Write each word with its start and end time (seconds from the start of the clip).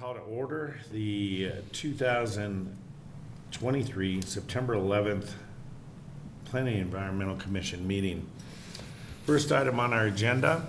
Call 0.00 0.14
to 0.14 0.20
order 0.20 0.78
the 0.92 1.52
uh, 1.52 1.56
2023 1.72 4.22
September 4.22 4.74
11th 4.74 5.32
Planning 6.46 6.78
Environmental 6.78 7.36
Commission 7.36 7.86
meeting. 7.86 8.26
First 9.26 9.52
item 9.52 9.78
on 9.78 9.92
our 9.92 10.06
agenda 10.06 10.64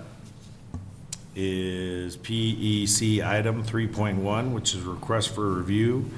is 1.34 2.18
PEC 2.18 3.26
item 3.26 3.64
3.1, 3.64 4.52
which 4.52 4.74
is 4.74 4.82
request 4.82 5.34
for 5.34 5.50
review 5.50 6.10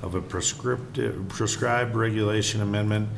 of 0.00 0.14
a 0.14 0.22
prescriptive, 0.22 1.28
prescribed 1.28 1.94
regulation 1.94 2.62
amendment 2.62 3.10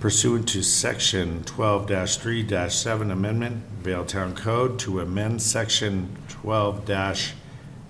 pursuant 0.00 0.48
to 0.48 0.64
section 0.64 1.44
12-3-7 1.44 3.12
amendment, 3.12 3.62
Vail 3.82 4.04
Town 4.04 4.34
Code 4.34 4.80
to 4.80 4.98
amend 4.98 5.42
section 5.42 6.16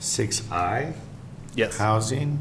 12-6I 0.00 0.94
Yes. 1.54 1.76
Housing 1.78 2.38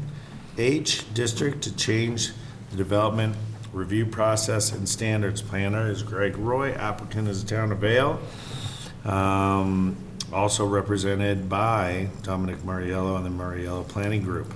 H 0.56 1.12
District 1.14 1.60
to 1.62 1.74
change 1.76 2.30
the 2.70 2.76
development 2.76 3.36
review 3.72 4.06
process 4.06 4.72
and 4.72 4.88
standards. 4.88 5.42
Planner 5.42 5.90
is 5.90 6.02
Greg 6.02 6.36
Roy, 6.36 6.72
applicant 6.72 7.28
is 7.28 7.44
the 7.44 7.54
Town 7.56 7.72
of 7.72 7.78
Vail. 7.78 8.20
Um, 9.04 9.96
Also 10.32 10.64
represented 10.64 11.48
by 11.48 12.08
Dominic 12.22 12.58
Mauriello 12.58 13.16
and 13.16 13.26
the 13.26 13.30
Mauriello 13.30 13.86
Planning 13.88 14.22
Group. 14.22 14.54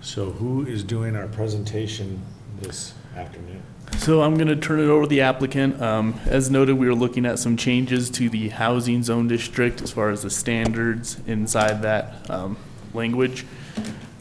So 0.00 0.30
who 0.30 0.64
is 0.66 0.82
doing 0.82 1.14
our 1.16 1.26
presentation 1.26 2.22
this 2.62 2.94
afternoon? 3.14 3.62
So 3.98 4.22
I'm 4.22 4.36
going 4.36 4.48
to 4.48 4.56
turn 4.56 4.80
it 4.80 4.88
over 4.88 5.02
to 5.02 5.08
the 5.08 5.20
applicant. 5.20 5.80
Um, 5.80 6.18
As 6.24 6.50
noted, 6.50 6.78
we 6.78 6.86
were 6.86 6.94
looking 6.94 7.26
at 7.26 7.38
some 7.38 7.56
changes 7.56 8.08
to 8.10 8.30
the 8.30 8.48
housing 8.48 9.02
zone 9.02 9.28
district 9.28 9.82
as 9.82 9.92
far 9.92 10.10
as 10.10 10.22
the 10.22 10.30
standards 10.30 11.18
inside 11.26 11.82
that 11.82 12.28
um, 12.30 12.56
language. 12.94 13.44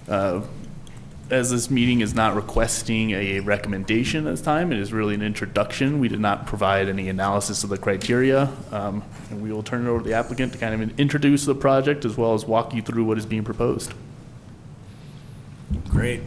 Uh, 0.07 0.41
As 1.29 1.51
this 1.51 1.69
meeting 1.69 2.01
is 2.01 2.13
not 2.13 2.35
requesting 2.35 3.11
a 3.11 3.39
recommendation 3.39 4.27
at 4.27 4.31
this 4.31 4.41
time, 4.41 4.73
it 4.73 4.79
is 4.79 4.91
really 4.91 5.15
an 5.15 5.21
introduction. 5.21 5.99
We 5.99 6.09
did 6.09 6.19
not 6.19 6.45
provide 6.45 6.89
any 6.89 7.07
analysis 7.07 7.63
of 7.63 7.69
the 7.69 7.77
criteria. 7.77 8.49
Um, 8.71 9.03
And 9.31 9.41
we 9.41 9.53
will 9.53 9.63
turn 9.63 9.85
it 9.85 9.89
over 9.89 9.99
to 9.99 10.05
the 10.05 10.15
applicant 10.15 10.51
to 10.53 10.59
kind 10.59 10.73
of 10.81 10.99
introduce 10.99 11.45
the 11.45 11.55
project 11.55 12.03
as 12.03 12.17
well 12.17 12.33
as 12.33 12.45
walk 12.45 12.73
you 12.73 12.81
through 12.81 13.05
what 13.05 13.17
is 13.17 13.25
being 13.25 13.45
proposed. 13.45 13.93
Great. 15.87 16.21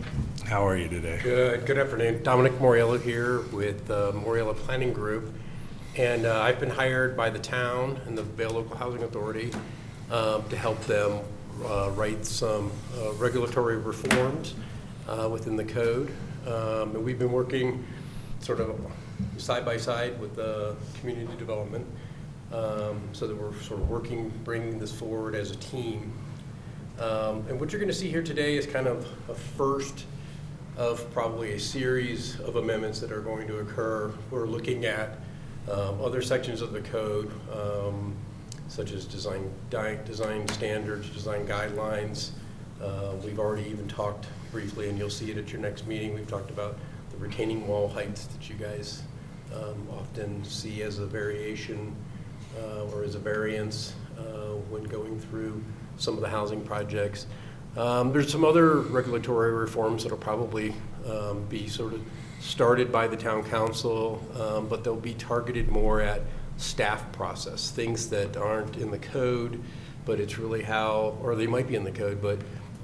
How 0.52 0.66
are 0.66 0.76
you 0.76 0.86
today? 0.86 1.18
Good, 1.22 1.64
good 1.64 1.78
afternoon. 1.78 2.22
Dominic 2.22 2.52
Mauriello 2.58 3.00
here 3.00 3.40
with 3.52 3.86
the 3.86 4.12
Mauriello 4.12 4.54
Planning 4.54 4.92
Group. 4.92 5.32
And 5.96 6.26
uh, 6.26 6.42
I've 6.42 6.60
been 6.60 6.68
hired 6.68 7.16
by 7.16 7.30
the 7.30 7.38
town 7.38 7.98
and 8.04 8.18
the 8.18 8.22
Vail 8.22 8.50
Local 8.50 8.76
Housing 8.76 9.02
Authority 9.02 9.50
um, 10.10 10.46
to 10.50 10.56
help 10.58 10.78
them 10.82 11.20
uh, 11.64 11.92
write 11.92 12.26
some 12.26 12.70
uh, 12.98 13.12
regulatory 13.12 13.78
reforms 13.78 14.52
uh, 15.08 15.26
within 15.32 15.56
the 15.56 15.64
code. 15.64 16.12
Um, 16.46 16.96
And 16.96 17.02
we've 17.02 17.18
been 17.18 17.32
working 17.32 17.86
sort 18.40 18.60
of 18.60 18.78
side 19.38 19.64
by 19.64 19.78
side 19.78 20.20
with 20.20 20.36
the 20.36 20.76
community 21.00 21.34
development 21.38 21.86
um, 22.52 23.00
so 23.12 23.26
that 23.26 23.34
we're 23.34 23.58
sort 23.62 23.80
of 23.80 23.88
working, 23.88 24.30
bringing 24.44 24.78
this 24.78 24.92
forward 24.92 25.34
as 25.34 25.50
a 25.50 25.56
team. 25.56 26.12
Um, 26.98 27.42
And 27.48 27.58
what 27.58 27.72
you're 27.72 27.80
going 27.80 27.88
to 27.88 27.98
see 27.98 28.10
here 28.10 28.22
today 28.22 28.58
is 28.58 28.66
kind 28.66 28.86
of 28.86 29.06
a 29.30 29.34
first 29.34 30.04
of 30.76 31.10
probably 31.12 31.52
a 31.52 31.60
series 31.60 32.40
of 32.40 32.56
amendments 32.56 33.00
that 33.00 33.12
are 33.12 33.20
going 33.20 33.46
to 33.46 33.58
occur. 33.58 34.12
We're 34.30 34.46
looking 34.46 34.84
at 34.84 35.18
um, 35.70 36.00
other 36.00 36.22
sections 36.22 36.62
of 36.62 36.72
the 36.72 36.80
code, 36.80 37.30
um, 37.52 38.14
such 38.68 38.92
as 38.92 39.04
design, 39.04 39.52
design 39.70 40.48
standards, 40.48 41.10
design 41.10 41.46
guidelines. 41.46 42.30
Uh, 42.82 43.12
We've 43.22 43.38
already 43.38 43.68
even 43.68 43.86
talked 43.86 44.26
briefly, 44.50 44.88
and 44.88 44.98
you'll 44.98 45.10
see 45.10 45.30
it 45.30 45.38
at 45.38 45.52
your 45.52 45.60
next 45.60 45.86
meeting, 45.86 46.14
we've 46.14 46.28
talked 46.28 46.50
about 46.50 46.78
the 47.10 47.16
retaining 47.18 47.66
wall 47.66 47.88
heights 47.88 48.26
that 48.26 48.48
you 48.48 48.56
guys 48.56 49.02
um, 49.54 49.86
often 49.92 50.42
see 50.44 50.82
as 50.82 50.98
a 50.98 51.06
variation 51.06 51.94
uh, 52.58 52.84
or 52.86 53.04
as 53.04 53.14
a 53.14 53.18
variance 53.18 53.94
uh, 54.18 54.54
when 54.70 54.82
going 54.84 55.20
through 55.20 55.62
some 55.96 56.14
of 56.14 56.20
the 56.20 56.28
housing 56.28 56.62
projects. 56.62 57.26
Um, 57.76 58.12
There's 58.12 58.30
some 58.30 58.44
other 58.44 58.80
regulatory 58.80 59.52
reforms 59.52 60.02
that'll 60.02 60.18
probably 60.18 60.74
um, 61.08 61.44
be 61.46 61.68
sort 61.68 61.94
of 61.94 62.02
started 62.40 62.92
by 62.92 63.06
the 63.06 63.16
town 63.16 63.44
council, 63.44 64.22
um, 64.38 64.68
but 64.68 64.84
they'll 64.84 64.96
be 64.96 65.14
targeted 65.14 65.68
more 65.68 66.00
at 66.00 66.22
staff 66.56 67.10
process, 67.12 67.70
things 67.70 68.10
that 68.10 68.36
aren't 68.36 68.76
in 68.76 68.90
the 68.90 68.98
code, 68.98 69.62
but 70.04 70.20
it's 70.20 70.38
really 70.38 70.62
how, 70.62 71.16
or 71.22 71.34
they 71.34 71.46
might 71.46 71.68
be 71.68 71.76
in 71.76 71.84
the 71.84 71.92
code, 71.92 72.20
but 72.20 72.38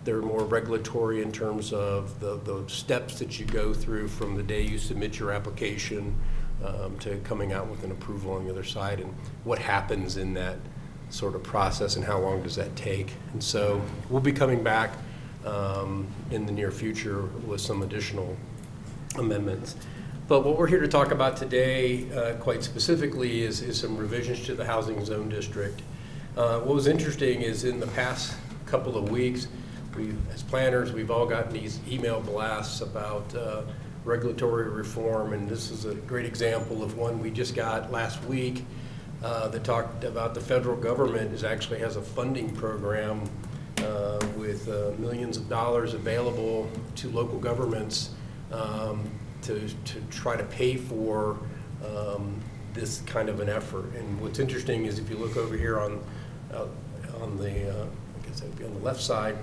they're 0.05 0.23
more 0.23 0.45
regulatory 0.45 1.23
in 1.23 1.31
terms 1.31 1.73
of 1.73 2.19
the, 2.21 2.39
the 2.39 2.65
steps 2.69 3.19
that 3.19 3.39
you 3.39 3.45
go 3.45 3.75
through 3.75 4.09
from 4.09 4.37
the 4.37 4.43
day 4.43 4.63
you 4.63 4.79
submit 4.79 5.19
your 5.19 5.33
application 5.33 6.17
um, 6.65 6.99
to 6.99 7.17
coming 7.19 7.53
out 7.53 7.69
with 7.69 7.85
an 7.85 7.91
approval 7.91 8.33
on 8.33 8.45
the 8.45 8.51
other 8.51 8.65
side, 8.65 9.01
and 9.01 9.13
what 9.45 9.59
happens 9.59 10.17
in 10.17 10.35
that 10.35 10.57
sort 11.11 11.35
of 11.35 11.43
process 11.43 11.97
and 11.97 12.05
how 12.05 12.19
long 12.19 12.43
does 12.43 12.57
that 12.57 12.75
take. 12.77 13.13
And 13.33 13.43
so 13.43 13.81
we'll 14.11 14.21
be 14.21 14.33
coming 14.33 14.63
back 14.63 14.91
um, 15.45 16.07
in 16.31 16.47
the 16.47 16.53
near 16.53 16.71
future 16.71 17.23
with 17.47 17.61
some 17.61 17.83
additional 17.83 18.37
amendments. 19.17 19.77
But 20.27 20.45
what 20.45 20.59
we're 20.59 20.67
here 20.67 20.81
to 20.81 20.89
talk 20.89 21.11
about 21.11 21.39
today, 21.39 22.11
uh, 22.13 22.35
quite 22.35 22.63
specifically, 22.63 23.43
is, 23.43 23.63
is 23.63 23.81
some 23.81 23.97
revisions 23.97 24.45
to 24.47 24.55
the 24.55 24.65
housing 24.65 25.03
zone 25.05 25.31
district. 25.31 25.81
Uh, 26.37 26.61
What 26.61 26.75
was 26.75 26.87
interesting 26.87 27.41
is 27.43 27.65
in 27.65 27.81
the 27.81 27.87
past 27.87 28.37
couple 28.67 28.99
of 28.99 29.11
weeks, 29.11 29.49
we, 29.97 30.13
as 30.33 30.43
planners, 30.43 30.93
we've 30.93 31.11
all 31.11 31.27
gotten 31.27 31.53
these 31.53 31.81
email 31.91 32.21
blasts 32.21 32.83
about 32.83 33.35
uh, 33.35 33.63
regulatory 34.05 34.69
reform, 34.69 35.33
and 35.33 35.49
this 35.49 35.71
is 35.71 35.87
a 35.87 35.95
great 35.95 36.27
example 36.27 36.83
of 36.83 36.99
one 36.99 37.21
we 37.21 37.31
just 37.31 37.55
got 37.55 37.91
last 37.91 38.23
week 38.25 38.65
uh, 39.23 39.49
that 39.49 39.65
talked 39.65 40.05
about 40.05 40.35
the 40.35 40.41
federal 40.41 40.77
government 40.77 41.33
is 41.33 41.45
actually 41.45 41.79
has 41.81 41.97
a 41.97 42.03
funding 42.03 42.55
program 42.55 43.29
uh, 43.79 44.19
with 44.37 44.69
uh, 44.69 44.93
millions 44.99 45.37
of 45.37 45.49
dollars 45.49 45.95
available 45.95 46.69
to 46.95 47.09
local 47.11 47.39
governments 47.39 48.11
um, 48.53 49.09
to, 49.43 49.69
to 49.85 50.01
try 50.11 50.37
to 50.37 50.45
pay 50.45 50.77
for 50.77 51.39
um, 51.85 52.41
this 52.75 53.01
kind 53.03 53.29
of 53.29 53.41
an 53.41 53.49
effort. 53.49 53.95
And 53.95 54.21
what's 54.21 54.39
interesting 54.39 54.87
is 54.87 54.99
if 54.99 55.11
you 55.11 55.17
look 55.17 55.37
over 55.37 55.57
here 55.57 55.79
on, 55.79 56.03
uh, 56.53 56.67
on 57.21 57.37
the, 57.39 57.71
uh, 57.71 57.85
I 57.85 58.27
guess 58.27 58.41
that'd 58.41 58.57
be 58.59 58.65
on 58.65 58.75
the 58.75 58.81
left 58.81 59.01
side, 59.01 59.37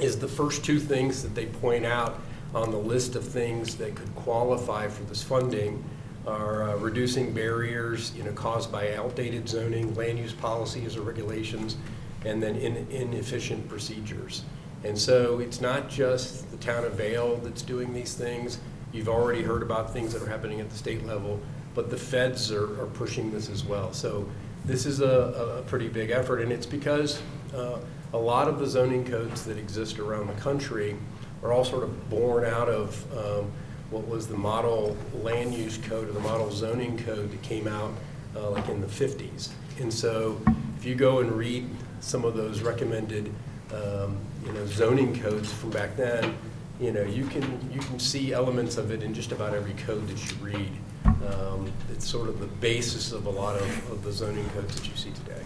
is 0.00 0.18
the 0.18 0.28
first 0.28 0.64
two 0.64 0.78
things 0.78 1.22
that 1.22 1.34
they 1.34 1.46
point 1.46 1.86
out 1.86 2.20
on 2.54 2.70
the 2.70 2.78
list 2.78 3.16
of 3.16 3.26
things 3.26 3.76
that 3.76 3.94
could 3.94 4.14
qualify 4.14 4.88
for 4.88 5.04
this 5.04 5.22
funding 5.22 5.84
are 6.26 6.70
uh, 6.70 6.76
reducing 6.76 7.32
barriers, 7.32 8.12
you 8.16 8.22
know, 8.22 8.32
caused 8.32 8.72
by 8.72 8.94
outdated 8.94 9.48
zoning, 9.48 9.94
land 9.94 10.18
use 10.18 10.32
policies 10.32 10.96
or 10.96 11.02
regulations, 11.02 11.76
and 12.24 12.42
then 12.42 12.56
in- 12.56 12.86
inefficient 12.90 13.68
procedures. 13.68 14.44
And 14.84 14.98
so 14.98 15.40
it's 15.40 15.60
not 15.60 15.88
just 15.88 16.50
the 16.50 16.56
town 16.58 16.84
of 16.84 16.92
Vail 16.94 17.36
that's 17.36 17.62
doing 17.62 17.92
these 17.92 18.14
things. 18.14 18.58
You've 18.92 19.08
already 19.08 19.42
heard 19.42 19.62
about 19.62 19.92
things 19.92 20.12
that 20.12 20.22
are 20.22 20.28
happening 20.28 20.60
at 20.60 20.70
the 20.70 20.76
state 20.76 21.04
level, 21.06 21.40
but 21.74 21.90
the 21.90 21.96
feds 21.96 22.52
are, 22.52 22.80
are 22.80 22.86
pushing 22.86 23.30
this 23.32 23.48
as 23.48 23.64
well. 23.64 23.92
So 23.92 24.28
this 24.64 24.86
is 24.86 25.00
a, 25.00 25.58
a 25.58 25.62
pretty 25.62 25.88
big 25.88 26.10
effort, 26.10 26.40
and 26.40 26.52
it's 26.52 26.66
because 26.66 27.20
uh, 27.54 27.78
a 28.12 28.18
lot 28.18 28.48
of 28.48 28.58
the 28.58 28.66
zoning 28.66 29.04
codes 29.04 29.44
that 29.44 29.58
exist 29.58 29.98
around 29.98 30.28
the 30.28 30.40
country 30.40 30.96
are 31.42 31.52
all 31.52 31.64
sort 31.64 31.82
of 31.82 32.08
born 32.08 32.44
out 32.44 32.68
of 32.68 33.18
um, 33.18 33.50
what 33.94 34.08
was 34.08 34.26
the 34.26 34.36
model 34.36 34.96
land 35.22 35.54
use 35.54 35.78
code 35.78 36.08
or 36.08 36.12
the 36.12 36.20
model 36.20 36.50
zoning 36.50 36.98
code 36.98 37.30
that 37.30 37.42
came 37.42 37.68
out 37.68 37.92
uh, 38.34 38.50
like 38.50 38.68
in 38.68 38.80
the 38.80 38.88
50s. 38.88 39.50
And 39.80 39.92
so 39.92 40.40
if 40.76 40.84
you 40.84 40.96
go 40.96 41.20
and 41.20 41.30
read 41.30 41.68
some 42.00 42.24
of 42.24 42.34
those 42.34 42.60
recommended, 42.60 43.32
um, 43.72 44.18
you 44.44 44.52
know, 44.52 44.66
zoning 44.66 45.18
codes 45.20 45.52
from 45.52 45.70
back 45.70 45.96
then, 45.96 46.36
you 46.80 46.90
know, 46.90 47.02
you 47.02 47.24
can, 47.26 47.44
you 47.72 47.78
can 47.78 48.00
see 48.00 48.32
elements 48.32 48.76
of 48.78 48.90
it 48.90 49.04
in 49.04 49.14
just 49.14 49.30
about 49.30 49.54
every 49.54 49.74
code 49.74 50.06
that 50.08 50.18
you 50.28 50.36
read. 50.44 50.72
Um, 51.04 51.72
It's 51.92 52.08
sort 52.08 52.28
of 52.28 52.40
the 52.40 52.46
basis 52.46 53.12
of 53.12 53.26
a 53.26 53.30
lot 53.30 53.54
of, 53.54 53.90
of 53.92 54.02
the 54.02 54.10
zoning 54.10 54.48
codes 54.50 54.74
that 54.74 54.88
you 54.88 54.96
see 54.96 55.12
today. 55.12 55.40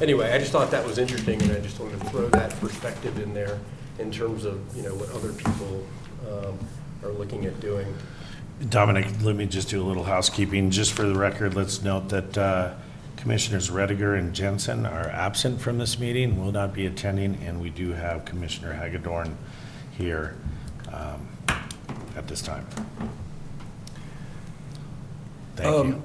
Anyway, 0.00 0.30
I 0.32 0.38
just 0.38 0.52
thought 0.52 0.70
that 0.70 0.86
was 0.86 0.98
interesting, 0.98 1.42
and 1.42 1.50
I 1.50 1.58
just 1.58 1.80
wanted 1.80 2.00
to 2.00 2.06
throw 2.10 2.28
that 2.28 2.58
perspective 2.60 3.18
in 3.18 3.34
there 3.34 3.58
in 3.98 4.12
terms 4.12 4.44
of, 4.44 4.60
you 4.76 4.84
know, 4.84 4.94
what 4.94 5.10
other 5.10 5.32
people 5.32 5.84
um, 6.30 6.56
are 7.02 7.10
looking 7.10 7.46
at 7.46 7.60
doing. 7.60 7.94
Dominic, 8.68 9.06
let 9.22 9.36
me 9.36 9.46
just 9.46 9.68
do 9.68 9.80
a 9.82 9.86
little 9.86 10.04
housekeeping. 10.04 10.70
Just 10.70 10.92
for 10.92 11.04
the 11.04 11.14
record, 11.14 11.54
let's 11.54 11.82
note 11.82 12.08
that 12.08 12.36
uh, 12.36 12.74
Commissioners 13.16 13.70
Rediger 13.70 14.18
and 14.18 14.34
Jensen 14.34 14.84
are 14.84 15.08
absent 15.10 15.60
from 15.60 15.78
this 15.78 15.98
meeting, 15.98 16.40
will 16.40 16.52
not 16.52 16.72
be 16.72 16.86
attending, 16.86 17.36
and 17.44 17.60
we 17.60 17.70
do 17.70 17.92
have 17.92 18.24
Commissioner 18.24 18.72
Hagedorn 18.72 19.36
here 19.96 20.36
um, 20.92 21.28
at 22.16 22.26
this 22.26 22.42
time. 22.42 22.66
Thank 25.56 25.86
you. 25.86 25.94
Um, 25.94 26.02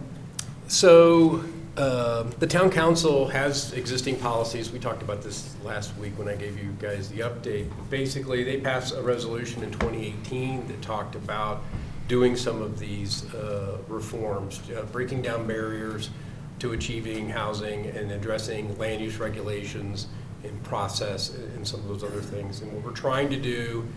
So 0.67 1.43
um, 1.75 2.29
the 2.37 2.45
town 2.45 2.69
council 2.69 3.27
has 3.27 3.73
existing 3.73 4.17
policies. 4.17 4.71
We 4.71 4.77
talked 4.77 5.01
about 5.01 5.23
this 5.23 5.55
last 5.63 5.97
week 5.97 6.17
when 6.19 6.27
I 6.27 6.35
gave 6.35 6.57
you 6.57 6.71
guys 6.79 7.09
the 7.09 7.21
update. 7.21 7.67
Basically, 7.89 8.43
they 8.43 8.59
passed 8.59 8.93
a 8.93 9.01
resolution 9.01 9.63
in 9.63 9.71
2018 9.71 10.67
that 10.67 10.81
talked 10.83 11.15
about 11.15 11.63
doing 12.07 12.35
some 12.35 12.61
of 12.61 12.77
these 12.77 13.33
uh, 13.33 13.79
reforms, 13.87 14.61
uh, 14.69 14.83
breaking 14.91 15.23
down 15.23 15.47
barriers 15.47 16.11
to 16.59 16.73
achieving 16.73 17.27
housing 17.27 17.87
and 17.87 18.11
addressing 18.11 18.77
land 18.77 19.01
use 19.01 19.17
regulations 19.17 20.07
and 20.43 20.63
process 20.63 21.33
and 21.33 21.67
some 21.67 21.79
of 21.79 21.87
those 21.87 22.03
other 22.03 22.21
things. 22.21 22.61
And 22.61 22.71
what 22.71 22.83
we're 22.83 22.91
trying 22.91 23.31
to 23.31 23.37
do 23.37 23.87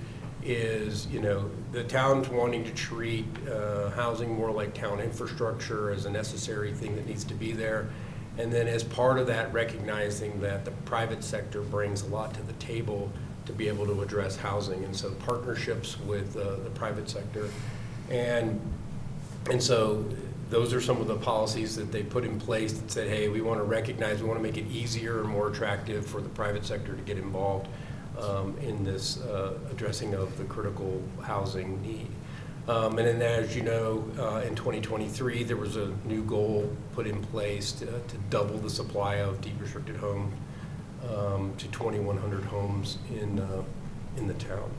is, 0.46 1.08
you 1.08 1.20
know, 1.20 1.50
the 1.72 1.82
town's 1.84 2.28
wanting 2.28 2.62
to 2.64 2.70
treat 2.72 3.26
uh, 3.48 3.90
housing 3.90 4.32
more 4.32 4.50
like 4.52 4.75
town 4.75 5.00
infrastructure 5.00 5.90
as 5.90 6.06
a 6.06 6.10
necessary 6.10 6.72
thing 6.72 6.94
that 6.94 7.06
needs 7.06 7.25
to 7.25 7.34
be 7.34 7.52
there. 7.52 7.88
And 8.38 8.52
then 8.52 8.69
as 8.69 8.84
part 8.84 9.19
of 9.19 9.26
that, 9.26 9.52
recognizing 9.52 10.40
that 10.40 10.64
the 10.64 10.70
private 10.70 11.25
sector 11.25 11.62
brings 11.62 12.02
a 12.02 12.06
lot 12.06 12.32
to 12.34 12.43
the 12.43 12.52
table 12.54 13.10
to 13.46 13.52
be 13.52 13.66
able 13.66 13.87
to 13.87 14.02
address 14.02 14.37
housing. 14.37 14.84
And 14.84 14.94
so 14.94 15.10
partnerships 15.10 15.98
with 16.00 16.37
uh, 16.37 16.56
the 16.62 16.70
private 16.70 17.08
sector. 17.10 17.48
And, 18.08 18.60
and 19.50 19.60
so 19.60 20.04
those 20.48 20.72
are 20.72 20.81
some 20.81 21.00
of 21.00 21.08
the 21.08 21.16
policies 21.16 21.75
that 21.75 21.90
they 21.90 22.04
put 22.04 22.25
in 22.25 22.38
place 22.38 22.75
that 22.75 22.90
said, 22.90 23.08
hey, 23.08 23.28
we 23.28 23.40
want 23.40 23.58
to 23.58 23.64
recognize, 23.64 24.22
we 24.22 24.28
want 24.28 24.38
to 24.38 24.43
make 24.43 24.58
it 24.58 24.70
easier 24.70 25.20
and 25.20 25.28
more 25.28 25.48
attractive 25.48 26.06
for 26.06 26.20
the 26.20 26.28
private 26.28 26.64
sector 26.64 26.94
to 26.94 27.02
get 27.02 27.19
involved 27.19 27.66
um, 28.21 28.57
in 28.59 28.85
this 28.85 29.21
uh, 29.23 29.55
addressing 29.71 30.15
of 30.15 30.37
the 30.39 30.45
critical 30.45 31.03
housing 31.23 31.81
need. 31.83 32.09
Um, 32.69 32.99
And 32.99 33.07
then, 33.07 33.23
as 33.23 33.55
you 33.55 33.63
know, 33.63 34.05
uh, 34.19 34.41
in 34.47 34.55
2023, 34.57 35.45
there 35.45 35.57
was 35.57 35.77
a 35.77 35.93
new 36.05 36.23
goal 36.25 36.69
put 36.95 37.07
in 37.07 37.23
place 37.23 37.73
to 37.73 37.87
to 37.87 38.17
double 38.31 38.59
the 38.59 38.71
supply 38.71 39.17
of 39.17 39.41
deed 39.41 39.61
restricted 39.61 39.97
homes 39.97 40.35
um, 41.09 41.55
to 41.59 41.69
2,100 41.69 42.45
homes 42.45 42.99
in, 43.11 43.39
uh, 43.39 43.63
in 44.17 44.27
the 44.27 44.35
town. 44.35 44.71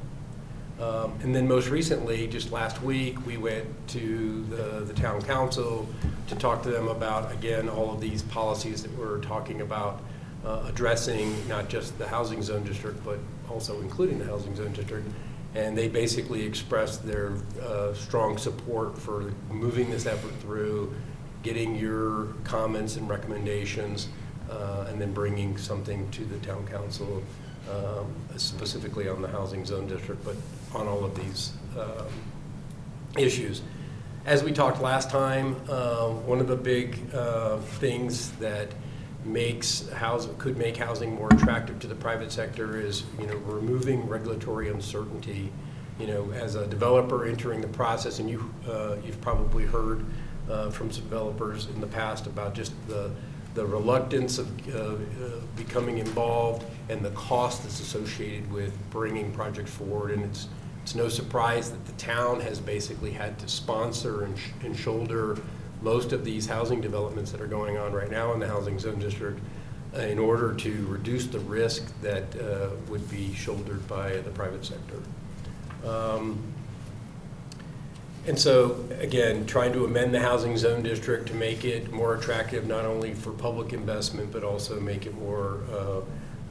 Um, 0.80 1.14
And 1.24 1.34
then 1.36 1.48
most 1.48 1.70
recently, 1.70 2.28
just 2.28 2.52
last 2.52 2.82
week, 2.84 3.26
we 3.26 3.38
went 3.38 3.66
to 3.90 4.44
the, 4.50 4.86
the 4.86 4.94
town 4.94 5.22
council 5.22 5.88
to 6.28 6.36
talk 6.36 6.62
to 6.64 6.70
them 6.70 6.88
about, 6.88 7.32
again, 7.32 7.68
all 7.70 7.94
of 7.94 8.00
these 8.00 8.22
policies 8.22 8.84
that 8.84 8.96
we're 8.98 9.20
talking 9.20 9.62
about, 9.62 10.02
uh, 10.48 10.64
addressing 10.68 11.36
not 11.48 11.68
just 11.68 11.98
the 11.98 12.08
housing 12.08 12.42
zone 12.42 12.64
district, 12.64 13.04
but 13.04 13.20
also 13.50 13.82
including 13.82 14.18
the 14.18 14.26
housing 14.26 14.56
zone 14.56 14.72
district. 14.72 15.08
And 15.56 15.78
they 15.78 15.88
basically 15.88 16.44
expressed 16.44 17.06
their 17.06 17.34
uh, 17.62 17.94
strong 17.94 18.38
support 18.38 18.98
for 18.98 19.34
moving 19.50 19.90
this 19.90 20.06
effort 20.06 20.34
through, 20.42 20.94
getting 21.44 21.76
your 21.76 22.28
comments 22.44 22.96
and 22.96 23.10
recommendations, 23.10 24.08
uh, 24.50 24.86
and 24.88 25.02
then 25.02 25.14
bringing 25.14 25.58
something 25.58 26.10
to 26.12 26.24
the 26.24 26.38
town 26.40 26.66
council 26.68 27.22
um, 27.70 28.14
specifically 28.38 29.10
on 29.10 29.22
the 29.22 29.28
housing 29.28 29.66
zone 29.66 29.88
district, 29.88 30.24
but 30.24 30.36
on 30.74 30.88
all 30.88 31.04
of 31.04 31.14
these 31.16 31.54
um, 31.78 32.08
issues. 33.18 33.62
As 34.26 34.44
we 34.44 34.52
talked 34.52 34.82
last 34.82 35.10
time, 35.10 35.56
uh, 35.70 36.10
one 36.10 36.40
of 36.40 36.48
the 36.48 36.56
big 36.56 37.14
uh, 37.14 37.58
things 37.58 38.32
that 38.34 38.72
makes 39.28 39.90
housing, 39.90 40.36
could 40.38 40.58
make 40.58 40.78
housing 40.78 41.14
more 41.14 41.30
attractive 41.30 41.80
to 41.80 41.88
the 41.88 41.96
private 41.96 42.32
sector 42.32 42.80
is, 42.80 43.04
you 43.20 43.28
know, 43.28 43.36
removing 43.38 44.08
regulatory 44.08 44.70
uncertainty. 44.70 45.52
You 46.00 46.08
know, 46.08 46.32
as 46.32 46.56
a 46.56 46.68
developer 46.68 47.26
entering 47.26 47.60
the 47.60 47.68
process, 47.68 48.20
and 48.20 48.30
you, 48.30 48.54
uh, 48.70 48.98
you've 49.04 49.20
probably 49.22 49.66
heard 49.66 50.06
uh, 50.50 50.70
from 50.70 50.92
some 50.92 51.04
developers 51.04 51.68
in 51.68 51.82
the 51.82 51.88
past 51.88 52.28
about 52.28 52.54
just 52.54 52.74
the, 52.88 53.12
the 53.56 53.66
reluctance 53.66 54.38
of 54.38 54.48
uh, 54.70 54.78
uh, 54.78 54.98
becoming 55.56 55.98
involved 55.98 56.66
and 56.90 57.04
the 57.04 57.10
cost 57.12 57.64
that's 57.64 57.80
associated 57.80 58.50
with 58.52 58.74
bringing 58.92 59.32
projects 59.32 59.72
forward. 59.72 60.12
And 60.12 60.24
it's, 60.24 60.48
it's 60.84 60.96
no 60.96 61.10
surprise 61.10 61.72
that 61.72 61.86
the 61.86 61.92
town 61.94 62.40
has 62.42 62.60
basically 62.60 63.12
had 63.12 63.38
to 63.40 63.48
sponsor 63.48 64.24
and, 64.24 64.38
sh- 64.38 64.50
and 64.64 64.78
shoulder 64.78 65.38
most 65.88 66.12
of 66.12 66.26
these 66.26 66.46
housing 66.46 66.82
developments 66.82 67.32
that 67.32 67.40
are 67.40 67.48
going 67.48 67.78
on 67.78 67.94
right 67.94 68.12
now 68.12 68.34
in 68.34 68.42
the 68.42 68.48
housing 68.56 68.78
zone 68.78 69.00
district 69.00 69.40
uh, 69.96 70.02
in 70.02 70.20
order 70.20 70.54
to 70.54 70.86
reduce 70.88 71.28
the 71.28 71.40
risk 71.40 71.82
that 72.02 72.26
uh, 72.36 72.72
would 72.90 73.10
be 73.10 73.34
shouldered 73.34 73.88
by 73.88 74.18
the 74.18 74.30
private 74.32 74.66
sector. 74.66 75.00
Um, 75.86 76.44
and 78.28 78.38
so, 78.38 78.84
again, 79.00 79.46
trying 79.46 79.72
to 79.72 79.86
amend 79.86 80.14
the 80.14 80.20
housing 80.20 80.58
zone 80.58 80.84
district 80.84 81.30
to 81.30 81.34
make 81.34 81.64
it 81.64 81.90
more 81.94 82.16
attractive, 82.16 82.68
not 82.68 82.84
only 82.84 83.14
for 83.14 83.32
public 83.32 83.72
investment, 83.72 84.30
but 84.34 84.44
also 84.44 84.82
make 84.82 85.06
it 85.06 85.16
more 85.16 85.62
uh, 85.72 86.02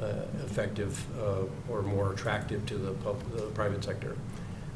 uh, 0.03 0.23
effective 0.47 1.05
uh, 1.21 1.43
or 1.71 1.83
more 1.83 2.15
attractive 2.15 2.65
to 2.65 2.79
the, 2.79 2.93
the 3.35 3.43
private 3.53 3.85
sector. 3.85 4.17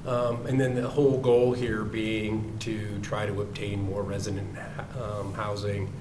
Um, 0.06 0.46
And 0.46 0.60
then 0.60 0.74
the 0.74 0.88
whole 0.88 1.18
goal 1.18 1.52
here 1.52 1.84
being 1.84 2.56
to 2.60 2.98
try 3.02 3.26
to 3.26 3.42
obtain 3.42 3.82
more 3.82 4.02
resident 4.02 4.56
um, 5.00 5.34
housing 5.34 5.92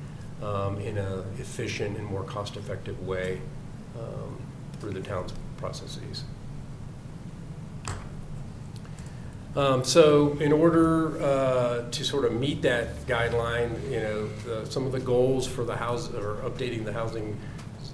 um, 0.41 0.79
in 0.79 0.97
an 0.97 1.23
efficient 1.37 1.97
and 1.97 2.05
more 2.05 2.23
cost-effective 2.23 3.05
way 3.05 3.41
um, 3.99 4.37
through 4.79 4.91
the 4.91 5.01
town's 5.01 5.33
processes. 5.57 6.23
Um, 9.55 9.83
So 9.83 10.37
in 10.39 10.53
order 10.53 11.21
uh, 11.21 11.89
to 11.91 12.03
sort 12.05 12.23
of 12.23 12.31
meet 12.31 12.61
that 12.61 13.05
guideline, 13.05 13.71
you 13.91 13.99
know, 13.99 14.29
the- 14.45 14.65
some 14.71 14.85
of 14.85 14.93
the 14.93 14.99
goals 15.01 15.45
for 15.45 15.65
the 15.65 15.75
house, 15.75 16.09
or 16.13 16.35
updating 16.45 16.85
the 16.85 16.93
housing 16.93 17.35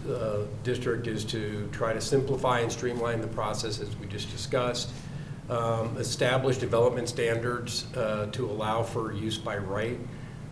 uh, 0.08 0.42
district 0.64 1.08
is 1.08 1.26
to 1.26 1.68
try 1.72 1.94
to 1.94 2.02
simplify 2.02 2.60
and 2.60 2.72
streamline 2.72 3.22
the 3.22 3.28
process 3.28 3.80
as 3.80 3.90
we 3.98 4.06
just 4.06 4.30
discussed. 4.32 4.92
Um, 5.50 5.96
Establish 5.98 6.58
development 6.58 7.08
standards 7.08 7.86
uh, 7.96 8.28
to 8.32 8.46
allow 8.50 8.82
for 8.82 9.14
use 9.14 9.38
by 9.38 9.58
right 9.58 10.00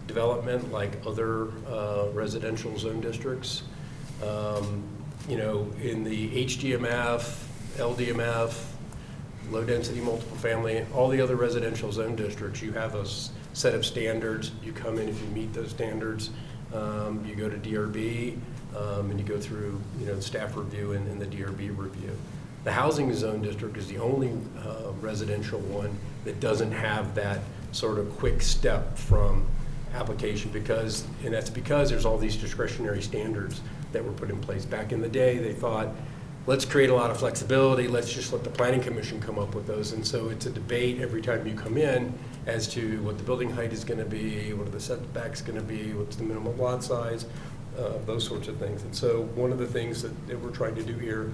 development 0.06 0.72
like 0.72 1.02
other 1.08 1.50
uh, 1.68 2.10
residential 2.14 2.78
zone 2.78 3.02
districts. 3.02 3.64
Um, 4.24 4.84
You 5.28 5.38
know, 5.38 5.72
in 5.82 6.04
the 6.04 6.46
HDMF, 6.46 7.46
LDMF, 7.78 8.66
low-density 9.50 10.02
multiple 10.02 10.38
family, 10.38 10.86
all 10.94 11.08
the 11.08 11.22
other 11.22 11.38
residential 11.38 11.92
zone 11.94 12.16
districts, 12.16 12.62
you 12.62 12.74
have 12.74 12.94
a 12.96 13.06
set 13.54 13.74
of 13.74 13.86
standards. 13.86 14.52
You 14.62 14.74
come 14.74 15.00
in 15.00 15.08
if 15.08 15.20
you 15.22 15.28
meet 15.28 15.54
those 15.54 15.70
standards. 15.70 16.30
Um, 16.74 17.26
You 17.26 17.36
go 17.36 17.50
to 17.50 17.58
DRB, 17.58 18.38
um, 18.76 19.12
and 19.12 19.20
you 19.20 19.26
go 19.26 19.40
through, 19.40 19.80
you 20.00 20.06
know, 20.08 20.20
staff 20.20 20.58
review 20.58 20.92
and 20.92 21.08
and 21.08 21.22
the 21.22 21.26
DRB 21.26 21.70
review. 21.76 22.12
The 22.64 22.72
housing 22.72 23.14
zone 23.14 23.42
district 23.42 23.78
is 23.78 23.88
the 23.88 23.98
only 23.98 24.32
uh, 24.58 24.92
residential 25.02 25.60
one 25.60 25.98
that 26.24 26.40
doesn't 26.40 26.72
have 26.72 27.14
that 27.16 27.40
sort 27.74 28.00
of 28.00 28.10
quick 28.18 28.42
step 28.42 28.98
from 28.98 29.46
application 29.94 30.50
because, 30.52 31.06
and 31.24 31.34
that's 31.34 31.50
because 31.50 31.90
there's 31.90 32.06
all 32.06 32.18
these 32.18 32.38
discretionary 32.38 33.02
standards 33.02 33.62
that 33.92 34.04
were 34.04 34.14
put 34.14 34.30
in 34.30 34.40
place. 34.40 34.66
Back 34.66 34.92
in 34.92 35.02
the 35.02 35.10
day, 35.10 35.38
they 35.40 35.54
thought, 35.54 35.90
let's 36.48 36.64
create 36.64 36.90
a 36.90 36.96
lot 36.96 37.12
of 37.12 37.18
flexibility, 37.18 37.88
let's 37.88 38.12
just 38.12 38.32
let 38.32 38.44
the 38.44 38.50
planning 38.50 38.82
commission 38.82 39.20
come 39.20 39.38
up 39.38 39.56
with 39.56 39.68
those. 39.68 39.92
And 39.92 40.06
so 40.06 40.30
it's 40.30 40.46
a 40.46 40.50
debate 40.50 41.02
every 41.02 41.22
time 41.22 41.46
you 41.46 41.56
come 41.56 41.78
in 41.78 42.18
as 42.46 42.68
to 42.70 43.02
what 43.04 43.18
the 43.18 43.24
building 43.24 43.50
height 43.50 43.74
is 43.74 43.84
gonna 43.84 44.06
be, 44.06 44.54
what 44.54 44.68
are 44.68 44.72
the 44.72 44.80
setbacks 44.80 45.42
gonna 45.42 45.62
be, 45.62 45.94
what's 45.94 46.16
the 46.16 46.24
minimum 46.24 46.58
lot 46.58 46.84
size, 46.84 47.26
uh, 47.78 47.98
those 48.06 48.26
sorts 48.26 48.48
of 48.48 48.58
things. 48.58 48.84
And 48.84 48.96
so 48.96 49.24
one 49.36 49.52
of 49.52 49.58
the 49.58 49.68
things 49.68 50.02
that, 50.02 50.28
that 50.28 50.40
we're 50.40 50.52
trying 50.52 50.76
to 50.76 50.84
do 50.84 50.94
here 50.94 51.32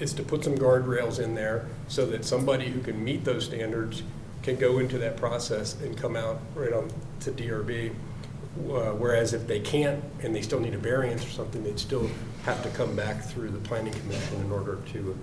is 0.00 0.12
to 0.14 0.22
put 0.22 0.44
some 0.44 0.56
guardrails 0.56 1.18
in 1.18 1.34
there 1.34 1.66
so 1.88 2.06
that 2.06 2.24
somebody 2.24 2.68
who 2.68 2.80
can 2.80 3.02
meet 3.02 3.24
those 3.24 3.44
standards 3.44 4.02
can 4.42 4.56
go 4.56 4.78
into 4.78 4.98
that 4.98 5.16
process 5.16 5.80
and 5.82 5.96
come 5.96 6.16
out 6.16 6.40
right 6.54 6.72
on 6.72 6.90
to 7.20 7.30
DRB. 7.32 7.90
Uh, 7.90 8.92
Whereas 8.92 9.34
if 9.34 9.46
they 9.46 9.60
can't, 9.60 10.02
and 10.22 10.34
they 10.34 10.42
still 10.42 10.60
need 10.60 10.74
a 10.74 10.78
variance 10.78 11.24
or 11.24 11.30
something, 11.30 11.62
they'd 11.62 11.78
still 11.78 12.10
have 12.44 12.62
to 12.62 12.70
come 12.70 12.96
back 12.96 13.22
through 13.22 13.50
the 13.50 13.58
planning 13.58 13.92
commission 13.92 14.40
in 14.40 14.50
order 14.50 14.78
to, 14.92 15.18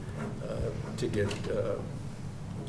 uh, 0.47 0.97
to 0.97 1.07
get 1.07 1.27
uh, 1.49 1.75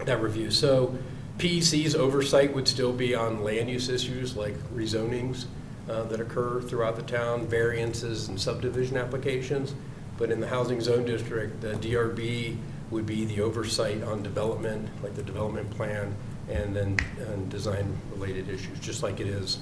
that 0.04 0.20
review. 0.20 0.50
So 0.50 0.96
PEC's 1.38 1.94
oversight 1.94 2.54
would 2.54 2.66
still 2.66 2.92
be 2.92 3.14
on 3.14 3.44
land 3.44 3.68
use 3.68 3.88
issues 3.88 4.36
like 4.36 4.54
rezonings 4.74 5.44
uh, 5.88 6.04
that 6.04 6.20
occur 6.20 6.60
throughout 6.62 6.96
the 6.96 7.02
town, 7.02 7.46
variances 7.46 8.28
and 8.28 8.40
subdivision 8.40 8.96
applications. 8.96 9.74
But 10.18 10.30
in 10.30 10.40
the 10.40 10.48
housing 10.48 10.80
zone 10.80 11.04
district, 11.04 11.60
the 11.60 11.74
DRB 11.74 12.56
would 12.90 13.06
be 13.06 13.24
the 13.24 13.40
oversight 13.40 14.02
on 14.02 14.22
development, 14.22 14.88
like 15.02 15.14
the 15.14 15.22
development 15.22 15.70
plan, 15.70 16.14
and 16.48 16.74
then, 16.74 16.96
and 17.18 17.50
design-related 17.50 18.48
issues, 18.48 18.78
just 18.80 19.02
like 19.02 19.20
it 19.20 19.26
is 19.26 19.58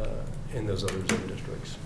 uh, 0.00 0.08
in 0.52 0.66
those 0.66 0.82
other 0.84 1.06
zone 1.06 1.26
districts. 1.28 1.76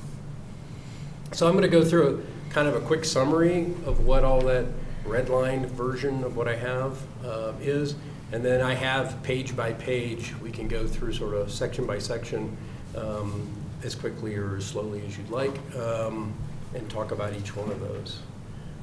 So 1.33 1.47
I'm 1.47 1.53
going 1.53 1.63
to 1.63 1.69
go 1.69 1.85
through 1.85 2.25
a 2.49 2.53
kind 2.53 2.67
of 2.67 2.75
a 2.75 2.81
quick 2.81 3.05
summary 3.05 3.65
of 3.85 4.07
what 4.07 4.25
all 4.25 4.41
that 4.43 4.65
red 5.05 5.29
line 5.29 5.67
version 5.67 6.25
of 6.25 6.37
what 6.37 6.49
I 6.49 6.57
have 6.57 6.99
uh, 7.25 7.53
is. 7.61 7.95
And 8.33 8.45
then 8.45 8.61
I 8.61 8.75
have 8.75 9.23
page 9.23 9.57
by 9.57 9.73
page, 9.73 10.35
we 10.43 10.51
can 10.51 10.69
go 10.69 10.87
through 10.87 11.15
sort 11.15 11.35
of 11.35 11.51
section 11.51 11.87
by 11.87 11.99
section, 11.99 12.57
um, 12.97 13.49
as 13.83 13.95
quickly 13.95 14.37
or 14.37 14.57
as 14.57 14.67
slowly 14.67 15.03
as 15.07 15.17
you'd 15.17 15.31
like, 15.31 15.55
um, 15.77 16.35
and 16.75 16.89
talk 16.91 17.13
about 17.13 17.35
each 17.35 17.57
one 17.57 17.71
of 17.71 17.81
those. 17.81 18.21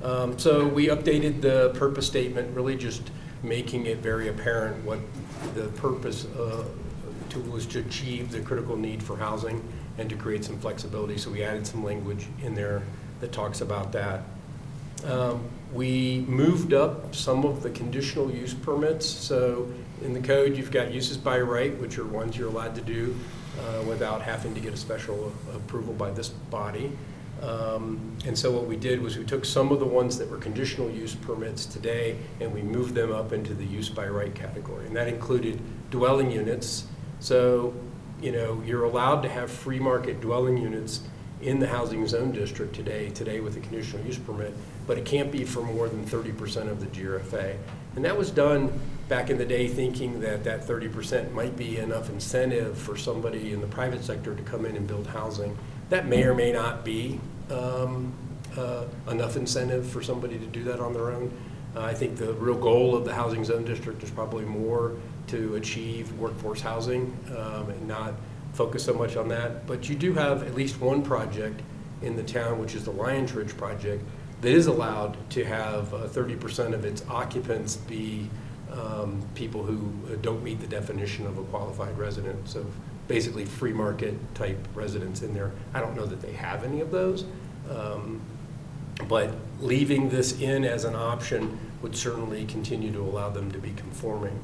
Um, 0.04 0.38
So 0.38 0.68
we 0.68 0.88
updated 0.88 1.42
the 1.42 1.72
purpose 1.78 2.08
statement, 2.08 2.56
really 2.56 2.76
just 2.76 3.12
making 3.44 3.86
it 3.86 4.00
very 4.00 4.30
apparent 4.30 4.84
what 4.84 5.00
the 5.54 5.68
purpose 5.80 6.26
uh, 6.26 6.66
to, 7.30 7.40
was 7.42 7.66
to 7.68 7.80
achieve 7.80 8.32
the 8.32 8.42
critical 8.42 8.76
need 8.76 9.04
for 9.04 9.18
housing 9.18 9.62
and 9.98 10.10
to 10.10 10.16
create 10.16 10.44
some 10.44 10.58
flexibility. 10.60 11.18
So 11.18 11.30
we 11.32 11.44
added 11.44 11.66
some 11.66 11.84
language 11.84 12.28
in 12.44 12.56
there 12.56 12.82
that 13.22 13.32
talks 13.32 13.62
about 13.62 13.92
that. 13.92 14.22
Um, 15.06 15.50
We 15.74 16.24
moved 16.28 16.74
up 16.74 17.14
some 17.14 17.44
of 17.44 17.62
the 17.62 17.70
conditional 17.70 18.32
use 18.32 18.54
permits. 18.54 19.06
So 19.06 19.68
in 20.02 20.14
the 20.14 20.22
code, 20.22 20.56
you've 20.56 20.72
got 20.72 20.94
uses 20.94 21.18
by 21.18 21.40
right, 21.42 21.78
which 21.82 21.98
are 21.98 22.06
ones 22.06 22.38
you're 22.38 22.48
allowed 22.48 22.76
to 22.76 22.82
do 22.82 23.14
uh, 23.60 23.84
without 23.84 24.22
having 24.22 24.54
to 24.56 24.62
get 24.62 24.74
a 24.74 24.78
special 24.78 25.34
approval 25.54 25.94
by 25.94 26.12
this 26.12 26.30
body. 26.30 26.92
Um, 27.42 28.16
And 28.26 28.38
so 28.38 28.52
what 28.52 28.66
we 28.66 28.76
did 28.76 29.02
was 29.02 29.18
we 29.18 29.24
took 29.24 29.46
some 29.46 29.72
of 29.72 29.80
the 29.80 29.86
ones 29.86 30.18
that 30.18 30.30
were 30.30 30.38
conditional 30.38 30.90
use 30.90 31.14
permits 31.14 31.66
today 31.66 32.18
and 32.42 32.52
we 32.52 32.62
moved 32.62 32.96
them 32.96 33.12
up 33.12 33.34
into 33.34 33.54
the 33.54 33.66
use 33.66 33.88
by 33.88 34.08
right 34.08 34.34
category. 34.34 34.88
And 34.88 34.96
that 34.96 35.08
included 35.08 35.60
dwelling 35.92 36.32
units. 36.32 36.88
So, 37.20 37.74
you 38.22 38.32
know, 38.32 38.64
you're 38.66 38.86
allowed 38.86 39.22
to 39.24 39.30
have 39.30 39.52
free 39.52 39.80
market 39.80 40.22
dwelling 40.22 40.58
units 40.58 41.02
in 41.42 41.60
the 41.60 41.68
housing 41.68 42.08
zone 42.08 42.32
district 42.32 42.74
today, 42.74 43.10
today 43.10 43.42
with 43.42 43.58
a 43.58 43.60
conditional 43.60 44.04
use 44.06 44.18
permit, 44.18 44.54
but 44.88 44.98
it 44.98 45.06
can't 45.06 45.32
be 45.32 45.44
for 45.44 45.62
more 45.62 45.88
than 45.90 46.04
thirty 46.06 46.32
percent 46.32 46.70
of 46.70 46.80
the 46.80 46.88
GRFA. 46.88 47.56
And 47.96 48.06
that 48.06 48.18
was 48.18 48.32
done 48.32 48.72
back 49.10 49.30
in 49.30 49.38
the 49.38 49.46
day 49.46 49.68
thinking 49.68 50.22
that 50.22 50.44
that 50.46 50.66
thirty 50.66 50.88
percent 50.88 51.34
might 51.34 51.56
be 51.56 51.78
enough 51.78 52.10
incentive 52.10 52.78
for 52.78 52.98
somebody 52.98 53.52
in 53.52 53.62
the 53.62 53.68
private 53.68 54.04
sector 54.04 54.34
to 54.34 54.44
come 54.44 54.66
in 54.66 54.76
and 54.76 54.88
build 54.88 55.08
housing. 55.08 55.56
That 55.90 56.08
may 56.08 56.24
or 56.24 56.34
may 56.34 56.52
not 56.52 56.84
be 56.84 57.20
um, 57.52 58.14
uh, 58.58 58.86
enough 59.10 59.36
incentive 59.38 59.88
for 59.88 60.02
somebody 60.02 60.40
to 60.40 60.46
do 60.46 60.64
that 60.64 60.80
on 60.80 60.94
their 60.94 61.12
own. 61.12 61.32
Uh, 61.76 61.82
I 61.82 61.94
think 61.94 62.18
the 62.18 62.34
real 62.34 62.58
goal 62.58 62.96
of 62.96 63.06
the 63.06 63.14
housing 63.14 63.44
zone 63.44 63.66
district 63.66 64.02
is 64.02 64.10
probably 64.10 64.46
more 64.46 64.94
to 65.28 65.56
achieve 65.56 66.12
workforce 66.14 66.62
housing 66.62 67.16
um, 67.38 67.70
and 67.70 67.88
not 67.88 68.14
focus 68.54 68.84
so 68.84 68.94
much 68.94 69.16
on 69.16 69.28
that. 69.30 69.68
But 69.68 69.90
you 69.90 69.96
do 69.96 70.14
have 70.14 70.44
at 70.44 70.56
least 70.56 70.80
one 70.80 71.04
project 71.04 71.62
in 72.02 72.16
the 72.16 72.24
town, 72.24 72.60
which 72.60 72.76
is 72.76 72.86
the 72.86 72.92
Lions 72.92 73.34
Ridge 73.34 73.56
project, 73.58 74.04
that 74.42 74.52
is 74.52 74.68
allowed 74.68 75.18
to 75.32 75.44
have 75.44 75.94
uh, 75.94 76.08
thirty 76.08 76.36
percent 76.36 76.74
of 76.74 76.86
its 76.86 77.04
occupants 77.10 77.78
be 77.78 78.30
um, 78.72 79.22
people 79.36 79.64
who 79.64 79.92
uh, 80.12 80.18
don't 80.22 80.44
meet 80.44 80.60
the 80.60 80.68
definition 80.68 81.26
of 81.28 81.38
a 81.38 81.44
qualified 81.44 81.98
resident. 81.98 82.48
So 82.48 82.66
basically, 83.08 83.46
free 83.46 83.74
market 83.74 84.16
type 84.36 84.58
residents 84.74 85.22
in 85.22 85.34
there. 85.34 85.52
I 85.74 85.80
don't 85.80 85.96
know 85.96 86.06
that 86.06 86.22
they 86.22 86.34
have 86.34 86.64
any 86.64 86.82
of 86.82 86.92
those. 86.92 87.26
Um, 87.70 88.22
but 89.08 89.34
leaving 89.60 90.10
this 90.10 90.40
in 90.40 90.64
as 90.64 90.86
an 90.86 90.96
option 90.96 91.58
would 91.82 91.96
certainly 91.96 92.46
continue 92.46 92.92
to 92.92 93.02
allow 93.02 93.30
them 93.30 93.52
to 93.52 93.60
be 93.60 93.72
conforming. 93.72 94.40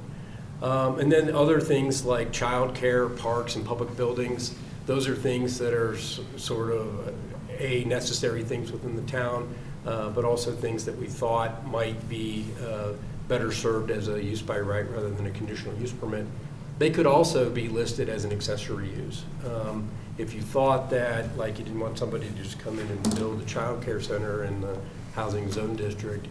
Um, 0.62 1.00
And 1.00 1.12
then 1.12 1.34
other 1.34 1.60
things 1.60 2.06
like 2.06 2.32
childcare, 2.32 3.18
parks, 3.18 3.56
and 3.56 3.65
public 3.65 3.96
buildings, 3.98 4.53
those 4.86 5.08
are 5.08 5.15
things 5.15 5.58
that 5.58 5.74
are 5.74 5.98
sort 6.38 6.72
of, 6.72 7.08
uh, 7.08 7.12
A, 7.58 7.84
necessary 7.86 8.44
things 8.44 8.72
within 8.72 8.96
the 8.96 9.03
town, 9.03 9.53
uh, 9.86 10.10
but 10.10 10.25
also 10.25 10.51
things 10.51 10.86
that 10.86 10.98
we 10.98 11.08
thought 11.08 11.65
might 11.68 12.10
be 12.10 12.46
uh, 12.63 12.94
better 13.27 13.51
served 13.51 13.89
as 13.91 14.08
a 14.08 14.22
use 14.22 14.41
by 14.41 14.60
right 14.60 14.88
rather 14.91 15.10
than 15.10 15.25
a 15.25 15.32
conditional 15.32 15.75
use 15.77 15.91
permit. 15.91 16.25
They 16.81 16.89
could 16.89 17.05
also 17.05 17.47
be 17.47 17.69
listed 17.69 18.09
as 18.09 18.25
an 18.25 18.31
accessory 18.31 18.89
use. 18.89 19.23
Um, 19.45 19.88
If 20.17 20.33
you 20.33 20.41
thought 20.41 20.89
that, 20.89 21.38
like 21.38 21.59
you 21.59 21.63
didn't 21.63 21.79
want 21.79 22.00
somebody 22.00 22.27
to 22.27 22.33
just 22.33 22.57
come 22.57 22.79
in 22.79 22.88
and 22.88 23.15
build 23.15 23.39
a 23.39 23.45
childcare 23.45 24.01
center 24.03 24.45
in 24.45 24.61
the 24.61 24.75
housing 25.13 25.51
zone 25.51 25.75
district, 25.75 26.25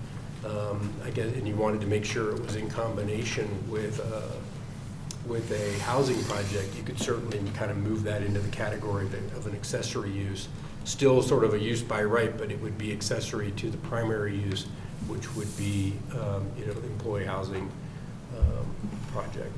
um, 0.45 0.93
I 1.05 1.11
guess, 1.11 1.33
and 1.37 1.47
you 1.47 1.55
wanted 1.55 1.81
to 1.83 1.87
make 1.87 2.05
sure 2.05 2.33
it 2.35 2.43
was 2.45 2.57
in 2.57 2.69
combination 2.69 3.49
with, 3.71 4.01
uh, 4.01 4.35
with 5.29 5.53
a 5.53 5.79
housing 5.85 6.21
project, 6.25 6.77
you 6.77 6.83
could 6.83 6.99
certainly 6.99 7.39
kind 7.55 7.71
of 7.71 7.77
move 7.77 8.03
that 8.03 8.23
into 8.25 8.41
the 8.41 8.51
category 8.51 9.07
of 9.07 9.15
a- 9.15 9.37
of 9.37 9.47
an 9.47 9.55
accessory 9.55 10.11
use. 10.11 10.49
Still 10.83 11.23
sort 11.23 11.45
of 11.45 11.55
a 11.55 11.61
use 11.61 11.81
by 11.81 12.03
right, 12.03 12.37
but 12.37 12.51
it 12.51 12.61
would 12.61 12.77
be 12.77 12.91
accessory 12.91 13.53
to 13.53 13.71
the 13.71 13.79
primary 13.79 14.37
use, 14.37 14.67
which 15.07 15.33
would 15.37 15.57
be, 15.57 15.95
um, 16.11 16.43
you 16.59 16.67
know, 16.67 16.75
the 16.75 16.89
employee 16.89 17.25
housing 17.25 17.71
um, 18.37 18.67
project. 19.13 19.57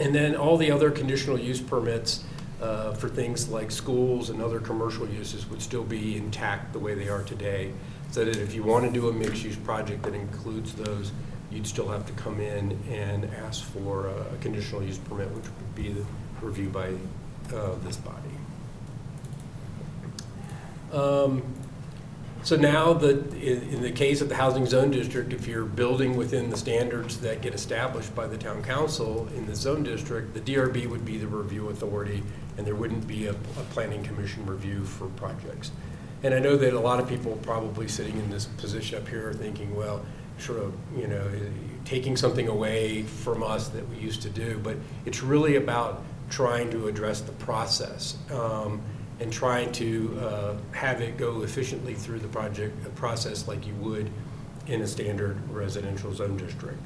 And 0.00 0.14
then 0.14 0.34
all 0.34 0.56
the 0.56 0.70
other 0.70 0.90
conditional 0.90 1.38
use 1.38 1.60
permits 1.60 2.24
uh, 2.60 2.92
for 2.94 3.08
things 3.08 3.48
like 3.48 3.70
schools 3.70 4.30
and 4.30 4.42
other 4.42 4.60
commercial 4.60 5.08
uses 5.08 5.48
would 5.48 5.62
still 5.62 5.84
be 5.84 6.16
intact 6.16 6.72
the 6.72 6.78
way 6.78 6.94
they 6.94 7.08
are 7.08 7.22
today. 7.22 7.72
So 8.10 8.24
that 8.24 8.36
if 8.36 8.54
you 8.54 8.62
want 8.62 8.86
to 8.86 8.90
do 8.90 9.08
a 9.08 9.12
mixed-use 9.12 9.56
project 9.56 10.02
that 10.02 10.14
includes 10.14 10.74
those, 10.74 11.12
you'd 11.50 11.66
still 11.66 11.88
have 11.88 12.06
to 12.06 12.12
come 12.14 12.40
in 12.40 12.78
and 12.90 13.26
ask 13.46 13.64
for 13.64 14.08
a 14.08 14.36
conditional 14.40 14.82
use 14.82 14.98
permit, 14.98 15.28
which 15.30 15.44
would 15.44 15.74
be 15.74 15.94
reviewed 16.40 16.72
by 16.72 16.94
uh, 17.54 17.74
this 17.84 17.96
body. 17.96 18.16
Um, 20.92 21.42
So 22.42 22.56
now 22.56 22.94
that, 22.94 23.34
in, 23.34 23.82
the 23.82 23.90
case 23.90 24.22
of 24.22 24.30
the 24.30 24.34
housing 24.34 24.64
zone 24.64 24.90
district, 24.90 25.32
if 25.32 25.46
you're 25.46 25.66
building 25.66 26.16
within 26.16 26.48
the 26.48 26.56
standards 26.56 27.18
that 27.20 27.42
get 27.42 27.54
established 27.54 28.14
by 28.14 28.26
the 28.26 28.38
town 28.38 28.62
council 28.62 29.28
in 29.36 29.46
the 29.46 29.54
zone 29.54 29.82
district, 29.82 30.32
the 30.32 30.40
DRB 30.40 30.88
would 30.88 31.04
be 31.04 31.18
the 31.18 31.26
review 31.26 31.68
authority, 31.68 32.22
and 32.56 32.66
there 32.66 32.74
wouldn't 32.74 33.06
be 33.06 33.26
a, 33.26 33.32
a 33.32 33.64
planning 33.70 34.02
commission 34.02 34.46
review 34.46 34.84
for 34.84 35.08
projects. 35.08 35.70
And 36.22 36.34
I 36.34 36.38
know 36.38 36.56
that 36.56 36.72
a 36.72 36.80
lot 36.80 36.98
of 36.98 37.08
people 37.08 37.38
probably 37.42 37.88
sitting 37.88 38.16
in 38.16 38.30
this 38.30 38.46
position 38.46 38.98
up 38.98 39.08
here 39.08 39.28
are 39.28 39.34
thinking, 39.34 39.74
well, 39.76 40.04
sort 40.38 40.60
of, 40.60 40.72
you 40.96 41.06
know, 41.06 41.30
taking 41.84 42.16
something 42.16 42.48
away 42.48 43.02
from 43.02 43.42
us 43.42 43.68
that 43.68 43.86
we 43.90 43.96
used 43.96 44.22
to 44.22 44.30
do, 44.30 44.58
but 44.62 44.76
it's 45.04 45.22
really 45.22 45.56
about 45.56 46.02
trying 46.30 46.70
to 46.70 46.88
address 46.88 47.20
the 47.20 47.32
process. 47.32 48.16
Um, 48.32 48.80
and 49.20 49.32
trying 49.32 49.70
to 49.72 50.18
uh, 50.20 50.54
have 50.72 51.00
it 51.00 51.16
go 51.16 51.42
efficiently 51.42 51.94
through 51.94 52.18
the 52.18 52.28
project, 52.28 52.94
process 52.94 53.46
like 53.46 53.66
you 53.66 53.74
would 53.74 54.10
in 54.66 54.80
a 54.82 54.86
standard 54.86 55.36
residential 55.50 56.12
zone 56.12 56.36
district. 56.36 56.80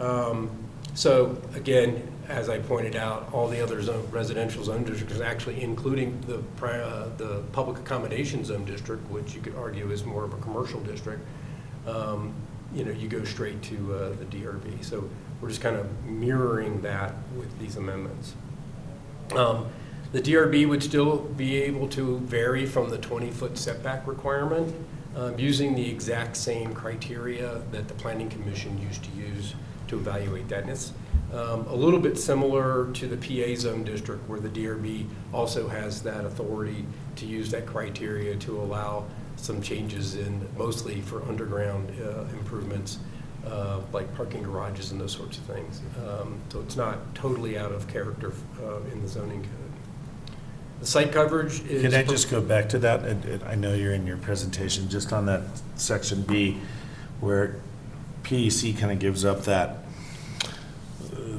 Um, 0.00 0.50
So 0.94 1.40
again, 1.54 2.02
as 2.28 2.48
I 2.48 2.58
pointed 2.58 2.96
out, 2.96 3.28
all 3.32 3.48
the 3.48 3.60
other 3.62 3.80
zone, 3.82 4.06
residential 4.10 4.64
zone 4.64 4.84
districts, 4.84 5.20
actually 5.20 5.62
including 5.62 6.20
the, 6.22 6.38
uh, 6.66 7.08
the 7.16 7.42
public 7.52 7.78
accommodation 7.78 8.44
zone 8.44 8.64
district, 8.64 9.08
which 9.10 9.34
you 9.34 9.40
could 9.40 9.54
argue 9.54 9.90
is 9.90 10.04
more 10.04 10.24
of 10.24 10.32
a 10.32 10.36
commercial 10.38 10.80
district, 10.80 11.22
um, 11.86 12.32
you 12.74 12.84
know, 12.84 12.90
you 12.90 13.08
go 13.08 13.22
straight 13.24 13.62
to 13.62 13.94
uh, 13.94 14.08
the 14.10 14.24
DRB. 14.24 14.84
So 14.84 15.08
we're 15.40 15.48
just 15.48 15.60
kind 15.60 15.76
of 15.76 15.86
mirroring 16.04 16.82
that 16.82 17.14
with 17.36 17.56
these 17.58 17.76
amendments. 17.76 18.34
Um, 19.36 19.66
The 20.10 20.22
DRB 20.22 20.66
would 20.66 20.82
still 20.82 21.18
be 21.18 21.56
able 21.56 21.86
to 21.88 22.18
vary 22.20 22.64
from 22.64 22.88
the 22.88 22.96
20-foot 22.96 23.58
setback 23.58 24.06
requirement 24.06 24.74
um, 25.14 25.38
using 25.38 25.74
the 25.74 25.86
exact 25.90 26.34
same 26.34 26.72
criteria 26.72 27.60
that 27.72 27.88
the 27.88 27.94
Planning 27.94 28.30
Commission 28.30 28.80
used 28.80 29.04
to 29.04 29.10
use 29.10 29.54
to 29.88 29.98
evaluate 29.98 30.48
that. 30.48 30.62
And 30.62 30.70
it's 30.70 30.92
um, 31.30 31.66
a 31.66 31.74
little 31.74 32.00
bit 32.00 32.18
similar 32.18 32.90
to 32.92 33.06
the 33.06 33.16
PA 33.18 33.54
zone 33.60 33.84
district 33.84 34.26
where 34.30 34.40
the 34.40 34.48
DRB 34.48 35.06
also 35.34 35.68
has 35.68 36.02
that 36.04 36.24
authority 36.24 36.86
to 37.16 37.26
use 37.26 37.50
that 37.50 37.66
criteria 37.66 38.34
to 38.36 38.58
allow 38.62 39.04
some 39.36 39.60
changes 39.60 40.14
in, 40.14 40.48
mostly 40.56 41.02
for 41.02 41.22
underground 41.24 41.92
uh, 42.00 42.20
improvements, 42.32 42.98
uh, 43.46 43.80
like 43.92 44.12
parking 44.14 44.42
garages 44.42 44.90
and 44.90 44.98
those 44.98 45.12
sorts 45.12 45.36
of 45.36 45.44
things. 45.44 45.82
Um, 46.06 46.40
So 46.48 46.60
it's 46.60 46.76
not 46.76 47.14
totally 47.14 47.58
out 47.58 47.72
of 47.72 47.86
character 47.88 48.32
uh, 48.62 48.80
in 48.90 49.02
the 49.02 49.08
zoning 49.08 49.42
code. 49.42 49.67
The 50.80 50.86
site 50.86 51.12
coverage 51.12 51.60
is. 51.66 51.82
Can 51.82 51.94
I 51.94 52.04
just 52.04 52.30
go 52.30 52.40
back 52.40 52.68
to 52.70 52.78
that? 52.80 53.04
And- 53.04 53.24
and 53.24 53.42
I 53.44 53.54
know 53.54 53.74
you're 53.74 53.92
in 53.92 54.06
your 54.06 54.16
presentation, 54.16 54.88
just 54.88 55.12
on 55.12 55.26
that 55.26 55.42
section 55.76 56.22
B, 56.22 56.58
where 57.20 57.56
PEC 58.22 58.72
kind 58.78 58.92
of 58.92 58.98
gives 58.98 59.24
up 59.24 59.44
that, 59.44 59.78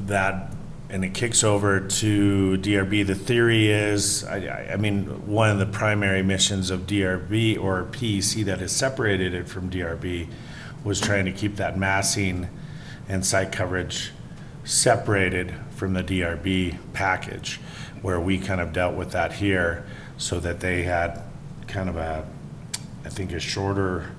that, 0.08 0.52
and 0.90 1.06
it 1.06 1.14
kicks 1.14 1.44
over 1.44 1.80
to 1.80 2.58
DRB. 2.58 3.04
The 3.06 3.16
theory 3.16 3.70
is, 3.72 4.24
I, 4.26 4.38
I- 4.38 4.74
I 4.74 4.76
mean, 4.78 5.04
one 5.28 5.50
of 5.50 5.60
the 5.60 5.66
primary 5.68 6.24
missions 6.24 6.70
of 6.70 6.82
DRB 6.88 7.58
or 7.58 7.84
PEC 7.92 8.44
that 8.46 8.60
has 8.60 8.72
separated 8.72 9.34
it 9.34 9.48
from 9.48 9.70
DRB 9.70 10.28
was 10.84 11.00
trying 11.00 11.26
to 11.26 11.32
keep 11.32 11.58
that 11.58 11.78
massing 11.78 12.48
and 13.08 13.26
site 13.26 13.52
coverage 13.52 14.12
separated 14.64 15.54
from 15.72 15.94
the 15.94 16.04
DRB 16.04 16.78
package, 16.94 17.60
where 18.02 18.20
we 18.20 18.38
kind 18.38 18.62
of 18.62 18.74
dealt 18.74 18.96
with 18.96 19.12
that 19.12 19.34
here, 19.34 19.86
so 20.18 20.40
that 20.40 20.60
they 20.60 20.84
had 20.84 21.22
kind 21.68 21.90
of 21.90 21.96
a, 21.96 22.26
I 23.06 23.10
think, 23.10 23.32
a 23.32 23.40
shorter 23.40 24.12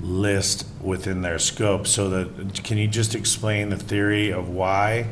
list 0.00 0.66
within 0.80 1.22
their 1.22 1.38
scope, 1.38 1.86
so 1.86 2.10
that, 2.10 2.62
can 2.62 2.78
you 2.78 2.86
just 2.86 3.14
explain 3.14 3.70
the 3.70 3.76
theory 3.76 4.30
of 4.32 4.48
why 4.48 5.06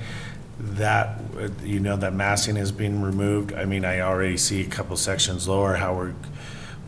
that, 0.61 1.19
you 1.65 1.81
know, 1.81 1.97
that 1.97 2.13
massing 2.13 2.57
is 2.57 2.71
being 2.71 3.03
removed. 3.03 3.53
I 3.53 3.65
mean, 3.65 3.85
I 3.85 4.01
already 4.01 4.37
see 4.37 4.61
a 4.61 4.67
couple 4.67 4.97
sections 4.97 5.49
lower 5.49 5.75
how 5.75 5.97
we're, 5.97 6.15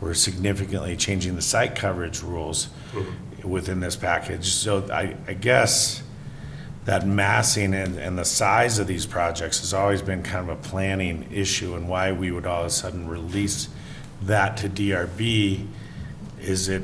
we're 0.00 0.14
significantly 0.14 0.96
changing 0.96 1.34
the 1.34 1.42
site 1.42 1.74
coverage 1.74 2.22
rules 2.22 2.68
mm-hmm. 2.92 3.48
within 3.48 3.80
this 3.80 3.96
package. 3.96 4.52
So 4.52 4.86
I, 4.92 5.16
I 5.26 5.32
guess 5.32 6.03
that 6.84 7.06
massing 7.06 7.72
and, 7.74 7.98
and 7.98 8.18
the 8.18 8.24
size 8.24 8.78
of 8.78 8.86
these 8.86 9.06
projects 9.06 9.60
has 9.60 9.72
always 9.72 10.02
been 10.02 10.22
kind 10.22 10.48
of 10.48 10.58
a 10.58 10.68
planning 10.68 11.26
issue 11.32 11.74
and 11.74 11.88
why 11.88 12.12
we 12.12 12.30
would 12.30 12.46
all 12.46 12.60
of 12.60 12.66
a 12.66 12.70
sudden 12.70 13.08
release 13.08 13.68
that 14.22 14.56
to 14.58 14.68
DRB. 14.68 15.66
Is 16.40 16.68
it, 16.68 16.82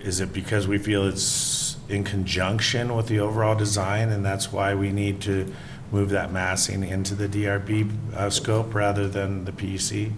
is 0.00 0.20
it 0.20 0.32
because 0.32 0.68
we 0.68 0.76
feel 0.76 1.06
it's 1.06 1.78
in 1.88 2.04
conjunction 2.04 2.94
with 2.94 3.06
the 3.06 3.20
overall 3.20 3.54
design 3.54 4.10
and 4.10 4.24
that's 4.24 4.52
why 4.52 4.74
we 4.74 4.92
need 4.92 5.20
to 5.22 5.52
move 5.90 6.10
that 6.10 6.30
massing 6.30 6.82
into 6.82 7.14
the 7.14 7.28
DRB 7.28 8.14
uh, 8.14 8.28
scope 8.28 8.74
rather 8.74 9.08
than 9.08 9.44
the 9.46 9.52
PEC? 9.52 10.12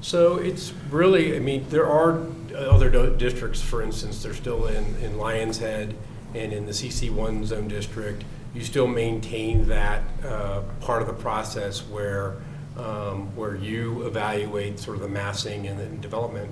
So 0.00 0.36
it's 0.36 0.72
really, 0.90 1.36
I 1.36 1.40
mean, 1.40 1.66
there 1.70 1.86
are 1.86 2.24
other 2.56 3.10
districts, 3.16 3.60
for 3.60 3.82
instance, 3.82 4.22
they're 4.22 4.34
still 4.34 4.66
in, 4.66 4.84
in 4.96 5.14
Lionshead 5.14 5.94
and 6.34 6.52
in 6.52 6.66
the 6.66 6.72
CC1 6.72 7.44
zone 7.46 7.68
district. 7.68 8.24
You 8.54 8.62
still 8.62 8.86
maintain 8.86 9.66
that 9.68 10.02
uh, 10.24 10.62
part 10.80 11.02
of 11.02 11.08
the 11.08 11.14
process 11.14 11.80
where, 11.86 12.36
um, 12.76 13.34
where 13.36 13.54
you 13.56 14.06
evaluate 14.06 14.78
sort 14.78 14.96
of 14.96 15.02
the 15.02 15.08
massing 15.08 15.66
and 15.66 15.78
then 15.78 16.00
development. 16.00 16.50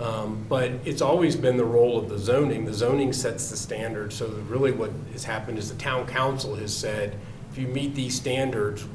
Um, 0.00 0.44
But 0.48 0.72
it's 0.84 1.02
always 1.02 1.36
been 1.36 1.56
the 1.56 1.64
role 1.64 1.98
of 1.98 2.08
the 2.08 2.18
zoning. 2.18 2.64
The 2.64 2.74
zoning 2.74 3.12
sets 3.12 3.50
the 3.50 3.56
standard. 3.56 4.12
So 4.12 4.28
really 4.48 4.72
what 4.72 4.90
has 5.12 5.24
happened 5.24 5.58
is 5.58 5.70
the 5.70 5.78
town 5.78 6.06
council 6.06 6.56
has 6.56 6.76
said, 6.76 7.16
if 7.52 7.58
you 7.58 7.68
meet 7.68 7.94
these 7.94 8.14
standards, 8.16 8.86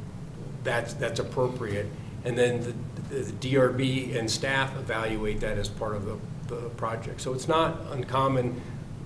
that's, 0.64 0.94
that's 0.96 1.20
appropriate. 1.20 1.88
And 2.26 2.38
then 2.38 2.62
the 2.62 2.74
the 3.10 3.24
DRB 3.24 4.18
and 4.18 4.30
staff 4.30 4.78
evaluate 4.78 5.40
that 5.40 5.58
as 5.58 5.68
part 5.68 5.96
of 5.96 6.06
the, 6.06 6.18
the 6.48 6.70
project. 6.70 7.22
So 7.22 7.34
it's 7.34 7.48
not 7.48 7.80
uncommon, 7.92 8.62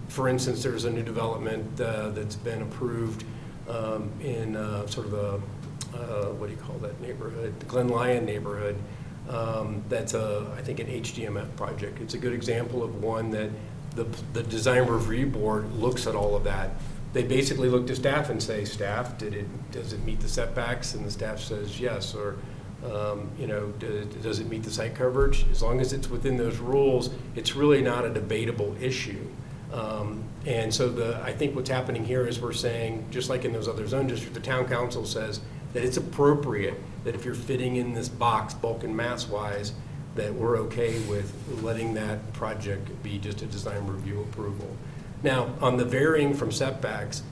for 0.09 0.27
instance, 0.27 0.61
there's 0.61 0.85
a 0.85 0.89
new 0.89 1.03
development 1.03 1.79
uh, 1.79 2.09
that's 2.09 2.35
been 2.35 2.61
approved 2.61 3.23
um, 3.69 4.11
in 4.21 4.55
uh, 4.55 4.85
sort 4.87 5.07
of 5.07 5.11
the, 5.11 5.97
uh, 5.97 6.25
what 6.33 6.47
do 6.47 6.53
you 6.53 6.61
call 6.61 6.77
that 6.79 6.99
neighborhood? 7.01 7.59
The 7.59 7.65
Glen 7.65 7.87
Lyon 7.87 8.25
neighborhood. 8.25 8.77
Um, 9.29 9.83
That's 9.87 10.13
a, 10.13 10.53
I 10.57 10.61
think, 10.61 10.79
an 10.79 10.87
HDMF 10.87 11.55
project. 11.55 12.01
It's 12.01 12.13
a 12.13 12.17
good 12.17 12.33
example 12.33 12.83
of 12.83 13.01
one 13.01 13.29
that 13.31 13.49
the, 13.95 14.03
the 14.33 14.43
design 14.43 14.85
review 14.87 15.27
board 15.27 15.71
looks 15.73 16.07
at 16.07 16.15
all 16.15 16.35
of 16.35 16.43
that. 16.43 16.71
They 17.13 17.23
basically 17.23 17.69
look 17.69 17.85
to 17.87 17.95
staff 17.95 18.29
and 18.29 18.41
say, 18.41 18.65
staff, 18.65 19.17
did 19.17 19.33
it, 19.33 19.71
does 19.71 19.93
it 19.93 20.03
meet 20.03 20.19
the 20.19 20.27
setbacks? 20.27 20.95
And 20.95 21.05
the 21.05 21.11
staff 21.11 21.39
says 21.39 21.79
yes, 21.79 22.15
or, 22.15 22.37
um, 22.83 23.29
you 23.39 23.45
know, 23.47 23.67
do- 23.79 24.05
does 24.21 24.39
it 24.39 24.47
meet 24.49 24.63
the 24.63 24.71
site 24.71 24.95
coverage? 24.95 25.45
As 25.51 25.61
long 25.61 25.79
as 25.79 25.93
it's 25.93 26.09
within 26.09 26.37
those 26.37 26.57
rules, 26.57 27.11
it's 27.35 27.55
really 27.55 27.81
not 27.81 28.03
a 28.03 28.09
debatable 28.09 28.75
issue. 28.81 29.25
Um, 29.73 30.23
And 30.45 30.73
so 30.73 30.89
the, 30.89 31.21
I 31.23 31.31
think 31.31 31.55
what's 31.55 31.69
happening 31.69 32.03
here 32.03 32.27
is 32.27 32.41
we're 32.41 32.51
saying, 32.51 33.05
just 33.11 33.29
like 33.29 33.45
in 33.45 33.53
those 33.53 33.67
other 33.69 33.87
zone 33.87 34.07
districts, 34.07 34.37
the 34.37 34.43
town 34.43 34.67
council 34.67 35.05
says 35.05 35.39
that 35.71 35.83
it's 35.83 35.97
appropriate 35.97 36.75
that 37.05 37.15
if 37.15 37.23
you're 37.23 37.33
fitting 37.33 37.77
in 37.77 37.93
this 37.93 38.09
box 38.09 38.53
bulk 38.53 38.83
and 38.83 38.95
mass 38.95 39.27
wise, 39.27 39.73
that 40.15 40.33
we're 40.33 40.57
okay 40.57 40.99
with 41.07 41.33
letting 41.63 41.93
that 41.93 42.33
project 42.33 43.01
be 43.01 43.17
just 43.17 43.41
a 43.41 43.45
design 43.45 43.87
review 43.87 44.21
approval. 44.21 44.69
Now, 45.23 45.49
on 45.61 45.77
the 45.77 45.85
varying 45.85 46.33
from 46.33 46.51
setbacks, 46.51 47.23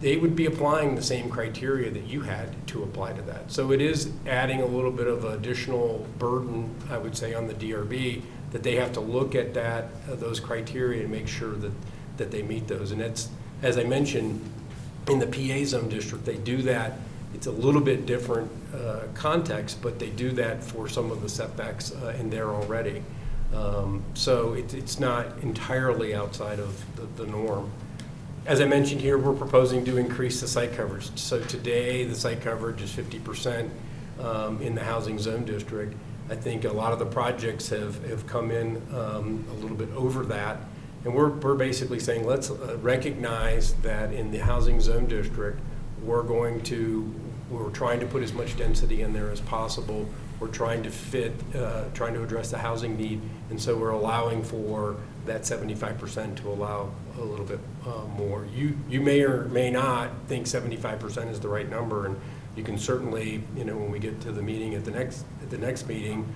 they 0.00 0.16
would 0.16 0.36
be 0.36 0.46
applying 0.46 0.94
the 0.94 1.02
same 1.02 1.28
criteria 1.28 1.90
that 1.90 2.04
you 2.04 2.20
had 2.20 2.54
to 2.68 2.82
apply 2.84 3.14
to 3.14 3.22
that. 3.22 3.50
So 3.50 3.72
it 3.72 3.80
is 3.80 4.12
adding 4.26 4.60
a 4.60 4.66
little 4.66 4.92
bit 4.92 5.08
of 5.08 5.24
additional 5.24 6.06
burden, 6.18 6.72
I 6.90 6.98
would 6.98 7.16
say, 7.16 7.34
on 7.34 7.48
the 7.48 7.54
DRB, 7.54 8.22
that 8.52 8.62
they 8.62 8.76
have 8.76 8.92
to 8.92 9.00
look 9.00 9.34
at 9.34 9.54
that, 9.54 9.90
uh, 10.10 10.14
those 10.14 10.40
criteria 10.40 11.02
and 11.02 11.10
make 11.10 11.28
sure 11.28 11.52
that, 11.52 11.72
that 12.16 12.30
they 12.30 12.42
meet 12.42 12.66
those. 12.66 12.92
And 12.92 13.00
that's, 13.00 13.28
as 13.62 13.76
I 13.78 13.84
mentioned, 13.84 14.40
in 15.08 15.18
the 15.18 15.26
PA 15.26 15.64
zone 15.64 15.88
district, 15.88 16.24
they 16.24 16.36
do 16.36 16.62
that, 16.62 16.98
it's 17.34 17.46
a 17.46 17.52
little 17.52 17.80
bit 17.80 18.06
different 18.06 18.50
uh, 18.74 19.00
context, 19.14 19.82
but 19.82 19.98
they 19.98 20.10
do 20.10 20.30
that 20.32 20.62
for 20.64 20.88
some 20.88 21.10
of 21.10 21.20
the 21.22 21.28
setbacks 21.28 21.92
uh, 21.92 22.16
in 22.18 22.30
there 22.30 22.48
already. 22.48 23.02
Um, 23.54 24.02
So 24.14 24.54
it- 24.54 24.74
it's 24.74 24.98
not 25.00 25.26
entirely 25.42 26.14
outside 26.14 26.58
of 26.58 26.84
the- 26.96 27.24
the 27.24 27.30
norm. 27.30 27.70
As 28.46 28.60
I 28.60 28.64
mentioned 28.66 29.00
here, 29.02 29.18
we're 29.18 29.34
proposing 29.34 29.84
to 29.84 29.96
increase 29.98 30.40
the 30.40 30.48
site 30.48 30.74
coverage. 30.74 31.10
So 31.18 31.40
today, 31.40 32.04
the 32.04 32.14
site 32.14 32.40
coverage 32.40 32.80
is 32.82 32.90
fifty 32.90 33.18
percent 33.18 33.70
um, 34.20 34.60
in 34.62 34.74
the 34.74 34.82
housing 34.82 35.18
zone 35.18 35.44
district. 35.44 35.94
I 36.30 36.36
think 36.36 36.64
a 36.64 36.72
lot 36.72 36.92
of 36.92 36.98
the 36.98 37.06
projects 37.06 37.68
have, 37.70 38.04
have 38.08 38.26
come 38.26 38.50
in 38.50 38.82
um, 38.94 39.44
a 39.50 39.54
little 39.54 39.76
bit 39.76 39.90
over 39.94 40.24
that. 40.26 40.58
And 41.04 41.14
we're, 41.14 41.30
we're 41.30 41.54
basically 41.54 42.00
saying, 42.00 42.26
let's 42.26 42.50
uh, 42.50 42.76
recognize 42.82 43.74
that 43.82 44.12
in 44.12 44.30
the 44.30 44.38
housing 44.38 44.80
zone 44.80 45.06
district, 45.06 45.60
we're 46.02 46.22
going 46.22 46.60
to, 46.64 47.14
we're 47.50 47.70
trying 47.70 48.00
to 48.00 48.06
put 48.06 48.22
as 48.22 48.32
much 48.32 48.56
density 48.56 49.02
in 49.02 49.12
there 49.12 49.30
as 49.30 49.40
possible. 49.40 50.08
We're 50.40 50.48
trying 50.48 50.82
to 50.84 50.90
fit, 50.90 51.32
uh, 51.56 51.84
trying 51.94 52.14
to 52.14 52.22
address 52.22 52.50
the 52.50 52.58
housing 52.58 52.96
need, 52.96 53.20
and 53.50 53.60
so 53.60 53.76
we're 53.76 53.90
allowing 53.90 54.44
for 54.44 54.96
that 55.26 55.44
seventy-five 55.44 55.98
percent 55.98 56.38
to 56.38 56.48
allow 56.48 56.92
a 57.18 57.20
little 57.20 57.44
bit 57.44 57.58
uh, 57.84 58.04
more. 58.16 58.46
You, 58.54 58.78
you 58.88 59.00
may 59.00 59.22
or 59.22 59.46
may 59.46 59.68
not 59.68 60.10
think 60.28 60.46
seventy-five 60.46 61.00
percent 61.00 61.30
is 61.30 61.40
the 61.40 61.48
right 61.48 61.68
number, 61.68 62.06
and 62.06 62.20
you 62.58 62.64
can 62.64 62.76
certainly, 62.76 63.42
you 63.56 63.64
know, 63.64 63.76
when 63.76 63.90
we 63.90 64.00
get 64.00 64.20
to 64.22 64.32
the 64.32 64.42
meeting 64.42 64.74
at 64.74 64.84
the 64.84 64.90
next, 64.90 65.24
at 65.42 65.48
the 65.48 65.58
next 65.58 65.86
meeting, 65.86 66.26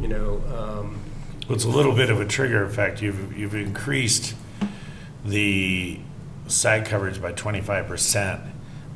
you 0.00 0.08
know, 0.08 0.42
um, 0.56 0.98
Well, 1.46 1.54
It's 1.54 1.64
a 1.64 1.68
little 1.68 1.94
bit 1.94 2.10
of 2.10 2.20
a 2.20 2.24
trigger 2.26 2.64
effect. 2.64 3.02
You've, 3.02 3.36
you've 3.36 3.54
increased 3.54 4.34
the 5.24 6.00
site 6.46 6.86
coverage 6.86 7.20
by 7.20 7.32
twenty-five 7.32 7.86
percent, 7.86 8.40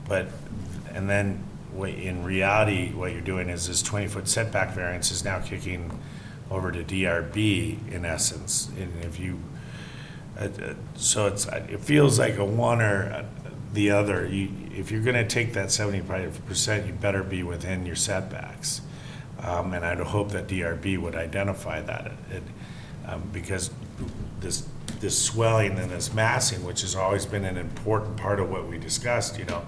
but, 0.08 0.28
and 0.94 1.10
then 1.10 1.44
what, 1.72 1.90
in 1.90 2.24
reality, 2.24 2.92
what 2.92 3.12
you're 3.12 3.20
doing 3.20 3.50
is 3.50 3.68
this 3.68 3.82
twenty-foot 3.82 4.26
setback 4.26 4.74
variance 4.74 5.10
is 5.10 5.24
now 5.24 5.40
kicking 5.40 5.98
over 6.50 6.72
to 6.72 6.82
DRB 6.82 7.92
in 7.92 8.04
essence. 8.04 8.70
And 8.78 9.04
if 9.04 9.18
you, 9.18 9.40
uh, 10.38 10.44
uh, 10.44 10.74
so 10.94 11.26
it's, 11.26 11.46
it 11.46 11.80
feels 11.80 12.18
like 12.18 12.36
a 12.38 12.44
one 12.44 12.80
or 12.80 13.26
the 13.72 13.90
other. 13.90 14.26
You, 14.26 14.48
if 14.74 14.90
you're 14.90 15.02
gonna 15.02 15.26
take 15.26 15.52
that 15.54 15.70
seventy-five 15.70 16.44
percent, 16.46 16.86
you 16.86 16.92
better 16.92 17.22
be 17.22 17.42
within 17.42 17.86
your 17.86 17.96
setbacks. 17.96 18.80
Um, 19.40 19.74
and 19.74 19.84
I'd 19.84 19.98
hope 19.98 20.30
that 20.32 20.46
DRB 20.46 20.98
would 20.98 21.16
identify 21.16 21.80
that, 21.80 22.12
it, 22.30 22.42
um, 23.08 23.28
because 23.32 23.72
this, 24.38 24.68
this 25.00 25.18
swelling 25.18 25.78
and 25.80 25.90
this 25.90 26.14
massing, 26.14 26.64
which 26.64 26.82
has 26.82 26.94
always 26.94 27.26
been 27.26 27.44
an 27.44 27.56
important 27.56 28.16
part 28.16 28.38
of 28.38 28.50
what 28.50 28.68
we 28.68 28.78
discussed, 28.78 29.40
you 29.40 29.44
know, 29.46 29.66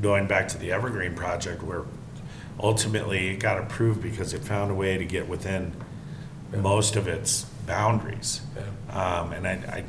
going 0.00 0.26
back 0.26 0.48
to 0.48 0.58
the 0.58 0.72
Evergreen 0.72 1.14
project 1.14 1.62
where 1.62 1.82
ultimately 2.58 3.28
it 3.28 3.36
got 3.40 3.58
approved 3.58 4.02
because 4.02 4.32
it 4.32 4.40
found 4.40 4.70
a 4.70 4.74
way 4.74 4.96
to 4.96 5.04
get 5.04 5.28
within 5.28 5.74
most 6.56 6.96
of 6.96 7.06
its 7.06 7.44
boundaries. 7.66 8.40
Um, 8.90 9.32
and 9.32 9.46
I, 9.46 9.52
I, 9.52 9.84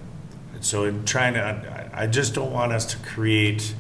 so 0.59 0.83
in 0.83 1.05
trying 1.05 1.35
to, 1.35 1.41
I, 1.93 2.03
I 2.03 2.07
just 2.07 2.33
don't 2.33 2.51
want 2.51 2.73
us 2.73 2.85
to 2.87 2.97
create 2.97 3.73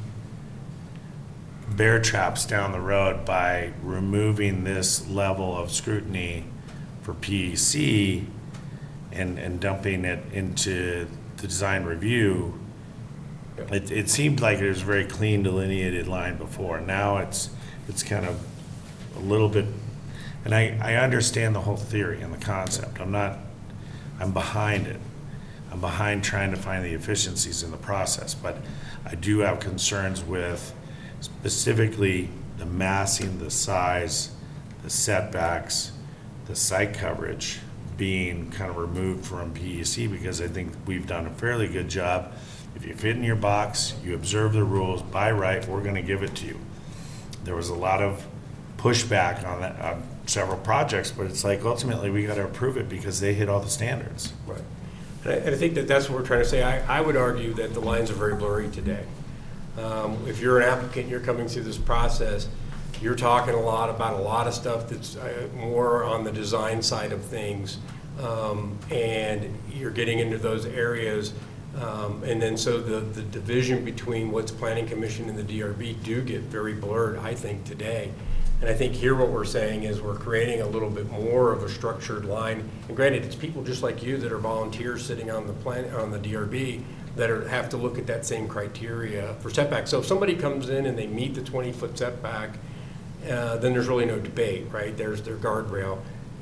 bear 1.75 1.99
traps 1.99 2.45
down 2.45 2.71
the 2.71 2.79
road 2.79 3.25
by 3.25 3.73
removing 3.83 4.63
this 4.63 5.07
level 5.09 5.57
of 5.57 5.71
scrutiny 5.71 6.45
for 7.01 7.13
PEC 7.13 8.25
and, 9.11 9.37
and 9.37 9.59
dumping 9.59 10.05
it 10.05 10.19
into 10.31 11.07
the 11.37 11.47
design 11.47 11.83
review. 11.83 12.57
It, 13.57 13.91
it 13.91 14.09
seemed 14.09 14.39
like 14.41 14.59
it 14.59 14.69
was 14.69 14.81
a 14.81 14.85
very 14.85 15.05
clean 15.05 15.43
delineated 15.43 16.07
line 16.07 16.37
before. 16.37 16.79
Now 16.79 17.17
it's, 17.17 17.49
it's 17.87 18.03
kind 18.03 18.25
of 18.25 18.45
a 19.17 19.19
little 19.19 19.49
bit, 19.49 19.65
and 20.43 20.53
I, 20.53 20.77
I 20.81 20.95
understand 20.95 21.55
the 21.55 21.61
whole 21.61 21.77
theory 21.77 22.21
and 22.21 22.33
the 22.33 22.37
concept. 22.37 22.99
I'm 22.99 23.11
not, 23.11 23.37
I'm 24.19 24.31
behind 24.31 24.87
it. 24.87 24.99
I'm 25.71 25.81
behind 25.81 26.23
trying 26.23 26.51
to 26.51 26.57
find 26.57 26.85
the 26.85 26.93
efficiencies 26.93 27.63
in 27.63 27.71
the 27.71 27.77
process, 27.77 28.33
but 28.33 28.57
I 29.05 29.15
do 29.15 29.39
have 29.39 29.59
concerns 29.59 30.23
with 30.23 30.73
specifically 31.19 32.29
the 32.57 32.65
massing, 32.65 33.39
the 33.39 33.51
size, 33.51 34.31
the 34.83 34.89
setbacks, 34.89 35.91
the 36.45 36.55
site 36.55 36.93
coverage 36.93 37.59
being 37.97 38.51
kind 38.51 38.69
of 38.69 38.77
removed 38.77 39.25
from 39.25 39.53
PEC 39.53 40.11
because 40.11 40.41
I 40.41 40.47
think 40.47 40.73
we've 40.85 41.07
done 41.07 41.25
a 41.27 41.31
fairly 41.31 41.67
good 41.67 41.89
job. 41.89 42.33
If 42.75 42.85
you 42.85 42.93
fit 42.93 43.15
in 43.15 43.23
your 43.23 43.37
box, 43.37 43.93
you 44.03 44.15
observe 44.15 44.53
the 44.53 44.63
rules, 44.63 45.01
by 45.01 45.31
right, 45.31 45.65
we're 45.67 45.83
gonna 45.83 46.01
give 46.01 46.23
it 46.23 46.35
to 46.35 46.45
you. 46.45 46.59
There 47.43 47.55
was 47.55 47.69
a 47.69 47.75
lot 47.75 48.01
of 48.01 48.25
pushback 48.77 49.45
on 49.45 49.61
that, 49.61 49.79
on 49.79 50.03
several 50.25 50.57
projects, 50.57 51.11
but 51.11 51.27
it's 51.27 51.43
like 51.43 51.63
ultimately 51.63 52.09
we 52.09 52.25
gotta 52.25 52.43
approve 52.43 52.77
it 52.77 52.89
because 52.89 53.19
they 53.19 53.33
hit 53.33 53.47
all 53.47 53.61
the 53.61 53.69
standards. 53.69 54.33
Right. 54.45 54.61
And 55.23 55.33
I, 55.33 55.35
and 55.37 55.55
I 55.55 55.57
think 55.57 55.75
that 55.75 55.87
that's 55.87 56.09
what 56.09 56.19
we're 56.19 56.25
trying 56.25 56.43
to 56.43 56.49
say. 56.49 56.63
I, 56.63 56.97
I 56.97 57.01
would 57.01 57.15
argue 57.15 57.53
that 57.53 57.73
the 57.73 57.79
lines 57.79 58.11
are 58.11 58.15
very 58.15 58.35
blurry 58.35 58.69
today. 58.69 59.05
Um, 59.77 60.17
If 60.27 60.39
you're 60.39 60.59
an 60.59 60.69
applicant, 60.69 61.09
you're 61.09 61.19
coming 61.19 61.47
through 61.47 61.63
this 61.63 61.77
process, 61.77 62.47
you're 63.01 63.15
talking 63.15 63.53
a 63.53 63.59
lot 63.59 63.89
about 63.89 64.13
a 64.13 64.23
lot 64.23 64.47
of 64.47 64.53
stuff 64.53 64.87
that's 64.87 65.17
uh, 65.17 65.47
more 65.55 66.03
on 66.03 66.23
the 66.23 66.31
design 66.31 66.81
side 66.81 67.11
of 67.11 67.21
things. 67.23 67.77
Um, 68.21 68.77
And 68.91 69.57
you're 69.73 69.91
getting 69.91 70.19
into 70.19 70.37
those 70.37 70.65
areas. 70.65 71.33
Um, 71.81 72.23
And 72.23 72.41
then 72.41 72.57
so 72.57 72.79
the, 72.79 73.01
the 73.01 73.23
division 73.23 73.83
between 73.83 74.31
what's 74.31 74.51
planning 74.51 74.87
commission 74.87 75.27
and 75.27 75.37
the 75.37 75.43
DRB 75.43 76.01
do 76.03 76.21
get 76.21 76.41
very 76.41 76.73
blurred, 76.73 77.17
I 77.17 77.35
think, 77.35 77.65
today. 77.65 78.11
And 78.61 78.69
I 78.69 78.73
think 78.73 78.93
here 78.93 79.15
what 79.15 79.29
we're 79.29 79.43
saying 79.43 79.83
is 79.83 80.01
we're 80.01 80.15
creating 80.15 80.61
a 80.61 80.65
little 80.65 80.89
bit 80.89 81.11
more 81.11 81.51
of 81.51 81.63
a 81.63 81.69
structured 81.69 82.23
line. 82.23 82.63
And 82.87 82.95
granted, 82.95 83.25
it's 83.25 83.35
people 83.35 83.61
just 83.63 83.83
like 83.83 84.01
you 84.01 84.15
that 84.17 84.31
are 84.31 84.37
volunteers 84.37 85.05
sitting 85.05 85.29
on 85.29 85.45
the 85.45 85.53
plan, 85.53 85.93
on 85.93 86.09
the 86.09 86.19
DRB 86.19 86.81
that 87.15 87.29
are, 87.29 87.47
have 87.47 87.69
to 87.69 87.77
look 87.77 87.97
at 87.97 88.07
that 88.07 88.25
same 88.25 88.47
criteria 88.47 89.33
for 89.41 89.49
setback. 89.49 89.87
So 89.87 89.99
if 89.99 90.05
somebody 90.05 90.35
comes 90.35 90.69
in 90.69 90.85
and 90.85 90.97
they 90.97 91.07
meet 91.07 91.35
the 91.35 91.41
twenty-foot 91.41 91.97
setback, 91.97 92.57
uh, 93.29 93.57
then 93.57 93.73
there's 93.73 93.87
really 93.87 94.05
no 94.05 94.19
debate, 94.19 94.65
right? 94.71 94.95
There's 94.95 95.21
their 95.21 95.37
guardrail. 95.37 95.99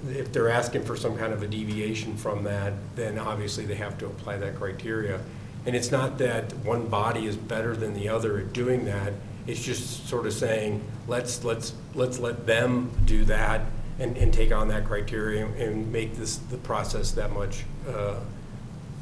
If 0.10 0.34
they're 0.34 0.50
asking 0.50 0.84
for 0.84 0.98
some 0.98 1.18
kind 1.18 1.32
of 1.32 1.44
a 1.44 1.48
deviation 1.48 2.18
from 2.18 2.44
that, 2.44 2.74
then 2.96 3.18
obviously 3.18 3.66
they 3.66 3.76
have 3.76 3.98
to 4.00 4.08
apply 4.08 4.38
that 4.38 4.56
criteria. 4.56 5.22
And 5.66 5.78
it's 5.78 5.92
not 5.92 6.18
that 6.18 6.52
one 6.58 6.88
body 6.88 7.26
is 7.26 7.38
better 7.38 7.74
than 7.74 7.94
the 7.94 8.10
other 8.10 8.40
at 8.40 8.52
doing 8.52 8.84
that. 8.86 9.14
It's 9.48 9.64
just 9.64 10.10
sort 10.10 10.26
of 10.26 10.34
saying, 10.34 10.84
let's, 11.08 11.46
let's, 11.46 11.74
let's 11.96 12.20
let 12.20 12.46
them 12.46 12.92
do 13.06 13.24
that 13.26 13.62
and, 14.00 14.18
and 14.18 14.34
take 14.34 14.52
on 14.52 14.68
that 14.70 14.84
criteria 14.84 15.46
and 15.46 15.90
make 15.90 16.16
this, 16.16 16.36
the 16.36 16.58
process 16.58 17.12
that 17.12 17.32
much, 17.32 17.64
uh, 17.88 18.16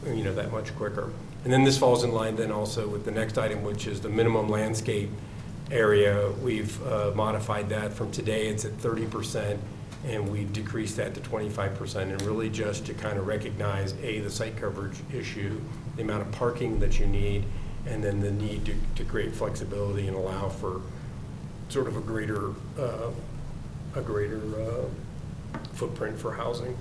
you 0.05 0.23
know, 0.23 0.36
that 0.36 0.51
much 0.51 0.75
quicker. 0.75 1.12
And 1.43 1.51
then 1.51 1.63
this 1.63 1.77
falls 1.77 2.04
in 2.04 2.12
line 2.12 2.36
then 2.36 2.51
also 2.51 2.88
with 2.88 3.04
the 3.04 3.12
next 3.12 3.38
item, 3.38 3.63
which 3.63 3.88
is 3.88 3.99
the 4.01 4.10
minimum 4.10 4.47
landscape 4.47 5.10
area. 5.71 6.32
We've 6.41 6.86
uh, 6.86 7.12
modified 7.15 7.69
that 7.69 7.93
from 7.93 8.12
today, 8.12 8.47
it's 8.47 8.65
at 8.65 8.73
thirty 8.73 9.06
percent, 9.06 9.60
and 10.06 10.32
we've 10.32 10.54
decreased 10.54 10.97
that 10.97 11.15
to 11.15 11.21
twenty-five 11.21 11.75
percent, 11.75 12.12
and 12.12 12.21
really 12.21 12.49
just 12.49 12.86
to 12.86 12.93
kind 12.93 13.17
of 13.17 13.25
recognize, 13.25 13.95
A, 14.04 14.19
the 14.19 14.30
site 14.30 14.56
coverage 14.56 14.97
issue, 15.13 15.60
the 15.95 16.04
amount 16.04 16.21
of 16.21 16.32
parking 16.32 16.80
that 16.80 16.99
you 16.99 17.08
need, 17.08 17.43
and 17.88 18.04
then 18.04 18.19
the 18.19 18.32
need 18.32 18.65
to, 18.65 18.75
to 18.95 19.04
create 19.04 19.34
flexibility 19.34 20.08
and 20.08 20.15
allow 20.15 20.47
for 20.47 20.82
sort 21.69 21.88
of 21.88 21.97
a 21.97 22.01
greater, 22.01 22.51
uh, 22.77 23.10
a 23.95 24.01
greater 24.01 24.41
uh, 24.62 24.86
footprint 25.73 26.19
for 26.19 26.34
housing. 26.34 26.77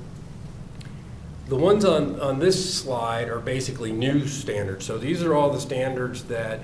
The 1.51 1.57
ones 1.57 1.85
on, 1.85 2.21
on 2.21 2.39
this 2.39 2.77
slide 2.77 3.29
are 3.29 3.41
basically 3.41 3.91
new 3.91 4.29
standards. 4.29 4.87
So 4.87 4.99
these 4.99 5.21
are 5.25 5.35
all 5.35 5.51
the 5.51 5.61
standards 5.61 6.23
that, 6.27 6.61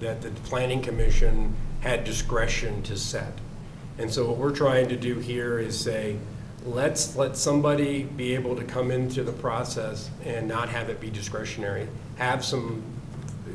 that 0.00 0.22
the 0.22 0.30
planning 0.30 0.82
commission 0.82 1.54
had 1.82 2.02
discretion 2.02 2.82
to 2.82 2.98
set. 2.98 3.32
And 3.96 4.12
so 4.12 4.26
what 4.26 4.38
we're 4.38 4.50
trying 4.50 4.88
to 4.88 4.96
do 4.96 5.20
here 5.20 5.60
is 5.60 5.78
say, 5.78 6.18
let's 6.64 7.14
let 7.14 7.36
somebody 7.36 8.02
be 8.02 8.34
able 8.34 8.56
to 8.56 8.64
come 8.64 8.90
into 8.90 9.22
the 9.22 9.30
process 9.30 10.10
and 10.24 10.48
not 10.48 10.68
have 10.68 10.88
it 10.88 11.00
be 11.00 11.10
discretionary. 11.10 11.86
Have 12.16 12.44
some, 12.44 12.82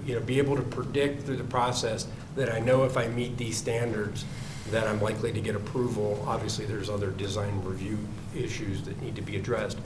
you 0.06 0.16
know, 0.16 0.22
be 0.22 0.38
able 0.38 0.56
to 0.56 0.62
predict 0.62 1.24
through 1.24 1.36
the 1.36 1.44
process 1.44 2.08
that 2.38 2.54
I 2.54 2.60
know 2.60 2.86
if 2.86 2.96
I 2.96 3.10
meet 3.10 3.36
these 3.36 3.58
standards, 3.58 4.24
that 4.72 4.88
I'm 4.88 5.02
likely 5.02 5.34
to 5.34 5.42
get 5.42 5.58
approval. 5.58 6.24
Obviously, 6.26 6.64
there's 6.64 6.90
other 6.90 7.12
design 7.12 7.62
review 7.66 7.98
issues 8.34 8.82
that 8.84 9.02
need 9.02 9.18
to 9.18 9.22
be 9.22 9.36
addressed. 9.36 9.78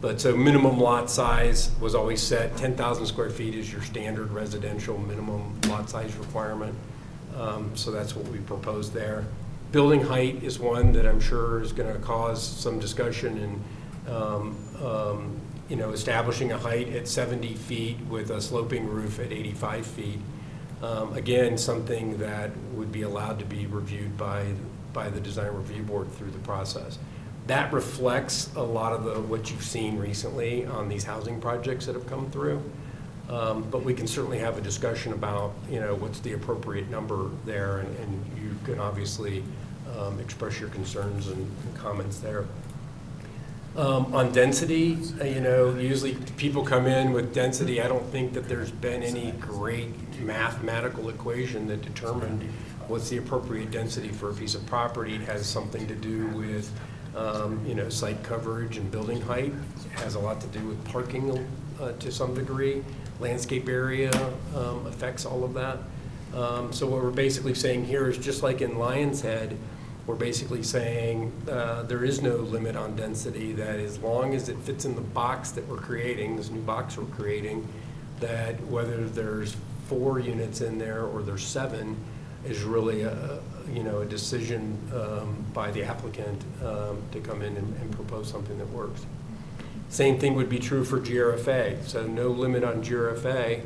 But 0.00 0.20
so 0.20 0.36
minimum 0.36 0.78
lot 0.78 1.10
size 1.10 1.70
was 1.80 1.94
always 1.94 2.20
set, 2.20 2.56
10,000 2.56 3.06
square 3.06 3.30
feet 3.30 3.54
is 3.54 3.72
your 3.72 3.82
standard 3.82 4.30
residential 4.30 4.98
minimum 4.98 5.58
lot 5.68 5.88
size 5.88 6.14
requirement. 6.16 6.74
Um, 7.36 7.74
So 7.76 7.90
that's 7.90 8.14
what 8.14 8.26
we 8.28 8.38
proposed 8.38 8.92
there. 8.92 9.24
Building 9.72 10.02
height 10.02 10.42
is 10.42 10.58
one 10.58 10.92
that 10.92 11.06
I'm 11.06 11.20
sure 11.20 11.62
is 11.62 11.72
going 11.72 11.92
to 11.92 11.98
cause 11.98 12.42
some 12.42 12.78
discussion 12.78 13.38
and, 14.06 14.14
um, 14.14 14.56
um, 14.82 15.40
you 15.68 15.76
know, 15.76 15.90
establishing 15.90 16.52
a 16.52 16.58
height 16.58 16.88
at 16.90 17.08
70 17.08 17.54
feet 17.54 17.98
with 18.08 18.30
a 18.30 18.40
sloping 18.40 18.86
roof 18.86 19.18
at 19.18 19.32
85 19.32 19.86
feet. 19.86 20.20
Um, 20.82 21.14
Again, 21.14 21.58
something 21.58 22.18
that 22.18 22.50
would 22.74 22.92
be 22.92 23.02
allowed 23.02 23.38
to 23.38 23.44
be 23.46 23.66
reviewed 23.66 24.16
by, 24.16 24.44
by 24.92 25.08
the 25.08 25.20
design 25.20 25.52
review 25.52 25.82
board 25.82 26.12
through 26.12 26.30
the 26.30 26.38
process. 26.40 26.98
That 27.46 27.72
reflects 27.72 28.50
a 28.56 28.62
lot 28.62 28.92
of 28.92 29.04
the, 29.04 29.20
what 29.20 29.50
you've 29.50 29.62
seen 29.62 29.98
recently 29.98 30.66
on 30.66 30.88
these 30.88 31.04
housing 31.04 31.40
projects 31.40 31.86
that 31.86 31.94
have 31.94 32.06
come 32.06 32.30
through. 32.30 32.62
Um, 33.28 33.64
But 33.70 33.84
we 33.84 33.94
can 33.94 34.06
certainly 34.06 34.38
have 34.38 34.58
a 34.58 34.60
discussion 34.60 35.12
about, 35.12 35.52
you 35.70 35.80
know, 35.80 35.94
what's 35.94 36.20
the 36.20 36.32
appropriate 36.32 36.88
number 36.90 37.30
there, 37.44 37.78
and, 37.78 37.96
and 37.98 38.12
you 38.42 38.56
can 38.64 38.78
obviously 38.80 39.42
um, 39.98 40.18
express 40.20 40.60
your 40.60 40.68
concerns 40.70 41.28
and 41.28 41.50
and 41.64 41.76
comments 41.76 42.18
there. 42.18 42.44
Um, 43.76 44.14
On 44.14 44.32
density, 44.32 44.98
uh, 45.20 45.24
you 45.24 45.40
know, 45.40 45.74
usually 45.74 46.14
people 46.36 46.64
come 46.64 46.86
in 46.86 47.12
with 47.12 47.34
density, 47.34 47.82
I 47.82 47.88
don't 47.88 48.06
think 48.10 48.32
that 48.32 48.48
there's 48.48 48.70
been 48.70 49.02
any 49.02 49.32
great 49.32 49.92
mathematical 50.20 51.10
equation 51.10 51.68
that 51.68 51.82
determined 51.82 52.42
what's 52.88 53.10
the 53.10 53.18
appropriate 53.18 53.70
density 53.70 54.08
for 54.08 54.30
a 54.30 54.34
piece 54.34 54.54
of 54.54 54.64
property. 54.66 55.14
It 55.16 55.22
has 55.22 55.46
something 55.46 55.86
to 55.88 55.94
do 55.94 56.26
with, 56.28 56.70
um, 57.16 57.64
you 57.66 57.74
know, 57.74 57.88
site 57.88 58.22
coverage 58.22 58.76
and 58.76 58.90
building 58.90 59.20
height. 59.20 59.52
Has 59.94 60.14
a 60.14 60.20
lot 60.20 60.40
to 60.42 60.46
do 60.48 60.60
with 60.60 60.84
parking 60.84 61.48
uh, 61.80 61.92
to 61.92 62.12
some 62.12 62.34
degree. 62.34 62.84
Landscape 63.18 63.68
area 63.68 64.12
um, 64.54 64.86
affects 64.86 65.24
all 65.24 65.42
of 65.42 65.54
that. 65.54 65.78
Um, 66.34 66.72
So 66.72 66.86
what 66.86 67.02
we're 67.02 67.10
basically 67.10 67.54
saying 67.54 67.86
here 67.86 68.08
is, 68.08 68.18
just 68.18 68.42
like 68.42 68.60
in 68.60 68.72
Lionshead, 68.72 69.56
we're 70.06 70.14
basically 70.14 70.62
saying 70.62 71.32
uh, 71.50 71.82
there 71.84 72.04
is 72.04 72.22
no 72.22 72.36
limit 72.36 72.76
on 72.76 72.94
density, 72.94 73.52
that 73.54 73.80
as 73.80 73.98
long 73.98 74.34
as 74.34 74.48
it 74.48 74.56
fits 74.58 74.84
in 74.84 74.94
the 74.94 75.00
box 75.00 75.50
that 75.52 75.66
we're 75.66 75.78
creating, 75.78 76.36
this 76.36 76.50
new 76.50 76.60
box 76.60 76.96
we're 76.96 77.06
creating, 77.06 77.66
that 78.20 78.60
whether 78.66 79.08
there's 79.08 79.56
four 79.88 80.20
units 80.20 80.60
in 80.60 80.78
there 80.78 81.04
or 81.04 81.22
there's 81.22 81.44
seven 81.44 81.96
is 82.46 82.62
really 82.62 83.02
a, 83.02 83.40
you 83.72 83.82
know, 83.82 84.00
a 84.00 84.06
decision 84.06 84.78
um, 84.94 85.44
by 85.52 85.70
the 85.70 85.82
applicant 85.82 86.42
um, 86.64 87.02
to 87.12 87.20
come 87.20 87.42
in 87.42 87.56
and 87.56 87.76
and 87.80 87.92
propose 87.92 88.30
something 88.30 88.56
that 88.58 88.68
works. 88.70 89.04
Same 89.88 90.18
thing 90.18 90.34
would 90.34 90.48
be 90.48 90.58
true 90.58 90.84
for 90.84 90.98
GRFA, 90.98 91.84
so 91.84 92.06
no 92.06 92.28
limit 92.28 92.64
on 92.64 92.82
GRFA, 92.82 93.62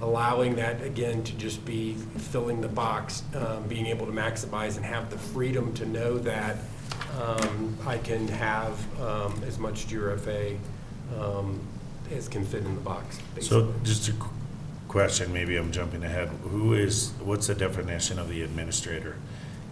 allowing 0.00 0.56
that, 0.56 0.82
again, 0.82 1.24
to 1.24 1.32
just 1.34 1.64
be 1.64 1.94
filling 1.94 2.60
the 2.60 2.68
box, 2.68 3.22
um, 3.34 3.66
being 3.66 3.86
able 3.86 4.06
to 4.06 4.12
maximize 4.12 4.76
and 4.76 4.84
have 4.86 5.10
the 5.10 5.18
freedom 5.18 5.74
to 5.74 5.86
know 5.86 6.18
that 6.18 6.58
um, 7.20 7.76
I 7.86 7.98
can 7.98 8.28
have 8.28 9.00
um, 9.00 9.42
as 9.44 9.58
much 9.58 9.88
GRFA 9.88 10.56
um, 11.18 11.60
as 12.12 12.28
can 12.28 12.44
fit 12.44 12.64
in 12.64 12.74
the 12.74 12.80
box. 12.80 13.18
So 13.40 13.74
just 13.82 14.08
a 14.08 14.12
question, 14.88 15.32
maybe 15.32 15.56
I'm 15.56 15.72
jumping 15.72 16.02
ahead. 16.04 16.28
Who 16.50 16.74
is, 16.74 17.12
what's 17.22 17.46
the 17.48 17.54
definition 17.54 18.18
of 18.18 18.28
the 18.28 18.42
administrator? 18.42 19.16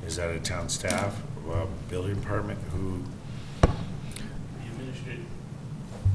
Is 0.07 0.17
that 0.17 0.31
a 0.31 0.39
town 0.41 0.69
staff, 0.69 1.21
uh, 1.51 1.67
building 1.89 2.15
department? 2.21 2.59
Who, 2.73 3.03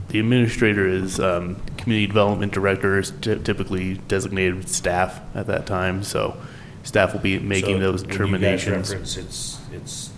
The 0.10 0.20
administrator 0.20 0.88
is 0.88 1.20
um, 1.20 1.58
community 1.78 2.08
development 2.08 2.52
director, 2.52 2.98
is 2.98 3.12
ty- 3.22 3.36
typically 3.36 3.96
designated 4.08 4.68
staff 4.68 5.22
at 5.36 5.46
that 5.48 5.68
time, 5.68 6.02
so 6.04 6.36
staff 6.82 7.14
will 7.14 7.20
be 7.20 7.38
making 7.38 7.78
So 7.78 7.80
those 7.92 8.02
when 8.02 8.10
you 8.10 8.18
guys 8.18 8.18
determinations. 8.18 8.90
reference 8.90 9.18
It's, 9.18 9.60
it's 9.72 10.10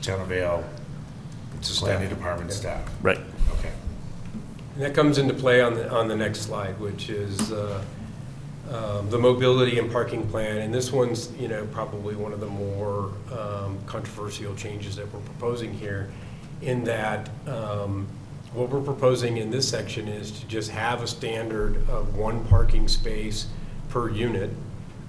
Town 0.00 0.20
of 0.20 0.28
Vail, 0.28 0.62
It's 1.56 1.76
a 1.76 1.80
planning 1.80 2.06
staff. 2.06 2.18
department 2.18 2.52
staff. 2.52 2.88
Right. 3.02 3.18
Okay. 3.58 3.72
And 4.76 4.84
that 4.84 4.94
comes 4.94 5.18
into 5.18 5.34
play 5.34 5.60
on 5.60 5.74
the, 5.74 5.90
on 5.90 6.06
the 6.06 6.16
next 6.16 6.42
slide, 6.42 6.78
which 6.78 7.08
is 7.10 7.50
uh, 7.50 7.82
um, 8.72 9.10
the 9.10 9.18
mobility 9.18 9.78
and 9.78 9.92
parking 9.92 10.26
plan. 10.28 10.58
And 10.58 10.72
this 10.72 10.90
one's, 10.90 11.30
you 11.38 11.48
know, 11.48 11.66
probably 11.66 12.16
one 12.16 12.32
of 12.32 12.40
the 12.40 12.46
more 12.46 13.12
um, 13.32 13.78
controversial 13.86 14.54
changes 14.54 14.96
that 14.96 15.12
we're 15.12 15.20
proposing 15.20 15.72
here, 15.74 16.10
in 16.62 16.84
that 16.84 17.28
um, 17.46 18.06
what 18.54 18.70
we're 18.70 18.80
proposing 18.80 19.38
in 19.38 19.50
this 19.50 19.68
section 19.68 20.08
is 20.08 20.30
to 20.40 20.46
just 20.46 20.70
have 20.70 21.02
a 21.02 21.06
standard 21.06 21.76
of 21.88 22.16
one 22.16 22.44
parking 22.46 22.88
space 22.88 23.46
per 23.88 24.08
unit 24.10 24.50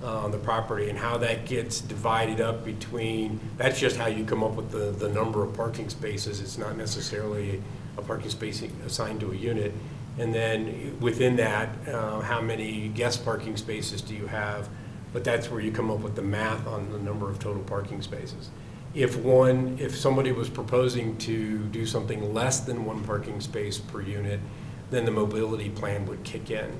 uh, 0.01 0.19
on 0.19 0.31
the 0.31 0.37
property, 0.37 0.89
and 0.89 0.99
how 0.99 1.17
that 1.17 1.45
gets 1.45 1.79
divided 1.79 2.41
up 2.41 2.65
between, 2.65 3.39
that's 3.57 3.79
just 3.79 3.95
how 3.95 4.07
you 4.07 4.25
come 4.25 4.43
up 4.43 4.53
with 4.55 4.69
the, 4.71 4.91
the 5.05 5.07
number 5.13 5.43
of 5.43 5.53
parking 5.55 5.89
spaces. 5.89 6.41
It's 6.41 6.57
not 6.57 6.75
necessarily 6.75 7.61
a 7.97 8.01
parking 8.01 8.29
space 8.29 8.61
assigned 8.85 9.21
to 9.21 9.31
a 9.31 9.35
unit. 9.35 9.71
And 10.19 10.33
then 10.33 10.97
within 10.99 11.35
that, 11.37 11.69
uh, 11.87 12.21
how 12.21 12.41
many 12.41 12.89
guest 12.89 13.25
parking 13.25 13.57
spaces 13.57 14.01
do 14.01 14.13
you 14.13 14.27
have? 14.27 14.69
But 15.11 15.23
that's 15.23 15.49
where 15.49 15.61
you 15.61 15.71
come 15.71 15.91
up 15.91 15.99
with 15.99 16.15
the 16.15 16.21
math 16.21 16.67
on 16.67 16.91
the 16.91 16.99
number 16.99 17.29
of 17.29 17.39
total 17.39 17.63
parking 17.63 18.01
spaces. 18.01 18.49
If 18.93 19.15
one, 19.17 19.77
if 19.79 19.95
somebody 19.95 20.31
was 20.31 20.49
proposing 20.49 21.17
to 21.17 21.59
do 21.65 21.85
something 21.85 22.33
less 22.33 22.59
than 22.59 22.85
one 22.85 23.03
parking 23.03 23.41
space 23.41 23.77
per 23.79 24.01
unit, 24.01 24.39
then 24.91 25.05
the 25.05 25.11
mobility 25.11 25.69
plan 25.69 26.05
would 26.05 26.23
kick 26.23 26.51
in. 26.51 26.71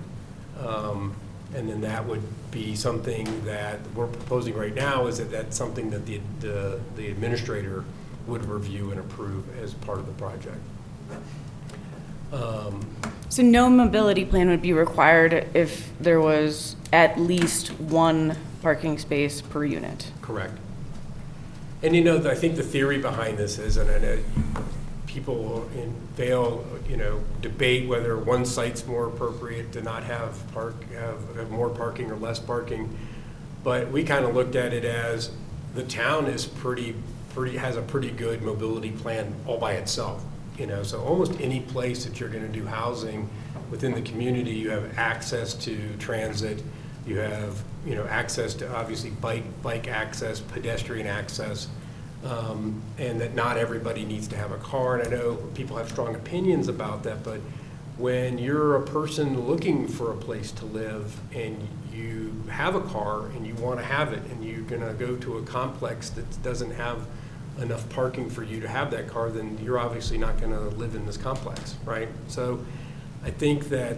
Um, 0.60 1.16
And 1.56 1.70
then 1.70 1.82
that 1.82 2.04
would 2.08 2.24
be 2.50 2.76
something 2.76 3.28
that 3.46 3.78
we're 3.94 4.08
proposing 4.08 4.56
right 4.56 4.74
now, 4.74 5.06
is 5.06 5.18
that 5.18 5.30
that's 5.30 5.56
something 5.56 5.92
that 5.92 6.04
the, 6.06 6.20
the 6.40 6.80
the 6.96 7.10
administrator 7.10 7.84
would 8.26 8.44
review 8.46 8.90
and 8.92 9.00
approve 9.00 9.44
as 9.62 9.76
part 9.76 10.00
of 10.00 10.08
the 10.08 10.14
project. 10.14 10.58
Um, 12.32 12.82
So 13.34 13.42
no 13.42 13.68
mobility 13.68 14.26
plan 14.26 14.48
would 14.50 14.62
be 14.62 14.74
required 14.74 15.48
if 15.56 15.92
there 16.00 16.22
was 16.22 16.76
at 16.92 17.20
least 17.20 17.70
one 17.80 18.38
parking 18.62 19.00
space 19.00 19.42
per 19.42 19.66
unit? 19.66 20.12
Correct. 20.22 20.54
And 21.82 21.96
you 21.96 22.04
know, 22.04 22.30
I 22.30 22.36
think 22.36 22.58
the 22.58 22.64
theory 22.64 23.00
behind 23.00 23.40
this 23.40 23.58
is, 23.58 23.78
and 23.78 23.90
I 23.90 23.98
know 23.98 24.20
people 25.08 25.68
in 25.74 25.96
Vail, 26.16 26.64
you 26.88 26.96
know, 26.96 27.24
debate 27.42 27.90
whether 27.90 28.20
one 28.20 28.46
site's 28.46 28.86
more 28.86 29.08
appropriate 29.08 29.72
to 29.72 29.82
not 29.82 30.04
have 30.04 30.38
park, 30.54 30.76
have, 30.92 31.36
have 31.36 31.50
more 31.50 31.70
parking 31.70 32.12
or 32.12 32.18
less 32.18 32.38
parking. 32.38 32.96
But 33.64 33.90
we 33.90 34.04
kind 34.04 34.26
of 34.26 34.36
looked 34.36 34.56
at 34.56 34.76
it 34.76 34.86
as 34.86 35.32
the 35.74 35.84
town 35.86 36.28
is 36.28 36.46
pretty, 36.46 36.94
pretty, 37.34 37.58
has 37.58 37.78
a 37.78 37.82
pretty 37.82 38.12
good 38.12 38.44
mobility 38.44 38.92
plan 38.92 39.34
all 39.48 39.58
by 39.58 39.72
itself. 39.72 40.24
You 40.58 40.68
know, 40.68 40.84
so 40.84 41.02
almost 41.02 41.40
any 41.42 41.62
place 41.62 42.06
that 42.06 42.20
you're 42.20 42.30
going 42.30 42.46
to 42.46 42.52
do 42.52 42.66
housing 42.66 43.30
within 43.72 43.94
the 43.94 44.02
community, 44.02 44.52
you 44.52 44.70
have 44.70 44.98
access 44.98 45.54
to 45.56 45.96
transit, 45.98 46.62
you 47.08 47.18
have, 47.18 47.62
you 47.86 47.96
know, 47.96 48.06
access 48.06 48.54
to 48.56 48.76
obviously 48.76 49.10
bike, 49.10 49.44
bike 49.64 49.88
access, 49.88 50.40
pedestrian 50.40 51.08
access, 51.08 51.68
um, 52.24 52.82
and 52.98 53.20
that 53.20 53.34
not 53.34 53.58
everybody 53.58 54.06
needs 54.06 54.28
to 54.28 54.38
have 54.38 54.52
a 54.52 54.58
car. 54.58 55.00
And 55.00 55.08
I 55.08 55.18
know 55.18 55.36
people 55.56 55.76
have 55.78 55.90
strong 55.90 56.16
opinions 56.16 56.68
about 56.68 57.04
that, 57.04 57.24
but 57.24 57.40
when 57.98 58.38
you're 58.38 58.76
a 58.76 58.86
person 58.86 59.48
looking 59.48 59.88
for 59.88 60.12
a 60.12 60.16
place 60.16 60.52
to 60.52 60.66
live 60.66 61.20
and 61.34 61.68
you 61.92 62.34
have 62.50 62.76
a 62.76 62.82
car 62.82 63.28
and 63.28 63.46
you 63.46 63.54
want 63.56 63.80
to 63.80 63.86
have 63.86 64.14
it 64.14 64.24
and 64.32 64.44
you're 64.44 64.62
going 64.62 64.82
to 64.82 64.94
go 64.94 65.16
to 65.18 65.38
a 65.38 65.44
complex 65.44 66.10
that 66.12 66.44
doesn't 66.44 66.72
have 66.72 67.06
enough 67.60 67.88
parking 67.90 68.30
for 68.30 68.44
you 68.44 68.60
to 68.60 68.68
have 68.68 68.92
that 68.92 69.08
car, 69.08 69.30
then 69.30 69.58
you're 69.64 69.80
obviously 69.80 70.18
not 70.18 70.40
going 70.40 70.52
to 70.52 70.76
live 70.78 70.96
in 70.96 71.06
this 71.06 71.18
complex, 71.18 71.76
right? 71.86 72.10
So 72.28 72.64
I 73.24 73.30
think 73.30 73.70
that 73.70 73.98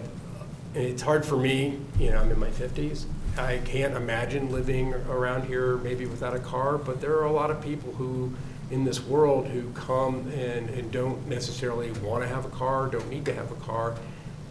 it's 0.74 1.02
hard 1.02 1.24
for 1.24 1.36
me, 1.36 1.78
you 1.98 2.10
know, 2.10 2.18
I'm 2.18 2.30
in 2.30 2.38
my 2.38 2.50
50s. 2.50 3.06
I 3.38 3.58
can't 3.64 3.94
imagine 3.94 4.50
living 4.50 4.94
around 4.94 5.46
here 5.46 5.76
maybe 5.78 6.06
without 6.06 6.34
a 6.34 6.38
car, 6.38 6.78
but 6.78 7.00
there 7.00 7.16
are 7.16 7.24
a 7.24 7.32
lot 7.32 7.50
of 7.50 7.62
people 7.62 7.92
who, 7.92 8.32
in 8.70 8.84
this 8.84 9.02
world, 9.02 9.46
who 9.46 9.70
come 9.72 10.28
and, 10.28 10.70
and 10.70 10.90
don't 10.92 11.26
necessarily 11.26 11.92
want 11.92 12.22
to 12.22 12.28
have 12.28 12.44
a 12.44 12.50
car, 12.50 12.88
don't 12.88 13.08
need 13.08 13.24
to 13.26 13.34
have 13.34 13.50
a 13.50 13.56
car. 13.56 13.96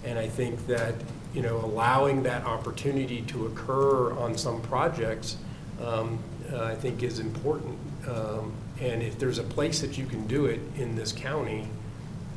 And 0.03 0.19
I 0.19 0.27
think 0.27 0.67
that, 0.67 0.95
you 1.33 1.41
know, 1.41 1.57
allowing 1.57 2.23
that 2.23 2.43
opportunity 2.45 3.21
to 3.23 3.47
occur 3.47 4.13
on 4.17 4.37
some 4.37 4.61
projects, 4.61 5.37
um, 5.81 6.19
uh, 6.51 6.63
I 6.63 6.75
think 6.75 7.01
is 7.01 7.19
important. 7.19 7.77
Um, 8.07 8.53
and 8.81 9.01
if 9.01 9.17
there's 9.17 9.37
a 9.37 9.43
place 9.43 9.81
that 9.81 9.97
you 9.97 10.05
can 10.05 10.27
do 10.27 10.45
it 10.45 10.59
in 10.77 10.95
this 10.95 11.11
county, 11.11 11.67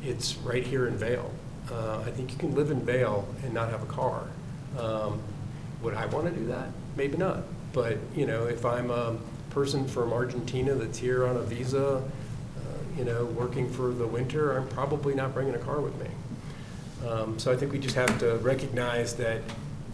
it's 0.03 0.35
right 0.37 0.65
here 0.65 0.87
in 0.87 0.97
Vail. 0.97 1.31
Uh, 1.71 1.99
I 2.05 2.11
think 2.11 2.31
you 2.31 2.37
can 2.37 2.55
live 2.55 2.71
in 2.71 2.85
Vail 2.85 3.27
and 3.43 3.53
not 3.53 3.69
have 3.69 3.83
a 3.83 3.87
car. 3.87 4.23
Um, 4.77 5.19
Would 5.81 5.93
I 5.93 6.05
want 6.07 6.25
to 6.25 6.31
do 6.31 6.47
that? 6.47 6.69
Maybe 6.95 7.17
not. 7.17 7.43
But, 7.73 7.97
you 8.15 8.25
know, 8.25 8.45
if 8.45 8.65
I'm 8.65 8.89
a 8.89 9.17
person 9.49 9.87
from 9.87 10.11
Argentina 10.11 10.73
that's 10.73 10.97
here 10.97 11.25
on 11.27 11.37
a 11.37 11.41
visa, 11.41 11.97
uh, 11.97 12.61
you 12.97 13.05
know, 13.05 13.25
working 13.25 13.69
for 13.69 13.91
the 13.91 14.07
winter, 14.07 14.57
I'm 14.57 14.67
probably 14.69 15.13
not 15.13 15.33
bringing 15.33 15.55
a 15.55 15.59
car 15.59 15.79
with 15.79 15.95
me. 15.99 16.07
Um, 17.07 17.39
So 17.39 17.51
I 17.51 17.55
think 17.55 17.71
we 17.71 17.79
just 17.79 17.95
have 17.95 18.17
to 18.19 18.37
recognize 18.37 19.15
that 19.15 19.41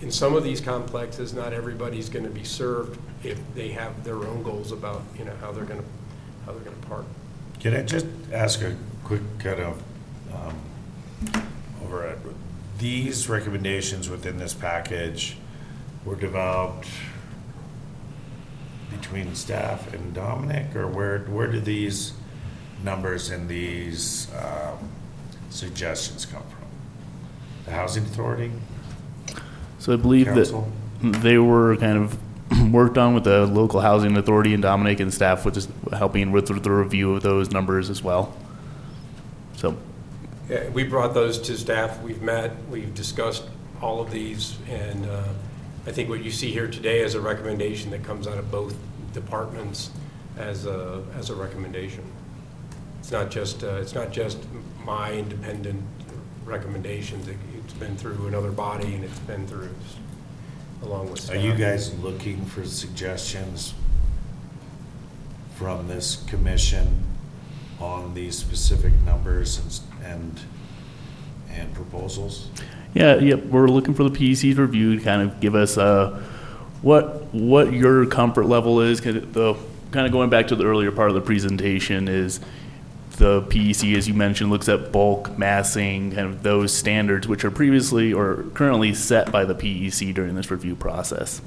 in 0.02 0.12
some 0.12 0.36
of 0.36 0.44
these 0.44 0.62
complexes, 0.62 1.34
not 1.34 1.54
everybody's 1.54 2.10
going 2.10 2.26
to 2.26 2.32
be 2.32 2.44
served 2.44 3.00
if 3.24 3.40
they 3.54 3.70
have 3.70 4.04
their 4.04 4.18
own 4.26 4.44
goals 4.44 4.72
about, 4.72 5.02
you 5.18 5.26
know, 5.26 5.36
how 5.42 5.52
they're 5.52 5.66
going 5.66 5.82
to, 5.82 5.86
how 6.46 6.52
they're 6.52 6.64
going 6.64 6.80
to 6.80 6.88
park. 6.88 7.06
Can 7.60 7.74
I 7.74 7.82
just 7.82 8.06
ask 8.32 8.62
a 8.62 8.76
quick 9.04 9.22
kind 9.40 9.60
of, 9.60 9.84
um, 10.34 10.60
over 11.84 12.06
it? 12.06 12.20
These 12.78 13.30
recommendations 13.30 14.10
within 14.10 14.38
this 14.38 14.54
package 14.54 15.38
were 16.04 16.16
developed 16.16 16.88
between 18.92 19.34
staff 19.36 19.94
and 19.94 20.14
Dominic, 20.14 20.76
or 20.76 20.88
where, 20.88 21.20
where 21.20 21.48
do 21.48 21.60
these 21.60 22.14
numbers 22.84 23.32
and 23.32 23.50
these, 23.50 24.28
um, 24.36 24.90
suggestions 25.50 26.26
come 26.26 26.44
from? 26.44 26.68
The 27.66 27.72
Housing 27.72 28.04
Authority? 28.04 28.52
So 29.80 29.94
I 29.94 29.96
believe 29.96 30.28
that 30.28 30.64
they 31.02 31.38
were 31.38 31.78
kind 31.78 31.98
of 31.98 32.18
worked 32.72 32.98
on 32.98 33.14
with 33.14 33.24
the 33.24 33.46
local 33.46 33.80
housing 33.82 34.16
authority 34.18 34.54
and 34.54 34.62
Dominic 34.62 35.00
and 35.00 35.14
staff, 35.14 35.46
which 35.46 35.58
is 35.58 35.68
helping 35.94 36.32
with 36.32 36.48
the 36.48 36.72
review 36.72 37.16
of 37.16 37.24
those 37.24 37.52
numbers 37.52 37.90
as 37.90 38.04
well. 38.04 38.36
So, 39.56 39.78
Yeah, 40.50 40.70
we 40.70 40.84
brought 40.84 41.14
those 41.14 41.40
to 41.40 41.58
staff, 41.58 42.02
we've 42.02 42.22
met, 42.22 42.52
we've 42.70 42.94
discussed 42.94 43.44
all 43.82 44.00
of 44.00 44.12
these, 44.12 44.58
and 44.70 45.06
uh, 45.06 45.24
I 45.88 45.92
think 45.92 46.10
what 46.10 46.24
you 46.24 46.32
see 46.32 46.52
here 46.52 46.68
today 46.68 47.02
is 47.02 47.16
a 47.16 47.22
recommendation 47.22 47.92
that 47.92 48.04
comes 48.04 48.28
out 48.28 48.38
of 48.38 48.52
both 48.52 48.76
departments 49.14 49.92
as 50.38 50.66
a, 50.66 51.04
as 51.18 51.30
a 51.30 51.36
recommendation. 51.36 52.04
It's 53.00 53.12
not 53.12 53.32
just, 53.32 53.64
uh, 53.64 53.76
it's 53.76 53.96
not 53.96 54.12
just 54.12 54.40
my 54.84 55.14
independent 55.14 55.82
recommendations, 56.46 57.28
It- 57.28 57.38
it's 57.64 57.74
been 57.74 57.98
through 57.98 58.28
another 58.28 58.52
body 58.52 58.94
and 58.94 59.04
it's 59.04 59.18
been 59.22 59.48
through 59.48 59.70
along 60.86 61.10
with 61.12 61.20
staff. 61.22 61.36
Are 61.36 61.40
you 61.40 61.54
guys 61.54 61.98
looking 62.00 62.44
for 62.46 62.64
suggestions 62.66 63.74
from 65.56 65.88
this 65.88 66.24
commission 66.28 67.04
on 67.80 68.14
these 68.14 68.38
specific 68.38 68.94
numbers 69.06 69.58
and, 69.60 69.68
s- 69.68 69.82
and, 70.04 70.40
and 71.52 71.74
proposals? 71.74 72.50
yeah, 72.94 73.16
yep, 73.18 73.44
we're 73.46 73.68
looking 73.68 73.94
for 73.94 74.04
the 74.04 74.10
PEC's 74.10 74.58
review 74.58 74.98
to 74.98 75.04
kind 75.04 75.22
of 75.22 75.40
give 75.40 75.56
us 75.56 75.78
uh, 75.78 76.22
what 76.82 77.34
what 77.34 77.74
your 77.74 78.06
comfort 78.06 78.46
level 78.46 78.80
is. 78.82 79.02
'cause 79.02 79.16
the 79.16 79.56
kind 79.92 80.06
of 80.06 80.12
going 80.12 80.30
back 80.30 80.48
to 80.48 80.56
the 80.56 80.64
earlier 80.66 80.92
part 80.92 81.10
of 81.10 81.16
the 81.16 81.22
presentation 81.22 82.08
is 82.08 82.40
the 83.18 83.42
PEC, 83.44 83.96
as 83.96 84.08
you 84.08 84.14
mentioned, 84.14 84.50
looks 84.50 84.68
at 84.68 84.92
bulk 84.92 85.38
massing, 85.38 86.12
kind 86.12 86.28
of 86.28 86.44
those 86.44 86.74
standards 86.74 87.28
which 87.28 87.46
are 87.46 87.52
previously 87.52 88.14
or 88.14 88.44
currently 88.54 88.94
set 88.94 89.32
by 89.32 89.46
the 89.46 89.56
PEC 89.56 90.14
during 90.14 90.36
this 90.36 90.52
review 90.52 90.76
process. 90.76 91.42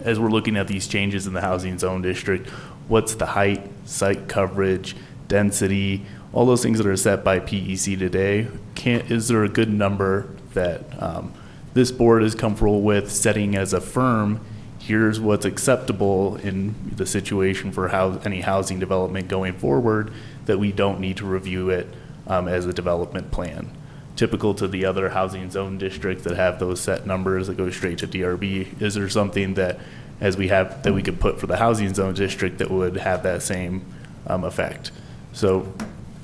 As 0.00 0.18
we're 0.18 0.30
looking 0.30 0.56
at 0.56 0.68
these 0.68 0.86
changes 0.86 1.26
in 1.26 1.32
the 1.32 1.40
housing 1.40 1.78
zone 1.78 2.02
district, 2.02 2.48
what's 2.88 3.14
the 3.14 3.26
height, 3.26 3.68
site 3.84 4.28
coverage, 4.28 4.96
density, 5.28 6.04
all 6.32 6.46
those 6.46 6.62
things 6.62 6.78
that 6.78 6.86
are 6.86 6.96
set 6.96 7.24
by 7.24 7.40
PEC 7.40 7.98
today? 7.98 8.48
Can, 8.74 9.00
is 9.02 9.28
there 9.28 9.44
a 9.44 9.48
good 9.48 9.72
number 9.72 10.28
that 10.54 11.02
um, 11.02 11.32
this 11.74 11.90
board 11.90 12.22
is 12.22 12.34
comfortable 12.34 12.82
with 12.82 13.10
setting 13.10 13.56
as 13.56 13.72
a 13.72 13.80
firm? 13.80 14.40
Here's 14.78 15.20
what's 15.20 15.44
acceptable 15.44 16.36
in 16.36 16.74
the 16.96 17.06
situation 17.06 17.72
for 17.72 17.88
how, 17.88 18.18
any 18.24 18.40
housing 18.40 18.78
development 18.78 19.28
going 19.28 19.54
forward, 19.54 20.12
that 20.48 20.58
we 20.58 20.72
don't 20.72 20.98
need 20.98 21.16
to 21.18 21.24
review 21.24 21.70
it 21.70 21.86
um, 22.26 22.48
as 22.48 22.66
a 22.66 22.72
development 22.72 23.30
plan 23.30 23.70
typical 24.18 24.52
to 24.52 24.66
the 24.66 24.84
other 24.84 25.10
housing 25.10 25.48
zone 25.48 25.78
districts 25.78 26.24
that 26.24 26.36
have 26.36 26.58
those 26.58 26.80
set 26.80 27.06
numbers 27.06 27.46
that 27.46 27.56
go 27.56 27.70
straight 27.70 27.98
to 27.98 28.06
DRB? 28.06 28.82
Is 28.82 28.94
there 28.94 29.08
something 29.08 29.54
that, 29.54 29.78
as 30.20 30.36
we 30.36 30.48
have, 30.48 30.82
that 30.82 30.92
we 30.92 31.04
could 31.04 31.20
put 31.20 31.38
for 31.38 31.46
the 31.46 31.56
housing 31.56 31.94
zone 31.94 32.14
district 32.14 32.58
that 32.58 32.68
would 32.68 32.96
have 32.96 33.22
that 33.22 33.42
same 33.42 33.86
um, 34.26 34.42
effect? 34.42 34.90
So, 35.32 35.72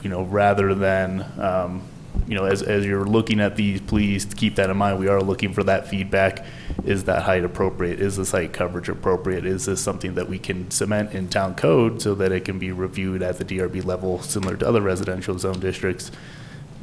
you 0.03 0.11
know, 0.11 0.25
rather 0.25 0.75
than, 0.75 1.25
um, 1.41 1.83
you 2.27 2.35
know, 2.35 2.45
as, 2.45 2.63
as 2.63 2.87
you're 2.87 3.05
looking 3.05 3.41
at 3.41 3.57
these, 3.57 3.81
please 3.81 4.25
keep 4.25 4.55
that 4.57 4.71
in 4.71 4.77
mind. 4.77 4.99
We 4.99 5.09
are 5.09 5.21
looking 5.21 5.53
for 5.53 5.63
that 5.65 5.89
feedback. 5.89 6.45
Is 6.85 7.05
that 7.05 7.23
height 7.23 7.45
appropriate? 7.45 8.01
Is 8.01 8.17
the 8.17 8.25
site 8.25 8.53
coverage 8.53 8.89
appropriate? 8.89 9.45
Is 9.45 9.67
this 9.67 9.81
something 9.81 10.15
that 10.15 10.29
we 10.29 10.39
can 10.39 10.71
cement 10.71 11.13
in 11.13 11.29
town 11.29 11.55
code 11.55 12.01
so 12.01 12.15
that 12.15 12.33
it 12.33 12.45
can 12.45 12.59
be 12.59 12.73
reviewed 12.73 13.23
at 13.23 13.39
the 13.39 13.45
DRB 13.45 13.85
level, 13.85 14.21
similar 14.23 14.57
to 14.57 14.67
other 14.67 14.81
residential 14.81 15.39
zone 15.39 15.61
districts 15.61 16.11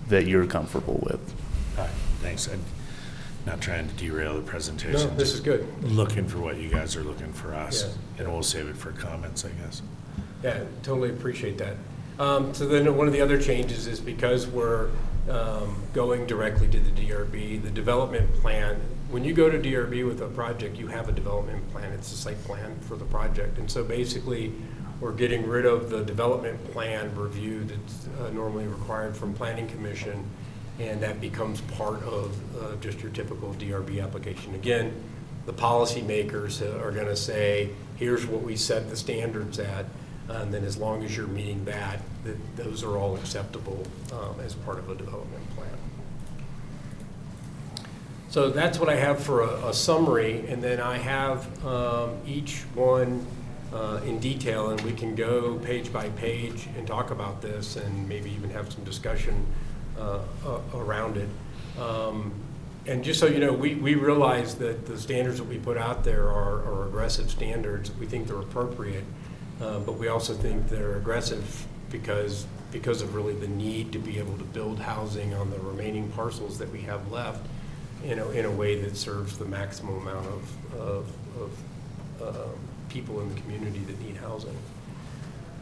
that 0.10 0.28
you're 0.28 0.46
comfortable 0.46 1.00
with? 1.04 1.34
All 1.78 1.86
right, 1.86 1.94
thanks. 2.22 2.48
I'm 2.48 2.64
not 3.46 3.62
trying 3.62 3.88
to 3.88 3.94
derail 3.96 4.36
the 4.36 4.42
presentation. 4.42 5.10
No, 5.10 5.16
this 5.16 5.34
is 5.34 5.40
good. 5.40 5.68
Looking 5.84 6.28
for 6.28 6.38
what 6.40 6.58
you 6.58 6.70
guys 6.70 6.96
are 6.96 7.04
looking 7.04 7.34
for 7.34 7.56
us, 7.56 7.84
Yeah. 7.84 8.24
and 8.24 8.32
we'll 8.34 8.44
save 8.44 8.68
it 8.68 8.78
for 8.78 8.92
comments, 8.92 9.46
I 9.46 9.50
guess. 9.64 9.82
Yeah, 10.44 10.60
totally 10.84 11.10
appreciate 11.10 11.58
that. 11.58 11.78
Um, 12.20 12.54
So 12.54 12.68
then 12.68 12.96
one 12.96 13.08
of 13.08 13.14
the 13.14 13.22
other 13.22 13.42
changes 13.42 13.88
is 13.88 14.00
because 14.00 14.46
we're 14.46 14.90
um, 15.30 15.76
going 15.94 16.26
directly 16.26 16.68
to 16.68 16.80
the 16.80 16.92
DRB, 16.92 17.62
the 17.62 17.70
development 17.70 18.34
plan, 18.36 18.80
when 19.10 19.26
you 19.26 19.34
go 19.34 19.50
to 19.50 19.60
DRB 19.60 20.08
with 20.08 20.22
a 20.22 20.28
project, 20.28 20.78
you 20.78 20.88
have 20.88 21.10
a 21.10 21.12
development 21.12 21.70
plan. 21.72 21.92
It's 21.92 22.12
a 22.14 22.16
site 22.16 22.42
plan 22.46 22.80
for 22.82 22.96
the 22.96 23.06
project. 23.06 23.58
And 23.58 23.70
so 23.70 23.84
basically, 23.84 24.54
we're 25.02 25.12
getting 25.12 25.48
rid 25.48 25.66
of 25.66 25.90
the 25.90 26.04
development 26.04 26.64
plan 26.72 27.14
review 27.16 27.64
that's 27.66 28.08
uh, 28.20 28.30
normally 28.30 28.68
required 28.68 29.18
from 29.18 29.34
Planning 29.34 29.68
Commission, 29.68 30.24
and 30.80 31.02
that 31.02 31.20
becomes 31.20 31.60
part 31.62 32.02
of 32.04 32.36
uh, 32.62 32.76
just 32.78 33.02
your 33.02 33.12
typical 33.12 33.54
DRB 33.56 34.02
application. 34.02 34.56
Again, 34.56 34.94
the 35.46 35.54
policymakers 35.54 36.62
are 36.62 36.92
going 36.92 37.08
to 37.08 37.16
say, 37.16 37.72
here's 37.98 38.26
what 38.26 38.44
we 38.44 38.56
set 38.56 38.90
the 38.90 38.96
standards 38.96 39.60
at, 39.60 39.86
and 40.42 40.54
then 40.54 40.64
as 40.64 40.78
long 40.78 41.04
as 41.04 41.16
you're 41.16 41.28
meeting 41.28 41.66
that, 41.66 42.00
that 42.24 42.38
those 42.56 42.84
are 42.84 42.98
all 42.98 43.16
acceptable 43.16 43.86
um, 44.14 44.40
as 44.40 44.54
part 44.54 44.80
of 44.80 44.90
a 44.90 44.96
development 44.96 45.44
plan. 45.56 45.68
So 48.30 48.50
that's 48.50 48.80
what 48.80 48.88
I 48.90 48.96
have 48.96 49.22
for 49.22 49.42
a 49.42 49.68
a 49.68 49.74
summary, 49.74 50.46
and 50.48 50.62
then 50.64 50.80
I 50.80 50.98
have 50.98 51.66
um, 51.66 52.18
each 52.26 52.62
one 52.76 53.26
uh, 53.74 54.00
in 54.06 54.20
detail, 54.20 54.70
and 54.70 54.80
we 54.82 54.94
can 54.94 55.16
go 55.16 55.56
page 55.60 55.92
by 55.92 56.10
page 56.10 56.68
and 56.78 56.88
talk 56.88 57.12
about 57.12 57.42
this, 57.42 57.76
and 57.76 58.08
maybe 58.08 58.30
even 58.32 58.50
have 58.52 58.72
some 58.72 58.84
discussion 58.84 59.46
uh, 60.00 60.20
a- 60.46 60.78
around 60.78 61.18
it. 61.18 61.30
Um, 61.80 62.32
And 62.88 63.04
just 63.04 63.20
so 63.20 63.28
you 63.28 63.40
know, 63.40 63.54
we, 63.54 63.76
we 63.76 63.94
realize 63.94 64.56
that 64.56 64.88
the 64.88 64.98
standards 64.98 65.38
that 65.38 65.48
we 65.48 65.60
put 65.60 65.78
out 65.78 66.04
there 66.04 66.28
are 66.30 66.64
are 66.70 66.88
aggressive 66.88 67.30
standards. 67.30 67.92
We 68.00 68.08
think 68.08 68.28
they're 68.28 68.42
appropriate, 68.50 69.04
uh, 69.62 69.80
but 69.80 69.94
we 69.94 70.08
also 70.08 70.34
think 70.34 70.68
they're 70.70 70.98
aggressive 70.98 71.66
because, 71.90 72.46
because 72.72 73.02
of 73.02 73.14
really 73.14 73.36
the 73.36 73.48
need 73.48 73.92
to 73.92 74.00
be 74.00 74.18
able 74.18 74.38
to 74.38 74.44
build 74.46 74.80
housing 74.80 75.34
on 75.34 75.52
the 75.52 75.60
remaining 75.60 76.10
parcels 76.12 76.58
that 76.58 76.72
we 76.72 76.82
have 76.82 77.12
left 77.12 77.46
in 78.04 78.20
a, 78.20 78.30
in 78.32 78.46
a 78.46 78.52
way 78.52 78.82
that 78.82 78.98
serves 78.98 79.38
the 79.38 79.46
maximum 79.46 80.08
amount 80.08 80.26
of, 80.28 80.76
of, 80.76 81.12
of 81.40 82.36
um, 82.36 82.60
people 82.90 83.22
in 83.22 83.34
the 83.34 83.40
community 83.42 83.80
that 83.80 84.00
need 84.02 84.18
housing. 84.18 84.58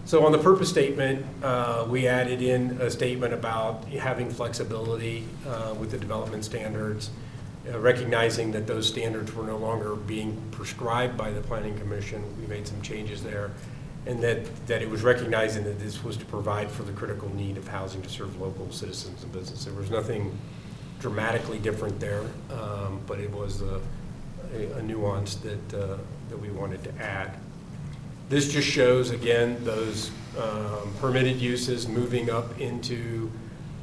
So 0.06 0.26
on 0.26 0.32
the 0.32 0.40
purpose 0.40 0.70
statement, 0.70 1.26
uh, 1.44 1.86
we 1.88 2.08
added 2.08 2.42
in 2.42 2.80
a 2.82 2.90
statement 2.90 3.34
about 3.34 3.86
having 3.90 4.30
flexibility 4.30 5.26
uh, 5.48 5.76
with 5.78 5.92
the 5.92 5.98
development 5.98 6.46
standards, 6.46 7.12
uh, 7.72 7.78
recognizing 7.78 8.52
that 8.54 8.66
those 8.66 8.88
standards 8.88 9.34
were 9.36 9.44
no 9.44 9.58
longer 9.58 9.96
being 9.96 10.42
prescribed 10.52 11.16
by 11.16 11.30
the 11.30 11.42
planning 11.42 11.78
commission. 11.78 12.24
We 12.42 12.48
made 12.48 12.68
some 12.68 12.82
changes 12.82 13.22
there. 13.22 13.52
And 14.06 14.24
that, 14.24 14.68
that 14.68 14.82
it 14.82 14.90
was 14.90 15.04
recognizing 15.04 15.64
that 15.66 15.80
this 15.80 16.04
was 16.04 16.18
to 16.18 16.26
provide 16.26 16.72
for 16.72 16.84
the 16.84 16.94
critical 16.94 17.34
need 17.36 17.58
of 17.58 17.68
housing 17.68 18.02
to 18.02 18.10
serve 18.10 18.40
local 18.40 18.72
citizens 18.72 19.24
and 19.24 19.32
business. 19.32 19.66
There 19.66 19.74
was 19.74 19.92
nothing 19.92 20.38
dramatically 21.00 21.60
different 21.60 22.00
there, 22.00 22.24
um, 22.52 23.02
but 23.06 23.20
it 23.20 23.32
was 23.32 23.62
a 23.62 23.80
a 24.54 24.82
nuance 24.82 25.36
that, 25.36 25.74
uh, 25.74 25.98
that 26.30 26.38
we 26.40 26.50
wanted 26.50 26.84
to 26.84 26.96
add. 27.02 27.38
This 28.30 28.52
just 28.52 28.68
shows, 28.68 29.12
again, 29.12 29.64
those 29.64 30.12
um, 30.38 30.94
permitted 31.00 31.38
uses 31.38 31.88
moving 31.88 32.30
up 32.30 32.60
into, 32.60 33.32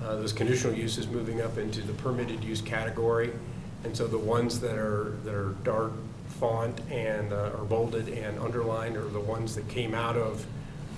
uh, 0.02 0.16
those 0.16 0.33
conditional 0.33 0.74
uses 0.74 1.09
moving 1.09 1.40
up 1.40 1.59
into 1.59 1.83
the 1.83 1.92
permitted 1.94 2.42
use 2.44 2.61
category. 2.61 3.33
And 3.85 3.96
so 3.96 4.07
the 4.07 4.18
ones 4.18 4.61
that 4.61 4.76
are, 4.76 5.16
that 5.24 5.35
are 5.35 5.55
dark 5.64 5.92
font 6.38 6.79
and, 6.90 7.33
uh, 7.33 7.51
are 7.59 7.64
bolded 7.64 8.09
and 8.09 8.38
underlined 8.38 8.96
are 8.96 9.09
the 9.09 9.20
ones 9.20 9.55
that 9.55 9.68
came 9.68 9.94
out 9.94 10.16
of, 10.16 10.46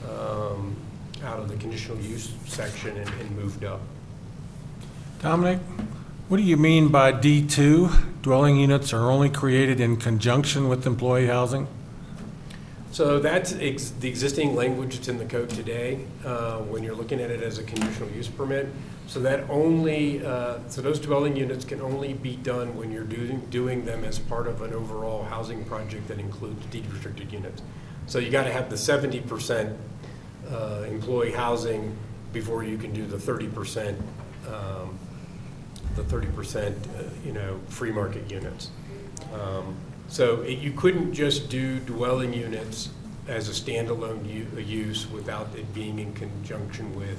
um, 0.09 0.77
out 1.25 1.39
of 1.39 1.49
the 1.49 1.57
conditional 1.57 1.99
use 1.99 2.33
section 2.47 2.97
and, 2.97 3.09
and 3.21 3.31
moved 3.37 3.65
up. 3.65 3.81
Dominic, 5.21 5.59
what 6.29 6.37
do 6.37 6.43
you 6.43 6.57
mean 6.57 6.89
by 6.89 7.13
D2? 7.13 8.23
Dwelling 8.23 8.57
units 8.57 8.93
are 8.93 9.11
only 9.11 9.31
created 9.31 9.81
in 9.81 9.97
conjunction 9.97 10.69
with 10.69 10.87
employee 10.87 11.27
housing? 11.27 11.67
So 12.99 13.21
that's 13.21 13.53
ex- 13.61 13.91
the 14.01 14.09
existing 14.09 14.57
language 14.57 14.97
that's 14.97 15.07
in 15.07 15.19
the 15.19 15.25
code 15.25 15.51
today, 15.51 16.01
uh, 16.25 16.59
when 16.63 16.83
you're 16.83 16.97
looking 16.97 17.21
at 17.21 17.31
it 17.31 17.45
as 17.45 17.59
a 17.59 17.63
conditional 17.63 18.11
use 18.11 18.27
permit. 18.27 18.67
So 19.07 19.21
that 19.21 19.49
only, 19.49 20.27
uh, 20.27 20.59
so 20.69 20.83
those 20.83 20.99
dwelling 20.99 21.37
units 21.37 21.65
can 21.65 21.81
only 21.81 22.15
be 22.15 22.35
done 22.35 22.77
when 22.77 22.91
you're 22.91 23.05
doing, 23.05 23.39
doing 23.51 23.85
them 23.85 24.03
as 24.03 24.19
part 24.19 24.49
of 24.49 24.63
an 24.63 24.73
overall 24.73 25.23
housing 25.23 25.65
project 25.65 26.09
that 26.09 26.19
includes 26.19 26.67
deed 26.73 26.91
restricted 26.93 27.33
units. 27.33 27.63
So 28.09 28.19
you 28.19 28.31
gotta 28.33 28.51
have 28.51 28.69
the 28.69 28.77
seventy 28.77 29.21
percent 29.21 29.79
uh, 30.51 30.85
employee 30.89 31.31
housing 31.31 31.97
before 32.33 32.65
you 32.65 32.77
can 32.77 32.93
do 32.93 33.07
the 33.07 33.21
thirty 33.21 33.47
percent, 33.47 33.97
um, 34.49 34.99
the 35.95 36.03
thirty 36.03 36.33
percent, 36.33 36.77
uh, 36.99 37.05
you 37.25 37.33
know, 37.33 37.61
free 37.69 37.93
market 37.93 38.29
units. 38.29 38.73
Um, 39.33 39.77
So 40.09 40.41
it- 40.43 40.59
you 40.59 40.73
couldn't 40.73 41.13
just 41.13 41.49
do 41.49 41.79
dwelling 41.81 42.33
units 42.33 42.89
as 43.27 43.49
a 43.49 43.53
standalone 43.53 44.25
use 44.67 45.07
without 45.11 45.49
it 45.55 45.73
being 45.75 45.99
in 45.99 46.13
conjunction 46.15 46.95
with 46.99 47.19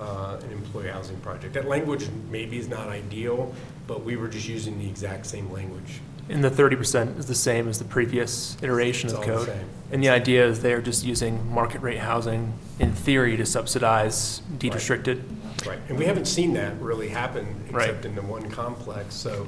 uh, 0.00 0.40
an 0.42 0.50
employee 0.50 0.88
housing 0.88 1.16
project. 1.18 1.54
That 1.54 1.68
language 1.68 2.08
maybe 2.30 2.58
is 2.58 2.66
not 2.68 2.88
ideal, 2.88 3.54
but 3.86 4.02
we 4.02 4.16
were 4.16 4.26
just 4.26 4.48
using 4.48 4.78
the 4.78 4.88
exact 4.88 5.26
same 5.26 5.52
language. 5.52 6.00
And 6.28 6.42
the 6.42 6.50
thirty 6.50 6.74
percent 6.74 7.16
is 7.18 7.26
the 7.26 7.34
same 7.36 7.68
as 7.68 7.78
the 7.78 7.84
previous 7.84 8.56
iteration 8.62 9.10
It's 9.10 9.18
of 9.18 9.24
the 9.24 9.32
all 9.34 9.40
the 9.40 9.46
code. 9.46 9.60
And 9.92 10.02
the 10.02 10.08
idea 10.08 10.44
is 10.46 10.60
they're 10.60 10.80
just 10.80 11.04
using 11.04 11.48
market 11.52 11.82
rate 11.82 11.98
housing 11.98 12.54
in 12.80 12.92
theory 12.92 13.36
to 13.36 13.44
subsidize 13.46 14.40
deed 14.58 14.68
Right. 14.70 14.74
restricted. 14.76 15.22
Right, 15.66 15.78
and 15.88 15.96
we 15.98 16.06
haven't 16.06 16.26
seen 16.26 16.54
that 16.54 16.80
really 16.80 17.08
happen 17.10 17.46
Right. 17.70 17.88
except 17.90 18.04
in 18.04 18.14
the 18.16 18.22
one 18.22 18.50
complex, 18.50 19.14
so 19.14 19.46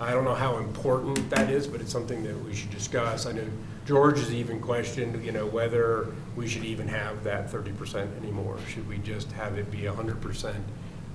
I 0.00 0.10
don't 0.10 0.24
know 0.24 0.34
how 0.34 0.58
important 0.58 1.30
that 1.30 1.50
is, 1.50 1.66
but 1.66 1.80
it's 1.80 1.92
something 1.92 2.24
that 2.24 2.44
we 2.44 2.54
should 2.54 2.70
discuss. 2.70 3.26
I 3.26 3.32
know 3.32 3.44
George 3.86 4.18
has 4.18 4.32
even 4.32 4.60
questioned, 4.60 5.24
you 5.24 5.30
know, 5.32 5.46
whether 5.46 6.08
we 6.36 6.48
should 6.48 6.64
even 6.64 6.88
have 6.88 7.22
that 7.24 7.50
thirty 7.50 7.72
percent 7.72 8.10
anymore. 8.20 8.58
Should 8.68 8.88
we 8.88 8.98
just 8.98 9.30
have 9.32 9.56
it 9.56 9.70
be 9.70 9.86
hundred 9.86 10.20
percent 10.20 10.64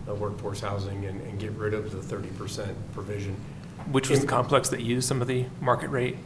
of 0.08 0.22
workforce 0.22 0.62
housing 0.62 1.06
and, 1.06 1.20
and 1.22 1.40
get 1.40 1.52
rid 1.52 1.74
of 1.74 1.92
the 1.92 2.02
thirty 2.02 2.30
percent 2.30 2.76
provision? 2.94 3.36
Which 3.92 4.10
was 4.10 4.22
the 4.22 4.28
complex 4.28 4.70
that 4.70 4.82
used 4.82 5.08
some 5.08 5.22
of 5.22 5.28
the 5.28 5.46
market 5.60 5.90
rate? 5.90 6.18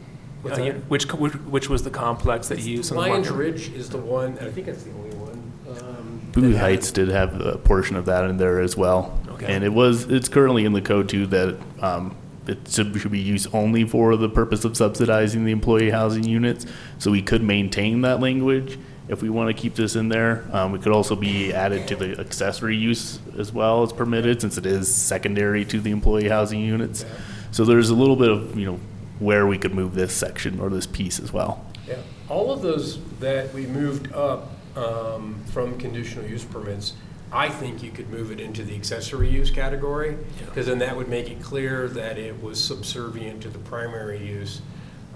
Uh, 0.44 0.54
that? 0.54 0.74
Which, 0.90 1.10
which 1.12 1.32
which 1.32 1.68
was 1.70 1.82
the 1.82 1.90
complex 1.90 2.48
that 2.48 2.60
used 2.60 2.86
some 2.86 2.98
of 2.98 3.04
the 3.04 3.10
Lions 3.10 3.30
market? 3.30 3.44
Ridge 3.44 3.72
is 3.72 3.88
the 3.88 3.98
one, 3.98 4.38
I 4.38 4.50
think 4.50 4.68
it's 4.68 4.82
the 4.82 4.92
only 4.92 5.16
one. 5.16 5.52
um, 5.80 6.20
Boo 6.32 6.54
Heights 6.54 6.90
did 6.90 7.08
have 7.08 7.40
a 7.40 7.56
portion 7.56 7.96
of 7.96 8.04
that 8.04 8.24
in 8.28 8.36
there 8.36 8.60
as 8.60 8.76
well. 8.76 9.18
Okay. 9.28 9.46
And 9.46 9.64
it 9.64 9.72
was, 9.72 10.04
it's 10.04 10.28
currently 10.28 10.66
in 10.66 10.74
the 10.74 10.82
code 10.82 11.08
too 11.08 11.26
that 11.28 11.58
um, 11.80 12.14
it 12.46 12.68
should 12.68 12.92
be 13.10 13.20
used 13.20 13.54
only 13.54 13.84
for 13.84 14.16
the 14.16 14.28
purpose 14.28 14.64
of 14.64 14.76
subsidizing 14.76 15.44
the 15.44 15.52
employee 15.52 15.90
housing 15.90 16.24
units. 16.24 16.66
So 16.98 17.10
we 17.10 17.22
could 17.22 17.42
maintain 17.42 18.02
that 18.02 18.20
language 18.20 18.78
if 19.08 19.22
we 19.22 19.30
want 19.30 19.54
to 19.54 19.60
keep 19.60 19.74
this 19.74 19.96
in 19.96 20.08
there. 20.08 20.44
Um, 20.52 20.74
It 20.74 20.82
could 20.82 20.92
also 20.92 21.16
be 21.16 21.52
added 21.52 21.86
to 21.88 21.96
the 21.96 22.18
accessory 22.18 22.76
use 22.76 23.18
as 23.38 23.52
well 23.52 23.82
as 23.82 23.92
permitted, 23.92 24.40
since 24.40 24.56
it 24.56 24.66
is 24.66 24.94
secondary 24.94 25.64
to 25.66 25.80
the 25.80 25.90
employee 25.90 26.28
housing 26.28 26.60
units. 26.60 27.04
So 27.50 27.64
there's 27.64 27.90
a 27.90 27.94
little 27.94 28.16
bit 28.16 28.30
of, 28.30 28.58
you 28.58 28.66
know, 28.66 28.80
where 29.18 29.46
we 29.46 29.58
could 29.58 29.74
move 29.74 29.94
this 29.94 30.12
section 30.12 30.60
or 30.60 30.70
this 30.70 30.86
piece 30.86 31.20
as 31.20 31.32
well. 31.32 31.64
Yeah, 31.86 31.96
all 32.28 32.50
of 32.50 32.62
those 32.62 32.98
that 33.20 33.52
we 33.54 33.66
moved 33.66 34.12
up 34.12 34.50
um, 34.76 35.42
from 35.52 35.78
conditional 35.78 36.24
use 36.26 36.44
permits, 36.44 36.94
I 37.34 37.48
think 37.48 37.82
you 37.82 37.90
could 37.90 38.08
move 38.10 38.30
it 38.30 38.38
into 38.40 38.62
the 38.62 38.76
accessory 38.76 39.28
use 39.28 39.50
category, 39.50 40.16
because 40.46 40.66
then 40.66 40.78
that 40.78 40.96
would 40.96 41.08
make 41.08 41.28
it 41.30 41.42
clear 41.42 41.88
that 41.88 42.16
it 42.16 42.40
was 42.40 42.62
subservient 42.62 43.42
to 43.42 43.48
the 43.50 43.58
primary 43.58 44.24
use 44.24 44.60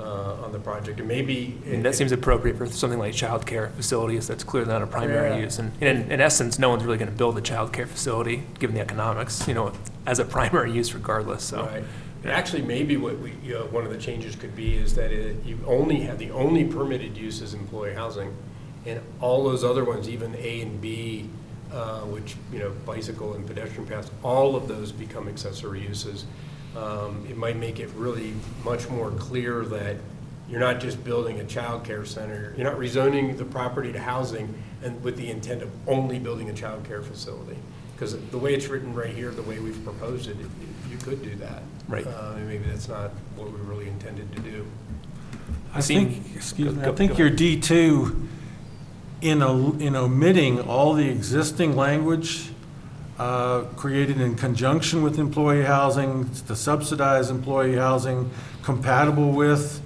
uh, 0.01 0.35
on 0.45 0.51
the 0.51 0.59
project, 0.59 0.99
and 0.99 1.09
maybe. 1.09 1.57
And 1.67 1.85
that 1.85 1.95
seems 1.95 2.11
appropriate 2.11 2.57
for 2.59 2.67
something 2.67 2.99
like 2.99 3.15
childcare 3.15 3.71
facilities, 3.73 4.27
that's 4.27 4.43
clearly 4.45 4.69
not 4.69 4.83
a 4.83 4.87
primary 4.87 5.31
Yeah. 5.31 5.45
use. 5.45 5.59
And 5.61 5.73
in, 5.81 6.11
in 6.11 6.21
essence, 6.21 6.59
no 6.59 6.71
one's 6.71 6.85
really 6.85 6.99
gonna 6.99 7.11
build 7.13 7.39
a 7.39 7.41
childcare 7.41 7.87
facility, 7.87 8.43
given 8.59 8.75
the 8.75 8.81
economics, 8.83 9.47
you 9.47 9.55
know, 9.55 9.73
as 10.07 10.19
a 10.19 10.25
primary 10.25 10.73
use 10.73 10.95
regardless, 10.95 11.45
so. 11.45 11.67
Right. 11.67 11.85
And 12.25 12.33
Actually, 12.33 12.63
maybe 12.63 12.97
what 12.97 13.19
we, 13.21 13.33
you 13.45 13.55
know, 13.55 13.67
one 13.67 13.85
of 13.85 13.93
the 13.93 13.99
changes 13.99 14.35
could 14.35 14.57
be 14.57 14.75
is 14.75 14.95
that 14.97 15.13
it- 15.13 15.37
you 15.45 15.57
only 15.67 16.01
have, 16.01 16.19
the 16.19 16.33
only 16.33 16.65
permitted 16.65 17.17
use 17.17 17.41
is 17.41 17.55
employee 17.55 17.95
housing, 17.95 18.35
and 18.87 19.01
all 19.21 19.45
those 19.45 19.63
other 19.63 19.85
ones, 19.85 20.09
even 20.09 20.35
A 20.37 20.61
and 20.63 20.81
B, 20.81 21.29
uh, 21.73 22.01
which, 22.01 22.37
you 22.53 22.59
know, 22.59 22.71
bicycle 22.87 23.35
and 23.35 23.47
pedestrian 23.47 23.87
paths, 23.87 24.11
all 24.23 24.57
of 24.57 24.69
those 24.69 24.93
become 24.93 25.29
accessory 25.29 25.81
uses. 25.83 26.25
Um, 26.77 27.27
It 27.29 27.37
might 27.37 27.57
make 27.57 27.81
it 27.81 27.91
really 27.97 28.35
much 28.65 28.89
more 28.89 29.11
clear 29.13 29.65
that 29.67 29.97
you're 30.49 30.61
not 30.61 30.81
just 30.81 31.03
building 31.05 31.41
a 31.41 31.45
childcare 31.45 32.07
center, 32.07 32.55
you're 32.57 32.69
not 32.69 32.79
rezoning 32.79 33.37
the 33.37 33.45
property 33.45 33.93
to 33.93 33.99
housing 33.99 34.55
and 34.83 35.03
with 35.03 35.17
the 35.17 35.31
intent 35.31 35.63
of 35.63 35.71
only 35.87 36.19
building 36.19 36.49
a 36.51 36.53
childcare 36.53 37.05
facility. 37.05 37.57
Because 37.95 38.17
the 38.31 38.39
way 38.39 38.55
it's 38.55 38.69
written 38.69 38.95
right 38.95 39.13
here, 39.13 39.31
the 39.31 39.43
way 39.43 39.59
we've 39.59 39.83
proposed 39.85 40.29
it, 40.29 40.37
it- 40.41 40.47
you 40.91 40.97
could 40.99 41.23
do 41.23 41.35
that. 41.37 41.63
Right. 41.87 42.07
Uh, 42.07 42.35
and 42.37 42.49
Maybe 42.49 42.65
that's 42.65 42.89
not 42.89 43.11
what 43.37 43.53
we 43.53 43.61
really 43.61 43.89
intended 43.89 44.33
to 44.35 44.41
do. 44.41 44.67
I 45.75 45.81
think, 45.83 46.23
excuse 46.35 46.75
me, 46.75 46.83
Go- 46.83 46.93
I 46.93 46.95
think 46.95 47.19
your. 47.19 47.31
D2, 47.31 48.27
in 49.21 49.43
o- 49.43 49.77
in 49.79 49.97
omitting 49.97 50.61
all 50.61 50.95
the 50.95 51.09
existing 51.09 51.77
language 51.77 52.51
uh, 53.19 53.63
created 53.77 54.21
in 54.21 54.37
conjunction 54.37 55.03
with 55.03 55.19
employee 55.19 55.65
housing, 55.65 56.31
to 56.47 56.55
subsidize 56.55 57.31
employee 57.31 57.75
housing, 57.75 58.31
compatible 58.63 59.33
with, 59.33 59.83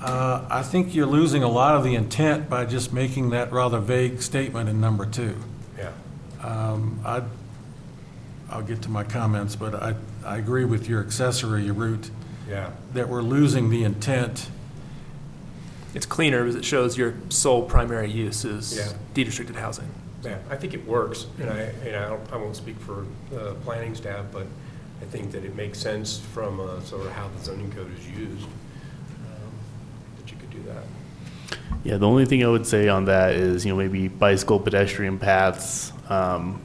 uh, 0.00 0.46
I 0.48 0.62
think 0.62 0.94
you're 0.94 1.06
losing 1.06 1.42
a 1.42 1.48
lot 1.48 1.74
of 1.74 1.82
the 1.82 1.96
intent 1.96 2.48
by 2.48 2.64
just 2.66 2.92
making 2.92 3.30
that 3.30 3.50
rather 3.52 3.80
vague 3.80 4.22
statement 4.22 4.68
in 4.68 4.80
number 4.80 5.06
two. 5.06 5.34
Yeah. 5.76 5.90
Um, 6.40 7.00
I, 7.04 7.22
I'll 8.48 8.62
get 8.62 8.80
to 8.82 8.90
my 8.90 9.02
comments, 9.02 9.56
but 9.56 9.74
I, 9.74 9.94
I 10.24 10.36
agree 10.38 10.64
with 10.64 10.88
your 10.88 11.00
accessory 11.02 11.68
route 11.72 12.10
Yeah. 12.48 12.70
that 12.94 13.08
we're 13.08 13.22
losing 13.22 13.70
the 13.70 13.82
intent. 13.82 14.50
It's 15.98 16.06
cleaner 16.06 16.44
because 16.44 16.54
it 16.54 16.64
shows 16.64 16.96
your 16.96 17.14
sole 17.28 17.62
primary 17.62 18.08
use 18.08 18.44
is 18.44 18.76
Yeah. 18.76 18.92
deed-restricted 19.14 19.56
housing. 19.56 19.88
Yeah, 20.22 20.38
I 20.48 20.54
think 20.54 20.72
it 20.72 20.86
works, 20.86 21.26
and 21.40 21.50
I, 21.50 21.72
and 21.84 21.96
I 21.96 22.08
don't, 22.08 22.32
I 22.32 22.36
won't 22.36 22.54
speak 22.54 22.78
for 22.78 23.04
the 23.32 23.54
planning 23.64 23.96
staff, 23.96 24.26
but 24.30 24.46
I 25.02 25.06
think 25.06 25.32
that 25.32 25.44
it 25.44 25.56
makes 25.56 25.80
sense 25.80 26.20
from 26.32 26.60
uh, 26.60 26.80
sort 26.82 27.04
of 27.04 27.10
how 27.10 27.26
the 27.36 27.44
zoning 27.44 27.72
code 27.72 27.90
is 27.98 28.08
used, 28.08 28.44
um, 28.44 29.50
that 30.18 30.30
you 30.30 30.36
could 30.36 30.50
do 30.50 30.62
that. 30.68 30.84
Yeah, 31.82 31.96
the 31.96 32.06
only 32.06 32.26
thing 32.26 32.44
I 32.44 32.48
would 32.48 32.64
say 32.66 32.86
on 32.86 33.06
that 33.06 33.34
is, 33.34 33.66
you 33.66 33.72
know, 33.72 33.78
maybe 33.78 34.06
bicycle 34.06 34.60
pedestrian 34.60 35.18
paths, 35.18 35.92
um, 36.08 36.60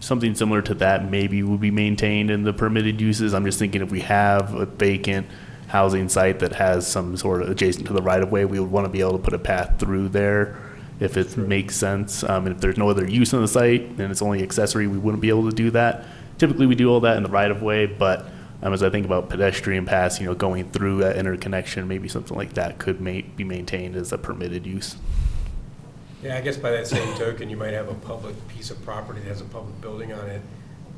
something 0.00 0.34
similar 0.34 0.60
to 0.62 0.74
that 0.74 1.08
maybe 1.08 1.40
would 1.44 1.60
be 1.60 1.70
maintained 1.70 2.32
in 2.32 2.42
the 2.42 2.52
permitted 2.52 3.00
uses. 3.00 3.32
I'm 3.32 3.44
just 3.44 3.60
thinking 3.60 3.80
if 3.80 3.92
we 3.92 4.00
have 4.00 4.54
a 4.54 4.66
vacant 4.66 5.28
housing 5.76 6.08
site 6.08 6.38
that 6.38 6.54
has 6.54 6.86
some 6.86 7.18
sort 7.18 7.42
of 7.42 7.50
adjacent 7.50 7.86
to 7.86 7.92
the 7.92 8.00
right 8.00 8.22
of 8.22 8.32
way, 8.32 8.46
we 8.46 8.58
would 8.58 8.70
want 8.70 8.86
to 8.86 8.90
be 8.90 9.00
able 9.00 9.12
to 9.12 9.18
put 9.18 9.34
a 9.34 9.38
path 9.38 9.78
through 9.78 10.08
there 10.08 10.58
if 11.00 11.18
it 11.18 11.36
makes 11.36 11.76
sense. 11.76 12.24
Um, 12.24 12.46
and 12.46 12.56
if 12.56 12.62
there's 12.62 12.78
no 12.78 12.88
other 12.88 13.06
use 13.06 13.34
on 13.34 13.42
the 13.42 13.48
site 13.48 13.82
and 13.82 14.00
it's 14.00 14.22
only 14.22 14.42
accessory, 14.42 14.86
we 14.86 14.96
wouldn't 14.96 15.20
be 15.20 15.28
able 15.28 15.50
to 15.50 15.54
do 15.54 15.70
that. 15.72 16.06
Typically, 16.38 16.64
we 16.64 16.74
do 16.74 16.88
all 16.88 17.00
that 17.00 17.18
in 17.18 17.22
the 17.22 17.28
right 17.28 17.50
of 17.50 17.60
way, 17.60 17.84
but 17.84 18.24
um, 18.62 18.72
as 18.72 18.82
I 18.82 18.88
think 18.88 19.04
about 19.04 19.28
pedestrian 19.28 19.84
paths, 19.84 20.18
you 20.18 20.24
know, 20.24 20.34
going 20.34 20.70
through 20.70 21.00
that 21.00 21.16
interconnection, 21.16 21.86
maybe 21.86 22.08
something 22.08 22.36
like 22.36 22.54
that 22.54 22.78
could 22.78 22.98
ma- 23.02 23.20
be 23.36 23.44
maintained 23.44 23.96
as 23.96 24.12
a 24.12 24.18
permitted 24.18 24.64
use. 24.66 24.96
Yeah, 26.22 26.38
I 26.38 26.40
guess 26.40 26.56
by 26.56 26.70
that 26.70 26.86
same 26.86 27.14
token, 27.18 27.50
you 27.50 27.58
might 27.58 27.74
have 27.74 27.90
a 27.90 27.94
public 27.94 28.34
piece 28.48 28.70
of 28.70 28.82
property 28.82 29.20
that 29.20 29.28
has 29.28 29.42
a 29.42 29.44
public 29.44 29.78
building 29.82 30.14
on 30.14 30.26
it, 30.30 30.40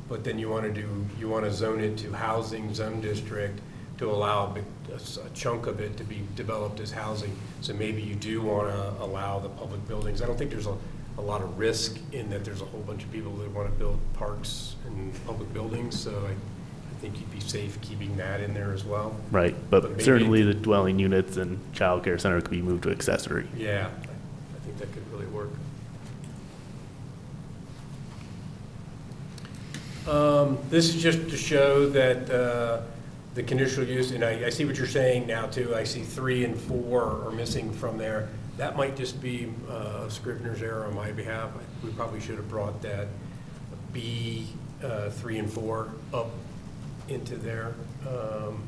but 0.08 0.22
then 0.22 0.38
you 0.38 0.48
want 0.48 0.66
to 0.66 0.72
do, 0.72 0.88
you 1.18 1.28
want 1.28 1.44
to 1.46 1.52
zone 1.52 1.80
it 1.80 1.98
to 1.98 2.12
housing 2.12 2.72
zone 2.72 3.00
district 3.00 3.58
to 3.98 4.10
allow 4.10 4.46
a 4.46 4.50
big- 4.54 4.64
a 4.92 4.94
s- 4.94 5.18
a 5.18 5.28
chunk 5.34 5.66
of 5.66 5.80
it 5.80 5.96
to 5.98 6.04
be 6.04 6.22
developed 6.36 6.80
as 6.80 6.90
housing. 6.92 7.36
So 7.60 7.74
maybe 7.74 8.00
you 8.00 8.14
do 8.14 8.40
want 8.40 8.68
to 8.72 9.02
allow 9.02 9.38
the 9.40 9.48
public 9.50 9.86
buildings. 9.86 10.22
I 10.22 10.26
don't 10.26 10.38
think 10.38 10.50
there's 10.50 10.66
a, 10.66 10.76
a 11.18 11.20
lot 11.22 11.42
of 11.42 11.58
risk 11.58 11.98
in 12.12 12.30
that 12.30 12.44
there's 12.44 12.62
a 12.62 12.64
whole 12.64 12.80
bunch 12.80 13.02
of 13.04 13.12
people 13.12 13.32
that 13.36 13.50
want 13.50 13.68
to 13.70 13.74
build 13.78 13.98
parks 14.14 14.76
and 14.86 15.12
public 15.26 15.52
buildings, 15.52 15.98
so 15.98 16.12
I, 16.26 16.30
I 16.30 17.00
think 17.00 17.18
you'd 17.20 17.30
be 17.32 17.40
safe 17.40 17.78
keeping 17.80 18.16
that 18.16 18.40
in 18.40 18.54
there 18.54 18.72
as 18.72 18.84
well. 18.84 19.14
Right, 19.30 19.54
But 19.70 19.82
but 19.82 20.00
certainly 20.02 20.42
the 20.42 20.54
dwelling 20.54 20.98
units 20.98 21.36
and 21.36 21.58
childcare 21.74 22.20
center 22.20 22.40
could 22.40 22.50
be 22.52 22.62
moved 22.62 22.84
to 22.84 22.90
accessory. 22.90 23.48
Yeah, 23.56 23.88
I 23.88 24.06
I 24.56 24.58
think 24.64 24.78
that 24.78 24.92
could 24.92 25.10
really 25.12 25.26
work. 25.26 25.50
Um, 30.06 30.58
This 30.70 30.94
is 30.94 31.02
just 31.02 31.28
to 31.30 31.36
show 31.36 31.88
that 31.90 32.30
uh, 32.30 32.80
the 33.38 33.44
conditional 33.44 33.86
use, 33.86 34.10
and 34.10 34.24
I, 34.24 34.46
I 34.46 34.50
see 34.50 34.64
what 34.64 34.76
you're 34.76 34.88
saying 34.88 35.28
now 35.28 35.46
too, 35.46 35.72
I 35.72 35.84
see 35.84 36.02
three 36.02 36.44
and 36.44 36.58
four 36.58 37.24
are 37.24 37.30
missing 37.30 37.72
from 37.72 37.96
there. 37.96 38.28
That 38.56 38.76
might 38.76 38.96
just 38.96 39.22
be 39.22 39.48
uh, 39.70 40.06
a 40.06 40.10
Scrivener's 40.10 40.60
error 40.60 40.86
on 40.86 40.96
my 40.96 41.12
behalf. 41.12 41.50
We 41.84 41.90
probably 41.90 42.18
should 42.18 42.34
have 42.34 42.48
brought 42.48 42.82
that 42.82 43.06
B, 43.92 44.48
uh, 44.82 45.10
three 45.10 45.38
and 45.38 45.48
four 45.48 45.92
up 46.12 46.30
into 47.08 47.36
there. 47.36 47.74
Um, 48.08 48.64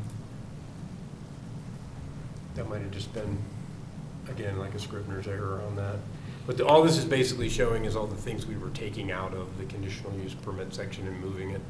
That 2.54 2.68
might 2.68 2.82
have 2.82 2.92
just 2.92 3.12
been 3.12 3.38
again, 4.28 4.56
like 4.56 4.74
a 4.74 4.78
Scrivener's 4.78 5.26
error 5.26 5.60
on 5.66 5.74
that. 5.76 5.96
But 6.46 6.58
the- 6.58 6.66
all 6.66 6.84
this 6.84 6.96
is 6.96 7.04
basically 7.04 7.48
showing 7.48 7.86
is 7.86 7.96
all 7.96 8.06
the 8.06 8.14
things 8.14 8.46
we 8.46 8.56
were 8.56 8.70
taking 8.70 9.10
out 9.10 9.34
of 9.34 9.58
the 9.58 9.64
conditional 9.64 10.12
use 10.22 10.34
permit 10.34 10.72
section 10.72 11.08
and 11.08 11.20
moving 11.20 11.50
it 11.50 11.60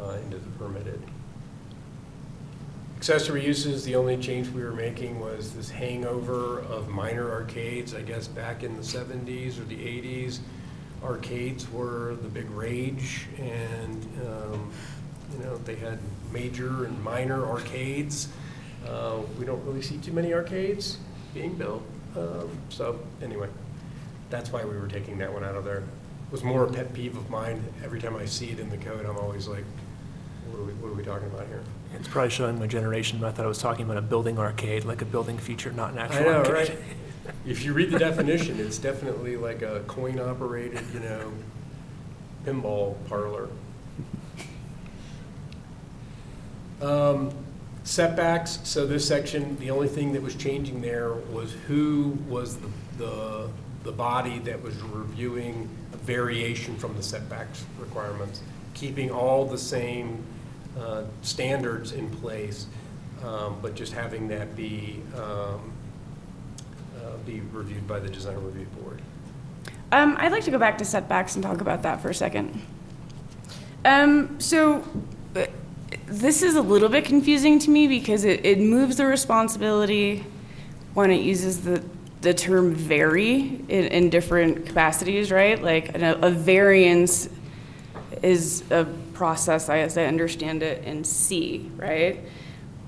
uh, 0.00 0.18
into 0.24 0.38
the 0.38 0.50
permitted. 0.50 1.02
Accessory 3.02 3.44
uses, 3.44 3.82
the 3.82 3.96
only 3.96 4.16
change 4.16 4.48
we 4.50 4.62
were 4.62 4.70
making 4.70 5.18
was 5.18 5.52
this 5.54 5.68
hangover 5.68 6.60
of 6.60 6.88
minor 6.88 7.32
arcades, 7.32 7.96
I 7.96 8.02
guess, 8.02 8.28
back 8.28 8.62
in 8.62 8.76
the 8.76 8.84
seventies 8.84 9.58
or 9.58 9.64
the 9.64 9.84
eighties. 9.84 10.38
Arcades 11.02 11.68
were 11.72 12.14
the 12.22 12.28
big 12.28 12.48
rage, 12.50 13.26
and, 13.40 14.06
um, 14.24 14.70
you 15.32 15.44
know, 15.44 15.56
they 15.64 15.74
had 15.74 15.98
major 16.32 16.84
and 16.84 17.02
minor 17.02 17.44
arcades. 17.44 18.28
Uh, 18.86 19.22
We 19.36 19.46
don't 19.46 19.64
really 19.64 19.82
see 19.82 19.98
too 19.98 20.12
many 20.12 20.32
arcades 20.32 20.98
being 21.34 21.56
built, 21.56 21.82
Um, 22.16 22.50
so, 22.68 23.00
anyway, 23.20 23.48
that's 24.30 24.52
why 24.52 24.64
we 24.64 24.76
were 24.78 24.86
taking 24.86 25.18
that 25.18 25.32
one 25.32 25.42
out 25.42 25.56
of 25.56 25.64
there. 25.64 25.78
It 25.78 26.30
was 26.30 26.44
more 26.44 26.62
a 26.66 26.72
pet 26.72 26.94
peeve 26.94 27.16
of 27.16 27.28
mine, 27.30 27.64
every 27.82 28.00
time 28.00 28.14
I 28.14 28.26
see 28.26 28.50
it 28.50 28.60
in 28.60 28.70
the 28.70 28.78
code, 28.78 29.04
I'm 29.06 29.18
always 29.18 29.48
like, 29.48 29.64
what 30.46 30.60
are 30.60 30.64
we, 30.64 30.72
what 30.74 30.92
are 30.92 30.94
we 30.94 31.02
talking 31.02 31.26
about 31.26 31.48
here? 31.48 31.64
It's 31.94 32.08
probably 32.08 32.30
showing 32.30 32.58
my 32.58 32.66
generation, 32.66 33.18
but 33.20 33.28
I 33.28 33.32
thought 33.32 33.44
I 33.44 33.48
was 33.48 33.58
talking 33.58 33.84
about 33.84 33.96
a 33.96 34.02
building 34.02 34.38
arcade, 34.38 34.84
like 34.84 35.02
a 35.02 35.04
building 35.04 35.38
feature, 35.38 35.70
not 35.72 35.92
an 35.92 35.98
I 35.98 36.20
know, 36.20 36.38
arcade. 36.38 36.52
right? 36.52 36.78
If 37.46 37.64
you 37.64 37.72
read 37.72 37.92
the 37.92 38.00
definition, 38.00 38.58
it's 38.58 38.78
definitely 38.78 39.36
like 39.36 39.62
a 39.62 39.84
coin-operated, 39.86 40.80
you 40.92 40.98
know, 41.00 41.32
pinball 42.44 42.96
parlor. 43.08 43.48
Um, 46.80 47.32
Setbacks, 47.84 48.60
so 48.62 48.86
this 48.86 49.06
section, 49.06 49.56
the 49.58 49.70
only 49.70 49.88
thing 49.88 50.12
that 50.12 50.22
was 50.22 50.34
changing 50.36 50.80
there 50.80 51.14
was 51.32 51.52
who 51.66 52.16
was 52.28 52.56
the, 52.58 52.68
the, 52.98 53.48
the 53.82 53.92
body 53.92 54.38
that 54.40 54.62
was 54.62 54.80
reviewing 54.82 55.68
a 55.92 55.96
variation 55.96 56.76
from 56.76 56.96
the 56.96 57.02
setbacks 57.02 57.64
requirements, 57.80 58.40
keeping 58.74 59.10
all 59.10 59.44
the 59.44 59.58
same 59.58 60.24
uh, 60.78 61.04
standards 61.22 61.92
in 61.92 62.08
place, 62.10 62.66
um, 63.24 63.58
but 63.60 63.74
just 63.74 63.92
having 63.92 64.28
that 64.28 64.56
be, 64.56 65.02
um, 65.16 65.72
uh, 66.96 67.16
be 67.26 67.40
reviewed 67.52 67.86
by 67.86 67.98
the 67.98 68.08
design 68.08 68.36
review 68.36 68.66
board. 68.80 69.02
Um, 69.92 70.16
I'd 70.18 70.32
like 70.32 70.44
to 70.44 70.50
go 70.50 70.58
back 70.58 70.78
to 70.78 70.84
setbacks 70.84 71.34
and 71.34 71.44
talk 71.44 71.60
about 71.60 71.82
that 71.82 72.00
for 72.00 72.08
a 72.08 72.14
second. 72.14 72.62
Um, 73.84 74.40
so, 74.40 74.82
uh, 75.36 75.46
this 76.06 76.42
is 76.42 76.54
a 76.56 76.62
little 76.62 76.88
bit 76.88 77.04
confusing 77.04 77.58
to 77.60 77.70
me 77.70 77.88
because 77.88 78.24
it, 78.24 78.44
it 78.44 78.58
moves 78.58 78.96
the 78.96 79.06
responsibility 79.06 80.24
when 80.94 81.10
it 81.10 81.20
uses 81.22 81.62
the, 81.62 81.84
the 82.22 82.32
term 82.32 82.74
vary 82.74 83.60
in, 83.68 83.84
in 83.86 84.10
different 84.10 84.64
capacities, 84.66 85.30
right? 85.30 85.62
Like, 85.62 85.94
a, 85.94 86.18
a 86.22 86.30
variance 86.30 87.28
is 88.22 88.62
a 88.70 88.86
process, 89.14 89.68
I 89.68 89.78
as 89.78 89.96
I 89.96 90.04
understand 90.04 90.62
it, 90.62 90.84
in 90.84 91.04
C, 91.04 91.70
right? 91.76 92.20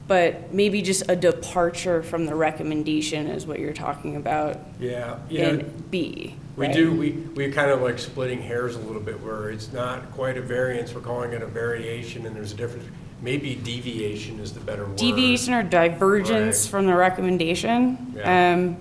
But 0.07 0.53
maybe 0.53 0.83
just 0.83 1.09
a 1.09 1.17
departure 1.17 2.03
from 2.03 2.27
the 2.27 2.35
recommendation 2.35 3.27
is 3.27 3.47
what 3.47 3.59
you're 3.59 3.73
talking 3.73 4.17
about 4.17 4.59
Yeah, 4.79 5.19
you 5.31 5.39
know, 5.43 5.49
in 5.51 5.85
B. 5.91 6.35
we 6.57 6.67
right? 6.67 6.75
do, 6.75 6.93
we, 6.93 7.13
we 7.13 7.51
kind 7.51 7.71
of 7.71 7.81
like 7.81 7.99
splitting 7.99 8.43
hairs 8.43 8.77
a 8.77 8.81
little 8.81 9.01
bit 9.01 9.23
where 9.23 9.49
it's 9.51 9.73
not 9.73 10.11
quite 10.13 10.37
a 10.37 10.43
variance, 10.43 10.95
we're 10.95 11.01
calling 11.01 11.33
it 11.33 11.41
a 11.43 11.47
variation, 11.47 12.27
and 12.27 12.37
there's 12.37 12.53
a 12.53 12.57
difference. 12.57 12.85
Maybe 13.23 13.55
deviation 13.55 14.39
is 14.41 14.53
the 14.53 14.61
better 14.61 14.85
word. 14.85 14.97
Deviation 14.97 15.55
or 15.55 15.63
divergence 15.63 16.65
Right. 16.67 16.71
from 16.71 16.87
the 16.87 16.95
recommendation. 16.95 18.13
Yeah. 18.17 18.53
Um, 18.55 18.77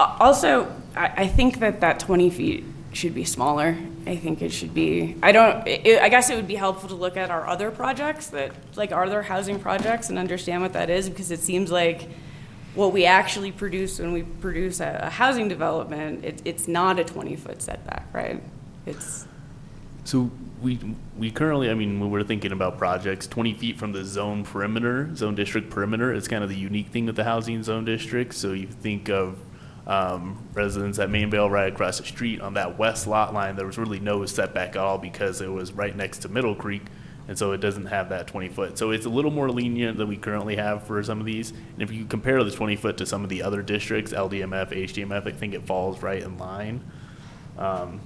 Also, 0.00 0.66
I, 0.96 1.12
I 1.18 1.26
think 1.28 1.60
that 1.60 1.80
that 1.82 2.00
20 2.00 2.30
feet 2.30 2.64
should 2.92 3.14
be 3.14 3.24
smaller. 3.24 3.76
I 4.06 4.16
think 4.16 4.42
it 4.42 4.50
should 4.50 4.74
be, 4.74 5.16
I 5.22 5.32
don't, 5.32 5.66
it, 5.66 6.00
I 6.02 6.08
guess 6.08 6.28
it 6.28 6.36
would 6.36 6.48
be 6.48 6.56
helpful 6.56 6.88
to 6.88 6.94
look 6.94 7.16
at 7.16 7.30
our 7.30 7.46
other 7.46 7.70
projects 7.70 8.28
that, 8.28 8.52
like 8.76 8.92
are 8.92 9.08
there 9.08 9.22
housing 9.22 9.60
projects 9.60 10.10
and 10.10 10.18
understand 10.18 10.62
what 10.62 10.72
that 10.72 10.90
is, 10.90 11.08
because 11.08 11.30
it 11.30 11.40
seems 11.40 11.70
like 11.70 12.08
what 12.74 12.92
we 12.92 13.04
actually 13.04 13.52
produce 13.52 13.98
when 13.98 14.12
we 14.12 14.22
produce 14.22 14.80
a, 14.80 15.00
a 15.04 15.10
housing 15.10 15.48
development, 15.48 16.24
it, 16.24 16.42
it's 16.44 16.66
not 16.66 16.98
a 16.98 17.04
20-foot 17.04 17.62
setback, 17.62 18.06
right? 18.12 18.42
It's, 18.86 19.26
So 20.04 20.30
we, 20.60 20.80
we 21.16 21.30
currently, 21.30 21.70
I 21.70 21.74
mean, 21.74 22.00
when 22.00 22.10
we're 22.10 22.24
thinking 22.24 22.52
about 22.52 22.78
projects, 22.78 23.26
twenty 23.26 23.52
feet 23.54 23.78
from 23.78 23.92
the 23.92 24.04
zone 24.04 24.44
perimeter, 24.44 25.14
zone 25.14 25.34
district 25.34 25.70
perimeter, 25.70 26.12
is 26.12 26.28
kind 26.28 26.42
of 26.42 26.50
the 26.50 26.56
unique 26.56 26.88
thing 26.88 27.06
with 27.06 27.16
the 27.16 27.24
housing 27.24 27.62
zone 27.62 27.84
district. 27.84 28.34
So 28.34 28.52
you 28.52 28.66
think 28.66 29.08
of, 29.08 29.38
um, 29.86 30.38
residents 30.54 30.98
at 30.98 31.10
Main 31.10 31.30
Vail 31.30 31.50
right 31.50 31.72
across 31.72 31.98
the 31.98 32.04
street 32.04 32.40
on 32.40 32.54
that 32.54 32.78
west 32.78 33.06
lot 33.06 33.34
line, 33.34 33.56
there 33.56 33.66
was 33.66 33.78
really 33.78 33.98
no 34.00 34.24
setback 34.26 34.70
at 34.70 34.76
all 34.76 34.98
because 34.98 35.40
it 35.40 35.48
was 35.50 35.72
right 35.72 35.94
next 35.96 36.18
to 36.18 36.28
Middle 36.28 36.54
Creek. 36.54 36.82
And 37.28 37.38
so 37.38 37.52
it 37.52 37.58
doesn't 37.58 37.86
have 37.86 38.08
that 38.08 38.26
twenty 38.26 38.48
foot. 38.48 38.76
So 38.76 38.90
it's 38.90 39.06
a 39.06 39.08
little 39.08 39.30
more 39.30 39.48
lenient 39.48 39.96
than 39.96 40.08
we 40.08 40.16
currently 40.16 40.56
have 40.56 40.84
for 40.86 41.00
some 41.04 41.20
of 41.20 41.24
these. 41.26 41.50
And 41.50 41.80
if 41.82 41.92
you 41.92 42.04
compare 42.04 42.42
the 42.42 42.50
twenty 42.50 42.74
foot 42.76 42.96
to 42.98 43.06
some 43.06 43.22
of 43.22 43.30
the 43.30 43.42
other 43.44 43.62
districts, 43.62 44.12
LDMF, 44.12 44.70
HDMF, 44.70 45.26
I 45.26 45.30
think 45.30 45.54
it 45.54 45.64
falls 45.64 46.02
right 46.02 46.20
in 46.22 46.36
line. 46.36 46.80
Um, 47.58 48.00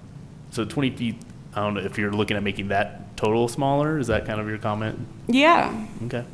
So 0.50 0.64
20 0.64 0.90
feet, 0.90 1.16
I 1.54 1.60
don't 1.60 1.74
know 1.74 1.80
if 1.80 1.96
you're 1.98 2.12
looking 2.12 2.36
at 2.36 2.42
making 2.42 2.68
that 2.68 3.16
total 3.16 3.48
smaller, 3.48 3.98
is 3.98 4.06
that 4.08 4.26
kind 4.26 4.40
of 4.40 4.48
your 4.48 4.58
comment? 4.58 4.98
yeah, 5.28 5.86
Okay. 6.04 6.24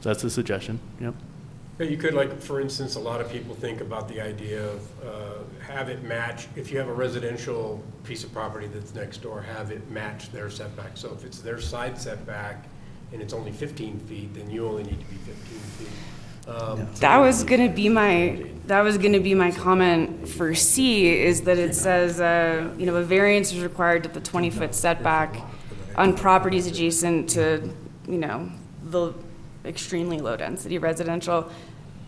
So 0.00 0.08
that's 0.10 0.24
a 0.24 0.30
suggestion, 0.30 0.80
yep. 1.00 1.14
Yeah, 1.78 1.86
You 1.86 1.96
could, 1.96 2.14
like, 2.14 2.40
for 2.40 2.60
instance, 2.60 2.94
a 2.96 3.00
lot 3.00 3.20
of 3.20 3.30
people 3.30 3.54
think 3.54 3.80
about 3.80 4.08
the 4.08 4.20
idea 4.20 4.66
of 4.66 4.80
uh, 5.04 5.62
have 5.62 5.88
it 5.88 6.02
match, 6.02 6.48
if 6.56 6.70
you 6.70 6.78
have 6.78 6.88
a 6.88 6.92
residential 6.94 7.82
piece 8.04 8.24
of 8.24 8.32
property 8.32 8.66
that's 8.66 8.94
next 8.94 9.18
door, 9.18 9.42
have 9.42 9.70
it 9.70 9.90
match 9.90 10.32
their 10.32 10.48
setback. 10.48 10.96
So 10.96 11.12
if 11.12 11.24
it's 11.24 11.40
their 11.40 11.60
side 11.60 11.98
setback 12.00 12.64
and 13.12 13.20
it's 13.20 13.34
only 13.34 13.52
15 13.52 14.00
feet, 14.00 14.34
then 14.34 14.50
you 14.50 14.66
only 14.66 14.84
need 14.84 15.00
to 15.00 15.06
be 15.06 15.16
15 15.16 15.34
feet. 15.34 15.88
Um, 16.48 16.88
That 17.00 17.18
was 17.18 17.42
gonna 17.44 17.68
be 17.68 17.88
my, 17.88 18.44
that 18.68 18.80
was 18.82 18.96
gonna 18.98 19.20
be 19.20 19.34
my 19.34 19.50
comment 19.50 20.28
for 20.28 20.54
C, 20.54 21.08
is 21.20 21.42
that 21.42 21.58
it 21.58 21.74
says, 21.74 22.20
uh, 22.20 22.72
you 22.78 22.86
know, 22.86 22.94
a 22.96 23.02
variance 23.02 23.52
is 23.52 23.60
required 23.62 24.04
to 24.04 24.08
the 24.08 24.20
twenty-foot 24.20 24.72
setback 24.74 25.36
on 25.96 26.14
properties 26.16 26.66
adjacent 26.68 27.28
to, 27.30 27.68
you 28.08 28.18
know, 28.18 28.48
the 28.84 29.12
extremely 29.66 30.18
low-density 30.20 30.78
residential. 30.78 31.50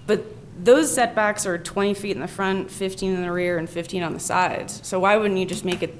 But 0.07 0.25
those 0.65 0.93
setbacks 0.93 1.47
are 1.47 1.59
twenty 1.59 1.95
feet 1.95 2.13
in 2.13 2.21
the 2.21 2.29
front, 2.29 2.71
fifteen 2.71 3.15
in 3.15 3.23
the 3.23 3.31
rear, 3.33 3.59
and 3.59 3.69
fifteen 3.69 4.03
on 4.03 4.13
the 4.15 4.21
sides. 4.21 4.81
So 4.87 4.99
why 5.01 5.17
wouldn't 5.17 5.39
you 5.39 5.47
just 5.47 5.65
make 5.65 5.83
it 5.83 5.95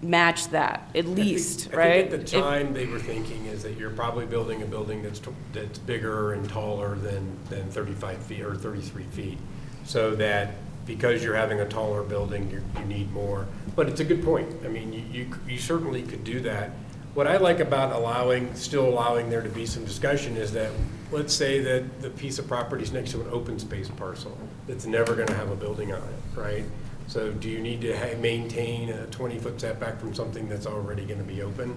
match 0.00 0.48
that, 0.50 0.88
at 0.94 0.98
I 0.98 1.02
think- 1.02 1.16
least, 1.18 1.70
I 1.72 1.76
right? 1.76 2.10
think 2.10 2.20
at 2.20 2.26
the 2.28 2.36
If- 2.38 2.42
time, 2.44 2.72
they 2.72 2.86
were 2.86 3.00
thinking 3.00 3.46
is 3.46 3.64
that 3.64 3.76
you're 3.76 3.90
probably 3.90 4.26
building 4.26 4.62
a 4.62 4.64
building 4.66 5.02
that's, 5.02 5.18
t- 5.18 5.30
that's 5.52 5.80
bigger 5.80 6.34
and 6.34 6.48
taller 6.48 6.94
than, 6.94 7.36
than 7.50 7.68
35 7.70 8.18
feet 8.18 8.42
or 8.42 8.54
33 8.54 9.02
feet. 9.10 9.38
So 9.84 10.14
that 10.14 10.52
because 10.86 11.24
you're 11.24 11.34
having 11.34 11.58
a 11.60 11.66
taller 11.68 12.04
building, 12.04 12.48
you, 12.48 12.62
you 12.80 12.86
need 12.86 13.12
more. 13.12 13.46
But 13.74 13.88
it's 13.88 13.98
a 14.00 14.04
good 14.04 14.22
point. 14.24 14.48
I 14.64 14.68
mean, 14.68 14.92
you, 14.92 15.02
you 15.12 15.30
you 15.48 15.58
certainly 15.58 16.02
could 16.02 16.22
do 16.22 16.38
that. 16.42 16.70
What 17.18 17.26
I 17.26 17.38
like 17.38 17.58
about 17.58 17.92
allowing, 17.92 18.54
still 18.54 18.88
allowing 18.88 19.28
there 19.28 19.42
to 19.42 19.48
be 19.48 19.66
some 19.66 19.84
discussion 19.84 20.36
is 20.36 20.52
that, 20.52 20.70
let's 21.10 21.34
say 21.34 21.58
that 21.58 22.00
the 22.00 22.10
piece 22.10 22.38
of 22.38 22.46
property 22.46 22.84
is 22.84 22.92
next 22.92 23.10
to 23.10 23.20
an 23.20 23.26
open 23.32 23.58
space 23.58 23.88
parcel 23.88 24.38
that's 24.68 24.86
never 24.86 25.16
gonna 25.16 25.34
have 25.34 25.50
a 25.50 25.56
building 25.56 25.92
on 25.92 25.98
it, 25.98 26.38
right? 26.40 26.64
So 27.08 27.32
do 27.32 27.48
you 27.50 27.58
need 27.58 27.80
to 27.80 27.98
ha- 27.98 28.16
maintain 28.20 28.90
a 28.90 29.06
twenty-foot 29.06 29.60
setback 29.60 29.98
from 29.98 30.14
something 30.14 30.48
that's 30.48 30.64
already 30.64 31.04
gonna 31.06 31.24
be 31.24 31.42
open? 31.42 31.76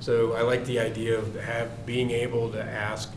So 0.00 0.32
I 0.32 0.42
like 0.42 0.64
the 0.64 0.80
idea 0.80 1.16
of 1.16 1.32
have, 1.36 1.86
being 1.86 2.10
able 2.10 2.50
to 2.50 2.60
ask, 2.60 3.14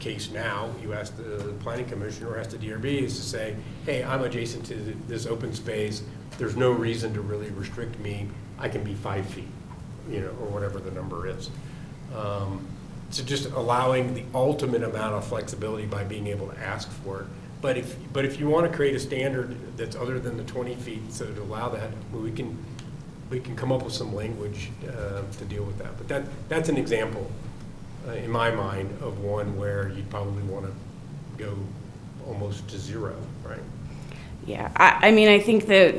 case 0.00 0.30
now, 0.30 0.68
you 0.82 0.92
ask 0.92 1.16
the 1.16 1.54
planning 1.60 1.86
commission 1.86 2.26
or 2.26 2.38
ask 2.38 2.50
the 2.50 2.58
DRB 2.58 3.04
is 3.04 3.16
to 3.16 3.22
say, 3.22 3.56
hey, 3.86 4.04
I'm 4.04 4.22
adjacent 4.22 4.66
to 4.66 4.74
th- 4.74 4.96
this 5.06 5.24
open 5.24 5.54
space, 5.54 6.02
there's 6.36 6.56
no 6.56 6.72
reason 6.72 7.14
to 7.14 7.22
really 7.22 7.48
restrict 7.52 7.98
me, 8.00 8.28
I 8.58 8.68
can 8.68 8.84
be 8.84 8.92
five 8.92 9.24
feet, 9.24 9.48
you 10.10 10.20
know, 10.20 10.28
or 10.40 10.46
whatever 10.48 10.78
the 10.80 10.90
number 10.90 11.26
is. 11.26 11.50
Um, 12.14 12.66
So 13.10 13.22
just 13.24 13.46
allowing 13.52 14.12
the 14.14 14.24
ultimate 14.34 14.82
amount 14.82 15.14
of 15.14 15.26
flexibility 15.26 15.86
by 15.86 16.04
being 16.04 16.26
able 16.26 16.46
to 16.48 16.58
ask 16.58 16.90
for 17.02 17.20
it. 17.22 17.26
But 17.62 17.78
if, 17.78 17.96
but 18.12 18.24
if 18.26 18.38
you 18.38 18.48
want 18.48 18.70
to 18.70 18.76
create 18.76 18.94
a 18.94 19.00
standard 19.00 19.56
that's 19.78 19.96
other 19.96 20.18
than 20.20 20.36
the 20.36 20.44
20 20.44 20.74
feet, 20.76 21.10
so 21.10 21.24
to 21.26 21.42
allow 21.42 21.70
that, 21.70 21.90
we 22.12 22.30
can, 22.30 22.56
we 23.30 23.40
can 23.40 23.56
come 23.56 23.72
up 23.72 23.82
with 23.82 23.94
some 23.94 24.14
language 24.14 24.70
uh, 24.86 25.22
to 25.38 25.44
deal 25.46 25.64
with 25.64 25.78
that. 25.78 25.96
But 25.96 26.08
that, 26.08 26.22
that's 26.50 26.68
an 26.68 26.76
example, 26.76 27.30
uh, 28.06 28.12
in 28.12 28.30
my 28.30 28.50
mind, 28.50 28.90
of 29.00 29.20
one 29.20 29.56
where 29.56 29.88
you'd 29.88 30.10
probably 30.10 30.42
want 30.42 30.66
to 30.66 30.72
go 31.42 31.56
almost 32.26 32.68
to 32.68 32.78
zero, 32.78 33.16
right? 33.42 33.58
Yeah, 34.46 34.70
I, 34.76 35.08
I 35.08 35.10
mean, 35.12 35.28
I 35.28 35.40
think 35.40 35.66
that 35.66 35.94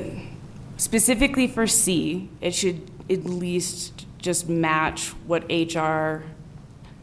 specifically 0.78 1.48
for 1.48 1.66
C, 1.68 2.30
it 2.40 2.54
should 2.54 2.88
at 3.10 3.26
least 3.26 4.06
just 4.18 4.50
match 4.50 5.10
what 5.26 5.44
HR, 5.50 6.24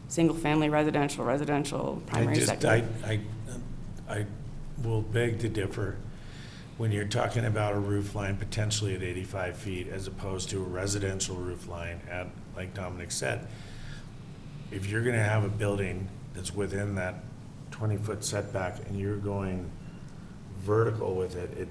single-family 0.07 0.69
residential, 0.69 1.25
residential, 1.25 2.01
I 2.07 2.09
primary, 2.09 2.35
just, 2.35 2.49
I, 2.65 2.81
secondary. 2.81 3.21
I, 4.09 4.13
I 4.13 4.25
will 4.83 5.01
beg 5.01 5.39
to 5.39 5.49
differ. 5.49 5.97
When 6.77 6.91
you're 6.91 7.05
talking 7.05 7.45
about 7.45 7.73
a 7.73 7.79
roof 7.79 8.13
line 8.13 8.37
potentially 8.37 8.95
at 8.95 9.01
eighty-five 9.01 9.57
feet 9.57 9.87
as 9.87 10.05
opposed 10.05 10.49
to 10.51 10.57
a 10.57 10.63
residential 10.63 11.35
roof 11.35 11.67
line 11.67 11.99
at, 12.07 12.27
like 12.55 12.75
Dominic 12.75 13.09
said, 13.09 13.47
if 14.69 14.85
you're 14.85 15.01
gonna 15.01 15.23
have 15.23 15.43
a 15.43 15.49
building 15.49 16.07
that's 16.35 16.53
within 16.53 16.93
that 16.93 17.15
twenty-foot 17.71 18.23
setback 18.23 18.77
and 18.87 18.99
you're 18.99 19.17
going 19.17 19.67
vertical 20.59 21.15
with 21.15 21.35
it, 21.35 21.51
it, 21.57 21.67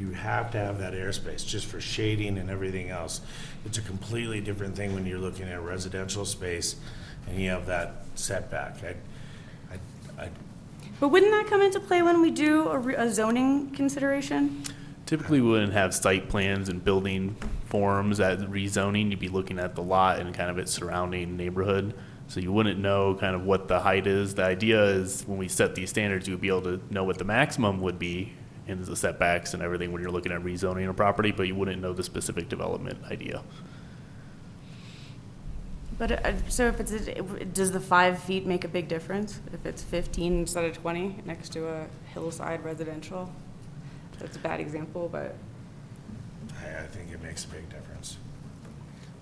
you 0.00 0.10
have 0.12 0.50
to 0.52 0.58
have 0.58 0.78
that 0.78 0.94
airspace, 0.94 1.46
just 1.46 1.66
for 1.66 1.80
shading 1.80 2.38
and 2.38 2.48
everything 2.48 2.88
else. 2.88 3.20
It's 3.66 3.76
a 3.76 3.82
completely 3.82 4.40
different 4.40 4.74
thing 4.74 4.94
when 4.94 5.04
you're 5.04 5.18
looking 5.18 5.46
at 5.46 5.62
residential 5.62 6.24
space 6.24 6.76
and 7.28 7.38
you 7.38 7.50
have 7.50 7.66
that 7.66 7.96
setback. 8.14 8.82
I, 8.82 8.94
I, 9.74 10.24
I, 10.24 10.28
But 10.98 11.08
wouldn't 11.08 11.32
that 11.32 11.46
come 11.48 11.60
into 11.60 11.78
play 11.80 12.00
when 12.00 12.22
we 12.22 12.30
do 12.30 12.68
a 12.68 12.78
re- 12.78 12.94
a 12.96 13.12
zoning 13.12 13.70
consideration? 13.72 14.64
Typically, 15.04 15.42
we 15.42 15.50
wouldn't 15.50 15.74
have 15.74 15.94
site 15.94 16.28
plans 16.30 16.70
and 16.70 16.82
building 16.82 17.36
forms 17.66 18.20
at 18.20 18.38
rezoning. 18.38 19.10
You'd 19.10 19.18
be 19.18 19.28
looking 19.28 19.58
at 19.58 19.74
the 19.74 19.82
lot 19.82 20.18
and 20.18 20.34
kind 20.34 20.50
of 20.50 20.56
its 20.56 20.72
surrounding 20.72 21.36
neighborhood. 21.36 21.94
So 22.28 22.40
you 22.40 22.52
wouldn't 22.52 22.78
know 22.78 23.16
kind 23.16 23.34
of 23.34 23.44
what 23.44 23.68
the 23.68 23.80
height 23.80 24.06
is. 24.06 24.34
The 24.34 24.44
idea 24.44 24.82
is 24.82 25.24
when 25.26 25.36
we 25.36 25.48
set 25.48 25.74
these 25.74 25.90
standards, 25.90 26.26
you 26.26 26.34
would 26.34 26.40
be 26.40 26.48
able 26.48 26.62
to 26.62 26.80
know 26.88 27.04
what 27.04 27.18
the 27.18 27.24
maximum 27.24 27.80
would 27.80 27.98
be 27.98 28.32
in 28.70 28.82
the 28.82 28.96
setbacks 28.96 29.52
and 29.54 29.62
everything 29.62 29.92
when 29.92 30.00
you're 30.00 30.10
looking 30.10 30.32
at 30.32 30.40
rezoning 30.40 30.88
a 30.88 30.94
property, 30.94 31.32
but 31.32 31.46
you 31.46 31.54
wouldn't 31.54 31.82
know 31.82 31.92
the 31.92 32.02
specific 32.02 32.48
development 32.48 32.98
idea. 33.10 33.42
But, 35.98 36.12
uh, 36.24 36.48
so 36.48 36.66
if 36.68 36.80
it's, 36.80 36.92
does 37.52 37.72
the 37.72 37.80
five 37.80 38.18
feet 38.22 38.46
make 38.46 38.64
a 38.64 38.68
big 38.68 38.88
difference? 38.88 39.38
If 39.52 39.66
it's 39.66 39.82
fifteen 39.82 40.38
instead 40.40 40.64
of 40.64 40.74
twenty 40.78 41.16
next 41.26 41.50
to 41.50 41.68
a 41.68 41.86
hillside 42.14 42.64
residential? 42.64 43.30
That's 44.18 44.36
a 44.36 44.40
bad 44.40 44.60
example, 44.60 45.10
but. 45.12 45.34
I, 46.58 46.84
I 46.84 46.86
think 46.86 47.12
it 47.12 47.22
makes 47.22 47.44
a 47.44 47.48
big 47.48 47.68
difference. 47.68 48.16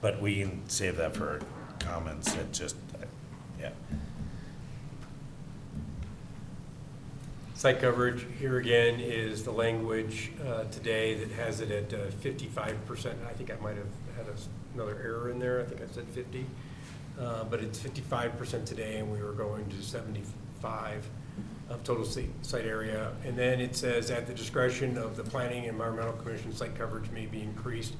But 0.00 0.22
we 0.22 0.40
can 0.40 0.68
save 0.68 0.96
that 0.98 1.16
for 1.16 1.40
comments 1.80 2.32
that 2.34 2.52
just, 2.52 2.76
yeah. 3.60 3.70
Site 7.58 7.80
coverage, 7.80 8.24
here 8.38 8.58
again, 8.58 9.00
is 9.00 9.42
the 9.42 9.50
language 9.50 10.30
uh, 10.46 10.62
today 10.70 11.14
that 11.14 11.32
has 11.32 11.60
it 11.60 11.72
at 11.72 11.92
uh, 11.92 12.08
fifty-five 12.20 12.86
percent. 12.86 13.18
I 13.28 13.32
think 13.32 13.50
I 13.50 13.56
might 13.60 13.74
have 13.74 13.88
had 14.16 14.28
a 14.28 14.74
another 14.74 14.96
error 15.02 15.28
in 15.28 15.40
there, 15.40 15.60
I 15.60 15.64
think 15.64 15.80
I 15.80 15.92
said 15.92 16.06
fifty. 16.06 16.46
Uh, 17.20 17.42
But 17.42 17.58
it's 17.58 17.80
fifty-five 17.80 18.38
percent 18.38 18.64
today, 18.64 18.98
and 18.98 19.10
we 19.10 19.20
were 19.20 19.32
going 19.32 19.68
to 19.70 19.82
seventy-five 19.82 21.04
of 21.68 21.82
total 21.82 22.04
site 22.04 22.64
area. 22.64 23.10
And 23.26 23.36
then 23.36 23.60
it 23.60 23.74
says, 23.74 24.12
at 24.12 24.28
the 24.28 24.34
discretion 24.34 24.96
of 24.96 25.16
the 25.16 25.24
Planning 25.24 25.64
and 25.64 25.70
Environmental 25.70 26.12
Commission, 26.12 26.54
site 26.54 26.78
coverage 26.78 27.10
may 27.10 27.26
be 27.26 27.42
increased 27.42 27.94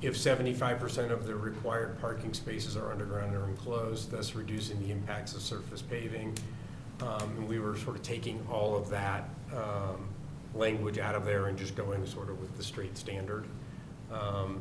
if 0.00 0.16
seventy-five 0.16 0.78
percent 0.78 1.10
of 1.10 1.26
the 1.26 1.34
required 1.34 2.00
parking 2.00 2.32
spaces 2.32 2.76
are 2.76 2.92
underground 2.92 3.34
or 3.34 3.48
enclosed, 3.48 4.12
thus 4.12 4.36
reducing 4.36 4.80
the 4.86 4.92
impacts 4.92 5.34
of 5.34 5.42
surface 5.42 5.82
paving. 5.82 6.38
Um, 7.02 7.30
and 7.36 7.48
we 7.48 7.58
were 7.58 7.76
sort 7.76 7.96
of 7.96 8.02
taking 8.02 8.44
all 8.50 8.76
of 8.76 8.88
that, 8.90 9.28
um, 9.54 10.08
language 10.54 10.98
out 10.98 11.14
of 11.14 11.24
there 11.24 11.46
and 11.46 11.58
just 11.58 11.76
going 11.76 12.06
sort 12.06 12.30
of 12.30 12.40
with 12.40 12.56
the 12.56 12.62
straight 12.62 12.96
standard. 12.96 13.44
Um, 14.10 14.60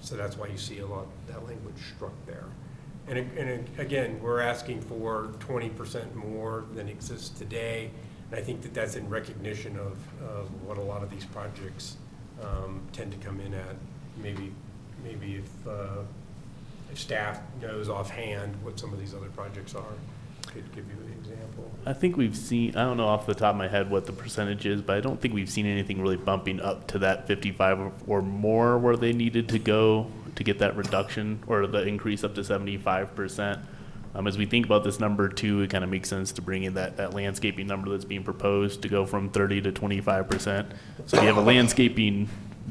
So 0.00 0.16
that's 0.16 0.36
why 0.36 0.48
you 0.48 0.58
see 0.58 0.80
a 0.80 0.86
lot, 0.86 1.06
that 1.28 1.46
language 1.46 1.76
struck 1.96 2.12
there. 2.26 2.44
And, 3.06 3.18
and 3.38 3.66
again, 3.78 4.20
we're 4.20 4.40
asking 4.40 4.82
for 4.82 5.30
twenty 5.38 5.70
percent 5.70 6.14
more 6.14 6.64
than 6.74 6.88
exists 6.88 7.30
today. 7.30 7.90
And 8.30 8.38
I 8.38 8.42
think 8.42 8.60
that 8.62 8.74
that's 8.74 8.96
in 8.96 9.08
recognition 9.08 9.78
of, 9.78 9.96
of 10.22 10.48
what 10.66 10.76
a 10.76 10.82
lot 10.82 11.02
of 11.02 11.10
these 11.10 11.24
projects, 11.24 11.96
um, 12.42 12.82
tend 12.92 13.12
to 13.12 13.18
come 13.18 13.40
in 13.40 13.54
at. 13.54 13.76
Maybe, 14.22 14.52
maybe 15.02 15.36
if, 15.36 15.66
uh, 15.66 16.02
if 16.92 16.98
staff 16.98 17.40
knows 17.62 17.88
offhand 17.88 18.56
what 18.62 18.78
some 18.78 18.92
of 18.92 18.98
these 18.98 19.14
other 19.14 19.30
projects 19.30 19.74
are, 19.74 19.96
could 20.52 20.70
give 20.74 20.86
you. 20.88 20.96
I 21.86 21.92
think 21.92 22.16
we've 22.16 22.36
seen, 22.36 22.76
I 22.76 22.84
don't 22.84 22.96
know 22.96 23.06
off 23.06 23.26
the 23.26 23.34
top 23.34 23.54
of 23.54 23.58
my 23.58 23.68
head 23.68 23.90
what 23.90 24.06
the 24.06 24.12
percentage 24.12 24.64
is, 24.64 24.80
but 24.80 24.96
I 24.96 25.00
don't 25.00 25.20
think 25.20 25.34
we've 25.34 25.50
seen 25.50 25.66
anything 25.66 26.00
really 26.00 26.16
bumping 26.16 26.60
up 26.60 26.86
to 26.88 26.98
that 27.00 27.26
fifty-five 27.26 27.78
or- 27.78 27.92
or 28.06 28.22
more 28.22 28.78
where 28.78 28.96
they 28.96 29.12
needed 29.12 29.48
to 29.50 29.58
go 29.58 30.06
to 30.36 30.42
get 30.42 30.58
that 30.60 30.76
reduction 30.76 31.40
or 31.46 31.66
the 31.66 31.82
increase 31.86 32.24
up 32.24 32.34
to 32.36 32.42
seventy-five 32.44 33.14
percent. 33.14 33.60
Um, 34.14 34.26
as 34.26 34.38
we 34.38 34.46
think 34.46 34.64
about 34.64 34.84
this 34.84 34.98
number 34.98 35.28
too, 35.28 35.60
it 35.60 35.70
kind 35.70 35.84
of 35.84 35.90
makes 35.90 36.08
sense 36.08 36.32
to 36.32 36.42
bring 36.42 36.62
in 36.62 36.74
that, 36.74 36.96
that 36.96 37.12
landscaping 37.14 37.66
number 37.66 37.90
that's 37.90 38.04
being 38.04 38.22
proposed 38.24 38.80
to 38.82 38.88
go 38.88 39.04
from 39.04 39.28
thirty 39.28 39.60
to 39.60 39.70
twenty-five 39.70 40.30
percent. 40.30 40.68
So 41.06 41.16
if 41.18 41.22
you 41.22 41.28
have 41.28 41.36
a 41.36 41.42
landscaping, 41.42 42.28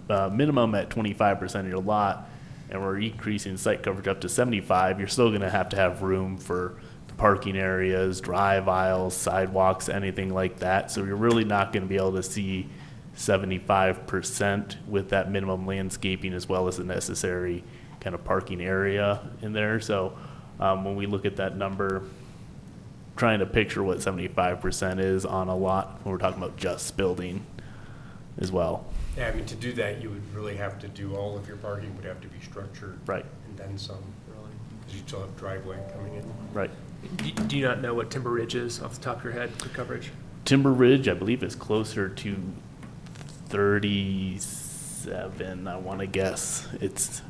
uh, 0.10 0.30
minimum 0.34 0.74
at 0.74 0.90
twenty-five 0.90 1.40
percent 1.40 1.68
of 1.68 1.72
your 1.72 1.82
lot, 1.82 2.30
and 2.70 2.82
we're 2.82 2.98
increasing 3.00 3.58
site 3.58 3.84
coverage 3.84 4.08
up 4.08 4.22
to 4.22 4.30
seventy-five, 4.30 4.98
you're 4.98 5.08
still 5.08 5.32
gonna 5.32 5.50
have 5.52 5.70
to 5.70 5.76
have 5.76 6.02
room 6.02 6.38
for 6.38 6.78
parking 7.18 7.58
areas, 7.58 8.22
drive 8.22 8.68
aisles, 8.68 9.16
sidewalks, 9.16 9.90
anything 9.90 10.34
like 10.34 10.60
that. 10.60 10.92
So 10.92 11.04
you're 11.04 11.16
really 11.16 11.46
not 11.46 11.74
gonna 11.74 11.86
be 11.86 11.98
able 11.98 12.14
to 12.14 12.24
see 12.24 12.68
seventy-five 13.16 14.08
percent 14.08 14.78
with 14.88 15.10
that 15.10 15.32
minimum 15.32 15.66
landscaping 15.68 16.34
as 16.34 16.50
well 16.50 16.68
as 16.68 16.78
the 16.78 16.84
necessary 16.84 17.64
kind 18.00 18.16
of 18.16 18.24
parking 18.24 18.62
area 18.62 19.30
in 19.42 19.54
there. 19.54 19.80
So, 19.80 20.18
um, 20.60 20.84
when 20.84 20.96
we 20.96 21.06
look 21.06 21.26
at 21.26 21.36
that 21.38 21.56
number, 21.56 22.04
trying 23.16 23.40
to 23.40 23.46
picture 23.46 23.84
what 23.84 24.02
seventy-five 24.02 24.60
percent 24.60 25.00
is 25.00 25.26
on 25.26 25.48
a 25.48 25.56
lot, 25.56 26.00
when 26.04 26.12
we're 26.12 26.18
talking 26.18 26.42
about 26.42 26.58
just 26.58 26.98
building 26.98 27.46
as 28.40 28.52
well. 28.52 28.86
Yeah, 29.16 29.28
I 29.28 29.32
mean, 29.36 29.46
to 29.46 29.56
do 29.56 29.74
that, 29.74 30.02
you 30.02 30.10
would 30.10 30.34
really 30.34 30.56
have 30.58 30.80
to 30.80 30.88
do, 30.88 31.16
all 31.16 31.38
of 31.38 31.48
your 31.48 31.58
parking 31.58 31.96
would 31.96 32.06
have 32.06 32.20
to 32.22 32.28
be 32.28 32.40
structured. 32.44 32.98
Right. 33.06 33.26
And 33.48 33.56
then 33.56 33.78
some, 33.78 34.04
really. 34.28 34.50
because 34.80 34.96
you 34.96 35.08
still 35.08 35.22
have 35.22 35.38
driveway 35.38 35.78
coming 35.94 36.16
in. 36.16 36.34
Right. 36.54 36.72
Do 37.18 37.32
do 37.32 37.58
you 37.58 37.66
not 37.66 37.82
know 37.82 37.94
what 37.94 38.10
Timber 38.10 38.32
Ridge 38.32 38.56
is 38.56 38.82
off 38.82 38.96
the 38.96 39.02
top 39.02 39.18
of 39.18 39.24
your 39.24 39.34
head 39.34 39.52
for 39.52 39.70
coverage? 39.70 40.12
Timber 40.46 40.72
Ridge, 40.72 41.08
I 41.08 41.14
believe, 41.14 41.44
is 41.44 41.56
closer 41.56 42.10
to 42.10 42.36
thirty-seven, 43.48 45.68
I 45.68 45.78
want 45.78 46.00
to 46.00 46.08
guess. 46.08 46.68
It's 46.82 47.22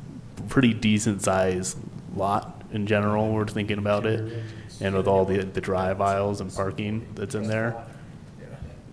pretty 0.48 0.74
decent 0.74 1.22
size 1.22 1.76
lot 2.14 2.62
in 2.72 2.86
general, 2.86 3.32
we're 3.32 3.46
thinking 3.46 3.78
about 3.78 4.06
it. 4.06 4.42
And 4.80 4.96
with 4.96 5.06
all 5.06 5.24
the, 5.24 5.38
the 5.38 5.60
drive 5.60 6.00
aisles 6.00 6.40
and 6.40 6.52
parking 6.52 7.06
that's 7.14 7.36
in 7.36 7.46
there. 7.46 7.76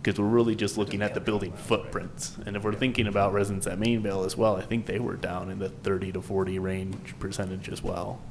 Because 0.02 0.20
we're 0.20 0.28
really 0.28 0.56
just 0.56 0.78
looking 0.78 1.02
at 1.02 1.14
the 1.14 1.20
building 1.20 1.54
footprints. 1.54 2.38
And 2.46 2.56
if 2.56 2.64
we're 2.64 2.74
thinking 2.74 3.08
about 3.08 3.34
residents 3.34 3.68
at 3.68 3.80
Main 3.80 4.02
Vail 4.02 4.24
as 4.24 4.38
well, 4.38 4.56
I 4.56 4.62
think 4.62 4.86
they 4.86 5.00
were 5.00 5.16
down 5.16 5.50
in 5.50 5.60
the 5.60 5.70
thirty 5.70 6.12
to 6.12 6.22
forty 6.22 6.60
range 6.60 7.16
percentage 7.20 7.70
as 7.70 7.84
well. 7.84 8.22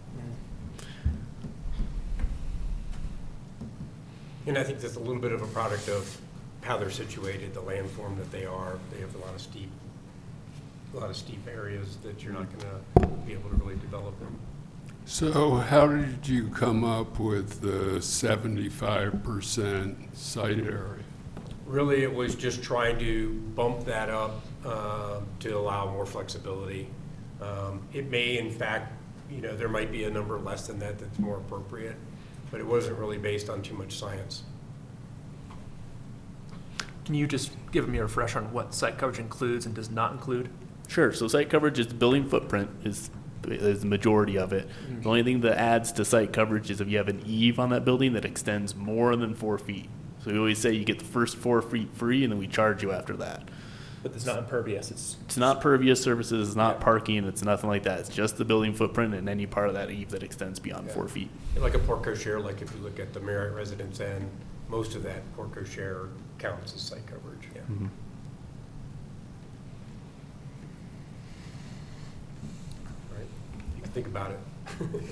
And 4.47 4.57
I 4.57 4.65
think 4.65 4.81
that's 4.81 4.97
a 4.97 5.01
little 5.01 5.21
bit 5.21 5.33
of 5.33 5.43
a 5.43 5.47
product 5.49 5.89
of 5.89 6.19
how 6.63 6.77
they're 6.77 6.91
situated, 6.91 7.55
the 7.55 7.63
landform 7.63 8.17
that 8.19 8.31
they 8.31 8.45
are. 8.47 8.79
They 8.93 9.01
have 9.01 9.15
a 9.15 9.19
lot 9.19 9.35
of 9.35 9.41
steep, 9.41 9.71
a 10.95 10.99
lot 10.99 11.11
of 11.11 11.17
steep 11.17 11.47
areas 11.47 11.97
that 12.03 12.23
you're 12.23 12.33
not 12.33 12.47
gonna 12.59 13.09
be 13.27 13.33
able 13.33 13.51
to 13.51 13.57
really 13.57 13.77
develop 13.77 14.19
them. 14.19 14.39
So 15.05 15.57
how 15.57 15.87
did 15.89 16.27
you 16.29 16.49
come 16.49 16.85
up 16.85 17.19
with 17.19 17.61
the 17.61 18.01
seventy-five 18.01 19.23
percent 19.25 20.17
site 20.17 20.59
area? 20.59 20.97
Really, 21.67 22.03
it 22.03 22.13
was 22.13 22.35
just 22.35 22.63
trying 22.63 22.99
to 22.99 23.33
bump 23.55 23.85
that 23.85 24.09
up 24.09 24.43
uh, 24.65 25.21
to 25.41 25.51
allow 25.57 25.91
more 25.91 26.07
flexibility. 26.07 26.89
Um, 27.41 27.81
It 27.93 28.11
may, 28.11 28.39
in 28.39 28.51
fact, 28.51 28.93
you 29.31 29.41
know, 29.41 29.57
there 29.57 29.69
might 29.69 29.91
be 29.91 30.05
a 30.05 30.11
number 30.11 30.39
less 30.39 30.67
than 30.67 30.79
that 30.81 30.99
that's 30.99 31.19
more 31.19 31.39
appropriate, 31.39 31.97
but 32.51 32.61
it 32.61 32.67
wasn't 32.67 32.99
really 32.99 33.19
based 33.19 33.49
on 33.49 33.63
too 33.63 33.75
much 33.75 33.97
science. 33.97 34.43
Can 37.05 37.15
you 37.15 37.27
just 37.27 37.53
give 37.73 37.89
me 37.89 37.99
a 37.99 38.03
refresh 38.03 38.37
on 38.37 38.53
what 38.53 38.75
site 38.75 38.99
coverage 38.99 39.19
includes 39.19 39.67
and 39.67 39.75
does 39.75 39.91
not 39.91 40.13
include? 40.13 40.49
Sure. 40.89 41.13
So 41.13 41.29
site 41.29 41.51
coverage 41.51 41.79
is 41.79 41.89
the 41.89 41.95
building 41.95 42.29
footprint 42.29 42.71
is 42.85 43.11
is 43.49 43.81
the 43.81 43.87
majority 43.87 44.37
of 44.37 44.53
it. 44.53 44.69
Mm-hmm. 44.69 45.03
The 45.03 45.09
only 45.09 45.23
thing 45.23 45.41
that 45.41 45.59
adds 45.59 45.93
to 45.93 46.05
site 46.05 46.33
coverage 46.33 46.71
is 46.71 46.81
if 46.81 46.89
you 46.89 46.99
have 46.99 47.09
an 47.09 47.23
eave 47.25 47.59
on 47.59 47.71
that 47.71 47.85
building 47.85 48.13
that 48.13 48.25
extends 48.25 48.77
more 48.77 49.17
than 49.17 49.35
four 49.35 49.59
feet. 49.59 49.89
So 50.23 50.31
we 50.31 50.39
always 50.39 50.59
say 50.59 50.73
you 50.73 50.85
get 50.85 50.99
the 50.99 51.07
first 51.07 51.37
four 51.37 51.63
feet 51.63 51.89
free, 51.95 52.23
and 52.23 52.31
then 52.31 52.39
we 52.39 52.47
charge 52.47 52.83
you 52.83 52.93
after 52.93 53.17
that. 53.17 53.49
But 54.03 54.13
it's 54.15 54.25
not 54.25 54.39
impervious, 54.39 54.91
it's. 54.91 55.17
It's 55.27 55.37
not 55.37 55.61
pervious 55.61 56.03
surfaces, 56.03 56.49
it's 56.49 56.57
not 56.57 56.81
parking, 56.81 57.25
it's 57.27 57.43
nothing 57.43 57.69
like 57.69 57.83
that. 57.83 58.01
It's 58.01 58.09
just 58.09 58.39
the 58.39 58.45
building 58.47 58.73
footprint 58.73 59.15
and 59.15 59.29
any 59.29 59.45
part 59.47 59.69
of 59.69 59.75
that 59.75 59.91
eave 59.91 60.11
that 60.11 60.23
extends 60.23 60.59
beyond 60.59 60.91
four 60.91 61.07
feet. 61.07 61.29
Like 61.57 61.75
a 61.75 61.79
porte 61.79 62.03
cochere, 62.03 62.43
like 62.43 62.63
if 62.63 62.73
you 62.73 62.81
look 62.81 62.99
at 62.99 63.13
the 63.13 63.21
Marriott 63.21 63.55
residence 63.55 64.01
and 64.01 64.29
most 64.69 64.95
of 64.95 65.03
that 65.03 65.21
porte 65.37 65.53
cochere 65.53 66.09
counts 66.39 66.75
as 66.75 66.81
site 66.81 67.07
coverage. 67.07 67.49
Yeah. 67.55 67.61
Right? 73.15 73.27
You 73.77 73.83
can 73.83 73.93
think 73.93 74.07
about 74.07 74.31
it. 74.31 74.39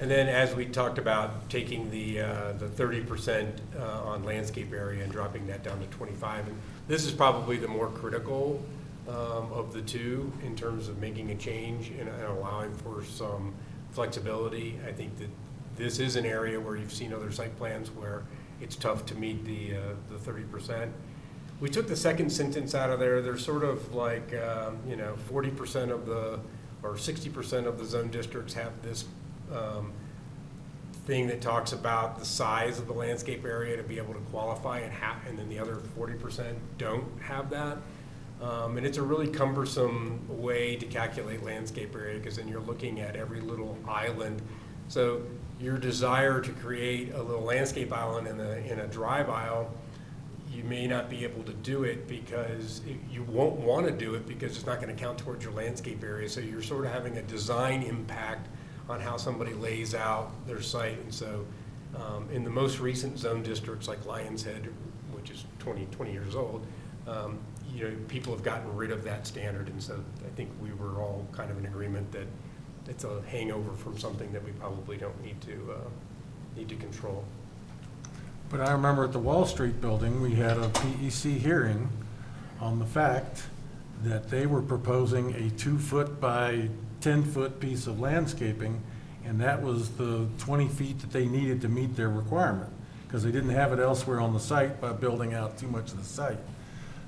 And 0.00 0.10
then 0.10 0.28
as 0.28 0.54
we 0.54 0.64
talked 0.64 0.96
about, 0.96 1.50
taking 1.50 1.90
the, 1.90 2.20
uh, 2.20 2.52
the 2.52 2.68
thirty 2.68 3.02
percent 3.02 3.60
uh, 3.78 4.02
on 4.04 4.24
landscape 4.24 4.72
area 4.72 5.04
and 5.04 5.12
dropping 5.12 5.46
that 5.48 5.62
down 5.62 5.78
to 5.78 5.86
twenty-five. 5.88 6.48
And 6.48 6.56
this 6.90 7.04
is 7.06 7.12
probably 7.12 7.56
the 7.56 7.68
more 7.68 7.86
critical 7.86 8.60
um, 9.08 9.46
of 9.52 9.72
the 9.72 9.80
two 9.82 10.32
in 10.44 10.56
terms 10.56 10.88
of 10.88 10.98
making 10.98 11.30
a 11.30 11.36
change 11.36 11.90
and 11.90 12.08
and 12.08 12.24
allowing 12.36 12.74
for 12.82 13.04
some 13.04 13.54
flexibility. 13.92 14.78
I 14.88 14.92
think 14.92 15.16
that 15.18 15.30
this 15.76 16.00
is 16.00 16.16
an 16.16 16.26
area 16.26 16.58
where 16.58 16.76
you've 16.76 16.92
seen 16.92 17.14
other 17.14 17.30
site 17.30 17.56
plans 17.56 17.90
where 17.90 18.24
it's 18.60 18.76
tough 18.76 19.06
to 19.06 19.14
meet 19.14 19.44
the, 19.44 19.76
uh, 19.76 19.80
the 20.10 20.18
thirty 20.18 20.42
percent. 20.42 20.90
We 21.60 21.68
took 21.70 21.86
the 21.86 21.96
second 21.96 22.30
sentence 22.30 22.74
out 22.74 22.90
of 22.90 22.98
there. 22.98 23.22
There's 23.22 23.44
sort 23.44 23.64
of 23.64 23.94
like, 23.94 24.34
um, 24.34 24.78
you 24.88 24.96
know, 24.96 25.14
forty 25.28 25.50
percent 25.50 25.92
of 25.92 26.06
the, 26.06 26.40
or 26.82 26.98
sixty 26.98 27.30
percent 27.30 27.66
of 27.68 27.78
the 27.78 27.84
zone 27.84 28.10
districts 28.10 28.54
have 28.54 28.72
this 28.82 29.04
um, 29.52 29.92
thing 31.06 31.26
that 31.28 31.40
talks 31.40 31.72
about 31.72 32.18
the 32.18 32.24
size 32.24 32.78
of 32.78 32.86
the 32.86 32.92
landscape 32.92 33.44
area 33.44 33.76
to 33.76 33.82
be 33.82 33.98
able 33.98 34.14
to 34.14 34.20
qualify 34.30 34.78
and 34.80 34.92
have, 34.92 35.16
and 35.28 35.38
then 35.38 35.48
the 35.48 35.58
other 35.58 35.76
forty 35.96 36.14
percent 36.14 36.58
don't 36.78 37.06
have 37.20 37.50
that. 37.50 37.78
Um, 38.40 38.78
and 38.78 38.86
it's 38.86 38.96
a 38.96 39.02
really 39.02 39.28
cumbersome 39.28 40.20
way 40.28 40.76
to 40.76 40.86
calculate 40.86 41.42
landscape 41.42 41.94
area, 41.94 42.18
because 42.18 42.36
then 42.36 42.48
you're 42.48 42.62
looking 42.62 43.00
at 43.00 43.14
every 43.16 43.40
little 43.40 43.76
island. 43.86 44.40
So 44.88 45.22
your 45.60 45.76
desire 45.76 46.40
to 46.40 46.50
create 46.52 47.12
a 47.14 47.22
little 47.22 47.42
landscape 47.42 47.92
island 47.92 48.26
in 48.26 48.40
a, 48.40 48.52
in 48.72 48.80
a 48.80 48.86
drive 48.86 49.28
aisle, 49.28 49.70
you 50.50 50.64
may 50.64 50.86
not 50.86 51.10
be 51.10 51.22
able 51.22 51.42
to 51.44 51.52
do 51.52 51.84
it 51.84 52.08
because 52.08 52.80
it- 52.88 52.96
you 53.12 53.22
won't 53.24 53.60
want 53.60 53.86
to 53.86 53.92
do 53.92 54.14
it 54.14 54.26
because 54.26 54.56
it's 54.56 54.64
not 54.66 54.80
going 54.80 54.94
to 54.94 55.00
count 55.00 55.18
towards 55.18 55.44
your 55.44 55.52
landscape 55.52 56.02
area. 56.02 56.28
So 56.28 56.40
you're 56.40 56.62
sort 56.62 56.86
of 56.86 56.92
having 56.92 57.18
a 57.18 57.22
design 57.22 57.82
impact 57.82 58.48
on 58.90 59.00
how 59.00 59.16
somebody 59.16 59.54
lays 59.54 59.94
out 59.94 60.32
their 60.46 60.60
site. 60.60 60.98
And 60.98 61.14
so 61.14 61.46
um, 61.94 62.28
in 62.32 62.42
the 62.42 62.50
most 62.50 62.80
recent 62.80 63.18
zone 63.18 63.42
districts 63.42 63.86
like 63.86 64.02
Lionshead, 64.04 64.68
which 65.12 65.30
is 65.30 65.44
20, 65.60 65.86
20 65.86 66.12
years 66.12 66.34
old, 66.34 66.66
um, 67.06 67.38
you 67.72 67.84
know, 67.84 67.96
people 68.08 68.32
have 68.34 68.42
gotten 68.42 68.74
rid 68.74 68.90
of 68.90 69.04
that 69.04 69.26
standard. 69.26 69.68
And 69.68 69.80
so 69.80 70.02
I 70.26 70.30
think 70.34 70.50
we 70.60 70.72
were 70.72 71.00
all 71.00 71.24
kind 71.32 71.50
of 71.52 71.58
in 71.58 71.66
agreement 71.66 72.10
that 72.12 72.26
it's 72.88 73.04
a 73.04 73.22
hangover 73.28 73.72
from 73.74 73.96
something 73.96 74.32
that 74.32 74.44
we 74.44 74.50
probably 74.52 74.96
don't 74.96 75.22
need 75.22 75.40
to, 75.42 75.72
uh, 75.72 75.88
need 76.56 76.68
to 76.68 76.76
control. 76.76 77.24
But 78.48 78.60
I 78.60 78.72
remember 78.72 79.04
at 79.04 79.12
the 79.12 79.20
Wall 79.20 79.46
Street 79.46 79.80
Building, 79.80 80.20
we 80.20 80.34
had 80.34 80.56
a 80.56 80.68
PEC 80.68 81.38
hearing 81.38 81.88
on 82.60 82.80
the 82.80 82.86
fact 82.86 83.44
that 84.02 84.28
they 84.28 84.46
were 84.46 84.62
proposing 84.62 85.32
a 85.34 85.50
two-foot 85.50 86.20
by 86.20 86.68
10-foot 87.00 87.60
piece 87.60 87.86
of 87.86 88.00
landscaping, 88.00 88.80
and 89.24 89.40
that 89.40 89.62
was 89.62 89.90
the 89.90 90.26
20 90.38 90.68
feet 90.68 91.00
that 91.00 91.12
they 91.12 91.26
needed 91.26 91.60
to 91.62 91.68
meet 91.68 91.96
their 91.96 92.08
requirement, 92.08 92.72
because 93.06 93.22
they 93.22 93.32
didn't 93.32 93.50
have 93.50 93.72
it 93.72 93.78
elsewhere 93.78 94.20
on 94.20 94.32
the 94.32 94.40
site 94.40 94.80
by 94.80 94.92
building 94.92 95.34
out 95.34 95.58
too 95.58 95.66
much 95.68 95.92
of 95.92 95.98
the 95.98 96.04
site. 96.04 96.38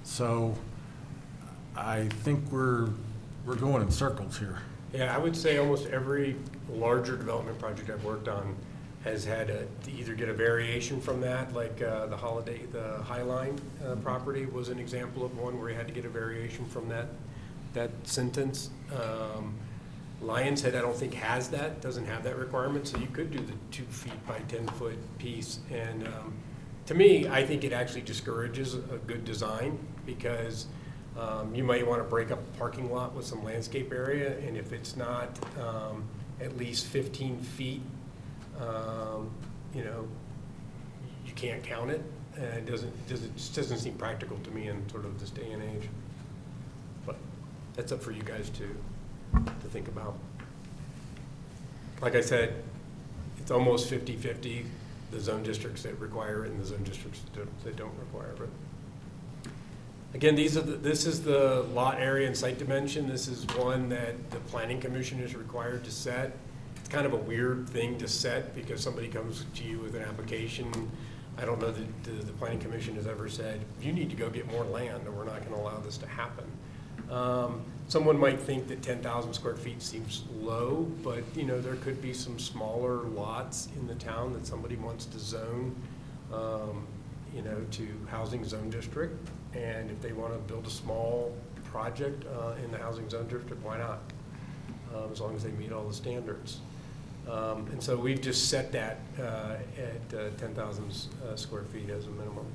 So 0.05 0.55
I 1.76 2.09
think 2.09 2.51
we're, 2.51 2.88
we're 3.47 3.55
going 3.55 3.82
in 3.82 3.90
circles 3.90 4.38
here. 4.38 4.59
Yeah, 4.93 5.14
I 5.14 5.18
would 5.18 5.36
say 5.36 5.57
almost 5.57 5.86
every 5.88 6.36
larger 6.70 7.16
development 7.16 7.59
project 7.59 7.88
I've 7.88 8.05
worked 8.05 8.28
on 8.28 8.55
has 9.05 9.24
had 9.24 9.49
to 9.49 9.90
either 9.90 10.14
get 10.14 10.28
a 10.28 10.32
variation 10.32 11.01
from 11.01 11.20
that, 11.20 11.53
like 11.55 11.82
uh, 11.82 12.07
the 12.07 12.16
Holiday, 12.16 12.61
the 12.70 13.01
Highline 13.05 13.59
uh, 13.84 13.97
property 13.97 14.47
was 14.47 14.68
an 14.68 14.78
example 14.78 15.24
of 15.24 15.36
one 15.36 15.59
where 15.59 15.70
you 15.70 15.76
had 15.76 15.88
to 15.88 15.95
get 15.95 16.05
a 16.05 16.09
variation 16.09 16.64
from 16.66 16.88
that, 16.88 17.09
that 17.72 17.90
sentence. 18.05 18.70
Um, 18.95 19.55
Lionshead, 20.23 20.77
I 20.77 20.81
don't 20.81 20.97
think 20.97 21.14
has 21.14 21.49
that, 21.49 21.81
doesn't 21.81 22.07
have 22.07 22.23
that 22.25 22.39
requirement, 22.39 22.87
so 22.87 22.99
you 22.99 23.09
could 23.09 23.31
do 23.31 23.39
the 23.39 23.55
two 23.70 23.85
feet 23.85 24.27
by 24.27 24.39
ten-foot 24.49 24.97
piece. 25.18 25.59
And 25.70 26.07
um, 26.07 26.35
to 26.87 26.95
me, 26.95 27.29
I 27.29 27.45
think 27.45 27.64
it 27.64 27.73
actually 27.73 28.03
discourages 28.03 28.75
a 28.75 28.99
good 29.07 29.25
design, 29.25 29.79
because 30.07 30.66
um, 31.18 31.55
you 31.55 31.64
might 31.64 31.87
want 31.87 32.01
to 32.01 32.09
break 32.09 32.31
up 32.31 32.39
a 32.39 32.59
parking 32.59 32.91
lot 32.91 33.14
with 33.14 33.27
some 33.27 33.45
landscape 33.45 33.93
area, 33.93 34.39
and 34.39 34.57
if 34.57 34.73
it's 34.73 34.97
not 34.97 35.39
um, 35.61 36.05
at 36.41 36.57
least 36.57 36.87
fifteen 36.87 37.39
feet, 37.39 37.83
um, 38.61 39.31
you 39.75 39.85
know, 39.85 40.07
you 41.27 41.33
can't 41.33 41.62
count 41.62 41.91
it. 41.91 42.03
And 42.35 42.45
it 42.45 42.64
doesn't, 42.64 43.09
doesn't, 43.11 43.37
just 43.37 43.55
doesn't 43.55 43.77
seem 43.77 43.93
practical 43.95 44.39
to 44.39 44.51
me 44.53 44.68
in 44.68 44.89
sort 44.89 45.05
of 45.05 45.20
this 45.20 45.29
day 45.29 45.51
and 45.53 45.62
age. 45.62 45.87
But 47.05 47.16
that's 47.75 47.93
up 47.93 48.03
for 48.03 48.11
you 48.11 48.23
guys 48.23 48.49
to, 48.51 48.75
to 49.33 49.68
think 49.68 49.89
about. 49.89 50.16
Like 52.01 52.14
I 52.14 52.20
said, 52.20 52.55
it's 53.39 53.51
almost 53.51 53.91
50-50, 53.91 54.64
the 55.11 55.20
zone 55.20 55.43
districts 55.43 55.83
that 55.83 55.99
require 56.01 56.45
it 56.45 56.51
and 56.51 56.61
the 56.61 56.64
zone 56.64 56.83
districts 56.85 57.20
that 57.20 57.35
don't- 57.35 57.64
that 57.64 57.76
don't 57.76 57.97
require 57.99 58.33
it. 58.45 59.51
Again, 60.14 60.35
these 60.35 60.57
are, 60.57 60.62
the- 60.62 60.76
this 60.76 61.07
is 61.07 61.22
the 61.22 61.62
lot 61.72 61.99
area 61.99 62.26
and 62.26 62.37
site 62.37 62.59
dimension. 62.59 63.09
This 63.09 63.28
is 63.28 63.47
one 63.57 63.89
that 63.91 64.30
the 64.30 64.39
planning 64.39 64.80
commission 64.80 65.20
is 65.20 65.35
required 65.35 65.85
to 65.85 65.91
set. 65.91 66.37
It's 66.76 66.89
kind 66.89 67.07
of 67.07 67.12
a 67.14 67.16
weird 67.16 67.68
thing 67.68 67.97
to 67.99 68.09
set 68.09 68.55
because 68.55 68.83
somebody 68.83 69.09
comes 69.09 69.47
to 69.55 69.64
you 69.64 69.78
with 69.78 69.95
an 69.95 70.03
application. 70.03 70.91
I 71.39 71.47
don't 71.47 71.61
know 71.61 71.70
that 71.70 72.05
the, 72.05 72.11
the 72.11 72.33
planning 72.33 72.59
commission 72.59 72.95
has 72.97 73.07
ever 73.07 73.28
said, 73.28 73.61
you 73.80 73.93
need 73.93 74.11
to 74.11 74.16
go 74.16 74.28
get 74.28 74.51
more 74.51 74.64
land 74.64 75.07
or 75.07 75.12
we're 75.12 75.24
not 75.24 75.43
gonna 75.45 75.61
allow 75.61 75.78
this 75.78 75.97
to 75.99 76.07
happen. 76.07 76.45
Um, 77.11 77.62
Someone 77.93 78.18
might 78.18 78.40
think 78.40 78.68
that 78.68 78.80
ten 78.80 79.03
thousand 79.03 79.34
square 79.34 79.55
feet 79.55 79.82
seems 79.82 80.22
low, 80.40 80.90
but, 81.03 81.22
you 81.36 81.45
know, 81.45 81.61
there 81.61 81.74
could 81.76 82.01
be 82.01 82.14
some 82.14 82.38
smaller 82.38 83.03
lots 83.09 83.68
in 83.76 83.86
the 83.86 83.95
town 83.97 84.32
that 84.32 84.47
somebody 84.47 84.76
wants 84.76 85.05
to 85.05 85.18
zone, 85.18 85.76
um, 86.32 86.86
you 87.36 87.43
know, 87.43 87.62
to 87.72 87.86
housing 88.11 88.47
zone 88.47 88.70
district. 88.70 89.28
And 89.53 89.90
if 89.90 90.01
they 90.01 90.12
want 90.12 90.32
to 90.32 90.38
build 90.51 90.66
a 90.66 90.70
small 90.70 91.36
project 91.64 92.24
uh, 92.34 92.55
in 92.64 92.70
the 92.72 92.78
housing 92.78 93.11
zone 93.11 93.28
district, 93.28 93.62
why 93.62 93.76
not? 93.76 94.01
Um, 94.95 95.12
As 95.12 95.20
long 95.20 95.36
as 95.36 95.45
they 95.45 95.51
meet 95.51 95.70
all 95.70 95.84
the 95.86 95.93
standards. 95.93 96.61
Um, 97.28 97.66
And 97.72 97.82
so 97.82 97.95
we've 97.99 98.22
just 98.22 98.49
set 98.49 98.72
that 98.72 99.01
uh, 99.20 99.57
at 99.76 100.18
uh, 100.18 100.30
10,000 100.38 100.88
s- 100.88 101.09
uh, 101.28 101.36
square 101.36 101.64
feet 101.64 101.90
as 101.90 102.07
a 102.07 102.11
minimum. 102.11 102.47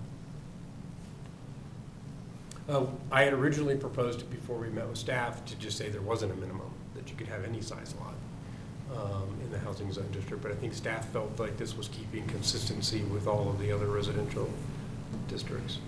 Uh, 2.69 2.85
I 3.11 3.23
had 3.23 3.33
originally 3.33 3.75
proposed 3.75 4.21
it 4.21 4.29
before 4.29 4.57
we 4.57 4.69
met 4.69 4.87
with 4.89 4.97
staff 4.97 5.45
to 5.45 5.55
just 5.55 5.77
say 5.77 5.89
there 5.89 6.01
wasn't 6.01 6.33
a 6.33 6.35
minimum, 6.35 6.69
that 6.95 7.09
you 7.09 7.15
could 7.15 7.27
have 7.27 7.45
any 7.45 7.61
size 7.61 7.95
lot 7.99 8.13
um, 8.93 9.29
in 9.41 9.49
the 9.51 9.59
housing 9.59 9.91
zone 9.91 10.09
district, 10.11 10.43
but 10.43 10.51
I 10.51 10.55
think 10.55 10.73
staff 10.73 11.07
felt 11.09 11.39
like 11.39 11.57
this 11.57 11.77
was 11.77 11.87
keeping 11.87 12.27
consistency 12.27 13.03
with 13.03 13.25
all 13.25 13.49
of 13.49 13.59
the 13.59 13.71
other 13.71 13.87
residential 13.87 14.49
districts. 15.29 15.79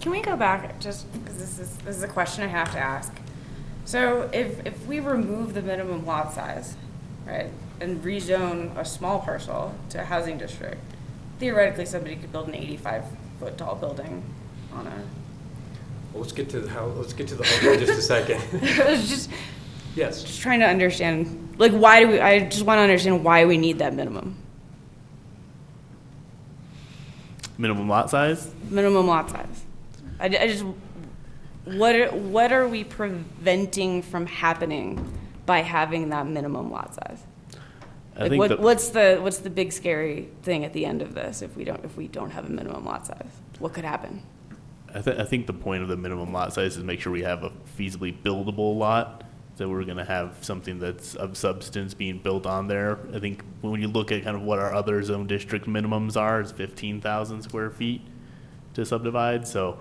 Can 0.00 0.12
we 0.12 0.20
go 0.20 0.36
back, 0.36 0.78
just, 0.78 1.10
because 1.12 1.38
this 1.38 1.58
is, 1.58 1.76
this 1.78 1.96
is 1.96 2.02
a 2.02 2.08
question 2.08 2.44
I 2.44 2.48
have 2.48 2.70
to 2.72 2.78
ask. 2.78 3.14
So 3.84 4.28
if, 4.32 4.66
if 4.66 4.86
we 4.86 5.00
remove 5.00 5.54
the 5.54 5.62
minimum 5.62 6.04
lot 6.04 6.34
size, 6.34 6.76
right, 7.26 7.50
and 7.80 8.02
rezone 8.04 8.76
a 8.76 8.84
small 8.84 9.20
parcel 9.20 9.74
to 9.90 10.02
a 10.02 10.04
housing 10.04 10.38
district, 10.38 10.82
theoretically, 11.38 11.86
somebody 11.86 12.16
could 12.16 12.30
build 12.30 12.48
an 12.48 12.54
eighty-five 12.54 13.04
foot 13.40 13.56
tall 13.56 13.74
building 13.74 14.22
on 14.74 14.86
a, 14.86 14.90
Well, 16.12 16.22
Let's 16.22 16.32
get 16.32 16.48
to 16.50 16.60
the, 16.60 16.68
how. 16.70 16.86
let's 16.86 17.12
get 17.12 17.28
to 17.28 17.34
the 17.34 17.44
home 17.44 17.72
in 17.74 17.78
just 17.80 17.98
a 17.98 18.02
second. 18.02 18.40
I 18.80 18.90
was 18.90 19.08
just, 19.08 19.30
Yes. 19.94 20.22
just 20.22 20.40
trying 20.40 20.60
to 20.60 20.66
understand, 20.66 21.54
like, 21.58 21.72
why 21.72 22.00
do 22.00 22.08
we, 22.08 22.20
I 22.20 22.40
just 22.48 22.64
want 22.64 22.78
to 22.78 22.82
understand 22.82 23.22
why 23.24 23.44
we 23.44 23.58
need 23.58 23.78
that 23.80 23.94
minimum, 23.94 24.36
Minimum 27.58 27.88
lot 27.88 28.10
size? 28.10 28.50
minimum 28.70 29.06
lot 29.06 29.30
size. 29.30 29.64
I, 30.18 30.26
I 30.26 30.48
just, 30.48 30.64
what 31.64 31.94
are, 31.94 32.08
what 32.10 32.52
are 32.52 32.66
we 32.66 32.84
preventing 32.84 34.02
from 34.02 34.26
happening 34.26 35.12
by 35.46 35.60
having 35.60 36.08
that 36.08 36.26
minimum 36.26 36.70
lot 36.70 36.94
size? 36.94 37.22
I 38.16 38.22
Like, 38.22 38.30
think 38.30 38.38
what, 38.40 38.48
that- 38.48 38.60
what's 38.60 38.88
the 38.90 39.18
what's 39.22 39.38
the 39.38 39.50
big 39.50 39.72
scary 39.72 40.28
thing 40.42 40.64
at 40.64 40.72
the 40.72 40.84
end 40.86 41.02
of 41.02 41.14
this 41.14 41.40
if 41.42 41.56
we 41.56 41.64
don't 41.64 41.82
if 41.84 41.96
we 41.96 42.08
don't 42.08 42.30
have 42.30 42.46
a 42.46 42.50
minimum 42.50 42.84
lot 42.84 43.06
size? 43.06 43.30
What 43.58 43.72
could 43.74 43.84
happen? 43.84 44.22
I, 44.94 45.00
th- 45.00 45.18
I 45.18 45.24
think 45.24 45.46
the 45.46 45.52
point 45.52 45.82
of 45.82 45.88
the 45.88 45.96
minimum 45.96 46.32
lot 46.32 46.52
size 46.52 46.76
is 46.76 46.84
make 46.84 47.00
sure 47.00 47.12
we 47.12 47.22
have 47.22 47.44
a 47.44 47.52
feasibly 47.78 48.14
buildable 48.22 48.76
lot. 48.76 49.24
That 49.58 49.68
we're 49.68 49.84
going 49.84 49.98
to 49.98 50.04
have 50.04 50.38
something 50.40 50.78
that's 50.78 51.14
of 51.14 51.36
substance 51.36 51.92
being 51.92 52.18
built 52.18 52.46
on 52.46 52.68
there. 52.68 52.98
I 53.14 53.20
think 53.20 53.44
when 53.60 53.82
you 53.82 53.86
look 53.86 54.10
at 54.10 54.24
kind 54.24 54.34
of 54.34 54.42
what 54.42 54.58
our 54.58 54.74
other 54.74 55.02
zone 55.02 55.26
district 55.26 55.66
minimums 55.66 56.16
are, 56.16 56.42
fifteen 56.42 57.02
thousand 57.02 57.42
square 57.42 57.70
feet 57.70 58.00
to 58.74 58.86
subdivide. 58.86 59.46
So 59.46 59.78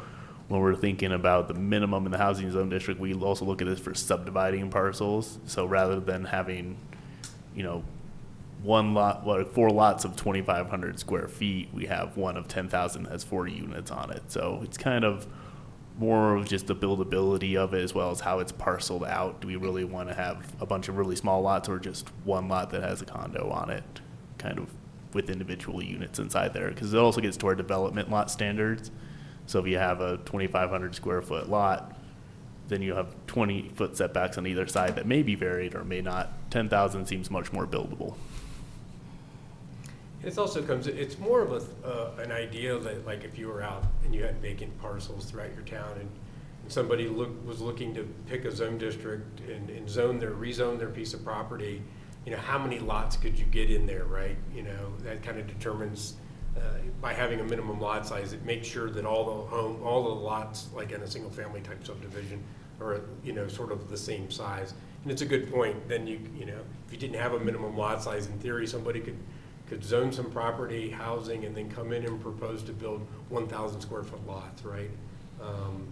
when 0.49 0.59
we're 0.59 0.75
thinking 0.75 1.13
about 1.13 1.47
the 1.47 1.53
minimum 1.53 2.05
in 2.05 2.11
the 2.11 2.17
housing 2.17 2.51
zone 2.51 2.67
district, 2.67 2.99
we 2.99 3.13
also 3.13 3.45
look 3.45 3.61
at 3.61 3.67
this 3.67 3.79
for 3.79 3.93
subdividing 3.93 4.69
parcels. 4.69 5.39
So 5.47 5.65
rather 5.65 6.01
than 6.01 6.25
having, 6.25 6.77
you 7.55 7.63
know, 7.63 7.83
one 8.63 8.93
lot, 8.93 9.25
well, 9.25 9.43
four 9.45 9.69
lots 9.69 10.05
of 10.05 10.15
twenty-five 10.15 10.69
hundred 10.69 10.99
square 10.99 11.27
feet, 11.27 11.69
we 11.73 11.85
have 11.87 12.17
one 12.17 12.37
of 12.37 12.47
ten 12.47 12.69
thousand 12.69 13.03
that 13.03 13.11
has 13.11 13.23
forty 13.23 13.53
units 13.53 13.91
on 13.91 14.11
it. 14.11 14.23
So 14.27 14.61
it's 14.63 14.77
kind 14.77 15.03
of 15.03 15.27
more 15.97 16.35
of 16.35 16.47
just 16.47 16.67
the 16.67 16.75
buildability 16.75 17.55
of 17.55 17.73
it 17.73 17.83
as 17.83 17.93
well 17.93 18.11
as 18.11 18.21
how 18.21 18.39
it's 18.39 18.51
parceled 18.51 19.03
out. 19.03 19.41
Do 19.41 19.47
we 19.47 19.55
really 19.55 19.83
want 19.83 20.09
to 20.09 20.15
have 20.15 20.55
a 20.61 20.65
bunch 20.65 20.87
of 20.87 20.97
really 20.97 21.15
small 21.15 21.41
lots 21.41 21.69
or 21.69 21.79
just 21.79 22.09
one 22.23 22.47
lot 22.47 22.69
that 22.71 22.81
has 22.81 23.01
a 23.01 23.05
condo 23.05 23.49
on 23.49 23.69
it, 23.69 23.83
kind 24.37 24.57
of 24.57 24.69
with 25.13 25.29
individual 25.29 25.83
units 25.83 26.19
inside 26.19 26.53
there? 26.53 26.69
Because 26.69 26.93
it 26.93 26.99
also 26.99 27.19
gets 27.21 27.37
to 27.37 27.47
our 27.47 27.55
development 27.55 28.09
lot 28.09 28.31
standards. 28.31 28.91
So 29.47 29.59
if 29.59 29.67
you 29.67 29.77
have 29.77 30.01
a 30.01 30.17
twenty-five 30.17 30.69
hundred 30.69 30.95
square 30.95 31.21
foot 31.21 31.49
lot, 31.49 31.97
then 32.67 32.81
you 32.81 32.93
have 32.93 33.15
twenty 33.27 33.69
foot 33.75 33.97
setbacks 33.97 34.37
on 34.37 34.47
either 34.47 34.67
side 34.67 34.95
that 34.95 35.07
may 35.07 35.23
be 35.23 35.35
varied 35.35 35.75
or 35.75 35.83
may 35.83 36.01
not. 36.01 36.31
Ten 36.51 36.69
thousand 36.69 37.07
seems 37.07 37.29
much 37.29 37.51
more 37.51 37.67
buildable. 37.67 38.15
It 40.23 40.37
also 40.37 40.61
comes, 40.61 40.85
it's 40.85 41.17
more 41.17 41.41
of 41.41 41.51
a, 41.51 41.87
uh, 41.87 42.21
an 42.21 42.31
idea 42.31 42.77
that, 42.77 43.05
like, 43.07 43.23
if 43.23 43.39
you 43.39 43.47
were 43.47 43.63
out 43.63 43.85
and 44.05 44.13
you 44.13 44.23
had 44.23 44.39
vacant 44.39 44.79
parcels 44.79 45.25
throughout 45.25 45.53
your 45.55 45.63
town 45.63 45.97
and 45.99 46.09
somebody 46.67 47.07
look, 47.07 47.29
was 47.45 47.59
looking 47.59 47.93
to 47.95 48.03
pick 48.27 48.45
a 48.45 48.51
zone 48.51 48.77
district 48.77 49.39
and, 49.49 49.69
and 49.71 49.89
zone 49.89 50.19
their, 50.19 50.31
rezone 50.31 50.77
their 50.77 50.89
piece 50.89 51.15
of 51.15 51.23
property, 51.23 51.81
you 52.25 52.31
know, 52.31 52.37
how 52.37 52.59
many 52.59 52.77
lots 52.77 53.17
could 53.17 53.37
you 53.37 53.45
get 53.45 53.71
in 53.71 53.87
there, 53.87 54.05
right? 54.05 54.37
You 54.55 54.61
know, 54.61 54.93
that 54.99 55.23
kind 55.23 55.39
of 55.39 55.47
determines, 55.47 56.15
uh, 56.55 56.59
by 57.01 57.13
having 57.13 57.39
a 57.39 57.43
minimum 57.43 57.81
lot 57.81 58.05
size, 58.05 58.31
it 58.31 58.45
makes 58.45 58.67
sure 58.67 58.91
that 58.91 59.05
all 59.05 59.25
the 59.25 59.47
home, 59.47 59.81
all 59.83 60.03
the 60.03 60.21
lots, 60.21 60.69
like 60.75 60.91
in 60.91 61.01
a 61.01 61.07
single-family 61.07 61.61
type 61.61 61.83
subdivision, 61.83 62.43
are, 62.79 63.01
you 63.23 63.33
know, 63.33 63.47
sort 63.47 63.71
of 63.71 63.89
the 63.89 63.97
same 63.97 64.29
size. 64.29 64.75
And 65.01 65.11
it's 65.11 65.23
a 65.23 65.25
good 65.25 65.51
point, 65.51 65.89
then 65.89 66.05
you, 66.05 66.19
you 66.37 66.45
know, 66.45 66.59
if 66.85 66.93
you 66.93 66.99
didn't 66.99 67.19
have 67.19 67.33
a 67.33 67.39
minimum 67.39 67.75
lot 67.75 68.03
size, 68.03 68.27
in 68.27 68.37
theory, 68.37 68.67
somebody 68.67 68.99
could, 68.99 69.17
could 69.71 69.83
zone 69.85 70.11
some 70.11 70.29
property, 70.31 70.89
housing, 70.89 71.45
and 71.45 71.55
then 71.55 71.71
come 71.71 71.93
in 71.93 72.05
and 72.05 72.21
propose 72.21 72.61
to 72.63 72.73
build 72.73 73.07
one 73.29 73.47
thousand 73.47 73.79
square 73.79 74.03
foot 74.03 74.19
lots, 74.27 74.63
right? 74.65 74.89
Um, 75.41 75.87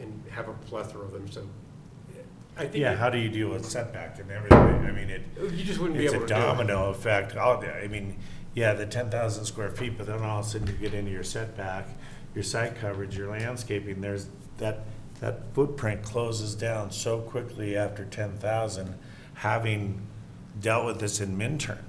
And 0.00 0.22
have 0.30 0.48
a 0.48 0.52
plethora 0.52 1.02
of 1.04 1.10
them, 1.12 1.28
so 1.28 1.42
I 2.56 2.62
think. 2.62 2.76
Yeah, 2.76 2.92
it- 2.92 2.98
how 2.98 3.10
do 3.10 3.18
you 3.18 3.28
deal 3.28 3.48
with 3.48 3.64
setback 3.66 4.20
and 4.20 4.30
everything? 4.30 4.56
I 4.86 4.92
mean, 4.92 5.10
it, 5.10 5.22
You 5.36 5.64
just 5.64 5.80
wouldn't 5.80 5.98
be 5.98 6.04
it's 6.04 6.14
able 6.14 6.24
a 6.24 6.28
to 6.28 6.34
do 6.34 6.40
it. 6.40 6.44
domino 6.44 6.90
effect. 6.90 7.36
All, 7.36 7.60
I 7.64 7.88
mean, 7.88 8.16
yeah, 8.54 8.74
the 8.74 8.86
ten 8.86 9.10
thousand 9.10 9.46
square 9.46 9.70
feet, 9.70 9.98
but 9.98 10.06
then 10.06 10.22
all 10.22 10.38
of 10.38 10.46
a 10.46 10.48
sudden 10.48 10.68
you 10.68 10.74
get 10.74 10.94
into 10.94 11.10
your 11.10 11.24
setback, 11.24 11.88
your 12.36 12.44
site 12.44 12.76
coverage, 12.76 13.16
your 13.18 13.30
landscaping, 13.30 14.00
there's, 14.00 14.28
that, 14.58 14.84
that 15.20 15.52
footprint 15.54 16.04
closes 16.04 16.54
down 16.54 16.92
so 16.92 17.18
quickly 17.20 17.76
after 17.76 18.04
ten 18.04 18.30
thousand, 18.38 18.94
having 19.34 20.00
dealt 20.60 20.86
with 20.86 21.00
this 21.00 21.20
in 21.20 21.36
Minturn, 21.36 21.82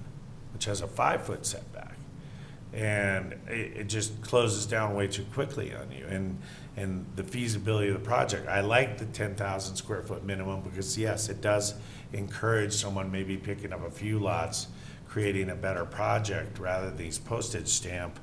which 0.59 0.65
has 0.65 0.81
a 0.81 0.87
five-foot 0.87 1.45
setback. 1.45 1.95
And 2.73 3.31
it, 3.47 3.77
it 3.77 3.83
just 3.87 4.21
closes 4.21 4.65
down 4.65 4.93
way 4.93 5.07
too 5.07 5.23
quickly 5.33 5.73
on 5.73 5.89
you. 5.89 6.05
And, 6.05 6.37
and 6.75 7.05
the 7.15 7.23
feasibility 7.23 7.87
of 7.87 7.93
the 7.93 8.05
project, 8.05 8.49
I 8.49 8.59
like 8.59 8.97
the 8.97 9.05
ten 9.05 9.35
thousand 9.35 9.77
square 9.77 10.01
foot 10.01 10.25
minimum 10.25 10.59
because 10.59 10.97
yes, 10.97 11.29
it 11.29 11.39
does 11.39 11.75
encourage 12.11 12.73
someone 12.73 13.09
maybe 13.09 13.37
picking 13.37 13.71
up 13.71 13.87
a 13.87 13.89
few 13.89 14.19
lots, 14.19 14.67
creating 15.07 15.49
a 15.49 15.55
better 15.55 15.85
project 15.85 16.59
rather 16.59 16.87
than 16.87 16.97
these 16.97 17.17
postage 17.17 17.69
stamp 17.69 18.19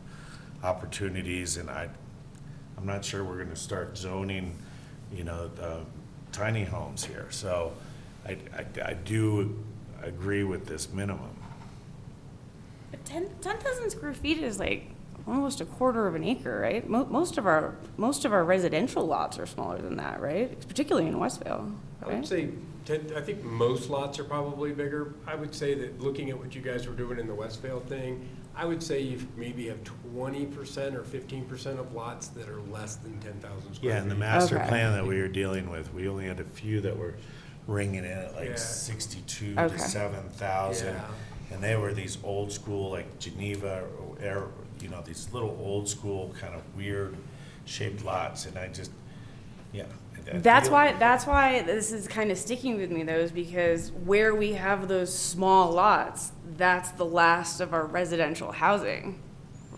opportunities. 0.62 1.56
And 1.56 1.70
I, 1.70 1.88
I'm 2.76 2.84
not 2.84 3.02
sure 3.02 3.24
we're 3.24 3.42
gonna 3.42 3.56
start 3.56 3.96
zoning, 3.96 4.58
you 5.10 5.24
know, 5.24 5.48
the 5.48 5.86
tiny 6.32 6.64
homes 6.64 7.02
here. 7.02 7.28
So 7.30 7.72
I, 8.26 8.32
I, 8.54 8.88
I 8.88 8.92
do 8.92 9.58
agree 10.02 10.44
with 10.44 10.66
this 10.66 10.92
minimum. 10.92 11.30
But 13.06 13.12
10 13.12 13.28
10,000 13.40 13.90
square 13.90 14.14
feet 14.14 14.38
is 14.38 14.58
like 14.58 14.90
almost 15.26 15.60
a 15.60 15.64
quarter 15.64 16.06
of 16.06 16.14
an 16.14 16.24
acre, 16.24 16.60
right? 16.60 16.88
Mo- 16.88 17.06
most 17.06 17.38
of 17.38 17.46
our 17.46 17.76
most 17.96 18.24
of 18.24 18.32
our 18.32 18.44
residential 18.44 19.04
lots 19.06 19.38
are 19.38 19.46
smaller 19.46 19.78
than 19.78 19.96
that, 19.96 20.20
right? 20.20 20.58
Particularly 20.68 21.08
in 21.08 21.18
West 21.18 21.42
Vail. 21.42 21.72
I 22.02 22.08
would 22.14 22.26
say, 22.26 22.50
ten- 22.84 23.10
I 23.16 23.20
think 23.20 23.42
most 23.42 23.90
lots 23.90 24.18
are 24.18 24.24
probably 24.24 24.72
bigger. 24.72 25.14
I 25.26 25.34
would 25.34 25.54
say 25.54 25.74
that 25.74 26.00
looking 26.00 26.30
at 26.30 26.38
what 26.38 26.54
you 26.54 26.60
guys 26.60 26.86
were 26.86 26.94
doing 26.94 27.18
in 27.18 27.26
the 27.26 27.34
West 27.34 27.60
Vail 27.62 27.80
thing, 27.80 28.28
I 28.54 28.64
would 28.64 28.82
say 28.82 29.00
you 29.00 29.26
maybe 29.36 29.66
have 29.68 29.82
twenty 29.82 30.46
percent 30.46 30.94
or 30.94 31.02
fifteen 31.02 31.44
percent 31.46 31.80
of 31.80 31.92
lots 31.94 32.28
that 32.28 32.48
are 32.48 32.60
less 32.70 32.96
than 32.96 33.18
ten 33.20 33.34
thousand 33.40 33.74
square 33.74 33.80
feet. 33.80 33.88
Yeah, 33.88 34.02
and 34.02 34.10
the 34.10 34.14
master 34.14 34.58
Okay. 34.58 34.68
plan 34.68 34.92
that 34.92 35.04
we 35.06 35.20
were 35.20 35.28
dealing 35.28 35.68
with, 35.70 35.92
we 35.92 36.08
only 36.08 36.26
had 36.26 36.38
a 36.38 36.44
few 36.44 36.80
that 36.82 36.96
were 36.96 37.14
ringing 37.66 38.04
in 38.04 38.10
at 38.12 38.32
Yeah. 38.34 38.38
like 38.40 38.58
sixty-two 38.58 39.54
Okay. 39.58 39.76
to 39.76 39.78
seven 39.80 40.28
thousand. 40.30 40.94
Yeah. 40.94 41.04
And 41.52 41.62
they 41.62 41.76
were 41.76 41.94
these 41.94 42.18
old 42.24 42.50
school, 42.52 42.90
like 42.90 43.18
Geneva, 43.18 43.84
or, 44.00 44.16
Air- 44.20 44.48
you 44.80 44.88
know, 44.88 45.00
these 45.04 45.28
little 45.32 45.56
old 45.62 45.88
school 45.88 46.34
kind 46.40 46.54
of 46.54 46.62
weird 46.76 47.16
shaped 47.64 48.04
lots, 48.04 48.46
and 48.46 48.58
I 48.58 48.68
just, 48.68 48.90
yeah. 49.72 49.84
I- 49.84 50.36
I 50.36 50.38
That's 50.38 50.66
feel- 50.66 50.72
why 50.74 50.92
that's 50.94 51.24
why 51.26 51.62
this 51.62 51.92
is 51.92 52.08
kind 52.08 52.30
of 52.32 52.38
sticking 52.38 52.76
with 52.76 52.90
me 52.90 53.04
though, 53.04 53.14
is 53.18 53.30
because 53.30 53.92
where 53.92 54.34
we 54.34 54.54
have 54.54 54.88
those 54.88 55.16
small 55.16 55.70
lots, 55.72 56.32
that's 56.56 56.90
the 56.92 57.04
last 57.04 57.60
of 57.60 57.72
our 57.72 57.86
residential 57.86 58.50
housing, 58.52 59.20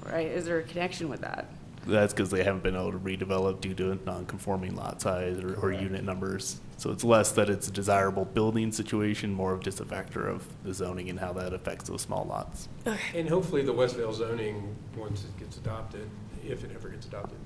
right? 0.07 0.27
Is 0.27 0.47
there 0.47 0.59
a 0.59 0.63
connection 0.63 1.09
with 1.11 1.21
that? 1.21 1.47
That's 1.89 2.13
because 2.13 2.31
they 2.31 2.45
haven't 2.45 2.63
been 2.63 2.75
able 2.75 2.93
to 2.93 2.99
redevelop 2.99 3.63
due 3.63 3.73
to 3.75 3.99
non-conforming 4.05 4.77
lot 4.77 5.01
size 5.01 5.39
or, 5.39 5.55
or 5.55 5.73
unit 5.73 6.05
numbers. 6.05 6.61
So 6.77 6.91
it's 6.91 7.03
less 7.03 7.33
that 7.33 7.49
it's 7.49 7.67
a 7.67 7.73
desirable 7.73 8.27
building 8.27 8.71
situation, 8.73 9.33
more 9.33 9.55
of 9.55 9.61
just 9.61 9.81
a 9.81 9.85
factor 9.85 10.29
of 10.29 10.47
the 10.65 10.75
zoning 10.75 11.09
and 11.09 11.19
how 11.19 11.33
that 11.33 11.55
affects 11.55 11.89
those 11.89 12.03
small 12.03 12.25
lots. 12.25 12.69
And 13.15 13.29
hopefully 13.29 13.63
the 13.63 13.73
West 13.73 13.97
Vail 13.97 14.13
zoning, 14.13 14.77
once 14.97 15.25
it 15.25 15.37
gets 15.39 15.57
adopted, 15.57 16.09
if 16.47 16.63
it 16.63 16.71
ever 16.75 16.91
gets 16.91 17.07
adopted, 17.07 17.39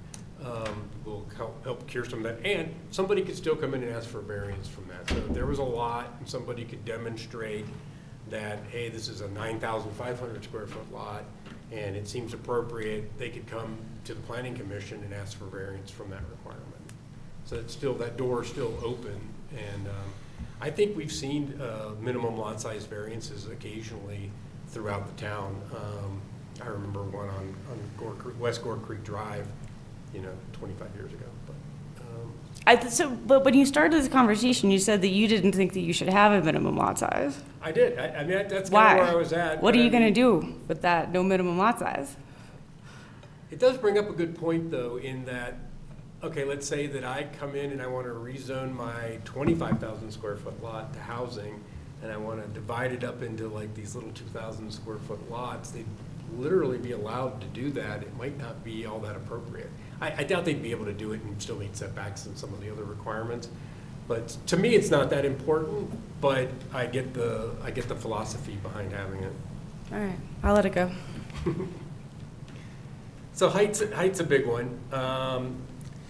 um, 0.44 0.88
will 1.04 1.24
help, 1.36 1.62
help 1.64 1.86
cure 1.86 2.04
some 2.04 2.24
of 2.24 2.24
that. 2.24 2.44
And 2.44 2.74
somebody 2.90 3.22
could 3.22 3.36
still 3.36 3.54
come 3.54 3.74
in 3.74 3.84
and 3.84 3.92
ask 3.92 4.08
for 4.08 4.18
a 4.18 4.22
variance 4.22 4.66
from 4.66 4.88
that. 4.88 5.08
So 5.08 5.16
if 5.16 5.28
there 5.28 5.46
was 5.46 5.60
a 5.60 5.64
lot 5.64 6.16
and 6.18 6.28
somebody 6.28 6.64
could 6.64 6.84
demonstrate 6.84 7.64
that, 8.28 8.58
hey, 8.70 8.88
this 8.88 9.08
is 9.08 9.20
a 9.20 9.28
nine 9.28 9.60
thousand 9.60 9.92
five 9.92 10.18
hundred 10.18 10.42
square 10.42 10.66
foot 10.66 10.92
lot 10.92 11.24
and 11.70 11.96
it 11.96 12.08
seems 12.08 12.34
appropriate, 12.34 13.16
they 13.18 13.30
could 13.30 13.46
come 13.46 13.78
to 14.04 14.14
the 14.14 14.20
planning 14.22 14.54
commission 14.54 15.02
and 15.04 15.14
ask 15.14 15.38
for 15.38 15.44
variance 15.44 15.90
from 15.90 16.10
that 16.10 16.22
requirement. 16.30 16.66
So 17.44 17.56
it's 17.56 17.72
still, 17.72 17.94
that 17.94 18.16
door 18.16 18.42
is 18.42 18.48
still 18.48 18.74
open 18.82 19.20
and, 19.52 19.88
um, 19.88 20.12
I 20.62 20.70
think 20.70 20.96
we've 20.96 21.12
seen 21.12 21.60
uh, 21.60 21.90
minimum 22.00 22.36
lot 22.38 22.60
size 22.60 22.84
variances 22.84 23.48
occasionally 23.48 24.30
throughout 24.68 25.08
the 25.08 25.20
town. 25.20 25.60
Um, 25.74 26.20
I 26.62 26.68
remember 26.68 27.02
one 27.02 27.28
on, 27.28 27.54
on 27.70 27.90
Gore 27.98 28.14
Creek, 28.14 28.40
West 28.40 28.62
Gore 28.62 28.76
Creek 28.76 29.02
Drive, 29.02 29.44
you 30.14 30.20
know, 30.20 30.32
25 30.52 30.94
years 30.94 31.12
ago. 31.12 31.24
But 31.46 32.04
um, 32.04 32.32
I, 32.64 32.76
th- 32.76 32.92
so, 32.92 33.10
but 33.10 33.44
when 33.44 33.54
you 33.54 33.66
started 33.66 34.00
this 34.00 34.06
conversation, 34.06 34.70
you 34.70 34.78
said 34.78 35.02
that 35.02 35.08
you 35.08 35.26
didn't 35.26 35.50
think 35.52 35.72
that 35.72 35.80
you 35.80 35.92
should 35.92 36.08
have 36.08 36.30
a 36.30 36.44
minimum 36.44 36.76
lot 36.76 36.96
size. 36.96 37.42
I 37.60 37.72
did, 37.72 37.98
I 37.98 38.20
I 38.20 38.24
mean, 38.24 38.46
that's 38.48 38.70
kind 38.70 39.00
of 39.00 39.04
where 39.04 39.14
I 39.14 39.16
was 39.16 39.32
at. 39.32 39.60
What 39.60 39.74
are 39.74 39.78
you 39.78 39.90
gonna 39.90 40.12
do 40.12 40.54
with 40.68 40.82
that 40.82 41.10
no 41.10 41.24
minimum 41.24 41.58
lot 41.58 41.80
size? 41.80 42.16
It 43.52 43.58
does 43.58 43.76
bring 43.76 43.98
up 43.98 44.08
a 44.08 44.14
good 44.14 44.34
point, 44.34 44.70
though, 44.70 44.96
in 44.96 45.26
that, 45.26 45.58
okay, 46.22 46.42
let's 46.42 46.66
say 46.66 46.86
that 46.86 47.04
I 47.04 47.26
come 47.38 47.54
in 47.54 47.70
and 47.70 47.82
I 47.82 47.86
want 47.86 48.06
to 48.06 48.12
rezone 48.14 48.72
my 48.72 49.18
25,000 49.26 50.10
square 50.10 50.36
foot 50.36 50.62
lot 50.62 50.94
to 50.94 50.98
housing, 50.98 51.62
and 52.02 52.10
I 52.10 52.16
want 52.16 52.42
to 52.42 52.48
divide 52.58 52.92
it 52.92 53.04
up 53.04 53.22
into 53.22 53.48
like 53.48 53.74
these 53.74 53.94
little 53.94 54.10
2,000 54.12 54.72
square 54.72 54.96
foot 54.96 55.30
lots, 55.30 55.70
they'd 55.70 55.84
literally 56.38 56.78
be 56.78 56.92
allowed 56.92 57.42
to 57.42 57.46
do 57.48 57.70
that. 57.72 58.02
It 58.02 58.16
might 58.16 58.38
not 58.38 58.64
be 58.64 58.86
all 58.86 59.00
that 59.00 59.16
appropriate. 59.16 59.68
I, 60.00 60.14
I 60.16 60.24
doubt 60.24 60.46
they'd 60.46 60.62
be 60.62 60.70
able 60.70 60.86
to 60.86 60.94
do 60.94 61.12
it 61.12 61.20
and 61.20 61.40
still 61.40 61.58
meet 61.58 61.76
setbacks 61.76 62.24
and 62.24 62.38
some 62.38 62.54
of 62.54 62.60
the 62.62 62.72
other 62.72 62.84
requirements. 62.84 63.50
But 64.08 64.28
to 64.46 64.56
me, 64.56 64.76
it's 64.76 64.90
not 64.90 65.10
that 65.10 65.26
important, 65.26 65.90
but 66.22 66.48
I 66.72 66.86
get 66.86 67.12
the, 67.12 67.50
I 67.62 67.70
get 67.70 67.86
the 67.86 67.96
philosophy 67.96 68.56
behind 68.62 68.92
having 68.92 69.22
it. 69.22 69.32
All 69.92 69.98
right, 69.98 70.18
I'll 70.42 70.54
let 70.54 70.64
it 70.64 70.72
go. 70.72 70.90
So 73.42 73.48
height's, 73.48 73.82
height's 73.92 74.20
a 74.20 74.24
big 74.24 74.46
one. 74.46 74.78
Um, 74.92 75.56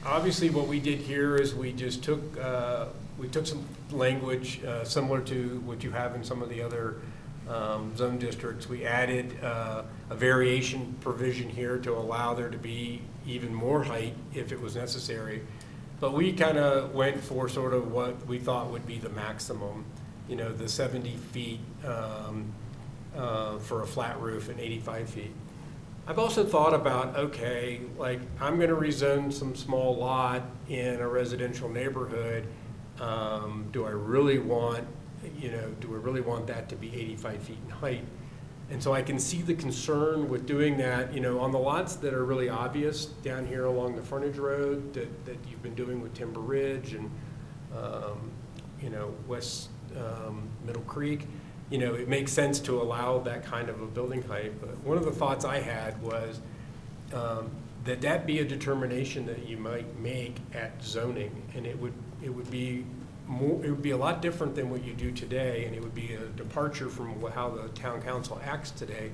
Obviously, 0.04 0.50
what 0.50 0.68
we 0.68 0.80
did 0.80 0.98
here 0.98 1.36
is 1.36 1.54
we 1.54 1.72
just 1.72 2.04
took, 2.04 2.20
uh, 2.38 2.88
we 3.16 3.26
took 3.26 3.46
some 3.46 3.64
language 3.90 4.62
uh, 4.64 4.84
similar 4.84 5.22
to 5.22 5.62
what 5.64 5.82
you 5.82 5.90
have 5.92 6.14
in 6.14 6.22
some 6.24 6.42
of 6.42 6.50
the 6.50 6.60
other 6.60 6.96
um, 7.48 7.96
zone 7.96 8.18
districts. 8.18 8.68
We 8.68 8.84
added 8.84 9.42
uh, 9.42 9.84
a 10.10 10.14
variation 10.14 10.94
provision 11.00 11.48
here 11.48 11.78
to 11.78 11.92
allow 11.92 12.34
there 12.34 12.50
to 12.50 12.58
be 12.58 13.00
even 13.26 13.54
more 13.54 13.82
height 13.82 14.12
if 14.34 14.52
it 14.52 14.60
was 14.60 14.76
necessary. 14.76 15.40
But 16.00 16.12
we 16.12 16.34
kind 16.34 16.58
of 16.58 16.92
went 16.92 17.18
for 17.24 17.48
sort 17.48 17.72
of 17.72 17.90
what 17.90 18.26
we 18.26 18.40
thought 18.40 18.70
would 18.70 18.86
be 18.86 18.98
the 18.98 19.08
maximum, 19.08 19.86
you 20.28 20.36
know, 20.36 20.52
the 20.52 20.68
70 20.68 21.16
feet 21.16 21.60
um, 21.86 22.52
uh, 23.16 23.56
for 23.56 23.80
a 23.80 23.86
flat 23.86 24.20
roof 24.20 24.50
and 24.50 24.60
85 24.60 25.08
feet. 25.08 25.32
I've 26.05 26.18
also 26.18 26.44
thought 26.44 26.74
about, 26.74 27.16
okay, 27.16 27.80
like, 27.96 28.20
I'm 28.40 28.59
gonna 28.59 28.74
rezone 28.74 29.32
some 29.32 29.55
small 29.55 29.96
lot 29.96 30.42
in 30.68 31.00
a 31.00 31.09
residential 31.09 31.68
neighborhood. 31.68 32.46
Um, 33.00 33.68
do 33.72 33.84
I 33.84 33.90
really 33.90 34.38
want, 34.38 34.84
you 35.38 35.53
know, 35.53 35.70
do 35.80 35.94
I 35.94 35.98
really 35.98 36.20
want 36.20 36.48
that 36.48 36.68
to 36.70 36.76
be 36.76 36.92
eighty-five 36.92 37.40
feet 37.40 37.59
in 37.64 37.70
height? 37.70 38.05
And 38.70 38.82
so 38.82 38.92
I 38.92 39.03
can 39.03 39.18
see 39.18 39.42
the 39.42 39.55
concern 39.55 40.28
with 40.28 40.44
doing 40.44 40.76
that, 40.78 41.14
you 41.14 41.20
know, 41.20 41.38
on 41.38 41.53
the 41.53 41.59
lots 41.59 41.96
that 41.96 42.14
are 42.14 42.24
really 42.24 42.48
obvious 42.48 43.07
down 43.07 43.46
here 43.46 43.66
along 43.66 43.96
the 43.96 44.03
frontage 44.03 44.38
road 44.38 44.94
that, 44.94 45.24
that 45.26 45.36
you've 45.48 45.62
been 45.62 45.74
doing 45.74 46.00
with 46.00 46.14
Timber 46.14 46.40
Ridge 46.40 46.94
and, 46.94 47.11
um, 47.76 48.30
you 48.80 48.90
know, 48.90 49.14
West, 49.28 49.68
um, 49.96 50.48
Middle 50.64 50.82
Creek 50.82 51.28
you 51.72 51.78
know, 51.78 51.94
it 51.94 52.06
makes 52.06 52.30
sense 52.30 52.60
to 52.60 52.82
allow 52.82 53.18
that 53.20 53.46
kind 53.46 53.70
of 53.70 53.80
a 53.80 53.86
building 53.86 54.20
height. 54.22 54.60
But 54.60 54.76
one 54.84 54.98
of 54.98 55.06
the 55.06 55.10
thoughts 55.10 55.46
I 55.46 55.58
had 55.58 56.00
was 56.02 56.38
um, 57.14 57.50
that 57.84 58.02
that 58.02 58.26
be 58.26 58.40
a 58.40 58.44
determination 58.44 59.24
that 59.24 59.48
you 59.48 59.56
might 59.56 59.98
make 59.98 60.36
at 60.52 60.84
zoning, 60.84 61.42
and 61.54 61.66
it 61.66 61.78
would, 61.78 61.94
it 62.22 62.28
would 62.28 62.50
be 62.50 62.84
more, 63.26 63.64
it 63.64 63.70
would 63.70 63.80
be 63.80 63.92
a 63.92 63.96
lot 63.96 64.20
different 64.20 64.54
than 64.54 64.68
what 64.68 64.84
you 64.84 64.92
do 64.92 65.10
today, 65.12 65.64
and 65.64 65.74
it 65.74 65.82
would 65.82 65.94
be 65.94 66.12
a 66.12 66.26
departure 66.36 66.90
from 66.90 67.18
how 67.32 67.48
the 67.48 67.68
town 67.70 68.02
council 68.02 68.38
acts 68.44 68.70
today. 68.70 69.10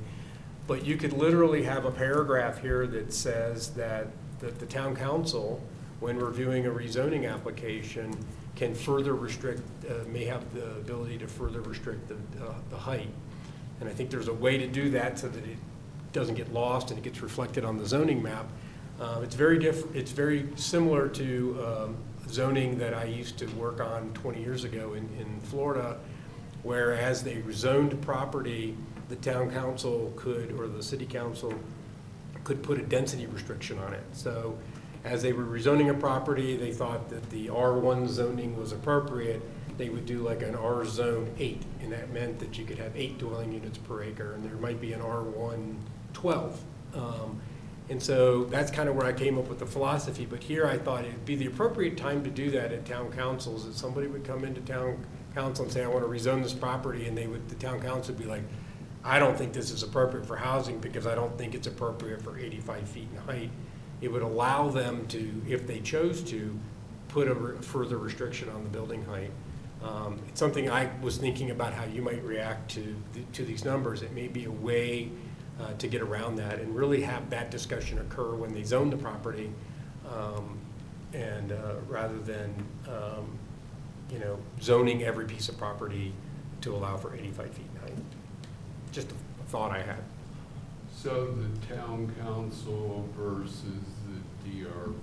But 0.67 0.85
you 0.85 0.97
could 0.97 1.13
literally 1.13 1.63
have 1.63 1.85
a 1.85 1.93
paragraph 1.93 2.61
here 2.61 2.89
that 2.89 3.13
says 3.13 3.71
that, 3.75 4.09
that 4.41 4.59
the 4.59 4.67
town 4.67 4.97
council, 4.97 5.63
when 6.01 6.19
reviewing 6.19 6.67
a 6.67 6.71
rezoning 6.71 7.33
application, 7.33 8.13
can 8.59 8.75
further 8.75 9.15
restrict, 9.15 9.63
uh, 9.89 9.93
may 10.09 10.25
have 10.25 10.53
the 10.53 10.67
ability 10.73 11.17
to 11.17 11.29
further 11.29 11.61
restrict 11.61 12.09
the, 12.09 12.17
uh, 12.45 12.55
the 12.71 12.77
height. 12.77 13.09
And 13.79 13.89
I 13.89 13.93
think 13.93 14.11
there's 14.11 14.27
a 14.27 14.35
way 14.35 14.59
to 14.59 14.67
do 14.67 14.91
that 14.91 15.17
so 15.17 15.29
that 15.29 15.45
it 15.45 15.57
doesn't 16.13 16.35
get 16.35 16.53
lost 16.53 16.91
and 16.91 16.99
it 16.99 17.05
gets 17.05 17.23
reflected 17.23 17.65
on 17.65 17.79
the 17.79 17.87
zoning 17.87 18.21
map. 18.21 18.47
Uh, 19.01 19.21
It's 19.23 19.37
very 19.37 19.61
diff, 19.61 19.85
it's 19.95 20.11
very 20.11 20.49
similar 20.57 21.09
to 21.09 21.65
um, 21.65 21.97
zoning 22.29 22.77
that 22.79 22.95
I 22.95 23.05
used 23.05 23.39
to 23.39 23.47
work 23.51 23.81
on 23.81 24.13
20 24.15 24.43
years 24.43 24.65
ago 24.65 24.95
in, 24.95 25.09
in 25.21 25.39
Florida, 25.43 25.97
where 26.65 26.95
as 26.95 27.23
they 27.23 27.37
rezoned 27.37 28.01
property, 28.01 28.77
the 29.09 29.17
town 29.17 29.53
council 29.53 30.13
could, 30.17 30.51
or 30.59 30.67
the 30.67 30.83
city 30.83 31.07
council 31.07 31.55
could 32.43 32.61
put 32.65 32.81
a 32.81 32.83
density 32.83 33.27
restriction 33.27 33.79
on 33.79 33.95
it. 33.95 34.03
So 34.13 34.59
as 35.09 35.23
they 35.23 35.33
were 35.33 35.45
rezoning 35.45 35.91
a 35.91 35.95
property, 35.95 36.57
they 36.57 36.73
thought 36.73 37.09
that 37.09 37.31
the 37.31 37.49
R1 37.49 38.07
zoning 38.09 38.57
was 38.57 38.73
appropriate, 38.73 39.43
they 39.79 39.89
would 39.89 40.07
do 40.07 40.19
like 40.19 40.43
an 40.43 40.55
R 40.55 40.85
zone 40.85 41.33
eight, 41.39 41.63
and 41.81 41.93
that 41.93 42.13
meant 42.13 42.39
that 42.41 42.59
you 42.59 42.65
could 42.65 42.79
have 42.79 42.95
eight 42.97 43.19
dwelling 43.19 43.53
units 43.53 43.79
per 43.79 44.03
acre, 44.03 44.33
and 44.35 44.45
there 44.45 44.57
might 44.57 44.81
be 44.81 44.93
an 44.93 45.01
R1 45.01 45.77
12. 46.13 46.61
Um, 46.95 47.41
And 47.91 48.03
so 48.03 48.45
that's 48.45 48.71
kind 48.71 48.87
of 48.91 48.97
where 48.97 49.07
I 49.07 49.15
came 49.15 49.39
up 49.39 49.49
with 49.49 49.61
the 49.61 49.67
philosophy, 49.67 50.27
but 50.27 50.43
here 50.43 50.67
I 50.67 50.77
thought 50.77 51.05
it'd 51.07 51.25
be 51.25 51.37
the 51.37 51.47
appropriate 51.47 51.97
time 51.97 52.23
to 52.25 52.29
do 52.31 52.51
that 52.51 52.71
at 52.71 52.85
town 52.85 53.11
councils, 53.13 53.65
that 53.65 53.75
somebody 53.77 54.07
would 54.09 54.25
come 54.25 54.45
into 54.45 54.61
town 54.61 55.07
council 55.35 55.65
and 55.65 55.73
say, 55.73 55.85
I 55.85 55.87
want 55.87 56.05
to 56.05 56.11
rezone 56.11 56.43
this 56.43 56.53
property, 56.53 57.07
and 57.07 57.17
they 57.17 57.27
would, 57.27 57.49
the 57.49 57.55
town 57.55 57.81
council 57.81 58.15
would 58.15 58.23
be 58.23 58.29
like, 58.29 58.43
I 59.05 59.19
don't 59.19 59.39
think 59.39 59.55
this 59.55 59.71
is 59.71 59.83
appropriate 59.83 60.27
for 60.27 60.37
housing 60.37 60.79
because 60.81 61.07
I 61.07 61.15
don't 61.15 61.37
think 61.39 61.55
it's 61.55 61.67
appropriate 61.67 62.21
for 62.21 62.39
85 62.39 62.87
feet 62.89 63.09
in 63.11 63.19
height. 63.23 63.51
It 64.01 64.09
would 64.13 64.23
allow 64.23 64.69
them 64.69 65.07
to, 65.09 65.43
if 65.49 65.67
they 65.67 65.81
chose 65.81 66.23
to, 66.25 66.59
put 67.09 67.27
a 67.27 67.35
re- 67.35 67.57
further 67.63 67.97
restriction 67.97 68.49
on 68.51 68.63
the 68.63 68.69
building 68.69 69.05
height. 69.05 69.31
Um, 69.83 70.19
It's 70.29 70.39
something 70.39 70.71
I 70.71 70.91
was 71.01 71.17
thinking 71.17 71.51
about 71.51 71.73
how 71.73 71.85
you 71.85 72.03
might 72.03 72.23
react 72.23 72.71
to, 72.73 72.95
to 73.33 73.45
these 73.45 73.65
numbers. 73.65 74.03
It 74.03 74.13
may 74.13 74.29
be 74.29 74.45
a 74.45 74.51
way 74.51 75.11
uh, 75.61 75.73
to 75.79 75.89
get 75.89 76.03
around 76.03 76.37
that 76.37 76.61
and 76.61 76.75
really 76.77 77.03
have 77.03 77.31
that 77.31 77.51
discussion 77.51 77.99
occur 77.99 78.35
when 78.35 78.53
they 78.53 78.63
zone 78.63 78.91
the 78.91 78.97
property. 78.97 79.51
um, 80.13 80.59
And 81.15 81.53
uh, 81.53 81.75
rather 81.89 82.19
than, 82.19 82.55
um, 82.87 83.39
you 84.13 84.19
know, 84.19 84.39
zoning 84.61 85.03
every 85.05 85.25
piece 85.25 85.49
of 85.49 85.57
property 85.57 86.13
to 86.61 86.75
allow 86.75 86.97
for 86.97 87.15
85 87.15 87.51
feet 87.51 87.67
in 87.75 87.81
height. 87.81 87.99
Just 88.93 89.11
a 89.13 89.15
thought 89.49 89.71
I 89.71 89.81
had. 89.83 90.03
So 90.95 91.33
the 91.33 91.75
town 91.75 92.13
council 92.21 93.09
versus 93.17 93.63
DRB. 94.49 94.95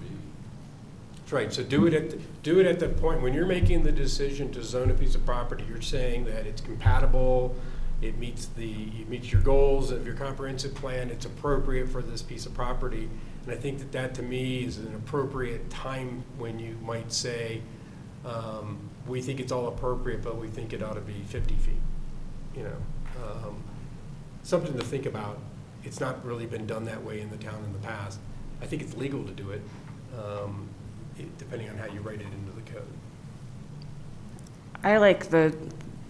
That's 1.17 1.31
right, 1.31 1.51
so 1.53 1.63
do 1.63 1.87
it 1.87 1.93
at, 1.93 2.09
the- 2.11 2.19
do 2.43 2.59
it 2.59 2.65
at 2.65 2.79
the 2.79 2.89
point, 2.89 3.21
when 3.21 3.33
you're 3.33 3.45
making 3.45 3.83
the 3.83 3.91
decision 3.91 4.51
to 4.53 4.63
zone 4.63 4.91
a 4.91 4.93
piece 4.93 5.15
of 5.15 5.25
property, 5.25 5.63
you're 5.67 5.81
saying 5.81 6.25
that 6.25 6.45
it's 6.45 6.61
compatible, 6.61 7.55
it 8.01 8.17
meets 8.17 8.47
the, 8.47 8.73
it 8.99 9.09
meets 9.09 9.31
your 9.31 9.41
goals 9.41 9.89
of 9.91 10.05
your 10.05 10.15
comprehensive 10.15 10.75
plan, 10.75 11.09
it's 11.09 11.25
appropriate 11.25 11.89
for 11.89 12.01
this 12.01 12.21
piece 12.21 12.45
of 12.45 12.53
property. 12.53 13.09
And 13.43 13.51
I 13.53 13.55
think 13.55 13.79
that 13.79 13.91
that, 13.91 14.13
to 14.15 14.23
me, 14.23 14.63
is 14.65 14.77
an 14.77 14.93
appropriate 14.95 15.69
time 15.69 16.23
when 16.37 16.59
you 16.59 16.77
might 16.83 17.11
say, 17.11 17.61
um, 18.25 18.77
we 19.07 19.21
think 19.21 19.39
it's 19.39 19.51
all 19.51 19.67
appropriate, 19.67 20.23
but 20.23 20.37
we 20.37 20.47
think 20.47 20.73
it 20.73 20.81
ought 20.81 20.95
to 20.95 21.01
be 21.01 21.21
fifty 21.27 21.53
feet, 21.55 21.75
you 22.55 22.63
know? 22.63 22.75
Um, 23.23 23.63
Something 24.41 24.77
to 24.77 24.83
think 24.83 25.05
about. 25.07 25.39
It's 25.83 25.99
not 25.99 26.23
really 26.23 26.45
been 26.45 26.67
done 26.67 26.85
that 26.85 27.03
way 27.03 27.19
in 27.21 27.31
the 27.31 27.37
town 27.37 27.63
in 27.63 27.73
the 27.73 27.79
past. 27.79 28.19
I 28.61 28.65
think 28.65 28.81
it's 28.81 28.95
legal 28.95 29.23
to 29.23 29.31
do 29.31 29.51
it, 29.51 29.61
um, 30.17 30.67
it- 31.17 31.37
depending 31.37 31.69
on 31.69 31.77
how 31.77 31.85
you 31.85 32.01
write 32.01 32.21
it 32.21 32.27
into 32.27 32.51
the 32.55 32.71
code. 32.71 32.87
I 34.83 34.97
like 34.97 35.29
the 35.29 35.55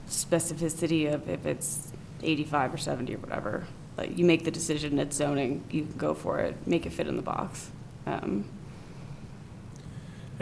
specificity 0.07 1.11
of 1.11 1.29
if 1.29 1.45
it's 1.45 1.91
85 2.21 2.73
or 2.73 2.77
70 2.77 3.15
or 3.15 3.19
whatever. 3.19 3.65
Like, 3.97 4.17
you 4.17 4.25
make 4.25 4.43
the 4.43 4.51
decision, 4.51 4.99
it's 4.99 5.15
zoning, 5.15 5.63
you 5.71 5.83
go 5.97 6.13
for 6.13 6.39
it, 6.39 6.55
make 6.67 6.85
it 6.85 6.91
fit 6.91 7.07
in 7.07 7.15
the 7.15 7.21
box. 7.21 7.71
Um, 8.05 8.45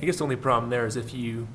I 0.01 0.05
guess 0.05 0.17
the 0.17 0.23
only 0.23 0.35
problem 0.35 0.71
there 0.71 0.87
is 0.87 0.95
if 0.95 1.13
you 1.13 1.47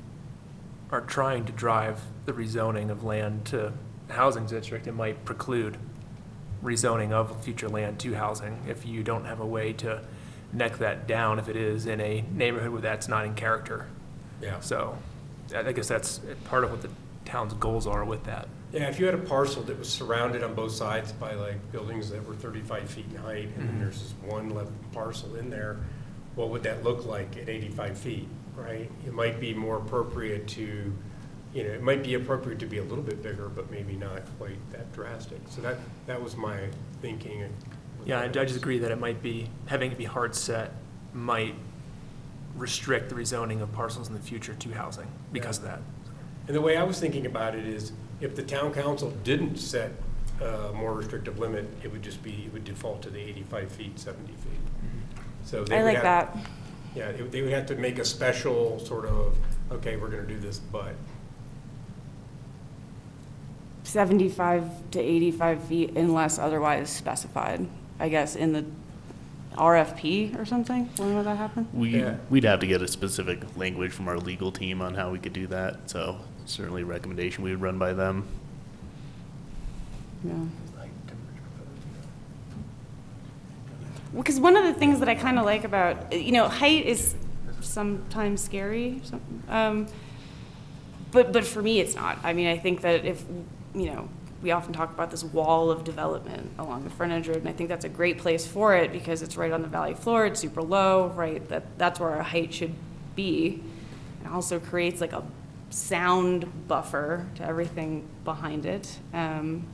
are 0.91 1.01
trying 1.01 1.45
to 1.45 1.51
drive 1.51 2.01
the 2.25 2.31
rezoning 2.31 2.89
of 2.89 3.03
land 3.03 3.45
to 3.45 3.73
a 4.09 4.13
housing 4.13 4.45
district, 4.45 4.87
it 4.87 4.93
might 4.93 5.25
preclude 5.25 5.77
rezoning 6.63 7.11
of 7.11 7.43
future 7.43 7.69
land 7.69 7.99
to 7.99 8.15
housing 8.15 8.59
if 8.67 8.85
you 8.85 9.03
don't 9.03 9.25
have 9.25 9.39
a 9.39 9.45
way 9.45 9.73
to 9.73 10.01
neck 10.53 10.77
that 10.79 11.07
down 11.07 11.39
if 11.39 11.47
it 11.49 11.55
is 11.55 11.85
in 11.85 11.99
a 12.01 12.23
neighborhood 12.31 12.71
where 12.71 12.81
that's 12.81 13.07
not 13.07 13.25
in 13.25 13.35
character. 13.35 13.87
Yeah. 14.41 14.59
So 14.61 14.97
I 15.55 15.59
I 15.59 15.71
guess 15.71 15.87
that's 15.87 16.19
part 16.45 16.63
of 16.63 16.71
what 16.71 16.81
the 16.81 16.89
town's 17.25 17.53
goals 17.53 17.85
are 17.87 18.03
with 18.05 18.23
that. 18.25 18.47
Yeah, 18.71 18.87
if 18.87 18.99
you 18.99 19.05
had 19.07 19.15
a 19.15 19.19
parcel 19.19 19.63
that 19.63 19.79
was 19.79 19.89
surrounded 19.89 20.43
on 20.43 20.53
both 20.53 20.71
sides 20.71 21.11
by 21.11 21.33
like 21.33 21.71
buildings 21.71 22.09
that 22.11 22.25
were 22.27 22.35
thirty-five 22.35 22.89
feet 22.89 23.05
in 23.11 23.17
height, 23.17 23.49
and 23.57 23.67
then 23.67 23.75
Mhm. 23.75 23.79
there's 23.79 24.01
this 24.01 24.13
one 24.31 24.49
left 24.51 24.71
parcel 24.91 25.35
in 25.35 25.49
there, 25.49 25.77
what 26.35 26.49
would 26.49 26.63
that 26.63 26.83
look 26.83 27.05
like 27.05 27.35
at 27.37 27.49
eighty-five 27.49 27.97
feet, 27.97 28.27
right? 28.55 28.89
It 29.07 29.13
might 29.13 29.39
be 29.39 29.53
more 29.53 29.77
appropriate 29.77 30.47
to 30.49 30.93
you 31.51 31.63
know, 31.63 31.69
it 31.71 31.81
might 31.81 32.03
be 32.03 32.13
appropriate 32.13 32.59
to 32.59 32.67
be 32.67 32.77
a 32.77 32.83
little 32.83 33.03
bit 33.03 33.23
bigger, 33.23 33.49
but 33.49 33.71
maybe 33.71 33.93
not 33.95 34.21
quite 34.37 34.59
that 34.71 34.93
drastic. 34.93 35.39
So 35.49 35.61
that, 35.61 35.77
that 36.05 36.21
was 36.21 36.37
my 36.37 36.67
thinking. 37.01 37.49
Yeah, 38.05 38.19
I 38.21 38.23
I 38.25 38.27
just 38.27 38.55
agree 38.57 38.79
that 38.79 38.91
it 38.91 38.99
might 38.99 39.21
be, 39.21 39.49
having 39.67 39.91
it 39.91 39.97
be 39.97 40.05
hard 40.05 40.35
set 40.35 40.71
might 41.13 41.55
restrict 42.55 43.09
the 43.09 43.15
rezoning 43.15 43.61
of 43.61 43.71
parcels 43.73 44.07
in 44.07 44.13
the 44.13 44.19
future 44.19 44.53
to 44.55 44.69
housing 44.71 45.07
because 45.31 45.57
of 45.59 45.63
that. 45.65 45.79
And 46.47 46.55
the 46.55 46.61
way 46.61 46.77
I 46.77 46.83
was 46.83 46.99
thinking 46.99 47.25
about 47.25 47.55
it 47.55 47.65
is, 47.65 47.91
if 48.21 48.35
the 48.35 48.43
town 48.43 48.73
council 48.73 49.11
didn't 49.23 49.57
set 49.57 49.91
a 50.41 50.71
more 50.73 50.93
restrictive 50.93 51.37
limit, 51.39 51.67
it 51.83 51.91
would 51.91 52.01
just 52.01 52.23
be, 52.23 52.43
it 52.45 52.53
would 52.53 52.63
default 52.63 53.01
to 53.03 53.09
the 53.09 53.19
85 53.19 53.71
feet, 53.71 53.99
70 53.99 54.33
feet. 54.33 54.37
So 55.43 55.63
they 55.63 55.75
I 55.75 55.83
would 55.83 55.85
like 55.93 56.03
have- 56.03 56.33
that. 56.33 56.49
Yeah, 56.95 57.09
it- 57.09 57.31
they 57.31 57.41
would 57.41 57.53
have 57.53 57.65
to 57.67 57.75
make 57.75 57.99
a 57.99 58.05
special 58.05 58.79
sort 58.79 59.05
of, 59.05 59.35
okay, 59.71 59.95
we're 59.97 60.09
going 60.09 60.25
to 60.25 60.33
do 60.33 60.39
this, 60.39 60.57
but. 60.59 60.95
75 63.83 64.91
to 64.91 64.99
85 64.99 65.63
feet 65.63 65.97
unless 65.97 66.37
otherwise 66.37 66.89
specified, 66.89 67.67
I 67.99 68.09
guess, 68.09 68.35
in 68.35 68.53
the 68.53 68.65
RFP 69.55 70.39
or 70.39 70.45
something? 70.45 70.89
When 70.97 71.15
would 71.15 71.25
that 71.25 71.37
happen? 71.37 71.67
We, 71.73 71.99
Yeah. 71.99 72.15
we'd 72.29 72.43
have 72.45 72.59
to 72.61 72.67
get 72.67 72.81
a 72.81 72.87
specific 72.87 73.39
language 73.57 73.91
from 73.91 74.07
our 74.07 74.17
legal 74.17 74.51
team 74.51 74.81
on 74.81 74.93
how 74.95 75.11
we 75.11 75.19
could 75.19 75.33
do 75.33 75.47
that, 75.47 75.89
so 75.89 76.19
certainly 76.45 76.83
a 76.83 76.85
recommendation 76.85 77.43
we 77.43 77.51
would 77.51 77.61
run 77.61 77.77
by 77.77 77.93
them. 77.93 78.25
Yeah. 80.23 80.33
Because 84.15 84.39
one 84.39 84.55
of 84.57 84.63
the 84.63 84.73
things 84.73 84.99
that 84.99 85.09
I 85.09 85.15
kind 85.15 85.37
of 85.37 85.45
like 85.45 85.63
about, 85.63 86.11
you 86.13 86.31
know, 86.31 86.47
height 86.47 86.85
is 86.85 87.15
sometimes 87.61 88.41
scary, 88.41 89.01
some- 89.03 89.21
um, 89.49 89.87
but, 91.11 91.31
but 91.31 91.45
for 91.45 91.61
me, 91.61 91.79
it's 91.79 91.95
not. 91.95 92.17
I 92.23 92.33
mean, 92.33 92.47
I 92.47 92.57
think 92.57 92.81
that 92.81 93.05
if, 93.05 93.23
you 93.75 93.85
know, 93.87 94.09
we 94.41 94.51
often 94.51 94.73
talk 94.73 94.89
about 94.89 95.11
this 95.11 95.23
wall 95.23 95.69
of 95.69 95.83
development 95.83 96.51
along 96.57 96.83
the 96.83 96.89
frontage 96.89 97.27
road, 97.27 97.37
and 97.37 97.49
I 97.49 97.51
think 97.51 97.69
that's 97.69 97.85
a 97.85 97.89
great 97.89 98.17
place 98.17 98.47
for 98.47 98.75
it 98.75 98.91
because 98.91 99.21
it's 99.21 99.35
right 99.35 99.51
on 99.51 99.61
the 99.61 99.67
valley 99.67 99.93
floor, 99.93 100.25
it's 100.25 100.39
super 100.39 100.61
low, 100.61 101.07
right? 101.09 101.47
That, 101.49 101.77
that's 101.77 101.99
where 101.99 102.11
our 102.11 102.23
height 102.23 102.53
should 102.53 102.73
be. 103.15 103.61
It 104.23 104.31
also 104.31 104.59
creates 104.59 105.01
like 105.01 105.13
a 105.13 105.23
sound 105.69 106.67
buffer 106.67 107.27
to 107.35 107.43
everything 107.43 108.07
behind 108.23 108.65
it, 108.65 108.97
um, 109.13 109.65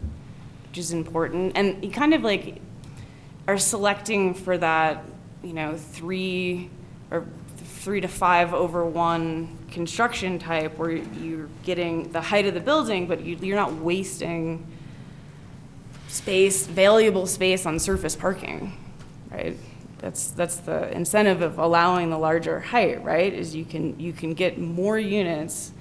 which 0.68 0.78
is 0.80 0.92
important. 0.92 1.56
And 1.56 1.84
you 1.84 1.92
kind 1.92 2.14
of 2.14 2.24
like 2.24 2.62
are 3.48 3.58
selecting 3.58 4.34
for 4.34 4.58
that, 4.58 5.04
you 5.44 5.54
know, 5.54 5.78
three 5.78 6.70
or 7.12 7.26
three 7.58 8.02
to 8.02 8.08
five 8.08 8.54
over 8.54 8.84
one 8.86 9.58
construction 9.76 10.40
type 10.40 10.78
where 10.78 10.92
you're 10.92 11.50
getting 11.64 12.10
the 12.14 12.22
height 12.22 12.46
of 12.48 12.54
the 12.54 12.62
building, 12.62 13.08
but 13.08 13.20
you, 13.20 13.36
you're 13.42 13.58
not 13.58 13.74
wasting 13.74 14.66
space, 16.08 16.66
valuable 16.66 17.28
space 17.28 17.66
on 17.66 17.78
surface 17.78 18.16
parking, 18.16 18.72
right? 19.30 19.58
That's, 20.00 20.32
that's 20.32 20.56
the 20.56 20.90
incentive 20.96 21.42
of 21.42 21.60
allowing 21.60 22.10
the 22.10 22.18
larger 22.18 22.62
height, 22.62 23.04
right? 23.04 23.34
Is 23.34 23.54
you 23.54 23.66
can, 23.66 24.00
you 24.00 24.14
can 24.14 24.34
get 24.34 24.58
more 24.58 24.98
units 24.98 25.74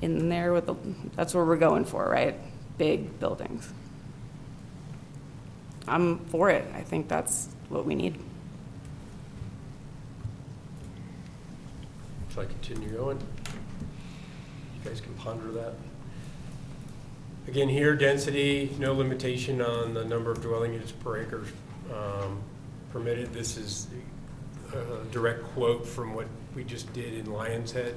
in 0.00 0.28
there 0.28 0.52
with 0.52 0.66
the, 0.66 0.76
that's 1.16 1.34
where 1.34 1.44
we're 1.44 1.56
going 1.56 1.84
for, 1.84 2.08
right? 2.08 2.36
Big 2.78 3.18
buildings. 3.18 3.72
I'm 5.88 6.20
for 6.26 6.48
it. 6.50 6.64
I 6.76 6.82
think 6.82 7.08
that's 7.08 7.48
what 7.70 7.84
we 7.84 7.96
need. 7.96 8.20
I 12.40 12.44
continue 12.46 12.88
going? 12.90 13.18
You 13.18 14.90
guys 14.90 15.00
can 15.00 15.14
ponder 15.14 15.50
that. 15.52 15.74
Again, 17.46 17.68
here, 17.68 17.96
density, 17.96 18.74
no 18.78 18.92
limitation 18.92 19.60
on 19.62 19.94
the 19.94 20.04
number 20.04 20.30
of 20.30 20.42
dwelling 20.42 20.74
units 20.74 20.92
per 20.92 21.22
acre 21.22 21.44
um, 21.92 22.40
permitted. 22.92 23.32
This 23.32 23.56
is 23.56 23.88
a 24.74 25.04
direct 25.10 25.42
quote 25.54 25.86
from 25.86 26.14
what 26.14 26.26
we 26.54 26.62
just 26.64 26.92
did 26.92 27.14
in 27.14 27.26
Lionshead, 27.26 27.94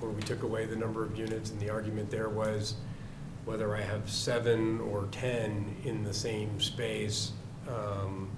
where 0.00 0.10
we 0.10 0.22
took 0.22 0.42
away 0.44 0.64
the 0.64 0.76
number 0.76 1.02
of 1.02 1.18
units, 1.18 1.50
and 1.50 1.60
the 1.60 1.70
argument 1.70 2.10
there 2.10 2.28
was 2.28 2.76
whether 3.44 3.76
I 3.76 3.80
have 3.82 4.10
seven 4.10 4.80
or 4.80 5.06
10 5.12 5.76
in 5.84 6.02
the 6.02 6.14
same 6.14 6.60
space, 6.60 7.32
um, 7.68 8.30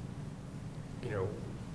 you 1.05 1.11
know, 1.11 1.29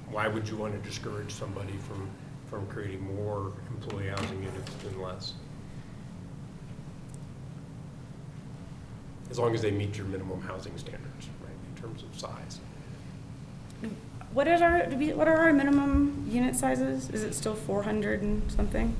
why 0.09 0.27
would 0.27 0.47
you 0.47 0.57
want 0.57 0.73
to 0.73 0.89
discourage 0.89 1.31
somebody 1.31 1.77
from, 1.77 2.09
from 2.51 2.67
creating 2.67 3.01
more 3.15 3.53
employee 3.69 4.09
housing 4.09 4.43
units 4.43 4.73
than 4.83 5.01
less? 5.01 5.33
As 9.31 9.39
long 9.39 9.55
as 9.55 9.61
they 9.61 9.71
meet 9.71 9.97
your 9.97 10.05
minimum 10.07 10.41
housing 10.41 10.77
standards, 10.77 11.29
right, 11.41 11.53
in 11.73 11.81
terms 11.81 12.03
of 12.03 12.19
size. 12.19 12.59
What 14.33 14.47
is 14.49 14.61
our, 14.61 14.85
do 14.85 14.97
we- 14.97 15.13
what 15.13 15.29
are 15.29 15.37
our 15.37 15.53
minimum 15.53 16.25
unit 16.29 16.57
sizes? 16.57 17.09
Is 17.09 17.23
it 17.23 17.33
still 17.33 17.55
400 17.55 18.21
and 18.21 18.51
something? 18.51 18.95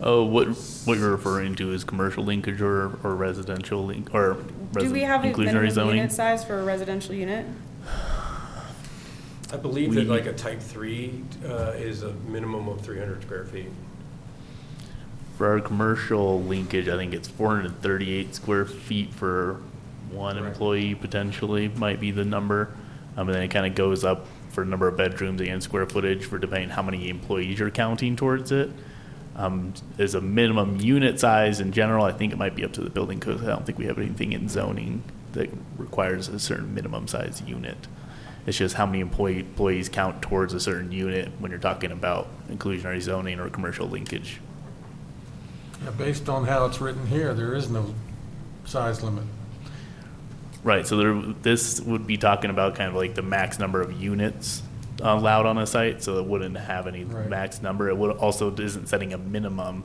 Oh, 0.00 0.24
what, 0.24 0.48
what 0.86 0.96
you're 0.96 1.10
referring 1.10 1.54
to 1.56 1.72
is 1.72 1.84
commercial 1.84 2.24
linkage 2.24 2.62
or, 2.62 2.98
or 3.04 3.14
residential 3.14 3.84
link, 3.84 4.14
or 4.14 4.38
Do 4.72 4.90
we 4.90 5.00
resi- 5.00 5.06
have 5.06 5.24
a 5.24 5.28
inclusionary 5.28 5.36
minimum 5.52 5.70
zoning? 5.70 5.96
unit 5.96 6.12
size 6.12 6.42
for 6.42 6.58
a 6.58 6.64
residential 6.64 7.14
unit? 7.14 7.44
I 9.52 9.56
believe 9.56 9.94
that 9.94 10.06
like 10.06 10.26
a 10.26 10.32
type 10.32 10.60
three 10.60 11.24
uh, 11.44 11.72
is 11.76 12.02
a 12.02 12.12
minimum 12.28 12.68
of 12.68 12.80
300 12.82 13.22
square 13.22 13.44
feet. 13.44 13.70
For 15.36 15.48
our 15.48 15.60
commercial 15.60 16.42
linkage, 16.42 16.88
I 16.88 16.96
think 16.96 17.14
it's 17.14 17.26
four 17.26 17.48
hundred 17.48 17.66
and 17.66 17.80
thirty-eight 17.80 18.34
square 18.34 18.66
feet 18.66 19.12
for 19.14 19.60
one 20.10 20.36
Correct. 20.36 20.54
employee 20.54 20.94
potentially, 20.94 21.68
might 21.68 21.98
be 21.98 22.10
the 22.10 22.24
number. 22.24 22.74
Um, 23.16 23.28
and 23.28 23.34
then 23.34 23.42
it 23.42 23.48
kind 23.48 23.66
of 23.66 23.74
goes 23.74 24.04
up 24.04 24.26
for 24.50 24.64
number 24.64 24.86
of 24.86 24.96
bedrooms 24.96 25.40
and 25.40 25.62
square 25.62 25.86
footage 25.86 26.24
for 26.26 26.38
depending 26.38 26.68
how 26.70 26.82
many 26.82 27.08
employees 27.08 27.58
you're 27.58 27.70
counting 27.70 28.16
towards 28.16 28.52
it. 28.52 28.70
Um, 29.36 29.72
as 29.98 30.14
a 30.14 30.20
minimum 30.20 30.76
unit 30.80 31.18
size 31.18 31.60
in 31.60 31.72
general, 31.72 32.04
I 32.04 32.12
think 32.12 32.32
it 32.32 32.36
might 32.36 32.54
be 32.54 32.64
up 32.64 32.72
to 32.74 32.82
the 32.82 32.90
building 32.90 33.18
code. 33.20 33.42
I 33.42 33.46
don't 33.46 33.64
think 33.64 33.78
we 33.78 33.86
have 33.86 33.98
anything 33.98 34.32
in 34.32 34.48
zoning 34.48 35.02
that 35.32 35.48
requires 35.78 36.28
a 36.28 36.38
certain 36.38 36.74
minimum 36.74 37.08
size 37.08 37.42
unit. 37.46 37.88
It's 38.50 38.58
just 38.58 38.74
how 38.74 38.84
many 38.84 38.98
employee, 38.98 39.38
employees 39.38 39.88
count 39.88 40.22
towards 40.22 40.54
a 40.54 40.58
certain 40.58 40.90
unit 40.90 41.30
when 41.38 41.52
you're 41.52 41.60
talking 41.60 41.92
about 41.92 42.26
inclusionary 42.50 43.00
zoning 43.00 43.38
or 43.38 43.48
commercial 43.48 43.86
linkage. 43.86 44.40
Yeah, 45.84 45.90
Based 45.92 46.28
on 46.28 46.46
how 46.46 46.64
it's 46.66 46.80
written 46.80 47.06
here, 47.06 47.32
there 47.32 47.54
is 47.54 47.70
no 47.70 47.94
size 48.64 49.04
limit. 49.04 49.22
Right, 50.64 50.84
so 50.84 50.96
there, 50.96 51.14
this 51.42 51.80
would 51.82 52.08
be 52.08 52.16
talking 52.16 52.50
about 52.50 52.74
kind 52.74 52.88
of 52.88 52.96
like 52.96 53.14
the 53.14 53.22
max 53.22 53.60
number 53.60 53.80
of 53.80 53.92
units 54.02 54.64
allowed 55.00 55.46
on 55.46 55.56
a 55.56 55.64
site, 55.64 56.02
so 56.02 56.18
it 56.18 56.26
wouldn't 56.26 56.56
have 56.56 56.88
any 56.88 57.04
Right. 57.04 57.28
max 57.28 57.62
number. 57.62 57.88
It 57.88 57.96
would, 57.96 58.16
also 58.16 58.52
isn't 58.52 58.88
setting 58.88 59.12
a 59.12 59.18
minimum 59.18 59.84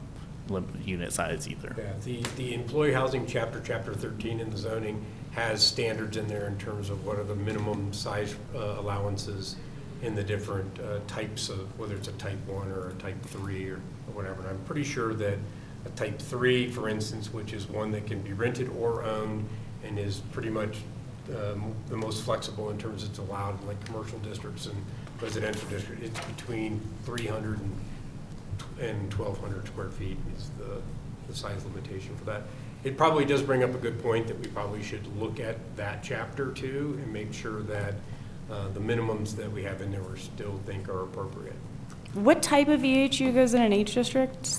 lim, 0.49 0.82
unit 0.84 1.13
size 1.13 1.47
either. 1.47 1.76
Yeah, 1.78 1.93
the, 2.03 2.24
the 2.36 2.55
employee 2.55 2.93
housing 2.93 3.28
chapter, 3.28 3.61
chapter 3.63 3.93
13 3.93 4.39
in 4.39 4.49
the 4.49 4.57
zoning 4.57 5.05
has 5.36 5.66
standards 5.66 6.18
in 6.18 6.28
there 6.28 6.48
in 6.48 6.58
terms 6.58 6.90
of 6.90 7.06
what 7.06 7.20
are 7.20 7.24
the 7.24 7.36
minimum 7.36 7.92
size 7.94 8.36
uh, 8.56 8.78
allowances 8.80 9.58
in 10.02 10.16
the 10.16 10.24
different 10.24 10.80
uh, 10.80 11.00
types 11.08 11.50
of, 11.50 11.78
whether 11.80 11.96
it's 11.96 12.08
a 12.08 12.14
type 12.14 12.38
one 12.48 12.72
or 12.72 12.90
a 12.90 12.94
type 12.94 13.22
three 13.24 13.70
or 13.70 13.76
or 14.08 14.14
whatever. 14.14 14.42
And 14.42 14.50
I'm 14.50 14.64
pretty 14.66 14.84
sure 14.84 15.14
that 15.16 15.38
a 15.86 15.90
type 15.90 16.20
three, 16.20 16.70
for 16.70 16.90
instance, 16.90 17.34
which 17.34 17.54
is 17.54 17.68
one 17.68 17.92
that 17.92 18.08
can 18.08 18.22
be 18.22 18.34
rented 18.34 18.70
or 18.70 19.04
owned 19.04 19.48
and 19.84 20.00
is 20.00 20.20
pretty 20.32 20.50
much 20.50 20.78
um, 21.30 21.74
the 21.90 21.98
most 21.98 22.24
flexible 22.24 22.70
in 22.70 22.78
terms 22.78 23.04
it's 23.04 23.18
allowed 23.18 23.60
in 23.62 23.68
like 23.68 23.84
commercial 23.86 24.20
districts 24.20 24.68
and 24.68 24.76
residential 25.22 25.68
districts, 25.70 26.06
it's 26.06 26.20
between 26.26 26.82
300 27.04 27.60
and 27.60 27.76
and 28.80 29.14
1,200 29.14 29.68
square 29.68 29.90
feet 29.90 30.18
is 30.36 30.50
the, 30.58 30.82
the 31.28 31.36
size 31.36 31.64
limitation 31.66 32.16
for 32.18 32.26
that. 32.26 32.44
It 32.86 32.98
probably 32.98 33.26
does 33.26 33.42
bring 33.42 33.64
up 33.64 33.74
a 33.74 33.80
good 33.80 34.00
point 34.02 34.28
that 34.28 34.40
we 34.40 34.46
probably 34.46 34.84
should 34.84 35.08
look 35.18 35.40
at 35.40 35.58
that 35.76 36.04
chapter 36.04 36.52
too 36.52 37.00
and 37.02 37.12
make 37.12 37.34
sure 37.34 37.64
that 37.64 37.96
uh, 38.52 38.70
the 38.70 38.80
minimums 38.80 39.36
that 39.38 39.52
we 39.52 39.64
have 39.64 39.82
in 39.82 39.92
there 39.92 40.04
we 40.04 40.20
still 40.20 40.60
think 40.68 40.88
are 40.88 41.02
appropriate. 41.02 41.56
What 42.14 42.44
type 42.44 42.68
of 42.68 42.82
EHU 42.82 43.34
goes 43.34 43.56
in 43.56 43.64
an 43.64 43.74
H 43.74 43.96
district? 43.96 44.52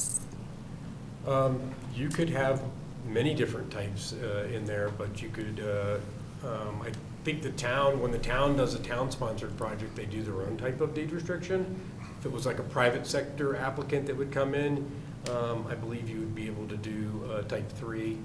Um, 1.25 1.61
You 1.95 2.09
could 2.09 2.29
have 2.31 2.65
many 3.07 3.33
different 3.33 3.71
types 3.71 4.13
uh, 4.15 4.49
in 4.53 4.65
there, 4.65 4.89
but 4.89 5.23
you 5.23 5.29
could, 5.29 5.61
uh, 5.61 6.49
um, 6.49 6.83
I 6.83 6.91
think 7.23 7.43
the 7.43 7.53
town, 7.53 8.01
when 8.01 8.11
the 8.11 8.19
town 8.19 8.57
does 8.57 8.75
a 8.75 8.81
town-sponsored 8.81 9.57
project, 9.57 9.95
they 9.95 10.05
do 10.05 10.25
their 10.25 10.43
own 10.43 10.57
type 10.57 10.81
of 10.81 10.95
deed 10.95 11.13
restriction. 11.13 11.81
If 12.19 12.27
it 12.27 12.33
was 12.33 12.45
like 12.45 12.59
a 12.59 12.65
private 12.65 13.07
sector 13.07 13.55
applicant 13.55 14.07
that 14.07 14.17
would 14.17 14.33
come 14.33 14.57
in, 14.57 14.91
um, 15.31 15.67
I 15.69 15.75
believe 15.75 16.09
you 16.09 16.21
would 16.21 16.35
be 16.35 16.47
able 16.47 16.67
to 16.69 16.77
do 16.77 17.29
uh, 17.31 17.43
type 17.43 17.71
three, 17.73 18.19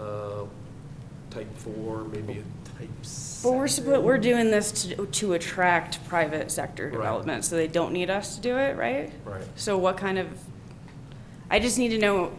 uh, 0.00 0.44
type 1.30 1.54
four, 1.58 2.04
maybe 2.04 2.34
a 2.34 2.78
type 2.78 2.88
But 3.42 3.52
we're, 3.52 3.68
seven. 3.68 4.02
we're 4.02 4.18
doing 4.18 4.50
this 4.50 4.72
to, 4.84 5.06
to 5.06 5.32
attract 5.34 6.06
private 6.08 6.50
sector 6.50 6.84
Right. 6.86 6.92
development, 6.92 7.44
so 7.44 7.56
they 7.56 7.68
don't 7.68 7.92
need 7.92 8.10
us 8.10 8.36
to 8.36 8.40
do 8.40 8.56
it, 8.56 8.76
right? 8.76 9.12
Right. 9.24 9.44
So 9.56 9.76
what 9.78 9.96
kind 9.96 10.18
of, 10.18 10.28
I 11.50 11.58
just 11.58 11.78
need 11.78 11.90
to 11.90 11.98
know 11.98 12.32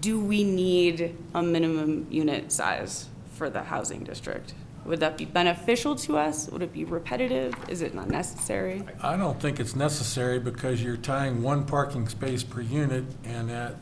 do 0.00 0.20
we 0.20 0.42
need 0.44 1.16
a 1.34 1.42
minimum 1.42 2.06
unit 2.10 2.50
size 2.52 3.08
for 3.34 3.48
the 3.50 3.62
housing 3.62 4.02
district? 4.04 4.52
Would 4.86 5.00
that 5.00 5.18
be 5.18 5.24
beneficial 5.24 5.96
to 5.96 6.16
us? 6.16 6.48
Would 6.48 6.62
it 6.62 6.72
be 6.72 6.84
repetitive? 6.84 7.54
Is 7.68 7.82
it 7.82 7.92
not 7.92 8.08
necessary? 8.08 8.84
I 9.02 9.16
don't 9.16 9.40
think 9.40 9.58
it's 9.58 9.74
necessary 9.74 10.38
because 10.38 10.80
you're 10.80 10.96
tying 10.96 11.42
one 11.42 11.64
parking 11.64 12.08
space 12.08 12.44
per 12.44 12.60
unit 12.60 13.04
and 13.24 13.50
at 13.50 13.74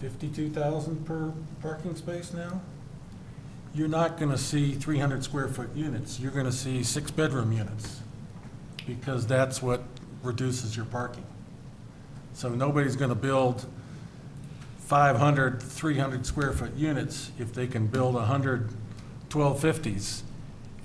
fifty-two 0.00 0.50
thousand 0.50 1.06
per 1.06 1.32
parking 1.60 1.94
space 1.94 2.32
now? 2.32 2.60
You're 3.72 3.88
not 3.88 4.18
gonna 4.18 4.36
see 4.36 4.74
three 4.74 4.98
hundred 4.98 5.22
square 5.22 5.46
foot 5.46 5.70
units, 5.76 6.18
you're 6.18 6.32
gonna 6.32 6.50
see 6.50 6.82
six-bedroom 6.82 7.52
units. 7.52 8.00
Because 8.84 9.28
that's 9.28 9.62
what 9.62 9.84
reduces 10.24 10.76
your 10.76 10.86
parking. 10.86 11.24
So 12.32 12.48
nobody's 12.48 12.96
gonna 12.96 13.14
build 13.14 13.64
500, 14.78 15.62
300 15.62 16.26
square 16.26 16.52
foot 16.52 16.74
units 16.74 17.30
if 17.38 17.54
they 17.54 17.68
can 17.68 17.86
build 17.86 18.14
100 18.16 18.70
1250s 19.28 20.22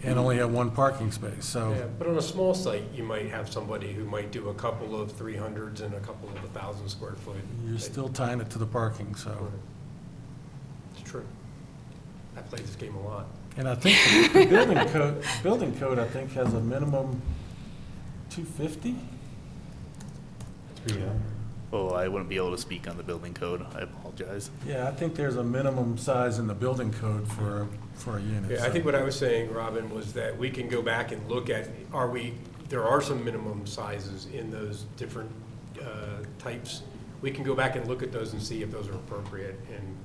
and 0.04 0.20
only 0.20 0.38
have 0.38 0.52
one 0.52 0.72
parking 0.72 1.12
space, 1.12 1.46
so. 1.46 1.72
Yeah, 1.72 1.86
but 1.98 2.08
on 2.08 2.18
a 2.18 2.22
small 2.22 2.54
site, 2.54 2.84
you 2.94 3.04
might 3.04 3.30
have 3.30 3.52
somebody 3.52 3.94
who 3.94 4.06
might 4.06 4.32
do 4.32 4.50
a 4.50 4.54
couple 4.54 5.00
of 5.00 5.12
three 5.12 5.36
hundreds 5.36 5.82
and 5.82 5.94
a 5.94 6.00
couple 6.00 6.30
of 6.30 6.44
a 6.44 6.48
thousand 6.60 6.88
square 6.90 7.16
foot. 7.16 7.36
You're 7.66 7.80
still 7.80 8.10
tying 8.10 8.40
it 8.40 8.50
to 8.52 8.60
the 8.60 8.66
parking, 8.66 9.16
so. 9.16 9.52
It's 10.94 11.10
true. 11.10 11.26
I 12.36 12.42
played 12.42 12.64
this 12.64 12.76
game 12.76 12.96
a 12.96 13.02
lot. 13.02 13.28
And 13.58 13.68
I 13.68 13.74
think 13.74 13.98
the 14.34 14.46
building 14.50 14.88
code, 14.90 15.24
building 15.42 15.80
code, 15.80 15.98
I 15.98 16.08
think, 16.08 16.32
has 16.34 16.54
a 16.54 16.60
minimum 16.60 17.22
250? 18.30 18.96
Oh, 21.74 21.90
I 21.90 22.08
wouldn't 22.08 22.30
be 22.30 22.38
able 22.38 22.52
to 22.52 22.58
speak 22.58 22.88
on 22.88 22.96
the 22.96 23.04
building 23.04 23.34
code. 23.34 23.66
I 23.76 23.82
apologize. 23.82 24.50
Yeah, 24.66 24.88
I 24.88 24.92
think 24.92 25.16
there's 25.16 25.36
a 25.36 25.44
minimum 25.44 25.98
size 25.98 26.40
in 26.40 26.48
the 26.48 26.54
building 26.54 26.94
code 26.94 27.28
for, 27.28 27.68
for 27.96 28.18
a 28.18 28.22
unit. 28.22 28.52
Yeah, 28.52 28.64
I 28.64 28.68
so- 28.68 28.72
think 28.72 28.86
what 28.86 28.96
I 28.96 29.04
was 29.04 29.18
saying, 29.18 29.52
Robin, 29.54 29.90
was 29.94 30.14
that 30.14 30.38
we 30.38 30.50
can 30.50 30.70
go 30.70 30.82
back 30.82 31.12
and 31.12 31.28
look 31.30 31.50
at, 31.50 31.68
are 31.92 32.10
we, 32.10 32.36
there 32.70 32.86
are 32.86 33.02
some 33.02 33.24
minimum 33.24 33.68
sizes 33.68 34.28
in 34.34 34.50
those 34.50 34.86
different 34.96 35.30
uh, 35.82 36.24
types. 36.40 36.84
We 37.22 37.32
can 37.32 37.44
go 37.44 37.54
back 37.56 37.76
and 37.76 37.86
look 37.88 38.02
at 38.02 38.12
those 38.14 38.32
and 38.34 38.42
see 38.42 38.62
if 38.62 38.72
those 38.72 38.88
are 38.88 38.94
appropriate 38.94 39.60
and, 39.76 39.98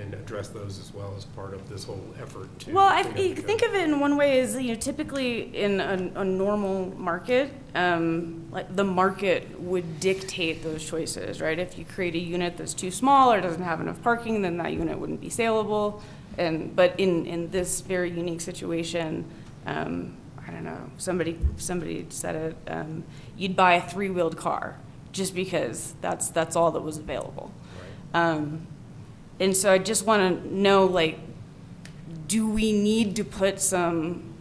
and 0.00 0.14
address 0.14 0.48
those 0.48 0.78
as 0.78 0.92
well 0.94 1.14
as 1.16 1.24
part 1.26 1.54
of 1.54 1.68
this 1.68 1.84
whole 1.84 2.02
effort 2.20 2.48
to. 2.60 2.72
Well, 2.72 2.88
I 2.88 3.02
clean 3.02 3.12
up 3.12 3.18
I 3.18 3.22
the 3.22 3.34
code. 3.34 3.44
think 3.44 3.62
of 3.62 3.74
it 3.74 3.84
in 3.84 4.00
one 4.00 4.16
way 4.16 4.38
is, 4.38 4.56
you 4.56 4.68
know, 4.68 4.74
typically 4.74 5.54
in 5.56 5.80
a, 5.80 6.20
a 6.20 6.24
normal 6.24 6.86
market, 6.96 7.50
um, 7.74 8.48
like 8.50 8.74
the 8.74 8.84
market 8.84 9.60
would 9.60 10.00
dictate 10.00 10.62
those 10.62 10.84
choices, 10.84 11.40
right? 11.40 11.58
If 11.58 11.78
you 11.78 11.84
create 11.84 12.14
a 12.14 12.18
unit 12.18 12.56
that's 12.56 12.74
too 12.74 12.90
small 12.90 13.32
or 13.32 13.40
doesn't 13.40 13.62
have 13.62 13.80
enough 13.80 14.02
parking, 14.02 14.42
then 14.42 14.56
that 14.58 14.72
unit 14.72 14.98
wouldn't 14.98 15.20
be 15.20 15.30
saleable. 15.30 16.02
And, 16.38 16.74
but 16.74 16.98
in, 16.98 17.26
in 17.26 17.50
this 17.50 17.82
very 17.82 18.10
unique 18.10 18.40
situation, 18.40 19.24
um, 19.66 20.16
I 20.46 20.50
don't 20.50 20.64
know, 20.64 20.90
somebody, 20.96 21.38
somebody 21.56 22.06
said 22.08 22.34
it, 22.34 22.56
um, 22.66 23.04
you'd 23.36 23.54
buy 23.54 23.74
a 23.74 23.82
three-wheeled 23.82 24.36
car 24.36 24.78
just 25.12 25.34
because 25.34 25.94
that's, 26.00 26.30
that's 26.30 26.56
all 26.56 26.70
that 26.72 26.80
was 26.80 26.96
available. 26.96 27.52
Um, 28.14 28.66
and 29.42 29.56
so 29.56 29.72
I 29.72 29.78
just 29.78 30.06
want 30.06 30.44
to 30.44 30.54
know, 30.54 30.86
like, 30.86 31.18
do 32.28 32.48
we 32.48 32.72
need 32.72 33.16
to 33.16 33.24
put 33.24 33.60
some 33.60 34.34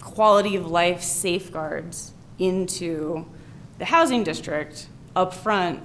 quality 0.00 0.56
of 0.56 0.66
life 0.66 1.02
safeguards 1.02 2.12
into 2.38 3.26
the 3.76 3.84
housing 3.84 4.24
district 4.24 4.88
up 5.14 5.34
front, 5.34 5.82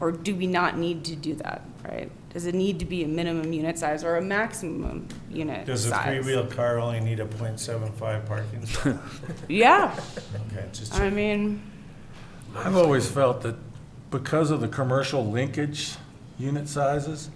or 0.00 0.10
do 0.10 0.34
we 0.34 0.46
not 0.46 0.78
need 0.78 1.04
to 1.04 1.14
do 1.14 1.34
that, 1.34 1.62
right? 1.84 2.10
Does 2.32 2.46
it 2.46 2.54
need 2.54 2.78
to 2.78 2.86
be 2.86 3.04
a 3.04 3.08
minimum 3.08 3.52
unit 3.52 3.78
size 3.78 4.02
or 4.02 4.16
a 4.16 4.22
maximum 4.22 5.06
unit 5.30 5.58
size? 5.58 5.66
Does 5.66 5.86
a 5.86 5.90
size? 5.90 6.06
three-wheel 6.06 6.46
car 6.46 6.78
only 6.78 7.00
need 7.00 7.20
a 7.20 7.26
.75 7.26 8.26
parking 8.26 8.64
spot? 8.64 8.96
Yeah, 9.48 9.94
Okay, 10.50 10.64
just 10.72 10.94
I 10.94 11.10
mean, 11.10 11.62
I've 12.56 12.76
always 12.76 13.06
felt 13.10 13.42
that 13.42 13.56
because 14.10 14.50
of 14.50 14.62
the 14.62 14.68
commercial 14.68 15.26
linkage 15.26 15.96
unit 16.38 16.68
sizes, 16.68 17.28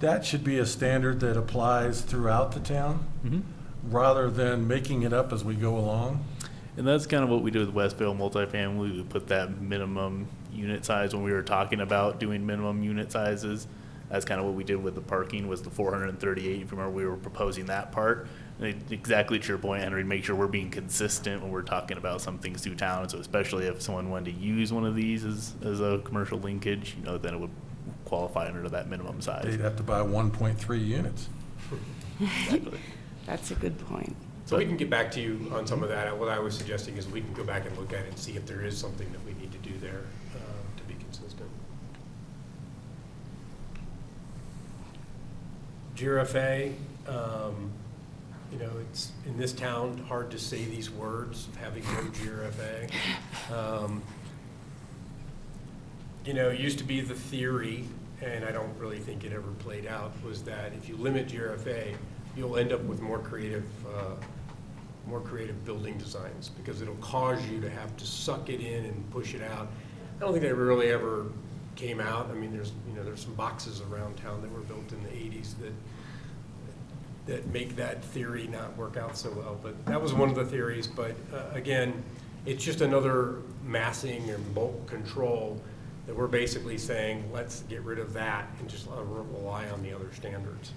that 0.00 0.24
should 0.24 0.44
be 0.44 0.58
a 0.58 0.66
standard 0.66 1.20
that 1.20 1.36
applies 1.36 2.02
throughout 2.02 2.52
the 2.52 2.60
town, 2.60 3.06
mm-hmm. 3.24 3.40
rather 3.90 4.30
than 4.30 4.66
making 4.68 5.02
it 5.02 5.12
up 5.12 5.32
as 5.32 5.44
we 5.44 5.54
go 5.54 5.76
along. 5.76 6.24
And 6.76 6.86
that's 6.86 7.06
kind 7.06 7.24
of 7.24 7.30
what 7.30 7.42
we 7.42 7.50
did 7.50 7.60
with 7.66 7.74
West 7.74 7.96
Vail 7.96 8.14
multifamily. 8.14 8.96
We 8.96 9.02
put 9.02 9.28
that 9.28 9.60
minimum 9.60 10.28
unit 10.52 10.84
size 10.84 11.14
when 11.14 11.24
we 11.24 11.32
were 11.32 11.42
talking 11.42 11.80
about 11.80 12.20
doing 12.20 12.44
minimum 12.44 12.82
unit 12.82 13.10
sizes. 13.10 13.66
That's 14.10 14.24
kind 14.24 14.38
of 14.38 14.46
what 14.46 14.54
we 14.54 14.62
did 14.62 14.76
with 14.76 14.94
the 14.94 15.00
parking 15.00 15.48
was 15.48 15.62
the 15.62 15.70
four 15.70 15.90
hundred 15.90 16.10
and 16.10 16.20
thirty-eight. 16.20 16.62
If 16.62 16.70
you 16.70 16.76
remember, 16.76 16.90
we 16.90 17.06
were 17.06 17.16
proposing 17.16 17.66
that 17.66 17.92
part. 17.92 18.28
And 18.58 18.68
it- 18.68 18.92
Exactly 18.92 19.38
to 19.38 19.48
your 19.48 19.58
point, 19.58 19.82
Henry, 19.82 20.04
make 20.04 20.24
sure 20.24 20.36
we're 20.36 20.46
being 20.46 20.70
consistent 20.70 21.42
when 21.42 21.50
we're 21.50 21.62
talking 21.62 21.96
about 21.96 22.20
some 22.20 22.38
things 22.38 22.60
through 22.60 22.76
town. 22.76 23.08
So 23.08 23.18
especially 23.18 23.66
if 23.66 23.80
someone 23.82 24.10
wanted 24.10 24.34
to 24.36 24.40
use 24.40 24.72
one 24.72 24.84
of 24.84 24.94
these 24.94 25.24
as, 25.24 25.54
as 25.64 25.80
a 25.80 26.00
commercial 26.04 26.38
linkage, 26.38 26.94
you 26.98 27.04
know, 27.04 27.18
then 27.18 27.34
it 27.34 27.40
would 27.40 27.50
qualify 28.06 28.46
under 28.46 28.68
that 28.70 28.88
minimum 28.88 29.20
size. 29.20 29.44
They'd 29.44 29.60
have 29.60 29.76
to 29.76 29.82
buy 29.82 30.00
1.3 30.00 30.86
units. 30.86 31.28
Exactly. 32.20 32.78
that's 33.26 33.50
a 33.50 33.54
good 33.56 33.78
point. 33.86 34.16
So 34.46 34.56
we 34.56 34.64
can 34.64 34.76
get 34.76 34.88
back 34.88 35.10
to 35.12 35.20
you 35.20 35.50
on 35.52 35.66
some 35.66 35.82
of 35.82 35.88
that. 35.88 36.16
What 36.16 36.28
I 36.28 36.38
was 36.38 36.56
suggesting 36.56 36.96
is 36.96 37.08
we 37.08 37.20
can 37.20 37.34
go 37.34 37.42
back 37.42 37.66
and 37.66 37.76
look 37.76 37.92
at 37.92 38.04
it 38.04 38.08
and 38.10 38.18
see 38.18 38.36
if 38.36 38.46
there 38.46 38.62
is 38.62 38.78
something 38.78 39.10
that 39.10 39.24
we 39.26 39.34
need 39.34 39.50
to 39.52 39.58
do 39.58 39.76
there 39.78 40.04
uh, 40.36 40.78
to 40.78 40.84
be 40.84 40.94
consistent. 40.94 41.50
GRFA, 45.96 46.74
um, 47.08 47.72
you 48.52 48.58
know, 48.58 48.70
it's, 48.88 49.10
in 49.26 49.36
this 49.36 49.52
town, 49.52 49.98
hard 50.08 50.30
to 50.30 50.38
say 50.38 50.64
these 50.64 50.90
words, 50.90 51.48
having 51.60 51.82
no 51.82 52.02
GRFA. 52.12 52.90
Um, 53.52 54.02
You 56.26 56.34
know, 56.34 56.50
used 56.50 56.78
to 56.78 56.84
be 56.84 57.00
the 57.00 57.14
theory, 57.14 57.84
and 58.20 58.44
I 58.44 58.50
don't 58.50 58.76
really 58.78 58.98
think 58.98 59.22
it 59.22 59.32
ever 59.32 59.52
played 59.60 59.86
out, 59.86 60.12
was 60.24 60.42
that 60.42 60.72
if 60.72 60.88
you 60.88 60.96
limit 60.96 61.28
GRFA, 61.28 61.94
you'll 62.36 62.56
end 62.56 62.72
up 62.72 62.82
with 62.82 63.00
more 63.00 63.20
creative, 63.20 63.64
uh, 63.86 64.16
more 65.06 65.20
creative 65.20 65.64
building 65.64 65.96
designs, 65.98 66.48
because 66.48 66.82
it'll 66.82 66.96
cause 66.96 67.46
you 67.46 67.60
to 67.60 67.70
have 67.70 67.96
to 67.98 68.04
suck 68.04 68.48
it 68.48 68.60
in 68.60 68.86
and 68.86 69.10
push 69.12 69.34
it 69.34 69.42
out. 69.42 69.68
I 70.16 70.20
don't 70.20 70.32
think 70.32 70.42
that 70.42 70.56
really 70.56 70.90
ever 70.90 71.26
came 71.76 72.00
out. 72.00 72.28
I 72.28 72.34
mean, 72.34 72.52
there's, 72.52 72.72
you 72.88 72.94
know, 72.96 73.04
there's 73.04 73.22
some 73.22 73.34
boxes 73.34 73.80
around 73.88 74.16
town 74.16 74.42
that 74.42 74.50
were 74.50 74.62
built 74.62 74.92
in 74.92 75.00
the 75.04 75.14
eighties 75.14 75.54
that, 75.60 75.72
that 77.26 77.46
make 77.52 77.76
that 77.76 78.02
theory 78.04 78.48
not 78.48 78.76
work 78.76 78.96
out 78.96 79.16
so 79.16 79.30
well. 79.30 79.60
But 79.62 79.86
that 79.86 80.02
was 80.02 80.12
one 80.12 80.28
of 80.28 80.34
the 80.34 80.44
theories, 80.44 80.88
but 80.88 81.14
uh, 81.32 81.50
again, 81.52 82.02
it's 82.46 82.64
just 82.64 82.80
another 82.80 83.42
massing 83.64 84.28
and 84.30 84.54
bulk 84.56 84.88
control 84.88 85.62
that 86.06 86.16
we're 86.16 86.26
basically 86.26 86.78
saying, 86.78 87.30
let's 87.32 87.62
get 87.62 87.82
rid 87.82 87.98
of 87.98 88.12
that 88.12 88.48
and 88.60 88.68
just 88.68 88.86
rely 88.88 89.68
on 89.70 89.82
the 89.82 89.92
other 89.92 90.08
standards. 90.14 90.72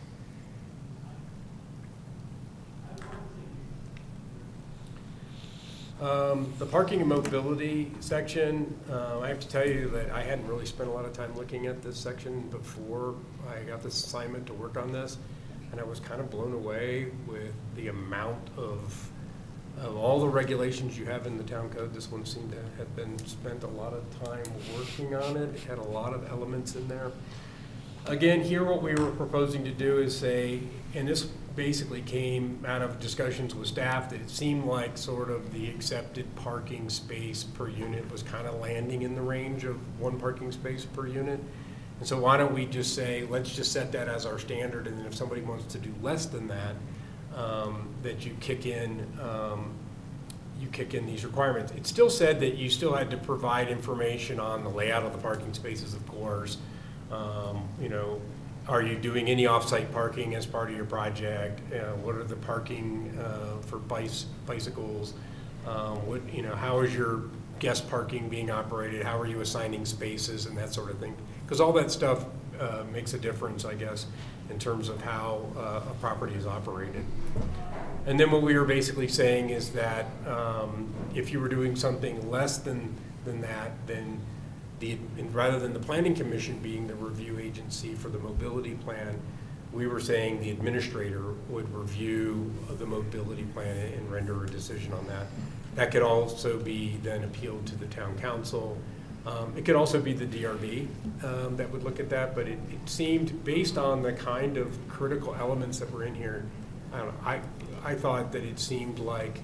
Um, 6.01 6.53
The 6.59 6.65
parking 6.65 7.01
and 7.01 7.09
mobility 7.09 7.91
section, 7.99 8.73
uh, 8.89 9.19
I 9.19 9.27
have 9.27 9.39
to 9.41 9.47
tell 9.49 9.67
you 9.67 9.89
that 9.89 10.11
I 10.11 10.23
hadn't 10.23 10.47
really 10.47 10.65
spent 10.65 10.89
a 10.89 10.93
lot 10.93 11.03
of 11.03 11.11
time 11.11 11.35
looking 11.35 11.67
at 11.67 11.81
this 11.81 11.97
section 11.97 12.47
before 12.49 13.15
I 13.49 13.63
got 13.63 13.83
this 13.83 14.05
assignment 14.05 14.47
to 14.47 14.53
work 14.53 14.77
on 14.77 14.93
this. 14.93 15.17
And 15.71 15.79
I 15.79 15.83
was 15.83 15.99
kind 15.99 16.21
of 16.21 16.31
blown 16.31 16.53
away 16.53 17.11
with 17.27 17.53
the 17.75 17.89
amount 17.89 18.49
of, 18.57 19.11
of 19.81 19.95
all 19.95 20.19
the 20.19 20.27
regulations 20.27 20.97
you 20.97 21.05
have 21.05 21.25
in 21.25 21.37
the 21.37 21.43
town 21.43 21.69
code. 21.69 21.93
This 21.93 22.11
one 22.11 22.25
seemed 22.25 22.51
to 22.51 22.61
have 22.77 22.95
been 22.95 23.17
spent 23.25 23.63
a 23.63 23.67
lot 23.67 23.93
of 23.93 24.03
time 24.25 24.43
working 24.75 25.15
on 25.15 25.37
it. 25.37 25.55
It 25.55 25.61
had 25.61 25.77
a 25.77 25.83
lot 25.83 26.13
of 26.13 26.29
elements 26.29 26.75
in 26.75 26.87
there. 26.87 27.11
Again, 28.05 28.41
here 28.41 28.63
what 28.63 28.81
we 28.81 28.95
were 28.95 29.11
proposing 29.11 29.63
to 29.65 29.71
do 29.71 29.99
is 29.99 30.17
say, 30.17 30.61
and 30.95 31.07
this 31.07 31.23
basically 31.55 32.01
came 32.01 32.63
out 32.65 32.81
of 32.81 32.99
discussions 32.99 33.53
with 33.53 33.67
staff, 33.67 34.09
that 34.09 34.21
it 34.21 34.29
seemed 34.29 34.65
like 34.65 34.97
sort 34.97 35.29
of 35.29 35.53
the 35.53 35.69
accepted 35.69 36.33
parking 36.35 36.89
space 36.89 37.43
per 37.43 37.67
unit 37.67 38.09
was 38.11 38.23
kind 38.23 38.47
of 38.47 38.55
landing 38.59 39.01
in 39.01 39.15
the 39.15 39.21
range 39.21 39.65
of 39.65 39.77
one 39.99 40.19
parking 40.19 40.51
space 40.51 40.85
per 40.85 41.07
unit. 41.07 41.39
And 41.99 42.07
so 42.07 42.17
why 42.17 42.37
don't 42.37 42.53
we 42.53 42.65
just 42.65 42.95
say, 42.95 43.27
let's 43.29 43.53
just 43.53 43.73
set 43.73 43.91
that 43.91 44.07
as 44.07 44.25
our 44.25 44.39
standard, 44.39 44.87
and 44.87 44.97
then 44.97 45.05
if 45.05 45.13
somebody 45.13 45.41
wants 45.41 45.65
to 45.73 45.77
do 45.77 45.93
less 46.01 46.25
than 46.25 46.47
that, 46.47 46.75
um, 47.35 47.87
that 48.03 48.25
you 48.25 48.35
kick 48.39 48.65
in, 48.65 49.05
um, 49.21 49.71
you 50.59 50.67
kick 50.69 50.93
in 50.93 51.05
these 51.05 51.23
requirements. 51.25 51.71
It 51.71 51.87
still 51.87 52.09
said 52.09 52.39
that 52.41 52.55
you 52.55 52.69
still 52.69 52.93
had 52.93 53.09
to 53.11 53.17
provide 53.17 53.69
information 53.69 54.39
on 54.39 54.63
the 54.63 54.69
layout 54.69 55.03
of 55.03 55.13
the 55.13 55.19
parking 55.19 55.53
spaces, 55.53 55.93
of 55.93 56.05
course. 56.07 56.57
Um, 57.11 57.67
You 57.81 57.89
know, 57.89 58.21
are 58.67 58.81
you 58.81 58.95
doing 58.95 59.29
any 59.29 59.47
off-site 59.47 59.91
parking 59.91 60.35
as 60.35 60.45
part 60.45 60.69
of 60.69 60.75
your 60.75 60.85
project? 60.85 61.61
Uh, 61.73 61.93
What 62.03 62.15
are 62.15 62.23
the 62.23 62.35
parking 62.35 63.17
uh, 63.19 63.61
for 63.61 63.77
bicycles? 63.77 65.13
Um, 65.65 66.05
What, 66.07 66.21
you 66.33 66.41
know, 66.41 66.55
how 66.55 66.81
is 66.81 66.93
your 66.93 67.21
guest 67.59 67.89
parking 67.89 68.29
being 68.29 68.51
operated? 68.51 69.05
How 69.05 69.19
are 69.19 69.27
you 69.27 69.41
assigning 69.41 69.85
spaces 69.85 70.45
and 70.45 70.57
that 70.57 70.73
sort 70.73 70.91
of 70.91 70.99
thing? 70.99 71.15
Because 71.45 71.59
all 71.61 71.73
that 71.73 71.89
stuff 71.91 72.25
uh, 72.59 72.83
makes 72.91 73.13
a 73.13 73.17
difference, 73.17 73.65
I 73.65 73.75
guess, 73.75 74.05
in 74.49 74.59
terms 74.59 74.89
of 74.89 75.01
how 75.01 75.45
uh, 75.57 75.81
a 75.89 75.93
property 76.01 76.35
is 76.35 76.45
operated. 76.45 77.05
And 78.05 78.19
then 78.19 78.31
what 78.31 78.41
we 78.41 78.57
were 78.57 78.65
basically 78.65 79.07
saying 79.07 79.51
is 79.51 79.69
that 79.71 80.07
um, 80.25 80.93
if 81.13 81.31
you 81.31 81.39
were 81.39 81.49
doing 81.49 81.75
something 81.75 82.29
less 82.29 82.57
than, 82.57 82.95
than 83.25 83.41
that, 83.41 83.71
then 83.85 84.19
the, 84.79 84.97
rather 85.31 85.59
than 85.59 85.73
the 85.73 85.79
planning 85.79 86.15
commission 86.15 86.57
being 86.59 86.87
the 86.87 86.95
review 86.95 87.37
agency 87.39 87.93
for 87.93 88.09
the 88.09 88.19
mobility 88.19 88.75
plan, 88.75 89.19
we 89.71 89.85
were 89.85 89.99
saying 89.99 90.41
the 90.41 90.49
administrator 90.49 91.33
would 91.49 91.71
review 91.73 92.51
the 92.79 92.85
mobility 92.85 93.43
plan 93.53 93.93
and 93.93 94.11
render 94.11 94.43
a 94.43 94.47
decision 94.47 94.93
on 94.93 95.05
that. 95.07 95.27
That 95.75 95.91
could 95.91 96.01
also 96.01 96.57
be 96.57 96.97
then 97.03 97.23
appealed 97.23 97.67
to 97.67 97.75
the 97.75 97.85
town 97.87 98.17
council. 98.17 98.77
Um, 99.29 99.53
It 99.55 99.65
could 99.65 99.75
also 99.75 99.99
be 100.01 100.13
the 100.13 100.25
DRB 100.25 100.87
um, 101.23 101.55
that 101.57 101.69
would 101.71 101.83
look 101.83 101.99
at 101.99 102.09
that, 102.09 102.33
but 102.33 102.47
it, 102.47 102.57
it 102.71 102.89
seemed, 102.89 103.43
based 103.43 103.77
on 103.77 104.01
the 104.01 104.13
kind 104.13 104.57
of 104.57 104.75
critical 104.87 105.35
elements 105.35 105.79
that 105.79 105.91
were 105.91 106.03
in 106.03 106.15
here, 106.15 106.45
I 106.93 106.97
don't 106.97 107.07
know, 107.07 107.13
I, 107.23 107.41
I 107.83 107.95
thought 107.95 108.31
that 108.31 108.43
it 108.43 108.59
seemed 108.59 108.97
like, 108.99 109.39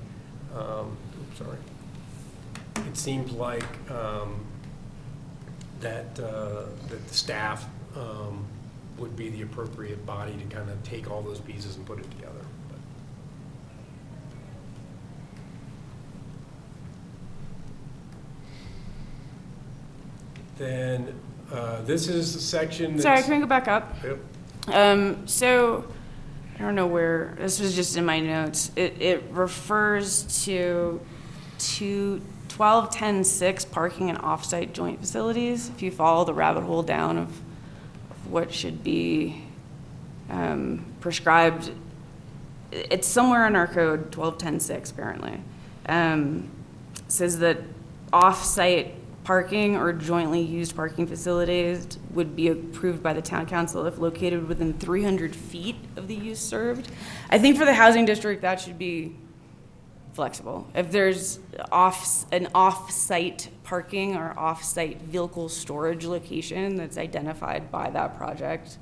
um, 0.55 0.97
oops, 1.21 1.37
sorry. 1.37 1.57
It 2.87 2.97
seemed 2.97 3.31
like 3.31 3.63
um, 3.91 4.43
that, 5.81 6.19
uh, 6.19 6.63
that 6.89 7.07
the 7.07 7.13
staff 7.13 7.65
um, 7.95 8.45
would 8.97 9.15
be 9.15 9.29
the 9.29 9.43
appropriate 9.43 10.03
body 10.05 10.33
to 10.33 10.55
kind 10.55 10.69
of 10.69 10.81
take 10.83 11.11
all 11.11 11.21
those 11.21 11.39
pieces 11.39 11.75
and 11.75 11.85
put 11.85 11.99
it 11.99 12.09
together. 12.11 12.45
But 12.69 12.79
Then, 20.57 21.19
uh, 21.51 21.81
this 21.81 22.07
is 22.07 22.33
the 22.33 22.39
section. 22.39 22.99
Sorry, 22.99 23.21
can 23.21 23.31
we 23.31 23.39
go 23.39 23.45
back 23.45 23.67
up? 23.67 23.95
Yep. 24.03 24.19
Um, 24.73 25.27
so, 25.27 25.85
I 26.57 26.61
don't 26.61 26.75
know 26.75 26.87
where, 26.87 27.35
this 27.37 27.59
was 27.59 27.75
just 27.75 27.97
in 27.97 28.05
my 28.05 28.19
notes. 28.19 28.71
It, 28.75 29.01
it 29.01 29.23
refers 29.31 30.43
to 30.45 31.01
two, 31.59 32.21
twelve, 32.47 32.89
ten, 32.89 33.23
six, 33.23 33.65
parking 33.65 34.09
and 34.09 34.17
off-site 34.19 34.73
joint 34.73 35.01
facilities. 35.01 35.69
If 35.69 35.81
you 35.81 35.91
follow 35.91 36.23
the 36.23 36.33
rabbit 36.33 36.63
hole 36.63 36.83
down 36.83 37.17
of 37.17 37.41
of 38.09 38.31
what 38.31 38.53
should 38.53 38.83
be, 38.83 39.43
um, 40.29 40.85
prescribed, 41.01 41.71
it's 42.71 43.07
somewhere 43.07 43.45
in 43.45 43.55
our 43.55 43.67
code, 43.67 44.11
twelve, 44.11 44.37
ten, 44.37 44.59
six, 44.59 44.91
apparently. 44.91 45.41
Um, 45.87 46.49
says 47.07 47.39
that 47.39 47.59
off-site 48.13 48.95
parking 49.25 49.75
or 49.75 49.91
jointly 49.91 50.39
used 50.39 50.75
parking 50.75 51.07
facilities 51.07 51.97
would 52.11 52.35
be 52.35 52.47
approved 52.49 53.01
by 53.01 53.11
the 53.11 53.21
town 53.21 53.47
council 53.47 53.85
if 53.87 53.97
located 53.97 54.47
within 54.47 54.71
300 54.73 55.35
feet 55.35 55.75
of 55.95 56.07
the 56.07 56.15
use 56.15 56.39
served. 56.39 56.89
I 57.29 57.39
think 57.39 57.57
for 57.57 57.65
the 57.65 57.73
housing 57.73 58.05
district, 58.05 58.43
that 58.43 58.61
should 58.61 58.77
be 58.77 59.15
flexible. 60.13 60.67
If 60.75 60.91
there's 60.91 61.39
off, 61.71 62.31
an 62.31 62.49
off-site 62.53 63.49
parking 63.63 64.15
or 64.15 64.37
off-site 64.37 65.01
vehicle 65.01 65.49
storage 65.49 66.05
location 66.05 66.75
that's 66.75 66.97
identified 66.97 67.71
by 67.71 67.89
that 67.89 68.15
project 68.17 68.77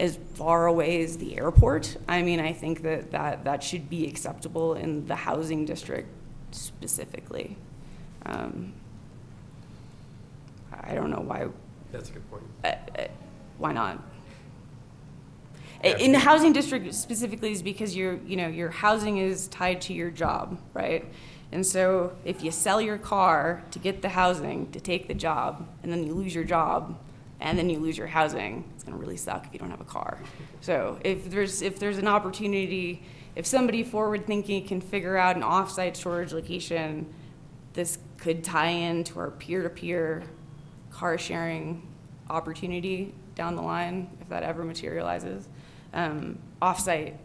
as 0.00 0.18
far 0.34 0.66
away 0.66 1.04
as 1.04 1.18
the 1.18 1.36
airport, 1.36 1.98
I 2.08 2.22
mean, 2.22 2.40
I 2.40 2.54
think 2.54 2.80
that 2.82 3.10
that, 3.10 3.44
that 3.44 3.62
should 3.62 3.90
be 3.90 4.08
acceptable 4.08 4.72
in 4.72 5.06
the 5.06 5.14
housing 5.14 5.66
district 5.66 6.08
specifically. 6.50 7.58
Um, 8.24 8.72
I 10.82 10.94
don't 10.94 11.10
know 11.10 11.20
why, 11.20 11.48
That's 11.92 12.10
a 12.10 12.12
good 12.12 12.30
point. 12.30 12.44
uh, 12.64 12.68
uh, 12.98 13.06
why 13.58 13.72
not? 13.72 14.02
In 15.82 16.12
the 16.12 16.18
housing 16.18 16.52
district 16.52 16.92
specifically 16.94 17.52
is 17.52 17.62
because 17.62 17.96
your, 17.96 18.18
you 18.26 18.36
know, 18.36 18.48
your 18.48 18.68
housing 18.68 19.16
is 19.16 19.48
tied 19.48 19.80
to 19.82 19.94
your 19.94 20.10
job, 20.10 20.60
right? 20.74 21.06
And 21.52 21.64
so 21.66 22.12
if 22.24 22.44
you 22.44 22.50
sell 22.50 22.82
your 22.82 22.98
car 22.98 23.64
to 23.70 23.78
get 23.78 24.02
the 24.02 24.10
housing, 24.10 24.70
to 24.72 24.80
take 24.80 25.08
the 25.08 25.14
job, 25.14 25.66
and 25.82 25.90
then 25.90 26.04
you 26.06 26.12
lose 26.12 26.34
your 26.34 26.44
job, 26.44 26.98
and 27.40 27.58
then 27.58 27.70
you 27.70 27.78
lose 27.78 27.96
your 27.96 28.08
housing, 28.08 28.64
it's 28.74 28.84
gonna 28.84 28.98
really 28.98 29.16
suck 29.16 29.46
if 29.46 29.54
you 29.54 29.58
don't 29.58 29.70
have 29.70 29.80
a 29.80 29.84
car. 29.84 30.18
So 30.60 30.98
if 31.02 31.30
there's, 31.30 31.62
if 31.62 31.78
there's 31.78 31.96
an 31.96 32.08
opportunity, 32.08 33.02
if 33.34 33.46
somebody 33.46 33.82
forward-thinking 33.82 34.66
can 34.66 34.82
figure 34.82 35.16
out 35.16 35.36
an 35.36 35.42
off-site 35.42 35.96
storage 35.96 36.32
location, 36.32 37.06
this 37.72 37.98
could 38.18 38.44
tie 38.44 38.68
into 38.68 39.18
our 39.18 39.30
peer-to-peer 39.30 40.24
car 41.00 41.16
sharing 41.16 41.82
opportunity 42.28 43.14
down 43.34 43.56
the 43.56 43.62
line, 43.62 44.10
if 44.20 44.28
that 44.28 44.42
ever 44.42 44.62
materializes. 44.64 45.48
Um, 45.94 46.38
Off-site 46.60 47.18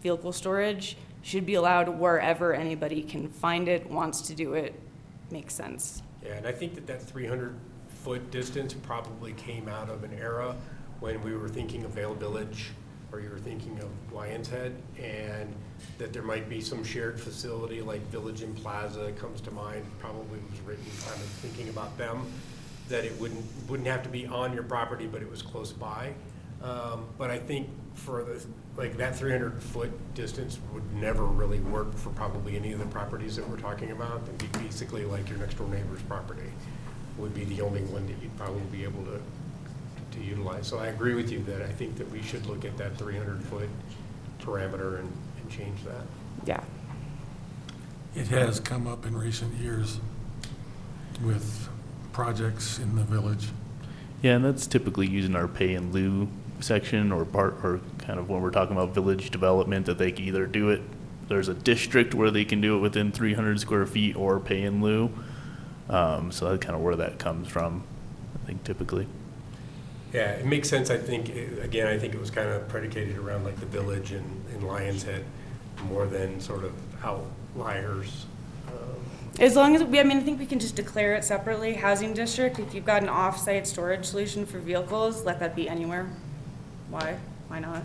vehicle 0.00 0.32
storage 0.32 0.96
should 1.22 1.44
be 1.44 1.54
allowed 1.54 1.88
wherever 1.88 2.54
anybody 2.54 3.02
can 3.02 3.28
find 3.28 3.66
it, 3.66 3.90
wants 3.90 4.20
to 4.28 4.34
do 4.34 4.54
it, 4.54 4.78
makes 5.32 5.54
sense. 5.54 6.02
Yeah, 6.24 6.34
and 6.34 6.46
I 6.46 6.52
think 6.52 6.76
that 6.76 6.86
that 6.86 7.00
300-foot 7.00 8.30
distance 8.30 8.74
probably 8.74 9.32
came 9.32 9.68
out 9.68 9.90
of 9.90 10.04
an 10.04 10.16
era 10.20 10.54
when 11.00 11.20
we 11.22 11.34
were 11.34 11.48
thinking 11.48 11.84
of 11.84 11.90
Vail 11.90 12.14
Village, 12.14 12.70
or 13.10 13.18
you 13.18 13.28
were 13.28 13.40
thinking 13.40 13.76
of 13.80 13.88
Lionshead, 14.14 14.72
and 15.02 15.52
that 15.98 16.12
there 16.12 16.22
might 16.22 16.48
be 16.48 16.60
some 16.60 16.84
shared 16.84 17.20
facility 17.20 17.82
like 17.82 18.02
Village 18.02 18.42
Inn 18.42 18.54
Plaza 18.54 19.10
comes 19.12 19.40
to 19.40 19.50
mind, 19.50 19.84
probably 19.98 20.38
was 20.48 20.60
written 20.60 20.84
kind 21.04 21.20
of 21.20 21.28
thinking 21.42 21.68
about 21.70 21.98
them, 21.98 22.24
that 22.88 23.04
it 23.04 23.18
wouldn't, 23.20 23.44
wouldn't 23.68 23.88
have 23.88 24.02
to 24.04 24.08
be 24.08 24.26
on 24.26 24.52
your 24.52 24.62
property, 24.62 25.06
but 25.06 25.22
it 25.22 25.30
was 25.30 25.42
close 25.42 25.72
by. 25.72 26.12
Um, 26.62 27.06
But 27.18 27.30
I 27.30 27.38
think 27.38 27.68
for 27.94 28.22
the, 28.24 28.44
like, 28.76 28.96
that 28.98 29.14
300-foot 29.14 30.14
distance 30.14 30.58
would 30.72 30.94
never 30.94 31.24
really 31.24 31.60
work 31.60 31.94
for 31.94 32.10
probably 32.10 32.56
any 32.56 32.72
of 32.72 32.78
the 32.78 32.86
properties 32.86 33.36
that 33.36 33.48
we're 33.48 33.58
talking 33.58 33.90
about. 33.90 34.22
It'd 34.22 34.52
be 34.52 34.58
basically 34.58 35.04
like 35.04 35.28
your 35.28 35.38
next-door 35.38 35.68
neighbor's 35.68 36.02
property 36.02 36.50
would 37.18 37.34
be 37.34 37.44
the 37.44 37.62
only 37.62 37.82
one 37.84 38.06
that 38.06 38.16
you'd 38.22 38.36
probably 38.36 38.60
be 38.70 38.84
able 38.84 39.02
to, 39.04 39.20
to 40.12 40.24
utilize. 40.24 40.66
So 40.66 40.78
I 40.78 40.88
agree 40.88 41.14
with 41.14 41.30
you 41.30 41.42
that 41.44 41.62
I 41.62 41.72
think 41.72 41.96
that 41.96 42.10
we 42.10 42.20
should 42.22 42.44
look 42.46 42.64
at 42.64 42.76
that 42.76 42.94
300-foot 42.96 43.68
parameter 44.40 45.00
and, 45.00 45.10
and 45.40 45.50
change 45.50 45.82
that. 45.84 46.04
Yeah. 46.44 46.62
It 48.14 48.28
has 48.28 48.60
come 48.60 48.86
up 48.86 49.04
in 49.06 49.16
recent 49.16 49.54
years 49.54 49.98
with 51.22 51.68
projects 52.16 52.78
in 52.78 52.96
the 52.96 53.02
village. 53.02 53.48
Yeah, 54.22 54.36
and 54.36 54.44
that's 54.44 54.66
typically 54.66 55.06
using 55.06 55.36
our 55.36 55.46
pay 55.46 55.74
in 55.74 55.92
lieu 55.92 56.28
section 56.60 57.12
or 57.12 57.26
part, 57.26 57.62
or 57.62 57.78
kind 57.98 58.18
of 58.18 58.30
when 58.30 58.40
we're 58.40 58.50
talking 58.50 58.74
about 58.74 58.94
village 58.94 59.30
development, 59.30 59.84
that 59.84 59.98
they 59.98 60.10
can 60.12 60.24
either 60.24 60.46
do 60.46 60.70
it, 60.70 60.80
there's 61.28 61.48
a 61.48 61.54
district 61.54 62.14
where 62.14 62.30
they 62.30 62.46
can 62.46 62.62
do 62.62 62.78
it 62.78 62.80
within 62.80 63.12
three 63.12 63.34
hundred 63.34 63.60
square 63.60 63.84
feet 63.84 64.16
or 64.16 64.40
pay 64.40 64.62
in 64.62 64.80
lieu. 64.80 65.10
Um, 65.90 66.32
so 66.32 66.48
that's 66.48 66.64
kind 66.64 66.74
of 66.74 66.80
where 66.80 66.96
that 66.96 67.18
comes 67.18 67.48
from, 67.48 67.84
I 68.42 68.46
think 68.46 68.64
typically. 68.64 69.06
Yeah, 70.14 70.30
it 70.30 70.46
makes 70.46 70.70
sense, 70.70 70.88
I 70.88 70.96
think, 70.96 71.28
eh, 71.28 71.62
again, 71.62 71.86
I 71.86 71.98
think 71.98 72.14
it 72.14 72.20
was 72.20 72.30
kind 72.30 72.48
of 72.48 72.66
predicated 72.66 73.18
around 73.18 73.44
like 73.44 73.60
the 73.60 73.66
village 73.66 74.12
and, 74.12 74.24
and 74.54 74.62
Lionshead 74.62 75.22
more 75.90 76.06
than 76.06 76.40
sort 76.40 76.64
of 76.64 76.72
outliers. 77.04 78.24
As 79.38 79.54
long 79.54 79.76
as, 79.76 79.84
we, 79.84 80.00
I 80.00 80.02
mean, 80.02 80.16
I 80.16 80.20
think 80.20 80.38
we 80.38 80.46
can 80.46 80.58
just 80.58 80.76
declare 80.76 81.14
it 81.14 81.22
separately, 81.22 81.74
housing 81.74 82.14
district, 82.14 82.58
if 82.58 82.74
you've 82.74 82.86
got 82.86 83.02
an 83.02 83.10
off-site 83.10 83.66
storage 83.66 84.06
solution 84.06 84.46
for 84.46 84.58
vehicles, 84.58 85.24
let 85.24 85.40
that 85.40 85.54
be 85.54 85.68
anywhere. 85.68 86.08
Why? 86.88 87.18
Why 87.48 87.58
not? 87.58 87.82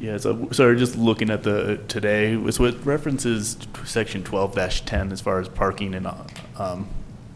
Yeah, 0.00 0.18
so, 0.18 0.48
sorry, 0.52 0.76
just 0.76 0.96
looking 0.96 1.30
at 1.30 1.42
the, 1.44 1.80
today, 1.88 2.36
was 2.36 2.60
what 2.60 2.84
references 2.84 3.56
section 3.84 4.22
twelve 4.22 4.54
ten 4.84 5.12
as 5.12 5.20
far 5.20 5.40
as 5.40 5.48
parking 5.48 5.94
and, 5.94 6.06
um, 6.58 6.88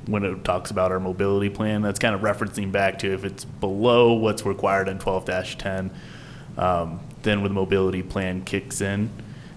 when 0.07 0.25
it 0.25 0.45
talks 0.45 0.71
about 0.71 0.93
our 0.93 1.01
mobility 1.01 1.49
plan, 1.49 1.81
that's 1.81 1.99
kind 1.99 2.15
of 2.15 2.21
referencing 2.21 2.73
back 2.73 2.99
to 2.99 3.13
if 3.13 3.25
it's 3.25 3.45
below 3.45 4.13
what's 4.13 4.45
required 4.45 4.89
in 4.89 4.99
twelve 4.99 5.25
ten, 5.25 5.91
um, 6.59 7.01
then 7.23 7.41
when 7.41 7.51
the 7.51 7.55
mobility 7.55 8.03
plan 8.03 8.45
kicks 8.45 8.81
in. 8.81 9.11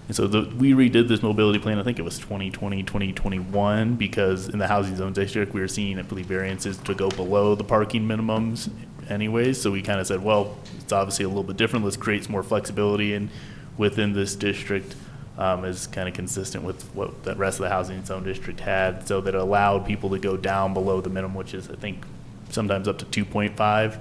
And 0.06 0.14
so 0.14 0.26
the, 0.26 0.42
we 0.56 0.72
redid 0.72 1.08
this 1.08 1.22
mobility 1.22 1.58
plan, 1.58 1.78
I 1.78 1.82
think 1.82 1.98
it 1.98 2.02
was 2.02 2.18
2020, 2.18 2.84
2021, 2.84 3.96
because 3.96 4.48
in 4.48 4.58
the 4.58 4.68
housing 4.68 4.96
zone 4.96 5.12
district, 5.12 5.52
we 5.52 5.60
were 5.60 5.68
seeing, 5.68 5.98
I 5.98 6.02
believe, 6.02 6.26
variances 6.26 6.76
to 6.78 6.94
go 6.94 7.08
below 7.08 7.56
the 7.56 7.64
parking 7.64 8.06
minimums 8.06 8.70
anyways. 9.10 9.60
So 9.60 9.72
we 9.72 9.82
kind 9.82 10.00
of 10.00 10.06
said, 10.06 10.22
well, 10.22 10.56
it's 10.78 10.92
obviously 10.92 11.24
a 11.24 11.28
little 11.28 11.42
bit 11.42 11.56
different. 11.56 11.84
Let's 11.84 11.96
create 11.96 12.24
some 12.24 12.32
more 12.32 12.44
flexibility 12.44 13.14
and 13.14 13.30
within 13.76 14.12
this 14.12 14.36
district 14.36 14.94
um, 15.38 15.64
is 15.64 15.86
kind 15.88 16.08
of 16.08 16.14
consistent 16.14 16.64
with 16.64 16.82
what 16.94 17.24
the 17.24 17.34
rest 17.34 17.58
of 17.58 17.64
the 17.64 17.68
housing 17.68 18.04
zone 18.04 18.24
district 18.24 18.60
had. 18.60 19.06
So 19.06 19.20
that 19.20 19.34
allowed 19.34 19.86
people 19.86 20.10
to 20.10 20.18
go 20.18 20.36
down 20.36 20.72
below 20.72 21.00
the 21.00 21.10
minimum, 21.10 21.36
which 21.36 21.52
is, 21.52 21.68
I 21.68 21.74
think, 21.74 22.04
sometimes 22.50 22.88
up 22.88 22.98
to 22.98 23.24
2.5 23.24 23.98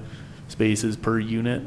spaces 0.47 0.95
per 0.95 1.19
unit. 1.19 1.63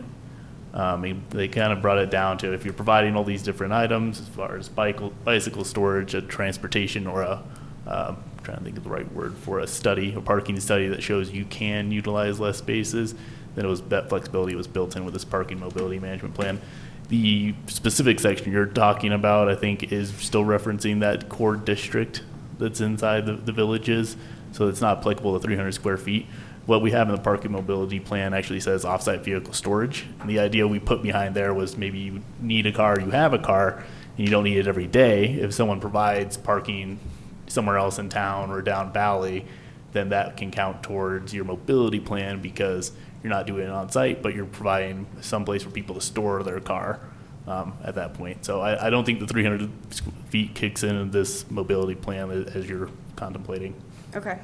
Um, 0.78 1.04
and 1.04 1.30
they 1.30 1.48
kind 1.48 1.72
of 1.72 1.82
brought 1.82 1.98
it 1.98 2.08
down 2.08 2.38
to 2.38 2.52
if 2.52 2.64
you're 2.64 2.72
providing 2.72 3.16
all 3.16 3.24
these 3.24 3.42
different 3.42 3.72
items 3.72 4.20
as 4.20 4.28
far 4.28 4.56
as 4.56 4.68
bicycle, 4.68 5.12
bicycle 5.24 5.64
storage, 5.64 6.14
a 6.14 6.22
transportation, 6.22 7.06
or 7.08 7.22
a 7.22 7.42
uh, 7.86 8.14
trying 8.44 8.58
to 8.58 8.64
think 8.64 8.76
of 8.78 8.84
the 8.84 8.90
right 8.90 9.10
word 9.12 9.34
for 9.34 9.58
a 9.58 9.66
study, 9.66 10.14
a 10.14 10.20
parking 10.20 10.60
study 10.60 10.86
that 10.88 11.02
shows 11.02 11.32
you 11.32 11.44
can 11.46 11.90
utilize 11.90 12.38
less 12.38 12.58
spaces, 12.58 13.14
then 13.54 13.64
it 13.64 13.68
was, 13.68 13.82
that 13.82 14.08
flexibility 14.08 14.54
was 14.54 14.68
built 14.68 14.94
in 14.94 15.04
with 15.04 15.14
this 15.14 15.24
parking 15.24 15.58
mobility 15.58 15.98
management 15.98 16.34
plan. 16.34 16.60
The 17.08 17.54
specific 17.66 18.20
section 18.20 18.52
you're 18.52 18.66
talking 18.66 19.12
about, 19.12 19.48
I 19.48 19.56
think, 19.56 19.92
is 19.92 20.10
still 20.18 20.44
referencing 20.44 21.00
that 21.00 21.28
core 21.28 21.56
district 21.56 22.22
that's 22.58 22.80
inside 22.80 23.26
the, 23.26 23.32
the 23.32 23.52
villages, 23.52 24.16
so 24.52 24.68
it's 24.68 24.80
not 24.80 24.98
applicable 24.98 25.38
to 25.38 25.44
three 25.44 25.56
hundred 25.56 25.72
square 25.72 25.96
feet. 25.96 26.26
What 26.68 26.82
we 26.82 26.90
have 26.90 27.08
in 27.08 27.14
the 27.14 27.20
parking 27.22 27.52
mobility 27.52 27.98
plan 27.98 28.34
actually 28.34 28.60
says 28.60 28.84
off-site 28.84 29.24
vehicle 29.24 29.54
storage, 29.54 30.04
and 30.20 30.28
the 30.28 30.38
idea 30.38 30.68
we 30.68 30.78
put 30.78 31.02
behind 31.02 31.34
there 31.34 31.54
was 31.54 31.78
maybe 31.78 31.98
you 31.98 32.22
need 32.42 32.66
a 32.66 32.72
car, 32.72 33.00
you 33.00 33.08
have 33.08 33.32
a 33.32 33.38
car, 33.38 33.82
and 34.18 34.18
you 34.18 34.26
don't 34.26 34.44
need 34.44 34.58
it 34.58 34.66
every 34.66 34.86
day. 34.86 35.32
If 35.32 35.54
someone 35.54 35.80
provides 35.80 36.36
parking 36.36 36.98
somewhere 37.46 37.78
else 37.78 37.98
in 37.98 38.10
town 38.10 38.50
or 38.50 38.60
down 38.60 38.92
valley, 38.92 39.46
then 39.92 40.10
that 40.10 40.36
can 40.36 40.50
count 40.50 40.82
towards 40.82 41.32
your 41.32 41.46
mobility 41.46 42.00
plan 42.00 42.42
because 42.42 42.92
you're 43.22 43.30
not 43.30 43.46
doing 43.46 43.62
it 43.62 43.70
on 43.70 43.88
site, 43.88 44.22
but 44.22 44.34
you're 44.34 44.44
providing 44.44 45.06
some 45.22 45.46
place 45.46 45.62
for 45.62 45.70
people 45.70 45.94
to 45.94 46.02
store 46.02 46.42
their 46.42 46.60
car 46.60 47.00
um, 47.46 47.78
at 47.82 47.94
that 47.94 48.12
point. 48.12 48.44
So 48.44 48.60
I, 48.60 48.88
I 48.88 48.90
don't 48.90 49.06
think 49.06 49.20
the 49.20 49.26
300 49.26 49.70
feet 50.28 50.54
kicks 50.54 50.82
in 50.82 51.12
this 51.12 51.50
mobility 51.50 51.94
plan 51.94 52.30
as, 52.30 52.56
as 52.56 52.68
you're 52.68 52.90
contemplating. 53.16 53.74
Okay. 54.14 54.38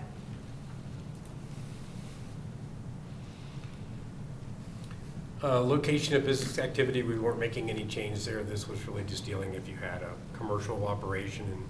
Uh, 5.44 5.60
Location 5.60 6.16
of 6.16 6.24
business 6.24 6.58
activity, 6.58 7.02
we 7.02 7.18
weren't 7.18 7.38
making 7.38 7.68
any 7.68 7.84
change 7.84 8.24
there. 8.24 8.42
This 8.42 8.66
was 8.66 8.88
really 8.88 9.04
just 9.04 9.26
dealing 9.26 9.52
if 9.52 9.68
you 9.68 9.76
had 9.76 10.00
a 10.00 10.12
commercial 10.32 10.86
operation 10.88 11.44
and 11.44 11.62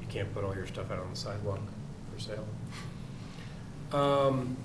you 0.00 0.06
can't 0.08 0.32
put 0.32 0.44
all 0.44 0.54
your 0.54 0.66
stuff 0.66 0.90
out 0.90 0.98
on 0.98 1.10
the 1.10 1.16
sidewalk 1.16 1.60
for 2.10 2.18
sale. 2.18 2.46
Um, 3.92 4.56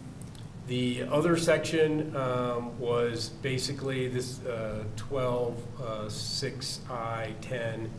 The 0.68 1.04
other 1.12 1.36
section 1.36 2.16
um, 2.16 2.80
was 2.80 3.30
basically 3.42 4.08
this 4.08 4.46
uh, 4.46 4.86
12, 4.96 5.58
uh, 5.82 5.84
6I, 6.06 7.34
10, 7.42 7.90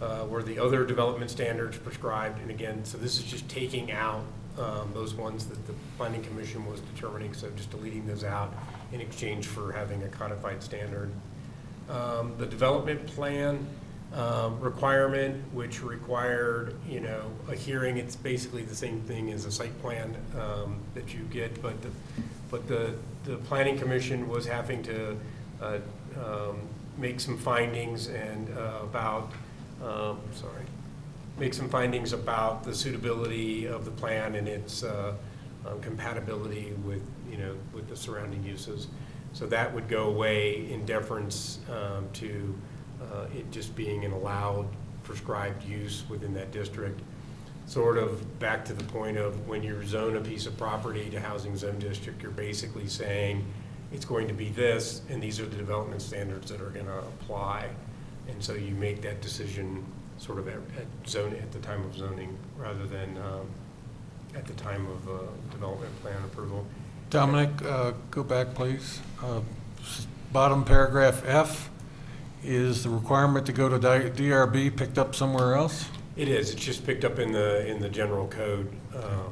uh, 0.00 0.26
were 0.30 0.44
the 0.44 0.60
other 0.60 0.84
development 0.84 1.32
standards 1.32 1.78
prescribed. 1.78 2.40
And 2.42 2.52
again, 2.52 2.84
so 2.84 2.96
this 2.96 3.18
is 3.18 3.24
just 3.24 3.48
taking 3.48 3.90
out 3.90 4.22
um, 4.56 4.92
those 4.94 5.14
ones 5.14 5.46
that 5.46 5.66
the 5.66 5.74
planning 5.96 6.22
commission 6.22 6.64
was 6.64 6.80
determining, 6.80 7.34
so 7.34 7.50
just 7.56 7.70
deleting 7.70 8.06
those 8.06 8.22
out 8.22 8.54
in 8.92 9.00
exchange 9.00 9.46
for 9.46 9.72
having 9.72 10.02
a 10.02 10.08
codified 10.08 10.62
standard. 10.62 11.10
Um, 11.88 12.34
The 12.38 12.46
development 12.46 13.06
plan 13.06 13.66
um, 14.14 14.58
requirement, 14.60 15.42
which 15.52 15.82
required, 15.82 16.74
you 16.88 17.00
know, 17.00 17.30
a 17.48 17.54
hearing, 17.54 17.98
it's 17.98 18.16
basically 18.16 18.62
the 18.62 18.74
same 18.74 19.00
thing 19.02 19.30
as 19.32 19.44
a 19.44 19.52
site 19.52 19.78
plan 19.82 20.16
um, 20.38 20.78
that 20.94 21.12
you 21.14 21.20
get, 21.30 21.60
but 21.60 21.80
the, 21.82 21.90
but 22.50 22.66
the, 22.66 22.94
the 23.24 23.36
planning 23.36 23.78
commission 23.78 24.28
was 24.28 24.46
having 24.46 24.82
to 24.84 25.16
uh, 25.60 25.78
um, 26.24 26.60
make 26.96 27.20
some 27.20 27.36
findings 27.36 28.08
and 28.08 28.48
uh, 28.56 28.80
about, 28.82 29.32
um, 29.84 30.18
sorry, 30.32 30.64
make 31.38 31.52
some 31.52 31.68
findings 31.68 32.12
about 32.12 32.64
the 32.64 32.74
suitability 32.74 33.66
of 33.66 33.84
the 33.84 33.90
plan 33.90 34.34
and 34.34 34.48
its 34.48 34.82
uh, 34.82 35.14
um, 35.66 35.80
compatibility 35.80 36.72
with, 36.84 37.02
you 37.38 37.44
know, 37.44 37.54
with 37.72 37.88
the 37.88 37.96
surrounding 37.96 38.42
uses. 38.44 38.88
So 39.32 39.46
that 39.46 39.72
would 39.72 39.88
go 39.88 40.08
away 40.08 40.70
in 40.70 40.84
deference 40.84 41.60
um, 41.70 42.08
to 42.14 42.54
uh, 43.00 43.26
it 43.36 43.50
just 43.52 43.76
being 43.76 44.04
an 44.04 44.12
allowed 44.12 44.66
prescribed 45.04 45.64
use 45.64 46.04
within 46.08 46.34
that 46.34 46.50
district. 46.50 47.00
Sort 47.66 47.98
of 47.98 48.38
back 48.38 48.64
to 48.66 48.72
the 48.72 48.84
point 48.84 49.18
of 49.18 49.46
when 49.46 49.62
you 49.62 49.84
zone 49.84 50.16
a 50.16 50.20
piece 50.20 50.46
of 50.46 50.56
property 50.56 51.08
to 51.10 51.20
housing 51.20 51.56
zone 51.56 51.78
district, 51.78 52.22
you're 52.22 52.32
basically 52.32 52.88
saying 52.88 53.44
it's 53.92 54.04
going 54.04 54.26
to 54.28 54.34
be 54.34 54.48
this, 54.48 55.02
and 55.08 55.22
these 55.22 55.38
are 55.38 55.46
the 55.46 55.56
development 55.56 56.02
standards 56.02 56.50
that 56.50 56.60
are 56.60 56.70
gonna 56.70 56.98
apply. 56.98 57.68
And 58.28 58.42
so 58.42 58.54
you 58.54 58.74
make 58.74 59.02
that 59.02 59.20
decision 59.20 59.84
sort 60.18 60.38
of 60.38 60.48
at, 60.48 60.56
at 60.56 61.08
zone, 61.08 61.34
at 61.34 61.52
the 61.52 61.58
time 61.60 61.84
of 61.84 61.94
zoning, 61.94 62.36
rather 62.56 62.86
than, 62.86 63.16
um, 63.18 63.46
at 64.34 64.46
the 64.46 64.54
time 64.54 64.86
of, 64.86 65.08
uh, 65.08 65.18
development 65.50 65.94
plan 66.02 66.22
approval. 66.24 66.66
Dominic, 67.10 67.50
uh, 67.64 67.92
go 68.10 68.22
back, 68.22 68.54
please. 68.54 69.00
Uh, 69.22 69.40
Bottom 70.30 70.62
paragraph 70.62 71.22
F, 71.24 71.70
is 72.44 72.84
the 72.84 72.90
requirement 72.90 73.46
to 73.46 73.52
go 73.52 73.66
to 73.68 73.78
DRB 73.78 74.76
picked 74.76 74.98
up 74.98 75.14
somewhere 75.14 75.54
else? 75.54 75.86
It 76.16 76.28
is, 76.28 76.52
it's 76.52 76.62
just 76.62 76.84
picked 76.84 77.04
up 77.04 77.18
in 77.18 77.32
the, 77.32 77.66
in 77.66 77.80
the 77.80 77.88
general 77.88 78.28
code. 78.28 78.70
uh, 78.94 79.22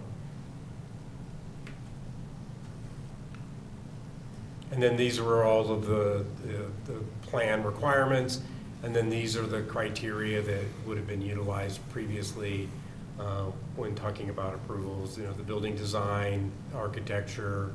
And 4.72 4.82
then 4.82 4.96
these 4.96 5.20
were 5.20 5.44
all 5.44 5.70
of 5.70 5.86
the, 5.86 6.24
the, 6.44 6.92
the 6.92 6.98
plan 7.22 7.62
requirements, 7.62 8.40
and 8.82 8.94
then 8.94 9.08
these 9.08 9.36
are 9.36 9.46
the 9.46 9.62
criteria 9.62 10.42
that 10.42 10.64
would 10.86 10.96
have 10.96 11.06
been 11.06 11.22
utilized 11.22 11.80
previously 11.90 12.68
uh, 13.18 13.46
when 13.76 13.94
talking 13.94 14.30
about 14.30 14.54
approvals, 14.54 15.18
you 15.18 15.24
know, 15.24 15.32
the 15.32 15.42
building 15.42 15.74
design, 15.74 16.50
architecture, 16.74 17.72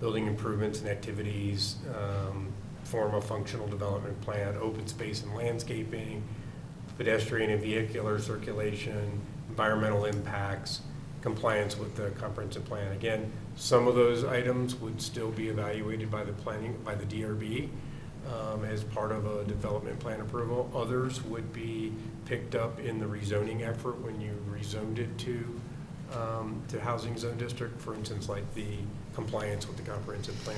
building 0.00 0.26
improvements 0.26 0.80
and 0.80 0.88
activities, 0.88 1.76
um, 1.94 2.52
form 2.84 3.14
a 3.14 3.20
functional 3.20 3.66
development 3.66 4.20
plan, 4.20 4.56
open 4.60 4.86
space 4.86 5.22
and 5.22 5.34
landscaping, 5.34 6.22
pedestrian 6.96 7.50
and 7.50 7.60
vehicular 7.60 8.18
circulation, 8.18 9.20
environmental 9.48 10.04
impacts, 10.04 10.82
compliance 11.20 11.76
with 11.76 11.96
the 11.96 12.10
comprehensive 12.10 12.64
plan. 12.64 12.92
Again, 12.92 13.32
some 13.56 13.88
of 13.88 13.94
those 13.96 14.24
items 14.24 14.76
would 14.76 15.00
still 15.00 15.30
be 15.30 15.48
evaluated 15.48 16.10
by 16.10 16.22
the 16.22 16.32
planning, 16.32 16.78
by 16.84 16.94
the 16.94 17.04
DRB 17.04 17.68
um, 18.32 18.64
as 18.64 18.84
part 18.84 19.12
of 19.12 19.26
a 19.26 19.44
development 19.44 19.98
plan 19.98 20.20
approval. 20.20 20.70
Others 20.74 21.22
would 21.24 21.52
be 21.52 21.92
picked 22.26 22.54
up 22.54 22.78
in 22.80 22.98
the 22.98 23.06
rezoning 23.06 23.66
effort 23.66 23.98
when 24.02 24.20
you 24.20 24.32
rezoned 24.50 24.98
it 24.98 25.16
to, 25.18 25.60
um, 26.12 26.60
to 26.68 26.80
housing 26.80 27.16
zone 27.16 27.38
district. 27.38 27.80
For 27.80 27.94
instance, 27.94 28.28
like 28.28 28.52
the 28.54 28.66
compliance 29.14 29.66
with 29.66 29.76
the 29.76 29.90
comprehensive 29.90 30.34
plan 30.44 30.56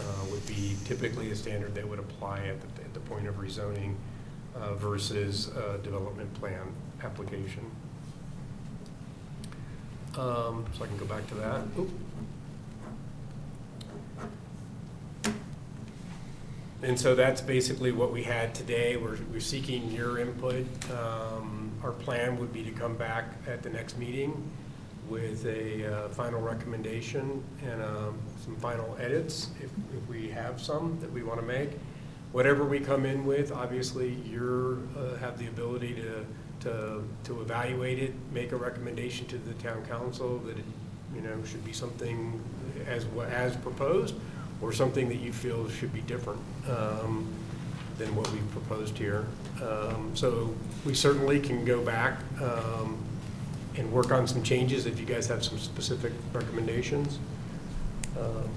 uh, 0.00 0.02
would 0.30 0.44
be 0.46 0.76
typically 0.84 1.30
a 1.30 1.36
standard 1.36 1.74
that 1.74 1.86
would 1.88 1.98
apply 1.98 2.46
at 2.46 2.60
the, 2.60 2.82
at 2.82 2.94
the 2.94 3.00
point 3.00 3.28
of 3.28 3.36
rezoning 3.36 3.94
uh, 4.56 4.74
versus 4.74 5.48
a 5.48 5.78
development 5.78 6.32
plan 6.34 6.72
application. 7.02 7.70
Um, 10.16 10.64
So 10.72 10.84
I 10.84 10.86
can 10.86 10.96
go 10.96 11.04
back 11.04 11.26
to 11.28 11.34
that. 11.36 11.62
And 16.82 16.98
so 16.98 17.14
that's 17.16 17.40
basically 17.40 17.90
what 17.90 18.12
we 18.12 18.22
had 18.22 18.54
today. 18.54 18.96
We're, 18.96 19.18
we're 19.32 19.40
seeking 19.40 19.90
your 19.90 20.18
input. 20.18 20.64
Um, 20.92 21.72
Our 21.82 21.90
plan 21.90 22.38
would 22.38 22.52
be 22.52 22.62
to 22.62 22.70
come 22.70 22.96
back 22.96 23.34
at 23.48 23.62
the 23.62 23.70
next 23.70 23.98
meeting 23.98 24.48
with 25.08 25.44
a 25.46 25.86
uh, 25.86 26.08
final 26.10 26.40
recommendation 26.40 27.42
and 27.64 27.82
um, 27.82 28.18
some 28.44 28.54
final 28.56 28.96
edits, 29.00 29.48
if, 29.58 29.70
if 29.96 30.08
we 30.08 30.28
have 30.28 30.60
some 30.60 30.98
that 31.00 31.10
we 31.10 31.22
want 31.22 31.40
to 31.40 31.46
make. 31.46 31.70
Whatever 32.30 32.64
we 32.64 32.78
come 32.78 33.06
in 33.06 33.24
with, 33.24 33.50
obviously, 33.50 34.14
you're, 34.30 34.78
uh, 34.96 35.16
have 35.16 35.38
the 35.38 35.46
ability 35.48 35.94
to, 35.94 36.26
to, 36.60 37.08
to 37.24 37.40
evaluate 37.40 37.98
it, 37.98 38.12
make 38.32 38.52
a 38.52 38.56
recommendation 38.56 39.26
to 39.28 39.38
the 39.38 39.54
town 39.54 39.84
council 39.86 40.38
that 40.40 40.58
it, 40.58 40.64
you 41.14 41.22
know, 41.22 41.42
should 41.44 41.64
be 41.64 41.72
something 41.72 42.40
as, 42.86 43.06
as 43.30 43.56
proposed, 43.56 44.14
or 44.60 44.72
something 44.72 45.08
that 45.08 45.18
you 45.20 45.32
feel 45.32 45.68
should 45.68 45.92
be 45.92 46.00
different 46.02 46.40
um, 46.68 47.26
than 47.96 48.14
what 48.14 48.30
we've 48.32 48.50
proposed 48.50 48.96
here. 48.98 49.26
Um, 49.62 50.10
So 50.14 50.54
we 50.84 50.94
certainly 50.94 51.40
can 51.40 51.64
go 51.64 51.82
back 51.82 52.18
um, 52.40 52.98
and 53.76 53.90
work 53.92 54.10
on 54.10 54.26
some 54.26 54.42
changes 54.42 54.86
if 54.86 54.98
you 54.98 55.06
guys 55.06 55.26
have 55.28 55.44
some 55.44 55.58
specific 55.58 56.12
recommendations. 56.32 57.18
Um, 58.18 58.48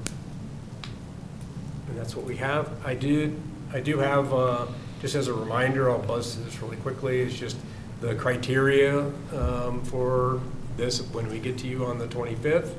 And 1.89 1.97
that's 1.99 2.15
what 2.15 2.25
we 2.25 2.37
have. 2.37 2.69
I 2.85 2.95
did, 2.95 3.35
I 3.73 3.81
do 3.81 3.97
have, 3.99 4.33
uh, 4.33 4.67
just 5.01 5.15
as 5.15 5.27
a 5.27 5.33
reminder, 5.33 5.89
I'll 5.89 5.99
buzz 5.99 6.35
through 6.35 6.45
this 6.45 6.61
really 6.61 6.77
quickly, 6.77 7.21
it's 7.21 7.37
just 7.37 7.57
the 7.99 8.15
criteria 8.15 8.99
um, 9.35 9.83
for 9.83 10.41
this, 10.77 11.01
when 11.11 11.29
we 11.29 11.37
get 11.39 11.57
to 11.59 11.67
you 11.67 11.85
on 11.85 11.97
the 11.99 12.07
25th, 12.07 12.73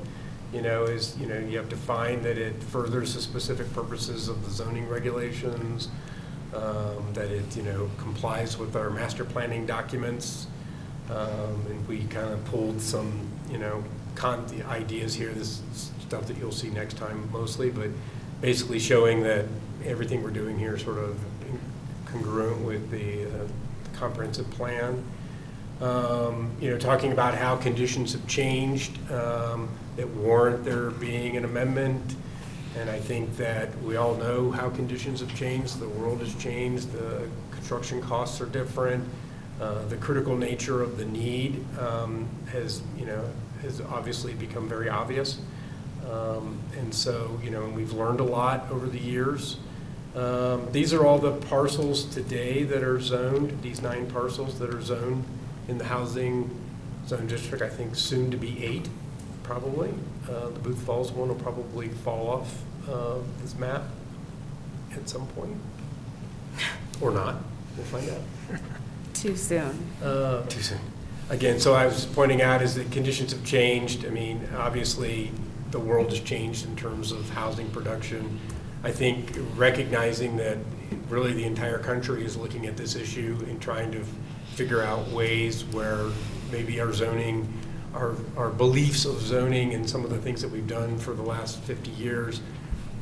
you 0.53 0.61
know, 0.61 0.83
is, 0.83 1.17
you 1.17 1.27
know, 1.27 1.37
you 1.37 1.57
have 1.57 1.69
to 1.69 1.75
find 1.75 2.23
that 2.23 2.37
it 2.37 2.61
furthers 2.63 3.15
the 3.15 3.21
specific 3.21 3.71
purposes 3.73 4.27
of 4.27 4.45
the 4.45 4.51
zoning 4.51 4.87
regulations, 4.87 5.89
um, 6.53 7.13
that 7.13 7.31
it, 7.31 7.57
you 7.57 7.63
know, 7.63 7.89
complies 7.97 8.57
with 8.57 8.75
our 8.75 8.89
master 8.89 9.25
planning 9.25 9.65
documents. 9.65 10.47
Um, 11.09 11.65
And 11.69 11.87
we 11.87 11.97
kind 12.05 12.31
of 12.31 12.45
pulled 12.45 12.79
some, 12.81 13.11
you 13.51 13.57
know, 13.57 13.83
con, 14.15 14.45
ideas 14.69 15.15
here, 15.15 15.33
this 15.33 15.61
stuff 16.01 16.27
that 16.27 16.37
you'll 16.37 16.51
see 16.51 16.69
next 16.69 16.97
time 16.97 17.29
mostly, 17.31 17.69
but 17.71 17.89
basically 18.41 18.79
showing 18.79 19.23
that 19.23 19.45
everything 19.85 20.23
we're 20.23 20.29
doing 20.29 20.57
here 20.59 20.75
is 20.75 20.83
sort 20.83 20.99
of 20.99 21.17
congruent 22.05 22.61
with 22.63 22.89
the 22.91 23.25
uh, 23.25 23.47
comprehensive 23.99 24.49
plan. 24.51 25.03
um, 25.81 26.51
you 26.61 26.69
know, 26.69 26.77
talking 26.77 27.11
about 27.11 27.35
how 27.35 27.55
conditions 27.57 28.13
have 28.13 28.25
changed 28.27 28.97
um, 29.11 29.69
that 29.95 30.07
warrant 30.07 30.63
there 30.65 30.89
being 30.89 31.37
an 31.37 31.45
amendment. 31.45 32.15
And 32.77 32.89
I 32.89 32.99
think 32.99 33.37
that 33.37 33.69
we 33.83 33.97
all 33.97 34.15
know 34.15 34.49
how 34.49 34.69
conditions 34.69 35.19
have 35.19 35.33
changed. 35.35 35.79
The 35.79 35.89
world 35.89 36.19
has 36.19 36.33
changed. 36.35 36.91
The 36.91 37.27
construction 37.51 38.01
costs 38.01 38.41
are 38.41 38.47
different. 38.47 39.07
Uh, 39.61 39.85
The 39.85 39.97
critical 39.97 40.35
nature 40.35 40.81
of 40.81 40.97
the 40.97 41.05
need 41.05 41.63
um, 41.79 42.27
has, 42.51 42.81
you 42.97 43.05
know, 43.05 43.23
has 43.61 43.79
obviously 43.81 44.33
become 44.33 44.67
very 44.67 44.89
obvious. 44.89 45.39
Um, 46.09 46.57
And 46.79 46.93
so, 46.93 47.39
you 47.43 47.51
know, 47.51 47.69
we've 47.69 47.93
learned 47.93 48.19
a 48.19 48.25
lot 48.25 48.71
over 48.71 48.87
the 48.87 48.99
years. 48.99 49.57
Um, 50.15 50.67
These 50.71 50.93
are 50.93 51.05
all 51.05 51.19
the 51.19 51.33
parcels 51.33 52.05
today 52.05 52.63
that 52.63 52.83
are 52.83 52.99
zoned, 52.99 53.61
these 53.61 53.81
nine 53.81 54.09
parcels 54.09 54.57
that 54.59 54.73
are 54.73 54.81
zoned 54.81 55.23
in 55.67 55.77
the 55.77 55.85
housing 55.85 56.49
zone 57.07 57.27
district, 57.27 57.63
I 57.63 57.69
think 57.69 57.95
soon 57.95 58.31
to 58.31 58.37
be 58.37 58.63
eight, 58.63 58.89
probably. 59.43 59.93
Uh, 60.29 60.49
The 60.49 60.59
Booth 60.59 60.81
Falls 60.83 61.11
one 61.11 61.27
will 61.27 61.35
probably 61.35 61.89
fall 61.89 62.29
off 62.29 62.61
uh, 62.89 63.17
this 63.41 63.55
map 63.55 63.83
at 64.95 65.09
some 65.09 65.27
point, 65.27 65.57
or 67.01 67.11
not, 67.11 67.37
we'll 67.75 67.85
find 67.85 68.09
out. 68.09 68.59
Too 69.13 69.35
soon. 69.35 69.87
Uh, 70.03 70.45
Too 70.47 70.61
soon. 70.61 70.79
Again, 71.29 71.59
so 71.59 71.73
I 71.73 71.85
was 71.85 72.05
pointing 72.05 72.41
out 72.41 72.61
is 72.61 72.75
that 72.75 72.91
conditions 72.91 73.31
have 73.31 73.43
changed. 73.45 74.05
I 74.05 74.09
mean, 74.09 74.47
obviously, 74.57 75.31
the 75.71 75.79
world 75.79 76.09
has 76.09 76.19
changed 76.19 76.65
in 76.65 76.75
terms 76.75 77.11
of 77.11 77.29
housing 77.29 77.69
production. 77.71 78.39
I 78.83 78.91
think 78.91 79.37
recognizing 79.55 80.37
that 80.37 80.57
really 81.09 81.33
the 81.33 81.45
entire 81.45 81.79
country 81.79 82.25
is 82.25 82.35
looking 82.35 82.67
at 82.67 82.75
this 82.77 82.95
issue 82.95 83.37
and 83.47 83.61
trying 83.61 83.91
to 83.93 84.03
figure 84.55 84.83
out 84.83 85.07
ways 85.09 85.63
where 85.65 86.09
maybe 86.51 86.79
our 86.79 86.93
zoning, 86.93 87.51
our, 87.93 88.15
our 88.37 88.49
beliefs 88.49 89.05
of 89.05 89.19
zoning 89.21 89.73
and 89.73 89.87
some 89.89 90.03
of 90.03 90.09
the 90.09 90.17
things 90.17 90.41
that 90.41 90.49
we've 90.49 90.67
done 90.67 90.97
for 90.97 91.13
the 91.13 91.21
last 91.21 91.59
50 91.61 91.91
years, 91.91 92.41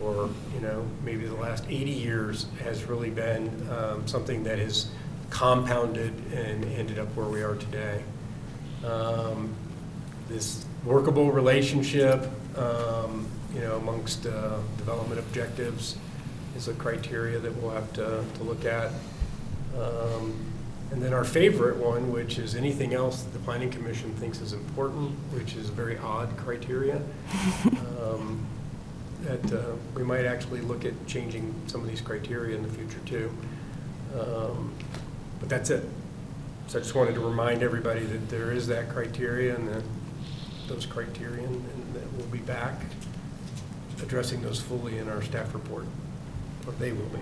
or, 0.02 0.30
you 0.54 0.60
know, 0.62 0.86
maybe 1.04 1.26
the 1.26 1.36
last 1.36 1.64
80 1.70 1.92
years 1.92 2.48
has 2.64 2.84
really 2.86 3.10
been 3.10 3.50
um, 3.72 4.08
something 4.08 4.44
that 4.44 4.60
has 4.60 4.92
compounded 5.30 6.14
and 6.34 6.66
ended 6.66 7.00
up 7.00 7.08
where 7.16 7.28
we 7.28 7.42
are 7.42 7.56
today. 7.56 8.04
Um, 8.86 9.54
This 10.28 10.66
workable 10.86 11.32
relationship, 11.32 12.26
um, 12.58 13.28
you 13.54 13.62
know, 13.62 13.78
amongst 13.78 14.26
uh, 14.26 14.58
development 14.78 15.20
objectives 15.20 15.98
is 16.56 16.68
a 16.68 16.74
criteria 16.74 17.40
that 17.40 17.56
we'll 17.58 17.72
have 17.72 17.92
to, 17.94 18.24
to 18.36 18.44
look 18.44 18.66
at. 18.66 18.92
Um, 19.78 20.51
And 20.92 21.02
then 21.02 21.14
our 21.14 21.24
favorite 21.24 21.78
one, 21.78 22.12
which 22.12 22.38
is 22.38 22.54
anything 22.54 22.94
else 22.94 23.24
that 23.24 23.32
the 23.32 23.40
planning 23.40 23.70
commission 23.72 24.14
thinks 24.16 24.42
is 24.42 24.52
important, 24.52 25.12
which 25.32 25.56
is 25.56 25.70
a 25.70 25.72
very 25.72 25.98
odd 25.98 26.36
criteria. 26.38 27.02
um, 28.02 28.46
That 29.22 29.54
uh, 29.54 29.76
we 29.96 30.04
might 30.04 30.26
actually 30.26 30.62
look 30.62 30.84
at 30.84 30.94
changing 31.08 31.54
some 31.68 31.82
of 31.82 31.88
these 31.88 32.02
criteria 32.02 32.58
in 32.58 32.64
the 32.64 32.70
future 32.70 33.00
too. 33.06 33.32
Um, 34.20 34.74
But 35.40 35.48
that's 35.50 35.70
it. 35.70 35.88
So 36.68 36.80
I 36.80 36.82
just 36.82 36.96
wanted 36.96 37.16
to 37.16 37.22
remind 37.22 37.64
everybody 37.64 38.06
that 38.06 38.30
there 38.30 38.52
is 38.52 38.68
that 38.68 38.90
criteria 38.90 39.56
and 39.56 39.68
that 39.70 39.84
those 40.68 40.86
criterion, 40.86 41.46
and 41.74 41.96
that 41.96 42.14
we'll 42.14 42.28
be 42.28 42.40
back 42.40 42.82
addressing 44.02 44.42
those 44.42 44.60
fully 44.60 44.98
in 44.98 45.10
our 45.10 45.22
staff 45.22 45.54
report, 45.54 45.86
or 46.66 46.74
they 46.74 46.92
will 46.92 47.10
be. 47.10 47.20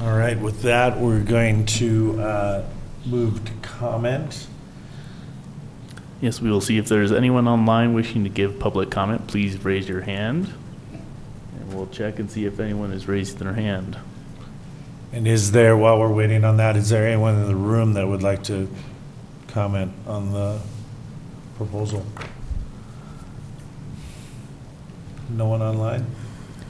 All 0.00 0.16
right, 0.16 0.38
with 0.38 0.62
that, 0.62 0.98
we're 0.98 1.20
going 1.20 1.66
to 1.66 2.20
uh, 2.20 2.64
move 3.04 3.44
to 3.44 3.52
comment. 3.62 4.46
Yes, 6.20 6.40
we 6.40 6.50
will 6.50 6.60
see 6.60 6.78
if 6.78 6.88
there's 6.88 7.12
anyone 7.12 7.46
online 7.46 7.94
wishing 7.94 8.24
to 8.24 8.30
give 8.30 8.58
public 8.58 8.90
comment. 8.90 9.26
Please 9.26 9.62
raise 9.64 9.88
your 9.88 10.00
hand. 10.00 10.52
And 10.92 11.74
we'll 11.74 11.88
check 11.88 12.18
and 12.18 12.30
see 12.30 12.46
if 12.46 12.58
anyone 12.58 12.90
has 12.90 13.06
raised 13.06 13.38
their 13.38 13.52
hand. 13.52 13.98
And 15.12 15.28
is 15.28 15.52
there, 15.52 15.76
while 15.76 16.00
we're 16.00 16.12
waiting 16.12 16.44
on 16.44 16.56
that, 16.56 16.76
is 16.76 16.88
there 16.88 17.06
anyone 17.06 17.36
in 17.36 17.46
the 17.46 17.54
room 17.54 17.92
that 17.92 18.08
would 18.08 18.22
like 18.22 18.42
to 18.44 18.68
comment 19.48 19.92
on 20.06 20.32
the 20.32 20.60
proposal? 21.56 22.04
No 25.28 25.46
one 25.46 25.60
online? 25.60 26.06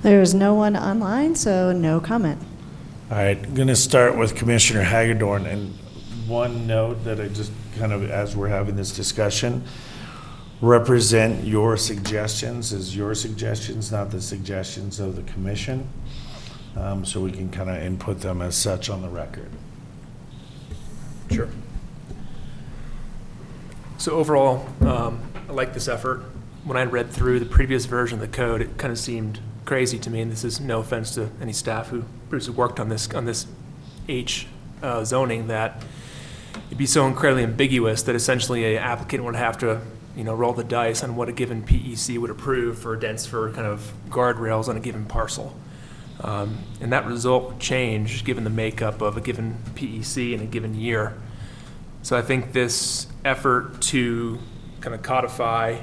There's 0.02 0.34
no 0.34 0.54
one 0.54 0.76
online, 0.76 1.36
so 1.36 1.72
no 1.72 2.00
comment. 2.00 2.40
All 3.12 3.18
right, 3.18 3.36
I'm 3.36 3.54
going 3.54 3.68
to 3.68 3.76
start 3.76 4.16
with 4.16 4.34
Commissioner 4.34 4.82
Hagedorn, 4.82 5.44
and 5.44 5.74
one 6.26 6.66
note 6.66 7.04
that 7.04 7.20
I 7.20 7.28
just 7.28 7.52
kind 7.76 7.92
of, 7.92 8.10
as 8.10 8.34
we're 8.34 8.48
having 8.48 8.74
this 8.74 8.90
discussion, 8.90 9.64
represent 10.62 11.44
your 11.44 11.76
suggestions 11.76 12.72
as 12.72 12.96
your 12.96 13.14
suggestions, 13.14 13.92
not 13.92 14.10
the 14.10 14.22
suggestions 14.22 14.98
of 14.98 15.14
the 15.14 15.30
commission, 15.30 15.86
um, 16.74 17.04
so 17.04 17.20
we 17.20 17.30
can 17.30 17.50
kind 17.50 17.68
of 17.68 17.82
input 17.82 18.20
them 18.20 18.40
as 18.40 18.56
such 18.56 18.88
on 18.88 19.02
the 19.02 19.10
record. 19.10 19.50
Sure. 21.30 21.50
So 23.98 24.12
overall, 24.12 24.66
um, 24.80 25.20
I 25.50 25.52
like 25.52 25.74
this 25.74 25.86
effort. 25.86 26.24
When 26.64 26.78
I 26.78 26.84
read 26.84 27.10
through 27.10 27.40
the 27.40 27.44
previous 27.44 27.84
version 27.84 28.22
of 28.22 28.22
the 28.22 28.34
code, 28.34 28.62
it 28.62 28.78
kind 28.78 28.90
of 28.90 28.98
seemed 28.98 29.38
crazy 29.64 29.98
to 29.98 30.10
me, 30.10 30.20
and 30.20 30.30
this 30.30 30.44
is 30.44 30.60
no 30.60 30.80
offense 30.80 31.14
to 31.14 31.30
any 31.40 31.52
staff 31.52 31.88
who 31.88 32.04
previously 32.28 32.54
worked 32.54 32.80
on 32.80 32.88
this, 32.88 33.08
on 33.14 33.24
this 33.24 33.46
H 34.08 34.46
uh, 34.82 35.04
zoning, 35.04 35.48
that 35.48 35.82
it'd 36.66 36.78
be 36.78 36.86
so 36.86 37.06
incredibly 37.06 37.44
ambiguous 37.44 38.02
that 38.02 38.14
essentially 38.14 38.76
a 38.76 38.80
applicant 38.80 39.24
would 39.24 39.36
have 39.36 39.58
to, 39.58 39.80
you 40.16 40.24
know, 40.24 40.34
roll 40.34 40.52
the 40.52 40.64
dice 40.64 41.02
on 41.02 41.16
what 41.16 41.28
a 41.28 41.32
given 41.32 41.62
PEC 41.62 42.18
would 42.18 42.30
approve 42.30 42.78
for 42.78 42.96
dense, 42.96 43.26
for 43.26 43.50
kind 43.52 43.66
of 43.66 43.92
guardrails 44.08 44.68
on 44.68 44.76
a 44.76 44.80
given 44.80 45.04
parcel. 45.04 45.54
Um, 46.20 46.58
And 46.80 46.92
that 46.92 47.06
result 47.06 47.44
would 47.44 47.60
change, 47.60 48.24
given 48.24 48.44
the 48.44 48.50
makeup 48.50 49.00
of 49.00 49.16
a 49.16 49.20
given 49.20 49.56
PEC 49.74 50.34
in 50.34 50.40
a 50.40 50.46
given 50.46 50.74
year. 50.74 51.14
So 52.02 52.16
I 52.16 52.22
think 52.22 52.52
this 52.52 53.06
effort 53.24 53.80
to 53.82 54.38
kind 54.80 54.94
of 54.94 55.02
codify 55.02 55.78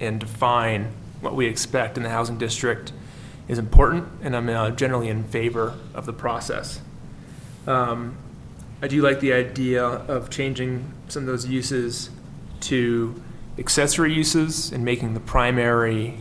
and 0.00 0.20
define 0.20 0.92
what 1.20 1.34
we 1.34 1.46
expect 1.46 1.96
in 1.96 2.02
the 2.02 2.10
housing 2.10 2.38
district 2.38 2.92
is 3.48 3.58
important, 3.58 4.06
and 4.22 4.36
I'm 4.36 4.48
uh, 4.48 4.70
generally 4.70 5.08
in 5.08 5.24
favor 5.24 5.74
of 5.94 6.06
the 6.06 6.12
process. 6.12 6.80
Um, 7.66 8.16
I 8.80 8.88
do 8.88 9.02
like 9.02 9.20
the 9.20 9.32
idea 9.32 9.84
of 9.84 10.30
changing 10.30 10.92
some 11.08 11.22
of 11.22 11.26
those 11.26 11.46
uses 11.46 12.10
to 12.60 13.20
accessory 13.58 14.12
uses 14.12 14.70
and 14.70 14.84
making 14.84 15.14
the 15.14 15.20
primary 15.20 16.18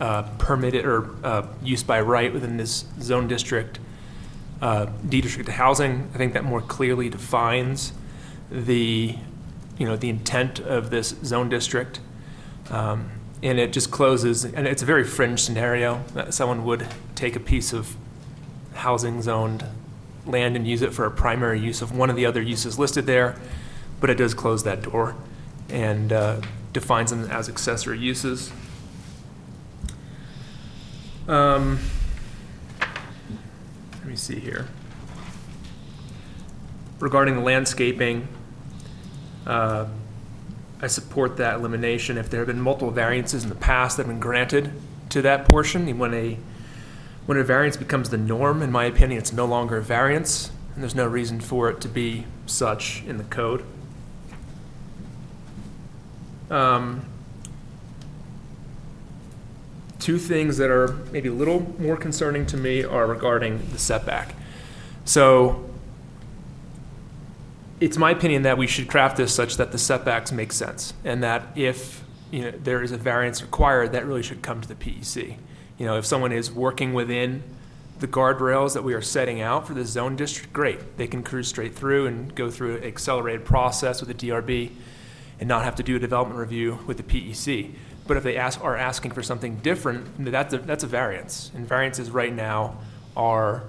uh, 0.00 0.22
permitted 0.38 0.86
or 0.86 1.10
uh, 1.24 1.46
use 1.62 1.82
by 1.82 2.00
right 2.00 2.32
within 2.32 2.56
this 2.56 2.84
zone 3.00 3.28
district 3.28 3.78
uh, 4.62 4.86
deed 5.08 5.24
restricted 5.24 5.54
housing. 5.54 6.08
I 6.14 6.18
think 6.18 6.32
that 6.32 6.44
more 6.44 6.60
clearly 6.60 7.08
defines 7.08 7.92
the, 8.50 9.16
you 9.76 9.86
know, 9.86 9.96
the 9.96 10.08
intent 10.08 10.60
of 10.60 10.90
this 10.90 11.14
zone 11.24 11.48
district. 11.48 12.00
Um, 12.70 13.10
And 13.42 13.60
it 13.60 13.72
just 13.72 13.90
closes, 13.90 14.44
and 14.44 14.66
it's 14.66 14.82
a 14.82 14.84
very 14.86 15.04
fringe 15.04 15.40
scenario, 15.40 16.02
that 16.14 16.34
someone 16.34 16.64
would 16.64 16.86
take 17.14 17.36
a 17.36 17.40
piece 17.40 17.72
of 17.72 17.96
housing 18.74 19.22
zoned 19.22 19.64
land 20.26 20.56
and 20.56 20.66
use 20.66 20.82
it 20.82 20.92
for 20.92 21.06
a 21.06 21.10
primary 21.10 21.60
use 21.60 21.80
of 21.80 21.96
one 21.96 22.10
of 22.10 22.16
the 22.16 22.26
other 22.26 22.42
uses 22.42 22.78
listed 22.78 23.06
there, 23.06 23.36
but 24.00 24.10
it 24.10 24.16
does 24.16 24.34
close 24.34 24.64
that 24.64 24.82
door 24.82 25.14
and 25.68 26.12
uh, 26.12 26.40
defines 26.72 27.10
them 27.10 27.30
as 27.30 27.48
accessory 27.48 27.98
uses. 27.98 28.52
Um, 31.28 31.78
Let 32.80 34.06
me 34.06 34.16
see 34.16 34.40
here. 34.40 34.66
Regarding 36.98 37.36
the 37.36 37.42
landscaping, 37.42 38.26
uh, 39.46 39.86
I 40.80 40.86
support 40.86 41.36
that 41.38 41.56
elimination. 41.56 42.18
If 42.18 42.30
there 42.30 42.40
have 42.40 42.46
been 42.46 42.60
multiple 42.60 42.90
variances 42.90 43.42
in 43.42 43.48
the 43.48 43.56
past 43.56 43.96
that 43.96 44.04
have 44.06 44.12
been 44.12 44.20
granted 44.20 44.72
to 45.10 45.22
that 45.22 45.48
portion, 45.48 45.98
when 45.98 46.14
a, 46.14 46.38
when 47.26 47.38
a 47.38 47.44
variance 47.44 47.76
becomes 47.76 48.10
the 48.10 48.18
norm, 48.18 48.62
in 48.62 48.70
my 48.70 48.84
opinion, 48.84 49.18
it's 49.18 49.32
no 49.32 49.44
longer 49.44 49.78
a 49.78 49.82
variance, 49.82 50.50
and 50.74 50.82
there's 50.82 50.94
no 50.94 51.06
reason 51.06 51.40
for 51.40 51.68
it 51.68 51.80
to 51.80 51.88
be 51.88 52.24
such 52.46 53.02
in 53.06 53.18
the 53.18 53.24
code. 53.24 53.64
Um, 56.50 57.04
Two 59.98 60.16
things 60.16 60.56
that 60.58 60.70
are 60.70 60.96
maybe 61.12 61.28
a 61.28 61.32
little 61.32 61.74
more 61.78 61.96
concerning 61.96 62.46
to 62.46 62.56
me 62.56 62.84
are 62.84 63.06
regarding 63.06 63.68
the 63.72 63.78
setback. 63.78 64.34
So 65.04 65.67
it's 67.80 67.96
my 67.96 68.10
opinion 68.10 68.42
that 68.42 68.58
we 68.58 68.66
should 68.66 68.88
craft 68.88 69.16
this 69.16 69.34
such 69.34 69.56
that 69.56 69.72
the 69.72 69.78
setbacks 69.78 70.32
make 70.32 70.52
sense, 70.52 70.94
and 71.04 71.22
that 71.22 71.46
if, 71.56 72.04
you 72.30 72.42
know, 72.42 72.50
there 72.50 72.82
is 72.82 72.92
a 72.92 72.96
variance 72.96 73.42
required, 73.42 73.92
that 73.92 74.06
really 74.06 74.22
should 74.22 74.42
come 74.42 74.60
to 74.60 74.68
the 74.68 74.74
PEC. 74.74 75.36
You 75.78 75.86
know, 75.86 75.96
if 75.96 76.04
someone 76.04 76.32
is 76.32 76.50
working 76.50 76.92
within 76.92 77.42
the 78.00 78.08
guardrails 78.08 78.74
that 78.74 78.84
we 78.84 78.94
are 78.94 79.02
setting 79.02 79.40
out 79.40 79.66
for 79.66 79.74
the 79.74 79.84
zone 79.84 80.16
district, 80.16 80.52
great. 80.52 80.96
They 80.96 81.06
can 81.06 81.22
cruise 81.22 81.48
straight 81.48 81.74
through 81.74 82.06
and 82.06 82.34
go 82.34 82.50
through 82.50 82.76
an 82.76 82.84
accelerated 82.84 83.44
process 83.44 84.00
with 84.00 84.08
the 84.08 84.28
DRB 84.28 84.70
and 85.40 85.48
not 85.48 85.64
have 85.64 85.76
to 85.76 85.82
do 85.82 85.96
a 85.96 85.98
development 85.98 86.38
review 86.38 86.78
with 86.86 86.96
the 86.96 87.02
PEC. 87.02 87.72
But 88.06 88.16
if 88.16 88.22
they 88.22 88.36
ask, 88.36 88.62
are 88.64 88.76
asking 88.76 89.12
for 89.12 89.22
something 89.22 89.56
different, 89.56 90.24
that's 90.24 90.54
a, 90.54 90.58
that's 90.58 90.84
a 90.84 90.86
variance. 90.86 91.50
And 91.54 91.66
variances 91.66 92.10
right 92.10 92.32
now 92.32 92.78
are 93.16 93.64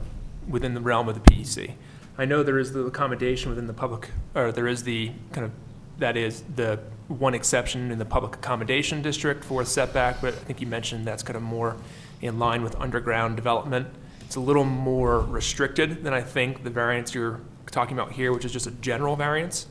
within 0.48 0.74
the 0.74 0.82
realm 0.82 1.10
of 1.10 1.16
the 1.16 1.32
PEC. 1.32 1.74
I 2.20 2.26
know 2.26 2.44
there 2.44 2.60
is 2.60 2.74
the 2.74 2.82
accommodation 2.82 3.50
within 3.50 3.66
the 3.66 3.74
public, 3.74 4.10
or 4.36 4.52
there 4.52 4.68
is 4.68 4.84
the 4.84 5.12
kind 5.32 5.46
of, 5.46 5.52
that 6.00 6.18
is 6.18 6.44
the 6.56 6.78
one 7.08 7.34
exception 7.34 7.92
in 7.92 7.98
the 7.98 8.04
public 8.04 8.36
accommodation 8.36 9.02
district 9.02 9.42
for 9.46 9.62
a 9.62 9.66
setback, 9.66 10.22
but 10.22 10.34
I 10.34 10.38
think 10.38 10.60
you 10.60 10.68
mentioned 10.68 11.08
that's 11.08 11.24
kind 11.24 11.38
of 11.38 11.42
more 11.44 11.78
in 12.22 12.38
line 12.38 12.62
with 12.62 12.76
underground 12.76 13.38
development. 13.38 13.88
It's 14.20 14.36
a 14.36 14.42
little 14.42 14.66
more 14.66 15.22
restricted 15.22 16.04
than 16.04 16.14
I 16.14 16.20
think 16.22 16.66
the 16.66 16.70
variance 16.70 17.16
you're 17.16 17.40
talking 17.72 17.98
about 17.98 18.12
here, 18.12 18.34
which 18.34 18.44
is 18.44 18.52
just 18.52 18.68
a 18.68 18.72
general 18.72 19.16
variance. 19.16 19.68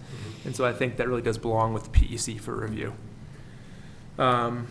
And 0.46 0.56
so 0.56 0.64
I 0.64 0.72
think 0.72 0.96
that 0.96 1.06
really 1.06 1.20
does 1.20 1.36
belong 1.36 1.74
with 1.74 1.84
the 1.84 1.90
PEC 1.90 2.40
for 2.40 2.56
review. 2.56 2.94
Um, 4.18 4.68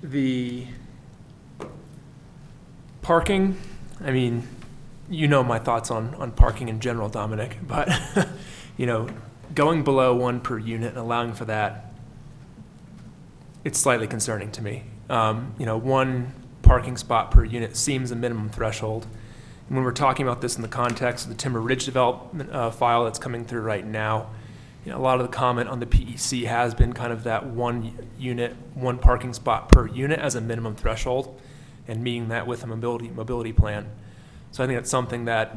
The 0.00 0.68
parking, 3.02 3.56
I 4.00 4.12
mean, 4.12 4.46
you 5.10 5.28
know 5.28 5.42
my 5.42 5.58
thoughts 5.58 5.90
on, 5.90 6.14
on 6.16 6.32
parking 6.32 6.68
in 6.68 6.80
general, 6.80 7.08
Dominic, 7.08 7.58
but, 7.66 7.88
you 8.76 8.86
know, 8.86 9.08
going 9.54 9.82
below 9.82 10.14
one 10.14 10.40
per 10.40 10.58
unit 10.58 10.90
and 10.90 10.98
allowing 10.98 11.32
for 11.32 11.44
that, 11.46 11.92
it's 13.64 13.78
slightly 13.78 14.06
concerning 14.06 14.50
to 14.52 14.62
me. 14.62 14.84
Um, 15.10 15.54
you 15.58 15.66
know, 15.66 15.76
one 15.76 16.32
parking 16.62 16.96
spot 16.96 17.30
per 17.30 17.44
unit 17.44 17.76
seems 17.76 18.10
a 18.10 18.16
minimum 18.16 18.50
threshold. 18.50 19.06
And 19.68 19.76
when 19.76 19.84
we're 19.84 19.92
talking 19.92 20.26
about 20.26 20.40
this 20.40 20.56
in 20.56 20.62
the 20.62 20.68
context 20.68 21.24
of 21.24 21.30
the 21.30 21.36
Timber 21.36 21.60
Ridge 21.60 21.84
development 21.84 22.50
uh, 22.50 22.70
file 22.70 23.04
that's 23.04 23.18
coming 23.18 23.44
through 23.44 23.62
right 23.62 23.86
now, 23.86 24.30
you 24.84 24.92
know, 24.92 24.98
a 24.98 25.02
lot 25.02 25.20
of 25.20 25.30
the 25.30 25.32
comment 25.32 25.68
on 25.68 25.80
the 25.80 25.86
PEC 25.86 26.46
has 26.46 26.74
been 26.74 26.92
kind 26.92 27.12
of 27.12 27.24
that 27.24 27.46
one 27.46 27.92
unit, 28.18 28.56
one 28.74 28.98
parking 28.98 29.34
spot 29.34 29.68
per 29.68 29.86
unit 29.86 30.18
as 30.18 30.34
a 30.34 30.40
minimum 30.40 30.74
threshold, 30.74 31.38
and 31.86 32.02
meeting 32.02 32.28
that 32.28 32.46
with 32.46 32.62
a 32.62 32.66
mobility 32.66 33.08
mobility 33.08 33.52
plan. 33.52 33.90
So 34.52 34.64
I 34.64 34.66
think 34.66 34.78
that's 34.78 34.90
something 34.90 35.26
that, 35.26 35.56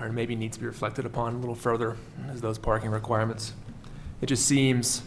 or 0.00 0.10
maybe 0.12 0.36
needs 0.36 0.56
to 0.56 0.60
be 0.60 0.66
reflected 0.66 1.06
upon 1.06 1.34
a 1.34 1.38
little 1.38 1.54
further, 1.54 1.96
as 2.30 2.40
those 2.40 2.58
parking 2.58 2.90
requirements. 2.90 3.54
It 4.20 4.26
just 4.26 4.46
seems, 4.46 5.02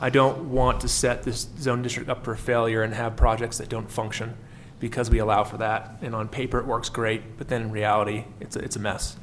I 0.00 0.10
don't 0.10 0.50
want 0.50 0.80
to 0.82 0.88
set 0.88 1.22
this 1.22 1.48
zone 1.58 1.82
district 1.82 2.08
up 2.08 2.24
for 2.24 2.34
failure 2.34 2.82
and 2.82 2.94
have 2.94 3.16
projects 3.16 3.58
that 3.58 3.68
don't 3.68 3.90
function 3.90 4.34
because 4.80 5.08
we 5.10 5.18
allow 5.18 5.44
for 5.44 5.56
that. 5.58 5.96
And 6.02 6.14
on 6.14 6.28
paper, 6.28 6.58
it 6.58 6.66
works 6.66 6.88
great, 6.88 7.38
but 7.38 7.48
then 7.48 7.62
in 7.62 7.70
reality, 7.70 8.24
it's, 8.40 8.56
a- 8.56 8.60
it's 8.60 8.76
a 8.76 8.80
mess. 8.80 9.16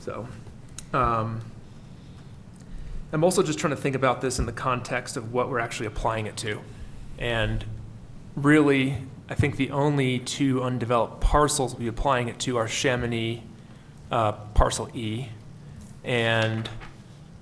So, 0.00 0.26
um, 0.92 1.40
I'm 3.12 3.22
also 3.24 3.42
just 3.42 3.58
trying 3.58 3.74
to 3.74 3.80
think 3.80 3.94
about 3.94 4.20
this 4.22 4.38
in 4.38 4.46
the 4.46 4.52
context 4.52 5.16
of 5.16 5.32
what 5.32 5.50
we're 5.50 5.58
actually 5.58 5.86
applying 5.86 6.26
it 6.26 6.36
to. 6.38 6.60
And 7.18 7.64
really, 8.34 8.98
I 9.28 9.34
think 9.34 9.56
the 9.56 9.70
only 9.70 10.18
two 10.18 10.62
undeveloped 10.62 11.20
parcels 11.20 11.72
we'll 11.72 11.80
be 11.80 11.88
applying 11.88 12.28
it 12.28 12.38
to 12.40 12.56
are 12.58 12.68
Chamonix 12.68 13.42
uh, 14.10 14.32
Parcel 14.32 14.90
E 14.94 15.28
and 16.04 16.68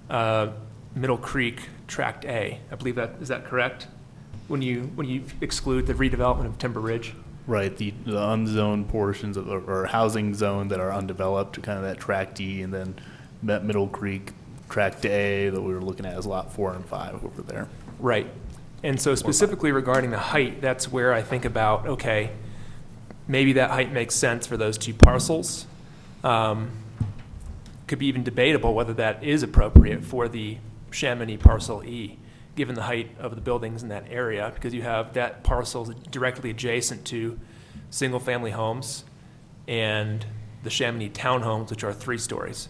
uh, 0.08 0.48
Middle 0.94 1.18
Creek 1.18 1.68
Tract 1.88 2.24
A. 2.24 2.60
I 2.70 2.74
believe 2.76 2.94
that, 2.96 3.16
is 3.20 3.28
that 3.28 3.44
correct? 3.44 3.88
When 4.48 4.62
you, 4.62 4.90
when 4.94 5.08
you 5.08 5.24
exclude 5.40 5.86
the 5.86 5.94
redevelopment 5.94 6.46
of 6.46 6.58
Timber 6.58 6.80
Ridge? 6.80 7.14
Right, 7.46 7.76
the, 7.76 7.92
the 8.04 8.16
unzoned 8.28 8.88
portions 8.88 9.36
of, 9.36 9.48
or 9.48 9.86
housing 9.86 10.34
zone 10.34 10.68
that 10.68 10.78
are 10.78 10.92
undeveloped, 10.92 11.60
kind 11.62 11.78
of 11.78 11.84
that 11.84 11.98
tract 11.98 12.36
D, 12.36 12.62
and 12.62 12.72
then 12.72 12.94
that 13.42 13.64
Middle 13.64 13.88
Creek 13.88 14.32
tract 14.68 15.04
A 15.06 15.48
that 15.48 15.60
we 15.60 15.74
were 15.74 15.80
looking 15.80 16.06
at 16.06 16.16
is 16.16 16.26
lot 16.26 16.52
four 16.52 16.74
and 16.74 16.84
five 16.84 17.24
over 17.24 17.42
there. 17.42 17.68
Right. 17.98 18.30
And 18.82 19.00
so 19.00 19.14
specifically 19.14 19.72
regarding 19.72 20.10
the 20.10 20.18
height, 20.18 20.60
that's 20.60 20.90
where 20.90 21.12
I 21.12 21.22
think 21.22 21.44
about, 21.44 21.86
okay, 21.86 22.30
maybe 23.28 23.52
that 23.54 23.70
height 23.70 23.92
makes 23.92 24.14
sense 24.14 24.46
for 24.46 24.56
those 24.56 24.78
two 24.78 24.94
parcels. 24.94 25.66
Um, 26.24 26.70
Could 27.86 27.98
be 27.98 28.06
even 28.06 28.22
debatable 28.22 28.74
whether 28.74 28.94
that 28.94 29.22
is 29.22 29.42
appropriate 29.42 30.04
for 30.04 30.28
the 30.28 30.58
Chamonix 30.90 31.36
parcel 31.36 31.84
E, 31.84 32.18
given 32.56 32.74
the 32.74 32.82
height 32.82 33.10
of 33.18 33.34
the 33.34 33.40
buildings 33.40 33.82
in 33.82 33.90
that 33.90 34.06
area, 34.10 34.50
because 34.54 34.72
you 34.72 34.82
have 34.82 35.12
that 35.14 35.44
parcel 35.44 35.92
directly 36.10 36.50
adjacent 36.50 37.04
to 37.06 37.38
single-family 37.90 38.52
homes 38.52 39.04
and 39.68 40.24
the 40.62 40.70
Chamonix 40.70 41.10
townhomes, 41.10 41.70
which 41.70 41.84
are 41.84 41.92
three 41.92 42.18
stories. 42.18 42.68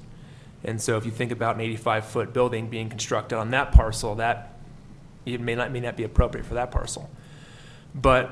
And 0.63 0.81
so 0.81 0.97
if 0.97 1.07
you 1.07 1.11
think 1.11 1.33
about 1.33 1.57
an 1.57 1.63
85-foot 1.63 2.33
building 2.33 2.69
being 2.69 2.89
constructed 2.89 3.39
on 3.39 3.51
that 3.51 3.73
parcel, 3.73 4.17
that 4.17 4.60
it 5.27 5.41
may 5.41 5.55
not, 5.55 5.71
may 5.73 5.81
not 5.81 5.97
be 5.97 6.05
appropriate 6.05 6.47
for 6.47 6.55
that 6.55 6.71
parcel. 6.71 7.11
But 7.95 8.31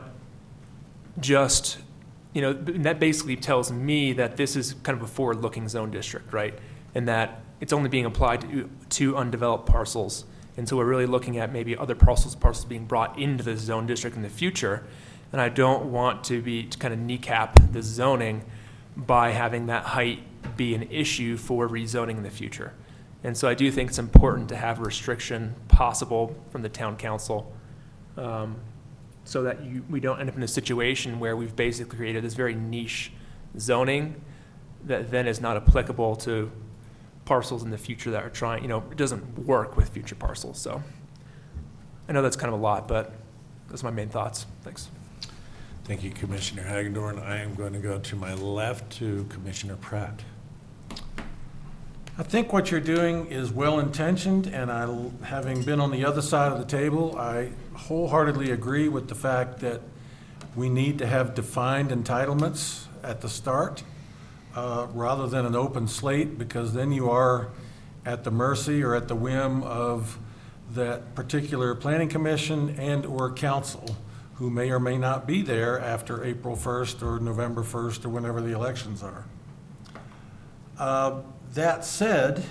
just, 1.21 1.79
you 2.33 2.43
know, 2.43 2.53
that 2.53 3.01
basically 3.01 3.37
tells 3.37 3.73
me 3.73 4.13
that 4.15 4.37
this 4.37 4.57
is 4.57 4.75
kind 4.83 4.97
of 4.97 5.03
a 5.03 5.07
forward-looking 5.07 5.69
zone 5.69 5.91
district, 5.91 6.33
right? 6.33 6.55
And 6.95 7.09
that 7.09 7.41
it's 7.61 7.73
only 7.73 7.89
being 7.89 8.05
applied 8.05 8.43
to, 8.43 8.71
to 8.91 9.17
undeveloped 9.17 9.67
parcels. 9.67 10.25
And 10.57 10.69
so 10.69 10.77
we're 10.77 10.87
really 10.87 11.07
looking 11.07 11.39
at 11.39 11.53
maybe 11.53 11.77
other 11.77 11.95
parcels, 11.95 12.35
parcels 12.35 12.65
being 12.65 12.85
brought 12.85 13.19
into 13.19 13.45
the 13.45 13.57
zone 13.57 13.87
district 13.87 14.17
in 14.17 14.23
the 14.23 14.29
future. 14.29 14.85
And 15.33 15.41
I 15.41 15.49
don't 15.49 15.93
want 15.93 16.25
to 16.25 16.41
be, 16.41 16.65
to 16.65 16.79
kind 16.79 16.95
of 16.95 17.01
kneecap 17.01 17.59
the 17.73 17.83
zoning 17.83 18.45
by 18.97 19.31
having 19.31 19.67
that 19.67 19.85
height 19.85 20.21
be 20.57 20.75
an 20.75 20.85
issue 20.85 21.37
for 21.37 21.69
rezoning 21.69 22.17
in 22.17 22.23
the 22.23 22.31
future. 22.31 22.73
And 23.25 23.37
so 23.37 23.49
I 23.49 23.55
do 23.55 23.71
think 23.71 23.91
it's 23.91 23.99
important 23.99 24.49
to 24.51 24.57
have 24.57 24.79
a 24.79 24.83
restriction 24.83 25.55
possible 25.69 26.37
from 26.51 26.63
the 26.63 26.69
town 26.69 26.97
council, 26.97 27.53
um, 28.17 28.57
so 29.25 29.43
that 29.43 29.63
you, 29.63 29.85
we 29.91 30.01
don't 30.01 30.21
end 30.21 30.29
up 30.29 30.37
in 30.37 30.43
a 30.43 30.49
situation 30.49 31.21
where 31.21 31.37
we've 31.37 31.55
basically 31.57 31.97
created 31.97 32.25
this 32.25 32.35
very 32.35 32.55
niche 32.55 33.13
zoning 33.59 34.21
that 34.85 35.11
then 35.11 35.27
is 35.27 35.41
not 35.41 35.57
applicable 35.57 36.17
to 36.17 36.51
parcels 37.25 37.63
in 37.63 37.71
the 37.71 37.79
future 37.79 38.11
that 38.11 38.25
are 38.25 38.31
trying, 38.31 38.63
you 38.63 38.69
know, 38.69 38.83
it 38.91 38.97
doesn't 38.97 39.39
work 39.41 39.77
with 39.77 39.91
future 39.91 40.15
parcels, 40.15 40.59
so. 40.59 40.83
I 42.09 42.13
know 42.13 42.23
that's 42.23 42.37
kind 42.37 42.53
of 42.55 42.59
a 42.59 42.63
lot, 42.63 42.89
but 42.89 43.13
those 43.69 43.83
are 43.83 43.87
my 43.87 43.91
main 43.91 44.09
thoughts. 44.09 44.47
Thanks. 44.63 44.89
Thank 45.85 46.03
you, 46.03 46.11
Commissioner 46.11 46.63
Hagedorn. 46.63 47.19
I 47.19 47.39
am 47.43 47.55
going 47.55 47.75
to 47.75 47.81
go 47.81 47.99
to 47.99 48.17
my 48.17 48.33
left 48.33 48.91
to 48.99 49.27
Commissioner 49.29 49.77
Pratt. 49.77 50.23
I 52.21 52.25
think 52.25 52.53
what 52.53 52.73
you're 52.73 52.81
doing 52.81 53.27
is 53.27 53.53
well-intentioned, 53.53 54.49
and 54.49 54.73
I, 54.73 54.89
having 55.25 55.63
been 55.63 55.79
on 55.79 55.93
the 55.93 56.05
other 56.05 56.21
side 56.21 56.51
of 56.51 56.59
the 56.59 56.65
table, 56.65 57.17
I 57.17 57.51
wholeheartedly 57.75 58.51
agree 58.51 58.89
with 58.89 59.07
the 59.07 59.15
fact 59.15 59.61
that 59.61 59.83
we 60.57 60.69
need 60.69 60.99
to 60.99 61.07
have 61.07 61.37
defined 61.37 61.91
entitlements 61.91 62.87
at 63.05 63.21
the 63.21 63.29
start, 63.29 63.85
uh, 64.57 64.89
rather 64.93 65.29
than 65.29 65.47
an 65.47 65.55
open 65.55 65.87
slate, 65.87 66.37
because 66.37 66.75
then 66.75 66.91
you 66.91 67.09
are 67.09 67.51
at 68.05 68.25
the 68.25 68.33
mercy 68.33 68.83
or 68.83 68.97
at 68.97 69.07
the 69.07 69.15
whim 69.15 69.63
of 69.63 70.19
that 70.75 71.15
particular 71.15 71.77
planning 71.77 72.09
commission 72.09 72.71
and/or 72.81 73.31
council, 73.31 73.97
who 74.35 74.51
may 74.51 74.73
or 74.73 74.81
may 74.81 74.99
not 74.99 75.25
be 75.25 75.41
there 75.41 75.79
after 75.79 76.25
April 76.25 76.57
1st 76.57 77.01
or 77.01 77.21
November 77.21 77.63
1st 77.63 78.05
or 78.07 78.09
whenever 78.09 78.41
the 78.41 78.51
elections 78.51 79.05
are. 79.05 79.25
Uh, 80.77 81.21
That 81.55 81.85
said, 81.85 82.45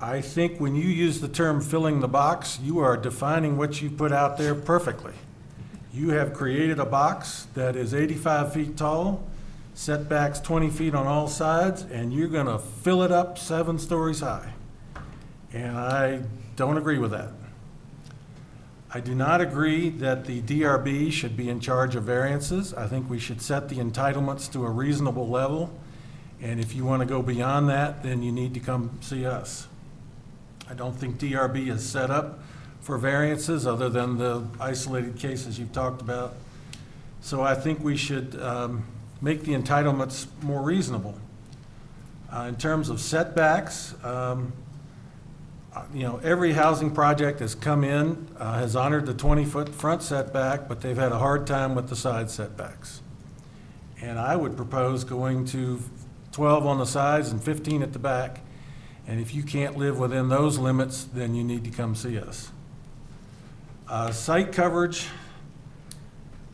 I 0.00 0.20
think 0.20 0.58
when 0.58 0.74
you 0.74 0.88
use 0.88 1.20
the 1.20 1.28
term 1.28 1.60
filling 1.60 2.00
the 2.00 2.08
box, 2.08 2.58
you 2.62 2.78
are 2.78 2.96
defining 2.96 3.56
what 3.56 3.80
you 3.80 3.90
put 3.90 4.12
out 4.12 4.38
there 4.38 4.54
perfectly. 4.54 5.12
You 5.92 6.10
have 6.10 6.32
created 6.32 6.78
a 6.78 6.86
box 6.86 7.46
that 7.54 7.76
is 7.76 7.92
85 7.94 8.52
feet 8.52 8.76
tall, 8.76 9.22
setbacks 9.74 10.40
20 10.40 10.70
feet 10.70 10.94
on 10.94 11.06
all 11.06 11.28
sides, 11.28 11.82
and 11.82 12.12
you're 12.12 12.28
going 12.28 12.46
to 12.46 12.58
fill 12.58 13.02
it 13.02 13.12
up 13.12 13.38
seven 13.38 13.78
stories 13.78 14.20
high. 14.20 14.52
And 15.52 15.76
I 15.76 16.22
don't 16.56 16.78
agree 16.78 16.98
with 16.98 17.10
that. 17.10 17.30
I 18.92 19.00
do 19.00 19.14
not 19.14 19.40
agree 19.40 19.88
that 19.90 20.24
the 20.24 20.42
DRB 20.42 21.12
should 21.12 21.36
be 21.36 21.48
in 21.48 21.60
charge 21.60 21.94
of 21.94 22.04
variances. 22.04 22.74
I 22.74 22.86
think 22.86 23.08
we 23.08 23.18
should 23.18 23.40
set 23.40 23.68
the 23.68 23.76
entitlements 23.76 24.50
to 24.52 24.64
a 24.64 24.70
reasonable 24.70 25.28
level. 25.28 25.72
And 26.42 26.58
if 26.58 26.74
you 26.74 26.84
want 26.84 27.00
to 27.00 27.06
go 27.06 27.22
beyond 27.22 27.68
that, 27.68 28.02
then 28.02 28.22
you 28.22 28.32
need 28.32 28.54
to 28.54 28.60
come 28.60 28.98
see 29.00 29.26
us. 29.26 29.68
I 30.68 30.74
don't 30.74 30.96
think 30.96 31.18
DRB 31.18 31.68
is 31.68 31.86
set 31.86 32.10
up 32.10 32.38
for 32.80 32.96
variances, 32.96 33.66
other 33.66 33.88
than 33.88 34.16
the 34.16 34.46
isolated 34.58 35.18
cases 35.18 35.58
you've 35.58 35.72
talked 35.72 36.00
about. 36.00 36.34
So 37.20 37.42
I 37.42 37.54
think 37.54 37.84
we 37.84 37.96
should 37.96 38.40
um, 38.40 38.84
make 39.20 39.42
the 39.42 39.52
entitlements 39.52 40.26
more 40.42 40.62
reasonable. 40.62 41.14
Uh, 42.32 42.46
In 42.48 42.56
terms 42.56 42.88
of 42.88 43.00
setbacks, 43.00 43.94
um, 44.02 44.52
uh, 45.74 45.84
you 45.92 46.02
know, 46.02 46.18
every 46.24 46.52
housing 46.52 46.90
project 46.90 47.40
has 47.40 47.54
come 47.54 47.84
in, 47.84 48.28
uh, 48.38 48.58
has 48.58 48.74
honored 48.74 49.06
the 49.06 49.14
20-foot 49.14 49.68
front 49.68 50.02
setback, 50.02 50.68
but 50.68 50.80
they've 50.80 50.96
had 50.96 51.12
a 51.12 51.18
hard 51.18 51.46
time 51.46 51.74
with 51.74 51.88
the 51.88 51.96
side 51.96 52.30
setbacks. 52.30 53.02
And 54.00 54.18
I 54.18 54.34
would 54.36 54.56
propose 54.56 55.04
going 55.04 55.44
to 55.46 55.80
12 56.40 56.64
on 56.64 56.78
the 56.78 56.86
sides 56.86 57.30
and 57.30 57.44
15 57.44 57.82
at 57.82 57.92
the 57.92 57.98
back. 57.98 58.40
And 59.06 59.20
if 59.20 59.34
you 59.34 59.42
can't 59.42 59.76
live 59.76 59.98
within 59.98 60.30
those 60.30 60.56
limits, 60.56 61.04
then 61.04 61.34
you 61.34 61.44
need 61.44 61.64
to 61.64 61.70
come 61.70 61.94
see 61.94 62.18
us. 62.18 62.50
Uh, 63.86 64.10
Site 64.10 64.50
coverage, 64.50 65.08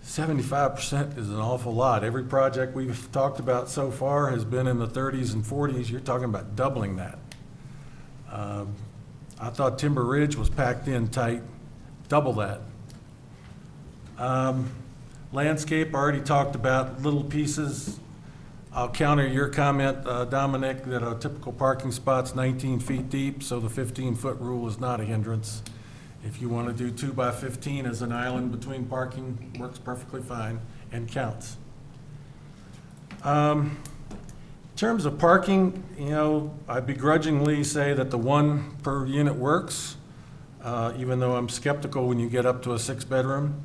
75% 0.02 1.16
is 1.16 1.30
an 1.30 1.36
awful 1.36 1.72
lot. 1.72 2.02
Every 2.02 2.24
project 2.24 2.74
we've 2.74 3.08
talked 3.12 3.38
about 3.38 3.68
so 3.68 3.92
far 3.92 4.30
has 4.30 4.44
been 4.44 4.66
in 4.66 4.80
the 4.80 4.88
30s 4.88 5.34
and 5.34 5.44
40s. 5.44 5.88
You're 5.88 6.00
talking 6.00 6.24
about 6.24 6.56
doubling 6.56 6.96
that. 6.96 7.20
Um, 8.32 8.74
I 9.38 9.50
thought 9.50 9.78
Timber 9.78 10.04
Ridge 10.04 10.34
was 10.34 10.50
packed 10.50 10.88
in 10.88 11.06
tight, 11.06 11.42
double 12.08 12.32
that. 12.32 12.60
Um, 14.18 14.68
Landscape, 15.32 15.94
I 15.94 15.98
already 15.98 16.22
talked 16.22 16.56
about 16.56 17.02
little 17.02 17.22
pieces. 17.22 18.00
I'll 18.77 18.90
counter 18.90 19.27
your 19.27 19.48
comment, 19.48 20.07
uh, 20.07 20.27
Dominic, 20.27 20.85
that 20.85 21.03
a 21.03 21.15
typical 21.15 21.51
parking 21.51 21.90
spot's 21.90 22.35
19 22.35 22.78
feet 22.81 23.09
deep, 23.09 23.43
so 23.43 23.59
the 23.59 23.70
15-foot 23.70 24.39
rule 24.39 24.69
is 24.69 24.78
not 24.78 25.01
a 25.01 25.05
hindrance. 25.05 25.62
If 26.23 26.43
you 26.43 26.51
want 26.51 26.69
to 26.69 26.74
do 26.74 26.90
two 26.90 27.15
by 27.15 27.31
15 27.31 27.86
as 27.86 28.03
an 28.03 28.12
island 28.12 28.53
between 28.53 28.85
parking, 28.85 29.57
works 29.59 29.78
perfectly 29.78 30.20
fine 30.20 30.61
and 30.93 31.11
counts. 31.11 31.57
Um, 33.24 33.78
In 34.11 34.77
terms 34.77 35.07
of 35.07 35.19
parking, 35.19 35.82
you 35.98 36.11
know, 36.11 36.55
I 36.69 36.81
begrudgingly 36.81 37.65
say 37.65 37.94
that 37.94 38.11
the 38.11 38.19
one 38.19 38.77
per 38.82 39.07
unit 39.07 39.36
works, 39.36 39.97
uh, 40.62 40.93
even 40.98 41.19
though 41.19 41.36
I'm 41.36 41.48
skeptical 41.48 42.09
when 42.09 42.20
you 42.20 42.28
get 42.28 42.44
up 42.44 42.62
to 42.65 42.74
a 42.74 42.78
six-bedroom. 42.78 43.59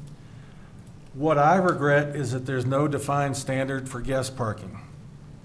What 1.14 1.38
I 1.38 1.58
regret 1.58 2.16
is 2.16 2.32
that 2.32 2.46
there's 2.46 2.66
no 2.66 2.88
defined 2.88 3.36
standard 3.36 3.90
for 3.90 4.00
guest 4.00 4.38
parking. 4.38 4.80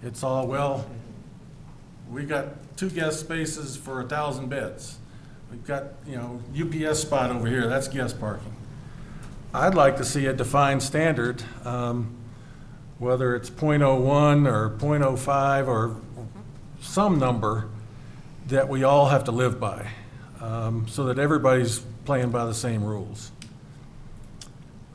It's 0.02 0.22
all, 0.22 0.46
well, 0.46 0.86
we 2.10 2.24
got 2.24 2.76
two 2.76 2.90
guest 2.90 3.20
spaces 3.20 3.76
for 3.76 4.00
a 4.00 4.04
thousand 4.04 4.48
beds. 4.48 4.98
We've 5.50 5.64
got, 5.64 5.84
you 6.06 6.16
know, 6.16 6.40
UPS 6.58 7.00
spot 7.00 7.30
over 7.30 7.46
here, 7.46 7.66
that's 7.66 7.88
guest 7.88 8.20
parking. 8.20 8.54
I'd 9.54 9.74
like 9.74 9.96
to 9.96 10.04
see 10.04 10.26
a 10.26 10.32
defined 10.32 10.82
standard, 10.82 11.42
um, 11.64 12.14
whether 12.98 13.34
it's 13.34 13.48
.01 13.48 14.46
or 14.46 14.70
.05 14.70 15.66
or 15.66 15.96
some 16.80 17.18
number 17.18 17.68
that 18.48 18.68
we 18.68 18.84
all 18.84 19.08
have 19.08 19.24
to 19.24 19.32
live 19.32 19.58
by, 19.58 19.88
um, 20.40 20.86
so 20.88 21.04
that 21.04 21.18
everybody's 21.18 21.78
playing 22.04 22.30
by 22.30 22.44
the 22.44 22.54
same 22.54 22.84
rules. 22.84 23.32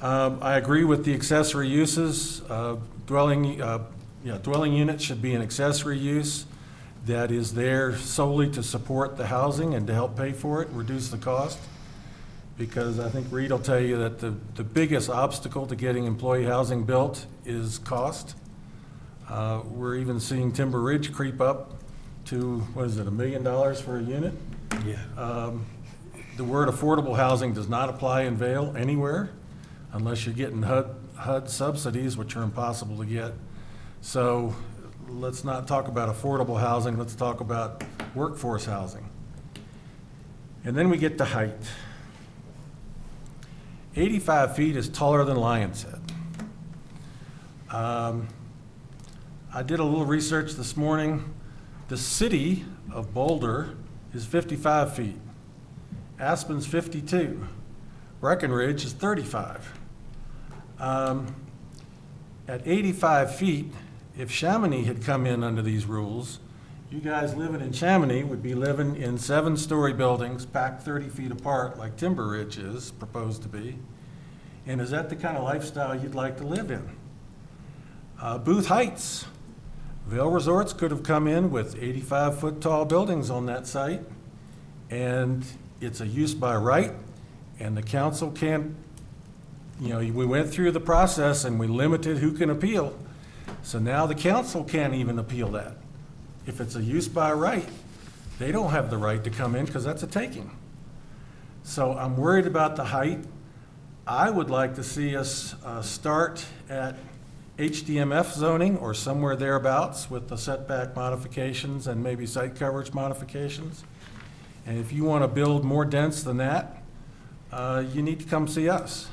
Um, 0.01 0.39
I 0.41 0.57
agree 0.57 0.83
with 0.83 1.05
the 1.05 1.13
accessory 1.13 1.67
uses. 1.67 2.41
Uh, 2.49 2.77
Dwelling, 3.05 3.61
uh, 3.61 3.79
yeah, 4.23 4.37
dwelling 4.37 4.73
unit 4.73 5.01
should 5.01 5.21
be 5.21 5.33
an 5.33 5.41
accessory 5.41 5.97
use 5.97 6.45
that 7.05 7.31
is 7.31 7.53
there 7.55 7.95
solely 7.97 8.49
to 8.51 8.61
support 8.61 9.17
the 9.17 9.27
housing 9.27 9.73
and 9.73 9.87
to 9.87 9.93
help 9.93 10.15
pay 10.15 10.31
for 10.31 10.61
it, 10.61 10.69
reduce 10.71 11.09
the 11.09 11.17
cost. 11.17 11.57
Because 12.57 12.99
I 12.99 13.09
think 13.09 13.27
Reed 13.31 13.49
will 13.51 13.57
tell 13.59 13.79
you 13.79 13.97
that 13.97 14.19
the, 14.19 14.35
the 14.55 14.63
biggest 14.63 15.09
obstacle 15.09 15.65
to 15.65 15.75
getting 15.75 16.05
employee 16.05 16.45
housing 16.45 16.83
built 16.83 17.25
is 17.43 17.79
cost. 17.79 18.35
Uh, 19.27 19.61
We're 19.65 19.95
even 19.95 20.19
seeing 20.19 20.51
Timber 20.51 20.79
Ridge 20.79 21.11
creep 21.11 21.41
up 21.41 21.81
to, 22.25 22.59
what 22.73 22.85
is 22.85 22.97
it, 22.97 23.07
a 23.07 23.11
million 23.11 23.43
dollars 23.43 23.81
for 23.81 23.97
a 23.97 24.03
unit? 24.03 24.33
Yeah. 24.85 24.97
Um, 25.17 25.65
The 26.37 26.43
word 26.43 26.69
affordable 26.69 27.15
housing 27.15 27.53
does 27.53 27.67
not 27.67 27.89
apply 27.89 28.23
in 28.23 28.35
Vail 28.35 28.75
anywhere 28.77 29.31
unless 29.93 30.25
you're 30.25 30.35
getting 30.35 30.61
HUD, 30.61 30.95
HUD 31.15 31.49
subsidies, 31.49 32.15
which 32.15 32.35
are 32.35 32.43
impossible 32.43 32.97
to 32.97 33.05
get. 33.05 33.33
So 34.01 34.55
let's 35.07 35.43
not 35.43 35.67
talk 35.67 35.87
about 35.87 36.13
affordable 36.13 36.59
housing, 36.59 36.97
let's 36.97 37.15
talk 37.15 37.39
about 37.39 37.83
workforce 38.15 38.65
housing. 38.65 39.07
And 40.63 40.75
then 40.75 40.89
we 40.89 40.97
get 40.97 41.17
to 41.19 41.25
height. 41.25 41.55
85 43.95 44.55
feet 44.55 44.75
is 44.75 44.89
taller 44.89 45.23
than 45.23 45.37
Lionshead. 45.37 45.99
Um, 47.69 48.27
I 49.53 49.63
did 49.63 49.79
a 49.79 49.83
little 49.83 50.05
research 50.05 50.53
this 50.53 50.75
morning. 50.75 51.33
The 51.87 51.97
city 51.97 52.65
of 52.91 53.13
Boulder 53.13 53.75
is 54.13 54.25
55 54.25 54.95
feet. 54.95 55.19
Aspen's 56.19 56.65
52. 56.65 57.47
Breckenridge 58.19 58.83
is 58.85 58.93
35. 58.93 59.79
Um, 60.79 61.35
At 62.47 62.61
85 62.65 63.35
feet, 63.35 63.71
if 64.17 64.29
Chamonix 64.29 64.83
had 64.83 65.03
come 65.03 65.25
in 65.25 65.43
under 65.43 65.61
these 65.61 65.85
rules, 65.85 66.39
you 66.91 66.99
guys 66.99 67.35
living 67.35 67.61
in 67.61 67.71
Chamonix 67.71 68.23
would 68.23 68.43
be 68.43 68.53
living 68.53 68.97
in 68.97 69.17
seven-story 69.17 69.93
buildings 69.93 70.45
packed 70.45 70.83
30 70.83 71.07
feet 71.07 71.31
apart 71.31 71.77
like 71.77 71.95
Timber 71.95 72.27
Ridge 72.27 72.57
is 72.57 72.91
proposed 72.91 73.43
to 73.43 73.47
be. 73.47 73.77
And 74.67 74.81
is 74.81 74.89
that 74.91 75.09
the 75.09 75.15
kind 75.15 75.37
of 75.37 75.43
lifestyle 75.43 75.95
you'd 75.95 76.15
like 76.15 76.37
to 76.37 76.43
live 76.45 76.69
in? 76.69 76.97
Uh, 78.21 78.37
Booth 78.37 78.67
Heights, 78.67 79.25
Vail 80.05 80.29
Resorts 80.29 80.73
could 80.73 80.91
have 80.91 81.01
come 81.01 81.27
in 81.27 81.49
with 81.49 81.75
85-foot 81.75 82.59
tall 82.59 82.85
buildings 82.85 83.29
on 83.29 83.45
that 83.45 83.65
site, 83.65 84.01
and 84.89 85.45
it's 85.79 86.01
a 86.01 86.07
use 86.07 86.33
by 86.33 86.55
right, 86.57 86.91
and 87.59 87.77
the 87.77 87.81
council 87.81 88.29
can't, 88.31 88.75
you 89.79 89.89
know, 89.89 89.99
we 89.99 90.25
went 90.25 90.51
through 90.51 90.71
the 90.71 90.79
process 90.81 91.45
and 91.45 91.57
we 91.57 91.67
limited 91.67 92.17
who 92.17 92.33
can 92.33 92.49
appeal. 92.49 92.93
So 93.63 93.79
now 93.79 94.05
the 94.05 94.15
council 94.15 94.63
can't 94.63 94.93
even 94.93 95.19
appeal 95.19 95.49
that. 95.49 95.73
If 96.45 96.59
it's 96.59 96.75
a 96.75 96.83
use 96.83 97.07
by 97.07 97.31
right, 97.33 97.67
they 98.39 98.51
don't 98.51 98.71
have 98.71 98.89
the 98.89 98.97
right 98.97 99.23
to 99.23 99.29
come 99.29 99.55
in 99.55 99.65
because 99.65 99.83
that's 99.83 100.03
a 100.03 100.07
taking. 100.07 100.51
So 101.63 101.93
I'm 101.93 102.17
worried 102.17 102.47
about 102.47 102.75
the 102.75 102.85
height. 102.85 103.19
I 104.07 104.29
would 104.29 104.49
like 104.49 104.75
to 104.75 104.83
see 104.83 105.15
us 105.15 105.55
uh, 105.63 105.81
start 105.81 106.45
at 106.69 106.95
HDMF 107.57 108.33
zoning 108.33 108.77
or 108.77 108.95
somewhere 108.95 109.35
thereabouts 109.35 110.09
with 110.09 110.27
the 110.27 110.37
setback 110.37 110.95
modifications 110.95 111.85
and 111.85 112.01
maybe 112.01 112.25
site 112.25 112.55
coverage 112.55 112.93
modifications. 112.93 113.83
And 114.65 114.79
if 114.79 114.91
you 114.91 115.03
want 115.03 115.23
to 115.23 115.27
build 115.27 115.63
more 115.63 115.85
dense 115.85 116.23
than 116.23 116.37
that, 116.37 116.81
uh, 117.51 117.83
you 117.93 118.01
need 118.01 118.19
to 118.21 118.25
come 118.25 118.47
see 118.47 118.67
us. 118.69 119.09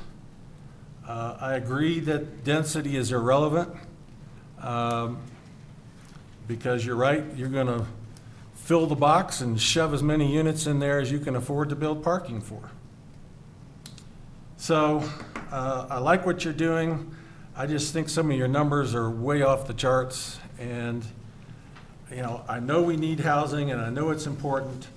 Uh, 1.07 1.37
I 1.39 1.53
agree 1.55 1.99
that 2.01 2.43
density 2.43 2.95
is 2.95 3.11
irrelevant, 3.11 3.75
um, 4.61 5.17
because 6.47 6.85
you're 6.85 6.95
right, 6.95 7.23
you're 7.35 7.49
going 7.49 7.67
to 7.67 7.85
fill 8.55 8.85
the 8.85 8.95
box 8.95 9.41
and 9.41 9.59
shove 9.59 9.93
as 9.93 10.03
many 10.03 10.31
units 10.31 10.67
in 10.67 10.79
there 10.79 10.99
as 10.99 11.11
you 11.11 11.19
can 11.19 11.35
afford 11.35 11.69
to 11.69 11.75
build 11.75 12.03
parking 12.03 12.41
for. 12.41 12.69
So 14.57 15.03
uh, 15.51 15.87
I 15.89 15.99
like 15.99 16.25
what 16.25 16.43
you're 16.43 16.53
doing. 16.53 17.15
I 17.55 17.65
just 17.65 17.93
think 17.93 18.09
some 18.09 18.29
of 18.29 18.37
your 18.37 18.47
numbers 18.47 18.93
are 18.93 19.09
way 19.09 19.41
off 19.41 19.67
the 19.67 19.73
charts. 19.73 20.39
And, 20.59 21.05
you 22.11 22.21
know, 22.21 22.43
I 22.47 22.59
know 22.59 22.81
we 22.81 22.95
need 22.95 23.19
housing 23.19 23.71
and 23.71 23.81
I 23.81 23.89
know 23.89 24.11
it's 24.11 24.27
important, 24.27 24.87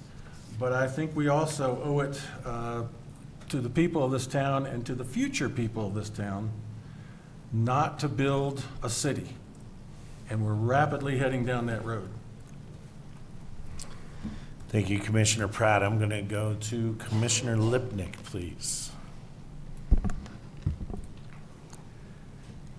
but 0.59 0.73
I 0.73 0.87
think 0.87 1.17
we 1.17 1.29
also 1.29 1.81
owe 1.83 2.01
it 2.01 2.21
uh, 2.45 2.83
to 3.49 3.61
the 3.61 3.71
people 3.71 4.05
of 4.05 4.11
this 4.11 4.27
town 4.27 4.67
and 4.67 4.85
to 4.87 4.95
the 4.95 5.05
future 5.05 5.49
people 5.49 5.87
of 5.87 5.95
this 5.95 6.11
town 6.11 6.51
not 7.53 7.99
to 8.01 8.09
build 8.09 8.63
a 8.83 8.91
city. 8.91 9.29
And 10.33 10.47
we're 10.47 10.55
rapidly 10.55 11.19
heading 11.19 11.45
down 11.45 11.67
that 11.67 11.85
road. 11.85 12.09
Thank 14.71 14.89
you, 14.89 14.99
Commissioner 14.99 15.47
Pratt. 15.47 15.83
I'm 15.83 15.99
going 15.99 16.09
to 16.09 16.23
go 16.23 16.57
to 16.59 16.95
Commissioner 16.95 17.59
Lipnick, 17.59 18.15
please. 18.25 18.93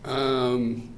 Um, 0.04 0.96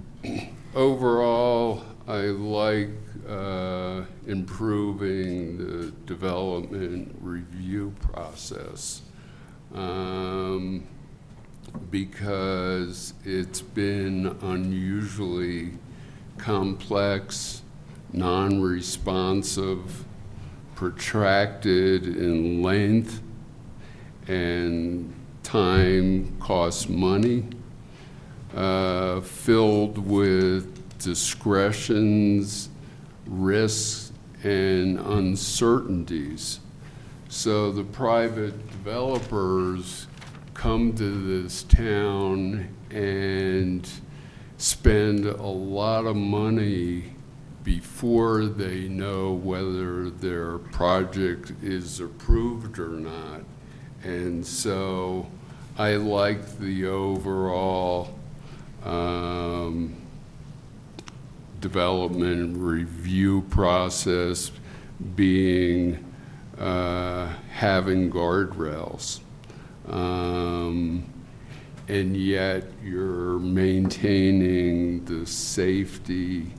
overall, 0.73 1.84
I 2.07 2.27
like, 2.27 2.91
uh, 3.27 4.03
improving 4.26 5.57
the 5.57 5.91
development 6.06 7.18
review 7.19 7.94
process. 7.99 9.02
Um, 9.73 10.88
because 11.91 13.14
it's 13.26 13.60
been 13.60 14.38
unusually 14.41 15.73
complex, 16.38 17.62
non-responsive, 18.14 20.06
protracted 20.76 22.06
in 22.06 22.62
length, 22.62 23.22
and 24.28 25.14
time 25.44 26.36
costs 26.40 26.90
money, 26.90 27.45
uh, 28.56 29.22
filled 29.22 29.98
with 29.98 30.98
discretions, 30.99 32.70
risks, 33.28 34.12
and 34.44 34.99
uncertainties. 34.99 36.60
So 37.30 37.72
the 37.72 37.84
private 37.84 38.68
developers 38.70 40.07
come 40.53 40.94
to 40.94 41.41
this 41.44 41.64
town 41.64 42.70
and 42.90 43.90
spend 44.57 45.26
a 45.26 45.48
lot 45.48 46.06
of 46.06 46.15
money 46.15 47.15
before 47.64 48.45
they 48.45 48.88
know 48.88 49.34
whether 49.34 50.10
their 50.10 50.60
project 50.60 51.52
is 51.64 51.99
approved 51.99 52.77
or 52.77 52.90
not. 52.90 53.41
And 54.03 54.45
so 54.45 55.27
I 55.77 55.95
like 55.95 56.60
the 56.60 56.86
overall 56.86 58.18
um, 58.84 59.95
development 61.60 62.56
review 62.57 63.41
process 63.49 64.52
being, 65.15 66.14
uh, 66.60 67.34
having 67.52 68.11
guardrails. 68.11 69.22
Um, 69.90 71.14
And 71.88 72.18
yet 72.18 72.64
you're 72.84 73.40
maintaining 73.40 75.06
the 75.06 75.26
safety 75.26 76.52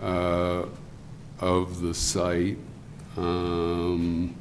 uh, 0.00 0.64
of 1.40 1.80
the 1.80 1.94
site 1.94 2.58
um, 3.16 4.34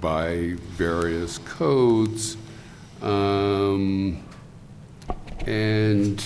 by 0.00 0.54
various 0.76 1.38
codes. 1.38 2.36
Um, 3.00 4.22
And, 5.46 6.20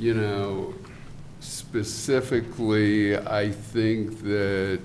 you 0.00 0.14
know, 0.14 0.74
specifically, 1.38 3.16
I 3.16 3.52
think 3.52 4.22
that, 4.22 4.80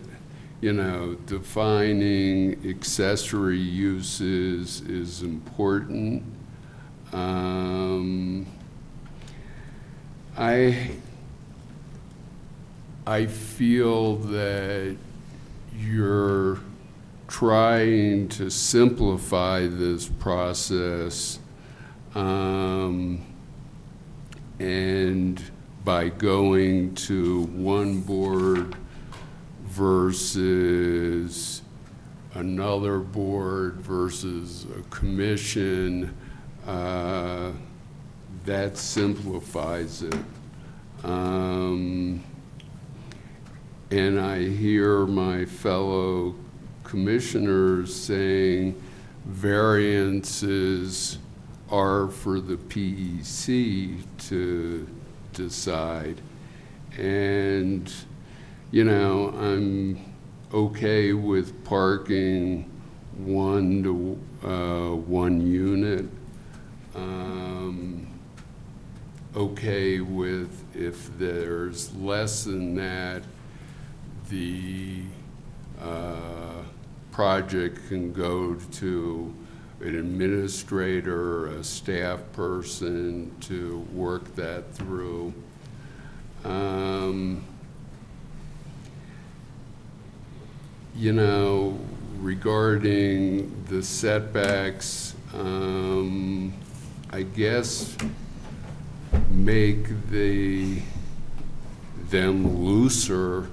you 0.62 0.74
know, 0.74 1.16
defining 1.26 2.68
accessory 2.68 3.58
uses 3.58 4.82
is 4.82 5.22
important. 5.22 6.24
Um, 7.14 8.46
I, 10.38 10.92
I 13.08 13.26
feel 13.26 14.18
that 14.18 14.98
you're 15.78 16.60
trying 17.30 18.28
to 18.28 18.50
simplify 18.50 19.66
this 19.66 20.08
process 20.08 21.40
um, 22.16 23.26
and 24.60 25.42
by 25.86 26.10
going 26.10 26.94
to 26.96 27.44
one 27.44 28.02
board 28.02 28.76
versus 29.80 31.62
another 32.34 33.00
board 33.00 33.76
versus 33.76 34.68
a 34.78 34.82
commission, 34.90 36.14
uh, 36.68 37.54
that 38.44 38.78
simplifies 38.78 40.04
it. 40.04 40.18
Um, 41.06 42.22
and 43.90 44.20
I 44.20 44.50
hear 44.50 45.06
my 45.06 45.46
fellow 45.46 46.36
commissioners 46.84 47.96
saying 47.96 48.76
variances 49.26 51.20
are 51.72 52.10
for 52.10 52.42
the 52.42 52.58
PEC 52.58 54.04
to 54.28 54.90
decide. 55.32 56.20
And, 56.98 57.90
you 58.72 58.84
know, 58.84 59.30
I'm 59.30 60.00
okay 60.54 61.14
with 61.14 61.64
parking 61.64 62.70
one 63.18 63.84
to, 63.84 64.48
uh, 64.48 64.96
one 64.96 65.42
unit. 65.42 66.06
Um, 66.96 68.08
okay 69.36 70.02
with 70.02 70.64
if 70.76 71.18
there's 71.18 71.94
less 71.96 72.44
than 72.44 72.76
that, 72.76 73.24
the 74.30 75.02
uh, 75.82 76.64
project 77.12 77.88
can 77.88 78.14
go 78.14 78.54
to 78.54 79.34
an 79.82 79.96
administrator, 79.96 81.48
a 81.48 81.64
staff 81.64 82.20
person 82.34 83.34
to 83.42 83.80
work 83.94 84.36
that 84.36 84.72
through. 84.74 85.34
Um, 86.44 87.44
You 90.96 91.14
know, 91.14 91.80
regarding 92.20 93.64
the 93.70 93.82
setbacks, 93.82 95.16
um, 95.34 96.54
I 97.10 97.22
guess 97.22 97.96
make 99.30 100.10
the, 100.10 100.82
them 102.10 102.66
looser 102.66 103.48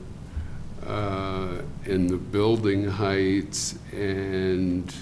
uh, 0.85 1.59
in 1.85 2.09
the 2.09 2.17
building 2.17 2.85
heights 2.85 3.79
and 3.93 4.93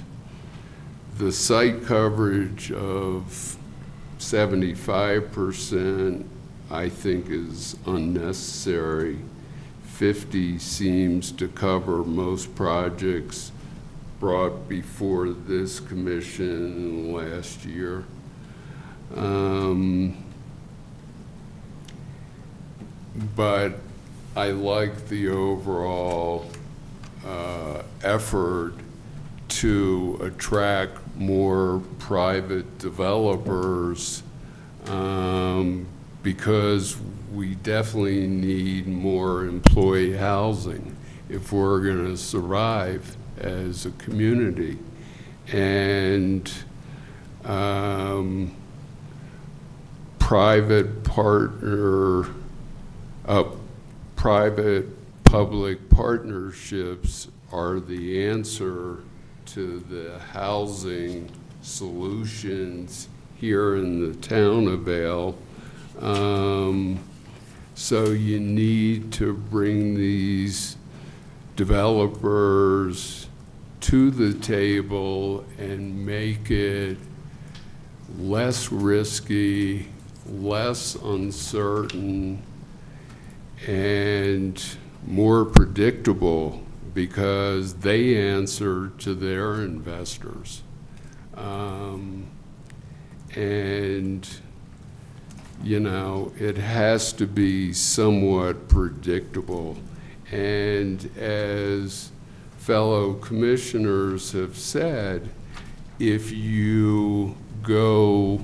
the 1.16 1.32
site 1.32 1.84
coverage 1.84 2.72
of 2.72 3.56
seventy-five 4.18 5.32
percent, 5.32 6.28
I 6.70 6.90
think 6.90 7.30
is 7.30 7.76
unnecessary. 7.86 9.18
Fifty 9.94 10.58
seems 10.58 11.30
to 11.32 11.46
cover 11.46 12.02
most 12.02 12.54
projects 12.56 13.52
brought 14.18 14.68
before 14.68 15.28
this 15.28 15.78
commission 15.80 17.12
last 17.12 17.64
year. 17.64 18.04
Um, 19.14 20.16
But 23.36 23.74
I 24.34 24.50
like 24.50 25.08
the 25.08 25.28
overall 25.28 26.50
uh, 27.24 27.82
effort 28.02 28.74
to 29.48 30.18
attract 30.20 30.98
more 31.16 31.80
private 32.00 32.78
developers 32.78 34.24
um, 34.86 35.86
because 36.24 36.96
we 37.34 37.56
definitely 37.56 38.26
need 38.26 38.86
more 38.86 39.44
employee 39.44 40.16
housing 40.16 40.96
if 41.28 41.52
we're 41.52 41.80
going 41.80 42.04
to 42.04 42.16
survive 42.16 43.16
as 43.38 43.86
a 43.86 43.90
community. 43.92 44.78
And 45.52 46.50
um, 47.44 48.54
private 50.18 51.02
partner, 51.02 52.26
uh, 53.26 53.44
private-public 54.16 55.90
partnerships 55.90 57.28
are 57.52 57.80
the 57.80 58.26
answer 58.26 58.98
to 59.46 59.80
the 59.80 60.18
housing 60.32 61.30
solutions 61.62 63.08
here 63.36 63.76
in 63.76 64.00
the 64.00 64.16
town 64.18 64.68
of 64.68 64.80
Vail. 64.80 65.36
Um, 66.00 67.00
So 67.74 68.06
you 68.06 68.38
need 68.40 69.12
to 69.14 69.34
bring 69.34 69.94
these 69.94 70.76
developers 71.56 73.28
to 73.80 74.10
the 74.10 74.32
table 74.38 75.44
and 75.58 76.06
make 76.06 76.50
it 76.50 76.98
less 78.18 78.70
risky, 78.70 79.88
less 80.26 80.94
uncertain, 80.94 82.42
and 83.66 84.64
more 85.06 85.44
predictable 85.44 86.62
because 86.94 87.74
they 87.74 88.16
answer 88.16 88.92
to 88.98 89.14
their 89.14 89.54
investors. 89.62 90.62
Um, 91.36 92.28
And, 93.36 94.28
you 95.62 95.80
know, 95.80 96.32
it 96.38 96.56
has 96.56 97.12
to 97.14 97.26
be 97.26 97.72
somewhat 97.72 98.68
predictable. 98.68 99.76
And 100.30 101.10
as 101.16 102.10
fellow 102.58 103.14
commissioners 103.14 104.32
have 104.32 104.56
said, 104.56 105.28
if 105.98 106.32
you 106.32 107.36
go 107.62 108.40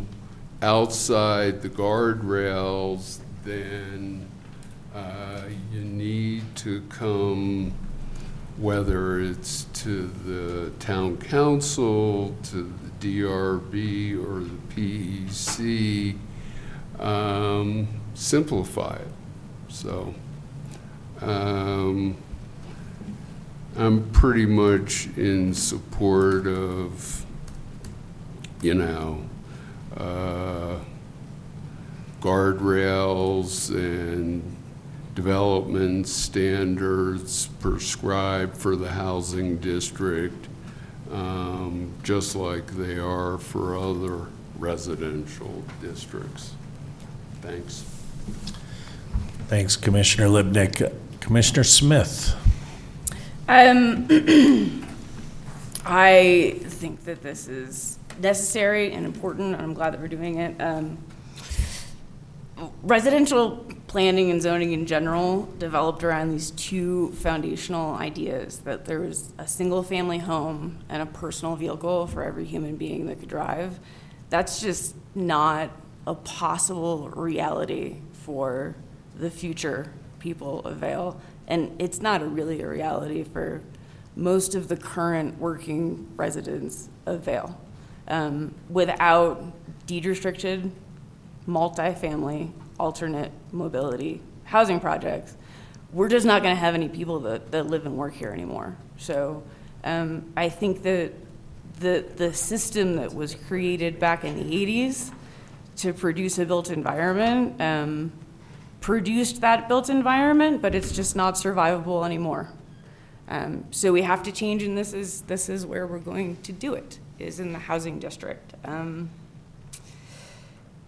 outside 0.62 1.62
the 1.62 1.68
guardrails, 1.68 3.18
then 3.44 4.28
uh, 4.94 5.42
you 5.72 5.80
need 5.80 6.44
to 6.56 6.82
come, 6.88 7.72
whether 8.56 9.20
it's 9.20 9.64
to 9.64 10.06
the 10.06 10.70
town 10.78 11.16
council, 11.16 12.34
to 12.44 12.72
the 13.00 13.22
DRB, 13.22 14.14
or 14.14 14.44
the 14.44 15.26
PEC, 15.28 16.16
um, 17.00 17.88
simplify 18.14 18.96
it. 18.96 19.08
So, 19.68 20.14
um, 21.20 22.16
I'm 23.76 24.10
pretty 24.10 24.46
much 24.46 25.08
in 25.16 25.54
support 25.54 26.46
of, 26.46 27.24
you 28.62 28.74
know, 28.74 29.22
uh, 29.96 30.76
guardrails 32.20 33.70
and 33.70 34.56
development 35.14 36.08
standards 36.08 37.46
prescribed 37.60 38.56
for 38.56 38.76
the 38.76 38.90
housing 38.90 39.56
district, 39.58 40.48
um, 41.12 41.92
just 42.02 42.36
like 42.36 42.66
they 42.68 42.98
are 42.98 43.38
for 43.38 43.76
other 43.76 44.26
residential 44.58 45.64
districts. 45.80 46.54
Thanks. 47.42 47.84
Thanks, 49.48 49.76
Commissioner 49.76 50.28
Lipnick. 50.28 50.94
Commissioner 51.20 51.64
Smith? 51.64 52.36
Um, 53.48 54.06
I 55.84 56.60
think 56.64 57.04
that 57.04 57.22
this 57.22 57.48
is 57.48 57.98
necessary 58.20 58.92
and 58.92 59.04
important, 59.04 59.54
and 59.54 59.62
I'm 59.62 59.74
glad 59.74 59.92
that 59.92 60.00
we're 60.00 60.08
doing 60.08 60.38
it. 60.38 60.60
Um, 60.60 60.98
residential 62.82 63.66
planning 63.86 64.30
and 64.30 64.40
zoning 64.40 64.72
in 64.72 64.86
general 64.86 65.48
developed 65.58 66.04
around 66.04 66.30
these 66.30 66.52
two 66.52 67.10
foundational 67.12 67.94
ideas 67.94 68.58
that 68.60 68.84
there 68.84 69.00
was 69.00 69.32
a 69.38 69.46
single 69.46 69.82
family 69.82 70.18
home 70.18 70.78
and 70.88 71.02
a 71.02 71.06
personal 71.06 71.56
vehicle 71.56 72.06
for 72.06 72.22
every 72.22 72.44
human 72.44 72.76
being 72.76 73.06
that 73.06 73.18
could 73.18 73.28
drive. 73.28 73.80
That's 74.28 74.60
just 74.60 74.94
not 75.14 75.70
a 76.06 76.14
possible 76.14 77.10
reality 77.10 77.96
for 78.12 78.74
the 79.18 79.30
future 79.30 79.92
people 80.18 80.60
of 80.60 80.76
Vail. 80.78 81.20
And 81.46 81.80
it's 81.80 82.00
not 82.00 82.22
a 82.22 82.26
really 82.26 82.62
a 82.62 82.68
reality 82.68 83.24
for 83.24 83.60
most 84.16 84.54
of 84.54 84.68
the 84.68 84.76
current 84.76 85.38
working 85.38 86.08
residents 86.16 86.88
of 87.06 87.24
Vail. 87.24 87.60
Um, 88.08 88.54
without 88.68 89.42
deed 89.86 90.04
restricted 90.04 90.70
multifamily 91.46 92.50
alternate 92.78 93.32
mobility 93.52 94.20
housing 94.44 94.80
projects, 94.80 95.36
we're 95.92 96.08
just 96.08 96.26
not 96.26 96.42
going 96.42 96.54
to 96.54 96.60
have 96.60 96.74
any 96.74 96.88
people 96.88 97.20
that, 97.20 97.50
that 97.50 97.66
live 97.66 97.86
and 97.86 97.96
work 97.96 98.14
here 98.14 98.30
anymore. 98.30 98.76
So 98.96 99.42
um, 99.84 100.32
I 100.36 100.48
think 100.48 100.82
that 100.82 101.12
the, 101.78 102.04
the 102.16 102.32
system 102.32 102.96
that 102.96 103.14
was 103.14 103.34
created 103.34 103.98
back 103.98 104.24
in 104.24 104.36
the 104.36 104.44
80s 104.44 105.12
to 105.82 105.92
produce 105.92 106.38
a 106.38 106.46
built 106.46 106.70
environment 106.70 107.60
um, 107.60 108.12
produced 108.80 109.40
that 109.40 109.68
built 109.68 109.90
environment, 109.90 110.62
but 110.62 110.74
it's 110.74 110.92
just 110.92 111.14
not 111.14 111.34
survivable 111.34 112.04
anymore. 112.04 112.50
Um, 113.28 113.64
so 113.70 113.92
we 113.92 114.02
have 114.02 114.22
to 114.24 114.32
change, 114.32 114.62
and 114.62 114.76
this 114.76 114.92
is 114.92 115.22
this 115.22 115.48
is 115.48 115.64
where 115.64 115.86
we're 115.86 115.98
going 115.98 116.36
to 116.42 116.52
do 116.52 116.74
it. 116.74 116.98
Is 117.18 117.38
in 117.38 117.52
the 117.52 117.58
housing 117.58 117.98
district. 117.98 118.54
Um, 118.64 119.10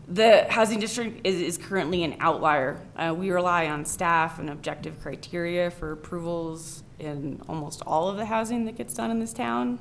the 0.09 0.47
housing 0.48 0.81
district 0.81 1.27
is, 1.27 1.40
is 1.40 1.59
currently 1.59 2.02
an 2.02 2.16
outlier. 2.20 2.81
Uh, 2.97 3.14
we 3.16 3.31
rely 3.31 3.69
on 3.69 3.85
staff 3.85 4.39
and 4.39 4.51
objective 4.51 5.01
criteria 5.01 5.70
for 5.70 5.93
approvals 5.93 6.82
in 6.98 7.40
almost 7.48 7.82
all 7.86 8.09
of 8.09 8.16
the 8.16 8.27
housing 8.27 8.64
that 8.64 8.77
gets 8.77 8.94
done 8.94 9.10
in 9.10 9.20
this 9.20 9.32
town. 9.32 9.78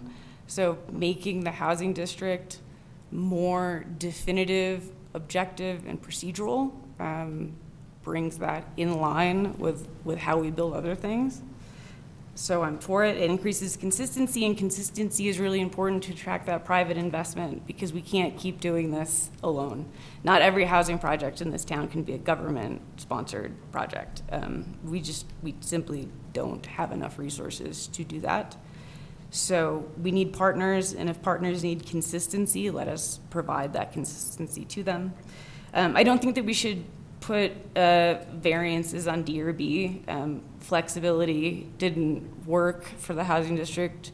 So 0.47 0.77
making 0.91 1.43
the 1.43 1.51
housing 1.51 1.93
district 1.93 2.59
more 3.11 3.85
definitive, 3.97 4.89
objective, 5.13 5.85
and 5.87 6.01
procedural 6.01 6.71
um, 6.99 7.53
brings 8.03 8.37
that 8.39 8.67
in 8.77 8.99
line 8.99 9.57
with, 9.57 9.87
with 10.03 10.19
how 10.19 10.37
we 10.37 10.51
build 10.51 10.73
other 10.73 10.95
things. 10.95 11.41
So 12.33 12.63
I'm 12.63 12.79
for 12.79 13.03
it. 13.03 13.17
It 13.17 13.29
increases 13.29 13.75
consistency, 13.75 14.45
and 14.45 14.57
consistency 14.57 15.27
is 15.27 15.37
really 15.37 15.59
important 15.59 16.01
to 16.03 16.13
track 16.13 16.45
that 16.45 16.63
private 16.63 16.97
investment 16.97 17.67
because 17.67 17.91
we 17.91 18.01
can't 18.01 18.37
keep 18.37 18.61
doing 18.61 18.91
this 18.91 19.29
alone. 19.43 19.85
Not 20.23 20.41
every 20.41 20.63
housing 20.63 20.97
project 20.97 21.41
in 21.41 21.51
this 21.51 21.65
town 21.65 21.89
can 21.89 22.03
be 22.03 22.13
a 22.13 22.17
government-sponsored 22.17 23.53
project. 23.71 24.23
Um, 24.31 24.77
we 24.83 25.01
just, 25.01 25.25
we 25.43 25.55
simply 25.59 26.07
don't 26.31 26.65
have 26.65 26.91
enough 26.93 27.19
resources 27.19 27.87
to 27.87 28.03
do 28.03 28.21
that. 28.21 28.55
So 29.31 29.89
we 30.01 30.11
need 30.11 30.33
partners, 30.33 30.93
and 30.93 31.09
if 31.09 31.21
partners 31.21 31.63
need 31.63 31.85
consistency, 31.85 32.69
let 32.69 32.89
us 32.89 33.21
provide 33.29 33.71
that 33.73 33.93
consistency 33.93 34.65
to 34.65 34.83
them. 34.83 35.13
Um, 35.73 35.95
I 35.95 36.03
don't 36.03 36.21
think 36.21 36.35
that 36.35 36.43
we 36.43 36.53
should 36.53 36.83
put 37.21 37.53
uh, 37.77 38.15
variances 38.33 39.07
on 39.07 39.23
DRB. 39.23 40.07
Um, 40.09 40.41
flexibility 40.59 41.69
didn't 41.77 42.45
work 42.45 42.83
for 42.83 43.13
the 43.13 43.23
housing 43.23 43.55
district 43.55 44.11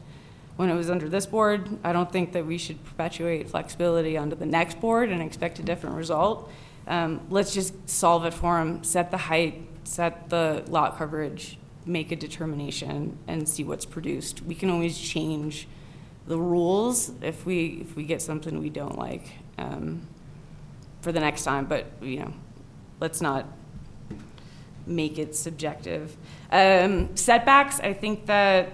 when 0.54 0.70
it 0.70 0.74
was 0.74 0.88
under 0.88 1.08
this 1.08 1.26
board. 1.26 1.68
I 1.82 1.92
don't 1.92 2.12
think 2.12 2.32
that 2.32 2.46
we 2.46 2.56
should 2.56 2.84
perpetuate 2.84 3.48
flexibility 3.48 4.16
onto 4.16 4.36
the 4.36 4.46
next 4.46 4.80
board 4.80 5.10
and 5.10 5.20
expect 5.20 5.58
a 5.58 5.62
different 5.62 5.96
result. 5.96 6.48
Um, 6.86 7.20
let's 7.28 7.52
just 7.52 7.88
solve 7.88 8.24
it 8.24 8.34
for 8.34 8.58
them, 8.58 8.84
set 8.84 9.10
the 9.10 9.16
height, 9.16 9.66
set 9.82 10.30
the 10.30 10.64
lot 10.68 10.96
coverage, 10.96 11.58
make 11.88 12.12
a 12.12 12.16
determination, 12.16 13.18
and 13.26 13.48
see 13.48 13.64
what's 13.64 13.86
produced. 13.86 14.42
We 14.42 14.54
can 14.54 14.70
always 14.70 14.98
change 14.98 15.66
the 16.26 16.38
rules 16.38 17.10
if 17.22 17.46
we 17.46 17.78
if 17.80 17.96
we 17.96 18.04
get 18.04 18.20
something 18.20 18.60
we 18.60 18.68
don't 18.70 18.98
like 18.98 19.32
um, 19.56 20.06
for 21.00 21.10
the 21.12 21.20
next 21.20 21.44
time. 21.44 21.64
But 21.66 21.86
you 22.02 22.20
know, 22.20 22.32
let's 23.00 23.20
not 23.20 23.46
make 24.86 25.18
it 25.18 25.34
subjective. 25.34 26.16
Um, 26.50 27.14
setbacks, 27.16 27.80
I 27.80 27.92
think 27.92 28.26
that 28.26 28.70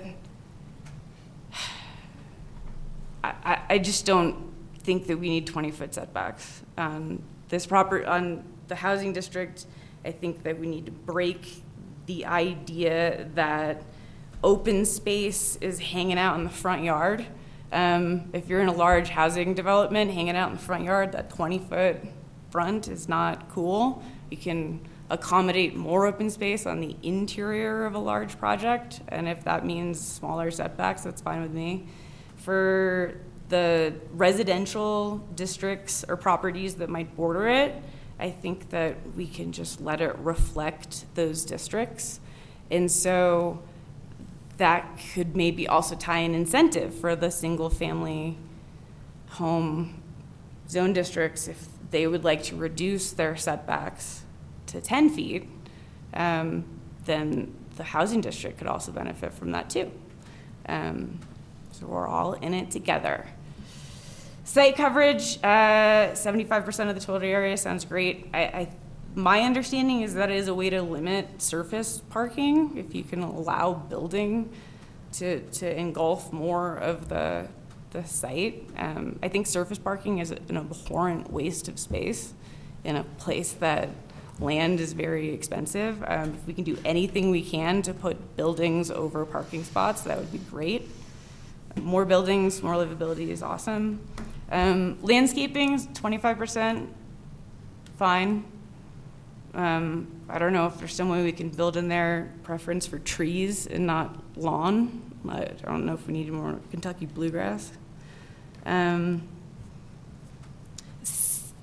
I, 3.22 3.58
I- 3.70 3.78
just 3.78 4.06
don't 4.06 4.52
think 4.78 5.06
that 5.06 5.18
we 5.18 5.28
need 5.28 5.46
20-foot 5.46 5.94
setbacks. 5.94 6.62
On 6.76 7.22
this 7.48 7.66
proper, 7.66 8.06
on 8.06 8.44
the 8.68 8.74
housing 8.76 9.12
district, 9.12 9.66
I 10.04 10.12
think 10.12 10.42
that 10.42 10.58
we 10.58 10.66
need 10.66 10.86
to 10.86 10.92
break 10.92 11.63
the 12.06 12.26
idea 12.26 13.28
that 13.35 13.82
open 14.43 14.85
space 14.85 15.56
is 15.60 15.78
hanging 15.78 16.18
out 16.18 16.36
in 16.36 16.44
the 16.44 16.51
front 16.51 16.82
yard. 16.82 17.26
Um, 17.72 18.31
If 18.32 18.48
you're 18.48 18.60
in 18.60 18.68
a 18.68 18.72
large 18.74 19.09
housing 19.09 19.55
development, 19.55 20.10
hanging 20.10 20.36
out 20.36 20.51
in 20.51 20.56
the 20.56 20.62
front 20.62 20.85
yard, 20.85 21.12
that 21.12 21.31
20-foot 21.31 21.97
front 22.51 22.89
is 22.89 23.09
not 23.09 23.48
cool. 23.48 24.02
You 24.31 24.36
can 24.36 24.81
accommodate 25.10 25.74
more 25.74 26.06
open 26.06 26.31
space 26.31 26.66
on 26.66 26.81
the 26.81 26.97
interior 27.02 27.85
of 27.85 27.94
a 27.94 27.98
large 27.98 28.39
project, 28.39 29.01
and 29.09 29.28
if 29.28 29.44
that 29.44 29.64
means 29.64 30.01
smaller 30.01 30.51
setbacks, 30.51 31.02
that's 31.02 31.20
fine 31.20 31.43
with 31.43 31.52
me. 31.52 31.86
For 32.36 33.16
the 33.48 33.94
residential 34.12 35.18
districts 35.35 36.05
or 36.09 36.16
properties 36.16 36.76
that 36.76 36.89
might 36.89 37.14
border 37.16 37.48
it, 37.48 37.82
I 38.18 38.30
think 38.30 38.70
that 38.70 38.96
we 39.16 39.26
can 39.26 39.52
just 39.52 39.80
let 39.80 40.00
it 40.00 40.16
reflect 40.18 41.04
those 41.14 41.44
districts. 41.44 42.20
And 42.70 42.90
so 42.90 43.62
that 44.56 45.00
could 45.12 45.36
maybe 45.36 45.66
also 45.66 45.96
tie 45.96 46.18
an 46.18 46.34
incentive 46.34 46.94
for 46.94 47.16
the 47.16 47.30
single-family 47.30 48.36
home 49.30 50.00
zone 50.68 50.92
districts 50.92 51.48
if 51.48 51.66
they 51.90 52.06
would 52.06 52.24
like 52.24 52.42
to 52.44 52.56
reduce 52.56 53.12
their 53.12 53.36
setbacks 53.36 54.22
to 54.66 54.80
10 54.80 55.10
feet, 55.10 55.48
um, 56.14 56.64
then 57.04 57.54
the 57.76 57.84
housing 57.84 58.20
district 58.20 58.58
could 58.58 58.66
also 58.66 58.92
benefit 58.92 59.32
from 59.32 59.52
that 59.52 59.68
too. 59.68 59.90
Um, 60.66 61.18
so 61.72 61.86
we're 61.86 62.06
all 62.06 62.34
in 62.34 62.54
it 62.54 62.70
together. 62.70 63.26
Site 64.44 64.76
coverage, 64.76 65.38
uh, 65.42 66.12
75% 66.12 66.90
of 66.90 66.94
the 66.94 67.00
total 67.00 67.26
area 67.26 67.56
sounds 67.56 67.86
great. 67.86 68.28
I, 68.34 68.42
I, 68.42 68.68
my 69.14 69.40
understanding 69.40 70.02
is 70.02 70.14
that 70.14 70.30
it 70.30 70.36
is 70.36 70.48
a 70.48 70.54
way 70.54 70.68
to 70.68 70.82
limit 70.82 71.40
surface 71.40 72.02
parking 72.10 72.76
if 72.76 72.94
you 72.94 73.04
can 73.04 73.22
allow 73.22 73.72
building 73.72 74.50
to, 75.12 75.40
to 75.40 75.78
engulf 75.78 76.30
more 76.30 76.76
of 76.76 77.08
the, 77.08 77.48
the 77.92 78.04
site. 78.04 78.68
Um, 78.76 79.18
I 79.22 79.28
think 79.28 79.46
surface 79.46 79.78
parking 79.78 80.18
is 80.18 80.30
an 80.30 80.58
abhorrent 80.58 81.32
waste 81.32 81.68
of 81.68 81.78
space 81.78 82.34
in 82.84 82.96
a 82.96 83.04
place 83.04 83.52
that 83.54 83.88
land 84.40 84.78
is 84.78 84.92
very 84.92 85.30
expensive. 85.30 86.04
Um, 86.06 86.34
if 86.34 86.46
we 86.46 86.52
can 86.52 86.64
do 86.64 86.76
anything 86.84 87.30
we 87.30 87.42
can 87.42 87.80
to 87.80 87.94
put 87.94 88.36
buildings 88.36 88.90
over 88.90 89.24
parking 89.24 89.64
spots, 89.64 90.02
that 90.02 90.18
would 90.18 90.32
be 90.32 90.38
great. 90.38 90.86
More 91.80 92.04
buildings, 92.04 92.62
more 92.62 92.74
livability 92.74 93.28
is 93.28 93.42
awesome. 93.42 94.00
Um, 94.50 94.98
landscaping, 95.02 95.78
25%, 95.78 96.88
fine. 97.96 98.44
Um, 99.54 100.08
I 100.28 100.38
don't 100.38 100.52
know 100.52 100.66
if 100.66 100.78
there's 100.78 100.94
some 100.94 101.08
way 101.08 101.22
we 101.22 101.32
can 101.32 101.48
build 101.48 101.76
in 101.76 101.88
there 101.88 102.32
preference 102.42 102.86
for 102.86 102.98
trees 102.98 103.66
and 103.66 103.86
not 103.86 104.16
lawn. 104.36 105.00
I 105.28 105.50
don't 105.64 105.86
know 105.86 105.94
if 105.94 106.06
we 106.06 106.12
need 106.12 106.30
more 106.30 106.58
Kentucky 106.70 107.06
bluegrass. 107.06 107.72
Um, 108.66 109.28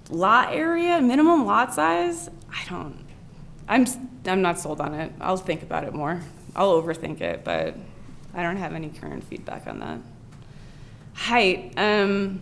lot 0.09 0.53
area, 0.53 1.01
minimum 1.01 1.45
lot 1.45 1.73
size. 1.73 2.29
I 2.49 2.63
don't. 2.69 3.05
I'm 3.67 3.85
I'm 4.25 4.41
not 4.41 4.59
sold 4.59 4.81
on 4.81 4.93
it. 4.93 5.11
I'll 5.19 5.37
think 5.37 5.63
about 5.63 5.83
it 5.83 5.93
more. 5.93 6.21
I'll 6.55 6.81
overthink 6.81 7.21
it, 7.21 7.43
but 7.43 7.75
I 8.33 8.43
don't 8.43 8.57
have 8.57 8.73
any 8.73 8.89
current 8.89 9.23
feedback 9.23 9.67
on 9.67 9.79
that. 9.79 9.99
Height. 11.13 11.73
Um, 11.77 12.41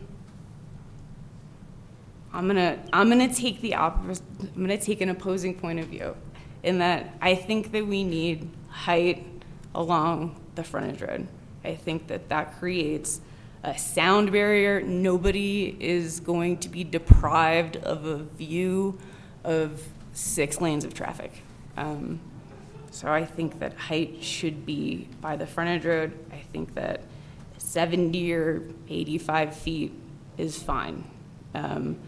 I'm 2.33 2.47
gonna 2.47 2.79
I'm 2.93 3.09
gonna 3.09 3.33
take 3.33 3.61
the 3.61 3.75
opposite. 3.75 4.23
I'm 4.41 4.61
gonna 4.61 4.77
take 4.77 5.01
an 5.01 5.09
opposing 5.09 5.55
point 5.55 5.79
of 5.79 5.87
view, 5.87 6.15
in 6.63 6.79
that 6.79 7.15
I 7.21 7.35
think 7.35 7.71
that 7.71 7.85
we 7.85 8.03
need 8.03 8.49
height 8.69 9.25
along 9.73 10.39
the 10.55 10.63
frontage 10.63 11.01
road. 11.01 11.27
I 11.63 11.75
think 11.75 12.07
that 12.07 12.29
that 12.29 12.59
creates 12.59 13.21
a 13.63 13.77
sound 13.77 14.31
barrier. 14.31 14.81
Nobody 14.81 15.75
is 15.79 16.19
going 16.19 16.57
to 16.59 16.69
be 16.69 16.83
deprived 16.83 17.77
of 17.77 18.05
a 18.05 18.17
view 18.17 18.97
of 19.43 19.81
six 20.13 20.61
lanes 20.61 20.85
of 20.85 20.93
traffic. 20.93 21.43
Um, 21.77 22.19
so 22.91 23.11
I 23.11 23.25
think 23.25 23.59
that 23.59 23.73
height 23.75 24.23
should 24.23 24.65
be 24.65 25.07
by 25.21 25.35
the 25.35 25.45
frontage 25.45 25.85
road. 25.85 26.17
I 26.31 26.37
think 26.51 26.73
that 26.75 27.03
70 27.57 28.33
or 28.33 28.63
85 28.89 29.55
feet 29.55 29.93
is 30.37 30.61
fine. 30.61 31.03
Um, 31.53 31.99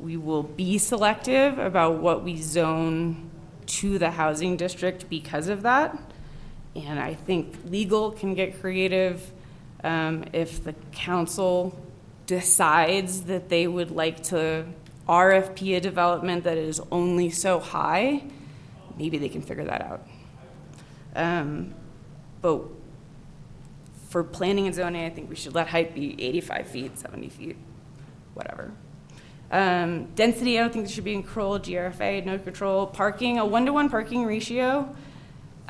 we 0.00 0.16
will 0.16 0.42
be 0.42 0.78
selective 0.78 1.58
about 1.58 1.98
what 1.98 2.24
we 2.24 2.40
zone 2.40 3.30
to 3.66 3.98
the 3.98 4.10
housing 4.10 4.56
district 4.56 5.08
because 5.08 5.48
of 5.48 5.62
that. 5.62 5.96
And 6.74 6.98
I 6.98 7.14
think 7.14 7.54
legal 7.66 8.10
can 8.12 8.34
get 8.34 8.60
creative 8.60 9.30
um, 9.84 10.24
if 10.32 10.64
the 10.64 10.74
council 10.92 11.78
decides 12.26 13.22
that 13.22 13.48
they 13.48 13.66
would 13.66 13.90
like 13.90 14.22
to 14.24 14.66
RFP 15.08 15.76
a 15.76 15.80
development 15.80 16.44
that 16.44 16.56
is 16.56 16.80
only 16.90 17.30
so 17.30 17.58
high, 17.58 18.22
maybe 18.96 19.18
they 19.18 19.28
can 19.28 19.42
figure 19.42 19.64
that 19.64 19.82
out. 19.82 20.06
Um, 21.14 21.74
but 22.40 22.62
for 24.08 24.24
planning 24.24 24.66
and 24.66 24.74
zoning, 24.74 25.04
I 25.04 25.10
think 25.10 25.28
we 25.28 25.36
should 25.36 25.54
let 25.54 25.68
height 25.68 25.94
be 25.94 26.20
85 26.22 26.68
feet, 26.68 26.98
70 26.98 27.28
feet, 27.28 27.56
whatever. 28.34 28.72
Um, 29.50 30.06
density, 30.14 30.58
I 30.58 30.62
don't 30.62 30.72
think 30.72 30.86
there 30.86 30.94
should 30.94 31.04
be 31.04 31.14
in 31.14 31.22
control, 31.22 31.58
GRFA, 31.58 32.24
no 32.24 32.38
control. 32.38 32.86
Parking, 32.86 33.38
a 33.38 33.44
one-to-one 33.44 33.90
parking 33.90 34.24
ratio, 34.24 34.94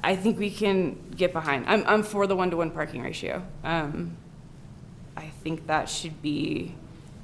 I 0.02 0.16
think 0.16 0.38
we 0.38 0.50
can 0.50 0.98
get 1.16 1.32
behind. 1.32 1.64
I'm, 1.66 1.84
I'm 1.86 2.02
for 2.02 2.26
the 2.26 2.36
one-to-one 2.36 2.70
parking 2.70 3.02
ratio. 3.02 3.42
Um, 3.64 4.16
I 5.16 5.28
think 5.42 5.66
that 5.66 5.88
should 5.88 6.20
be 6.22 6.74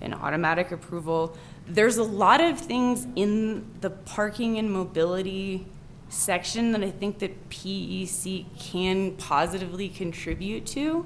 an 0.01 0.15
automatic 0.15 0.73
approval. 0.73 1.37
There's 1.67 1.97
a 1.97 2.03
lot 2.03 2.41
of 2.41 2.59
things 2.59 3.07
in 3.17 3.67
the 3.81 3.91
parking 3.91 4.59
and 4.59 4.71
mobility 4.71 5.67
section 6.09 6.73
that 6.73 6.83
I 6.83 6.91
think 6.91 7.19
that 7.19 7.51
PEC 7.51 8.45
can 8.59 9.13
positively 9.17 9.89
contribute 9.89 10.67
to. 10.67 11.05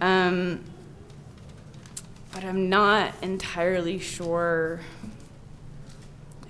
Um, 0.00 0.64
but 2.36 2.44
I'm 2.44 2.68
not 2.68 3.14
entirely 3.22 3.98
sure 3.98 4.80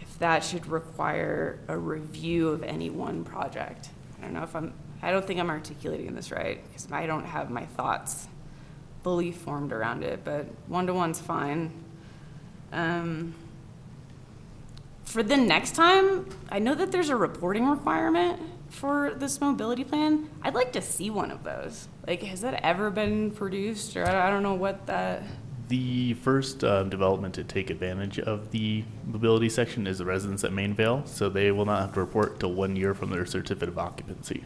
if 0.00 0.18
that 0.18 0.42
should 0.42 0.66
require 0.66 1.60
a 1.68 1.78
review 1.78 2.48
of 2.48 2.64
any 2.64 2.90
one 2.90 3.22
project. 3.22 3.90
I 4.18 4.22
don't 4.22 4.34
know 4.34 4.42
if 4.42 4.56
I'm, 4.56 4.74
I 5.00 5.12
don't 5.12 5.24
think 5.24 5.38
I'm 5.38 5.48
articulating 5.48 6.12
this 6.16 6.32
right, 6.32 6.60
because 6.66 6.90
I 6.90 7.06
don't 7.06 7.24
have 7.24 7.50
my 7.50 7.66
thoughts 7.66 8.26
fully 9.04 9.30
formed 9.30 9.72
around 9.72 10.02
it, 10.02 10.24
but 10.24 10.46
one-to-one's 10.66 11.20
fine. 11.20 11.70
Um, 12.72 13.32
for 15.04 15.22
the 15.22 15.36
next 15.36 15.76
time, 15.76 16.28
I 16.48 16.58
know 16.58 16.74
that 16.74 16.90
there's 16.90 17.10
a 17.10 17.16
reporting 17.16 17.70
requirement 17.70 18.42
for 18.70 19.14
this 19.14 19.40
mobility 19.40 19.84
plan. 19.84 20.30
I'd 20.42 20.54
like 20.56 20.72
to 20.72 20.82
see 20.82 21.10
one 21.10 21.30
of 21.30 21.44
those. 21.44 21.86
Like, 22.08 22.24
has 22.24 22.40
that 22.40 22.64
ever 22.64 22.90
been 22.90 23.30
produced, 23.30 23.96
or 23.96 24.04
I 24.04 24.30
don't 24.30 24.42
know 24.42 24.54
what 24.54 24.86
that, 24.86 25.22
The 25.68 26.14
first 26.14 26.62
uh, 26.62 26.84
development 26.84 27.34
to 27.34 27.44
take 27.44 27.70
advantage 27.70 28.20
of 28.20 28.52
the 28.52 28.84
mobility 29.04 29.48
section 29.48 29.86
is 29.86 29.98
the 29.98 30.04
residents 30.04 30.44
at 30.44 30.52
Main 30.52 30.74
Vail, 30.74 31.02
so 31.06 31.28
they 31.28 31.50
will 31.50 31.64
not 31.64 31.80
have 31.80 31.94
to 31.94 32.00
report 32.00 32.38
till 32.38 32.52
one 32.52 32.76
year 32.76 32.94
from 32.94 33.10
their 33.10 33.26
certificate 33.26 33.70
of 33.70 33.78
occupancy. 33.78 34.44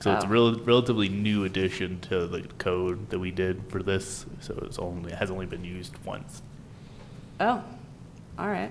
So 0.00 0.14
it's 0.14 0.24
a 0.24 0.28
rel- 0.28 0.54
relatively 0.60 1.08
new 1.08 1.44
addition 1.44 2.00
to 2.02 2.26
the 2.26 2.42
code 2.58 3.10
that 3.10 3.18
we 3.18 3.30
did 3.30 3.62
for 3.68 3.82
this, 3.82 4.24
so 4.40 4.58
it's 4.62 4.78
only, 4.78 5.12
it 5.12 5.18
has 5.18 5.30
only 5.30 5.46
been 5.46 5.64
used 5.64 5.94
once. 6.04 6.42
oh, 7.40 7.62
all 8.38 8.48
right. 8.48 8.70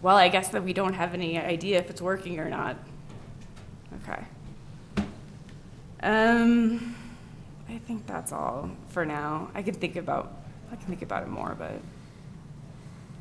Well, 0.00 0.16
I 0.16 0.28
guess 0.28 0.48
that 0.48 0.62
we 0.62 0.74
don't 0.74 0.92
have 0.92 1.14
any 1.14 1.38
idea 1.38 1.78
if 1.78 1.88
it's 1.88 2.02
working 2.02 2.38
or 2.38 2.50
not. 2.50 2.76
Okay. 4.02 4.22
Um, 6.02 6.94
I 7.68 7.78
think 7.78 8.06
that's 8.06 8.32
all 8.32 8.70
for 8.88 9.04
now. 9.04 9.50
I 9.54 9.62
can 9.62 9.74
think 9.74 9.96
about, 9.96 10.32
I 10.70 10.76
can 10.76 10.86
think 10.86 11.02
about 11.02 11.22
it 11.22 11.28
more, 11.28 11.54
but. 11.58 11.72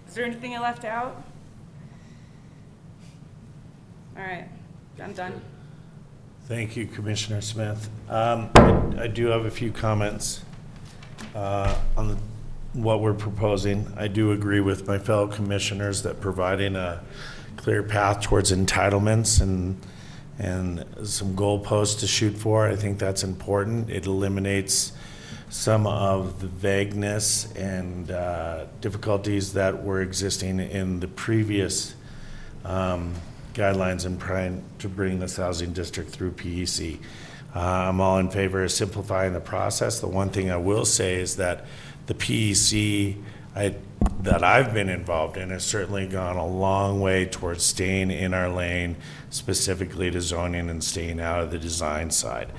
Is 0.08 0.14
there 0.16 0.26
anything 0.26 0.56
I 0.56 0.60
left 0.60 0.86
out? 0.86 1.24
All 4.16 4.24
right, 4.24 4.48
I'm 5.02 5.14
done. 5.14 5.42
Thank 6.48 6.76
you, 6.76 6.86
Commissioner 6.86 7.42
Smith. 7.42 7.90
Um, 8.10 8.50
I 8.56 9.04
I 9.04 9.08
do 9.08 9.28
have 9.28 9.46
a 9.46 9.52
few 9.52 9.72
comments 9.72 10.44
uh, 11.34 11.76
on 11.98 12.10
the- 12.10 12.18
what 12.74 13.02
we're 13.02 13.14
proposing. 13.14 13.92
I 13.98 14.08
do 14.08 14.32
agree 14.34 14.60
with 14.60 14.88
my 14.88 14.98
fellow 15.00 15.28
commissioners 15.28 16.02
that 16.04 16.20
providing 16.22 16.76
a 16.76 17.02
clear 17.58 17.82
path 17.84 18.22
towards 18.22 18.52
entitlements 18.52 19.42
and, 19.42 19.78
and 20.44 20.86
some 21.04 21.36
goalposts 21.36 22.00
to 22.02 22.08
shoot 22.08 22.38
for, 22.38 22.68
I 22.68 22.76
think 22.76 23.00
that's 23.00 23.24
important. 23.24 23.90
It 23.90 24.06
eliminates 24.06 24.92
some 25.50 25.88
of 25.88 26.42
the 26.42 26.48
vagueness 26.48 27.52
and 27.54 28.12
uh, 28.12 28.66
difficulties 28.82 29.54
that 29.54 29.84
were 29.84 30.02
existing 30.02 30.60
in 30.60 31.00
the 31.00 31.08
previous 31.08 31.96
um, 32.66 33.14
guidelines 33.54 34.06
and 34.06 34.20
trying 34.20 34.64
to 34.80 34.90
bring 34.90 35.20
this 35.20 35.38
housing 35.38 35.72
district 35.72 36.10
through 36.10 36.32
PEC. 36.32 37.00
Uh, 37.56 37.60
I'm 37.60 38.02
all 38.02 38.18
in 38.18 38.30
favor 38.30 38.64
of 38.64 38.72
simplifying 38.72 39.34
the 39.34 39.40
process. 39.40 40.00
The 40.00 40.08
one 40.08 40.30
thing 40.30 40.52
I 40.52 40.58
will 40.58 40.86
say 40.86 41.16
is 41.16 41.38
that 41.38 41.66
the 42.08 42.16
PEC 42.16 43.16
I, 43.56 43.76
that 44.24 44.42
I've 44.42 44.74
been 44.74 44.88
involved 44.90 45.36
in 45.36 45.50
has 45.50 45.66
certainly 45.66 46.08
gone 46.08 46.38
a 46.38 46.48
long 46.48 47.02
way 47.02 47.26
towards 47.26 47.64
staying 47.64 48.10
in 48.10 48.34
our 48.34 48.48
lane, 48.48 48.96
specifically 49.30 50.10
to 50.12 50.22
zoning 50.22 50.70
and 50.70 50.82
staying 50.82 51.20
out 51.20 51.42
of 51.42 51.52
the 51.52 51.60
design 51.60 52.10
side. 52.10 52.50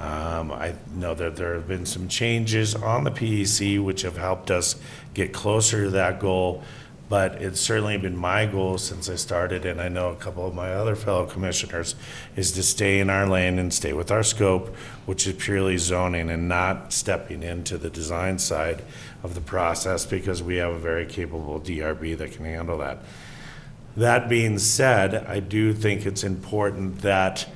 Um, 0.00 0.50
I 0.50 0.74
know 0.92 1.14
that 1.14 1.36
there 1.36 1.54
have 1.54 1.68
been 1.68 1.86
some 1.86 2.08
changes 2.08 2.74
on 2.74 3.04
the 3.04 3.12
PEC 3.12 3.82
which 3.82 4.02
have 4.02 4.16
helped 4.16 4.50
us 4.50 4.74
get 5.14 5.32
closer 5.32 5.84
to 5.84 5.90
that 5.90 6.18
goal, 6.18 6.64
but 7.12 7.42
it's 7.42 7.60
certainly 7.60 7.98
been 7.98 8.16
my 8.16 8.46
goal 8.46 8.78
since 8.78 9.10
I 9.10 9.16
started, 9.16 9.66
and 9.66 9.82
I 9.82 9.90
know 9.90 10.08
a 10.12 10.16
couple 10.16 10.46
of 10.46 10.54
my 10.54 10.72
other 10.72 10.96
fellow 10.96 11.26
commissioners, 11.26 11.94
is 12.36 12.52
to 12.52 12.62
stay 12.62 13.00
in 13.00 13.10
our 13.10 13.26
lane 13.26 13.58
and 13.58 13.70
stay 13.70 13.92
with 13.92 14.10
our 14.10 14.22
scope, 14.22 14.74
which 15.04 15.26
is 15.26 15.34
purely 15.34 15.76
zoning 15.76 16.30
and 16.30 16.48
not 16.48 16.90
stepping 16.90 17.42
into 17.42 17.76
the 17.76 17.90
design 17.90 18.38
side 18.38 18.82
of 19.22 19.34
the 19.34 19.42
process 19.42 20.06
because 20.06 20.42
we 20.42 20.56
have 20.56 20.72
a 20.72 20.78
very 20.78 21.04
capable 21.04 21.60
DRB 21.60 22.16
that 22.16 22.32
can 22.32 22.46
handle 22.46 22.78
that. 22.78 23.02
That 23.94 24.30
being 24.30 24.58
said, 24.58 25.14
I 25.14 25.40
do 25.40 25.74
think 25.74 26.06
it's 26.06 26.24
important 26.24 27.02
that 27.02 27.46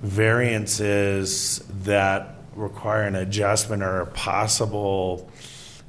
variances 0.00 1.62
that 1.82 2.36
require 2.54 3.02
an 3.02 3.16
adjustment 3.16 3.82
or 3.82 4.00
a 4.00 4.06
possible 4.06 5.30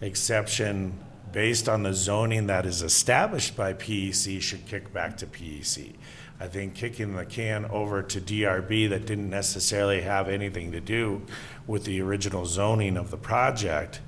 exception 0.01 0.99
based 1.31 1.69
on 1.69 1.83
the 1.83 1.93
zoning 1.93 2.47
that 2.47 2.65
is 2.65 2.81
established 2.81 3.55
by 3.55 3.73
PEC 3.73 4.41
should 4.41 4.65
kick 4.65 4.91
back 4.93 5.17
to 5.17 5.27
PEC. 5.27 5.93
I 6.39 6.47
think 6.47 6.73
kicking 6.73 7.15
the 7.15 7.25
can 7.25 7.65
over 7.65 8.01
to 8.01 8.21
DRB 8.21 8.89
that 8.89 9.05
didn't 9.05 9.29
necessarily 9.29 10.01
have 10.01 10.29
anything 10.29 10.71
to 10.71 10.79
do 10.79 11.21
with 11.67 11.83
the 11.83 12.01
original 12.01 12.45
zoning 12.45 12.95
of 12.95 13.11
the 13.11 13.17
project 13.17 13.99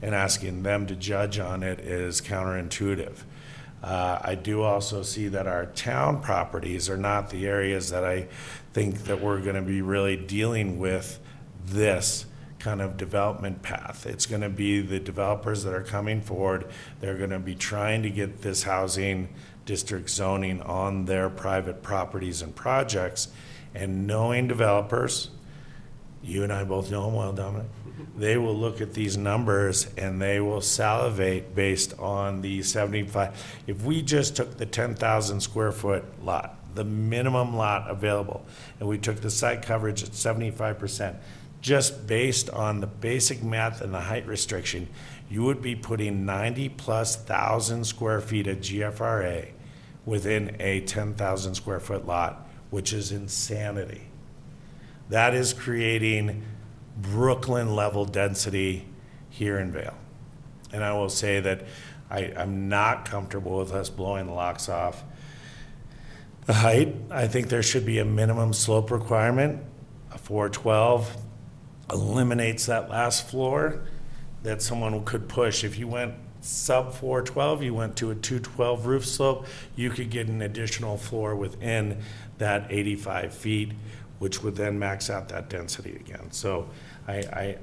and 0.00 0.14
asking 0.14 0.62
them 0.62 0.86
to 0.86 0.94
judge 0.94 1.38
on 1.38 1.62
it 1.62 1.80
is 1.80 2.20
counterintuitive. 2.20 3.24
Uh, 3.82 4.18
I 4.22 4.34
do 4.34 4.62
also 4.62 5.02
see 5.02 5.28
that 5.28 5.46
our 5.46 5.66
town 5.66 6.20
properties 6.20 6.88
are 6.88 6.96
not 6.96 7.30
the 7.30 7.46
areas 7.46 7.90
that 7.90 8.04
I 8.04 8.28
think 8.72 9.04
that 9.04 9.20
we're 9.20 9.40
going 9.40 9.56
to 9.56 9.62
be 9.62 9.82
really 9.82 10.16
dealing 10.16 10.78
with 10.78 11.18
this 11.66 12.26
kind 12.60 12.80
of 12.80 12.96
development 12.96 13.62
path. 13.62 14.06
It's 14.06 14.26
going 14.26 14.42
to 14.42 14.48
be 14.48 14.80
the 14.80 15.00
developers 15.00 15.64
that 15.64 15.74
are 15.74 15.82
coming 15.82 16.20
forward. 16.20 16.66
They're 17.00 17.16
going 17.16 17.30
to 17.30 17.38
be 17.38 17.54
trying 17.54 18.02
to 18.02 18.10
get 18.10 18.42
this 18.42 18.62
housing 18.62 19.30
district 19.64 20.10
zoning 20.10 20.60
on 20.62 21.06
their 21.06 21.30
private 21.30 21.82
properties 21.82 22.42
and 22.42 22.54
projects. 22.54 23.28
And 23.74 24.06
knowing 24.06 24.46
developers, 24.46 25.30
you 26.22 26.42
and 26.44 26.52
I 26.52 26.64
both 26.64 26.90
know 26.90 27.06
them 27.06 27.14
well, 27.14 27.32
Dominic. 27.32 27.68
They 28.16 28.36
will 28.36 28.54
look 28.54 28.80
at 28.80 28.92
these 28.94 29.16
numbers 29.16 29.86
and 29.96 30.20
they 30.20 30.40
will 30.40 30.60
salivate 30.60 31.54
based 31.54 31.98
on 31.98 32.42
the 32.42 32.62
75. 32.62 33.62
If 33.66 33.82
we 33.82 34.02
just 34.02 34.36
took 34.36 34.58
the 34.58 34.66
10,000 34.66 35.40
square 35.40 35.72
foot 35.72 36.04
lot, 36.24 36.56
the 36.74 36.84
minimum 36.84 37.56
lot 37.56 37.90
available, 37.90 38.44
and 38.78 38.88
we 38.88 38.98
took 38.98 39.20
the 39.20 39.30
site 39.30 39.62
coverage 39.62 40.02
at 40.02 40.10
75%, 40.10 41.16
just 41.60 42.06
based 42.06 42.48
on 42.50 42.80
the 42.80 42.86
basic 42.86 43.42
math 43.42 43.80
and 43.80 43.92
the 43.92 44.00
height 44.00 44.26
restriction, 44.26 44.88
you 45.28 45.42
would 45.44 45.62
be 45.62 45.76
putting 45.76 46.24
90-plus 46.24 47.16
thousand 47.16 47.84
square 47.84 48.20
feet 48.20 48.46
of 48.46 48.58
GFRA 48.58 49.50
within 50.04 50.56
a 50.58 50.80
10,000 50.80 51.54
square 51.54 51.80
foot 51.80 52.06
lot, 52.06 52.48
which 52.70 52.92
is 52.92 53.12
insanity. 53.12 54.08
That 55.10 55.34
is 55.34 55.52
creating 55.52 56.42
Brooklyn-level 56.96 58.06
density 58.06 58.86
here 59.28 59.58
in 59.58 59.72
Vail. 59.72 59.96
And 60.72 60.82
I 60.82 60.92
will 60.94 61.08
say 61.08 61.40
that 61.40 61.64
I, 62.10 62.32
I'm 62.36 62.68
not 62.68 63.04
comfortable 63.04 63.58
with 63.58 63.72
us 63.72 63.88
blowing 63.88 64.26
the 64.26 64.32
locks 64.32 64.68
off. 64.68 65.04
The 66.46 66.54
height, 66.54 66.94
I 67.10 67.28
think 67.28 67.48
there 67.48 67.62
should 67.62 67.86
be 67.86 67.98
a 67.98 68.04
minimum 68.04 68.52
slope 68.52 68.90
requirement. 68.90 69.62
A 70.12 70.18
412 70.18 71.16
eliminates 71.92 72.66
that 72.66 72.88
last 72.88 73.28
floor 73.28 73.82
that 74.42 74.62
someone 74.62 75.04
could 75.04 75.28
push. 75.28 75.64
If 75.64 75.78
you 75.78 75.88
went 75.88 76.14
sub 76.40 76.94
412, 76.94 77.62
you 77.62 77.74
went 77.74 77.96
to 77.96 78.10
a 78.10 78.14
212 78.14 78.86
roof 78.86 79.06
slope, 79.06 79.46
you 79.76 79.90
could 79.90 80.10
get 80.10 80.28
an 80.28 80.42
additional 80.42 80.96
floor 80.96 81.36
within 81.36 82.02
that 82.38 82.66
85 82.70 83.34
feet, 83.34 83.72
which 84.18 84.42
would 84.42 84.56
then 84.56 84.78
max 84.78 85.10
out 85.10 85.28
that 85.28 85.50
density 85.50 85.96
again. 85.96 86.30
So 86.30 86.68
I, 87.06 87.16
I, 87.16 87.58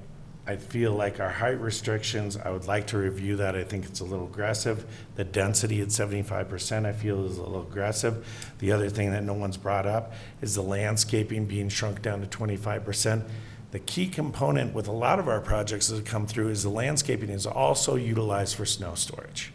I 0.45 0.55
feel 0.55 0.93
like 0.93 1.19
our 1.19 1.29
height 1.29 1.59
restrictions, 1.59 2.37
I 2.37 2.51
would 2.51 2.67
like 2.67 2.87
to 2.87 2.97
review 2.97 3.35
that. 3.37 3.55
I 3.55 3.63
think 3.63 3.85
it's 3.85 3.99
a 3.99 4.05
little 4.05 4.27
aggressive. 4.27 4.85
The 5.15 5.23
density 5.23 5.81
at 5.81 5.87
75%, 5.87 6.85
I 6.85 6.93
feel 6.93 7.25
is 7.25 7.37
a 7.37 7.41
little 7.41 7.63
aggressive. 7.63 8.53
The 8.59 8.71
other 8.71 8.89
thing 8.89 9.11
that 9.11 9.23
no 9.23 9.33
one's 9.33 9.57
brought 9.57 9.87
up 9.87 10.13
is 10.41 10.55
the 10.55 10.61
landscaping 10.61 11.45
being 11.45 11.69
shrunk 11.69 12.01
down 12.01 12.21
to 12.21 12.27
25%. 12.27 13.27
The 13.71 13.79
key 13.79 14.07
component 14.07 14.73
with 14.73 14.87
a 14.87 14.93
lot 14.93 15.19
of 15.19 15.27
our 15.27 15.41
projects 15.41 15.89
that 15.89 16.05
come 16.05 16.25
through 16.25 16.49
is 16.49 16.63
the 16.63 16.69
landscaping 16.69 17.29
is 17.29 17.45
also 17.45 17.95
utilized 17.95 18.55
for 18.55 18.65
snow 18.65 18.95
storage. 18.95 19.51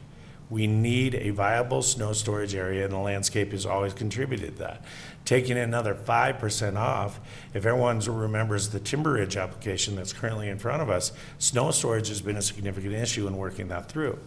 We 0.50 0.66
need 0.66 1.14
a 1.14 1.30
viable 1.30 1.80
snow 1.80 2.12
storage 2.12 2.54
area, 2.54 2.84
and 2.84 2.92
the 2.92 2.98
landscape 2.98 3.52
has 3.52 3.64
always 3.64 3.94
contributed 3.94 4.56
to 4.56 4.62
that. 4.64 4.84
Taking 5.24 5.56
another 5.56 5.94
five 5.94 6.38
percent 6.38 6.76
off, 6.76 7.20
if 7.54 7.64
everyone 7.64 8.00
remembers 8.00 8.68
the 8.68 8.80
Timber 8.80 9.12
Ridge 9.12 9.38
application 9.38 9.96
that's 9.96 10.12
currently 10.12 10.50
in 10.50 10.58
front 10.58 10.82
of 10.82 10.90
us, 10.90 11.12
snow 11.38 11.70
storage 11.70 12.08
has 12.08 12.20
been 12.20 12.36
a 12.36 12.42
significant 12.42 12.92
issue 12.92 13.26
in 13.26 13.38
working 13.38 13.68
that 13.68 13.88
through. 13.88 14.18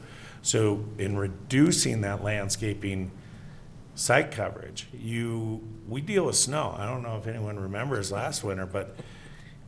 So 0.41 0.84
in 0.98 1.16
reducing 1.16 2.02
that 2.02 2.24
landscaping 2.24 3.12
site 3.94 4.32
coverage, 4.32 4.88
you, 4.94 5.62
we 5.88 6.02
deal 6.02 6.26
with 6.26 6.38
snow. 6.38 6.76
I 6.76 6.88
don't 6.88 7.03
know 7.03 7.18
if 7.18 7.28
anyone 7.28 7.60
remembers 7.60 8.12
last 8.12 8.44
winter, 8.44 8.66
but 8.66 8.95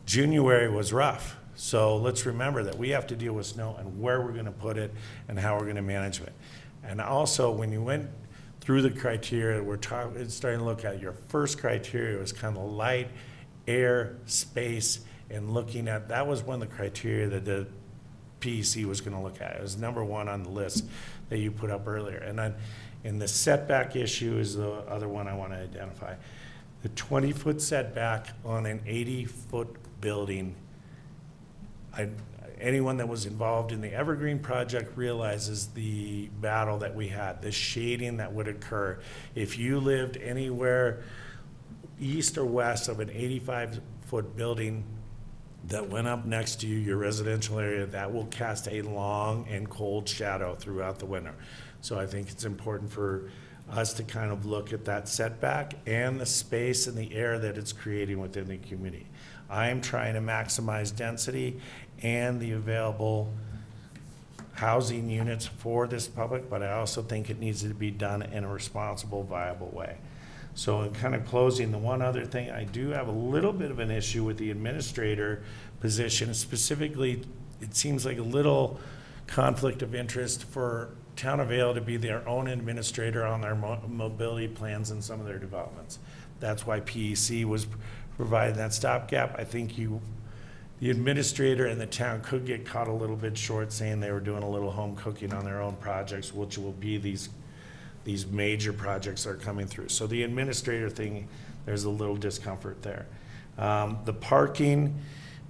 January 0.07 0.69
was 0.69 0.91
rough. 0.93 1.35
So 1.55 1.97
let's 1.97 2.25
remember 2.25 2.63
that 2.63 2.77
we 2.77 2.89
have 2.89 3.05
to 3.07 3.15
deal 3.15 3.33
with 3.33 3.45
snow 3.45 3.75
and 3.77 3.99
where 3.99 4.21
we're 4.21 4.31
gonna 4.31 4.51
put 4.51 4.77
it 4.77 4.93
and 5.27 5.37
how 5.37 5.57
we're 5.57 5.67
gonna 5.67 5.81
manage 5.81 6.21
it. 6.21 6.31
And 6.83 7.01
also, 7.01 7.51
when 7.51 7.73
you 7.73 7.83
went 7.83 8.09
through 8.61 8.83
the 8.83 8.89
criteria, 8.89 9.61
we're 9.61 9.81
starting 9.81 10.59
to 10.59 10.63
look 10.63 10.85
at 10.85 11.01
your 11.01 11.11
first 11.11 11.59
criteria 11.59 12.17
was 12.17 12.31
kind 12.31 12.57
of 12.57 12.63
light, 12.63 13.09
air, 13.67 14.15
space, 14.25 15.01
and 15.29 15.53
looking 15.53 15.89
at, 15.89 16.07
that 16.07 16.25
was 16.25 16.41
one 16.41 16.61
of 16.61 16.69
the 16.69 16.73
criteria 16.73 17.27
that 17.27 17.43
the 17.43 17.67
PEC 18.39 18.85
was 18.85 19.01
gonna 19.01 19.21
look 19.21 19.41
at. 19.41 19.57
It 19.57 19.61
was 19.61 19.75
number 19.75 20.05
one 20.05 20.29
on 20.29 20.43
the 20.43 20.49
list 20.49 20.85
that 21.27 21.39
you 21.39 21.51
put 21.51 21.69
up 21.69 21.85
earlier. 21.85 22.19
And 22.19 22.39
then, 22.39 22.55
and 23.03 23.21
the 23.21 23.27
setback 23.27 23.97
issue 23.97 24.37
is 24.37 24.55
the 24.55 24.71
other 24.87 25.09
one 25.09 25.27
I 25.27 25.35
wanna 25.35 25.55
identify. 25.57 26.15
The 26.83 26.89
twenty-foot 26.89 27.61
setback 27.61 28.27
on 28.45 28.65
an 28.65 28.81
eighty-foot 28.85 29.75
building 30.01 30.55
I, 31.97 32.09
anyone 32.59 32.97
that 32.97 33.07
was 33.07 33.25
involved 33.25 33.71
in 33.71 33.81
the 33.81 33.93
Evergreen 33.93 34.39
project 34.39 34.95
realizes 34.97 35.67
the 35.67 36.27
battle 36.39 36.77
that 36.79 36.95
we 36.95 37.07
had, 37.07 37.41
the 37.41 37.51
shading 37.51 38.17
that 38.17 38.33
would 38.33 38.47
occur. 38.47 38.99
If 39.35 39.57
you 39.57 39.79
lived 39.79 40.17
anywhere 40.17 41.03
east 41.99 42.37
or 42.37 42.45
west 42.45 42.87
of 42.87 42.99
an 42.99 43.09
85-foot 43.09 44.35
building 44.35 44.83
that 45.65 45.89
went 45.89 46.07
up 46.07 46.25
next 46.25 46.61
to 46.61 46.67
you, 46.67 46.77
your 46.77 46.97
residential 46.97 47.59
area, 47.59 47.85
that 47.87 48.13
will 48.13 48.25
cast 48.27 48.67
a 48.67 48.81
long 48.83 49.47
and 49.49 49.69
cold 49.69 50.07
shadow 50.07 50.55
throughout 50.55 50.99
the 50.99 51.05
winter. 51.05 51.33
So 51.81 51.99
I 51.99 52.05
think 52.05 52.29
it's 52.29 52.45
important 52.45 52.91
for 52.91 53.29
us 53.69 53.93
to 53.93 54.03
kind 54.03 54.31
of 54.31 54.45
look 54.45 54.71
at 54.71 54.85
that 54.85 55.09
setback 55.09 55.73
and 55.85 56.21
the 56.21 56.25
space 56.25 56.87
and 56.87 56.97
the 56.97 57.13
air 57.13 57.37
that 57.39 57.57
it's 57.57 57.73
creating 57.73 58.19
within 58.19 58.47
the 58.47 58.57
community. 58.57 59.07
I 59.49 59.69
am 59.69 59.81
trying 59.81 60.13
to 60.13 60.21
maximize 60.21 60.95
density 60.95 61.59
and 62.01 62.39
the 62.39 62.51
available 62.51 63.31
housing 64.53 65.09
units 65.09 65.45
for 65.45 65.87
this 65.87 66.07
public, 66.07 66.49
but 66.49 66.63
I 66.63 66.73
also 66.73 67.01
think 67.01 67.29
it 67.29 67.39
needs 67.39 67.61
to 67.61 67.73
be 67.73 67.91
done 67.91 68.23
in 68.23 68.43
a 68.43 68.51
responsible, 68.51 69.23
viable 69.23 69.69
way. 69.69 69.97
So 70.55 70.81
in 70.81 70.93
kind 70.93 71.13
of 71.13 71.25
closing, 71.25 71.71
the 71.71 71.77
one 71.77 72.01
other 72.01 72.25
thing, 72.25 72.49
I 72.49 72.63
do 72.63 72.89
have 72.89 73.07
a 73.07 73.11
little 73.11 73.53
bit 73.53 73.69
of 73.69 73.77
an 73.77 73.91
issue 73.91 74.23
with 74.23 74.37
the 74.39 74.49
administrator 74.49 75.43
position. 75.79 76.33
Specifically, 76.33 77.23
it 77.61 77.75
seems 77.75 78.05
like 78.05 78.17
a 78.17 78.23
little 78.23 78.79
conflict 79.27 79.83
of 79.83 79.93
interest 79.93 80.45
for 80.45 80.89
Town 81.15 81.39
of 81.39 81.49
Vail 81.49 81.75
to 81.75 81.81
be 81.81 81.97
their 81.97 82.27
own 82.27 82.47
administrator 82.47 83.23
on 83.23 83.41
their 83.41 83.53
mo- 83.53 83.81
mobility 83.87 84.47
plans 84.47 84.89
and 84.89 85.03
some 85.03 85.19
of 85.19 85.27
their 85.27 85.37
developments. 85.37 85.99
That's 86.39 86.65
why 86.65 86.79
PEC 86.79 87.45
was 87.45 87.67
providing 88.17 88.57
that 88.57 88.73
stopgap. 88.73 89.39
I 89.39 89.43
think 89.45 89.77
you, 89.77 90.01
the 90.79 90.89
administrator 90.89 91.67
and 91.67 91.79
the 91.79 91.85
town 91.85 92.21
could 92.21 92.45
get 92.45 92.65
caught 92.65 92.87
a 92.87 92.93
little 92.93 93.15
bit 93.15 93.37
short 93.37 93.71
saying 93.71 93.99
they 93.99 94.11
were 94.11 94.19
doing 94.19 94.43
a 94.43 94.49
little 94.49 94.71
home 94.71 94.95
cooking 94.95 95.33
on 95.33 95.45
their 95.45 95.61
own 95.61 95.75
projects, 95.75 96.33
which 96.33 96.57
will 96.57 96.73
be 96.73 96.97
these, 96.97 97.29
these 98.03 98.27
major 98.27 98.73
projects 98.73 99.23
that 99.23 99.29
are 99.29 99.35
coming 99.35 99.67
through. 99.67 99.89
So 99.89 100.07
the 100.07 100.23
administrator 100.23 100.89
thing, 100.89 101.27
there's 101.65 101.85
a 101.85 101.89
little 101.89 102.17
discomfort 102.17 102.81
there. 102.81 103.05
Um, 103.57 103.99
the 104.05 104.13
parking, 104.13 104.99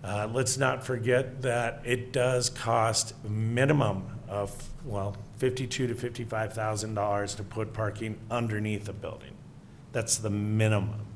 uh, 0.04 0.30
let's 0.32 0.58
not 0.58 0.84
forget 0.84 1.42
that 1.42 1.82
it 1.86 2.14
does 2.14 2.50
cost 2.50 3.14
minimum 3.26 4.08
of, 4.30 4.70
well, 4.86 5.16
fifty-two 5.38 5.88
to 5.88 5.96
fifty-five 5.96 6.54
thousand 6.54 6.96
dollars 6.96 7.36
to 7.36 7.44
put 7.44 7.74
parking 7.74 8.18
underneath 8.30 8.88
a 8.90 8.94
building. 8.94 9.34
That's 9.92 10.18
the 10.18 10.30
minimum. 10.30 11.07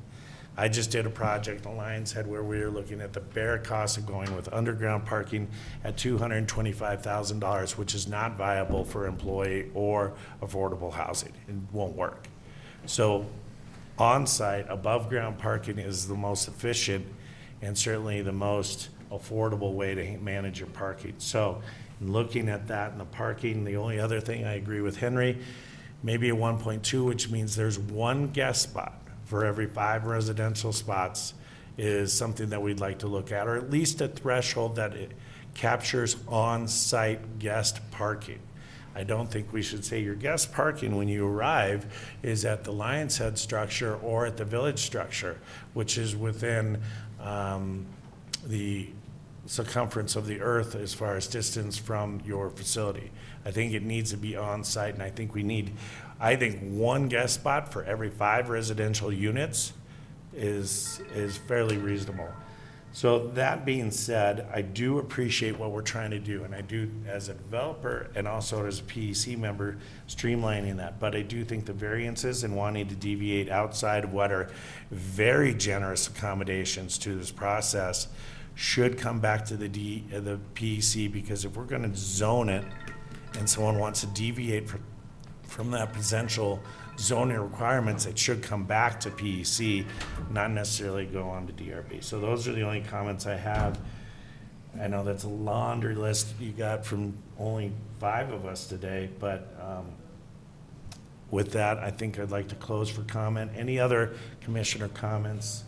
I 0.56 0.68
just 0.68 0.90
did 0.90 1.06
a 1.06 1.10
project 1.10 1.64
in 1.64 1.72
Lionshead 1.72 2.26
where 2.26 2.42
we 2.42 2.60
were 2.60 2.70
looking 2.70 3.00
at 3.00 3.14
the 3.14 3.20
bare 3.20 3.58
cost 3.58 3.96
of 3.96 4.04
going 4.06 4.34
with 4.36 4.52
underground 4.52 5.06
parking 5.06 5.48
at 5.82 5.96
two 5.96 6.18
hundred 6.18 6.36
and 6.36 6.48
twenty-five 6.48 7.02
thousand 7.02 7.38
dollars, 7.40 7.78
which 7.78 7.94
is 7.94 8.06
not 8.06 8.36
viable 8.36 8.84
for 8.84 9.06
employee 9.06 9.70
or 9.74 10.12
affordable 10.42 10.92
housing. 10.92 11.32
It 11.48 11.54
won't 11.72 11.96
work. 11.96 12.28
So 12.84 13.24
on-site, 13.98 14.66
above-ground 14.68 15.38
parking 15.38 15.78
is 15.78 16.06
the 16.06 16.14
most 16.14 16.48
efficient 16.48 17.06
and 17.62 17.76
certainly 17.76 18.22
the 18.22 18.32
most 18.32 18.90
affordable 19.10 19.72
way 19.74 19.94
to 19.94 20.18
manage 20.18 20.58
your 20.58 20.68
parking. 20.68 21.14
So 21.18 21.62
looking 22.00 22.48
at 22.48 22.68
that 22.68 22.92
and 22.92 23.00
the 23.00 23.04
parking, 23.04 23.64
the 23.64 23.76
only 23.76 24.00
other 24.00 24.20
thing 24.20 24.44
I 24.44 24.54
agree 24.54 24.80
with 24.80 24.96
Henry, 24.96 25.38
maybe 26.02 26.28
a 26.30 26.34
one 26.34 26.58
point 26.58 26.82
two, 26.82 27.04
which 27.04 27.30
means 27.30 27.54
there's 27.56 27.78
one 27.78 28.28
guest 28.28 28.62
spot 28.62 28.98
for 29.32 29.46
every 29.46 29.66
five 29.66 30.04
residential 30.04 30.74
spots 30.74 31.32
is 31.78 32.12
something 32.12 32.50
that 32.50 32.60
we'd 32.60 32.80
like 32.80 32.98
to 32.98 33.06
look 33.06 33.32
at, 33.32 33.48
or 33.48 33.56
at 33.56 33.70
least 33.70 34.02
a 34.02 34.06
threshold 34.06 34.76
that 34.76 34.92
it 34.92 35.10
captures 35.54 36.16
on-site 36.28 37.38
guest 37.38 37.80
parking. 37.90 38.40
I 38.94 39.04
don't 39.04 39.30
think 39.30 39.50
we 39.50 39.62
should 39.62 39.86
say 39.86 40.02
your 40.02 40.16
guest 40.16 40.52
parking 40.52 40.96
when 40.96 41.08
you 41.08 41.26
arrive 41.26 41.86
is 42.22 42.44
at 42.44 42.64
the 42.64 42.74
Lionshead 42.74 43.38
structure 43.38 43.96
or 44.02 44.26
at 44.26 44.36
the 44.36 44.44
village 44.44 44.80
structure, 44.80 45.38
which 45.72 45.96
is 45.96 46.14
within 46.14 46.82
um, 47.18 47.86
the 48.44 48.90
circumference 49.46 50.14
of 50.14 50.26
the 50.26 50.42
earth 50.42 50.74
as 50.74 50.92
far 50.92 51.16
as 51.16 51.26
distance 51.26 51.78
from 51.78 52.20
your 52.26 52.50
facility. 52.50 53.10
I 53.46 53.50
think 53.50 53.72
it 53.72 53.82
needs 53.82 54.10
to 54.10 54.16
be 54.16 54.36
on-site, 54.36 54.94
and 54.94 55.02
I 55.02 55.10
think 55.10 55.34
we 55.34 55.42
need, 55.42 55.72
I 56.22 56.36
think 56.36 56.60
one 56.60 57.08
guest 57.08 57.34
spot 57.34 57.72
for 57.72 57.82
every 57.82 58.08
five 58.08 58.48
residential 58.48 59.12
units 59.12 59.72
is, 60.32 61.02
is 61.16 61.36
fairly 61.36 61.78
reasonable. 61.78 62.28
So 62.92 63.26
that 63.34 63.64
being 63.64 63.90
said, 63.90 64.46
I 64.54 64.62
do 64.62 65.00
appreciate 65.00 65.58
what 65.58 65.72
we're 65.72 65.82
trying 65.82 66.12
to 66.12 66.20
do, 66.20 66.44
and 66.44 66.54
I 66.54 66.60
do, 66.60 66.88
as 67.08 67.28
a 67.28 67.34
developer 67.34 68.08
and 68.14 68.28
also 68.28 68.64
as 68.66 68.78
a 68.78 68.82
PEC 68.84 69.36
member, 69.36 69.78
streamlining 70.06 70.76
that. 70.76 71.00
But 71.00 71.16
I 71.16 71.22
do 71.22 71.44
think 71.44 71.64
the 71.64 71.72
variances 71.72 72.44
and 72.44 72.54
wanting 72.54 72.86
to 72.86 72.94
deviate 72.94 73.50
outside 73.50 74.04
of 74.04 74.12
what 74.12 74.30
are 74.30 74.48
very 74.92 75.52
generous 75.52 76.06
accommodations 76.06 76.98
to 76.98 77.16
this 77.16 77.32
process 77.32 78.06
should 78.54 78.96
come 78.96 79.18
back 79.18 79.44
to 79.46 79.56
the 79.56 79.68
D, 79.68 80.04
the 80.08 80.38
PEC, 80.54 81.10
because 81.10 81.44
if 81.44 81.56
we're 81.56 81.64
gonna 81.64 81.96
zone 81.96 82.48
it 82.48 82.64
and 83.38 83.50
someone 83.50 83.80
wants 83.80 84.02
to 84.02 84.06
deviate 84.08 84.68
for, 84.68 84.78
from 85.52 85.70
that 85.70 85.92
potential 85.92 86.60
zoning 86.98 87.38
requirements, 87.38 88.06
it 88.06 88.18
should 88.18 88.42
come 88.42 88.64
back 88.64 88.98
to 89.00 89.10
PEC, 89.10 89.84
not 90.30 90.50
necessarily 90.50 91.04
go 91.04 91.28
on 91.28 91.46
to 91.46 91.52
DRB. 91.52 92.02
So 92.02 92.18
those 92.18 92.48
are 92.48 92.52
the 92.52 92.62
only 92.62 92.80
comments 92.80 93.26
I 93.26 93.36
have. 93.36 93.78
I 94.80 94.88
know 94.88 95.04
that's 95.04 95.24
a 95.24 95.28
laundry 95.28 95.94
list 95.94 96.28
you 96.40 96.52
got 96.52 96.86
from 96.86 97.14
only 97.38 97.70
five 98.00 98.32
of 98.32 98.46
us 98.46 98.66
today, 98.66 99.10
but 99.20 99.54
um, 99.60 99.84
with 101.30 101.52
that, 101.52 101.78
I 101.78 101.90
think 101.90 102.18
I'd 102.18 102.30
like 102.30 102.48
to 102.48 102.54
close 102.54 102.88
for 102.88 103.02
comment. 103.02 103.50
Any 103.54 103.78
other 103.78 104.14
commissioner 104.40 104.88
comments 104.88 105.64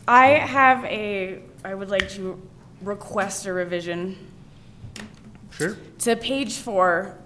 I 0.08 0.28
have 0.28 0.86
a, 0.86 1.42
I 1.66 1.74
would 1.74 1.90
like 1.90 2.10
to 2.12 2.42
request 2.82 3.46
a 3.46 3.52
revision. 3.52 4.16
Sure. 5.52 5.78
To 6.00 6.16
page 6.16 6.54
four, 6.54 7.18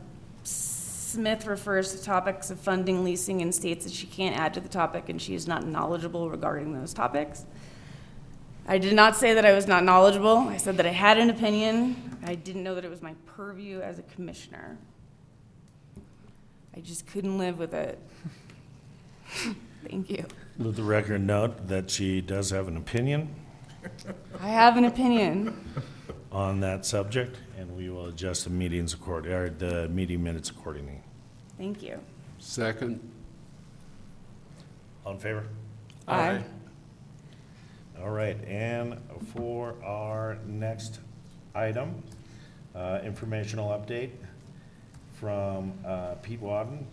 Smith 0.43 1.45
refers 1.45 1.95
to 1.95 2.03
topics 2.03 2.49
of 2.49 2.59
funding, 2.59 3.03
leasing, 3.03 3.43
and 3.43 3.53
states 3.53 3.85
that 3.85 3.93
she 3.93 4.07
can't 4.07 4.35
add 4.35 4.55
to 4.55 4.59
the 4.59 4.69
topic, 4.69 5.09
and 5.09 5.21
she 5.21 5.35
is 5.35 5.47
not 5.47 5.67
knowledgeable 5.67 6.31
regarding 6.31 6.73
those 6.73 6.95
topics. 6.95 7.45
I 8.69 8.77
did 8.77 8.93
not 8.93 9.15
say 9.15 9.33
that 9.33 9.45
I 9.45 9.53
was 9.53 9.67
not 9.67 9.83
knowledgeable. 9.83 10.37
I 10.37 10.57
said 10.57 10.77
that 10.77 10.85
I 10.85 10.91
had 10.91 11.17
an 11.17 11.31
opinion. 11.31 12.19
I 12.23 12.35
didn't 12.35 12.61
know 12.61 12.75
that 12.75 12.85
it 12.85 12.91
was 12.91 13.01
my 13.01 13.15
purview 13.25 13.81
as 13.81 13.97
a 13.97 14.03
commissioner. 14.03 14.77
I 16.77 16.79
just 16.79 17.07
couldn't 17.07 17.39
live 17.39 17.57
with 17.57 17.73
it. 17.73 17.97
Thank 19.89 20.11
you. 20.11 20.23
Let 20.59 20.75
the 20.75 20.83
record 20.83 21.21
note 21.21 21.67
that 21.67 21.89
she 21.89 22.21
does 22.21 22.51
have 22.51 22.67
an 22.67 22.77
opinion 22.77 23.33
I 24.39 24.49
have 24.49 24.77
an 24.77 24.85
opinion. 24.85 25.65
on 26.31 26.59
that 26.59 26.85
subject, 26.85 27.37
and 27.57 27.75
we 27.75 27.89
will 27.89 28.05
adjust 28.05 28.43
the 28.43 28.51
meetings 28.51 28.93
accord, 28.93 29.25
or 29.25 29.49
the 29.49 29.89
meeting 29.89 30.21
minutes 30.21 30.51
accordingly. 30.51 31.01
Thank 31.57 31.81
you. 31.81 31.99
Second, 32.37 32.99
All 35.05 35.13
in 35.13 35.19
favor? 35.19 35.47
Aye. 36.07 36.43
All 38.01 38.11
right, 38.11 38.37
and 38.47 38.97
for 39.33 39.75
our 39.83 40.37
next 40.47 40.99
item, 41.53 42.01
uh, 42.73 42.99
informational 43.03 43.71
update 43.71 44.11
from 45.15 45.73
uh, 45.85 46.13
Pete 46.21 46.39
Wadden, 46.39 46.85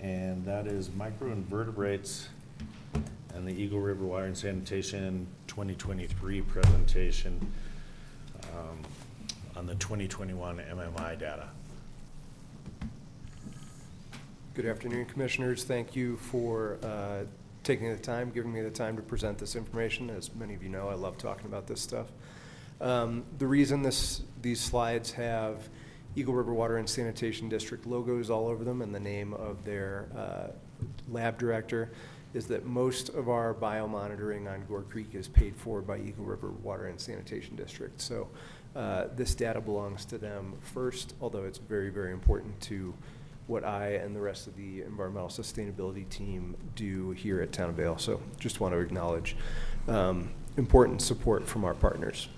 and 0.00 0.44
that 0.44 0.66
is 0.66 0.88
macroinvertebrates 0.88 2.26
and 3.34 3.46
the 3.46 3.52
Eagle 3.52 3.78
River 3.78 4.04
Water 4.04 4.24
and 4.24 4.36
Sanitation 4.36 5.28
2023 5.46 6.40
presentation 6.40 7.52
um, 8.52 8.80
on 9.54 9.64
the 9.66 9.76
2021 9.76 10.58
MMI 10.58 11.16
data. 11.20 11.50
Good 14.54 14.66
afternoon, 14.66 15.04
Commissioners. 15.04 15.62
Thank 15.62 15.94
you 15.94 16.16
for 16.16 16.78
uh, 16.82 17.22
taking 17.68 17.90
the 17.90 17.98
time, 17.98 18.30
giving 18.30 18.50
me 18.50 18.62
the 18.62 18.70
time 18.70 18.96
to 18.96 19.02
present 19.02 19.36
this 19.36 19.54
information. 19.54 20.08
As 20.08 20.34
many 20.34 20.54
of 20.54 20.62
you 20.62 20.70
know, 20.70 20.88
I 20.88 20.94
love 20.94 21.18
talking 21.18 21.44
about 21.44 21.66
this 21.66 21.82
stuff. 21.82 22.06
Um, 22.80 23.24
The 23.36 23.46
reason 23.46 23.82
this, 23.82 24.22
these 24.40 24.58
slides 24.58 25.12
have 25.12 25.68
Eagle 26.16 26.32
River 26.32 26.54
Water 26.54 26.78
and 26.78 26.88
Sanitation 26.88 27.50
District 27.50 27.84
logos 27.84 28.30
all 28.30 28.48
over 28.48 28.64
them 28.64 28.80
and 28.80 28.94
the 28.94 29.00
name 29.00 29.34
of 29.34 29.66
their 29.66 30.08
uh, 30.16 30.46
lab 31.10 31.38
director 31.38 31.92
is 32.32 32.46
that 32.46 32.64
most 32.64 33.10
of 33.10 33.28
our 33.28 33.52
biomonitoring 33.52 34.50
on 34.50 34.64
Gore 34.66 34.82
Creek 34.82 35.14
is 35.14 35.28
paid 35.28 35.54
for 35.54 35.82
by 35.82 35.98
Eagle 35.98 36.24
River 36.24 36.48
Water 36.62 36.86
and 36.86 36.98
Sanitation 36.98 37.54
District. 37.54 38.00
So 38.00 38.28
uh, 38.76 39.08
this 39.14 39.34
data 39.34 39.60
belongs 39.60 40.06
to 40.06 40.16
them 40.16 40.54
first, 40.62 41.14
although 41.20 41.44
it's 41.44 41.58
very, 41.58 41.90
very 41.90 42.12
important 42.12 42.58
to 42.62 42.94
what 43.48 43.64
I 43.64 43.94
and 43.94 44.14
the 44.14 44.20
rest 44.20 44.46
of 44.46 44.56
the 44.56 44.82
environmental 44.82 45.28
sustainability 45.28 46.08
team 46.08 46.54
do 46.76 47.10
here 47.12 47.40
at 47.40 47.50
Town 47.50 47.70
of 47.70 47.76
Vail. 47.76 47.98
So 47.98 48.20
just 48.38 48.60
want 48.60 48.74
to 48.74 48.78
acknowledge 48.78 49.36
um, 49.88 50.30
important 50.56 51.02
support 51.02 51.48
from 51.48 51.64
our 51.64 51.74
partners. 51.74 52.28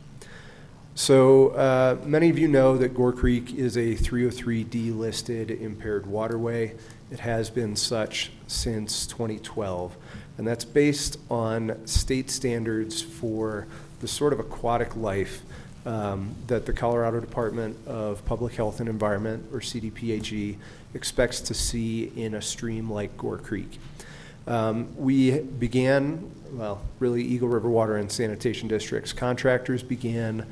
So 0.95 1.49
uh, 1.51 1.97
many 2.05 2.31
of 2.31 2.39
you 2.39 2.49
know 2.49 2.77
that 2.77 2.95
Gore 2.95 3.13
Creek 3.13 3.55
is 3.55 3.77
a 3.77 3.95
303D 3.95 4.97
listed 4.97 5.51
impaired 5.51 6.07
waterway. 6.07 6.75
It 7.11 7.21
has 7.21 7.51
been 7.51 7.75
such 7.75 8.31
since 8.47 9.07
2012, 9.07 9.97
and 10.39 10.47
that's 10.47 10.65
based 10.65 11.19
on 11.31 11.87
state 11.87 12.31
standards 12.31 13.03
for 13.03 13.67
the 14.01 14.09
sort 14.09 14.33
of 14.33 14.41
aquatic 14.41 14.95
life 14.97 15.43
um, 15.87 16.35
that 16.47 16.67
the 16.67 16.73
Colorado 16.73 17.21
Department 17.21 17.77
of 17.87 18.25
Public 18.25 18.55
Health 18.55 18.81
and 18.81 18.89
Environment, 18.89 19.47
or 19.53 19.61
CDPHE, 19.61 20.57
expects 20.95 21.41
to 21.43 21.55
see 21.55 22.13
in 22.17 22.35
a 22.35 22.43
stream 22.43 22.91
like 22.91 23.17
Gore 23.17 23.39
Creek. 23.39 23.79
Um, 24.47 24.89
We 24.97 25.41
began, 25.41 26.31
well, 26.53 26.83
really 26.99 27.23
Eagle 27.23 27.49
River 27.49 27.69
Water 27.69 27.97
and 27.97 28.11
Sanitation 28.11 28.69
Districts 28.69 29.13
contractors 29.13 29.83
began 29.83 30.47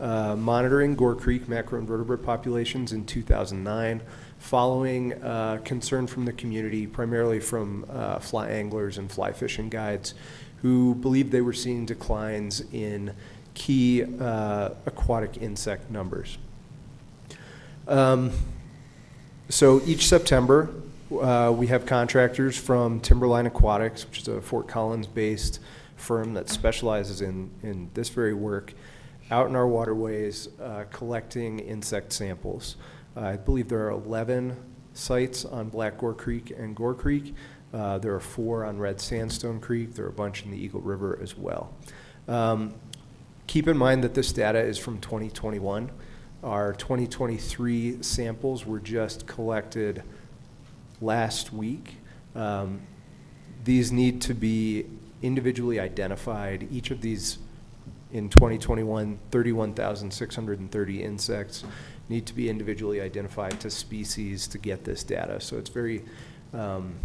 uh, 0.00 0.34
monitoring 0.36 0.94
Gore 0.96 1.14
Creek 1.14 1.46
macroinvertebrate 1.46 2.24
populations 2.24 2.92
in 2.92 3.04
2009, 3.04 4.00
following 4.38 5.12
uh, 5.22 5.60
concern 5.64 6.06
from 6.06 6.24
the 6.24 6.32
community, 6.32 6.86
primarily 6.86 7.38
from 7.38 7.86
uh, 7.88 8.18
fly 8.18 8.48
anglers 8.48 8.98
and 8.98 9.10
fly 9.10 9.32
fishing 9.32 9.68
guides, 9.68 10.14
who 10.62 10.94
believed 10.96 11.30
they 11.30 11.40
were 11.40 11.52
seeing 11.52 11.86
declines 11.86 12.64
in 12.72 13.12
key 13.54 14.04
uh, 14.20 14.70
aquatic 14.86 15.36
insect 15.40 15.90
numbers. 15.90 16.38
Um, 17.86 18.32
so 19.52 19.82
each 19.84 20.08
September, 20.08 20.70
uh, 21.20 21.52
we 21.54 21.66
have 21.66 21.84
contractors 21.84 22.56
from 22.56 23.00
Timberline 23.00 23.46
Aquatics, 23.46 24.06
which 24.06 24.20
is 24.20 24.28
a 24.28 24.40
Fort 24.40 24.66
Collins-based 24.66 25.60
firm 25.94 26.32
that 26.32 26.48
specializes 26.48 27.20
in, 27.20 27.50
in 27.62 27.90
this 27.92 28.08
very 28.08 28.32
work, 28.32 28.72
out 29.30 29.50
in 29.50 29.54
our 29.54 29.68
waterways 29.68 30.48
uh, 30.58 30.84
collecting 30.90 31.58
insect 31.58 32.14
samples. 32.14 32.76
I 33.14 33.36
believe 33.36 33.68
there 33.68 33.86
are 33.86 33.90
11 33.90 34.56
sites 34.94 35.44
on 35.44 35.68
Black 35.68 35.98
Gore 35.98 36.14
Creek 36.14 36.50
and 36.56 36.74
Gore 36.74 36.94
Creek. 36.94 37.34
Uh, 37.74 37.98
There 37.98 38.14
are 38.14 38.20
four 38.20 38.64
on 38.64 38.78
Red 38.78 39.02
Sandstone 39.02 39.60
Creek. 39.60 39.94
There 39.94 40.06
are 40.06 40.08
a 40.08 40.12
bunch 40.12 40.44
in 40.44 40.50
the 40.50 40.56
Eagle 40.56 40.80
River 40.80 41.18
as 41.22 41.36
well. 41.36 41.74
Um, 42.26 42.72
Keep 43.48 43.68
in 43.68 43.76
mind 43.76 44.02
that 44.02 44.14
this 44.14 44.32
data 44.32 44.60
is 44.60 44.78
from 44.78 44.98
2021. 44.98 45.90
Our 46.42 46.72
2023 46.72 48.02
samples 48.02 48.66
were 48.66 48.80
just 48.80 49.28
collected 49.28 50.02
last 51.00 51.52
week. 51.52 51.94
Um, 52.34 52.80
These 53.64 53.92
need 53.92 54.20
to 54.22 54.34
be 54.34 54.86
individually 55.22 55.78
identified. 55.78 56.66
Each 56.72 56.90
of 56.90 57.00
these 57.00 57.38
in 58.12 58.28
2021, 58.28 59.20
31,630 59.30 61.02
insects 61.02 61.64
need 62.08 62.26
to 62.26 62.34
be 62.34 62.50
individually 62.50 63.00
identified 63.00 63.60
to 63.60 63.70
species 63.70 64.48
to 64.48 64.58
get 64.58 64.82
this 64.82 65.04
data. 65.04 65.40
So 65.40 65.58
it's 65.58 65.70
very 65.70 66.02
um, 66.52 66.96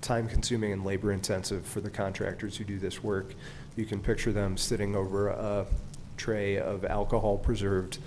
time-consuming 0.00 0.72
and 0.72 0.84
labor-intensive 0.84 1.64
for 1.64 1.80
the 1.80 1.90
contractors 1.90 2.56
who 2.56 2.64
do 2.64 2.80
this 2.80 3.04
work. 3.04 3.34
You 3.76 3.86
can 3.86 4.00
picture 4.00 4.32
them 4.32 4.56
sitting 4.56 4.96
over 4.96 5.28
a 5.28 5.64
tray 6.16 6.58
of 6.58 6.84
alcohol-preserved 6.84 7.98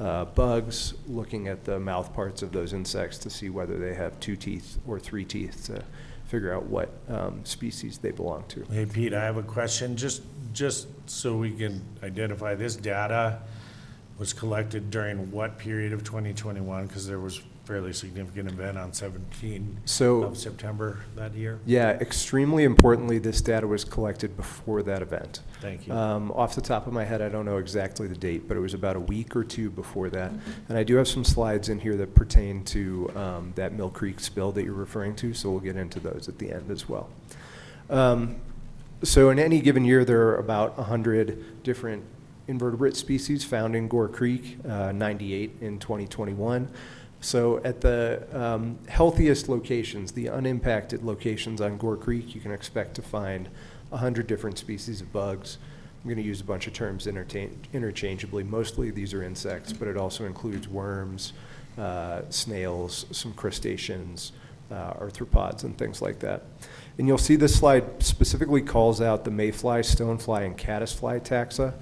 uh, 0.00 0.26
bugs, 0.26 0.94
looking 1.06 1.48
at 1.48 1.64
the 1.64 1.78
mouth 1.78 2.12
parts 2.14 2.42
of 2.42 2.52
those 2.52 2.72
insects 2.72 3.18
to 3.18 3.30
see 3.30 3.48
whether 3.48 3.78
they 3.78 3.94
have 3.94 4.18
two 4.20 4.36
teeth 4.36 4.78
or 4.86 4.98
three 4.98 5.24
teeth 5.24 5.66
to 5.66 5.82
figure 6.26 6.52
out 6.52 6.64
what 6.64 6.90
um, 7.08 7.44
species 7.44 7.98
they 7.98 8.10
belong 8.10 8.44
to. 8.48 8.64
Hey, 8.70 8.84
Pete, 8.84 9.14
I 9.14 9.24
have 9.24 9.36
a 9.36 9.42
question, 9.42 9.96
just, 9.96 10.22
just 10.52 10.88
so 11.08 11.36
we 11.36 11.52
can 11.52 11.82
identify, 12.02 12.54
this 12.54 12.76
data 12.76 13.40
was 14.18 14.32
collected 14.32 14.90
during 14.90 15.30
what 15.30 15.58
period 15.58 15.92
of 15.92 16.02
2021? 16.04 16.86
Because 16.86 17.06
there 17.06 17.20
was 17.20 17.40
fairly 17.66 17.92
significant 17.92 18.48
event 18.48 18.78
on 18.78 18.92
17 18.92 19.78
So- 19.84 20.22
of 20.22 20.38
September 20.38 21.00
that 21.16 21.34
year. 21.34 21.58
Yeah, 21.66 21.90
extremely 21.90 22.62
importantly, 22.62 23.18
this 23.18 23.40
data 23.40 23.66
was 23.66 23.84
collected 23.84 24.36
before 24.36 24.82
that 24.84 25.02
event. 25.02 25.40
Thank 25.60 25.88
you. 25.88 25.92
Um, 25.92 26.30
Off 26.32 26.54
the 26.54 26.60
top 26.60 26.86
of 26.86 26.92
my 26.92 27.04
head, 27.04 27.20
I 27.20 27.28
don't 27.28 27.44
know 27.44 27.56
exactly 27.56 28.06
the 28.06 28.14
date, 28.16 28.46
but 28.46 28.56
it 28.56 28.60
was 28.60 28.72
about 28.72 28.94
a 28.94 29.00
week 29.00 29.34
or 29.34 29.42
two 29.42 29.68
before 29.68 30.08
that. 30.10 30.30
And 30.68 30.78
I 30.78 30.84
do 30.84 30.94
have 30.96 31.08
some 31.08 31.24
slides 31.24 31.68
in 31.68 31.80
here 31.80 31.96
that 31.96 32.14
pertain 32.14 32.62
to 32.66 33.10
um, 33.16 33.52
that 33.56 33.72
Mill 33.72 33.90
Creek 33.90 34.20
spill 34.20 34.52
that 34.52 34.64
you're 34.64 34.72
referring 34.72 35.16
to, 35.16 35.34
so 35.34 35.50
we'll 35.50 35.60
get 35.60 35.76
into 35.76 35.98
those 35.98 36.28
at 36.28 36.38
the 36.38 36.52
end 36.52 36.70
as 36.70 36.88
well. 36.88 37.10
Um, 37.90 38.36
So 39.02 39.28
in 39.28 39.38
any 39.38 39.60
given 39.60 39.84
year, 39.84 40.04
there 40.06 40.22
are 40.28 40.36
about 40.36 40.78
100 40.78 41.62
different 41.62 42.02
invertebrate 42.48 42.96
species 42.96 43.44
found 43.44 43.76
in 43.76 43.88
Gore 43.88 44.08
Creek, 44.08 44.56
uh, 44.66 44.90
98 44.92 45.56
in 45.60 45.78
2021. 45.78 46.68
So 47.26 47.60
at 47.64 47.80
the 47.80 48.22
um, 48.32 48.78
healthiest 48.86 49.48
locations, 49.48 50.12
the 50.12 50.28
unimpacted 50.28 51.02
locations 51.02 51.60
on 51.60 51.76
Gore 51.76 51.96
Creek, 51.96 52.36
you 52.36 52.40
can 52.40 52.52
expect 52.52 52.94
to 52.94 53.02
find 53.02 53.48
100 53.88 54.28
different 54.28 54.58
species 54.58 55.00
of 55.00 55.12
bugs. 55.12 55.58
I'm 56.04 56.08
going 56.08 56.22
to 56.22 56.22
use 56.22 56.40
a 56.40 56.44
bunch 56.44 56.68
of 56.68 56.72
terms 56.72 57.08
interchangeably. 57.08 58.44
Mostly 58.44 58.92
these 58.92 59.12
are 59.12 59.24
insects, 59.24 59.72
but 59.72 59.88
it 59.88 59.96
also 59.96 60.24
includes 60.24 60.68
worms, 60.68 61.32
uh, 61.76 62.22
snails, 62.28 63.06
some 63.10 63.32
crustaceans, 63.32 64.30
uh, 64.70 64.92
arthropods, 64.92 65.64
and 65.64 65.76
things 65.76 66.00
like 66.00 66.20
that. 66.20 66.44
And 66.96 67.08
you'll 67.08 67.18
see 67.18 67.34
this 67.34 67.58
slide 67.58 68.04
specifically 68.04 68.62
calls 68.62 69.00
out 69.00 69.24
the 69.24 69.32
mayfly, 69.32 69.80
stonefly, 69.80 70.46
and 70.46 70.56
caddisfly 70.56 71.18
taxa. 71.18 71.74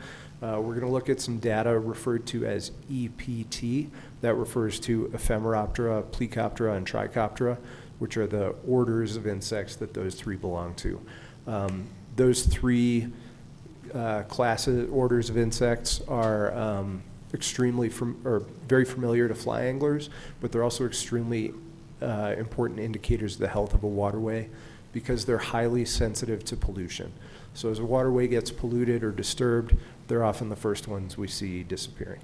Uh, 0.43 0.59
we're 0.61 0.75
going 0.75 0.81
to 0.81 0.93
look 0.93 1.09
at 1.09 1.21
some 1.21 1.39
data 1.39 1.79
referred 1.79 2.27
to 2.27 2.45
as 2.45 2.71
EPT. 2.91 3.89
That 4.25 4.37
refers 4.37 4.81
to 4.81 5.09
Ephemeroptera, 5.09 6.03
Plecoptera, 6.05 6.79
and 6.79 6.87
Trichoptera, 6.87 7.59
which 7.99 8.17
are 8.17 8.27
the 8.27 8.55
orders 8.67 9.17
of 9.17 9.27
insects 9.27 9.77
that 9.77 9.93
those 9.93 10.15
three 10.15 10.37
belong 10.37 10.75
to. 10.77 10.99
Um, 11.47 11.89
those 12.17 12.45
three 12.45 13.13
uh, 13.93 14.23
classes, 14.23 14.89
orders 14.91 15.29
of 15.29 15.37
insects 15.37 16.01
are 16.09 16.55
um, 16.55 17.03
extremely, 17.35 17.91
fam- 17.91 18.19
or 18.25 18.45
very 18.67 18.87
familiar 18.87 19.29
to 19.29 19.35
fly 19.35 19.65
anglers, 19.65 20.09
but 20.41 20.51
they're 20.51 20.65
also 20.65 20.87
extremely 20.87 21.53
uh, 22.01 22.35
important 22.39 22.81
indicators 22.81 23.35
of 23.35 23.41
the 23.41 23.49
health 23.49 23.75
of 23.75 23.85
a 23.85 23.87
waterway 23.89 24.49
because 24.95 25.27
they're 25.27 25.37
highly 25.37 25.85
sensitive 25.85 26.43
to 26.47 26.57
pollution. 26.57 27.13
So 27.53 27.71
as 27.71 27.79
a 27.79 27.85
waterway 27.85 28.29
gets 28.29 28.51
polluted 28.51 29.05
or 29.05 29.13
disturbed, 29.13 29.77
they're 30.09 30.25
often 30.25 30.49
the 30.49 30.57
first 30.57 30.89
ones 30.89 31.19
we 31.19 31.29
see 31.29 31.63
disappearing. 31.63 32.21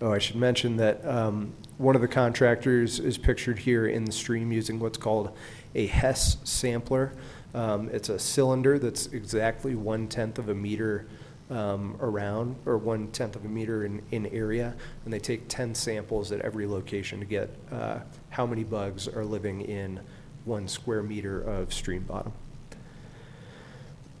Oh, 0.00 0.12
I 0.12 0.18
should 0.18 0.36
mention 0.36 0.76
that 0.76 1.04
um, 1.04 1.52
one 1.76 1.96
of 1.96 2.02
the 2.02 2.08
contractors 2.08 3.00
is 3.00 3.18
pictured 3.18 3.58
here 3.58 3.88
in 3.88 4.04
the 4.04 4.12
stream 4.12 4.52
using 4.52 4.78
what's 4.78 4.98
called 4.98 5.36
a 5.74 5.86
Hess 5.86 6.36
sampler. 6.44 7.12
Um, 7.52 7.88
It's 7.92 8.08
a 8.08 8.18
cylinder 8.18 8.78
that's 8.78 9.06
exactly 9.06 9.74
one-tenth 9.74 10.38
of 10.38 10.50
a 10.50 10.54
meter 10.54 11.06
um, 11.50 11.96
around, 12.00 12.54
or 12.64 12.78
one-tenth 12.78 13.34
of 13.34 13.44
a 13.44 13.48
meter 13.48 13.84
in, 13.84 14.00
in 14.12 14.26
area, 14.26 14.74
and 15.04 15.12
they 15.12 15.18
take 15.18 15.48
10 15.48 15.74
samples 15.74 16.30
at 16.30 16.40
every 16.42 16.66
location 16.66 17.18
to 17.18 17.26
get 17.26 17.50
uh, 17.72 17.98
how 18.30 18.46
many 18.46 18.62
bugs 18.62 19.08
are 19.08 19.24
living 19.24 19.62
in 19.62 19.98
one 20.44 20.68
square 20.68 21.02
meter 21.02 21.40
of 21.40 21.72
stream 21.72 22.04
bottom. 22.04 22.32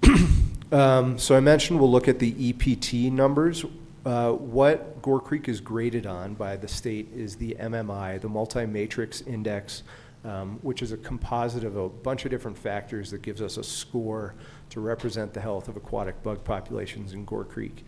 Um, 0.70 1.18
So 1.18 1.34
I 1.34 1.40
mentioned 1.40 1.80
we'll 1.80 1.90
look 1.90 2.08
at 2.08 2.18
the 2.18 2.50
EPT 2.50 3.10
numbers. 3.10 3.64
Uh, 4.08 4.32
What 4.32 5.02
Gore 5.02 5.20
Creek 5.20 5.50
is 5.50 5.60
graded 5.60 6.06
on 6.06 6.32
by 6.32 6.56
the 6.56 6.66
state 6.66 7.08
is 7.14 7.36
the 7.36 7.54
MMI, 7.60 8.18
the 8.18 8.28
Multi-Metric 8.30 9.26
Index, 9.26 9.82
um, 10.24 10.58
which 10.62 10.80
is 10.80 10.92
a 10.92 10.96
composite 10.96 11.62
of 11.62 11.76
a 11.76 11.90
bunch 11.90 12.24
of 12.24 12.30
different 12.30 12.56
factors 12.56 13.10
that 13.10 13.20
gives 13.20 13.42
us 13.42 13.58
a 13.58 13.62
score 13.62 14.34
to 14.70 14.80
represent 14.80 15.34
the 15.34 15.42
health 15.42 15.68
of 15.68 15.76
aquatic 15.76 16.22
bug 16.22 16.42
populations 16.42 17.12
in 17.12 17.26
Gore 17.26 17.44
Creek. 17.44 17.84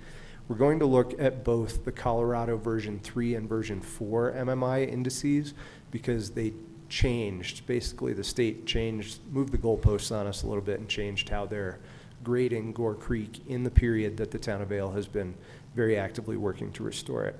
We're 0.46 0.56
going 0.56 0.78
to 0.80 0.84
look 0.84 1.18
at 1.18 1.42
both 1.42 1.86
the 1.86 1.92
Colorado 1.92 2.58
version 2.58 3.00
3 3.02 3.36
and 3.36 3.48
version 3.48 3.80
4 3.80 4.32
MMI 4.32 4.92
indices 4.92 5.54
because 5.90 6.32
they 6.32 6.52
changed. 6.90 7.66
Basically, 7.66 8.12
the 8.12 8.24
state 8.24 8.66
changed, 8.66 9.20
moved 9.32 9.52
the 9.52 9.58
goalposts 9.58 10.14
on 10.14 10.26
us 10.26 10.42
a 10.42 10.46
little 10.46 10.62
bit 10.62 10.80
and 10.80 10.88
changed 10.88 11.30
how 11.30 11.46
they're 11.46 11.78
grading 12.22 12.72
Gore 12.72 12.94
Creek 12.94 13.40
in 13.48 13.62
the 13.62 13.70
period 13.70 14.16
that 14.18 14.30
the 14.30 14.38
town 14.38 14.60
of 14.60 14.68
Vail 14.68 14.90
has 14.90 15.06
been 15.06 15.34
very 15.74 15.96
actively 15.96 16.36
working 16.36 16.72
to 16.72 16.82
restore 16.82 17.24
it. 17.24 17.38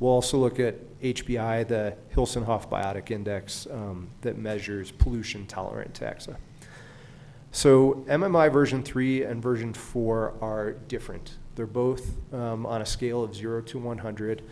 We'll 0.00 0.12
also 0.12 0.38
look 0.38 0.60
at 0.60 1.00
HBI, 1.00 1.66
the 1.66 1.96
Hilsenhoff 2.14 2.68
Biotic 2.68 3.10
Index 3.10 3.66
um, 3.70 4.08
that 4.20 4.38
measures 4.38 4.92
pollution 4.92 5.46
tolerant 5.46 5.98
taxa. 5.98 6.36
So 7.50 8.04
MMI 8.08 8.52
version 8.52 8.82
3 8.82 9.24
and 9.24 9.42
version 9.42 9.72
4 9.72 10.34
are 10.40 10.72
different. 10.72 11.38
They're 11.56 11.66
both 11.66 12.16
um, 12.32 12.66
on 12.66 12.82
a 12.82 12.86
scale 12.86 13.24
of 13.24 13.34
0 13.34 13.62
to 13.62 13.78
100, 13.78 14.42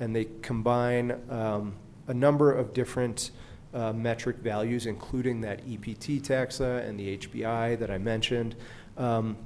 and 0.00 0.16
they 0.16 0.26
combine 0.42 1.20
um, 1.30 1.74
a 2.08 2.14
number 2.14 2.52
of 2.52 2.72
different 2.72 3.30
uh, 3.74 3.92
metric 3.92 4.38
values, 4.38 4.86
including 4.86 5.40
that 5.42 5.60
EPT 5.60 6.22
taxa 6.22 6.86
and 6.88 6.98
the 6.98 7.18
HBI 7.18 7.78
that 7.78 7.90
I 7.90 7.98
mentioned. 7.98 8.56
Um, 8.96 9.36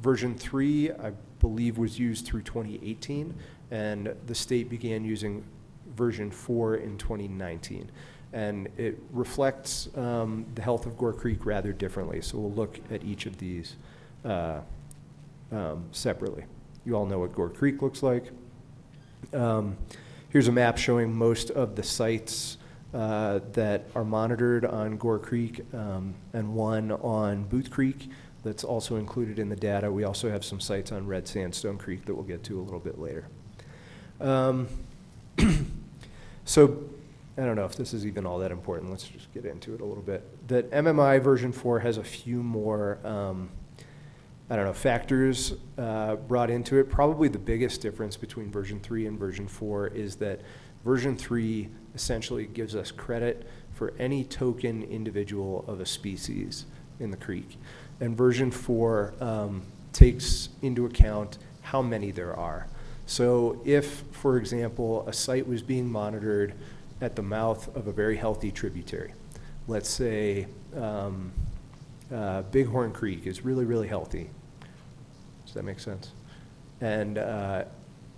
Version 0.00 0.36
3, 0.36 0.92
I 0.92 1.12
believe, 1.40 1.78
was 1.78 1.98
used 1.98 2.26
through 2.26 2.42
2018, 2.42 3.34
and 3.70 4.14
the 4.26 4.34
state 4.34 4.68
began 4.68 5.04
using 5.04 5.44
version 5.96 6.30
4 6.30 6.76
in 6.76 6.98
2019. 6.98 7.90
And 8.32 8.68
it 8.76 8.98
reflects 9.10 9.88
um, 9.96 10.46
the 10.54 10.62
health 10.62 10.86
of 10.86 10.98
Gore 10.98 11.14
Creek 11.14 11.46
rather 11.46 11.72
differently, 11.72 12.20
so 12.20 12.38
we'll 12.38 12.52
look 12.52 12.78
at 12.90 13.02
each 13.04 13.26
of 13.26 13.38
these 13.38 13.76
uh, 14.24 14.60
um, 15.50 15.84
separately. 15.92 16.44
You 16.84 16.94
all 16.94 17.06
know 17.06 17.20
what 17.20 17.34
Gore 17.34 17.48
Creek 17.48 17.80
looks 17.80 18.02
like. 18.02 18.30
Um, 19.32 19.76
Here's 20.30 20.46
a 20.46 20.52
map 20.52 20.76
showing 20.76 21.14
most 21.14 21.50
of 21.50 21.74
the 21.74 21.82
sites 21.82 22.58
uh, 22.92 23.40
that 23.54 23.86
are 23.94 24.04
monitored 24.04 24.66
on 24.66 24.98
Gore 24.98 25.18
Creek 25.18 25.62
um, 25.72 26.14
and 26.34 26.54
one 26.54 26.92
on 26.92 27.44
Booth 27.44 27.70
Creek 27.70 28.10
that's 28.44 28.64
also 28.64 28.96
included 28.96 29.38
in 29.38 29.48
the 29.48 29.56
data. 29.56 29.90
We 29.90 30.04
also 30.04 30.30
have 30.30 30.44
some 30.44 30.60
sites 30.60 30.92
on 30.92 31.06
Red 31.06 31.26
Sandstone 31.26 31.78
Creek 31.78 32.04
that 32.06 32.14
we'll 32.14 32.24
get 32.24 32.42
to 32.44 32.60
a 32.60 32.62
little 32.62 32.80
bit 32.80 32.98
later. 32.98 33.28
Um, 34.20 34.68
So, 36.48 36.82
I 37.36 37.42
don't 37.42 37.56
know 37.56 37.66
if 37.66 37.76
this 37.76 37.92
is 37.92 38.06
even 38.06 38.24
all 38.24 38.38
that 38.38 38.50
important, 38.50 38.90
let's 38.90 39.06
just 39.06 39.30
get 39.34 39.44
into 39.44 39.74
it 39.74 39.82
a 39.82 39.84
little 39.84 40.02
bit. 40.02 40.48
That 40.48 40.70
MMI 40.70 41.22
version 41.22 41.52
4 41.52 41.80
has 41.80 41.98
a 41.98 42.02
few 42.02 42.42
more, 42.42 42.98
um, 43.04 43.50
I 44.48 44.56
don't 44.56 44.64
know, 44.64 44.72
factors 44.72 45.52
uh, 45.76 46.16
brought 46.16 46.48
into 46.48 46.78
it. 46.78 46.88
Probably 46.88 47.28
the 47.28 47.38
biggest 47.38 47.82
difference 47.82 48.16
between 48.16 48.50
version 48.50 48.80
3 48.80 49.04
and 49.04 49.18
version 49.18 49.46
4 49.46 49.88
is 49.88 50.16
that 50.16 50.40
version 50.86 51.18
3 51.18 51.68
essentially 51.94 52.46
gives 52.46 52.74
us 52.74 52.90
credit 52.90 53.46
for 53.74 53.92
any 53.98 54.24
token 54.24 54.82
individual 54.84 55.66
of 55.68 55.80
a 55.80 55.86
species 55.86 56.64
in 56.98 57.10
the 57.10 57.18
creek. 57.18 57.58
And 58.00 58.16
version 58.16 58.50
4 58.50 59.14
um, 59.20 59.62
takes 59.92 60.48
into 60.62 60.86
account 60.86 61.38
how 61.62 61.82
many 61.82 62.10
there 62.10 62.36
are. 62.36 62.66
So 63.06 63.60
if, 63.64 64.04
for 64.12 64.36
example, 64.36 65.06
a 65.08 65.12
site 65.12 65.46
was 65.48 65.62
being 65.62 65.90
monitored 65.90 66.54
at 67.00 67.16
the 67.16 67.22
mouth 67.22 67.74
of 67.74 67.86
a 67.86 67.92
very 67.92 68.16
healthy 68.16 68.50
tributary, 68.50 69.14
let's 69.66 69.88
say 69.88 70.46
um, 70.76 71.32
uh, 72.14 72.42
Bighorn 72.42 72.92
Creek 72.92 73.26
is 73.26 73.44
really, 73.44 73.64
really 73.64 73.88
healthy. 73.88 74.30
Does 75.44 75.54
that 75.54 75.64
make 75.64 75.80
sense? 75.80 76.12
And 76.80 77.18
uh, 77.18 77.64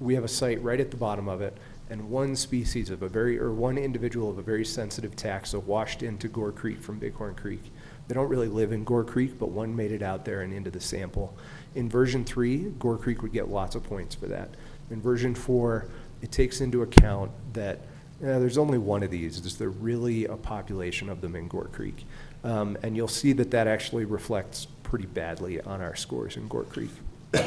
we 0.00 0.14
have 0.14 0.24
a 0.24 0.28
site 0.28 0.62
right 0.62 0.80
at 0.80 0.90
the 0.90 0.96
bottom 0.96 1.28
of 1.28 1.40
it, 1.40 1.56
and 1.88 2.10
one 2.10 2.34
species 2.36 2.90
of 2.90 3.02
a 3.02 3.08
very, 3.08 3.38
or 3.38 3.52
one 3.52 3.78
individual 3.78 4.30
of 4.30 4.38
a 4.38 4.42
very 4.42 4.64
sensitive 4.64 5.16
taxa 5.16 5.62
washed 5.62 6.02
into 6.02 6.28
Gore 6.28 6.52
Creek 6.52 6.80
from 6.80 6.98
Bighorn 6.98 7.34
Creek. 7.34 7.72
They 8.10 8.14
don't 8.14 8.28
really 8.28 8.48
live 8.48 8.72
in 8.72 8.82
Gore 8.82 9.04
Creek, 9.04 9.38
but 9.38 9.50
one 9.50 9.76
made 9.76 9.92
it 9.92 10.02
out 10.02 10.24
there 10.24 10.42
and 10.42 10.52
into 10.52 10.68
the 10.68 10.80
sample. 10.80 11.32
In 11.76 11.88
version 11.88 12.24
three, 12.24 12.72
Gore 12.80 12.98
Creek 12.98 13.22
would 13.22 13.32
get 13.32 13.48
lots 13.48 13.76
of 13.76 13.84
points 13.84 14.16
for 14.16 14.26
that. 14.26 14.48
In 14.90 15.00
version 15.00 15.32
four, 15.32 15.86
it 16.20 16.32
takes 16.32 16.60
into 16.60 16.82
account 16.82 17.30
that 17.52 17.78
there's 18.20 18.58
only 18.58 18.78
one 18.78 19.04
of 19.04 19.12
these. 19.12 19.38
Is 19.46 19.56
there 19.58 19.68
really 19.68 20.24
a 20.24 20.36
population 20.36 21.08
of 21.08 21.20
them 21.20 21.36
in 21.36 21.46
Gore 21.46 21.68
Creek? 21.68 22.04
Um, 22.42 22.76
and 22.82 22.96
you'll 22.96 23.06
see 23.06 23.32
that 23.34 23.52
that 23.52 23.68
actually 23.68 24.06
reflects 24.06 24.66
pretty 24.82 25.06
badly 25.06 25.60
on 25.60 25.80
our 25.80 25.94
scores 25.94 26.36
in 26.36 26.48
Gore 26.48 26.64
Creek. 26.64 26.90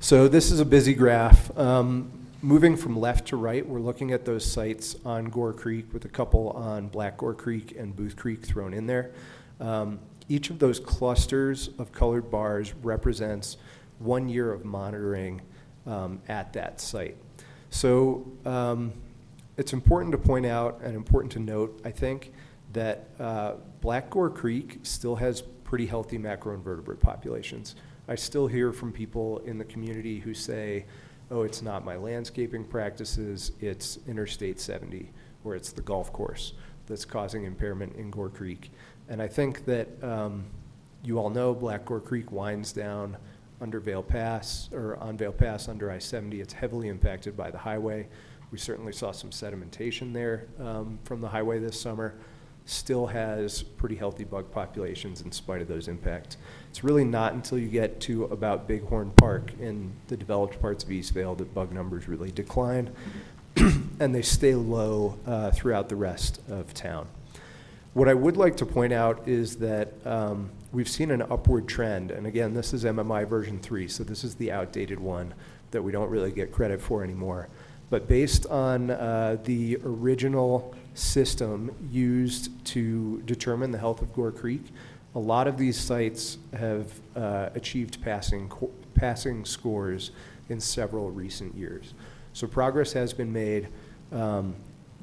So 0.00 0.26
this 0.26 0.50
is 0.50 0.58
a 0.58 0.64
busy 0.64 0.94
graph. 0.94 1.56
Um, 1.56 2.10
moving 2.42 2.76
from 2.76 2.98
left 2.98 3.28
to 3.28 3.36
right, 3.36 3.64
we're 3.64 3.78
looking 3.78 4.10
at 4.10 4.24
those 4.24 4.44
sites 4.44 4.96
on 5.04 5.26
Gore 5.26 5.52
Creek 5.52 5.92
with 5.92 6.04
a 6.04 6.08
couple 6.08 6.50
on 6.50 6.88
Black 6.88 7.18
Gore 7.18 7.34
Creek 7.34 7.76
and 7.78 7.94
Booth 7.94 8.16
Creek 8.16 8.44
thrown 8.44 8.74
in 8.74 8.88
there. 8.88 9.12
Um, 9.60 9.98
each 10.28 10.50
of 10.50 10.58
those 10.58 10.78
clusters 10.80 11.70
of 11.78 11.92
colored 11.92 12.30
bars 12.30 12.74
represents 12.82 13.56
one 13.98 14.28
year 14.28 14.52
of 14.52 14.64
monitoring 14.64 15.40
um, 15.86 16.20
at 16.28 16.52
that 16.52 16.80
site. 16.80 17.16
So 17.70 18.26
um, 18.44 18.92
it's 19.56 19.72
important 19.72 20.12
to 20.12 20.18
point 20.18 20.46
out 20.46 20.80
and 20.82 20.94
important 20.94 21.32
to 21.32 21.38
note, 21.38 21.80
I 21.84 21.90
think, 21.90 22.32
that 22.72 23.08
uh, 23.18 23.54
Black 23.80 24.10
Gore 24.10 24.30
Creek 24.30 24.80
still 24.82 25.16
has 25.16 25.42
pretty 25.64 25.86
healthy 25.86 26.18
macroinvertebrate 26.18 27.00
populations. 27.00 27.76
I 28.08 28.14
still 28.14 28.46
hear 28.46 28.72
from 28.72 28.92
people 28.92 29.38
in 29.40 29.58
the 29.58 29.64
community 29.64 30.18
who 30.18 30.34
say, 30.34 30.86
oh, 31.30 31.42
it's 31.42 31.62
not 31.62 31.84
my 31.84 31.96
landscaping 31.96 32.64
practices, 32.64 33.52
it's 33.60 33.98
Interstate 34.06 34.60
70, 34.60 35.10
or 35.44 35.56
it's 35.56 35.72
the 35.72 35.82
golf 35.82 36.12
course 36.12 36.52
that's 36.86 37.04
causing 37.04 37.44
impairment 37.44 37.96
in 37.96 38.10
Gore 38.10 38.28
Creek. 38.28 38.70
And 39.08 39.20
I 39.20 39.28
think 39.28 39.64
that 39.66 39.88
um, 40.02 40.44
you 41.04 41.18
all 41.18 41.30
know 41.30 41.54
Black 41.54 41.84
Gore 41.84 42.00
Creek 42.00 42.30
winds 42.32 42.72
down 42.72 43.16
under 43.60 43.78
Vail 43.78 44.02
Pass, 44.02 44.68
or 44.72 44.96
on 44.96 45.16
Vail 45.16 45.32
Pass 45.32 45.68
under 45.68 45.90
I-70. 45.90 46.40
It's 46.40 46.52
heavily 46.52 46.88
impacted 46.88 47.36
by 47.36 47.50
the 47.50 47.58
highway. 47.58 48.08
We 48.50 48.58
certainly 48.58 48.92
saw 48.92 49.12
some 49.12 49.30
sedimentation 49.30 50.12
there 50.12 50.46
um, 50.60 50.98
from 51.04 51.20
the 51.20 51.28
highway 51.28 51.58
this 51.58 51.80
summer. 51.80 52.14
Still 52.64 53.06
has 53.06 53.62
pretty 53.62 53.96
healthy 53.96 54.24
bug 54.24 54.50
populations 54.50 55.22
in 55.22 55.32
spite 55.32 55.62
of 55.62 55.68
those 55.68 55.88
impacts. 55.88 56.36
It's 56.70 56.84
really 56.84 57.04
not 57.04 57.32
until 57.32 57.58
you 57.58 57.68
get 57.68 58.00
to 58.02 58.24
about 58.24 58.68
Bighorn 58.68 59.12
Park 59.12 59.52
in 59.58 59.92
the 60.08 60.16
developed 60.16 60.60
parts 60.60 60.84
of 60.84 60.90
East 60.90 61.14
Vail 61.14 61.34
that 61.36 61.54
bug 61.54 61.72
numbers 61.72 62.08
really 62.08 62.30
decline, 62.30 62.90
and 63.56 64.14
they 64.14 64.22
stay 64.22 64.54
low 64.54 65.18
uh, 65.26 65.50
throughout 65.52 65.88
the 65.88 65.96
rest 65.96 66.40
of 66.48 66.74
town. 66.74 67.06
What 67.94 68.08
I 68.08 68.14
would 68.14 68.38
like 68.38 68.56
to 68.56 68.64
point 68.64 68.94
out 68.94 69.28
is 69.28 69.56
that 69.56 69.92
um, 70.06 70.48
we've 70.72 70.88
seen 70.88 71.10
an 71.10 71.20
upward 71.20 71.68
trend, 71.68 72.10
and 72.10 72.26
again, 72.26 72.54
this 72.54 72.72
is 72.72 72.84
MMI 72.84 73.28
version 73.28 73.58
3, 73.58 73.86
so 73.86 74.02
this 74.02 74.24
is 74.24 74.34
the 74.36 74.50
outdated 74.50 74.98
one 74.98 75.34
that 75.72 75.82
we 75.82 75.92
don't 75.92 76.08
really 76.08 76.32
get 76.32 76.52
credit 76.52 76.80
for 76.80 77.04
anymore. 77.04 77.50
But 77.90 78.08
based 78.08 78.46
on 78.46 78.92
uh, 78.92 79.36
the 79.44 79.76
original 79.84 80.74
system 80.94 81.70
used 81.90 82.64
to 82.68 83.20
determine 83.26 83.70
the 83.70 83.78
health 83.78 84.00
of 84.00 84.14
Gore 84.14 84.32
Creek, 84.32 84.62
a 85.14 85.18
lot 85.18 85.46
of 85.46 85.58
these 85.58 85.78
sites 85.78 86.38
have 86.54 86.90
uh, 87.14 87.50
achieved 87.54 88.00
passing, 88.00 88.50
passing 88.94 89.44
scores 89.44 90.12
in 90.48 90.60
several 90.60 91.10
recent 91.10 91.54
years. 91.54 91.92
So 92.32 92.46
progress 92.46 92.94
has 92.94 93.12
been 93.12 93.34
made. 93.34 93.68
Um, 94.12 94.54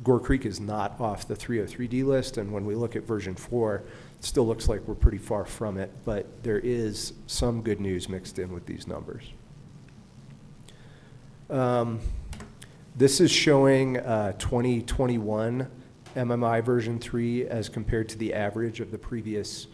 Gore 0.03 0.19
Creek 0.19 0.45
is 0.45 0.59
not 0.59 0.99
off 0.99 1.27
the 1.27 1.35
303D 1.35 2.05
list, 2.05 2.37
and 2.37 2.51
when 2.51 2.65
we 2.65 2.75
look 2.75 2.95
at 2.95 3.03
version 3.03 3.35
4, 3.35 3.75
it 3.75 3.85
still 4.21 4.47
looks 4.47 4.69
like 4.69 4.87
we're 4.87 4.95
pretty 4.95 5.17
far 5.17 5.45
from 5.45 5.77
it, 5.77 5.91
but 6.05 6.43
there 6.43 6.59
is 6.59 7.13
some 7.27 7.61
good 7.61 7.79
news 7.79 8.07
mixed 8.07 8.39
in 8.39 8.53
with 8.53 8.65
these 8.65 8.87
numbers. 8.87 9.23
Um, 11.49 11.99
This 12.95 13.21
is 13.21 13.31
showing 13.31 13.97
uh, 13.97 14.33
2021 14.33 15.69
MMI 16.15 16.63
version 16.63 16.99
3 16.99 17.47
as 17.47 17.69
compared 17.69 18.09
to 18.09 18.17
the 18.17 18.33
average 18.33 18.81
of 18.81 18.91
the 18.91 18.97
previous 18.97 19.67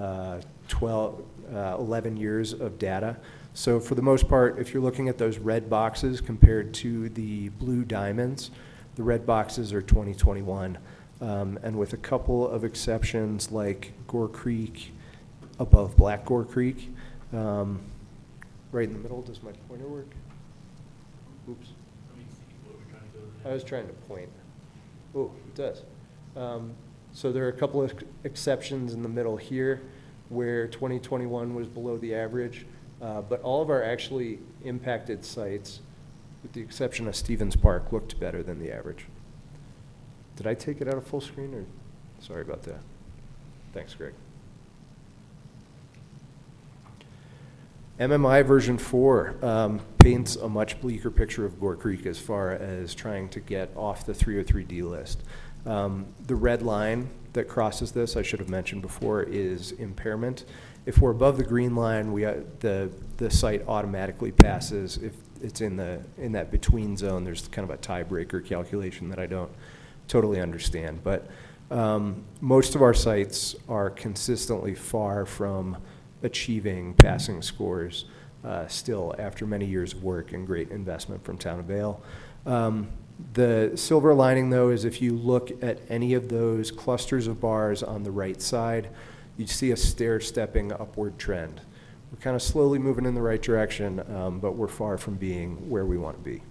uh, 0.00 0.40
12, 0.68 1.22
uh, 1.54 1.76
11 1.78 2.16
years 2.16 2.52
of 2.52 2.78
data. 2.78 3.16
So 3.52 3.78
for 3.78 3.94
the 3.94 4.02
most 4.02 4.28
part, 4.28 4.58
if 4.58 4.74
you're 4.74 4.82
looking 4.82 5.08
at 5.08 5.18
those 5.18 5.38
red 5.38 5.70
boxes 5.70 6.20
compared 6.20 6.74
to 6.74 7.10
the 7.10 7.50
blue 7.50 7.84
diamonds, 7.84 8.50
the 8.96 9.02
red 9.02 9.26
boxes 9.26 9.72
are 9.72 9.82
2021. 9.82 10.78
Um, 11.20 11.58
And 11.62 11.78
with 11.78 11.92
a 11.92 11.96
couple 11.96 12.48
of 12.48 12.64
exceptions 12.64 13.50
like 13.50 13.92
Gore 14.06 14.28
Creek 14.28 14.92
above 15.58 15.96
Black 15.96 16.24
Gore 16.24 16.44
Creek, 16.44 16.92
um, 17.32 17.80
right 18.72 18.86
in 18.88 18.92
the 18.92 18.98
middle, 18.98 19.22
does 19.22 19.42
my 19.42 19.52
pointer 19.68 19.86
work? 19.88 20.08
Oops. 21.48 21.68
I 23.44 23.52
was 23.52 23.62
trying 23.62 23.86
to 23.86 23.92
point. 23.92 24.30
Oh, 25.14 25.30
it 25.46 25.54
does. 25.54 25.82
Um, 26.36 26.72
So 27.12 27.30
there 27.30 27.44
are 27.44 27.48
a 27.48 27.52
couple 27.52 27.80
of 27.80 27.94
exceptions 28.24 28.92
in 28.92 29.02
the 29.04 29.08
middle 29.08 29.36
here 29.36 29.82
where 30.30 30.66
2021 30.66 31.54
was 31.54 31.68
below 31.68 31.96
the 31.96 32.12
average, 32.12 32.66
uh, 33.00 33.20
but 33.22 33.40
all 33.42 33.62
of 33.62 33.70
our 33.70 33.84
actually 33.84 34.40
impacted 34.64 35.24
sites, 35.24 35.80
with 36.44 36.52
the 36.52 36.60
exception 36.60 37.08
of 37.08 37.16
Stevens 37.16 37.56
Park, 37.56 37.90
looked 37.90 38.20
better 38.20 38.42
than 38.42 38.60
the 38.60 38.70
average. 38.70 39.06
Did 40.36 40.46
I 40.46 40.54
take 40.54 40.80
it 40.80 40.86
out 40.86 40.94
of 40.94 41.06
full 41.06 41.22
screen, 41.22 41.54
or, 41.54 41.64
sorry 42.20 42.42
about 42.42 42.62
that. 42.64 42.80
Thanks, 43.72 43.94
Greg. 43.94 44.12
MMI 47.98 48.44
version 48.44 48.76
four 48.76 49.36
um, 49.40 49.80
paints 49.98 50.36
a 50.36 50.48
much 50.48 50.80
bleaker 50.80 51.10
picture 51.10 51.46
of 51.46 51.58
Gore 51.58 51.76
Creek 51.76 52.06
as 52.06 52.18
far 52.18 52.52
as 52.52 52.94
trying 52.94 53.28
to 53.30 53.40
get 53.40 53.70
off 53.74 54.04
the 54.04 54.12
303D 54.12 54.82
list. 54.82 55.22
Um, 55.64 56.06
the 56.26 56.34
red 56.34 56.60
line 56.60 57.08
that 57.32 57.48
crosses 57.48 57.92
this, 57.92 58.16
I 58.16 58.22
should 58.22 58.40
have 58.40 58.50
mentioned 58.50 58.82
before, 58.82 59.22
is 59.22 59.72
impairment. 59.72 60.44
If 60.86 60.98
we're 60.98 61.12
above 61.12 61.38
the 61.38 61.44
green 61.44 61.74
line, 61.74 62.12
we, 62.12 62.26
uh, 62.26 62.34
the, 62.60 62.90
the 63.16 63.30
site 63.30 63.66
automatically 63.66 64.32
passes. 64.32 64.98
If 64.98 65.14
it's 65.44 65.60
in 65.60 65.76
the, 65.76 66.00
in 66.18 66.32
that 66.32 66.50
between 66.50 66.96
zone, 66.96 67.22
there's 67.22 67.46
kind 67.48 67.68
of 67.68 67.74
a 67.74 67.78
tiebreaker 67.78 68.44
calculation 68.44 69.08
that 69.10 69.18
I 69.18 69.26
don't 69.26 69.50
totally 70.08 70.40
understand. 70.40 71.04
But 71.04 71.26
um, 71.70 72.24
most 72.40 72.74
of 72.74 72.82
our 72.82 72.94
sites 72.94 73.54
are 73.68 73.90
consistently 73.90 74.74
far 74.74 75.26
from 75.26 75.76
achieving 76.22 76.94
passing 76.94 77.42
scores 77.42 78.06
uh, 78.44 78.66
still 78.66 79.14
after 79.18 79.46
many 79.46 79.66
years 79.66 79.92
of 79.92 80.02
work 80.02 80.32
and 80.32 80.46
great 80.46 80.70
investment 80.70 81.24
from 81.24 81.36
Town 81.38 81.60
of 81.60 81.66
Vail. 81.66 82.02
Um, 82.46 82.88
the 83.32 83.72
silver 83.76 84.12
lining, 84.12 84.50
though, 84.50 84.70
is 84.70 84.84
if 84.84 85.00
you 85.00 85.12
look 85.12 85.62
at 85.62 85.78
any 85.88 86.14
of 86.14 86.28
those 86.28 86.70
clusters 86.70 87.26
of 87.26 87.40
bars 87.40 87.82
on 87.82 88.02
the 88.02 88.10
right 88.10 88.40
side, 88.42 88.88
you 89.36 89.46
see 89.46 89.70
a 89.70 89.76
stair-stepping 89.76 90.72
upward 90.72 91.18
trend. 91.18 91.60
We're 92.14 92.20
kind 92.20 92.36
of 92.36 92.42
slowly 92.42 92.78
moving 92.78 93.06
in 93.06 93.16
the 93.16 93.22
right 93.22 93.42
direction, 93.42 93.98
um, 94.14 94.38
but 94.38 94.52
we're 94.52 94.68
far 94.68 94.96
from 94.98 95.16
being 95.16 95.68
where 95.68 95.84
we 95.84 95.98
want 95.98 96.16
to 96.16 96.22
be. 96.22 96.42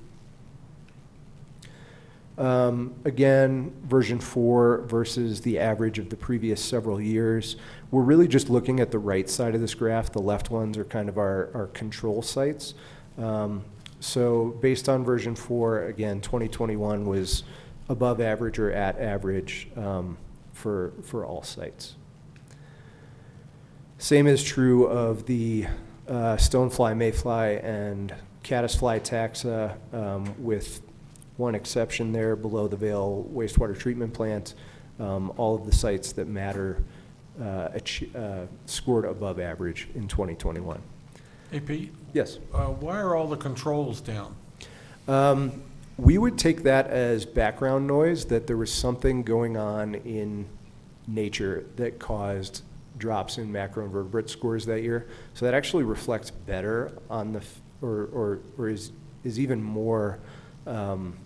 Um, 2.37 2.95
again, 3.05 3.73
version 3.85 4.19
4 4.19 4.79
versus 4.79 5.39
the 5.39 5.59
average 5.59 5.99
of 5.99 6.09
the 6.09 6.17
previous 6.17 6.61
several 6.61 6.99
years. 6.99 7.55
We're 7.91 8.01
really 8.01 8.27
just 8.27 8.49
looking 8.49 8.81
at 8.81 8.91
the 8.91 8.99
right 8.99 9.29
side 9.29 9.55
of 9.55 9.61
this 9.61 9.73
graph. 9.73 10.11
The 10.11 10.21
left 10.21 10.51
ones 10.51 10.77
are 10.77 10.83
kind 10.83 11.07
of 11.07 11.17
our, 11.17 11.49
our 11.53 11.67
control 11.67 12.21
sites. 12.21 12.73
Um, 13.17 13.63
so 14.01 14.57
based 14.59 14.89
on 14.89 15.05
version 15.05 15.33
4, 15.33 15.85
again, 15.85 16.19
2021 16.19 17.05
was 17.05 17.43
above 17.87 18.19
average 18.19 18.59
or 18.59 18.69
at 18.73 18.99
average 18.99 19.69
um, 19.77 20.17
for, 20.51 20.91
for 21.03 21.23
all 21.25 21.41
sites. 21.41 21.95
Same 24.03 24.27
is 24.27 24.43
true 24.43 24.87
of 24.87 25.25
the 25.27 25.65
uh, 26.09 26.35
stonefly, 26.35 26.93
mayfly, 26.97 27.53
and 27.63 28.13
caddisfly 28.43 28.99
taxa, 28.99 29.77
um, 29.93 30.43
with 30.43 30.81
one 31.37 31.55
exception 31.55 32.11
there 32.11 32.35
below 32.35 32.67
the 32.67 32.75
Vail 32.75 33.25
wastewater 33.33 33.79
treatment 33.79 34.13
plant. 34.13 34.55
Um, 34.99 35.31
all 35.37 35.55
of 35.55 35.65
the 35.65 35.71
sites 35.71 36.11
that 36.11 36.27
matter 36.27 36.83
uh, 37.41 37.69
ach- 37.73 38.13
uh, 38.13 38.41
scored 38.65 39.05
above 39.05 39.39
average 39.39 39.87
in 39.95 40.09
2021. 40.09 40.81
Hey, 41.49 41.61
Pete, 41.61 41.93
Yes. 42.11 42.39
uh, 42.53 42.65
why 42.65 42.99
are 42.99 43.15
all 43.15 43.27
the 43.29 43.37
controls 43.37 44.01
down? 44.01 44.35
Um, 45.07 45.63
we 45.95 46.17
would 46.17 46.37
take 46.37 46.63
that 46.63 46.87
as 46.87 47.25
background 47.25 47.87
noise, 47.87 48.25
that 48.25 48.47
there 48.47 48.57
was 48.57 48.69
something 48.69 49.23
going 49.23 49.55
on 49.55 49.95
in 49.95 50.45
nature 51.07 51.63
that 51.77 51.99
caused 51.99 52.63
drops 52.97 53.37
in 53.37 53.51
macroinvertebrate 53.51 54.29
scores 54.29 54.65
that 54.65 54.81
year. 54.81 55.07
So 55.33 55.45
that 55.45 55.53
actually 55.53 55.83
reflects 55.83 56.31
better 56.31 56.91
on 57.09 57.33
the, 57.33 57.43
or, 57.81 58.09
or, 58.13 58.39
or 58.57 58.69
is, 58.69 58.91
is 59.23 59.39
even 59.39 59.61
more, 59.61 60.19
um, 60.67 61.17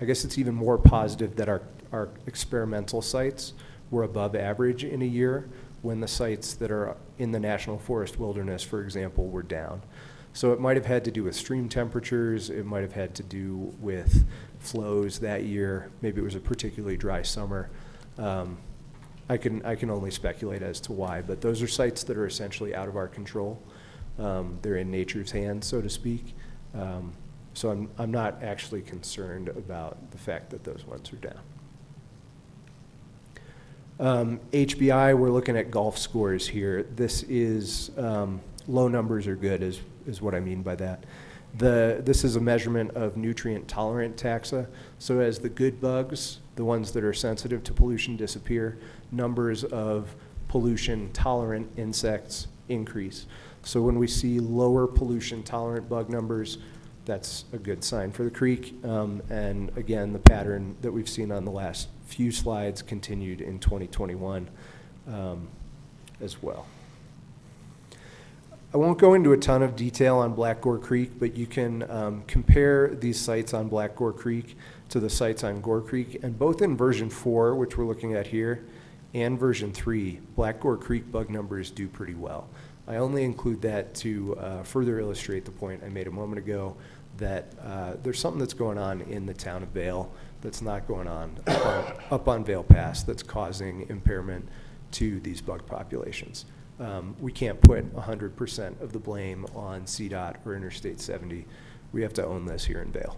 I 0.00 0.04
guess 0.04 0.24
it's 0.24 0.38
even 0.38 0.54
more 0.54 0.78
positive 0.78 1.36
that 1.36 1.48
our, 1.48 1.62
our 1.92 2.08
experimental 2.26 3.02
sites 3.02 3.54
were 3.90 4.04
above 4.04 4.34
average 4.34 4.84
in 4.84 5.02
a 5.02 5.06
year 5.06 5.48
when 5.82 6.00
the 6.00 6.08
sites 6.08 6.54
that 6.54 6.70
are 6.70 6.96
in 7.18 7.32
the 7.32 7.40
national 7.40 7.78
forest 7.78 8.18
wilderness, 8.18 8.62
for 8.62 8.82
example, 8.82 9.28
were 9.28 9.42
down. 9.42 9.82
So 10.32 10.52
it 10.52 10.60
might 10.60 10.76
have 10.76 10.86
had 10.86 11.04
to 11.04 11.10
do 11.10 11.24
with 11.24 11.34
stream 11.34 11.68
temperatures, 11.68 12.48
it 12.48 12.64
might 12.64 12.80
have 12.80 12.92
had 12.92 13.14
to 13.16 13.22
do 13.22 13.74
with 13.80 14.24
flows 14.60 15.18
that 15.18 15.44
year, 15.44 15.90
maybe 16.00 16.20
it 16.20 16.24
was 16.24 16.36
a 16.36 16.40
particularly 16.40 16.96
dry 16.96 17.22
summer. 17.22 17.68
Um, 18.16 18.56
I 19.28 19.36
can, 19.36 19.64
I 19.64 19.74
can 19.74 19.90
only 19.90 20.10
speculate 20.10 20.62
as 20.62 20.80
to 20.82 20.92
why, 20.92 21.22
but 21.22 21.40
those 21.40 21.62
are 21.62 21.68
sites 21.68 22.02
that 22.04 22.16
are 22.16 22.26
essentially 22.26 22.74
out 22.74 22.88
of 22.88 22.96
our 22.96 23.08
control. 23.08 23.62
Um, 24.18 24.58
they're 24.62 24.76
in 24.76 24.90
nature's 24.90 25.30
hands, 25.30 25.66
so 25.66 25.80
to 25.80 25.88
speak. 25.88 26.34
Um, 26.74 27.12
so 27.54 27.70
I'm, 27.70 27.88
I'm 27.98 28.10
not 28.10 28.42
actually 28.42 28.82
concerned 28.82 29.48
about 29.48 30.10
the 30.10 30.18
fact 30.18 30.50
that 30.50 30.64
those 30.64 30.84
ones 30.86 31.12
are 31.12 31.16
down. 31.16 31.40
Um, 34.00 34.40
HBI, 34.52 35.16
we're 35.16 35.30
looking 35.30 35.56
at 35.56 35.70
golf 35.70 35.98
scores 35.98 36.48
here. 36.48 36.82
This 36.82 37.22
is, 37.24 37.90
um, 37.96 38.40
low 38.66 38.88
numbers 38.88 39.26
are 39.26 39.36
good, 39.36 39.62
is, 39.62 39.80
is 40.06 40.20
what 40.20 40.34
I 40.34 40.40
mean 40.40 40.62
by 40.62 40.74
that. 40.76 41.04
The, 41.58 42.00
this 42.02 42.24
is 42.24 42.36
a 42.36 42.40
measurement 42.40 42.92
of 42.92 43.16
nutrient 43.16 43.68
tolerant 43.68 44.16
taxa. 44.16 44.66
So 44.98 45.20
as 45.20 45.38
the 45.38 45.50
good 45.50 45.80
bugs, 45.80 46.38
the 46.56 46.64
ones 46.64 46.92
that 46.92 47.04
are 47.04 47.12
sensitive 47.12 47.62
to 47.64 47.74
pollution 47.74 48.16
disappear, 48.16 48.78
numbers 49.12 49.64
of 49.64 50.14
pollution 50.48 51.12
tolerant 51.12 51.70
insects 51.76 52.48
increase. 52.68 53.26
So 53.62 53.80
when 53.82 53.98
we 53.98 54.06
see 54.06 54.40
lower 54.40 54.86
pollution 54.86 55.42
tolerant 55.42 55.88
bug 55.88 56.10
numbers, 56.10 56.58
that's 57.04 57.44
a 57.52 57.58
good 57.58 57.82
sign 57.84 58.12
for 58.12 58.24
the 58.24 58.30
creek. 58.30 58.74
Um, 58.84 59.22
and 59.30 59.76
again, 59.76 60.12
the 60.12 60.18
pattern 60.18 60.76
that 60.82 60.92
we've 60.92 61.08
seen 61.08 61.32
on 61.32 61.44
the 61.44 61.50
last 61.50 61.88
few 62.06 62.30
slides 62.32 62.82
continued 62.82 63.40
in 63.40 63.58
2021 63.58 64.48
um, 65.08 65.48
as 66.20 66.42
well. 66.42 66.66
I 68.74 68.78
won't 68.78 68.98
go 68.98 69.12
into 69.12 69.32
a 69.32 69.36
ton 69.36 69.62
of 69.62 69.76
detail 69.76 70.16
on 70.18 70.34
Black 70.34 70.62
Gore 70.62 70.78
Creek, 70.78 71.18
but 71.18 71.36
you 71.36 71.46
can 71.46 71.88
um, 71.90 72.24
compare 72.26 72.88
these 72.88 73.20
sites 73.20 73.52
on 73.52 73.68
Black 73.68 73.94
Gore 73.96 74.14
Creek 74.14 74.56
to 74.88 74.98
the 74.98 75.10
sites 75.10 75.44
on 75.44 75.60
Gore 75.60 75.82
Creek. 75.82 76.22
And 76.22 76.38
both 76.38 76.62
in 76.62 76.76
version 76.76 77.10
four, 77.10 77.54
which 77.54 77.76
we're 77.76 77.84
looking 77.84 78.14
at 78.14 78.28
here, 78.28 78.64
and 79.14 79.38
version 79.38 79.72
three, 79.72 80.20
Black 80.36 80.60
Gore 80.60 80.76
Creek 80.76 81.10
bug 81.10 81.30
numbers 81.30 81.70
do 81.70 81.88
pretty 81.88 82.14
well. 82.14 82.48
I 82.86 82.96
only 82.96 83.24
include 83.24 83.62
that 83.62 83.94
to 83.96 84.36
uh, 84.36 84.62
further 84.62 84.98
illustrate 84.98 85.44
the 85.44 85.50
point 85.50 85.82
I 85.84 85.88
made 85.88 86.06
a 86.06 86.10
moment 86.10 86.38
ago 86.38 86.76
that 87.18 87.52
uh, 87.62 87.94
there's 88.02 88.18
something 88.18 88.40
that's 88.40 88.54
going 88.54 88.78
on 88.78 89.02
in 89.02 89.26
the 89.26 89.34
town 89.34 89.62
of 89.62 89.68
Vail 89.68 90.12
that's 90.40 90.62
not 90.62 90.88
going 90.88 91.06
on 91.06 91.38
up 91.46 91.66
on, 91.66 91.94
up 92.10 92.28
on 92.28 92.44
Vail 92.44 92.64
Pass 92.64 93.02
that's 93.02 93.22
causing 93.22 93.86
impairment 93.88 94.48
to 94.92 95.20
these 95.20 95.40
bug 95.40 95.64
populations. 95.66 96.46
Um, 96.80 97.14
we 97.20 97.30
can't 97.30 97.60
put 97.60 97.94
100% 97.94 98.80
of 98.80 98.92
the 98.92 98.98
blame 98.98 99.46
on 99.54 99.82
CDOT 99.82 100.44
or 100.44 100.56
Interstate 100.56 101.00
70. 101.00 101.46
We 101.92 102.02
have 102.02 102.14
to 102.14 102.24
own 102.24 102.46
this 102.46 102.64
here 102.64 102.82
in 102.82 102.90
Vail. 102.90 103.16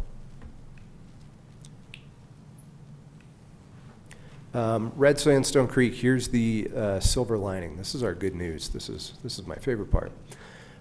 Um, 4.55 4.93
Red 4.95 5.19
Sandstone 5.19 5.67
Creek, 5.67 5.95
here's 5.95 6.29
the 6.29 6.71
uh, 6.75 7.01
silver 7.01 7.37
lining. 7.37 7.77
This 7.77 7.95
is 7.97 8.05
our 8.05 8.15
good 8.15 8.37
news. 8.37 8.69
This 8.69 8.89
is, 8.89 9.15
this 9.25 9.37
is 9.37 9.47
my 9.49 9.57
favorite 9.57 9.91
part. 9.91 10.13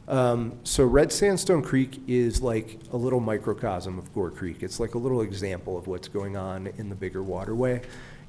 Um, 0.08 0.60
so 0.64 0.86
Red 0.86 1.12
Sandstone 1.12 1.64
Creek 1.64 2.00
is 2.08 2.40
like 2.40 2.78
a 2.92 2.98
little 2.98 3.20
microcosm 3.20 3.98
of 3.98 4.14
Gore 4.14 4.30
Creek. 4.30 4.62
It's 4.62 4.80
like 4.80 4.94
a 4.94 5.00
little 5.00 5.22
example 5.22 5.76
of 5.76 5.88
what's 5.88 6.08
going 6.08 6.38
on 6.38 6.68
in 6.78 6.90
the 6.90 6.96
bigger 6.96 7.24
waterway 7.24 7.82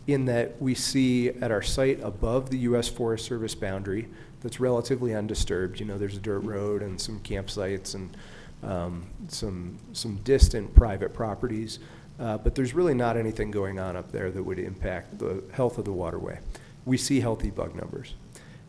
in 0.07 0.25
that 0.27 0.61
we 0.62 0.75
see 0.75 1.29
at 1.29 1.51
our 1.51 1.62
site 1.62 2.01
above 2.03 2.49
the 2.49 2.59
U.S. 2.59 2.89
Forest 2.89 3.27
Service 3.27 3.55
boundary 3.55 4.09
that's 4.41 4.61
relatively 4.61 5.15
undisturbed. 5.15 5.79
You 5.79 5.87
know, 5.87 5.99
there's 5.99 6.16
a 6.16 6.21
dirt 6.21 6.41
road 6.41 6.83
and 6.83 6.99
some 6.99 7.21
campsites 7.21 7.95
and 7.95 8.16
um, 8.62 9.07
some, 9.29 9.79
some 9.93 10.16
distant 10.25 10.75
private 10.75 11.12
properties. 11.12 11.81
Uh, 12.19 12.39
but 12.39 12.55
there's 12.55 12.74
really 12.74 12.95
not 12.95 13.16
anything 13.16 13.51
going 13.51 13.78
on 13.78 13.97
up 13.97 14.12
there 14.12 14.31
that 14.31 14.43
would 14.43 14.59
impact 14.59 15.19
the 15.19 15.43
health 15.53 15.78
of 15.78 15.85
the 15.85 15.93
waterway. 15.93 16.39
We 16.85 16.97
see 16.97 17.20
healthy 17.20 17.51
bug 17.51 17.74
numbers. 17.74 18.15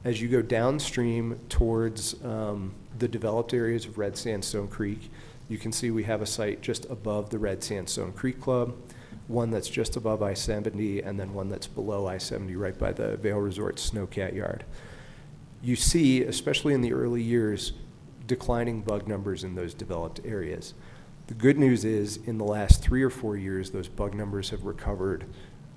As 0.04 0.22
you 0.22 0.28
go 0.28 0.42
downstream 0.42 1.40
towards 1.50 2.24
um, 2.24 2.74
the 2.98 3.08
developed 3.08 3.54
areas 3.54 3.86
of 3.86 3.98
Red 3.98 4.18
Sandstone 4.18 4.68
Creek, 4.68 5.12
you 5.48 5.58
can 5.58 5.72
see 5.72 5.92
we 5.92 6.04
have 6.04 6.22
a 6.22 6.26
site 6.26 6.62
just 6.62 6.86
above 6.90 7.30
the 7.30 7.38
Red 7.38 7.64
Sandstone 7.64 8.14
Creek 8.14 8.42
Club, 8.42 8.76
one 9.28 9.52
that's 9.52 9.70
just 9.70 9.96
above 9.96 10.24
I-70, 10.24 11.06
and 11.06 11.20
then 11.20 11.34
one 11.34 11.50
that's 11.50 11.68
below 11.68 12.08
I-70 12.08 12.58
right 12.58 12.78
by 12.78 12.94
the 12.94 13.18
Vail 13.18 13.38
Resort 13.38 13.78
Snowcat 13.78 14.34
Yard. 14.34 14.64
You 15.62 15.76
see, 15.76 16.24
especially 16.24 16.74
in 16.74 16.82
the 16.82 16.94
early 16.94 17.22
years, 17.22 17.74
declining 18.28 18.82
bug 18.82 19.08
numbers 19.08 19.44
in 19.44 19.56
those 19.56 19.74
developed 19.74 20.20
areas. 20.26 20.74
The 21.28 21.34
good 21.34 21.58
news 21.58 21.86
is, 21.86 22.18
in 22.18 22.38
the 22.38 22.44
last 22.44 22.84
three 22.84 23.02
or 23.02 23.10
four 23.10 23.36
years, 23.36 23.72
those 23.72 23.88
bug 23.88 24.14
numbers 24.14 24.52
have 24.52 24.64
recovered 24.64 25.26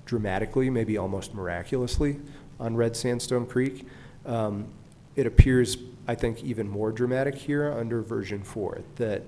dramatically, 0.05 0.69
maybe 0.69 0.99
almost 0.99 1.35
miraculously, 1.35 2.21
on 2.61 2.77
Red 2.77 2.95
Sandstone 2.95 3.47
Creek. 3.47 3.87
Um, 4.27 4.69
it 5.17 5.27
appears, 5.27 5.79
I 6.07 6.15
think, 6.17 6.45
even 6.45 6.69
more 6.69 6.93
dramatic 6.93 7.35
here 7.35 7.73
under 7.73 8.03
version 8.03 8.43
four, 8.43 8.83
that 8.97 9.23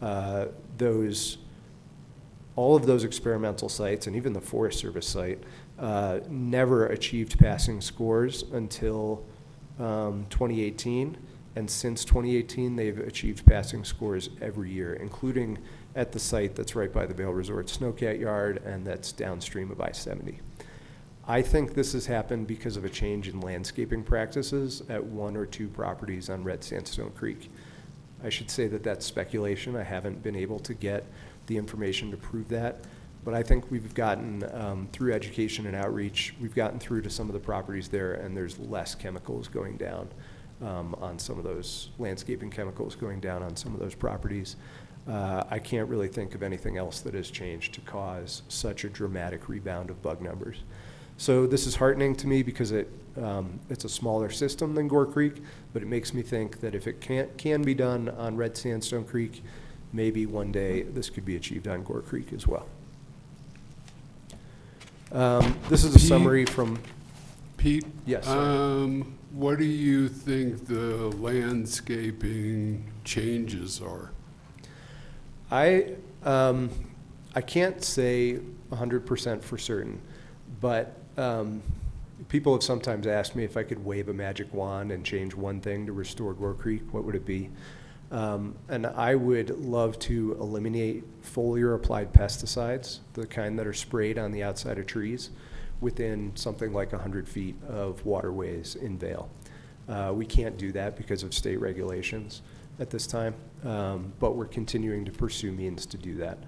uh, 0.00 0.46
those, 0.78 1.38
all 2.54 2.76
of 2.76 2.86
those 2.86 3.02
experimental 3.02 3.68
sites, 3.68 4.06
and 4.06 4.14
even 4.14 4.32
the 4.32 4.40
Forest 4.40 4.78
Service 4.78 5.08
site, 5.08 5.42
uh, 5.80 6.20
never 6.28 6.86
achieved 6.86 7.36
passing 7.40 7.80
scores 7.80 8.44
until 8.52 9.24
um, 9.80 10.24
2018. 10.30 11.16
And 11.56 11.70
since 11.70 12.04
2018, 12.04 12.76
they've 12.76 12.98
achieved 12.98 13.46
passing 13.46 13.84
scores 13.84 14.30
every 14.40 14.70
year, 14.70 14.94
including 14.94 15.58
at 15.94 16.10
the 16.10 16.18
site 16.18 16.56
that's 16.56 16.74
right 16.74 16.92
by 16.92 17.06
the 17.06 17.14
Vail 17.14 17.32
Resort 17.32 17.66
Snowcat 17.66 18.18
Yard 18.18 18.60
and 18.64 18.84
that's 18.84 19.12
downstream 19.12 19.70
of 19.70 19.80
I-70. 19.80 20.40
I 21.26 21.40
think 21.40 21.74
this 21.74 21.92
has 21.92 22.06
happened 22.06 22.46
because 22.46 22.76
of 22.76 22.84
a 22.84 22.88
change 22.88 23.28
in 23.28 23.40
landscaping 23.40 24.02
practices 24.02 24.82
at 24.88 25.02
one 25.02 25.36
or 25.36 25.46
two 25.46 25.68
properties 25.68 26.28
on 26.28 26.44
Red 26.44 26.62
Sandstone 26.62 27.12
Creek. 27.12 27.50
I 28.22 28.28
should 28.28 28.50
say 28.50 28.66
that 28.68 28.82
that's 28.82 29.06
speculation. 29.06 29.76
I 29.76 29.84
haven't 29.84 30.22
been 30.22 30.36
able 30.36 30.58
to 30.60 30.74
get 30.74 31.06
the 31.46 31.56
information 31.56 32.10
to 32.10 32.16
prove 32.16 32.48
that. 32.48 32.84
But 33.24 33.32
I 33.32 33.42
think 33.42 33.70
we've 33.70 33.94
gotten, 33.94 34.44
um, 34.54 34.88
through 34.92 35.14
education 35.14 35.66
and 35.66 35.74
outreach, 35.74 36.34
we've 36.40 36.54
gotten 36.54 36.78
through 36.78 37.02
to 37.02 37.10
some 37.10 37.28
of 37.28 37.32
the 37.32 37.40
properties 37.40 37.88
there 37.88 38.14
and 38.14 38.36
there's 38.36 38.58
less 38.58 38.94
chemicals 38.94 39.48
going 39.48 39.78
down 39.78 40.08
um, 40.64 40.94
on 41.00 41.18
some 41.18 41.38
of 41.38 41.44
those 41.44 41.90
landscaping 41.98 42.50
chemicals 42.50 42.94
going 42.94 43.20
down 43.20 43.42
on 43.42 43.54
some 43.56 43.74
of 43.74 43.80
those 43.80 43.94
properties. 43.94 44.56
Uh, 45.08 45.44
I 45.50 45.58
can't 45.58 45.88
really 45.88 46.08
think 46.08 46.34
of 46.34 46.42
anything 46.42 46.78
else 46.78 47.00
that 47.00 47.12
has 47.14 47.30
changed 47.30 47.74
to 47.74 47.80
cause 47.82 48.42
such 48.48 48.84
a 48.84 48.88
dramatic 48.88 49.48
rebound 49.48 49.90
of 49.90 50.00
bug 50.02 50.22
numbers. 50.22 50.62
So 51.18 51.46
this 51.46 51.66
is 51.66 51.76
heartening 51.76 52.16
to 52.16 52.26
me 52.26 52.42
because 52.42 52.72
it, 52.72 52.90
um, 53.20 53.60
it's 53.68 53.84
a 53.84 53.88
smaller 53.88 54.30
system 54.30 54.74
than 54.74 54.88
Gore 54.88 55.06
Creek, 55.06 55.42
but 55.72 55.82
it 55.82 55.86
makes 55.86 56.14
me 56.14 56.22
think 56.22 56.60
that 56.60 56.74
if 56.74 56.86
it 56.86 57.00
can, 57.00 57.28
can 57.36 57.62
be 57.62 57.74
done 57.74 58.08
on 58.08 58.36
Red 58.36 58.56
Sandstone 58.56 59.04
Creek, 59.04 59.42
maybe 59.92 60.26
one 60.26 60.50
day 60.50 60.82
this 60.82 61.10
could 61.10 61.24
be 61.24 61.36
achieved 61.36 61.68
on 61.68 61.84
Gore 61.84 62.00
Creek 62.00 62.32
as 62.32 62.46
well. 62.46 62.66
Um, 65.12 65.56
this 65.68 65.84
is 65.84 65.94
a 65.94 65.98
Pete? 65.98 66.08
summary 66.08 66.44
from, 66.46 66.80
Pete? 67.58 67.84
Yes, 68.06 68.24
sir. 68.24 68.32
Um, 68.32 69.14
what 69.34 69.58
do 69.58 69.64
you 69.64 70.08
think 70.08 70.66
the 70.66 71.08
landscaping 71.18 72.84
changes 73.02 73.80
are? 73.82 74.12
I, 75.50 75.94
um, 76.22 76.70
I 77.34 77.40
can't 77.40 77.82
say 77.82 78.38
100% 78.70 79.42
for 79.42 79.58
certain, 79.58 80.00
but 80.60 80.96
um, 81.16 81.62
people 82.28 82.52
have 82.52 82.62
sometimes 82.62 83.08
asked 83.08 83.34
me 83.34 83.42
if 83.42 83.56
I 83.56 83.64
could 83.64 83.84
wave 83.84 84.08
a 84.08 84.14
magic 84.14 84.54
wand 84.54 84.92
and 84.92 85.04
change 85.04 85.34
one 85.34 85.60
thing 85.60 85.84
to 85.86 85.92
restore 85.92 86.32
Gore 86.32 86.54
Creek, 86.54 86.82
what 86.92 87.02
would 87.02 87.16
it 87.16 87.26
be? 87.26 87.50
Um, 88.12 88.54
and 88.68 88.86
I 88.86 89.16
would 89.16 89.50
love 89.58 89.98
to 90.00 90.36
eliminate 90.40 91.02
foliar 91.22 91.74
applied 91.74 92.12
pesticides, 92.12 93.00
the 93.14 93.26
kind 93.26 93.58
that 93.58 93.66
are 93.66 93.72
sprayed 93.72 94.16
on 94.16 94.30
the 94.30 94.44
outside 94.44 94.78
of 94.78 94.86
trees, 94.86 95.30
within 95.84 96.32
something 96.34 96.72
like 96.72 96.92
100 96.92 97.28
feet 97.28 97.54
of 97.68 98.04
waterways 98.06 98.74
in 98.74 98.96
Vail. 98.96 99.28
Uh, 99.86 100.12
we 100.14 100.24
can't 100.24 100.56
do 100.56 100.72
that 100.72 100.96
because 100.96 101.22
of 101.22 101.34
state 101.34 101.60
regulations 101.60 102.40
at 102.80 102.88
this 102.88 103.06
time. 103.06 103.34
um, 103.64 104.12
but 104.18 104.34
we're 104.34 104.46
continuing 104.46 105.04
to 105.04 105.12
pursue 105.12 105.52
means 105.52 105.84
to 105.86 105.98
do 105.98 106.14
that. 106.16 106.38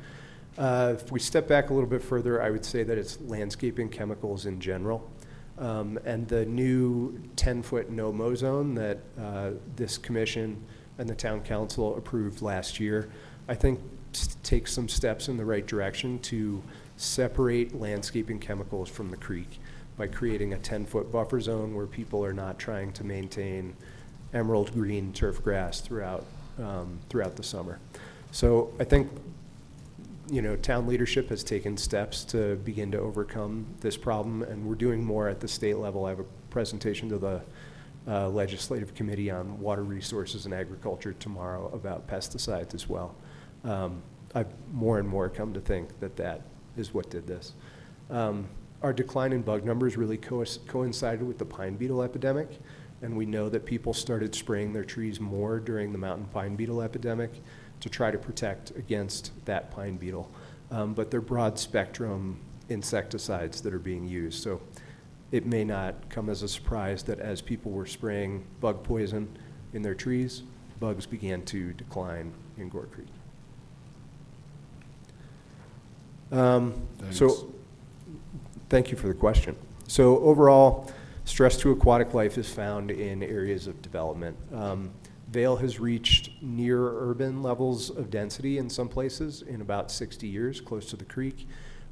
Uh, 0.59 0.95
If 0.97 1.13
we 1.13 1.21
step 1.21 1.47
back 1.47 1.69
a 1.69 1.75
little 1.75 1.89
bit 1.89 2.03
further, 2.03 2.43
I 2.43 2.51
would 2.51 2.65
say 2.65 2.83
that 2.83 2.97
it's 2.97 3.21
landscaping 3.21 3.91
chemicals 3.91 4.47
in 4.47 4.59
general. 4.59 5.09
Um, 5.59 5.99
And 6.07 6.27
the 6.27 6.47
new 6.47 7.21
10-foot 7.37 7.91
no-mow 7.91 8.35
zone 8.35 8.75
that 8.75 8.99
uh, 9.21 9.51
this 9.77 9.99
commission 9.99 10.63
and 10.99 11.07
the 11.07 11.15
town 11.15 11.43
council 11.43 11.95
approved 11.97 12.41
last 12.41 12.81
year, 12.81 13.11
I 13.49 13.55
think 13.55 13.81
takes 14.43 14.73
some 14.73 14.89
steps 14.89 15.29
in 15.29 15.37
the 15.37 15.45
right 15.45 15.67
direction 15.67 16.19
to 16.21 16.63
separate 16.97 17.79
landscaping 17.79 18.39
chemicals 18.39 18.89
from 18.89 19.11
the 19.11 19.17
creek 19.17 19.61
by 19.97 20.07
creating 20.07 20.53
a 20.53 20.57
10-foot 20.57 21.11
buffer 21.11 21.41
zone 21.41 21.75
where 21.75 21.87
people 21.87 22.25
are 22.25 22.33
not 22.33 22.59
trying 22.59 22.93
to 22.93 23.05
maintain 23.05 23.75
emerald 24.35 24.73
green 24.73 25.13
turf 25.13 25.43
grass 25.43 25.81
throughout, 25.81 26.25
um, 26.59 26.99
throughout 27.09 27.37
the 27.37 27.43
summer. 27.43 27.79
So 28.33 28.73
I 28.79 28.85
think 28.85 29.11
you 30.31 30.43
know, 30.43 30.57
town 30.57 30.87
leadership 30.87 31.29
has 31.29 31.45
taken 31.45 31.77
steps 31.77 32.25
to 32.25 32.57
begin 32.57 32.91
to 32.93 32.99
overcome 32.99 33.67
this 33.81 33.97
problem, 33.97 34.43
and 34.43 34.67
we're 34.67 34.75
doing 34.75 35.05
more 35.05 35.29
at 35.29 35.41
the 35.41 35.49
state 35.49 35.77
level. 35.77 36.05
I 36.05 36.11
have 36.11 36.21
a 36.21 36.27
presentation 36.51 37.09
to 37.11 37.19
the 37.19 37.41
uh, 38.09 38.29
Legislative 38.29 38.95
Committee 38.95 39.31
on 39.31 39.61
Water 39.61 39.85
Resources 39.85 40.45
and 40.45 40.55
Agriculture 40.55 41.13
tomorrow 41.15 41.71
about 41.73 42.09
pesticides 42.09 42.75
as 42.75 42.89
well. 42.89 43.15
Um, 43.65 44.03
I've 44.35 44.53
more 44.73 44.99
and 44.99 45.09
more 45.09 45.29
come 45.29 45.55
to 45.55 45.61
think 45.61 45.99
that 46.01 46.17
that 46.17 46.43
is 46.77 46.95
what 46.95 47.11
did 47.11 47.27
this. 47.27 47.55
Um, 48.11 48.47
Our 48.83 48.93
decline 48.93 49.33
in 49.33 49.43
bug 49.43 49.65
numbers 49.65 49.97
really 49.97 50.19
cois- 50.19 50.65
coincided 50.67 51.27
with 51.27 51.39
the 51.39 51.45
pine 51.45 51.77
beetle 51.77 52.03
epidemic, 52.03 52.49
and 53.03 53.17
we 53.17 53.27
know 53.27 53.49
that 53.49 53.65
people 53.65 53.95
started 53.95 54.35
spraying 54.35 54.73
their 54.73 54.85
trees 54.85 55.19
more 55.19 55.59
during 55.59 55.93
the 55.93 55.99
mountain 55.99 56.27
pine 56.27 56.57
beetle 56.57 56.83
epidemic 56.83 57.31
to 57.81 57.89
try 57.89 58.11
to 58.11 58.19
protect 58.19 58.71
against 58.77 59.33
that 59.45 59.71
pine 59.71 59.97
beetle. 59.97 60.31
Um, 60.71 60.95
but 60.95 61.11
they're 61.11 61.21
broad 61.21 61.59
spectrum 61.59 62.39
insecticides 62.69 63.61
that 63.63 63.73
are 63.73 63.79
being 63.79 64.07
used. 64.07 64.43
So 64.43 64.61
it 65.33 65.47
may 65.47 65.65
not 65.65 66.09
come 66.09 66.29
as 66.29 66.43
a 66.43 66.49
surprise 66.49 67.03
that 67.05 67.19
as 67.19 67.43
people 67.43 67.73
were 67.73 67.87
spraying 67.87 68.45
bug 68.61 68.83
poison 68.83 69.29
in 69.73 69.83
their 69.83 69.95
trees, 69.95 70.43
bugs 70.81 71.07
began 71.07 71.43
to 71.47 71.73
decline 71.73 72.33
in 72.59 72.69
Gore 72.69 72.87
Creek. 72.87 73.09
Um, 76.33 76.75
Thanks. 76.99 77.19
so, 77.19 77.55
thank 78.69 78.91
you 78.91 78.97
for 78.97 79.09
the 79.09 79.15
question. 79.15 79.57
So 79.89 80.19
overall, 80.19 80.91
stress 81.25 81.57
to 81.59 81.71
aquatic 81.71 82.15
life 82.15 82.39
is 82.39 82.49
found 82.49 82.91
in 82.91 83.23
areas 83.23 83.67
of 83.67 83.81
development. 83.83 84.37
Um, 84.53 84.91
Vail 85.31 85.57
has 85.57 85.81
reached 85.81 86.31
near 86.41 86.79
urban 86.79 87.43
levels 87.43 87.91
of 87.91 88.11
density 88.11 88.59
in 88.59 88.71
some 88.71 88.89
places 88.89 89.43
in 89.43 89.61
about 89.61 89.91
60 89.91 90.27
years, 90.27 90.61
close 90.61 90.89
to 90.91 90.97
the 90.97 91.05
creek. 91.05 91.49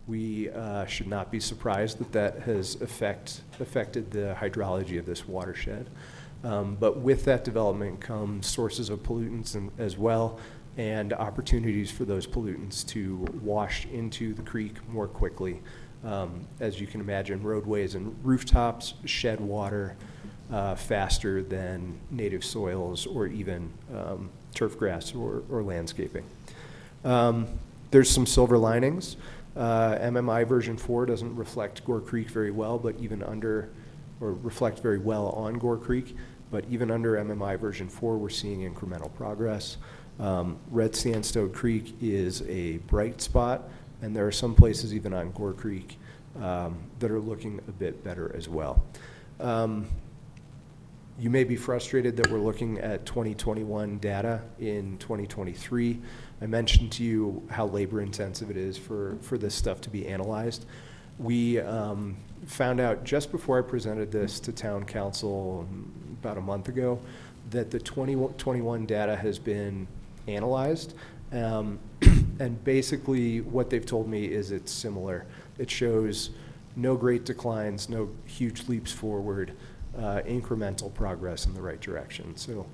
We 0.06 0.50
uh, 0.50 0.86
should 0.86 1.08
not 1.08 1.30
be 1.30 1.40
surprised 1.40 1.98
that 1.98 2.12
that 2.12 2.42
has 2.42 2.80
affect, 2.80 3.40
affected 3.58 4.10
the 4.10 4.36
hydrology 4.38 4.98
of 4.98 5.06
this 5.06 5.26
watershed. 5.26 5.88
Um, 6.44 6.76
but 6.78 6.98
with 6.98 7.24
that 7.24 7.42
development 7.42 8.00
come 8.00 8.42
sources 8.42 8.90
of 8.90 9.02
pollutants 9.02 9.54
and, 9.54 9.70
as 9.78 9.96
well, 9.96 10.38
and 10.76 11.12
opportunities 11.12 11.90
for 11.90 12.04
those 12.04 12.26
pollutants 12.26 12.86
to 12.88 13.26
wash 13.42 13.86
into 13.86 14.34
the 14.34 14.42
creek 14.42 14.86
more 14.88 15.06
quickly. 15.06 15.60
Um, 16.04 16.46
as 16.60 16.80
you 16.80 16.86
can 16.86 17.00
imagine, 17.00 17.42
roadways 17.42 17.94
and 17.94 18.14
rooftops 18.24 18.94
shed 19.04 19.40
water 19.40 19.96
uh, 20.52 20.74
faster 20.74 21.42
than 21.42 21.98
native 22.10 22.44
soils 22.44 23.06
or 23.06 23.26
even 23.26 23.72
um, 23.94 24.30
turf 24.54 24.78
grass 24.78 25.14
or, 25.14 25.42
or 25.50 25.62
landscaping. 25.62 26.24
Um, 27.04 27.46
there's 27.90 28.10
some 28.10 28.26
silver 28.26 28.58
linings. 28.58 29.16
Uh, 29.56 29.96
MMI 29.98 30.46
version 30.46 30.76
4 30.76 31.06
doesn't 31.06 31.36
reflect 31.36 31.84
Gore 31.84 32.00
Creek 32.00 32.28
very 32.28 32.50
well, 32.50 32.78
but 32.78 32.96
even 32.98 33.22
under, 33.22 33.70
or 34.20 34.32
reflect 34.32 34.80
very 34.80 34.98
well 34.98 35.28
on 35.30 35.54
Gore 35.54 35.76
Creek, 35.76 36.16
but 36.50 36.64
even 36.68 36.90
under 36.90 37.14
MMI 37.14 37.58
version 37.58 37.88
4, 37.88 38.16
we're 38.18 38.28
seeing 38.28 38.68
incremental 38.68 39.14
progress. 39.14 39.76
Um, 40.20 40.58
Red 40.70 40.94
Sandstone 40.94 41.52
Creek 41.52 41.94
is 42.00 42.42
a 42.42 42.78
bright 42.78 43.20
spot, 43.20 43.68
and 44.02 44.14
there 44.14 44.26
are 44.26 44.32
some 44.32 44.54
places 44.54 44.94
even 44.94 45.12
on 45.12 45.32
Gore 45.32 45.52
Creek 45.52 45.98
um, 46.40 46.78
that 46.98 47.10
are 47.10 47.20
looking 47.20 47.60
a 47.68 47.72
bit 47.72 48.04
better 48.04 48.34
as 48.36 48.48
well. 48.48 48.84
Um, 49.40 49.88
you 51.18 51.30
may 51.30 51.44
be 51.44 51.54
frustrated 51.56 52.16
that 52.16 52.30
we're 52.30 52.38
looking 52.40 52.78
at 52.78 53.06
2021 53.06 53.98
data 53.98 54.42
in 54.58 54.98
2023. 54.98 56.00
I 56.42 56.46
mentioned 56.46 56.90
to 56.92 57.04
you 57.04 57.46
how 57.50 57.66
labor 57.66 58.00
intensive 58.00 58.50
it 58.50 58.56
is 58.56 58.76
for, 58.76 59.16
for 59.20 59.38
this 59.38 59.54
stuff 59.54 59.80
to 59.82 59.90
be 59.90 60.08
analyzed. 60.08 60.66
We 61.18 61.60
um, 61.60 62.16
found 62.46 62.80
out 62.80 63.04
just 63.04 63.30
before 63.30 63.58
I 63.58 63.62
presented 63.62 64.10
this 64.10 64.40
to 64.40 64.52
town 64.52 64.84
council 64.84 65.66
um, 65.68 66.16
about 66.20 66.36
a 66.36 66.40
month 66.40 66.68
ago 66.68 66.98
that 67.50 67.70
the 67.70 67.78
2021 67.78 68.86
data 68.86 69.14
has 69.14 69.38
been 69.38 69.86
analyzed. 70.28 70.94
Um, 71.32 71.78
and 72.38 72.62
basically, 72.64 73.40
what 73.40 73.70
they've 73.70 73.84
told 73.84 74.08
me 74.08 74.26
is 74.26 74.50
it's 74.50 74.72
similar. 74.72 75.26
It 75.58 75.70
shows 75.70 76.30
no 76.76 76.96
great 76.96 77.24
declines, 77.24 77.88
no 77.88 78.10
huge 78.26 78.68
leaps 78.68 78.92
forward, 78.92 79.52
uh, 79.96 80.22
incremental 80.26 80.92
progress 80.92 81.46
in 81.46 81.54
the 81.54 81.62
right 81.62 81.80
direction. 81.80 82.36
So 82.36 82.66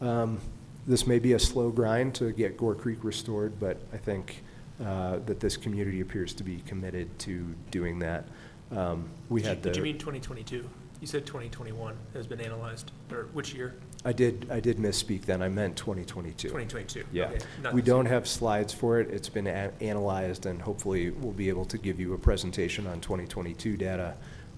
um, 0.00 0.40
this 0.86 1.06
may 1.06 1.18
be 1.18 1.32
a 1.32 1.38
slow 1.38 1.70
grind 1.70 2.14
to 2.16 2.32
get 2.32 2.56
Gore 2.56 2.74
Creek 2.74 3.02
restored, 3.02 3.58
but 3.58 3.80
I 3.92 3.96
think 3.96 4.42
uh, 4.84 5.18
that 5.26 5.40
this 5.40 5.56
community 5.56 6.00
appears 6.00 6.32
to 6.34 6.44
be 6.44 6.60
committed 6.66 7.18
to 7.20 7.54
doing 7.70 7.98
that. 8.00 8.26
Um, 8.70 9.08
we 9.28 9.42
had 9.42 9.62
the. 9.62 9.70
Did 9.70 9.76
you 9.76 9.82
mean 9.82 9.98
2022? 9.98 10.68
You 11.00 11.06
said 11.06 11.26
2021 11.26 11.96
has 12.14 12.26
been 12.26 12.40
analyzed, 12.40 12.92
or 13.10 13.28
which 13.32 13.54
year? 13.54 13.74
I 14.04 14.12
did. 14.12 14.48
I 14.50 14.60
did 14.60 14.76
misspeak. 14.78 15.22
Then 15.24 15.42
I 15.42 15.48
meant 15.48 15.76
2022. 15.76 16.48
2022. 16.48 17.04
Yeah. 17.12 17.26
Okay, 17.26 17.38
not 17.62 17.74
We 17.74 17.80
this 17.80 17.88
don't 17.88 18.04
year. 18.04 18.14
have 18.14 18.28
slides 18.28 18.72
for 18.72 19.00
it. 19.00 19.10
It's 19.10 19.28
been 19.28 19.46
a- 19.46 19.72
analyzed, 19.80 20.46
and 20.46 20.62
hopefully 20.62 21.10
we'll 21.10 21.32
be 21.32 21.48
able 21.48 21.64
to 21.66 21.78
give 21.78 21.98
you 21.98 22.14
a 22.14 22.18
presentation 22.18 22.86
on 22.86 23.00
2022 23.00 23.76
data 23.76 24.14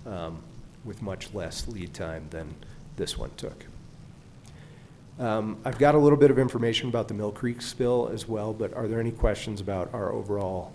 um, 0.06 0.42
with 0.84 1.00
much 1.02 1.32
less 1.34 1.66
lead 1.68 1.94
time 1.94 2.26
than 2.30 2.54
this 2.96 3.16
one 3.16 3.30
took. 3.36 3.64
Um, 5.18 5.58
I've 5.64 5.78
got 5.78 5.94
a 5.94 5.98
little 5.98 6.18
bit 6.18 6.30
of 6.30 6.38
information 6.38 6.88
about 6.88 7.08
the 7.08 7.14
Mill 7.14 7.32
Creek 7.32 7.60
spill 7.60 8.08
as 8.12 8.26
well, 8.28 8.52
but 8.54 8.72
are 8.74 8.88
there 8.88 9.00
any 9.00 9.10
questions 9.10 9.60
about 9.60 9.92
our 9.92 10.12
overall 10.12 10.72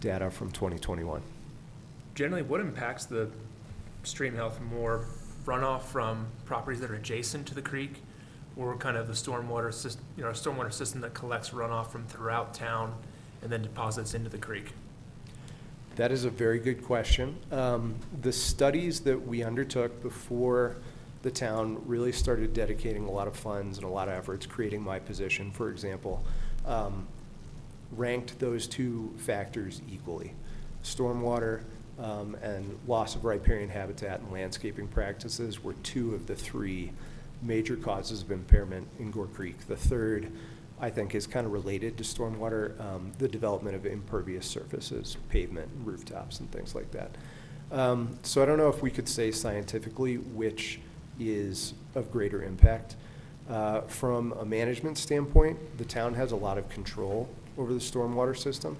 data 0.00 0.30
from 0.30 0.50
2021? 0.52 1.20
Generally, 2.14 2.42
what 2.42 2.60
impacts 2.60 3.04
the 3.06 3.28
stream 4.02 4.34
health 4.34 4.58
more? 4.60 5.06
Runoff 5.46 5.82
from 5.82 6.26
properties 6.44 6.80
that 6.80 6.90
are 6.90 6.94
adjacent 6.94 7.46
to 7.48 7.54
the 7.54 7.62
creek, 7.62 8.02
or 8.56 8.76
kind 8.76 8.96
of 8.96 9.06
the 9.06 9.12
stormwater 9.12 9.72
system, 9.72 10.04
you 10.16 10.22
know, 10.22 10.30
a 10.30 10.32
stormwater 10.32 10.72
system 10.72 11.00
that 11.00 11.12
collects 11.12 11.50
runoff 11.50 11.88
from 11.88 12.06
throughout 12.06 12.54
town 12.54 12.94
and 13.42 13.50
then 13.50 13.62
deposits 13.62 14.14
into 14.14 14.30
the 14.30 14.38
creek? 14.38 14.72
That 15.96 16.10
is 16.10 16.24
a 16.24 16.30
very 16.30 16.58
good 16.58 16.82
question. 16.82 17.36
Um, 17.52 17.96
The 18.22 18.32
studies 18.32 19.00
that 19.00 19.26
we 19.26 19.42
undertook 19.42 20.02
before 20.02 20.76
the 21.22 21.30
town 21.30 21.80
really 21.86 22.12
started 22.12 22.52
dedicating 22.52 23.06
a 23.06 23.10
lot 23.10 23.26
of 23.26 23.36
funds 23.36 23.78
and 23.78 23.86
a 23.86 23.90
lot 23.90 24.08
of 24.08 24.14
efforts, 24.14 24.46
creating 24.46 24.82
my 24.82 24.98
position, 24.98 25.50
for 25.50 25.70
example, 25.70 26.24
um, 26.66 27.06
ranked 27.92 28.38
those 28.38 28.66
two 28.66 29.12
factors 29.16 29.82
equally. 29.90 30.32
Stormwater 30.82 31.62
um, 31.98 32.36
and 32.42 32.78
loss 32.86 33.14
of 33.14 33.24
riparian 33.24 33.68
habitat 33.68 34.20
and 34.20 34.32
landscaping 34.32 34.88
practices 34.88 35.62
were 35.62 35.74
two 35.82 36.14
of 36.14 36.26
the 36.26 36.34
three 36.34 36.90
major 37.42 37.76
causes 37.76 38.22
of 38.22 38.30
impairment 38.30 38.88
in 38.98 39.10
Gore 39.10 39.26
Creek. 39.26 39.66
The 39.68 39.76
third, 39.76 40.32
I 40.80 40.90
think, 40.90 41.14
is 41.14 41.26
kind 41.26 41.46
of 41.46 41.52
related 41.52 41.96
to 41.98 42.04
stormwater, 42.04 42.80
um, 42.80 43.12
the 43.18 43.28
development 43.28 43.76
of 43.76 43.86
impervious 43.86 44.46
surfaces, 44.46 45.16
pavement, 45.28 45.68
rooftops, 45.84 46.40
and 46.40 46.50
things 46.50 46.74
like 46.74 46.90
that. 46.92 47.10
Um, 47.70 48.18
so 48.22 48.42
I 48.42 48.46
don't 48.46 48.58
know 48.58 48.68
if 48.68 48.82
we 48.82 48.90
could 48.90 49.08
say 49.08 49.30
scientifically 49.30 50.16
which 50.16 50.80
is 51.18 51.74
of 51.94 52.10
greater 52.10 52.42
impact. 52.42 52.96
Uh, 53.48 53.82
From 53.82 54.32
a 54.32 54.44
management 54.44 54.98
standpoint, 54.98 55.58
the 55.78 55.84
town 55.84 56.14
has 56.14 56.32
a 56.32 56.36
lot 56.36 56.56
of 56.58 56.68
control 56.68 57.28
over 57.58 57.72
the 57.72 57.80
stormwater 57.80 58.36
system. 58.36 58.76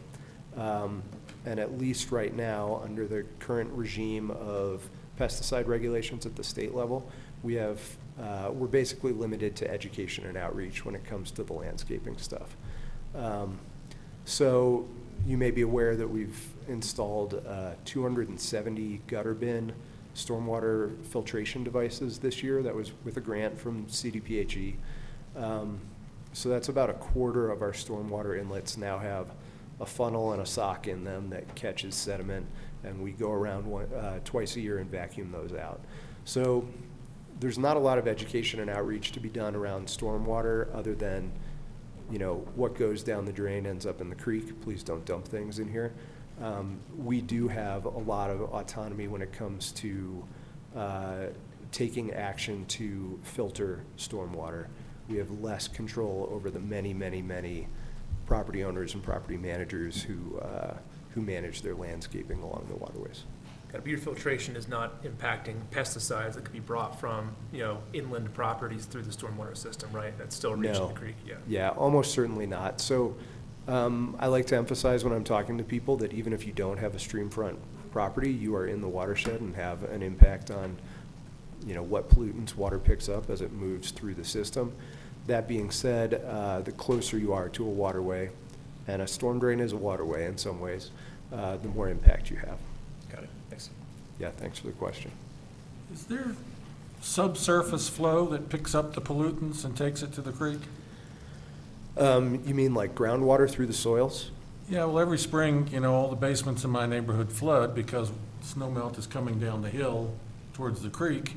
Um, 0.57 1.03
And 1.47 1.61
at 1.61 1.79
least 1.79 2.11
right 2.11 2.35
now, 2.35 2.81
under 2.83 3.07
the 3.07 3.25
current 3.39 3.71
regime 3.73 4.31
of 4.31 4.89
pesticide 5.19 5.67
regulations 5.67 6.27
at 6.27 6.37
the 6.37 6.45
state 6.45 6.75
level, 6.75 7.09
we 7.43 7.55
have, 7.55 7.81
uh, 8.21 8.51
we're 8.53 8.67
basically 8.67 9.13
limited 9.13 9.55
to 9.57 9.71
education 9.71 10.27
and 10.27 10.37
outreach 10.37 10.85
when 10.85 10.95
it 10.95 11.05
comes 11.05 11.31
to 11.33 11.45
the 11.45 11.53
landscaping 11.53 12.17
stuff. 12.19 12.57
Um, 13.15 13.59
So 14.25 14.89
you 15.27 15.37
may 15.37 15.51
be 15.51 15.61
aware 15.61 15.97
that 15.97 16.09
we've 16.09 16.49
installed 16.67 17.43
uh, 17.47 17.73
270 17.85 19.03
gutter 19.07 19.35
bin 19.35 19.73
stormwater 20.15 21.05
filtration 21.07 21.63
devices 21.63 22.19
this 22.19 22.43
year. 22.43 22.63
That 22.63 22.75
was 22.75 22.93
with 23.05 23.19
a 23.19 23.21
grant 23.21 23.59
from 23.59 23.85
CDPHE. 23.87 24.77
Um, 25.37 25.79
So 26.33 26.49
that's 26.49 26.69
about 26.71 26.89
a 26.89 26.95
quarter 26.95 27.51
of 27.51 27.61
our 27.61 27.73
stormwater 27.73 28.41
inlets 28.41 28.79
now 28.79 28.99
have 28.99 29.29
a 29.81 29.87
funnel 29.87 30.33
and 30.33 30.43
a 30.43 30.47
sock 30.47 30.87
in 30.87 31.05
them 31.05 31.31
that 31.31 31.55
catches 31.55 31.95
sediment, 31.95 32.47
and 32.85 33.03
we 33.03 33.13
go 33.13 33.31
around 33.31 33.67
one, 33.67 33.93
uh, 33.95 34.21
twice 34.25 34.57
a 34.57 34.61
year 34.61 34.79
and 34.79 34.91
vacuum 34.91 35.33
those 35.33 35.53
out. 35.53 35.81
So 36.25 36.67
there's 37.41 37.59
not 37.59 37.77
a 37.77 37.81
lot 37.81 37.99
of 37.99 38.07
education 38.07 38.61
and 38.61 38.71
outreach 38.71 39.13
to 39.13 39.21
be 39.21 39.29
done 39.29 39.55
around 39.55 39.89
stormwater, 39.89 40.75
other 40.75 40.95
than, 40.95 41.33
you 42.11 42.19
know, 42.19 42.47
what 42.55 42.77
goes 42.77 43.03
down 43.03 43.25
the 43.25 43.33
drain 43.33 43.67
ends 43.67 43.87
up 43.87 44.01
in 44.01 44.09
the 44.09 44.15
creek. 44.15 44.61
Please 44.63 44.83
don't 44.83 45.05
dump 45.05 45.27
things 45.27 45.59
in 45.59 45.69
here. 45.69 45.93
Um, 46.43 46.79
we 46.97 47.21
do 47.21 47.49
have 47.49 47.85
a 47.85 47.99
lot 47.99 48.31
of 48.31 48.41
autonomy 48.43 49.09
when 49.09 49.23
it 49.23 49.33
comes 49.33 49.73
to 49.73 50.25
uh, 50.77 51.27
taking 51.73 52.13
action 52.13 52.65
to 52.67 53.19
filter 53.23 53.85
stormwater. 53.97 54.67
We 55.09 55.17
have 55.19 55.31
less 55.41 55.69
control 55.69 56.29
over 56.33 56.51
the 56.51 56.61
many, 56.61 56.95
many, 56.95 57.21
many 57.21 57.69
property 58.27 58.65
owners 58.65 58.95
and 58.95 59.03
property 59.03 59.37
managers 59.37 60.03
who, 60.03 60.39
uh, 60.39 60.75
who 61.15 61.21
manage 61.21 61.63
their 61.63 61.75
landscaping 61.75 62.43
along 62.43 62.67
the 62.69 62.77
waterways. 62.77 63.25
Your 63.85 63.99
filtration 63.99 64.55
is 64.55 64.69
not 64.69 65.03
impacting 65.03 65.57
pesticides 65.73 66.35
that 66.35 66.45
could 66.45 66.53
be 66.53 66.61
brought 66.61 67.01
from, 67.01 67.35
you 67.53 67.59
know, 67.59 67.79
inland 67.93 68.33
properties 68.33 68.85
through 68.85 69.03
the 69.03 69.11
stormwater 69.11 69.57
system, 69.57 69.91
right? 69.93 70.17
That's 70.17 70.37
still 70.37 70.55
reaching 70.55 70.75
No. 70.75 70.89
the 70.89 70.95
creek, 70.95 71.17
yeah. 71.27 71.35
Yeah, 71.49 71.71
almost 71.71 72.13
certainly 72.13 72.47
not. 72.47 72.81
So 72.81 73.17
um, 73.67 74.17
I 74.21 74.29
like 74.29 74.47
to 74.47 74.57
emphasize 74.57 75.03
when 75.03 75.13
I'm 75.13 75.25
talking 75.25 75.59
to 75.59 75.65
people 75.65 75.97
that 75.97 76.13
even 76.13 76.33
if 76.33 76.47
you 76.47 76.53
don't 76.53 76.79
have 76.79 76.95
a 76.95 76.99
streamfront 76.99 77.57
property, 77.91 78.31
you 78.31 78.55
are 78.55 78.69
in 78.69 78.81
the 78.81 78.89
watershed 78.89 79.41
and 79.41 79.57
have 79.57 79.83
an 79.91 80.03
impact 80.03 80.53
on, 80.53 80.79
you 81.67 81.75
know, 81.75 81.83
what 81.83 82.09
pollutants 82.09 82.55
water 82.55 82.79
picks 82.79 83.09
up 83.09 83.29
as 83.29 83.41
it 83.41 83.53
moves 83.53 83.91
through 83.91 84.15
the 84.15 84.25
system. 84.25 84.73
That 85.27 85.49
being 85.49 85.71
said, 85.71 86.23
uh, 86.27 86.61
the 86.61 86.73
closer 86.73 87.17
you 87.19 87.33
are 87.33 87.49
to 87.51 87.65
a 87.65 87.69
waterway, 87.69 88.31
and 88.87 89.01
a 89.01 89.07
storm 89.07 89.39
drain 89.39 89.61
is 89.61 89.73
a 89.73 89.77
waterway 89.77 90.27
in 90.27 90.37
some 90.37 90.61
ways, 90.61 90.91
uh, 91.33 91.57
the 91.57 91.69
more 91.69 91.89
impact 91.89 92.31
you 92.31 92.37
have. 92.37 92.59
Got 93.11 93.23
it, 93.25 93.31
thanks. 93.49 93.71
Yeah, 94.19 94.31
thanks 94.31 94.59
for 94.59 94.67
the 94.67 94.75
question. 94.75 95.11
Is 95.93 96.05
there 96.05 96.35
subsurface 97.01 97.89
flow 97.89 98.27
that 98.29 98.49
picks 98.49 98.75
up 98.75 98.95
the 98.95 99.01
pollutants 99.01 99.65
and 99.65 99.77
takes 99.77 100.03
it 100.03 100.13
to 100.15 100.21
the 100.23 100.33
creek? 100.33 100.61
Um, 101.97 102.43
You 102.45 102.55
mean 102.55 102.75
like 102.75 102.95
groundwater 102.95 103.49
through 103.49 103.67
the 103.67 103.73
soils? 103.73 104.31
Yeah, 104.69 104.85
well, 104.87 104.99
every 104.99 105.19
spring, 105.19 105.69
you 105.71 105.81
know, 105.81 105.95
all 105.95 106.09
the 106.09 106.17
basements 106.17 106.65
in 106.65 106.71
my 106.71 106.87
neighborhood 106.87 107.31
flood 107.31 107.75
because 107.75 108.11
snow 108.43 108.71
melt 108.71 108.99
is 108.99 109.07
coming 109.07 109.39
down 109.39 109.63
the 109.63 109.69
hill 109.71 110.15
towards 110.55 110.83
the 110.83 110.89
creek. 110.91 111.37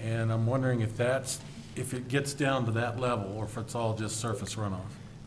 And 0.00 0.32
I'm 0.32 0.46
wondering 0.46 0.80
if 0.80 0.96
that's, 0.96 1.40
if 1.76 1.94
it 1.94 2.08
gets 2.08 2.34
down 2.34 2.66
to 2.66 2.72
that 2.72 3.00
level 3.00 3.36
or 3.36 3.44
if 3.44 3.56
it's 3.56 3.74
all 3.74 3.94
just 3.94 4.16
surface 4.16 4.56
runoff. 4.56 4.80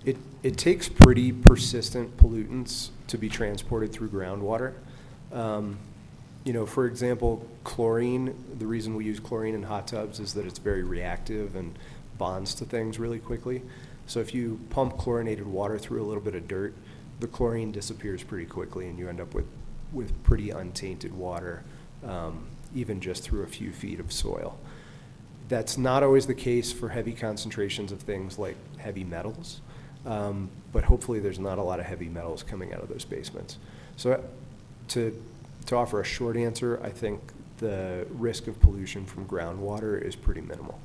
It, 0.03 0.17
it 0.43 0.57
takes 0.57 0.87
pretty 0.87 1.31
persistent 1.31 2.15
pollutants 2.17 2.89
to 3.07 3.17
be 3.17 3.29
transported 3.29 3.91
through 3.91 4.09
groundwater. 4.09 4.73
Um, 5.31 5.77
You 6.45 6.53
know, 6.53 6.67
for 6.67 6.85
example, 6.85 7.47
chlorine, 7.63 8.35
the 8.59 8.67
reason 8.67 8.95
we 8.95 9.03
use 9.05 9.19
chlorine 9.19 9.55
in 9.55 9.63
hot 9.63 9.87
tubs 9.87 10.19
is 10.19 10.35
that 10.35 10.45
it's 10.45 10.59
very 10.59 10.83
reactive 10.83 11.55
and 11.55 11.75
bonds 12.19 12.53
to 12.55 12.65
things 12.65 12.99
really 12.99 13.17
quickly. 13.17 13.63
So 14.05 14.19
if 14.19 14.35
you 14.35 14.59
pump 14.69 14.95
chlorinated 14.99 15.47
water 15.47 15.79
through 15.79 16.03
a 16.03 16.05
little 16.05 16.21
bit 16.21 16.35
of 16.35 16.47
dirt, 16.47 16.75
the 17.19 17.25
chlorine 17.25 17.71
disappears 17.71 18.21
pretty 18.21 18.45
quickly 18.45 18.87
and 18.87 18.99
you 18.99 19.09
end 19.09 19.19
up 19.19 19.33
with, 19.33 19.47
with 19.91 20.11
pretty 20.23 20.51
untainted 20.51 21.15
water, 21.15 21.63
um, 22.07 22.45
even 22.75 23.01
just 23.01 23.23
through 23.23 23.41
a 23.41 23.47
few 23.47 23.71
feet 23.71 23.99
of 23.99 24.11
soil. 24.11 24.59
That's 25.47 25.77
not 25.77 26.03
always 26.03 26.25
the 26.25 26.33
case 26.33 26.71
for 26.71 26.89
heavy 26.89 27.13
concentrations 27.13 27.91
of 27.91 27.99
things 27.99 28.39
like 28.39 28.55
heavy 28.77 29.03
metals, 29.03 29.61
um, 30.05 30.49
but 30.73 30.83
hopefully 30.83 31.19
there's 31.19 31.39
not 31.39 31.57
a 31.57 31.63
lot 31.63 31.79
of 31.79 31.85
heavy 31.85 32.09
metals 32.09 32.41
coming 32.41 32.73
out 32.73 32.81
of 32.81 32.89
those 32.89 33.05
basements. 33.05 33.57
So 33.95 34.23
to, 34.89 35.21
to 35.67 35.75
offer 35.75 36.01
a 36.01 36.05
short 36.05 36.35
answer, 36.35 36.79
I 36.83 36.89
think 36.89 37.21
the 37.57 38.07
risk 38.09 38.47
of 38.47 38.59
pollution 38.59 39.05
from 39.05 39.25
groundwater 39.25 40.01
is 40.01 40.15
pretty 40.15 40.41
minimal. 40.41 40.79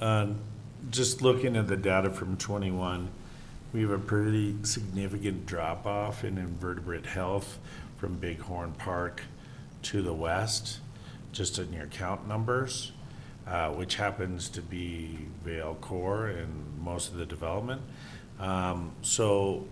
Uh, 0.00 0.28
Just 0.90 1.22
looking 1.22 1.56
at 1.56 1.68
the 1.68 1.76
data 1.76 2.10
from 2.10 2.36
'21, 2.36 3.08
we 3.72 3.82
have 3.82 3.90
a 3.90 3.98
pretty 3.98 4.56
significant 4.64 5.46
drop-off 5.46 6.24
in 6.24 6.38
invertebrate 6.38 7.06
health 7.06 7.60
from 7.98 8.18
Bighorn 8.18 8.72
Park 8.72 9.22
to 9.82 10.02
the 10.02 10.14
west, 10.14 10.80
just 11.32 11.58
in 11.58 11.72
your 11.72 11.86
count 11.86 12.26
numbers, 12.28 12.92
uh, 13.46 13.70
which 13.70 13.96
happens 13.96 14.48
to 14.50 14.62
be 14.62 15.18
Vail 15.44 15.76
Core 15.80 16.26
and 16.26 16.78
most 16.80 17.10
of 17.10 17.18
the 17.18 17.26
development. 17.26 17.82
Um, 18.38 18.92
So 19.02 19.66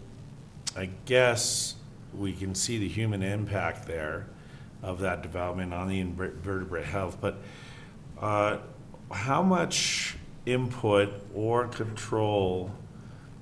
I 0.76 0.90
guess 1.04 1.74
we 2.14 2.32
can 2.32 2.54
see 2.54 2.78
the 2.78 2.88
human 2.88 3.22
impact 3.22 3.86
there 3.86 4.26
of 4.82 5.00
that 5.00 5.22
development 5.22 5.74
on 5.74 5.88
the 5.88 6.00
invertebrate 6.00 6.86
health, 6.86 7.18
but 7.20 7.36
uh, 8.20 8.58
how 9.10 9.42
much 9.42 10.16
input 10.46 11.10
or 11.34 11.68
control 11.68 12.70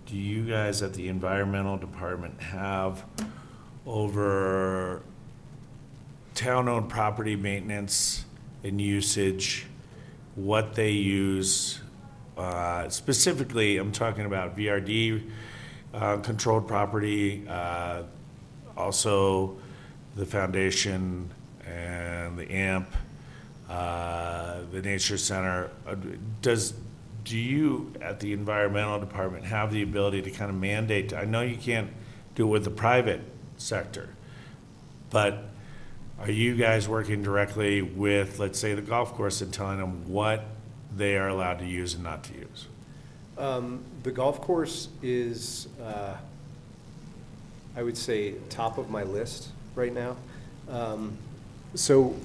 do 0.07 0.17
you 0.17 0.45
guys 0.45 0.83
at 0.83 0.95
the 0.95 1.09
environmental 1.09 1.77
department 1.77 2.41
have 2.41 3.05
over 3.87 5.03
town-owned 6.39 6.89
property 6.89 7.35
maintenance 7.35 8.25
and 8.63 8.81
usage, 8.81 9.67
what 10.37 10.73
they 10.73 10.93
use? 10.93 11.81
Uh, 12.37 12.89
Specifically, 12.89 13.77
I'm 13.77 13.91
talking 13.91 14.25
about 14.25 14.57
VRD, 14.57 15.29
uh, 15.93 16.19
controlled 16.19 16.69
property, 16.69 17.45
uh, 17.49 18.05
also 18.77 19.57
the 20.15 20.25
foundation 20.25 21.29
and 21.67 22.39
the 22.39 22.49
AMP, 22.49 22.89
uh, 23.69 24.61
the 24.71 24.81
Nature 24.81 25.19
Center. 25.19 25.71
Uh, 25.89 25.97
Does, 26.41 26.73
do 27.25 27.37
you, 27.37 27.93
at 28.01 28.21
the 28.21 28.33
environmental 28.33 29.01
department, 29.01 29.45
have 29.45 29.73
the 29.73 29.83
ability 29.83 30.23
to 30.23 30.31
kind 30.31 30.51
of 30.51 30.57
mandate? 30.57 31.13
I 31.13 31.25
know 31.25 31.41
you 31.41 31.57
can't 31.57 31.91
do 32.37 32.47
it 32.47 32.51
with 32.51 32.63
the 32.63 32.71
private 32.71 33.23
sector, 33.57 34.11
but 35.11 35.49
are 36.21 36.31
you 36.31 36.57
guys 36.57 36.89
working 36.89 37.23
directly 37.23 37.83
with, 37.83 38.39
let's 38.39 38.59
say, 38.59 38.75
the 38.75 38.83
golf 38.83 39.15
course 39.15 39.41
and 39.41 39.53
telling 39.53 39.79
them 39.79 40.09
what 40.09 40.45
they 40.97 41.17
are 41.17 41.29
allowed 41.29 41.61
to 41.61 41.67
use 41.67 41.95
and 41.95 42.03
not 42.03 42.25
to 42.25 42.35
use? 42.35 42.67
Um, 43.37 43.85
The 44.03 44.11
golf 44.11 44.41
course 44.41 44.89
is, 45.03 45.69
uh, 45.81 46.17
I 47.77 47.83
would 47.83 47.97
say, 47.97 48.35
top 48.51 48.79
of 48.79 48.91
my 48.91 49.05
list 49.05 49.49
right 49.75 49.93
now. 49.93 50.17
Um, 50.69 51.17
So 51.75 52.17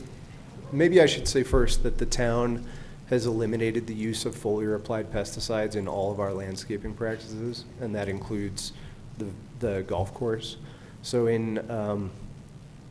maybe 0.72 1.02
I 1.02 1.06
should 1.06 1.28
say 1.28 1.44
first 1.44 1.84
that 1.84 1.98
the 1.98 2.06
town 2.06 2.66
has 3.10 3.26
eliminated 3.28 3.86
the 3.86 3.94
use 3.94 4.26
of 4.26 4.36
foliar-applied 4.36 5.12
pesticides 5.12 5.76
in 5.76 5.88
all 5.88 6.12
of 6.12 6.20
our 6.20 6.34
landscaping 6.34 6.94
practices, 6.94 7.66
and 7.80 7.94
that 7.94 8.08
includes 8.08 8.72
the, 9.20 9.28
the 9.60 9.84
golf 9.84 10.14
course. 10.14 10.58
So 11.04 11.28
in, 11.28 11.70
um, 11.70 12.10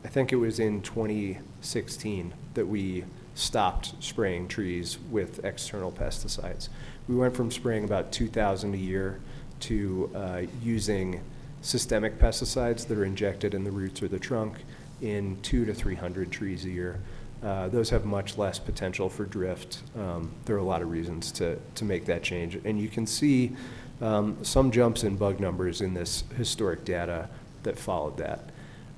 I 0.03 0.09
think 0.09 0.33
it 0.33 0.35
was 0.35 0.59
in 0.59 0.81
2016 0.81 2.33
that 2.55 2.67
we 2.67 3.05
stopped 3.35 3.93
spraying 3.99 4.47
trees 4.47 4.99
with 5.09 5.43
external 5.43 5.91
pesticides. 5.91 6.69
We 7.07 7.15
went 7.15 7.35
from 7.35 7.51
spraying 7.51 7.85
about 7.85 8.11
2,000 8.11 8.73
a 8.73 8.77
year 8.77 9.19
to 9.61 10.11
uh, 10.13 10.41
using 10.61 11.21
systemic 11.61 12.19
pesticides 12.19 12.85
that 12.87 12.97
are 12.97 13.05
injected 13.05 13.53
in 13.53 13.63
the 13.63 13.71
roots 13.71 14.03
or 14.03 14.07
the 14.07 14.19
trunk 14.19 14.57
in 15.01 15.41
two 15.41 15.65
to 15.65 15.73
300 15.73 16.31
trees 16.31 16.65
a 16.65 16.69
year. 16.69 16.99
Uh, 17.41 17.69
Those 17.69 17.89
have 17.89 18.05
much 18.05 18.37
less 18.37 18.59
potential 18.59 19.09
for 19.09 19.25
drift. 19.25 19.83
Um, 19.97 20.31
There 20.45 20.55
are 20.55 20.59
a 20.59 20.63
lot 20.63 20.81
of 20.81 20.91
reasons 20.91 21.31
to, 21.33 21.57
to 21.75 21.85
make 21.85 22.05
that 22.05 22.23
change. 22.23 22.55
And 22.65 22.79
you 22.79 22.89
can 22.89 23.07
see 23.07 23.55
um, 24.01 24.37
some 24.43 24.69
jumps 24.69 25.03
in 25.03 25.15
bug 25.15 25.39
numbers 25.39 25.81
in 25.81 25.93
this 25.93 26.25
historic 26.35 26.83
data 26.83 27.29
that 27.63 27.79
followed 27.79 28.17
that. 28.17 28.49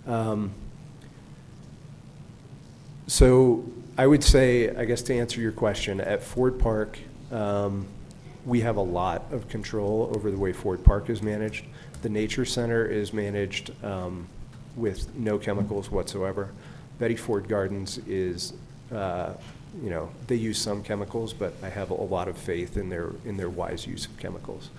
Um, 0.07 0.53
so 3.07 3.63
I 3.97 4.07
would 4.07 4.23
say, 4.23 4.75
I 4.75 4.85
guess 4.85 5.01
to 5.03 5.15
answer 5.15 5.39
your 5.39 5.51
question, 5.51 6.01
at 6.01 6.21
Ford 6.21 6.59
Park, 6.59 6.99
um, 7.31 7.87
we 8.45 8.61
have 8.61 8.77
a 8.77 8.81
lot 8.81 9.23
of 9.31 9.47
control 9.47 10.11
over 10.15 10.29
the 10.29 10.37
way 10.37 10.53
Ford 10.53 10.83
Park 10.83 11.09
is 11.09 11.21
managed. 11.21 11.65
The 12.01 12.09
Nature 12.09 12.45
Center 12.45 12.85
is 12.85 13.13
managed 13.13 13.71
um, 13.83 14.27
with 14.75 15.13
no 15.15 15.37
chemicals 15.37 15.89
whatsoever. 15.89 16.49
Betty 16.99 17.15
Ford 17.15 17.47
Gardens 17.47 17.97
is, 18.07 18.53
uh, 18.93 19.33
you 19.83 19.89
know, 19.89 20.09
they 20.27 20.35
use 20.35 20.57
some 20.57 20.83
chemicals, 20.83 21.33
but 21.33 21.53
I 21.63 21.69
have 21.69 21.89
a 21.89 21.95
lot 21.95 22.27
of 22.27 22.37
faith 22.37 22.77
in 22.77 22.89
their, 22.89 23.11
in 23.25 23.37
their 23.37 23.49
wise 23.49 23.87
use 23.87 24.05
of 24.05 24.17
chemicals. 24.17 24.69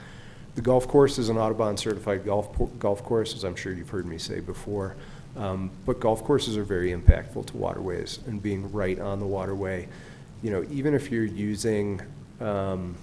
The 0.55 0.63
golf 0.63 0.89
course 0.89 1.19
is 1.19 1.29
an 1.29 1.37
Audubon-certified 1.37 2.25
golf, 2.25 2.49
golf 2.79 3.03
course, 3.03 3.35
as 3.35 3.45
I'm 3.45 3.57
sure 3.57 3.73
you've 3.73 3.91
heard 3.91 4.07
me 4.07 4.19
say 4.19 4.41
before. 4.41 4.97
Um, 5.36 5.70
But 5.84 6.00
golf 6.00 6.24
courses 6.24 6.56
are 6.56 6.65
very 6.65 6.92
impactful 6.92 7.47
to 7.47 7.56
waterways, 7.56 8.20
and 8.26 8.42
being 8.42 8.73
right 8.73 8.98
on 8.98 9.20
the 9.20 9.26
waterway 9.26 9.89
you 10.42 10.50
know, 10.50 10.65
even 10.70 10.94
if 10.94 11.10
you're 11.10 11.24
using 11.24 12.00
um, 12.40 12.94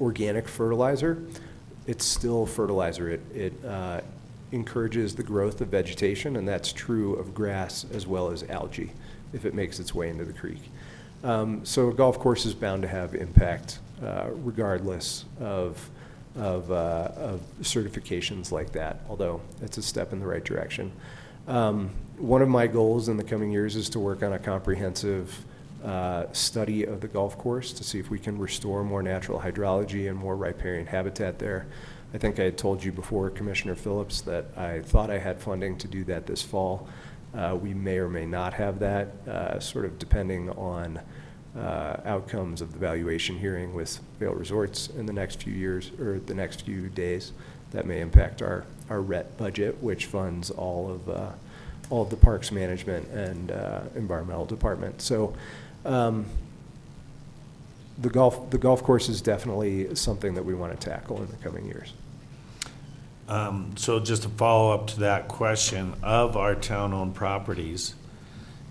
organic 0.00 0.48
fertilizer, 0.48 1.22
it's 1.86 2.04
still 2.04 2.46
fertilizer. 2.46 3.10
It, 3.10 3.20
it 3.34 3.64
uh, 3.64 4.00
encourages 4.52 5.14
the 5.14 5.22
growth 5.22 5.60
of 5.60 5.68
vegetation, 5.68 6.36
and 6.36 6.46
that's 6.46 6.72
true 6.72 7.14
of 7.14 7.34
grass 7.34 7.86
as 7.92 8.06
well 8.06 8.30
as 8.30 8.42
algae 8.44 8.92
if 9.32 9.44
it 9.44 9.54
makes 9.54 9.78
its 9.78 9.94
way 9.94 10.08
into 10.08 10.24
the 10.24 10.32
creek. 10.32 10.70
Um, 11.24 11.64
so 11.64 11.88
a 11.88 11.94
golf 11.94 12.18
course 12.18 12.44
is 12.44 12.54
bound 12.54 12.82
to 12.82 12.88
have 12.88 13.14
impact 13.14 13.78
uh, 14.02 14.28
regardless 14.44 15.24
of, 15.40 15.88
of, 16.36 16.70
uh, 16.70 17.10
of 17.16 17.40
certifications 17.62 18.52
like 18.52 18.72
that, 18.72 19.00
although 19.08 19.40
it's 19.62 19.78
a 19.78 19.82
step 19.82 20.12
in 20.12 20.20
the 20.20 20.26
right 20.26 20.44
direction. 20.44 20.92
Um, 21.48 21.90
one 22.18 22.42
of 22.42 22.48
my 22.48 22.66
goals 22.66 23.08
in 23.08 23.16
the 23.16 23.24
coming 23.24 23.52
years 23.52 23.76
is 23.76 23.88
to 23.90 24.00
work 24.00 24.22
on 24.22 24.32
a 24.32 24.38
comprehensive 24.38 25.44
uh, 25.84 26.26
study 26.32 26.84
of 26.84 27.00
the 27.00 27.08
golf 27.08 27.38
course 27.38 27.72
to 27.72 27.84
see 27.84 27.98
if 27.98 28.10
we 28.10 28.18
can 28.18 28.38
restore 28.38 28.82
more 28.82 29.02
natural 29.02 29.40
hydrology 29.40 30.08
and 30.08 30.18
more 30.18 30.36
riparian 30.36 30.86
habitat 30.86 31.38
there. 31.38 31.66
I 32.14 32.18
think 32.18 32.40
I 32.40 32.44
had 32.44 32.58
told 32.58 32.82
you 32.82 32.92
before, 32.92 33.30
Commissioner 33.30 33.74
Phillips, 33.74 34.22
that 34.22 34.46
I 34.56 34.80
thought 34.80 35.10
I 35.10 35.18
had 35.18 35.40
funding 35.40 35.76
to 35.78 35.88
do 35.88 36.04
that 36.04 36.26
this 36.26 36.42
fall. 36.42 36.88
Uh, 37.34 37.56
we 37.60 37.74
may 37.74 37.98
or 37.98 38.08
may 38.08 38.24
not 38.24 38.54
have 38.54 38.78
that, 38.78 39.08
uh, 39.28 39.60
sort 39.60 39.84
of 39.84 39.98
depending 39.98 40.50
on 40.50 41.00
uh, 41.58 41.96
outcomes 42.04 42.60
of 42.60 42.72
the 42.72 42.78
valuation 42.78 43.38
hearing 43.38 43.74
with 43.74 44.00
Vail 44.18 44.32
Resorts 44.32 44.88
in 44.88 45.06
the 45.06 45.12
next 45.12 45.42
few 45.42 45.52
years, 45.52 45.90
or 45.98 46.18
the 46.18 46.34
next 46.34 46.62
few 46.62 46.88
days. 46.88 47.32
That 47.72 47.86
may 47.86 48.00
impact 48.00 48.42
our, 48.42 48.64
our 48.88 49.00
RET 49.00 49.36
budget, 49.36 49.82
which 49.82 50.06
funds 50.06 50.50
all 50.50 50.90
of, 50.90 51.08
uh, 51.08 51.30
all 51.90 52.02
of 52.02 52.10
the 52.10 52.16
parks 52.16 52.52
management 52.52 53.08
and 53.08 53.50
uh, 53.50 53.80
environmental 53.94 54.46
department. 54.46 55.02
So 55.02 55.34
um, 55.84 56.26
the 57.98 58.08
golf, 58.08 58.50
the 58.50 58.58
golf 58.58 58.82
course 58.82 59.08
is 59.08 59.20
definitely 59.20 59.94
something 59.94 60.34
that 60.34 60.44
we 60.44 60.54
want 60.54 60.78
to 60.78 60.90
tackle 60.90 61.22
in 61.22 61.28
the 61.28 61.36
coming 61.36 61.66
years. 61.66 61.92
Um, 63.28 63.72
So 63.76 63.98
just 63.98 64.22
to 64.22 64.28
follow 64.28 64.72
up 64.72 64.86
to 64.88 65.00
that 65.00 65.28
question, 65.28 65.94
of 66.02 66.36
our 66.36 66.54
town-owned 66.54 67.14
properties 67.14 67.94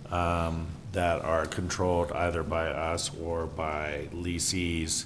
um, 0.10 0.68
that 0.96 1.24
are 1.24 1.46
controlled 1.46 2.12
either 2.14 2.42
by 2.42 2.68
us 2.68 3.12
or 3.22 3.46
by 3.46 4.08
leasees, 4.14 5.06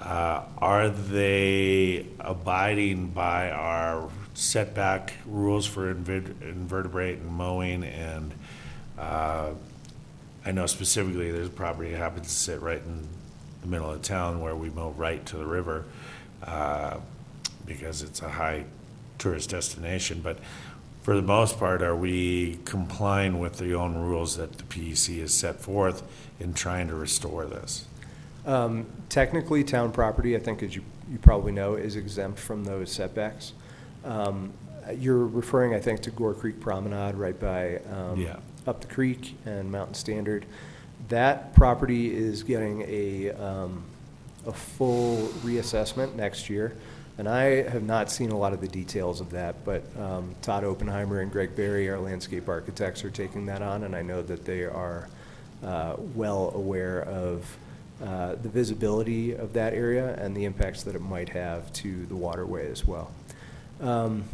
uh, 0.00 0.42
are 0.58 0.88
they 0.88 2.06
abiding 2.20 3.08
by 3.08 3.50
our 3.50 4.08
setback 4.34 5.14
rules 5.26 5.66
for 5.66 5.92
inver- 5.92 6.40
invertebrate 6.42 7.18
and 7.18 7.30
mowing? 7.30 7.84
And 7.84 8.32
uh, 8.98 9.50
I 10.44 10.52
know 10.52 10.66
specifically 10.66 11.32
there's 11.32 11.48
a 11.48 11.50
property 11.50 11.90
that 11.90 11.98
happens 11.98 12.28
to 12.28 12.34
sit 12.34 12.60
right 12.60 12.80
in 12.80 13.06
the 13.62 13.66
middle 13.66 13.90
of 13.90 14.02
town 14.02 14.40
where 14.40 14.54
we 14.54 14.70
mow 14.70 14.90
right 14.90 15.24
to 15.26 15.36
the 15.36 15.46
river 15.46 15.84
uh, 16.44 16.98
because 17.66 18.02
it's 18.02 18.22
a 18.22 18.28
high 18.28 18.64
tourist 19.18 19.50
destination. 19.50 20.20
But 20.22 20.38
for 21.06 21.14
the 21.14 21.22
most 21.22 21.60
part, 21.60 21.82
are 21.82 21.94
we 21.94 22.58
complying 22.64 23.38
with 23.38 23.58
the 23.58 23.72
own 23.74 23.94
rules 23.94 24.36
that 24.36 24.58
the 24.58 24.64
PEC 24.64 25.20
has 25.20 25.32
set 25.32 25.60
forth 25.60 26.02
in 26.40 26.52
trying 26.52 26.88
to 26.88 26.96
restore 26.96 27.46
this? 27.46 27.86
Um, 28.44 28.86
Technically, 29.08 29.62
town 29.62 29.92
property, 29.92 30.34
I 30.34 30.40
think 30.40 30.64
as 30.64 30.74
you, 30.74 30.82
you 31.08 31.18
probably 31.18 31.52
know, 31.52 31.76
is 31.76 31.94
exempt 31.94 32.40
from 32.40 32.64
those 32.64 32.90
setbacks. 32.90 33.52
Um, 34.04 34.52
You're 34.98 35.24
referring, 35.24 35.74
I 35.74 35.78
think, 35.78 36.00
to 36.02 36.10
Gore 36.10 36.34
Creek 36.34 36.58
Promenade 36.58 37.14
right 37.14 37.38
by 37.38 37.76
um, 37.88 38.20
Yeah. 38.20 38.38
up 38.66 38.80
the 38.80 38.88
creek 38.88 39.36
and 39.46 39.70
Mountain 39.70 39.94
Standard. 39.94 40.44
That 41.06 41.54
property 41.54 42.12
is 42.12 42.42
getting 42.42 42.82
a, 42.82 43.30
um, 43.30 43.84
a 44.44 44.52
full 44.52 45.28
reassessment 45.44 46.16
next 46.16 46.50
year. 46.50 46.76
And 47.18 47.28
I 47.28 47.68
have 47.70 47.82
not 47.82 48.10
seen 48.10 48.30
a 48.30 48.36
lot 48.36 48.52
of 48.52 48.60
the 48.60 48.68
details 48.68 49.20
of 49.20 49.30
that, 49.30 49.64
but 49.64 49.82
um, 49.98 50.34
Todd 50.42 50.64
Oppenheimer 50.64 51.20
and 51.20 51.32
Gregg 51.32 51.56
Barrie, 51.56 51.88
our 51.88 51.98
landscape 51.98 52.48
architects, 52.48 53.04
are 53.04 53.10
taking 53.10 53.46
that 53.46 53.62
on, 53.62 53.84
and 53.84 53.96
I 53.96 54.02
know 54.02 54.22
that 54.22 54.44
they 54.44 54.64
are 54.64 55.08
uh, 55.64 55.96
well 56.14 56.52
aware 56.54 57.02
of 57.04 57.56
uh, 58.04 58.34
the 58.34 58.50
visibility 58.50 59.32
of 59.32 59.54
that 59.54 59.72
area 59.72 60.14
and 60.16 60.36
the 60.36 60.44
impacts 60.44 60.82
that 60.82 60.94
it 60.94 61.00
might 61.00 61.30
have 61.30 61.72
to 61.72 62.04
the 62.06 62.16
waterway 62.16 62.70
as 62.70 62.84
well. 62.84 63.10
Um, 63.80 64.24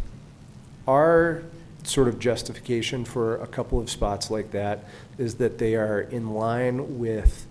Our 0.89 1.45
sort 1.85 2.09
of 2.09 2.19
justification 2.19 3.05
for 3.05 3.37
a 3.37 3.47
couple 3.47 3.79
of 3.79 3.89
spots 3.89 4.31
like 4.31 4.51
that 4.51 4.85
is 5.19 5.37
that 5.37 5.59
they 5.59 5.77
are 5.77 6.01
in 6.01 6.35
line 6.35 6.99
with 6.99 7.47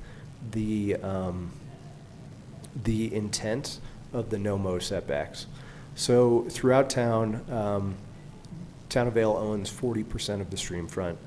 the, 0.52 0.98
um, 0.98 1.52
the 2.84 3.14
intent 3.14 3.80
of 4.14 4.30
the 4.30 4.38
no-mow 4.38 4.80
setbacks. 4.80 5.48
So 5.96 6.46
throughout 6.50 6.90
town, 6.90 7.46
um, 7.50 7.96
Town 8.90 9.08
of 9.08 9.14
Vail 9.14 9.32
owns 9.32 9.70
forty 9.70 10.04
percent 10.04 10.42
of 10.42 10.50
the 10.50 10.58
stream 10.58 10.88
front. 10.88 11.18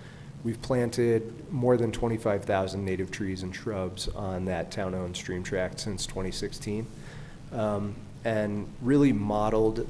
We've 0.42 0.60
planted 0.60 1.50
more 1.50 1.76
than 1.78 1.92
twenty-five 1.92 2.44
thousand 2.44 2.84
native 2.84 3.10
trees 3.10 3.42
and 3.42 3.54
shrubs 3.54 4.08
on 4.08 4.44
that 4.44 4.70
town-owned 4.70 5.16
stream 5.16 5.42
tract 5.42 5.80
since 5.80 6.06
twenty 6.06 6.30
sixteen. 6.30 6.86
Um, 7.52 7.94
and 8.24 8.66
really 8.82 9.12
modeled, 9.12 9.86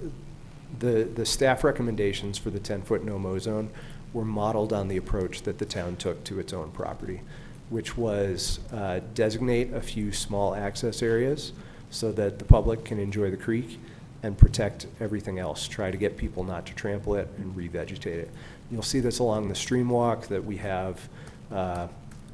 the, 0.78 1.04
the 1.04 1.24
staff 1.24 1.64
recommendations 1.64 2.36
for 2.36 2.50
the 2.50 2.60
ten-foot 2.60 3.04
no-mow 3.04 3.38
zone 3.38 3.70
were 4.12 4.24
modeled 4.24 4.72
on 4.72 4.88
the 4.88 4.96
approach 4.96 5.42
that 5.42 5.58
the 5.58 5.64
town 5.64 5.96
took 5.96 6.22
to 6.24 6.38
its 6.38 6.52
own 6.52 6.70
property, 6.70 7.20
which 7.70 7.96
was 7.96 8.60
uh, 8.72 9.00
designate 9.14 9.72
a 9.72 9.80
few 9.80 10.12
small 10.12 10.54
access 10.54 11.02
areas 11.02 11.52
so 11.90 12.12
that 12.12 12.38
the 12.38 12.44
public 12.44 12.84
can 12.84 12.98
enjoy 12.98 13.30
the 13.30 13.36
creek 13.36 13.78
and 14.22 14.36
protect 14.38 14.86
everything 15.00 15.38
else. 15.38 15.68
Try 15.68 15.90
to 15.90 15.96
get 15.96 16.16
people 16.16 16.44
not 16.44 16.66
to 16.66 16.74
trample 16.74 17.14
it 17.14 17.28
and 17.36 17.54
revegetate 17.54 18.06
it. 18.06 18.30
You'll 18.70 18.82
see 18.82 19.00
this 19.00 19.18
along 19.18 19.48
the 19.48 19.54
stream 19.54 19.90
walk 19.90 20.28
that 20.28 20.44
we 20.44 20.56
have 20.56 21.08
uh, 21.52 21.88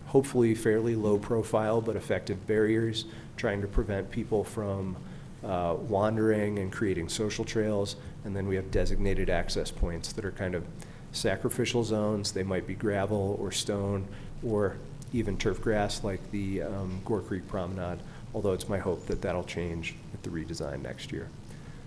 hopefully 0.07 0.55
fairly 0.55 0.95
low 0.95 1.19
profile 1.19 1.81
but 1.81 1.97
effective 1.97 2.47
barriers, 2.47 3.05
trying 3.37 3.61
to 3.61 3.67
prevent 3.67 4.11
people 4.11 4.45
from 4.45 4.97
uh, 5.45 5.75
wandering 5.89 6.59
and 6.59 6.73
creating 6.73 7.09
social 7.09 7.45
trails. 7.45 7.97
And 8.25 8.37
then 8.37 8.47
we 8.47 8.57
have 8.57 8.70
designated 8.70 9.31
access 9.31 9.70
points 9.70 10.12
that 10.12 10.25
are 10.25 10.33
kind 10.33 10.55
of 10.55 10.65
sacrificial 11.12 11.83
zones. 11.85 12.33
They 12.33 12.43
might 12.43 12.67
be 12.67 12.75
gravel 12.75 13.37
or 13.41 13.51
stone 13.51 14.07
or 14.47 14.77
even 15.12 15.37
turf 15.37 15.61
grass 15.61 16.05
like 16.05 16.31
the 16.31 16.62
um, 16.62 17.01
Gore 17.05 17.20
Creek 17.20 17.49
Promenade, 17.49 17.99
although 18.34 18.52
it's 18.52 18.68
my 18.68 18.78
hope 18.78 19.07
that 19.07 19.23
that'll 19.23 19.44
change 19.44 19.94
with 20.12 20.23
the 20.23 20.31
redesign 20.31 20.83
next 20.83 21.12
year. 21.12 21.28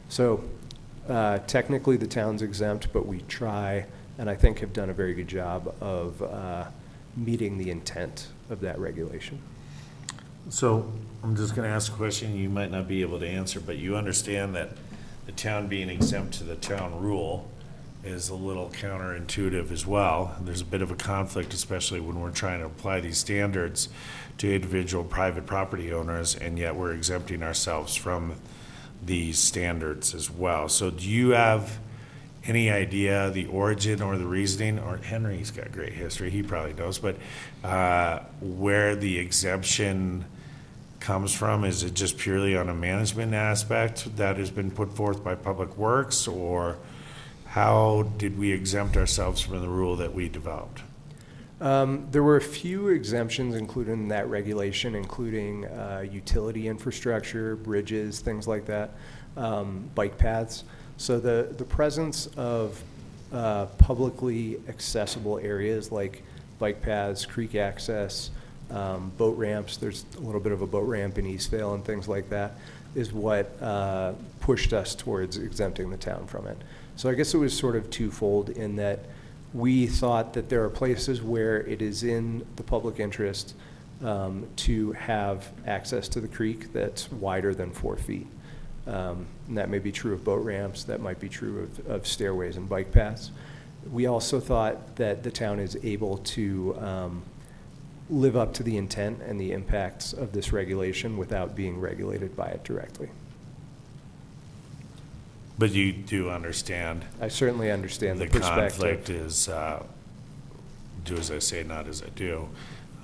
So 0.09 0.43
uh, 1.07 1.39
technically, 1.39 1.97
the 1.97 2.07
town's 2.07 2.41
exempt, 2.41 2.91
but 2.93 3.05
we 3.05 3.21
try, 3.21 3.85
and 4.17 4.29
I 4.29 4.35
think 4.35 4.59
have 4.59 4.73
done 4.73 4.89
a 4.89 4.93
very 4.93 5.13
good 5.13 5.27
job 5.27 5.73
of 5.81 6.21
uh, 6.21 6.65
meeting 7.15 7.57
the 7.57 7.69
intent 7.69 8.27
of 8.49 8.61
that 8.61 8.79
regulation. 8.79 9.41
So 10.49 10.91
I'm 11.23 11.35
just 11.35 11.55
going 11.55 11.67
to 11.67 11.73
ask 11.73 11.91
a 11.91 11.95
question 11.95 12.35
you 12.35 12.49
might 12.49 12.71
not 12.71 12.87
be 12.87 13.01
able 13.01 13.19
to 13.19 13.27
answer, 13.27 13.59
but 13.59 13.77
you 13.77 13.95
understand 13.95 14.55
that 14.55 14.71
the 15.25 15.31
town 15.31 15.67
being 15.67 15.89
exempt 15.89 16.33
to 16.35 16.43
the 16.43 16.55
town 16.55 17.01
rule 17.01 17.49
is 18.03 18.29
a 18.29 18.35
little 18.35 18.69
counterintuitive 18.69 19.71
as 19.71 19.85
well. 19.85 20.35
There's 20.41 20.61
a 20.61 20.65
bit 20.65 20.81
of 20.81 20.91
a 20.91 20.95
conflict, 20.95 21.53
especially 21.53 21.99
when 21.99 22.19
we're 22.19 22.31
trying 22.31 22.59
to 22.59 22.65
apply 22.65 22.99
these 22.99 23.17
standards 23.17 23.89
to 24.39 24.53
individual 24.53 25.03
private 25.03 25.45
property 25.45 25.93
owners, 25.93 26.35
and 26.35 26.57
yet 26.57 26.75
we're 26.75 26.93
exempting 26.93 27.43
ourselves 27.43 27.95
from 27.95 28.35
these 29.05 29.39
standards 29.39 30.13
as 30.13 30.29
well. 30.29 30.67
So 30.67 30.89
do 30.89 31.07
you 31.07 31.29
have 31.29 31.79
any 32.45 32.69
idea 32.69 33.29
the 33.29 33.45
origin 33.45 34.01
or 34.01 34.17
the 34.17 34.25
reasoning, 34.25 34.79
or 34.79 34.97
Henry's 34.97 35.51
got 35.51 35.71
great 35.71 35.93
history, 35.93 36.29
he 36.29 36.43
probably 36.43 36.73
knows, 36.73 36.97
but 36.97 37.15
uh, 37.63 38.19
where 38.41 38.95
the 38.95 39.17
exemption 39.17 40.25
comes 40.99 41.33
from? 41.33 41.63
Is 41.63 41.83
it 41.83 41.93
just 41.93 42.17
purely 42.17 42.57
on 42.57 42.67
a 42.67 42.73
management 42.73 43.33
aspect 43.33 44.17
that 44.17 44.37
has 44.37 44.51
been 44.51 44.71
put 44.71 44.93
forth 44.93 45.23
by 45.23 45.35
Public 45.35 45.77
Works, 45.77 46.27
or 46.27 46.77
how 47.53 48.01
did 48.17 48.35
we 48.35 48.51
exempt 48.51 48.97
ourselves 48.97 49.39
from 49.39 49.61
the 49.61 49.69
rule 49.69 49.95
that 49.95 50.11
we 50.11 50.27
developed? 50.27 50.81
Um, 51.61 52.07
There 52.09 52.23
were 52.23 52.37
a 52.37 52.41
few 52.41 52.87
exemptions 52.87 53.53
included 53.53 53.91
in 53.91 54.07
that 54.07 54.27
regulation, 54.27 54.95
including 54.95 55.65
uh, 55.65 56.03
utility 56.11 56.67
infrastructure, 56.67 57.55
bridges, 57.55 58.21
things 58.21 58.47
like 58.47 58.65
that, 58.65 58.95
um, 59.37 59.87
bike 59.93 60.17
paths. 60.17 60.63
So 60.97 61.19
the, 61.19 61.53
the 61.55 61.63
presence 61.63 62.25
of 62.37 62.81
uh, 63.31 63.67
publicly 63.77 64.59
accessible 64.67 65.37
areas 65.37 65.91
like 65.91 66.23
bike 66.57 66.81
paths, 66.81 67.23
creek 67.23 67.53
access, 67.53 68.31
um, 68.71 69.11
boat 69.15 69.37
ramps, 69.37 69.77
there's 69.77 70.05
a 70.17 70.21
little 70.21 70.41
bit 70.41 70.53
of 70.53 70.63
a 70.63 70.67
boat 70.67 70.87
ramp 70.87 71.19
in 71.19 71.27
East 71.27 71.51
Vail 71.51 71.75
and 71.75 71.85
things 71.85 72.07
like 72.07 72.29
that, 72.29 72.55
is 72.95 73.13
what 73.13 73.55
uh, 73.61 74.13
pushed 74.39 74.73
us 74.73 74.95
towards 74.95 75.37
exempting 75.37 75.91
the 75.91 75.97
town 75.97 76.25
from 76.25 76.47
it. 76.47 76.57
So 76.95 77.09
I 77.09 77.13
guess 77.13 77.33
it 77.33 77.37
was 77.37 77.57
sort 77.57 77.75
of 77.75 77.89
twofold 77.89 78.49
in 78.49 78.75
that 78.77 78.99
we 79.53 79.87
thought 79.87 80.33
that 80.33 80.49
there 80.49 80.63
are 80.63 80.69
places 80.69 81.21
where 81.21 81.61
it 81.61 81.81
is 81.81 82.03
in 82.03 82.45
the 82.55 82.63
public 82.63 82.99
interest 82.99 83.55
um, 84.03 84.47
to 84.57 84.91
have 84.93 85.51
access 85.65 86.07
to 86.09 86.19
the 86.19 86.27
creek 86.27 86.73
that's 86.73 87.11
wider 87.11 87.53
than 87.53 87.71
four 87.71 87.97
feet. 87.97 88.27
Um, 88.87 89.27
And 89.47 89.57
that 89.57 89.69
may 89.69 89.79
be 89.79 89.91
true 89.91 90.13
of 90.13 90.23
boat 90.23 90.43
ramps, 90.43 90.83
that 90.85 90.99
might 90.99 91.19
be 91.19 91.29
true 91.29 91.63
of, 91.63 91.87
of 91.87 92.07
stairways 92.07 92.57
and 92.57 92.67
bike 92.67 92.91
paths. 92.91 93.31
We 93.91 94.07
also 94.07 94.39
thought 94.39 94.95
that 94.95 95.23
the 95.23 95.31
town 95.31 95.59
is 95.59 95.77
able 95.83 96.17
to 96.17 96.75
um, 96.79 97.23
live 98.09 98.35
up 98.35 98.53
to 98.55 98.63
the 98.63 98.77
intent 98.77 99.21
and 99.21 99.39
the 99.39 99.51
impacts 99.51 100.13
of 100.13 100.31
this 100.31 100.51
regulation 100.51 101.17
without 101.17 101.55
being 101.55 101.79
regulated 101.79 102.35
by 102.35 102.47
it 102.47 102.63
directly. 102.63 103.09
But 105.57 105.71
you 105.71 105.93
do 105.93 106.29
understand 106.29 107.05
I 107.21 107.27
certainly 107.27 107.69
understand 107.71 108.19
the 108.19 108.25
the 108.25 108.31
perspective. 108.39 108.79
conflict 108.79 109.09
is, 109.09 109.49
uh, 109.49 109.83
do 111.05 111.15
as 111.15 111.29
I 111.29 111.39
say, 111.39 111.63
not 111.63 111.87
as 111.87 112.01
I 112.01 112.09
do, 112.15 112.49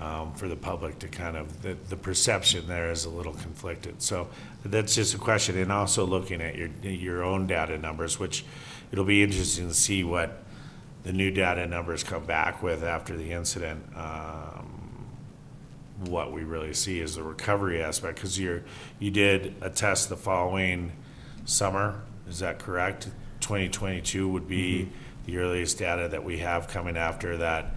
um, 0.02 0.34
for 0.34 0.48
the 0.48 0.56
public 0.56 0.98
to 1.00 1.08
kind 1.08 1.38
of, 1.38 1.62
the, 1.62 1.76
the 1.90 1.96
perception 1.98 2.68
there 2.68 2.90
is 2.90 3.06
a 3.06 3.10
little 3.10 3.34
conflicted. 3.34 4.02
So 4.02 4.30
that's 4.66 4.96
just 4.96 5.14
a 5.14 5.18
question, 5.18 5.58
and 5.58 5.72
also 5.72 6.06
looking 6.06 6.42
at 6.42 6.56
your, 6.56 6.70
your 6.82 7.24
own 7.24 7.48
data 7.48 7.78
numbers, 7.78 8.18
which 8.18 8.46
it'll 8.92 9.06
be 9.06 9.22
interesting 9.22 9.68
to 9.68 9.74
see 9.74 10.04
what 10.04 10.42
the 11.04 11.14
new 11.14 11.32
data 11.32 11.68
numbers 11.68 12.04
come 12.04 12.26
back 12.26 12.64
with 12.64 12.84
after 12.84 13.16
the 13.16 13.32
incident. 13.32 13.84
Um, 13.96 14.76
What 16.06 16.32
we 16.32 16.44
really 16.44 16.74
see 16.74 17.02
is 17.02 17.16
the 17.16 17.24
recovery 17.24 17.84
aspect, 17.84 18.16
because 18.16 18.40
you're, 18.40 18.64
you 19.00 19.12
did 19.12 19.54
attest 19.62 20.08
the 20.08 20.16
following 20.16 20.94
summer, 21.46 22.02
is 22.30 22.40
that 22.40 22.60
correct? 22.60 23.10
2022 23.42 24.28
would 24.28 24.48
be 24.48 24.90
the 25.26 25.38
earliest 25.38 25.78
data 25.78 26.08
that 26.08 26.24
we 26.24 26.38
have 26.40 26.68
coming 26.68 26.98
after 26.98 27.38
that 27.38 27.74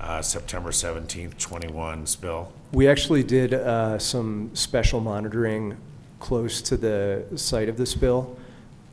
uh, 0.00 0.22
September 0.22 0.70
17th, 0.70 1.36
21 1.38 2.06
spill. 2.06 2.52
We 2.72 2.88
actually 2.88 3.22
did 3.22 3.54
uh, 3.54 3.98
some 3.98 4.50
special 4.54 5.00
monitoring 5.00 5.76
close 6.20 6.60
to 6.62 6.76
the 6.76 7.24
site 7.36 7.68
of 7.68 7.76
the 7.76 7.86
spill 7.86 8.36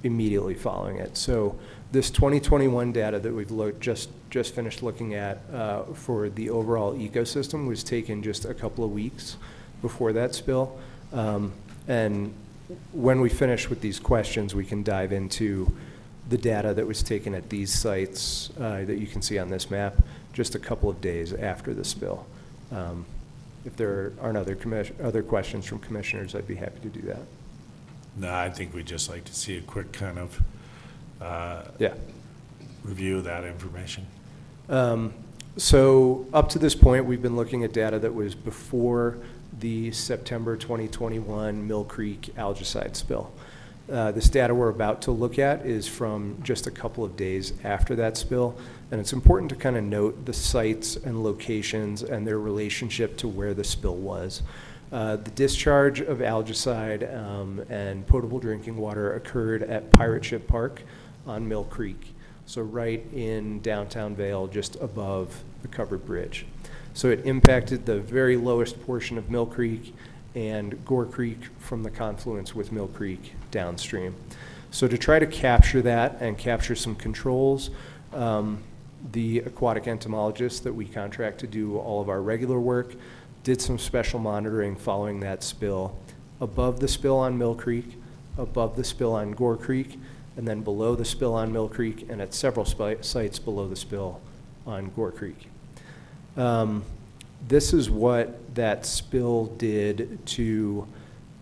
immediately 0.04 0.54
following 0.54 0.98
it. 0.98 1.16
So 1.18 1.58
this 1.92 2.10
2021 2.10 2.92
data 2.92 3.20
that 3.20 3.34
we've 3.34 3.52
looked, 3.52 3.80
just, 3.80 4.10
just 4.30 4.54
finished 4.54 4.84
looking 4.84 5.14
at 5.14 5.42
uh, 5.54 5.84
for 5.94 6.30
the 6.30 6.50
overall 6.50 6.94
ecosystem 6.94 7.68
was 7.68 7.84
taken 7.84 8.24
just 8.24 8.46
a 8.46 8.54
couple 8.54 8.84
of 8.84 8.92
weeks 8.92 9.38
before 9.82 10.14
that 10.14 10.36
spill. 10.36 10.78
Um, 11.12 11.54
And 11.88 12.34
when 12.92 13.22
we 13.22 13.30
finish 13.30 13.70
with 13.70 13.82
these 13.82 14.00
questions, 14.00 14.54
we 14.56 14.66
can 14.66 14.84
dive 14.84 15.12
into 15.12 15.72
the 16.30 16.38
data 16.38 16.74
that 16.74 16.88
was 16.88 17.04
taken 17.04 17.36
at 17.36 17.50
these 17.50 17.72
sites 17.72 18.50
uh, 18.60 18.84
that 18.86 18.98
you 18.98 19.08
can 19.08 19.22
see 19.22 19.38
on 19.40 19.50
this 19.50 19.70
map 19.70 19.96
just 20.32 20.56
a 20.56 20.60
couple 20.60 20.90
of 20.90 21.02
days 21.02 21.34
after 21.34 21.74
the 21.74 21.84
spill. 21.84 22.26
Um, 22.72 23.06
If 23.66 23.76
there 23.78 24.12
aren't 24.22 24.38
other 24.38 24.58
other 25.02 25.24
questions 25.24 25.66
from 25.66 25.80
commissioners, 25.80 26.36
I'd 26.36 26.48
be 26.48 26.56
happy 26.56 26.80
to 26.82 26.90
do 26.90 27.02
that. 27.08 27.22
No, 28.18 28.34
I 28.34 28.50
think 28.50 28.74
we'd 28.74 28.86
just 28.86 29.10
like 29.10 29.24
to 29.26 29.34
see 29.34 29.58
a 29.58 29.62
quick 29.62 29.92
kind 29.94 30.18
of 30.20 30.42
uh, 31.22 31.62
Yeah. 31.80 31.94
review 32.84 33.18
of 33.20 33.24
that 33.24 33.44
information. 33.44 34.06
Um, 34.70 35.14
So 35.56 36.26
up 36.34 36.50
to 36.50 36.60
this 36.60 36.74
point, 36.76 37.06
we've 37.06 37.22
been 37.22 37.36
looking 37.36 37.64
at 37.64 37.74
data 37.74 38.00
that 38.00 38.14
was 38.14 38.34
before 38.36 39.18
the 39.64 39.90
September 39.94 40.58
2021 40.58 41.66
Mill 41.66 41.86
Creek 41.86 42.34
algicide 42.38 42.98
spill. 42.98 43.32
Uh, 43.90 44.12
This 44.12 44.28
data 44.28 44.54
we're 44.54 44.68
about 44.68 45.02
to 45.04 45.12
look 45.12 45.40
at 45.40 45.66
is 45.66 45.88
from 45.88 46.38
just 46.44 46.68
a 46.68 46.72
couple 46.72 47.06
of 47.06 47.16
days 47.16 47.54
after 47.64 47.96
that 47.96 48.18
spill, 48.18 48.58
and 48.92 49.00
it's 49.00 49.14
important 49.14 49.50
to 49.52 49.56
kind 49.56 49.78
of 49.78 49.86
note 49.86 50.26
the 50.26 50.34
sites 50.34 50.98
and 50.98 51.24
locations 51.24 52.04
and 52.04 52.28
their 52.28 52.40
relationship 52.40 53.16
to 53.20 53.30
where 53.30 53.54
the 53.54 53.64
spill 53.64 53.96
was. 53.96 54.42
Uh, 54.92 55.16
The 55.16 55.32
discharge 55.32 56.02
of 56.02 56.18
algicide 56.18 57.02
um, 57.18 57.62
and 57.70 58.06
potable 58.06 58.40
drinking 58.40 58.76
water 58.76 59.14
occurred 59.14 59.64
at 59.64 59.92
Pirate 59.92 60.26
Ship 60.26 60.46
Park 60.46 60.82
on 61.26 61.48
Mill 61.48 61.64
Creek 61.64 62.14
so 62.46 62.62
right 62.62 63.02
in 63.14 63.62
downtown 63.62 64.16
Vail, 64.16 64.48
just 64.48 64.76
above 64.82 65.44
the 65.62 65.68
covered 65.68 66.06
bridge. 66.06 66.46
So 66.94 67.10
it 67.10 67.26
impacted 67.26 67.86
the 67.86 68.00
very 68.00 68.38
lowest 68.38 68.82
portion 68.86 69.18
of 69.18 69.30
Mill 69.30 69.46
Creek 69.46 69.96
and 70.36 70.84
Gore 70.86 71.06
Creek 71.06 71.40
from 71.60 71.84
the 71.84 71.90
confluence 71.90 72.54
with 72.54 72.72
Mill 72.72 72.88
Creek 72.88 73.34
downstream. 73.52 74.16
So 74.72 74.88
to 74.88 74.98
try 74.98 75.20
to 75.20 75.28
capture 75.28 75.82
that 75.84 76.18
and 76.20 76.38
capture 76.38 76.76
some 76.76 76.96
controls, 76.96 77.70
um, 78.14 78.64
the 79.12 79.40
aquatic 79.40 79.88
entomologist 79.88 80.64
that 80.64 80.74
we 80.74 80.86
contract 80.86 81.40
to 81.40 81.48
do 81.48 81.78
all 81.78 82.02
of 82.02 82.10
our 82.10 82.22
regular 82.22 82.60
work 82.60 82.96
did 83.44 83.62
some 83.62 83.78
special 83.78 84.20
monitoring 84.20 84.76
following 84.76 85.20
that 85.20 85.44
spill 85.44 85.98
above 86.40 86.80
the 86.80 86.88
spill 86.88 87.18
on 87.18 87.38
Mill 87.38 87.56
Creek, 87.56 87.98
above 88.38 88.76
the 88.76 88.84
spill 88.84 89.14
on 89.14 89.32
Gore 89.32 89.58
Creek, 89.58 90.00
and 90.36 90.48
then 90.48 90.62
below 90.62 90.96
the 90.96 91.06
spill 91.06 91.34
on 91.34 91.54
Mill 91.54 91.70
Creek, 91.70 92.08
and 92.10 92.22
at 92.22 92.34
several 92.34 92.66
sites 92.66 93.40
below 93.40 93.68
the 93.68 93.76
spill 93.76 94.20
on 94.66 94.90
Gore 94.96 95.12
Creek. 95.12 95.48
Um, 96.38 96.84
This 97.48 97.74
is 97.74 97.90
what 97.90 98.56
that 98.56 98.86
spill 98.86 99.48
did 99.48 100.26
to 100.28 100.88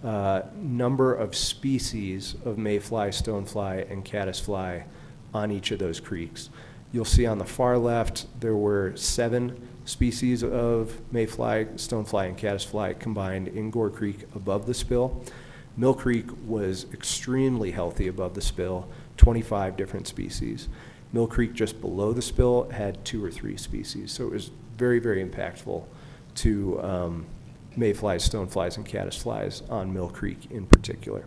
uh, 0.04 0.42
number 0.56 1.14
of 1.14 1.36
species 1.36 2.36
of 2.44 2.58
mayfly, 2.58 3.10
stonefly, 3.10 3.90
and 3.92 4.04
caddisfly 4.04 4.84
on 5.32 5.52
each 5.52 5.70
of 5.70 5.78
those 5.78 6.00
creeks. 6.00 6.50
You'll 6.92 7.06
see 7.06 7.28
on 7.28 7.38
the 7.38 7.46
far 7.46 7.78
left, 7.78 8.26
there 8.40 8.56
were 8.56 8.96
seven 8.96 9.68
species 9.86 10.44
of 10.44 11.00
mayfly, 11.12 11.66
stonefly, 11.76 12.28
and 12.28 12.38
caddisfly 12.38 12.96
combined 12.96 13.48
in 13.50 13.70
Gore 13.70 13.92
Creek 13.92 14.26
above 14.36 14.66
the 14.66 14.74
spill. 14.74 15.24
Mill 15.78 15.94
Creek 15.94 16.26
was 16.46 16.88
extremely 16.92 17.72
healthy 17.72 18.08
above 18.08 18.34
the 18.34 18.42
spill, 18.42 18.88
25 19.18 19.78
different 19.78 20.08
species. 20.08 20.68
Mill 21.14 21.28
Creek 21.28 21.54
just 21.54 21.80
below 21.80 22.12
the 22.12 22.22
spill 22.22 22.70
had 22.72 23.06
two 23.06 23.24
or 23.24 23.30
three 23.30 23.56
species, 23.56 24.12
so 24.12 24.26
it 24.26 24.32
was 24.32 24.52
very, 24.82 25.00
very 25.00 25.24
impactful 25.24 25.80
to 26.34 26.82
um, 26.82 27.26
mayflies, 27.76 28.28
stoneflies, 28.28 28.78
and 28.78 28.86
caddisflies 28.86 29.56
on 29.70 29.94
Mill 29.94 30.10
Creek 30.10 30.50
in 30.50 30.66
particular. 30.66 31.24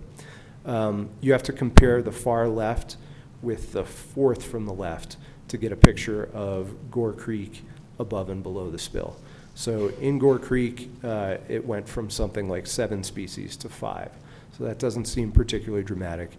Um, 0.67 0.97
You 1.21 1.31
have 1.33 1.45
to 1.45 1.53
compare 1.53 2.03
the 2.03 2.17
far 2.27 2.49
left 2.49 2.97
with 3.43 3.73
the 3.73 3.85
fourth 3.85 4.43
from 4.43 4.67
the 4.67 4.73
left 4.73 5.17
to 5.49 5.57
get 5.57 5.71
a 5.71 5.77
picture 5.77 6.29
of 6.35 6.91
Gore 6.91 7.13
Creek 7.13 7.63
above 7.99 8.29
and 8.29 8.43
below 8.43 8.71
the 8.71 8.79
spill. 8.79 9.15
So 9.55 9.93
in 10.01 10.19
Gore 10.19 10.41
Creek, 10.41 10.91
uh, 11.05 11.37
it 11.49 11.65
went 11.65 11.89
from 11.89 12.11
something 12.11 12.49
like 12.49 12.67
seven 12.67 13.05
species 13.05 13.57
to 13.59 13.69
five. 13.69 14.11
So 14.59 14.65
that 14.65 14.79
doesn't 14.81 15.05
seem 15.05 15.31
particularly 15.31 15.85
dramatic. 15.85 16.31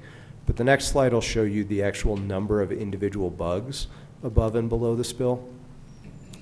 But 0.46 0.58
the 0.58 0.64
next 0.64 0.88
slide 0.88 1.14
will 1.14 1.22
show 1.22 1.44
you 1.44 1.64
the 1.64 1.82
actual 1.82 2.18
number 2.18 2.62
of 2.62 2.72
individual 2.72 3.30
bugs 3.30 3.88
above 4.22 4.56
and 4.56 4.68
below 4.68 4.96
the 4.96 5.04
spill. 5.04 5.48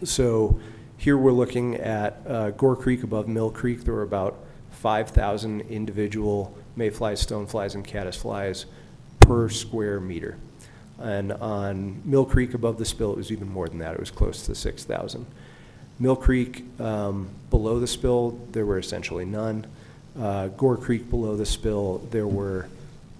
So 0.06 0.60
here 0.98 1.18
we're 1.18 1.32
looking 1.32 1.76
at 1.76 2.22
uh, 2.28 2.52
Gore 2.52 2.76
Creek 2.76 3.04
above 3.04 3.28
Mill 3.28 3.50
Creek. 3.50 3.84
There 3.84 3.94
were 3.94 4.04
about 4.04 4.38
5,000 4.72 5.62
individual 5.62 6.56
mayflies, 6.76 7.26
stoneflies, 7.26 7.76
and 7.76 7.86
caddisflies 7.86 8.66
per 9.20 9.50
square 9.50 10.00
meter. 10.00 10.38
And 11.00 11.34
on 11.34 12.02
Mill 12.06 12.26
Creek 12.26 12.54
above 12.54 12.78
the 12.78 12.86
spill, 12.86 13.12
it 13.12 13.18
was 13.18 13.32
even 13.32 13.50
more 13.50 13.68
than 13.68 13.80
that. 13.80 13.94
It 13.94 14.00
was 14.00 14.12
close 14.12 14.46
to 14.46 14.56
6,000. 14.56 15.26
Mill 16.00 16.16
Creek 16.16 16.66
um, 16.80 17.30
below 17.50 17.80
the 17.80 17.88
spill, 17.88 18.40
there 18.52 18.66
were 18.66 18.80
essentially 18.80 19.26
none. 19.26 19.66
Uh, 20.20 20.48
Gore 20.50 20.78
Creek 20.78 21.10
below 21.10 21.36
the 21.36 21.46
spill, 21.46 22.00
there 22.12 22.28
were 22.28 22.68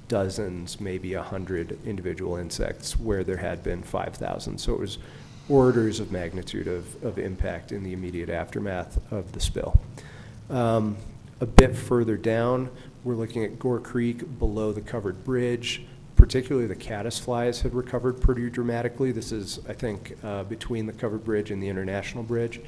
dozens, 0.08 0.80
maybe 0.80 1.14
a 1.14 1.24
hundred 1.24 1.78
individual 1.86 2.36
insects 2.36 3.00
where 3.00 3.24
there 3.24 3.38
had 3.38 3.64
been 3.64 3.82
5,000. 3.82 4.58
So 4.58 4.74
it 4.74 4.80
was 4.80 4.98
orders 5.50 6.00
of 6.00 6.12
magnitude 6.12 6.68
of, 6.68 7.04
of 7.04 7.18
impact 7.18 7.72
in 7.72 7.84
the 7.84 7.94
immediate 7.94 8.30
aftermath 8.30 9.00
of 9.12 9.32
the 9.34 9.40
spill. 9.40 9.80
Um, 10.50 10.98
a 11.40 11.46
bit 11.46 11.76
further 11.76 12.16
down, 12.16 12.70
we're 13.04 13.16
looking 13.16 13.44
at 13.44 13.60
Gore 13.60 13.80
Creek 13.80 14.40
below 14.40 14.72
the 14.72 14.82
covered 14.82 15.24
bridge. 15.24 15.86
Particularly 16.16 16.68
the 16.68 16.76
caddisflies 16.76 17.62
had 17.62 17.74
recovered 17.74 18.22
pretty 18.22 18.50
dramatically. 18.50 19.12
This 19.12 19.34
is, 19.34 19.60
I 19.68 19.74
think, 19.74 20.16
uh, 20.24 20.44
between 20.44 20.86
the 20.86 20.94
covered 20.94 21.26
bridge 21.26 21.52
and 21.52 21.62
the 21.62 21.68
international 21.68 22.24
bridge. 22.24 22.62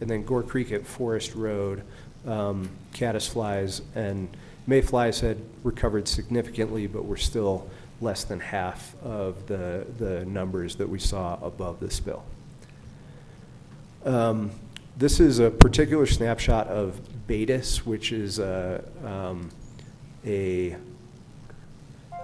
And 0.00 0.08
then 0.08 0.24
Gore 0.24 0.42
Creek 0.42 0.72
at 0.72 0.86
Forest 0.86 1.34
Road, 1.34 1.82
um, 2.26 2.70
caddisflies 2.94 3.82
and 3.94 4.34
mayflies 4.66 5.20
had 5.20 5.38
recovered 5.62 6.08
significantly, 6.08 6.86
but 6.86 7.04
were 7.04 7.16
still 7.16 7.68
less 8.02 8.24
than 8.24 8.40
half 8.40 8.94
of 9.02 9.46
the, 9.46 9.86
the 9.98 10.24
numbers 10.26 10.76
that 10.76 10.88
we 10.88 10.98
saw 10.98 11.38
above 11.42 11.80
the 11.80 11.90
spill. 11.90 12.22
Um, 14.04 14.50
This 14.98 15.20
is 15.20 15.38
a 15.38 15.50
particular 15.50 16.06
snapshot 16.06 16.66
of 16.66 17.00
Baetis, 17.26 17.86
which 17.86 18.12
is 18.12 18.38
a, 18.38 18.84
um, 19.04 19.50
a, 20.26 20.76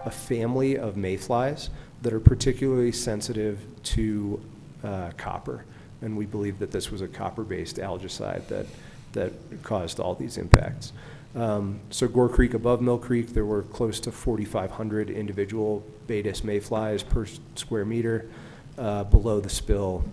a 0.05 0.11
family 0.11 0.77
of 0.77 0.97
mayflies 0.97 1.71
that 2.03 2.13
are 2.13 2.21
particularly 2.21 2.93
sensitive 2.93 3.59
to 3.95 4.41
uh, 4.85 5.11
copper. 5.17 5.65
And 6.03 6.17
we 6.19 6.27
believe 6.27 6.59
that 6.59 6.71
this 6.71 6.91
was 6.91 7.01
a 7.01 7.09
copper-based 7.09 7.79
algicide 7.79 8.47
that 8.49 8.67
that 9.13 9.33
caused 9.63 9.99
all 9.99 10.15
these 10.15 10.37
impacts. 10.37 10.93
Um, 11.35 11.81
So 11.91 12.09
Gore 12.09 12.29
Creek 12.29 12.55
above 12.55 12.81
Mill 12.81 12.99
Creek, 12.99 13.29
there 13.35 13.45
were 13.45 13.63
close 13.63 14.01
to 14.01 14.13
4,500 14.13 15.11
individual 15.11 15.85
Baetis 16.07 16.43
mayflies 16.43 17.03
per 17.03 17.27
square 17.55 17.85
meter. 17.85 18.29
Uh, 18.77 19.05
Below 19.05 19.41
the 19.41 19.49
spill, 19.49 20.05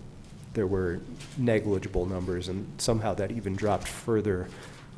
there 0.53 0.68
were 0.68 1.00
negligible 1.38 2.06
numbers, 2.06 2.48
and 2.48 2.68
somehow 2.77 3.14
that 3.14 3.32
even 3.32 3.56
dropped 3.56 3.88
further 3.88 4.48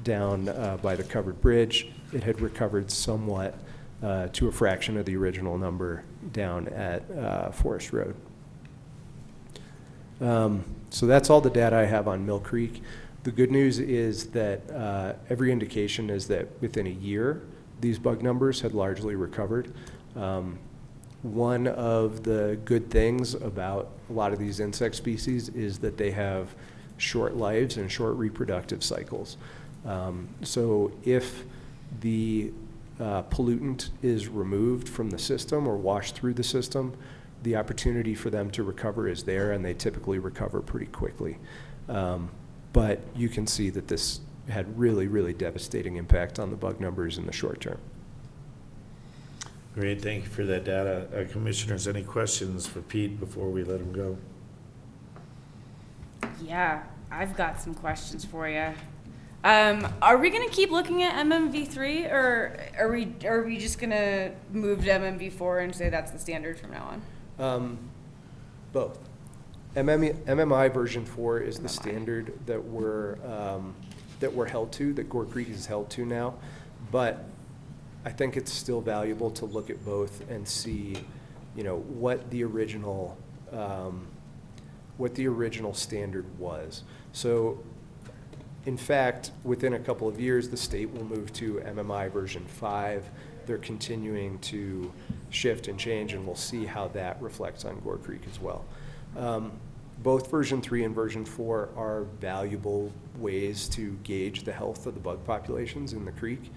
down 0.03 0.49
uh, 0.49 0.77
by 0.81 0.95
the 0.95 1.03
covered 1.03 1.41
bridge. 1.41 1.87
It 2.13 2.23
had 2.23 2.39
recovered 2.39 2.91
somewhat 2.91 3.55
uh, 4.01 4.27
to 4.33 4.47
a 4.47 4.51
fraction 4.51 4.97
of 4.97 5.05
the 5.05 5.15
original 5.17 5.57
number 5.57 6.03
down 6.31 6.67
at 6.69 7.09
uh, 7.11 7.51
Forest 7.51 7.93
Road. 7.93 8.15
Um, 10.21 10.63
So 10.89 11.05
that's 11.05 11.29
all 11.29 11.41
the 11.41 11.49
data 11.49 11.75
I 11.75 11.85
have 11.85 12.07
on 12.07 12.25
Mill 12.25 12.39
Creek. 12.39 12.81
The 13.23 13.31
good 13.31 13.51
news 13.51 13.79
is 13.79 14.27
that 14.27 14.69
uh, 14.71 15.13
every 15.29 15.51
indication 15.51 16.09
is 16.09 16.27
that 16.27 16.47
within 16.61 16.87
a 16.87 16.91
year, 16.91 17.41
these 17.81 17.99
bug 17.99 18.23
numbers 18.23 18.61
had 18.61 18.73
largely 18.73 19.15
recovered. 19.15 19.73
Um, 20.15 20.59
One 21.23 21.67
of 21.67 22.23
the 22.23 22.57
good 22.63 22.89
things 22.89 23.33
about 23.33 23.89
a 24.09 24.13
lot 24.13 24.33
of 24.33 24.39
these 24.39 24.59
insect 24.59 24.95
species 24.95 25.49
is 25.49 25.79
that 25.79 25.97
they 25.97 26.11
have 26.11 26.55
short 26.97 27.35
lives 27.35 27.77
and 27.77 27.91
short 27.91 28.15
reproductive 28.15 28.83
cycles. 28.83 29.37
Um, 29.85 30.29
So 30.43 30.91
if 31.03 31.43
the 32.01 32.53
uh, 32.99 33.23
pollutant 33.23 33.89
is 34.01 34.27
removed 34.27 34.87
from 34.87 35.09
the 35.09 35.19
system 35.19 35.67
or 35.67 35.75
washed 35.75 36.15
through 36.15 36.33
the 36.33 36.43
system, 36.43 36.93
the 37.43 37.55
opportunity 37.55 38.15
for 38.15 38.29
them 38.29 38.49
to 38.51 38.63
recover 38.63 39.07
is 39.07 39.23
there, 39.23 39.51
and 39.51 39.63
they 39.63 39.73
typically 39.73 40.19
recover 40.19 40.61
pretty 40.61 40.87
quickly. 40.87 41.37
Um, 41.89 42.29
But 42.73 42.99
you 43.15 43.29
can 43.29 43.47
see 43.47 43.69
that 43.71 43.87
this 43.87 44.19
had 44.49 44.77
really, 44.77 45.07
really 45.07 45.33
devastating 45.33 45.97
impact 45.97 46.39
on 46.39 46.51
the 46.51 46.55
bug 46.55 46.79
numbers 46.79 47.17
in 47.17 47.25
the 47.25 47.33
short 47.33 47.61
term. 47.61 47.79
Great, 49.73 50.01
thank 50.01 50.23
you 50.23 50.29
for 50.29 50.43
that 50.45 50.63
data. 50.63 51.07
Uh, 51.15 51.31
Commissioners, 51.31 51.87
any 51.87 52.01
questions 52.01 52.65
for 52.65 52.81
Pete 52.81 53.19
before 53.19 53.49
we 53.49 53.63
let 53.63 53.79
him 53.79 53.91
go? 53.91 54.17
Yeah, 56.41 56.83
I've 57.11 57.35
got 57.37 57.61
some 57.61 57.75
questions 57.75 58.25
for 58.25 58.49
you. 58.49 58.73
Um, 59.43 59.87
are 60.01 60.17
we 60.17 60.29
gonna 60.29 60.49
keep 60.49 60.71
looking 60.71 61.03
at 61.03 61.13
MMV 61.25 61.67
three, 61.67 62.05
or 62.05 62.59
are 62.77 62.91
we, 62.91 63.13
are 63.25 63.43
we 63.43 63.57
just 63.57 63.79
gonna 63.79 64.31
move 64.51 64.83
to 64.83 64.89
MMV 64.89 65.31
four 65.31 65.59
and 65.59 65.75
say 65.75 65.89
that's 65.89 66.11
the 66.11 66.19
standard 66.19 66.59
from 66.59 66.71
now 66.71 66.99
on? 67.37 67.45
Um, 67.45 67.77
Both. 68.73 69.06
MMI 69.77 70.13
MMI 70.25 70.73
version 70.73 71.05
four 71.05 71.39
is 71.39 71.57
the 71.57 71.67
MMI. 71.67 71.69
standard 71.69 72.33
that 72.47 72.63
we're, 72.63 73.17
um, 73.25 73.75
that 74.19 74.33
we're 74.33 74.47
held 74.47 74.71
to, 74.73 74.91
that 74.93 75.07
Gore 75.07 75.25
Creek 75.25 75.49
is 75.49 75.67
held 75.67 75.91
to 75.91 76.05
now. 76.05 76.33
But 76.91 77.23
I 78.03 78.09
think 78.09 78.37
it's 78.37 78.51
still 78.51 78.81
valuable 78.81 79.29
to 79.31 79.45
look 79.45 79.69
at 79.69 79.85
both 79.85 80.27
and 80.31 80.47
see, 80.47 80.95
you 81.55 81.63
know, 81.63 81.77
what 81.77 82.27
the 82.31 82.43
original, 82.43 83.17
um, 83.51 84.07
what 84.97 85.13
the 85.13 85.27
original 85.27 85.75
standard 85.75 86.25
was. 86.39 86.81
So 87.11 87.63
in 88.65 88.77
fact, 88.77 89.29
within 89.43 89.75
a 89.75 89.79
couple 89.79 90.07
of 90.07 90.19
years, 90.19 90.49
the 90.49 90.57
state 90.57 90.91
will 90.91 91.05
move 91.05 91.31
to 91.33 91.61
MMI 91.65 92.11
version 92.11 92.45
five. 92.45 93.07
They're 93.45 93.59
continuing 93.59 94.39
to 94.39 94.91
shift 95.29 95.67
and 95.67 95.79
change, 95.79 96.13
and 96.13 96.25
we'll 96.25 96.35
see 96.35 96.65
how 96.65 96.87
that 96.89 97.21
reflects 97.21 97.63
on 97.63 97.79
Gore 97.81 97.97
Creek 97.97 98.23
as 98.29 98.41
well. 98.41 98.65
Um, 99.15 99.51
Both 100.03 100.29
version 100.29 100.61
three 100.61 100.83
and 100.83 100.93
version 100.93 101.25
four 101.25 101.69
are 101.75 102.03
valuable 102.21 102.91
ways 103.17 103.67
to 103.69 103.97
gauge 104.03 104.43
the 104.43 104.53
health 104.53 104.85
of 104.85 104.93
the 104.93 104.99
bug 104.99 105.23
populations 105.25 105.93
in 105.93 106.05
the 106.05 106.11
creek. 106.11 106.51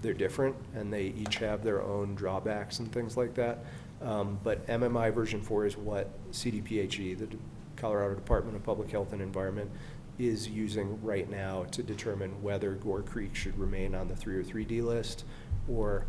They're 0.00 0.14
different, 0.14 0.54
and 0.74 0.92
they 0.92 1.06
each 1.06 1.36
have 1.36 1.64
their 1.64 1.82
own 1.82 2.14
drawbacks 2.14 2.78
and 2.78 2.90
things 2.92 3.16
like 3.16 3.34
that. 3.34 3.64
Um, 4.00 4.38
But 4.44 4.64
MMI 4.68 5.12
version 5.12 5.42
four 5.42 5.66
is 5.66 5.76
what 5.76 6.08
CDPHE, 6.30 7.18
the 7.18 7.26
D- 7.26 7.38
Colorado 7.76 8.14
Department 8.14 8.56
of 8.56 8.62
Public 8.62 8.90
Health 8.90 9.12
and 9.12 9.20
Environment, 9.20 9.70
is 10.18 10.48
using 10.48 11.02
right 11.02 11.28
now 11.28 11.64
to 11.72 11.82
determine 11.82 12.42
whether 12.42 12.74
Gore 12.74 13.02
Creek 13.02 13.34
should 13.34 13.58
remain 13.58 13.94
on 13.94 14.06
the 14.08 14.14
303D 14.14 14.82
list 14.82 15.24
or, 15.68 16.06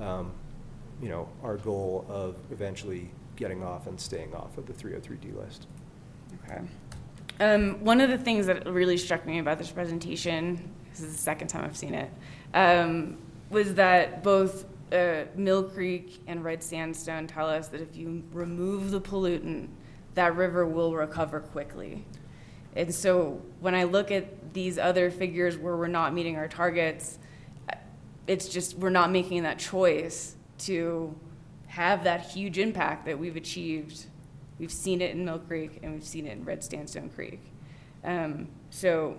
um, 0.00 0.32
you 1.00 1.08
know, 1.08 1.28
our 1.42 1.56
goal 1.56 2.06
of 2.08 2.36
eventually 2.50 3.10
getting 3.36 3.62
off 3.62 3.86
and 3.86 4.00
staying 4.00 4.34
off 4.34 4.58
of 4.58 4.66
the 4.66 4.72
303D 4.72 5.32
list. 5.36 5.66
Okay. 6.44 6.60
Um, 7.40 7.84
one 7.84 8.00
of 8.00 8.10
the 8.10 8.18
things 8.18 8.46
that 8.46 8.66
really 8.66 8.96
struck 8.96 9.24
me 9.26 9.38
about 9.38 9.58
this 9.58 9.70
presentation, 9.70 10.70
this 10.90 11.00
is 11.00 11.12
the 11.12 11.18
second 11.18 11.48
time 11.48 11.64
I've 11.64 11.76
seen 11.76 11.94
it, 11.94 12.10
um, 12.54 13.18
was 13.50 13.74
that 13.74 14.22
both 14.22 14.66
uh, 14.92 15.24
Mill 15.36 15.62
Creek 15.62 16.20
and 16.26 16.42
Red 16.42 16.62
Sandstone 16.62 17.26
tell 17.26 17.48
us 17.48 17.68
that 17.68 17.80
if 17.80 17.96
you 17.96 18.22
remove 18.32 18.90
the 18.90 19.00
pollutant, 19.00 19.68
that 20.14 20.34
river 20.34 20.66
will 20.66 20.94
recover 20.94 21.40
quickly. 21.40 22.04
And 22.74 22.94
so 22.94 23.40
when 23.60 23.74
I 23.74 23.84
look 23.84 24.10
at 24.10 24.52
these 24.52 24.78
other 24.78 25.10
figures 25.10 25.56
where 25.56 25.76
we're 25.76 25.86
not 25.86 26.12
meeting 26.14 26.36
our 26.36 26.48
targets, 26.48 27.18
it's 28.26 28.48
just 28.48 28.76
we're 28.76 28.90
not 28.90 29.10
making 29.10 29.44
that 29.44 29.58
choice 29.58 30.36
to 30.58 31.14
have 31.66 32.04
that 32.04 32.22
huge 32.22 32.58
impact 32.58 33.06
that 33.06 33.18
we've 33.18 33.36
achieved. 33.36 34.06
We've 34.58 34.72
seen 34.72 35.00
it 35.00 35.12
in 35.12 35.24
Mill 35.24 35.38
Creek 35.38 35.80
and 35.82 35.94
we've 35.94 36.04
seen 36.04 36.26
it 36.26 36.32
in 36.32 36.44
Red 36.44 36.64
Sandstone 36.64 37.10
Creek. 37.10 37.40
Um, 38.04 38.48
so 38.70 39.16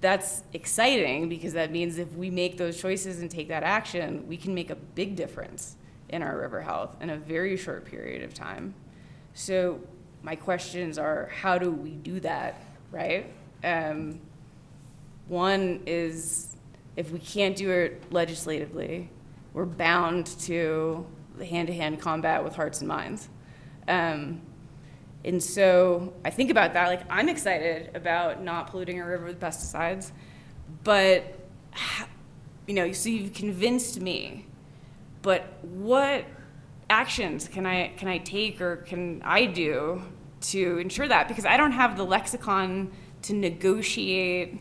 that's 0.00 0.42
exciting 0.52 1.28
because 1.28 1.54
that 1.54 1.72
means 1.72 1.98
if 1.98 2.12
we 2.14 2.30
make 2.30 2.56
those 2.56 2.80
choices 2.80 3.20
and 3.20 3.30
take 3.30 3.48
that 3.48 3.62
action, 3.62 4.26
we 4.28 4.36
can 4.36 4.54
make 4.54 4.70
a 4.70 4.76
big 4.76 5.16
difference 5.16 5.76
in 6.08 6.22
our 6.22 6.38
river 6.38 6.60
health 6.60 6.96
in 7.00 7.10
a 7.10 7.16
very 7.16 7.56
short 7.56 7.84
period 7.84 8.22
of 8.22 8.32
time. 8.32 8.74
So 9.34 9.80
my 10.22 10.36
questions 10.36 10.98
are, 10.98 11.30
how 11.32 11.58
do 11.58 11.70
we 11.70 11.90
do 11.90 12.20
that, 12.20 12.62
right? 12.90 13.32
Um, 13.64 14.20
one 15.26 15.80
is 15.86 16.56
if 16.96 17.12
we 17.12 17.18
can't 17.18 17.56
do 17.56 17.70
it 17.70 18.02
legislatively, 18.10 19.10
we're 19.52 19.66
bound 19.66 20.26
to 20.40 21.06
the 21.36 21.44
hand-to-hand 21.44 22.00
combat 22.00 22.42
with 22.42 22.54
hearts 22.54 22.80
and 22.80 22.88
minds. 22.88 23.28
Um, 23.88 24.42
and 25.24 25.42
so 25.42 26.12
I 26.24 26.30
think 26.30 26.50
about 26.50 26.74
that, 26.74 26.86
like, 26.86 27.02
I'm 27.10 27.28
excited 27.28 27.90
about 27.96 28.42
not 28.42 28.68
polluting 28.68 29.00
a 29.00 29.06
river 29.06 29.24
with 29.24 29.40
pesticides, 29.40 30.12
but, 30.84 31.34
you 32.66 32.74
know, 32.74 32.92
so 32.92 33.08
you've 33.08 33.32
convinced 33.32 34.00
me, 34.00 34.46
but 35.22 35.58
what 35.64 36.24
actions 36.88 37.48
can 37.48 37.66
I, 37.66 37.88
can 37.96 38.08
I 38.08 38.18
take 38.18 38.60
or 38.60 38.76
can 38.76 39.20
I 39.24 39.46
do 39.46 40.02
to 40.40 40.78
ensure 40.78 41.08
that? 41.08 41.26
Because 41.26 41.44
I 41.44 41.56
don't 41.56 41.72
have 41.72 41.96
the 41.96 42.04
lexicon 42.04 42.92
to 43.22 43.34
negotiate 43.34 44.60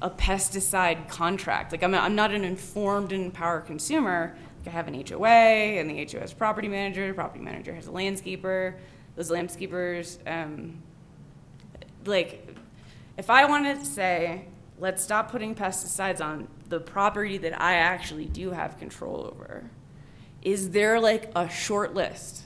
a 0.00 0.08
pesticide 0.08 1.08
contract. 1.08 1.72
Like, 1.72 1.82
I'm, 1.82 1.94
I'm 1.94 2.14
not 2.14 2.32
an 2.32 2.44
informed 2.44 3.12
and 3.12 3.26
empowered 3.26 3.66
consumer. 3.66 4.34
Have 4.70 4.88
an 4.88 4.94
HOA, 4.94 5.28
and 5.28 5.90
the 5.90 6.06
HOA 6.10 6.20
has 6.20 6.32
property 6.32 6.68
manager, 6.68 7.06
the 7.08 7.14
property 7.14 7.42
manager 7.42 7.74
has 7.74 7.86
a 7.88 7.90
landscaper. 7.90 8.74
Those 9.16 9.30
landscapers, 9.30 10.18
um, 10.26 10.82
like, 12.04 12.56
if 13.18 13.28
I 13.28 13.44
wanted 13.44 13.80
to 13.80 13.84
say, 13.84 14.46
let's 14.78 15.02
stop 15.02 15.30
putting 15.30 15.54
pesticides 15.54 16.24
on 16.24 16.48
the 16.68 16.80
property 16.80 17.36
that 17.38 17.60
I 17.60 17.74
actually 17.74 18.26
do 18.26 18.50
have 18.50 18.78
control 18.78 19.30
over, 19.32 19.68
is 20.42 20.70
there 20.70 20.98
like 21.00 21.30
a 21.36 21.48
short 21.48 21.94
list, 21.94 22.44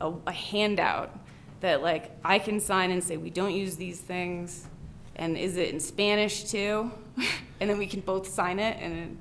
a, 0.00 0.12
a 0.26 0.32
handout 0.32 1.16
that 1.60 1.82
like 1.82 2.10
I 2.24 2.38
can 2.38 2.60
sign 2.60 2.90
and 2.90 3.02
say 3.02 3.16
we 3.16 3.30
don't 3.30 3.54
use 3.54 3.76
these 3.76 4.00
things, 4.00 4.66
and 5.16 5.36
is 5.36 5.56
it 5.56 5.70
in 5.70 5.80
Spanish 5.80 6.44
too? 6.44 6.90
and 7.60 7.70
then 7.70 7.78
we 7.78 7.86
can 7.86 8.00
both 8.00 8.26
sign 8.26 8.58
it, 8.58 8.78
and 8.80 9.18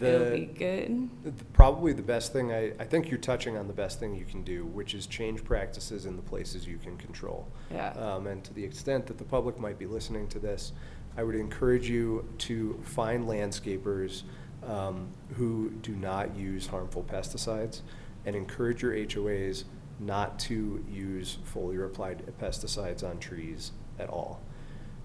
it'll 0.00 0.24
The- 0.26 0.30
be 0.30 0.44
good. 0.46 1.08
The- 1.24 1.44
Probably 1.52 1.92
the 1.92 2.02
best 2.02 2.32
thing, 2.32 2.52
I, 2.52 2.72
I 2.78 2.84
think 2.84 3.08
you're 3.10 3.18
touching 3.20 3.56
on 3.56 3.66
the 3.66 3.72
best 3.72 4.00
thing 4.00 4.14
you 4.14 4.24
can 4.24 4.42
do, 4.42 4.64
which 4.66 4.94
is 4.94 5.06
change 5.06 5.44
practices 5.44 6.06
in 6.06 6.16
the 6.16 6.22
places 6.22 6.66
you 6.66 6.78
can 6.78 6.96
control. 6.96 7.46
Yeah. 7.70 7.90
Um, 7.90 8.26
and 8.26 8.42
to 8.44 8.52
the 8.54 8.64
extent 8.64 9.06
that 9.06 9.18
the 9.18 9.24
public 9.24 9.58
might 9.58 9.78
be 9.78 9.86
listening 9.86 10.28
to 10.28 10.38
this, 10.38 10.72
I 11.16 11.22
would 11.22 11.34
encourage 11.36 11.88
you 11.88 12.26
to 12.38 12.80
find 12.84 13.24
landscapers 13.26 14.22
um, 14.66 15.08
who 15.34 15.70
do 15.82 15.92
not 15.94 16.34
use 16.36 16.66
harmful 16.68 17.02
pesticides 17.04 17.80
and 18.24 18.34
encourage 18.36 18.82
your 18.82 18.92
HOAs 18.92 19.64
not 20.00 20.38
to 20.38 20.84
use 20.90 21.38
foliar 21.52 21.84
applied 21.86 22.22
pesticides 22.40 23.02
on 23.08 23.18
trees 23.18 23.72
at 23.98 24.08
all. 24.08 24.40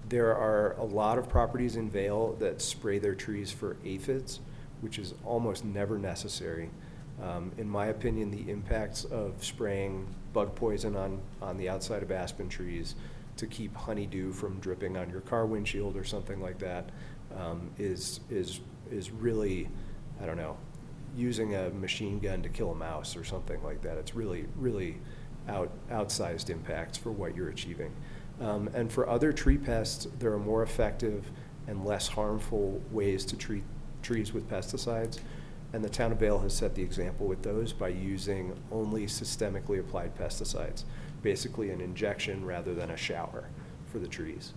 There 0.09 0.33
are 0.35 0.73
a 0.77 0.83
lot 0.85 1.17
of 1.17 1.27
properties 1.27 1.75
in 1.75 1.89
Vail 1.89 2.33
that 2.39 2.61
spray 2.61 2.97
their 2.99 3.15
trees 3.15 3.51
for 3.51 3.75
aphids, 3.83 4.39
which 4.81 4.99
is 4.99 5.13
almost 5.25 5.65
never 5.65 5.97
necessary. 5.97 6.69
Um, 7.21 7.51
in 7.57 7.67
my 7.67 7.87
opinion, 7.87 8.29
the 8.29 8.49
impacts 8.49 9.03
of 9.05 9.43
spraying 9.43 10.07
bug 10.33 10.55
poison 10.55 10.95
on, 10.95 11.19
on 11.41 11.57
the 11.57 11.67
outside 11.67 12.03
of 12.03 12.11
aspen 12.11 12.47
trees 12.47 12.95
to 13.37 13.47
keep 13.47 13.75
honeydew 13.75 14.31
from 14.31 14.59
dripping 14.59 14.97
on 14.97 15.09
your 15.09 15.21
car 15.21 15.45
windshield 15.45 15.95
or 15.95 16.03
something 16.03 16.41
like 16.41 16.59
that 16.59 16.89
um, 17.35 17.69
is, 17.77 18.19
is, 18.29 18.59
is 18.91 19.11
really, 19.11 19.67
I 20.21 20.25
don't 20.25 20.37
know, 20.37 20.57
using 21.15 21.55
a 21.55 21.69
machine 21.71 22.19
gun 22.19 22.43
to 22.43 22.49
kill 22.49 22.71
a 22.71 22.75
mouse 22.75 23.15
or 23.15 23.23
something 23.23 23.63
like 23.63 23.81
that. 23.81 23.97
It's 23.97 24.13
really, 24.13 24.45
really 24.55 24.97
out, 25.47 25.71
outsized 25.89 26.49
impacts 26.49 26.97
for 26.97 27.11
what 27.11 27.35
you're 27.35 27.49
achieving. 27.49 27.91
Um, 28.39 28.69
and 28.73 28.91
for 28.91 29.09
other 29.09 29.33
tree 29.33 29.57
pests, 29.57 30.07
there 30.19 30.31
are 30.33 30.39
more 30.39 30.61
effective 30.61 31.31
and 31.67 31.83
less 31.85 32.07
harmful 32.07 32.81
ways 32.91 33.25
to 33.25 33.35
treat 33.35 33.63
trees 34.07 34.33
with 34.33 34.49
pesticides. 34.49 35.19
And 35.73 35.83
the 35.83 35.89
town 35.89 36.13
of 36.13 36.19
Vail 36.19 36.39
has 36.39 36.53
set 36.53 36.75
the 36.75 36.81
example 36.81 37.27
with 37.27 37.43
those 37.43 37.73
by 37.73 37.89
using 37.89 38.57
only 38.71 39.05
systemically 39.05 39.79
applied 39.79 40.17
pesticides, 40.17 40.85
basically 41.21 41.71
an 41.71 41.81
injection 41.81 42.45
rather 42.45 42.73
than 42.73 42.89
a 42.91 42.97
shower 42.97 43.49
for 43.91 43.99
the 43.99 44.07
trees. 44.07 44.53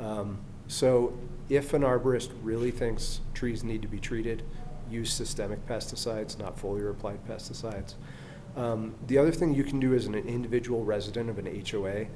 Um, 0.00 0.38
so 0.66 1.18
if 1.50 1.74
an 1.74 1.82
arborist 1.82 2.30
really 2.42 2.70
thinks 2.70 3.20
trees 3.34 3.62
need 3.62 3.82
to 3.82 3.88
be 3.88 4.00
treated, 4.00 4.42
use 4.90 5.12
systemic 5.12 5.66
pesticides, 5.66 6.38
not 6.38 6.56
foliar 6.56 6.90
applied 6.90 7.26
pesticides. 7.28 7.94
Um, 8.56 8.94
the 9.06 9.18
other 9.18 9.32
thing 9.32 9.52
you 9.52 9.64
can 9.64 9.80
do 9.80 9.94
as 9.94 10.06
an 10.06 10.14
individual 10.14 10.82
resident 10.82 11.28
of 11.28 11.38
an 11.38 11.64
HOA 11.70 12.06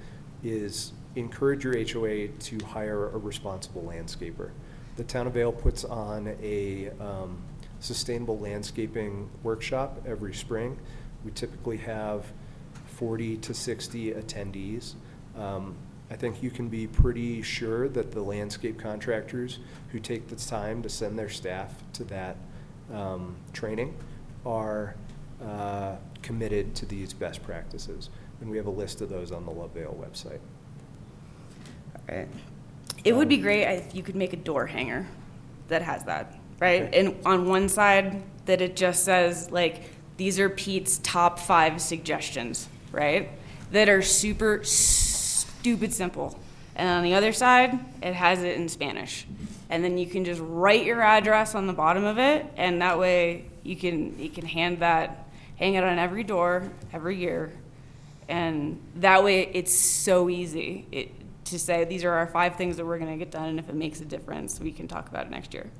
is 0.43 0.93
encourage 1.17 1.65
your 1.65 1.75
HOA 1.75 2.29
to 2.29 2.65
hire 2.65 3.09
a 3.09 3.19
responsible 3.19 3.83
landscaper. 3.83 4.51
The 4.99 5.05
town 5.05 5.29
of 5.29 5.35
Vail 5.35 5.53
puts 5.53 5.85
on 5.85 6.37
a 6.43 6.91
um, 6.99 7.39
sustainable 7.79 8.37
landscaping 8.37 9.31
workshop 9.45 10.03
every 10.05 10.35
spring. 10.35 10.77
We 11.25 11.31
typically 11.31 11.77
have 11.77 12.27
40 12.97 13.37
to 13.37 13.55
60 13.55 14.15
attendees. 14.15 14.95
Um, 15.37 15.77
I 16.11 16.17
think 16.17 16.43
you 16.43 16.51
can 16.51 16.69
be 16.69 16.89
pretty 16.89 17.43
sure 17.43 17.89
that 17.91 18.11
the 18.11 18.21
landscape 18.21 18.77
contractors 18.77 19.61
who 19.93 20.01
take 20.01 20.27
the 20.27 20.35
time 20.35 20.83
to 20.83 20.89
send 20.89 21.17
their 21.17 21.29
staff 21.29 21.73
to 21.93 22.03
that 22.07 22.37
um, 22.93 23.37
training 23.53 23.97
are 24.45 24.97
uh, 25.41 25.95
committed 26.23 26.75
to 26.75 26.87
these 26.87 27.13
best 27.13 27.45
practices. 27.45 28.11
And 28.41 28.51
we 28.51 28.57
have 28.57 28.67
a 28.67 28.71
list 28.71 29.01
of 29.01 29.11
those 29.11 29.31
on 29.31 29.45
the 29.45 29.53
Love 29.53 29.71
Vail 29.75 29.97
website. 29.97 30.41
Right. 32.09 32.27
It 33.05 33.15
would 33.15 33.29
be 33.29 33.37
great 33.39 33.65
if 33.65 33.95
you 33.95 34.03
could 34.03 34.17
make 34.17 34.33
a 34.33 34.37
door 34.37 34.67
hanger 34.67 35.07
that 35.69 35.83
has 35.83 36.05
that, 36.05 36.39
right? 36.59 36.93
And 36.93 37.17
on 37.25 37.49
one 37.49 37.69
side, 37.69 38.23
that 38.47 38.61
it 38.61 38.77
just 38.77 39.05
says, 39.05 39.51
like, 39.51 39.91
these 40.17 40.41
are 40.41 40.49
Pete's 40.49 40.99
top 40.99 41.39
five 41.39 41.81
suggestions, 41.81 42.69
right? 42.91 43.31
That 43.71 43.89
are 43.89 44.03
super 44.03 44.65
stupid 44.65 45.93
simple. 45.95 46.39
And 46.75 46.89
on 46.89 47.05
the 47.05 47.15
other 47.15 47.33
side, 47.33 47.79
it 48.03 48.15
has 48.15 48.43
it 48.43 48.57
in 48.57 48.69
Spanish. 48.69 49.27
And 49.71 49.85
then 49.85 49.99
you 49.99 50.07
can 50.07 50.25
just 50.25 50.41
write 50.43 50.85
your 50.85 51.03
address 51.03 51.55
on 51.55 51.67
the 51.67 51.73
bottom 51.73 52.05
of 52.05 52.19
it, 52.19 52.47
and 52.57 52.81
that 52.81 52.99
way 52.99 53.45
you 53.63 53.77
can 53.77 54.19
you 54.19 54.31
can 54.31 54.47
hand 54.47 54.79
that, 54.79 55.29
hang 55.57 55.75
it 55.75 55.85
on 55.85 55.99
every 55.99 56.25
door 56.25 56.71
every 56.93 57.17
year, 57.17 57.53
and 58.29 58.81
that 58.97 59.23
way 59.23 59.43
it's 59.53 59.75
so 59.75 60.31
easy 60.31 60.87
it, 60.91 61.11
to 61.51 61.59
say 61.59 61.85
these 61.85 62.05
are 62.05 62.13
our 62.13 62.27
five 62.27 62.57
things 62.57 62.77
that 62.77 62.87
we're 62.87 62.99
going 62.99 63.11
to 63.11 63.17
get 63.17 63.31
done, 63.31 63.49
and 63.49 63.59
if 63.59 63.69
it 63.69 63.75
makes 63.75 64.01
a 64.01 64.05
difference, 64.05 64.61
we 64.61 64.73
can 64.73 64.89
talk 64.89 65.09
about 65.09 65.27
it 65.27 65.31
next 65.31 65.55
year. 65.55 65.71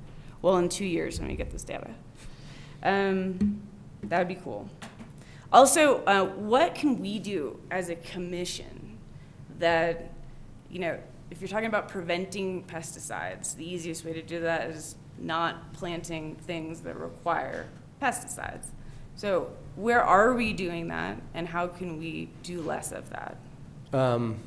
Well, 0.41 0.57
in 0.57 0.69
two 0.69 0.85
years 0.85 1.19
when 1.19 1.27
we 1.29 1.35
get 1.35 1.51
this 1.51 1.63
data. 1.63 1.91
Um, 2.83 3.61
that 4.03 4.19
would 4.19 4.27
be 4.27 4.35
cool. 4.35 4.69
Also, 5.51 6.03
uh, 6.05 6.25
what 6.25 6.75
can 6.75 6.99
we 6.99 7.19
do 7.19 7.59
as 7.71 7.89
a 7.89 7.95
commission 7.95 8.97
that, 9.57 10.11
you 10.69 10.79
know, 10.79 10.97
if 11.31 11.41
you're 11.41 11.47
talking 11.47 11.67
about 11.67 11.89
preventing 11.89 12.63
pesticides, 12.63 13.55
the 13.55 13.69
easiest 13.69 14.05
way 14.05 14.13
to 14.13 14.21
do 14.21 14.39
that 14.41 14.69
is 14.69 14.95
not 15.17 15.73
planting 15.73 16.35
things 16.35 16.81
that 16.81 16.95
require 16.97 17.67
pesticides. 18.01 18.67
So, 19.15 19.51
where 19.75 20.03
are 20.03 20.33
we 20.33 20.53
doing 20.53 20.87
that, 20.87 21.21
and 21.33 21.47
how 21.47 21.67
can 21.67 21.97
we 21.97 22.29
do 22.43 22.61
less 22.61 22.91
of 22.91 23.09
that? 23.09 23.37
Um, 23.91 24.37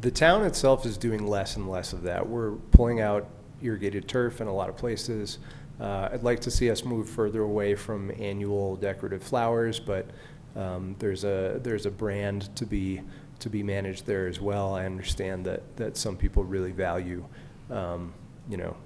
the 0.00 0.10
town 0.10 0.44
itself 0.44 0.84
is 0.84 0.96
doing 0.96 1.26
less 1.26 1.56
and 1.56 1.70
less 1.70 1.92
of 1.92 2.02
that. 2.02 2.28
We're 2.28 2.52
pulling 2.52 3.00
out 3.00 3.28
irrigated 3.62 4.08
turf 4.08 4.40
in 4.40 4.46
a 4.46 4.54
lot 4.54 4.68
of 4.68 4.76
places. 4.76 5.38
Uh, 5.80 6.08
I'd 6.12 6.22
like 6.22 6.40
to 6.40 6.50
see 6.50 6.70
us 6.70 6.84
move 6.84 7.08
further 7.08 7.42
away 7.42 7.74
from 7.74 8.10
annual 8.18 8.76
decorative 8.76 9.22
flowers, 9.22 9.80
but 9.80 10.06
um, 10.54 10.96
there's 10.98 11.24
a 11.24 11.60
there's 11.62 11.86
a 11.86 11.90
brand 11.90 12.54
to 12.56 12.64
be 12.64 13.02
to 13.40 13.50
be 13.50 13.62
managed 13.62 14.06
there 14.06 14.26
as 14.26 14.40
well. 14.40 14.74
I 14.74 14.86
understand 14.86 15.44
that 15.46 15.76
that 15.76 15.96
some 15.96 16.16
people 16.16 16.44
really 16.44 16.72
value, 16.72 17.24
um, 17.70 18.14
you 18.48 18.56
know, 18.56 18.76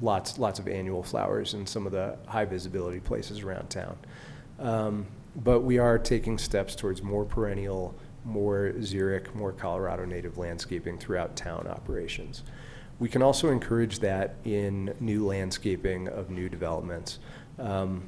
lots 0.00 0.38
lots 0.38 0.58
of 0.58 0.68
annual 0.68 1.02
flowers 1.02 1.54
in 1.54 1.66
some 1.66 1.84
of 1.84 1.92
the 1.92 2.16
high 2.26 2.46
visibility 2.46 3.00
places 3.00 3.40
around 3.40 3.68
town. 3.68 3.96
Um, 4.58 5.06
but 5.36 5.60
we 5.60 5.78
are 5.78 5.98
taking 5.98 6.38
steps 6.38 6.74
towards 6.74 7.02
more 7.02 7.24
perennial, 7.24 7.94
more 8.24 8.72
xeric, 8.76 9.34
more 9.34 9.52
Colorado 9.52 10.04
native 10.04 10.38
landscaping 10.38 10.98
throughout 10.98 11.36
town 11.36 11.66
operations. 11.66 12.42
We 12.98 13.08
can 13.08 13.22
also 13.22 13.50
encourage 13.50 13.98
that 14.00 14.36
in 14.44 14.94
new 15.00 15.26
landscaping 15.26 16.08
of 16.08 16.30
new 16.30 16.48
developments. 16.48 17.18
Um, 17.58 18.04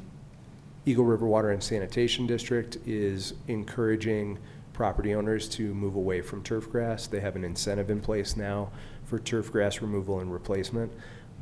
Eagle 0.84 1.04
River 1.04 1.26
Water 1.26 1.50
and 1.50 1.62
Sanitation 1.62 2.26
District 2.26 2.78
is 2.86 3.34
encouraging 3.48 4.38
property 4.72 5.14
owners 5.14 5.48
to 5.48 5.74
move 5.74 5.96
away 5.96 6.20
from 6.20 6.42
turf 6.42 6.70
grass. 6.70 7.06
They 7.06 7.20
have 7.20 7.34
an 7.34 7.44
incentive 7.44 7.90
in 7.90 8.00
place 8.00 8.36
now 8.36 8.70
for 9.04 9.18
turf 9.18 9.50
grass 9.50 9.80
removal 9.80 10.20
and 10.20 10.32
replacement, 10.32 10.92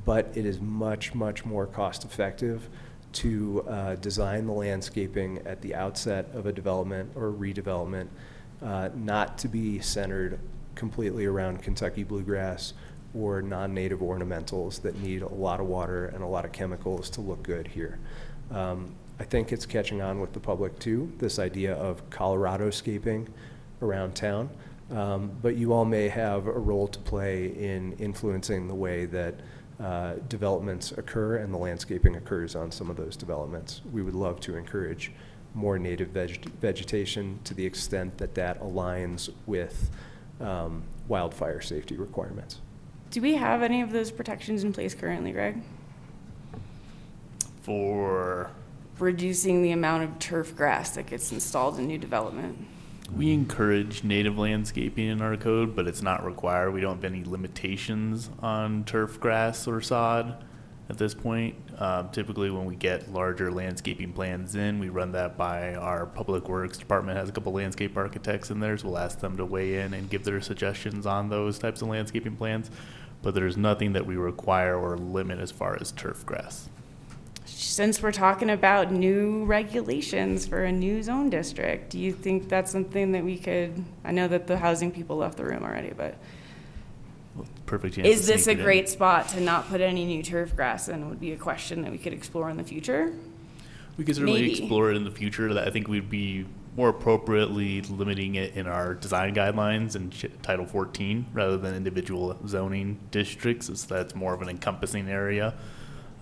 but 0.04 0.30
it 0.34 0.46
is 0.46 0.60
much, 0.60 1.14
much 1.14 1.44
more 1.44 1.66
cost 1.66 2.04
effective 2.04 2.68
to 3.12 3.64
uh, 3.68 3.94
design 3.96 4.46
the 4.46 4.52
landscaping 4.52 5.38
at 5.46 5.60
the 5.62 5.74
outset 5.74 6.26
of 6.34 6.46
a 6.46 6.52
development 6.52 7.10
or 7.14 7.30
redevelopment, 7.30 8.08
uh, 8.62 8.88
not 8.94 9.38
to 9.38 9.48
be 9.48 9.80
centered 9.80 10.38
completely 10.74 11.26
around 11.26 11.62
Kentucky 11.62 12.02
bluegrass 12.02 12.74
or 13.14 13.40
non-native 13.40 14.00
ornamentals 14.00 14.82
that 14.82 15.00
need 15.00 15.22
a 15.22 15.28
lot 15.28 15.60
of 15.60 15.66
water 15.66 16.06
and 16.06 16.22
a 16.22 16.26
lot 16.26 16.44
of 16.44 16.52
chemicals 16.52 17.08
to 17.10 17.20
look 17.20 17.42
good 17.42 17.68
here. 17.68 17.98
Um, 18.50 18.94
I 19.20 19.24
think 19.24 19.52
it's 19.52 19.66
catching 19.66 20.02
on 20.02 20.20
with 20.20 20.32
the 20.32 20.40
public 20.40 20.78
too, 20.78 21.12
this 21.18 21.38
idea 21.38 21.74
of 21.74 22.08
Colorado 22.10 22.70
scaping 22.70 23.28
around 23.80 24.14
town. 24.16 24.50
Um, 24.90 25.30
but 25.40 25.56
you 25.56 25.72
all 25.72 25.84
may 25.84 26.08
have 26.08 26.46
a 26.46 26.52
role 26.52 26.88
to 26.88 26.98
play 26.98 27.46
in 27.46 27.92
influencing 27.94 28.68
the 28.68 28.74
way 28.74 29.06
that 29.06 29.34
uh, 29.80 30.14
developments 30.28 30.92
occur 30.92 31.36
and 31.36 31.52
the 31.52 31.58
landscaping 31.58 32.16
occurs 32.16 32.54
on 32.54 32.70
some 32.70 32.90
of 32.90 32.96
those 32.96 33.16
developments. 33.16 33.80
We 33.92 34.02
would 34.02 34.14
love 34.14 34.40
to 34.40 34.56
encourage 34.56 35.12
more 35.54 35.78
native 35.78 36.08
veg- 36.08 36.44
vegetation 36.60 37.38
to 37.44 37.54
the 37.54 37.64
extent 37.64 38.18
that 38.18 38.34
that 38.34 38.60
aligns 38.60 39.30
with 39.46 39.90
um, 40.40 40.82
wildfire 41.08 41.60
safety 41.60 41.96
requirements. 41.96 42.60
Do 43.10 43.20
we 43.20 43.34
have 43.36 43.62
any 43.62 43.80
of 43.80 43.92
those 43.92 44.10
protections 44.10 44.64
in 44.64 44.72
place 44.72 44.94
currently, 44.94 45.30
Greg? 45.30 45.62
For, 47.62 48.50
Reducing 48.98 49.62
the 49.62 49.72
amount 49.72 50.04
of 50.04 50.18
turf 50.18 50.54
grass 50.56 50.90
that 50.90 51.06
gets 51.06 51.32
installed 51.32 51.78
in 51.78 51.86
new 51.86 51.98
development. 51.98 52.56
we 53.16 53.32
encourage 53.32 54.04
native 54.04 54.38
landscaping 54.38 55.06
in 55.08 55.20
our 55.20 55.36
code, 55.36 55.74
but 55.74 55.86
it's 55.88 56.02
not 56.02 56.24
required. 56.24 56.72
We 56.72 56.80
don't 56.80 56.96
have 56.96 57.04
any 57.04 57.24
limitations 57.24 58.30
on 58.40 58.84
turf 58.84 59.18
grass 59.20 59.66
or 59.66 59.80
sod 59.80 60.44
at 60.88 60.98
this 60.98 61.14
point. 61.14 61.54
Um, 61.78 62.10
typically, 62.10 62.50
when 62.50 62.64
we 62.64 62.76
get 62.76 63.12
larger 63.12 63.50
landscaping 63.50 64.12
plans 64.12 64.54
in, 64.54 64.78
we 64.78 64.88
run 64.88 65.12
that 65.12 65.36
by 65.36 65.74
our 65.74 66.06
public 66.06 66.48
works 66.48 66.78
department. 66.78 67.18
Has 67.18 67.28
a 67.28 67.32
couple 67.32 67.52
landscape 67.52 67.96
architects 67.96 68.50
in 68.50 68.60
there, 68.60 68.76
so 68.78 68.88
we'll 68.88 68.98
ask 68.98 69.20
them 69.20 69.36
to 69.36 69.44
weigh 69.44 69.80
in 69.80 69.94
and 69.94 70.08
give 70.08 70.24
their 70.24 70.40
suggestions 70.40 71.06
on 71.06 71.28
those 71.28 71.58
types 71.58 71.82
of 71.82 71.88
landscaping 71.88 72.36
plans. 72.36 72.70
But 73.22 73.34
there's 73.34 73.56
nothing 73.56 73.94
that 73.94 74.06
we 74.06 74.16
require 74.16 74.76
or 74.78 74.96
limit 74.96 75.38
as 75.38 75.50
far 75.50 75.78
as 75.80 75.92
turf 75.92 76.24
grass. 76.26 76.68
Since 77.46 78.02
we're 78.02 78.12
talking 78.12 78.50
about 78.50 78.92
new 78.92 79.44
regulations 79.44 80.46
for 80.46 80.64
a 80.64 80.72
new 80.72 81.02
zone 81.02 81.30
district, 81.30 81.90
do 81.90 81.98
you 81.98 82.12
think 82.12 82.48
that's 82.48 82.70
something 82.70 83.12
that 83.12 83.24
we 83.24 83.38
could, 83.38 83.84
I 84.04 84.12
know 84.12 84.28
that 84.28 84.46
the 84.46 84.58
housing 84.58 84.90
people 84.90 85.16
left 85.16 85.36
the 85.36 85.44
room 85.44 85.62
already, 85.62 85.92
but 85.96 86.16
Perfect 87.66 87.96
chance. 87.96 88.06
to 88.06 88.12
is 88.12 88.26
this 88.26 88.42
a 88.42 88.44
sneak 88.44 88.56
it 88.56 88.60
in. 88.60 88.64
great 88.64 88.88
spot 88.88 89.28
to 89.30 89.40
not 89.40 89.68
put 89.68 89.80
any 89.80 90.04
new 90.04 90.22
turf 90.22 90.54
grass 90.54 90.88
in 90.88 91.08
would 91.08 91.20
be 91.20 91.32
a 91.32 91.36
question 91.36 91.82
that 91.82 91.90
we 91.90 91.98
could 91.98 92.12
explore 92.12 92.50
in 92.50 92.56
the 92.56 92.64
future? 92.64 93.12
We 93.96 94.04
could 94.04 94.16
certainly 94.16 94.42
Maybe. 94.42 94.58
explore 94.58 94.90
it 94.90 94.96
in 94.96 95.04
the 95.04 95.10
future. 95.10 95.52
That 95.54 95.66
I 95.66 95.70
think 95.70 95.88
we'd 95.88 96.10
be 96.10 96.46
more 96.76 96.88
appropriately 96.88 97.80
limiting 97.82 98.34
it 98.34 98.56
in 98.56 98.66
our 98.66 98.94
design 98.94 99.34
guidelines 99.34 99.94
and 99.94 100.12
Title 100.42 100.66
14 100.66 101.26
rather 101.32 101.56
than 101.56 101.74
individual 101.74 102.36
zoning 102.46 102.98
districts, 103.10 103.70
as 103.70 103.84
that's 103.86 104.14
more 104.14 104.34
of 104.34 104.42
an 104.42 104.48
encompassing 104.48 105.08
area. 105.08 105.54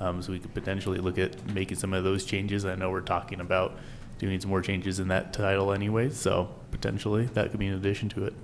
Um, 0.00 0.20
so 0.20 0.32
we 0.32 0.38
could 0.38 0.52
potentially 0.52 0.98
look 0.98 1.16
at 1.18 1.46
making 1.54 1.78
some 1.78 1.94
of 1.94 2.04
those 2.04 2.24
changes. 2.24 2.64
I 2.64 2.74
know 2.74 2.90
we're 2.90 3.00
talking 3.00 3.40
about 3.40 3.78
doing 4.18 4.38
some 4.40 4.50
more 4.50 4.60
changes 4.60 4.98
in 5.00 5.08
that 5.08 5.32
title 5.32 5.72
anyway, 5.72 6.10
so 6.10 6.54
potentially 6.70 7.26
that 7.26 7.50
could 7.50 7.60
be 7.60 7.68
an 7.68 7.74
addition 7.74 8.08
to 8.10 8.24
it. 8.24 8.34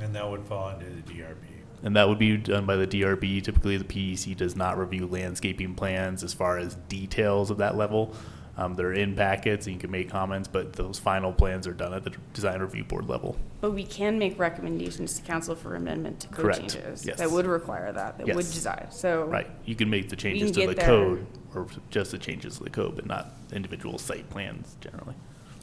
And 0.00 0.14
that 0.14 0.28
would 0.28 0.44
fall 0.44 0.68
under 0.68 0.84
the 0.84 1.02
DRB. 1.02 1.53
And 1.84 1.94
that 1.96 2.08
would 2.08 2.18
be 2.18 2.38
done 2.38 2.64
by 2.64 2.76
the 2.76 2.86
DRB. 2.86 3.42
Typically, 3.44 3.76
the 3.76 3.84
PEC 3.84 4.34
does 4.36 4.56
not 4.56 4.78
review 4.78 5.06
landscaping 5.06 5.74
plans 5.74 6.24
as 6.24 6.32
far 6.32 6.56
as 6.58 6.74
details 6.88 7.50
of 7.50 7.58
that 7.58 7.76
level. 7.76 8.14
Um, 8.56 8.74
they're 8.74 8.92
in 8.92 9.14
packets 9.14 9.66
and 9.66 9.74
you 9.74 9.80
can 9.80 9.90
make 9.90 10.08
comments, 10.08 10.48
but 10.48 10.74
those 10.74 10.98
final 10.98 11.32
plans 11.32 11.66
are 11.66 11.74
done 11.74 11.92
at 11.92 12.04
the 12.04 12.12
design 12.32 12.60
review 12.60 12.84
board 12.84 13.06
level. 13.08 13.36
But 13.60 13.72
we 13.72 13.84
can 13.84 14.18
make 14.18 14.38
recommendations 14.38 15.18
to 15.18 15.22
council 15.22 15.54
for 15.54 15.74
amendment 15.74 16.20
to 16.20 16.28
code 16.28 16.36
Correct. 16.44 16.60
changes. 16.60 17.04
Yes. 17.04 17.18
That 17.18 17.30
would 17.30 17.46
require 17.46 17.92
that, 17.92 18.16
that 18.16 18.26
would 18.28 18.36
Yes. 18.36 18.54
design, 18.54 18.86
so. 18.90 19.24
Right. 19.24 19.50
You 19.66 19.74
can 19.74 19.90
make 19.90 20.08
the 20.08 20.16
changes 20.16 20.52
to 20.52 20.66
the 20.68 20.74
there. 20.74 20.86
code 20.86 21.26
or 21.54 21.66
just 21.90 22.12
the 22.12 22.18
changes 22.18 22.58
to 22.58 22.64
the 22.64 22.70
code, 22.70 22.94
but 22.94 23.06
not 23.06 23.32
individual 23.52 23.98
site 23.98 24.30
plans 24.30 24.76
generally. 24.80 25.14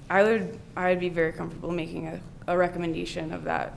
I 0.10 0.24
would, 0.24 0.60
I 0.76 0.90
would 0.90 1.00
be 1.00 1.10
very 1.10 1.32
comfortable 1.32 1.72
making 1.72 2.08
a, 2.08 2.20
a 2.48 2.58
recommendation 2.58 3.32
of 3.32 3.46
that 3.46 3.74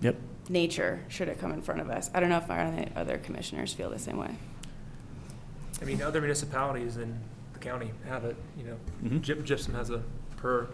Yep. 0.00 0.16
Nature, 0.48 1.04
should 1.08 1.28
it 1.28 1.38
come 1.40 1.52
in 1.52 1.62
front 1.62 1.80
of 1.80 1.90
us. 1.90 2.10
I 2.14 2.20
don't 2.20 2.28
know 2.28 2.38
if 2.38 2.50
our 2.50 2.60
other- 2.60 2.88
other 2.96 3.18
commissioners 3.18 3.72
feel 3.72 3.90
the 3.90 3.98
same 3.98 4.16
way. 4.16 4.34
I 5.80 5.84
mean, 5.84 6.02
other 6.02 6.20
municipalities 6.20 6.96
in 6.96 7.18
the 7.52 7.58
county 7.58 7.90
have 8.06 8.24
it, 8.24 8.36
you 8.56 8.64
know, 8.64 8.76
Mhm. 9.04 9.20
Gyp- 9.20 9.44
Gypsum 9.44 9.74
has 9.74 9.90
a 9.90 10.02
per 10.36 10.68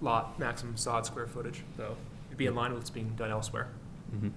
lot 0.00 0.38
maximum 0.38 0.76
sod 0.76 1.06
square 1.06 1.26
footage, 1.26 1.62
so 1.76 1.96
it'd 2.28 2.38
be 2.38 2.46
in 2.46 2.54
line 2.54 2.70
with 2.72 2.80
what's 2.80 2.90
being 2.90 3.12
done 3.16 3.30
elsewhere. 3.30 3.68
Mhm. 4.14 4.30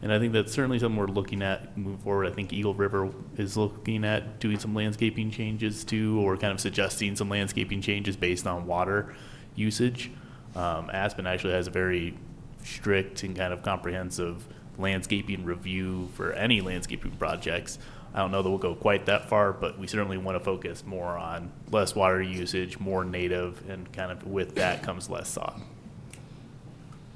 And 0.00 0.12
I 0.12 0.18
think 0.18 0.32
that's 0.32 0.52
certainly 0.52 0.78
something 0.80 0.98
we're 0.98 1.06
looking 1.06 1.42
at 1.42 1.76
moving 1.78 1.98
forward. 1.98 2.26
I 2.26 2.32
think 2.32 2.52
Eagle 2.52 2.74
River 2.74 3.10
is 3.36 3.56
looking 3.56 4.04
at 4.04 4.40
doing 4.40 4.58
some 4.58 4.74
landscaping 4.74 5.30
changes 5.30 5.84
too, 5.84 6.18
or 6.20 6.36
kind 6.36 6.52
of 6.52 6.60
suggesting 6.60 7.14
some 7.14 7.28
landscaping 7.28 7.80
changes 7.80 8.16
based 8.16 8.46
on 8.46 8.66
water 8.66 9.14
usage. 9.54 10.10
Um, 10.56 10.90
Aspen 10.92 11.26
actually 11.26 11.52
has 11.52 11.68
a 11.68 11.70
very 11.70 12.14
strict 12.62 13.22
and 13.22 13.36
kind 13.36 13.52
of 13.52 13.62
comprehensive 13.62 14.46
landscaping 14.78 15.44
review 15.44 16.08
for 16.14 16.32
any 16.32 16.60
landscaping 16.60 17.12
projects. 17.12 17.78
I 18.14 18.18
don't 18.18 18.30
know 18.30 18.42
that 18.42 18.48
we'll 18.48 18.58
go 18.58 18.74
quite 18.74 19.06
that 19.06 19.28
far, 19.28 19.52
but 19.52 19.78
we 19.78 19.86
certainly 19.86 20.18
want 20.18 20.36
to 20.36 20.44
focus 20.44 20.84
more 20.84 21.16
on 21.16 21.50
less 21.70 21.94
water 21.94 22.20
usage, 22.20 22.78
more 22.78 23.04
native, 23.04 23.68
and 23.70 23.90
kind 23.92 24.12
of 24.12 24.26
with 24.26 24.54
that 24.56 24.82
comes 24.82 25.08
less 25.08 25.28
sod. 25.28 25.60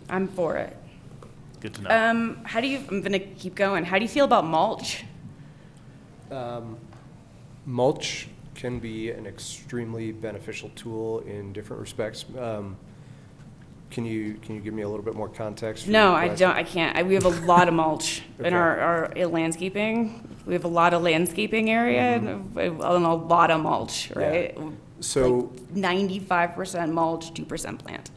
I'm 0.08 0.28
for 0.28 0.56
it. 0.56 0.76
Good 1.60 1.74
to 1.74 1.82
know. 1.82 1.90
Um, 1.90 2.40
how 2.44 2.60
do 2.60 2.68
you, 2.68 2.80
I'm 2.88 3.02
gonna 3.02 3.18
keep 3.18 3.54
going. 3.54 3.84
How 3.84 3.98
do 3.98 4.04
you 4.04 4.08
feel 4.08 4.24
about 4.24 4.46
mulch? 4.46 5.04
Um, 6.30 6.78
Mulch 7.66 8.28
can 8.54 8.78
be 8.78 9.10
an 9.10 9.26
extremely 9.26 10.12
beneficial 10.12 10.70
tool 10.76 11.20
in 11.20 11.52
different 11.52 11.80
respects. 11.80 12.24
Um, 12.38 12.76
Can 13.90 14.04
you, 14.04 14.34
can 14.42 14.54
you 14.56 14.60
give 14.60 14.74
me 14.74 14.82
a 14.82 14.88
little 14.88 15.04
bit 15.04 15.14
more 15.14 15.28
context? 15.28 15.84
for 15.84 15.90
No, 15.90 16.08
your 16.10 16.16
I 16.18 16.26
question? 16.28 16.48
don't, 16.48 16.56
I 16.56 16.62
can't. 16.64 16.96
I- 16.96 17.02
We 17.02 17.14
have 17.14 17.24
a 17.24 17.46
lot 17.46 17.68
of 17.68 17.74
mulch 17.74 18.22
in 18.40 18.52
our, 18.52 18.80
our 19.14 19.26
landscaping. 19.26 20.28
We 20.44 20.54
have 20.54 20.64
a 20.64 20.68
lot 20.68 20.92
of 20.94 21.02
landscaping 21.02 21.70
area 21.70 22.00
and 22.00 22.56
a 22.56 22.60
and 22.60 23.04
a 23.04 23.14
lot 23.14 23.50
of 23.50 23.60
mulch, 23.60 24.10
Mm-hmm. 24.10 24.18
Right? 24.20 24.58
So, 25.00 25.52
Ninety-five 25.74 26.54
percent 26.54 26.92
mulch, 26.92 27.34
two 27.34 27.44
percent 27.44 27.84
plant. 27.84 28.10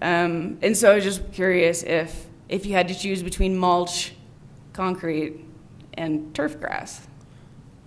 Um, 0.00 0.58
and 0.62 0.76
so 0.76 0.90
I 0.92 0.94
was 0.96 1.04
just 1.04 1.32
curious 1.32 1.82
if, 1.82 2.26
if 2.48 2.64
you 2.66 2.72
had 2.74 2.88
to 2.88 2.94
choose 2.94 3.22
between 3.22 3.56
mulch, 3.56 4.12
concrete, 4.72 5.44
and 5.94 6.32
turf 6.34 6.58
grass, 6.60 7.06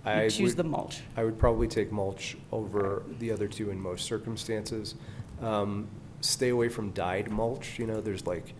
I 0.04 0.24
you'd 0.24 0.30
choose 0.32 0.50
would- 0.50 0.64
the 0.64 0.68
mulch. 0.68 1.00
I 1.16 1.24
would 1.24 1.38
probably 1.38 1.66
take 1.68 1.90
mulch 1.92 2.36
over 2.52 3.02
the 3.18 3.30
other 3.32 3.48
two 3.48 3.70
in 3.70 3.80
most 3.80 4.04
circumstances. 4.06 4.94
Um, 5.42 5.88
Stay 6.26 6.48
away 6.48 6.68
from 6.68 6.90
dyed 6.90 7.30
mulch, 7.30 7.78
you 7.78 7.86
know, 7.86 8.00
there's 8.00 8.26
like 8.26 8.52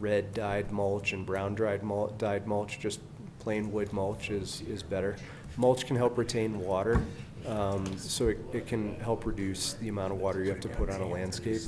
red 0.00 0.34
dyed 0.34 0.72
mulch 0.72 1.12
and 1.12 1.24
brown 1.24 1.54
dried 1.54 1.84
mul, 1.84 2.12
dyed 2.18 2.48
mulch, 2.48 2.80
just 2.80 2.98
plain 3.38 3.70
wood 3.70 3.92
mulch 3.92 4.28
is, 4.30 4.62
is 4.62 4.82
better. 4.82 5.14
Mulch 5.56 5.86
can 5.86 5.94
help 5.94 6.18
retain 6.18 6.58
water, 6.58 7.00
um, 7.46 7.86
so 7.96 8.26
it, 8.26 8.38
it 8.52 8.66
can 8.66 8.98
help 8.98 9.24
reduce 9.24 9.74
the 9.74 9.88
amount 9.88 10.12
of 10.12 10.18
water 10.18 10.42
you 10.42 10.50
have 10.50 10.58
to 10.60 10.68
put 10.68 10.90
on 10.90 11.00
a 11.00 11.06
landscape. 11.06 11.60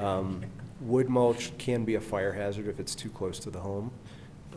Um, 0.00 0.44
Wood 0.80 1.08
mulch 1.08 1.56
can 1.56 1.84
be 1.84 1.94
a 1.94 2.00
fire 2.00 2.32
hazard 2.32 2.66
if 2.66 2.80
it's 2.80 2.96
too 2.96 3.10
close 3.10 3.38
to 3.38 3.50
the 3.50 3.60
home, 3.60 3.92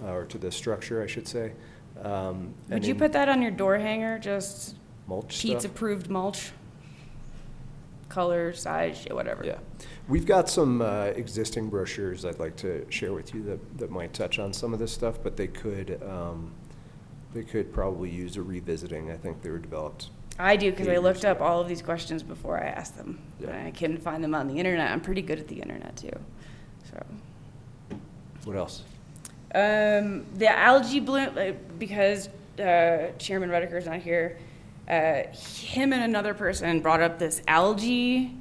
uh, 0.04 0.14
or 0.14 0.26
to 0.26 0.40
the 0.40 0.52
structure, 0.52 1.02
I 1.04 1.06
should 1.06 1.28
say. 1.28 1.52
Um, 2.02 2.56
Would 2.70 2.78
and 2.78 2.86
you 2.86 2.94
in 2.94 3.00
put 3.00 3.14
that 3.14 3.30
on 3.30 3.42
your 3.44 3.52
door 3.52 3.78
hanger, 3.78 4.18
just 4.18 4.76
mulch 5.08 5.40
Pete's 5.40 5.62
stuff? 5.62 5.66
approved 5.66 6.10
mulch? 6.10 6.52
Color, 8.10 8.54
size, 8.54 9.06
whatever. 9.12 9.46
Yeah. 9.46 9.60
We've 10.10 10.26
got 10.26 10.50
some 10.50 10.82
uh, 10.82 11.06
existing 11.16 11.70
brochures 11.70 12.24
I'd 12.24 12.40
like 12.40 12.56
to 12.58 12.90
share 12.90 13.12
with 13.12 13.34
you 13.34 13.44
that, 13.44 13.78
that 13.78 13.92
might 13.92 14.14
touch 14.14 14.40
on 14.40 14.54
some 14.54 14.74
of 14.74 14.80
this 14.80 14.92
stuff, 14.92 15.18
but 15.22 15.36
they 15.36 15.48
could, 15.48 16.02
um, 16.02 16.52
they 17.34 17.44
could 17.44 17.74
probably 17.74 18.10
use 18.10 18.38
a 18.38 18.42
revisiting. 18.42 19.12
I 19.12 19.18
think 19.18 19.42
they 19.42 19.50
were 19.50 19.58
developed. 19.58 20.10
I 20.40 20.56
do, 20.56 20.72
because 20.72 20.88
I 20.88 20.98
looked 20.98 21.26
up 21.26 21.42
all 21.42 21.60
of 21.60 21.68
these 21.68 21.82
questions 21.82 22.24
before 22.24 22.58
I 22.58 22.68
asked 22.68 22.96
them. 22.96 23.20
Yeah. 23.40 23.66
I 23.66 23.72
couldn't 23.72 23.98
find 23.98 24.24
them 24.24 24.34
on 24.34 24.48
the 24.48 24.54
internet. 24.54 24.92
I'm 24.92 25.02
pretty 25.02 25.24
good 25.24 25.40
at 25.40 25.48
the 25.48 25.60
internet, 25.60 25.98
too. 25.98 26.18
So, 26.92 27.04
What 28.46 28.56
else? 28.56 28.84
um, 29.56 30.26
the 30.36 30.50
algae 30.50 31.00
bloom, 31.00 31.38
uh, 31.38 31.52
because 31.80 32.30
uh, 32.60 33.12
Chairman 33.18 33.50
Redeker's 33.50 33.88
not 33.88 34.00
here, 34.00 34.38
uh, 34.88 35.24
him 35.34 35.92
and 35.92 36.04
another 36.04 36.34
person 36.34 36.80
brought 36.80 37.02
up 37.02 37.20
this 37.20 37.42
algae 37.48 38.34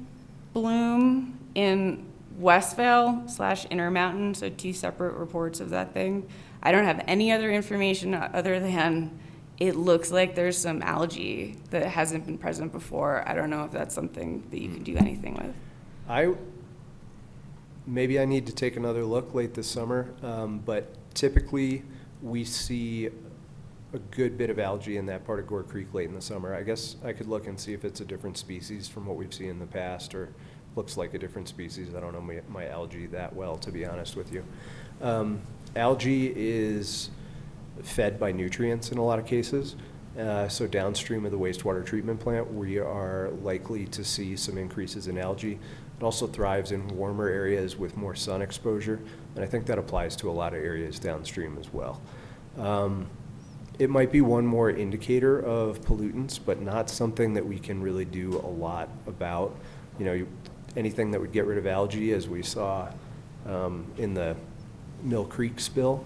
bloom 0.53 1.36
in 1.57 2.05
West 2.37 2.77
Vail 2.77 3.23
slash 3.25 3.65
Intermountain, 3.65 4.35
so 4.35 4.47
two 4.47 4.73
separate 4.73 5.15
reports 5.15 5.59
of 5.59 5.71
that 5.71 5.91
thing. 5.91 6.29
I 6.61 6.71
don't 6.71 6.85
have 6.85 7.03
any 7.07 7.31
other 7.31 7.51
information 7.51 8.13
other 8.13 8.59
than 8.59 9.19
it 9.57 9.75
looks 9.75 10.11
like 10.11 10.35
there's 10.35 10.55
some 10.55 10.83
algae 10.83 11.57
that 11.71 11.87
hasn't 11.87 12.27
been 12.27 12.37
present 12.37 12.71
before. 12.71 13.27
I 13.27 13.33
don't 13.33 13.49
know 13.49 13.63
if 13.63 13.71
that's 13.71 13.95
something 13.95 14.47
that 14.51 14.61
you 14.61 14.69
can 14.69 14.83
do 14.83 14.95
anything 14.97 15.33
with. 15.33 15.55
I, 16.07 16.35
maybe 17.87 18.19
I 18.19 18.25
need 18.25 18.45
to 18.45 18.53
take 18.53 18.77
another 18.77 19.03
look 19.03 19.33
late 19.33 19.55
this 19.55 19.67
summer, 19.67 20.13
um, 20.21 20.59
but 20.59 20.93
typically, 21.15 21.83
we 22.21 22.45
see 22.45 23.09
a 23.93 23.99
good 24.11 24.37
bit 24.37 24.51
of 24.51 24.59
algae 24.59 24.97
in 24.97 25.07
that 25.07 25.25
part 25.25 25.39
of 25.39 25.47
Gore 25.47 25.63
Creek 25.63 25.91
late 25.91 26.07
in 26.07 26.13
the 26.13 26.21
summer. 26.21 26.53
I 26.53 26.61
guess 26.61 26.97
I 27.03 27.13
could 27.13 27.27
look 27.27 27.47
and 27.47 27.59
see 27.59 27.73
if 27.73 27.83
it's 27.83 27.99
a 27.99 28.05
different 28.05 28.37
species 28.37 28.87
from 28.87 29.07
what 29.07 29.17
we've 29.17 29.33
seen 29.33 29.49
in 29.49 29.57
the 29.57 29.65
past, 29.65 30.13
or 30.13 30.29
looks 30.77 30.95
like 30.95 31.13
a 31.13 31.17
different 31.17 31.49
species. 31.49 31.93
I 31.95 31.99
don't 31.99 32.13
know 32.13 32.21
my, 32.21 32.39
my 32.47 32.69
algae 32.69 33.07
that 33.07 33.35
well, 33.35 33.57
to 33.57 33.71
be 33.71 33.85
honest 33.85 34.15
with 34.15 34.31
you. 34.31 34.45
Um, 35.01 35.41
Algae 35.75 36.33
is 36.35 37.09
fed 37.83 38.19
by 38.19 38.31
nutrients 38.31 38.91
in 38.91 38.97
a 38.97 39.03
lot 39.03 39.19
of 39.19 39.25
cases. 39.25 39.75
Uh, 40.17 40.47
So 40.47 40.65
downstream 40.67 41.25
of 41.25 41.31
the 41.31 41.37
wastewater 41.37 41.85
treatment 41.85 42.19
plant, 42.19 42.51
we 42.53 42.79
are 42.79 43.29
likely 43.43 43.85
to 43.87 44.03
see 44.03 44.35
some 44.37 44.57
increases 44.57 45.07
in 45.07 45.17
algae. 45.17 45.59
It 45.99 46.03
also 46.03 46.27
thrives 46.27 46.71
in 46.71 46.87
warmer 46.89 47.27
areas 47.27 47.75
with 47.75 47.97
more 47.97 48.15
sun 48.15 48.41
exposure, 48.41 48.99
and 49.35 49.43
I 49.43 49.47
think 49.47 49.65
that 49.65 49.77
applies 49.77 50.15
to 50.17 50.29
a 50.29 50.31
lot 50.31 50.53
of 50.53 50.63
areas 50.63 50.99
downstream 50.99 51.57
as 51.59 51.73
well. 51.73 52.01
Um, 52.57 53.07
It 53.79 53.91
might 53.91 54.11
be 54.11 54.21
one 54.21 54.45
more 54.47 54.71
indicator 54.71 55.39
of 55.39 55.81
pollutants, 55.81 56.39
but 56.43 56.59
not 56.61 56.89
something 56.89 57.35
that 57.35 57.45
we 57.45 57.59
can 57.59 57.79
really 57.79 58.05
do 58.05 58.41
a 58.43 58.51
lot 58.67 58.89
about. 59.05 59.55
You 59.99 60.05
know, 60.05 60.25
anything 60.77 61.11
that 61.11 61.19
would 61.19 61.33
get 61.33 61.45
rid 61.45 61.57
of 61.57 61.67
algae, 61.67 62.13
as 62.13 62.29
we 62.29 62.43
saw 62.43 62.87
um, 63.47 63.85
in 63.97 64.13
the 64.13 64.35
Mill 65.03 65.25
Creek 65.25 65.59
spill, 65.59 66.05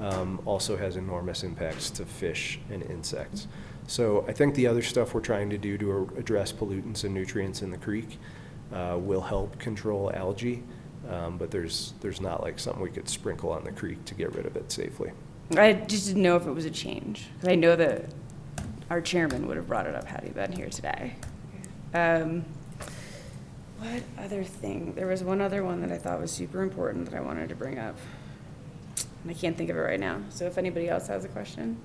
um, 0.00 0.40
also 0.44 0.76
has 0.76 0.96
enormous 0.96 1.44
impacts 1.44 1.88
to 1.90 2.04
fish 2.04 2.58
and 2.70 2.82
insects. 2.82 3.46
So 3.86 4.24
I 4.28 4.32
think 4.32 4.54
the 4.54 4.66
other 4.66 4.82
stuff 4.82 5.14
we're 5.14 5.20
trying 5.20 5.48
to 5.50 5.58
do 5.58 5.78
to 5.78 6.10
address 6.18 6.52
pollutants 6.52 7.04
and 7.04 7.14
nutrients 7.14 7.62
in 7.62 7.70
the 7.70 7.78
creek 7.78 8.18
uh, 8.72 8.98
will 9.00 9.22
help 9.22 9.58
control 9.58 10.12
algae, 10.14 10.62
um, 11.08 11.38
but 11.38 11.50
there's, 11.50 11.94
there's 12.00 12.20
not 12.20 12.42
like 12.42 12.58
something 12.58 12.82
we 12.82 12.90
could 12.90 13.08
sprinkle 13.08 13.50
on 13.50 13.64
the 13.64 13.72
creek 13.72 14.04
to 14.04 14.14
get 14.14 14.34
rid 14.34 14.44
of 14.44 14.56
it 14.56 14.70
safely. 14.70 15.10
I 15.56 15.72
just 15.72 16.08
didn't 16.08 16.22
know 16.22 16.36
if 16.36 16.46
it 16.46 16.52
was 16.52 16.66
a 16.66 16.70
change, 16.70 17.28
I 17.44 17.54
know 17.54 17.76
that 17.76 18.04
our 18.90 19.00
chairman 19.00 19.46
would 19.46 19.56
have 19.56 19.66
brought 19.66 19.86
it 19.86 19.94
up 19.94 20.04
had 20.04 20.24
he 20.24 20.30
been 20.30 20.52
here 20.52 20.68
today. 20.68 21.14
Um, 21.94 22.44
What 23.78 24.02
other 24.18 24.42
thing? 24.42 24.94
There 24.94 25.06
was 25.06 25.22
one 25.22 25.40
other 25.40 25.62
one 25.64 25.80
that 25.82 25.92
I 25.92 25.98
thought 25.98 26.20
was 26.20 26.32
super 26.32 26.62
important 26.62 27.04
that 27.10 27.14
I 27.14 27.20
wanted 27.20 27.48
to 27.50 27.54
bring 27.54 27.78
up. 27.78 27.96
And 29.22 29.30
I 29.30 29.34
can't 29.34 29.56
think 29.56 29.70
of 29.70 29.76
it 29.76 29.80
right 29.80 30.00
now. 30.00 30.20
So 30.30 30.46
if 30.46 30.58
anybody 30.58 30.88
else 30.88 31.06
has 31.06 31.24
a 31.24 31.28
question? 31.28 31.76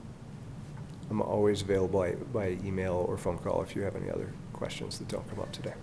I'm 1.09 1.21
always 1.21 1.61
available 1.61 1.99
by- 1.99 2.15
by 2.15 2.57
email 2.65 3.05
or 3.07 3.17
phone 3.17 3.37
call 3.37 3.61
if 3.61 3.75
you 3.75 3.83
have 3.83 3.95
any 3.95 4.09
other 4.09 4.29
questions 4.53 4.97
that 4.99 5.07
don't 5.07 5.27
come 5.29 5.39
up 5.39 5.51
today. 5.51 5.73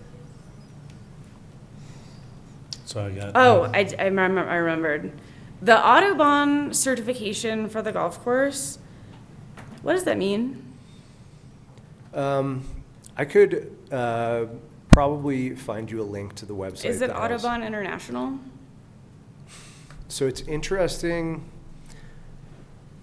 So 2.85 3.05
I 3.05 3.11
got. 3.11 3.31
Oh, 3.35 3.71
I, 3.73 3.89
I 3.97 4.05
remember, 4.05 4.41
I 4.41 4.55
remembered. 4.55 5.13
The 5.61 5.77
Audubon 5.77 6.73
certification 6.73 7.69
for 7.69 7.81
the 7.81 7.91
golf 7.93 8.21
course, 8.23 8.79
what 9.81 9.93
does 9.93 10.03
that 10.03 10.17
mean? 10.17 10.61
Um, 12.13 12.65
I 13.15 13.23
could 13.23 13.77
uh, 13.91 14.45
probably 14.91 15.55
find 15.55 15.89
you 15.89 16.01
a 16.01 16.03
link 16.03 16.35
to 16.35 16.45
the 16.45 16.55
website. 16.55 16.85
Is 16.85 17.01
it 17.01 17.07
that 17.07 17.17
has- 17.31 17.43
Audubon 17.43 17.63
International? 17.65 18.37
So 20.07 20.21
so 20.21 20.27
it's 20.27 20.41
interesting. 20.41 21.43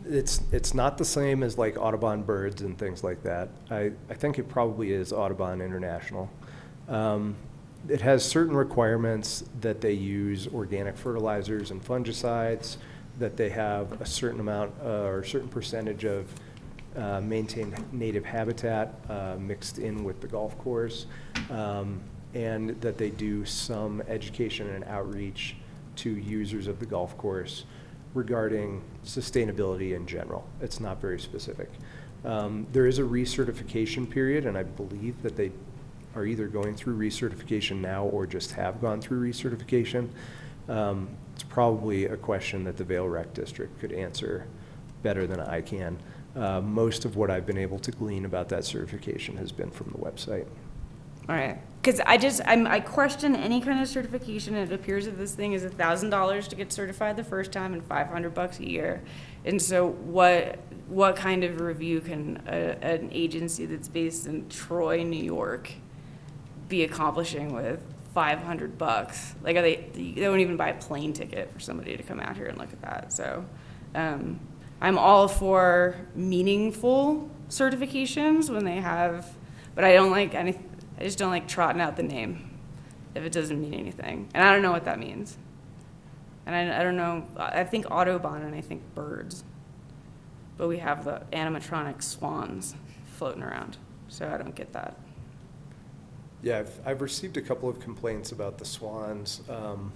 It's, 0.05 0.43
it's 0.53 0.75
not 0.75 0.99
the 0.99 1.05
same 1.05 1.43
as 1.43 1.59
like 1.59 1.77
Audubon 1.79 2.23
birds 2.23 2.63
and 2.63 2.79
things 2.79 3.03
like 3.03 3.23
that. 3.23 3.49
I, 3.71 3.93
I 4.09 4.15
think 4.15 4.39
it 4.39 4.49
probably 4.49 4.93
is 4.93 5.13
Audubon 5.13 5.61
International. 5.61 6.31
Um, 6.89 7.35
it 7.89 8.01
has 8.01 8.25
certain 8.25 8.55
requirements 8.55 9.45
that 9.61 9.81
they 9.81 9.93
use 9.93 10.49
organic 10.49 10.97
fertilizers 10.97 11.71
and 11.71 11.83
fungicides, 11.85 12.77
that 13.19 13.37
they 13.37 13.49
have 13.51 14.01
a 14.01 14.07
certain 14.07 14.41
amount 14.41 14.73
uh, 14.83 15.05
or 15.05 15.21
a 15.21 15.27
certain 15.27 15.49
percentage 15.49 16.05
of 16.05 16.27
uh, 16.99 17.21
maintained 17.21 17.75
native 17.93 18.25
habitat 18.25 18.95
uh, 19.09 19.37
mixed 19.39 19.79
in 19.79 20.05
with 20.05 20.21
the 20.21 20.27
golf 20.27 20.59
course, 20.59 21.07
um, 21.51 22.01
and 22.35 22.79
that 22.81 22.99
they 22.99 23.11
do 23.11 23.45
some 23.45 24.03
education 24.09 24.69
and 24.71 24.85
outreach 24.85 25.57
to 25.97 26.11
users 26.11 26.67
of 26.67 26.79
the 26.81 26.87
golf 26.87 27.17
course 27.17 27.65
regarding 28.15 28.83
sustainability 29.05 29.95
in 29.95 30.07
general. 30.07 30.47
It's 30.61 30.81
not 30.81 31.01
very 31.01 31.21
specific. 31.21 31.71
Um, 32.25 32.67
There 32.73 32.87
is 32.87 32.99
a 32.99 33.03
recertification 33.03 34.09
period, 34.11 34.45
and 34.47 34.59
I 34.59 34.65
believe 34.65 35.23
that 35.23 35.37
they 35.37 35.53
are 36.15 36.27
either 36.27 36.49
going 36.49 36.75
through 36.75 36.99
recertification 36.99 37.81
now 37.81 38.05
or 38.05 38.27
just 38.27 38.53
have 38.53 38.81
gone 38.81 39.01
through 39.01 39.21
recertification. 39.31 40.09
Um, 40.69 41.09
It's 41.35 41.45
probably 41.45 42.07
a 42.07 42.17
question 42.17 42.65
that 42.65 42.77
the 42.77 42.85
Vail 42.85 43.09
Rec 43.09 43.33
District 43.35 43.79
could 43.79 43.93
answer 43.93 44.47
better 45.03 45.27
than 45.27 45.41
I 45.41 45.61
can. 45.61 45.99
Uh, 46.39 46.61
Most 46.61 47.05
of 47.05 47.17
what 47.17 47.31
I've 47.31 47.47
been 47.47 47.59
able 47.59 47.81
to 47.81 47.91
glean 47.91 48.25
about 48.25 48.49
that 48.51 48.65
certification 48.65 49.37
has 49.39 49.51
been 49.51 49.71
from 49.71 49.91
the 49.91 49.99
website. 49.99 50.47
All 51.29 51.35
right, 51.35 51.59
because 51.83 52.01
I 52.07 52.17
just, 52.17 52.41
I'm, 52.47 52.67
I 52.67 52.81
question 52.81 53.35
any 53.35 53.61
kind 53.61 53.81
of 53.83 53.89
certification. 53.89 54.55
It 54.55 54.73
appears 54.73 55.05
that 55.07 55.19
this 55.19 55.35
thing 55.35 55.53
is 55.53 55.65
a 55.65 55.69
thousand 55.69 56.11
dollars 56.11 56.49
to 56.49 56.57
get 56.57 56.73
certified 56.73 57.17
the 57.17 57.25
first 57.25 57.51
time 57.53 57.73
and 57.73 57.85
five 57.85 58.07
hundred 58.07 58.35
bucks 58.35 58.61
a 58.61 58.67
year. 58.67 59.03
And 59.45 59.61
so 59.61 59.89
what, 59.89 60.59
what 60.87 61.17
kind 61.17 61.45
of 61.45 61.61
review 61.61 62.01
can 62.01 62.43
a, 62.47 62.83
an 62.83 63.11
agency 63.13 63.67
that's 63.67 63.89
based 63.89 64.27
in 64.27 64.49
Troy, 64.49 65.03
New 65.03 65.23
York 65.23 65.73
be 66.69 66.85
accomplishing 66.85 67.53
with 67.53 67.81
five 68.15 68.39
hundred 68.39 68.79
bucks? 68.79 69.35
Like, 69.43 69.57
are 69.57 69.63
they, 69.63 69.91
they 69.93 70.29
won't 70.29 70.41
even 70.41 70.57
buy 70.57 70.69
a 70.69 70.81
plane 70.81 71.13
ticket 71.13 71.53
for 71.53 71.61
somebody 71.61 71.97
to 71.97 72.03
come 72.03 72.21
out 72.21 72.37
here 72.37 72.47
and 72.47 72.57
look 72.57 72.73
at 72.73 72.81
that, 72.83 73.13
so. 73.13 73.45
Um, 73.95 74.41
I'm 74.81 74.99
all 74.99 75.29
for 75.29 75.97
meaningful 76.15 77.29
certifications 77.49 78.51
when 78.51 78.65
they 78.65 78.77
have, 78.77 79.27
but 79.75 79.85
I 79.85 79.93
don't 79.95 80.11
like 80.11 80.35
any, 80.35 80.59
I 80.99 81.03
just 81.03 81.19
don't 81.19 81.31
like 81.31 81.49
trotting 81.49 81.81
out 81.81 81.97
the 81.97 82.03
name 82.03 82.59
if 83.15 83.25
it 83.25 83.33
doesn't 83.33 83.61
mean 83.61 83.75
anything. 83.75 84.29
And 84.35 84.45
I 84.45 84.53
don't 84.53 84.63
know 84.63 84.71
what 84.71 84.85
that 84.85 84.99
means. 84.99 85.37
And 86.47 86.55
I, 86.55 86.81
I 86.81 86.83
don't 86.83 86.97
know, 86.97 87.27
I 87.37 87.65
think 87.65 87.91
Audubon 87.91 88.43
and 88.43 88.55
I 88.55 88.61
think 88.61 88.83
birds. 88.95 89.45
But 90.57 90.69
we 90.69 90.79
have 90.79 91.05
the 91.05 91.23
animatronic 91.33 92.03
swans 92.03 92.75
floating 93.17 93.43
around, 93.43 93.77
so 94.09 94.29
I 94.29 94.39
don't 94.39 94.55
get 94.55 94.73
that. 94.73 94.97
Yeah, 96.43 96.61
I've, 96.61 96.81
I've 96.87 97.01
received 97.01 97.37
a 97.37 97.43
couple 97.43 97.69
of 97.69 97.81
complaints 97.81 98.33
about 98.33 98.59
the 98.59 98.65
swans. 98.65 99.43
Um, 99.49 99.93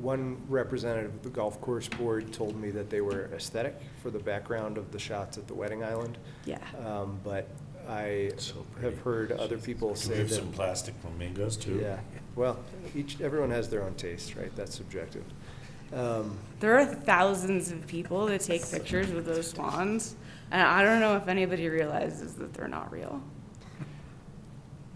One 0.00 0.36
representative 0.48 1.14
of 1.14 1.22
the 1.22 1.30
golf 1.30 1.60
course 1.60 1.88
board 1.88 2.32
told 2.32 2.54
me 2.60 2.70
that 2.70 2.90
they 2.90 3.00
were 3.00 3.30
aesthetic 3.34 3.74
for 4.02 4.10
the 4.10 4.18
background 4.18 4.76
of 4.76 4.92
the 4.92 4.98
shots 4.98 5.38
at 5.38 5.46
the 5.48 5.54
wedding 5.54 5.82
island. 5.82 6.18
Yeah. 6.44 6.58
Um, 6.84 7.18
But 7.24 7.48
I 7.88 8.32
So 8.36 8.66
pretty. 8.72 8.94
have 8.94 8.98
heard 9.04 9.32
other 9.32 9.56
people 9.58 9.94
Can 9.94 10.10
we 10.10 10.14
say 10.14 10.18
have 10.18 10.28
that. 10.28 10.34
some 10.36 10.52
plastic 10.52 10.94
flamingos 11.00 11.56
too? 11.56 11.78
Yeah, 11.82 11.98
well, 12.34 12.58
each, 12.94 13.20
everyone 13.20 13.50
has 13.52 13.68
their 13.70 13.82
own 13.84 13.94
taste, 13.94 14.34
right? 14.36 14.54
That's 14.54 14.74
subjective. 14.76 15.24
Um, 15.94 16.36
There 16.60 16.76
are 16.78 16.84
thousands 16.84 17.70
of 17.70 17.86
people 17.86 18.26
that 18.26 18.40
take 18.42 18.68
pictures 18.68 19.12
with 19.12 19.24
those 19.24 19.48
swans, 19.50 20.16
and 20.50 20.60
I 20.60 20.82
don't 20.82 21.00
know 21.00 21.16
if 21.16 21.28
anybody 21.28 21.68
realizes 21.68 22.34
that 22.34 22.52
they're 22.54 22.68
not 22.68 22.90
real. 22.92 23.22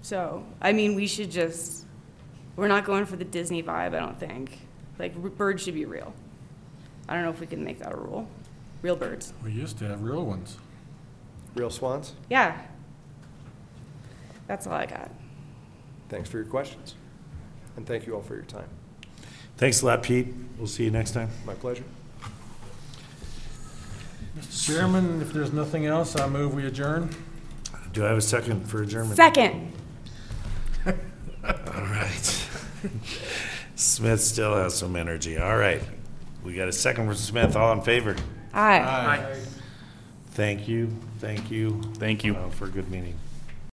So, 0.03 0.45
I 0.61 0.73
mean, 0.73 0.95
we 0.95 1.07
should 1.07 1.31
just, 1.31 1.87
we're 2.57 2.69
not 2.69 2.85
going 2.85 3.07
for 3.07 3.17
the 3.17 3.25
Disney 3.25 3.63
vibe, 3.63 3.95
I 3.95 4.01
don't 4.01 4.19
think. 4.19 4.59
Like, 5.01 5.15
r- 5.21 5.31
birds 5.31 5.63
should 5.63 5.75
be 5.75 5.87
real. 5.87 6.13
I 7.09 7.15
don't 7.15 7.25
know 7.25 7.31
if 7.31 7.41
we 7.41 7.47
can 7.47 7.65
make 7.65 7.79
that 7.79 7.93
a 7.93 7.97
rule. 7.97 8.29
Real 8.83 8.97
birds. 8.97 9.33
We 9.43 9.51
used 9.51 9.79
to 9.79 9.89
have 9.89 10.03
real 10.03 10.25
ones. 10.25 10.59
Real 11.55 11.71
swans? 11.71 12.13
Yeah. 12.29 12.61
That's 14.47 14.67
all 14.67 14.75
I 14.75 14.87
got. 14.87 15.11
Thanks 16.11 16.29
for 16.29 16.37
your 16.37 16.47
questions. 16.47 16.95
And 17.77 17.87
thank 17.87 18.07
you 18.07 18.15
all 18.15 18.21
for 18.21 18.35
your 18.35 18.45
time. 18.45 18.69
Thanks 19.57 19.81
a 19.81 19.87
lot, 19.87 20.03
Pete. 20.03 20.29
We'll 20.59 20.67
see 20.67 20.85
you 20.85 20.91
next 20.91 21.13
time. 21.13 21.31
My 21.47 21.55
pleasure. 21.55 21.85
Mr. 24.39 24.67
Chairman, 24.67 25.23
if 25.23 25.33
there's 25.33 25.53
nothing 25.53 25.87
else, 25.87 26.15
I 26.15 26.29
move 26.29 26.55
we 26.55 26.67
adjourn. 26.67 27.11
Do 27.93 28.05
I 28.05 28.09
have 28.09 28.19
a 28.19 28.23
second 28.23 28.69
for 28.69 28.83
adjournment? 28.83 29.17
Second. 29.17 29.73
All 30.87 30.95
right. 31.45 32.47
Smith 33.81 34.21
still 34.21 34.55
has 34.57 34.75
some 34.75 34.95
energy. 34.95 35.39
All 35.39 35.57
right. 35.57 35.83
We 36.45 36.55
got 36.55 36.69
a 36.69 36.73
second 36.73 37.07
from 37.07 37.15
Smith. 37.17 37.57
All 37.57 37.73
in 37.73 37.81
favor? 37.81 38.15
Aye. 38.53 38.79
Aye. 38.79 39.37
Thank 40.33 40.69
you, 40.69 40.89
thank 41.19 41.51
you. 41.51 41.81
Thank 41.95 42.23
you. 42.25 42.37
uh, 42.37 42.51
For 42.51 42.67
a 42.67 42.69
good 42.69 42.91
meeting. 42.91 43.15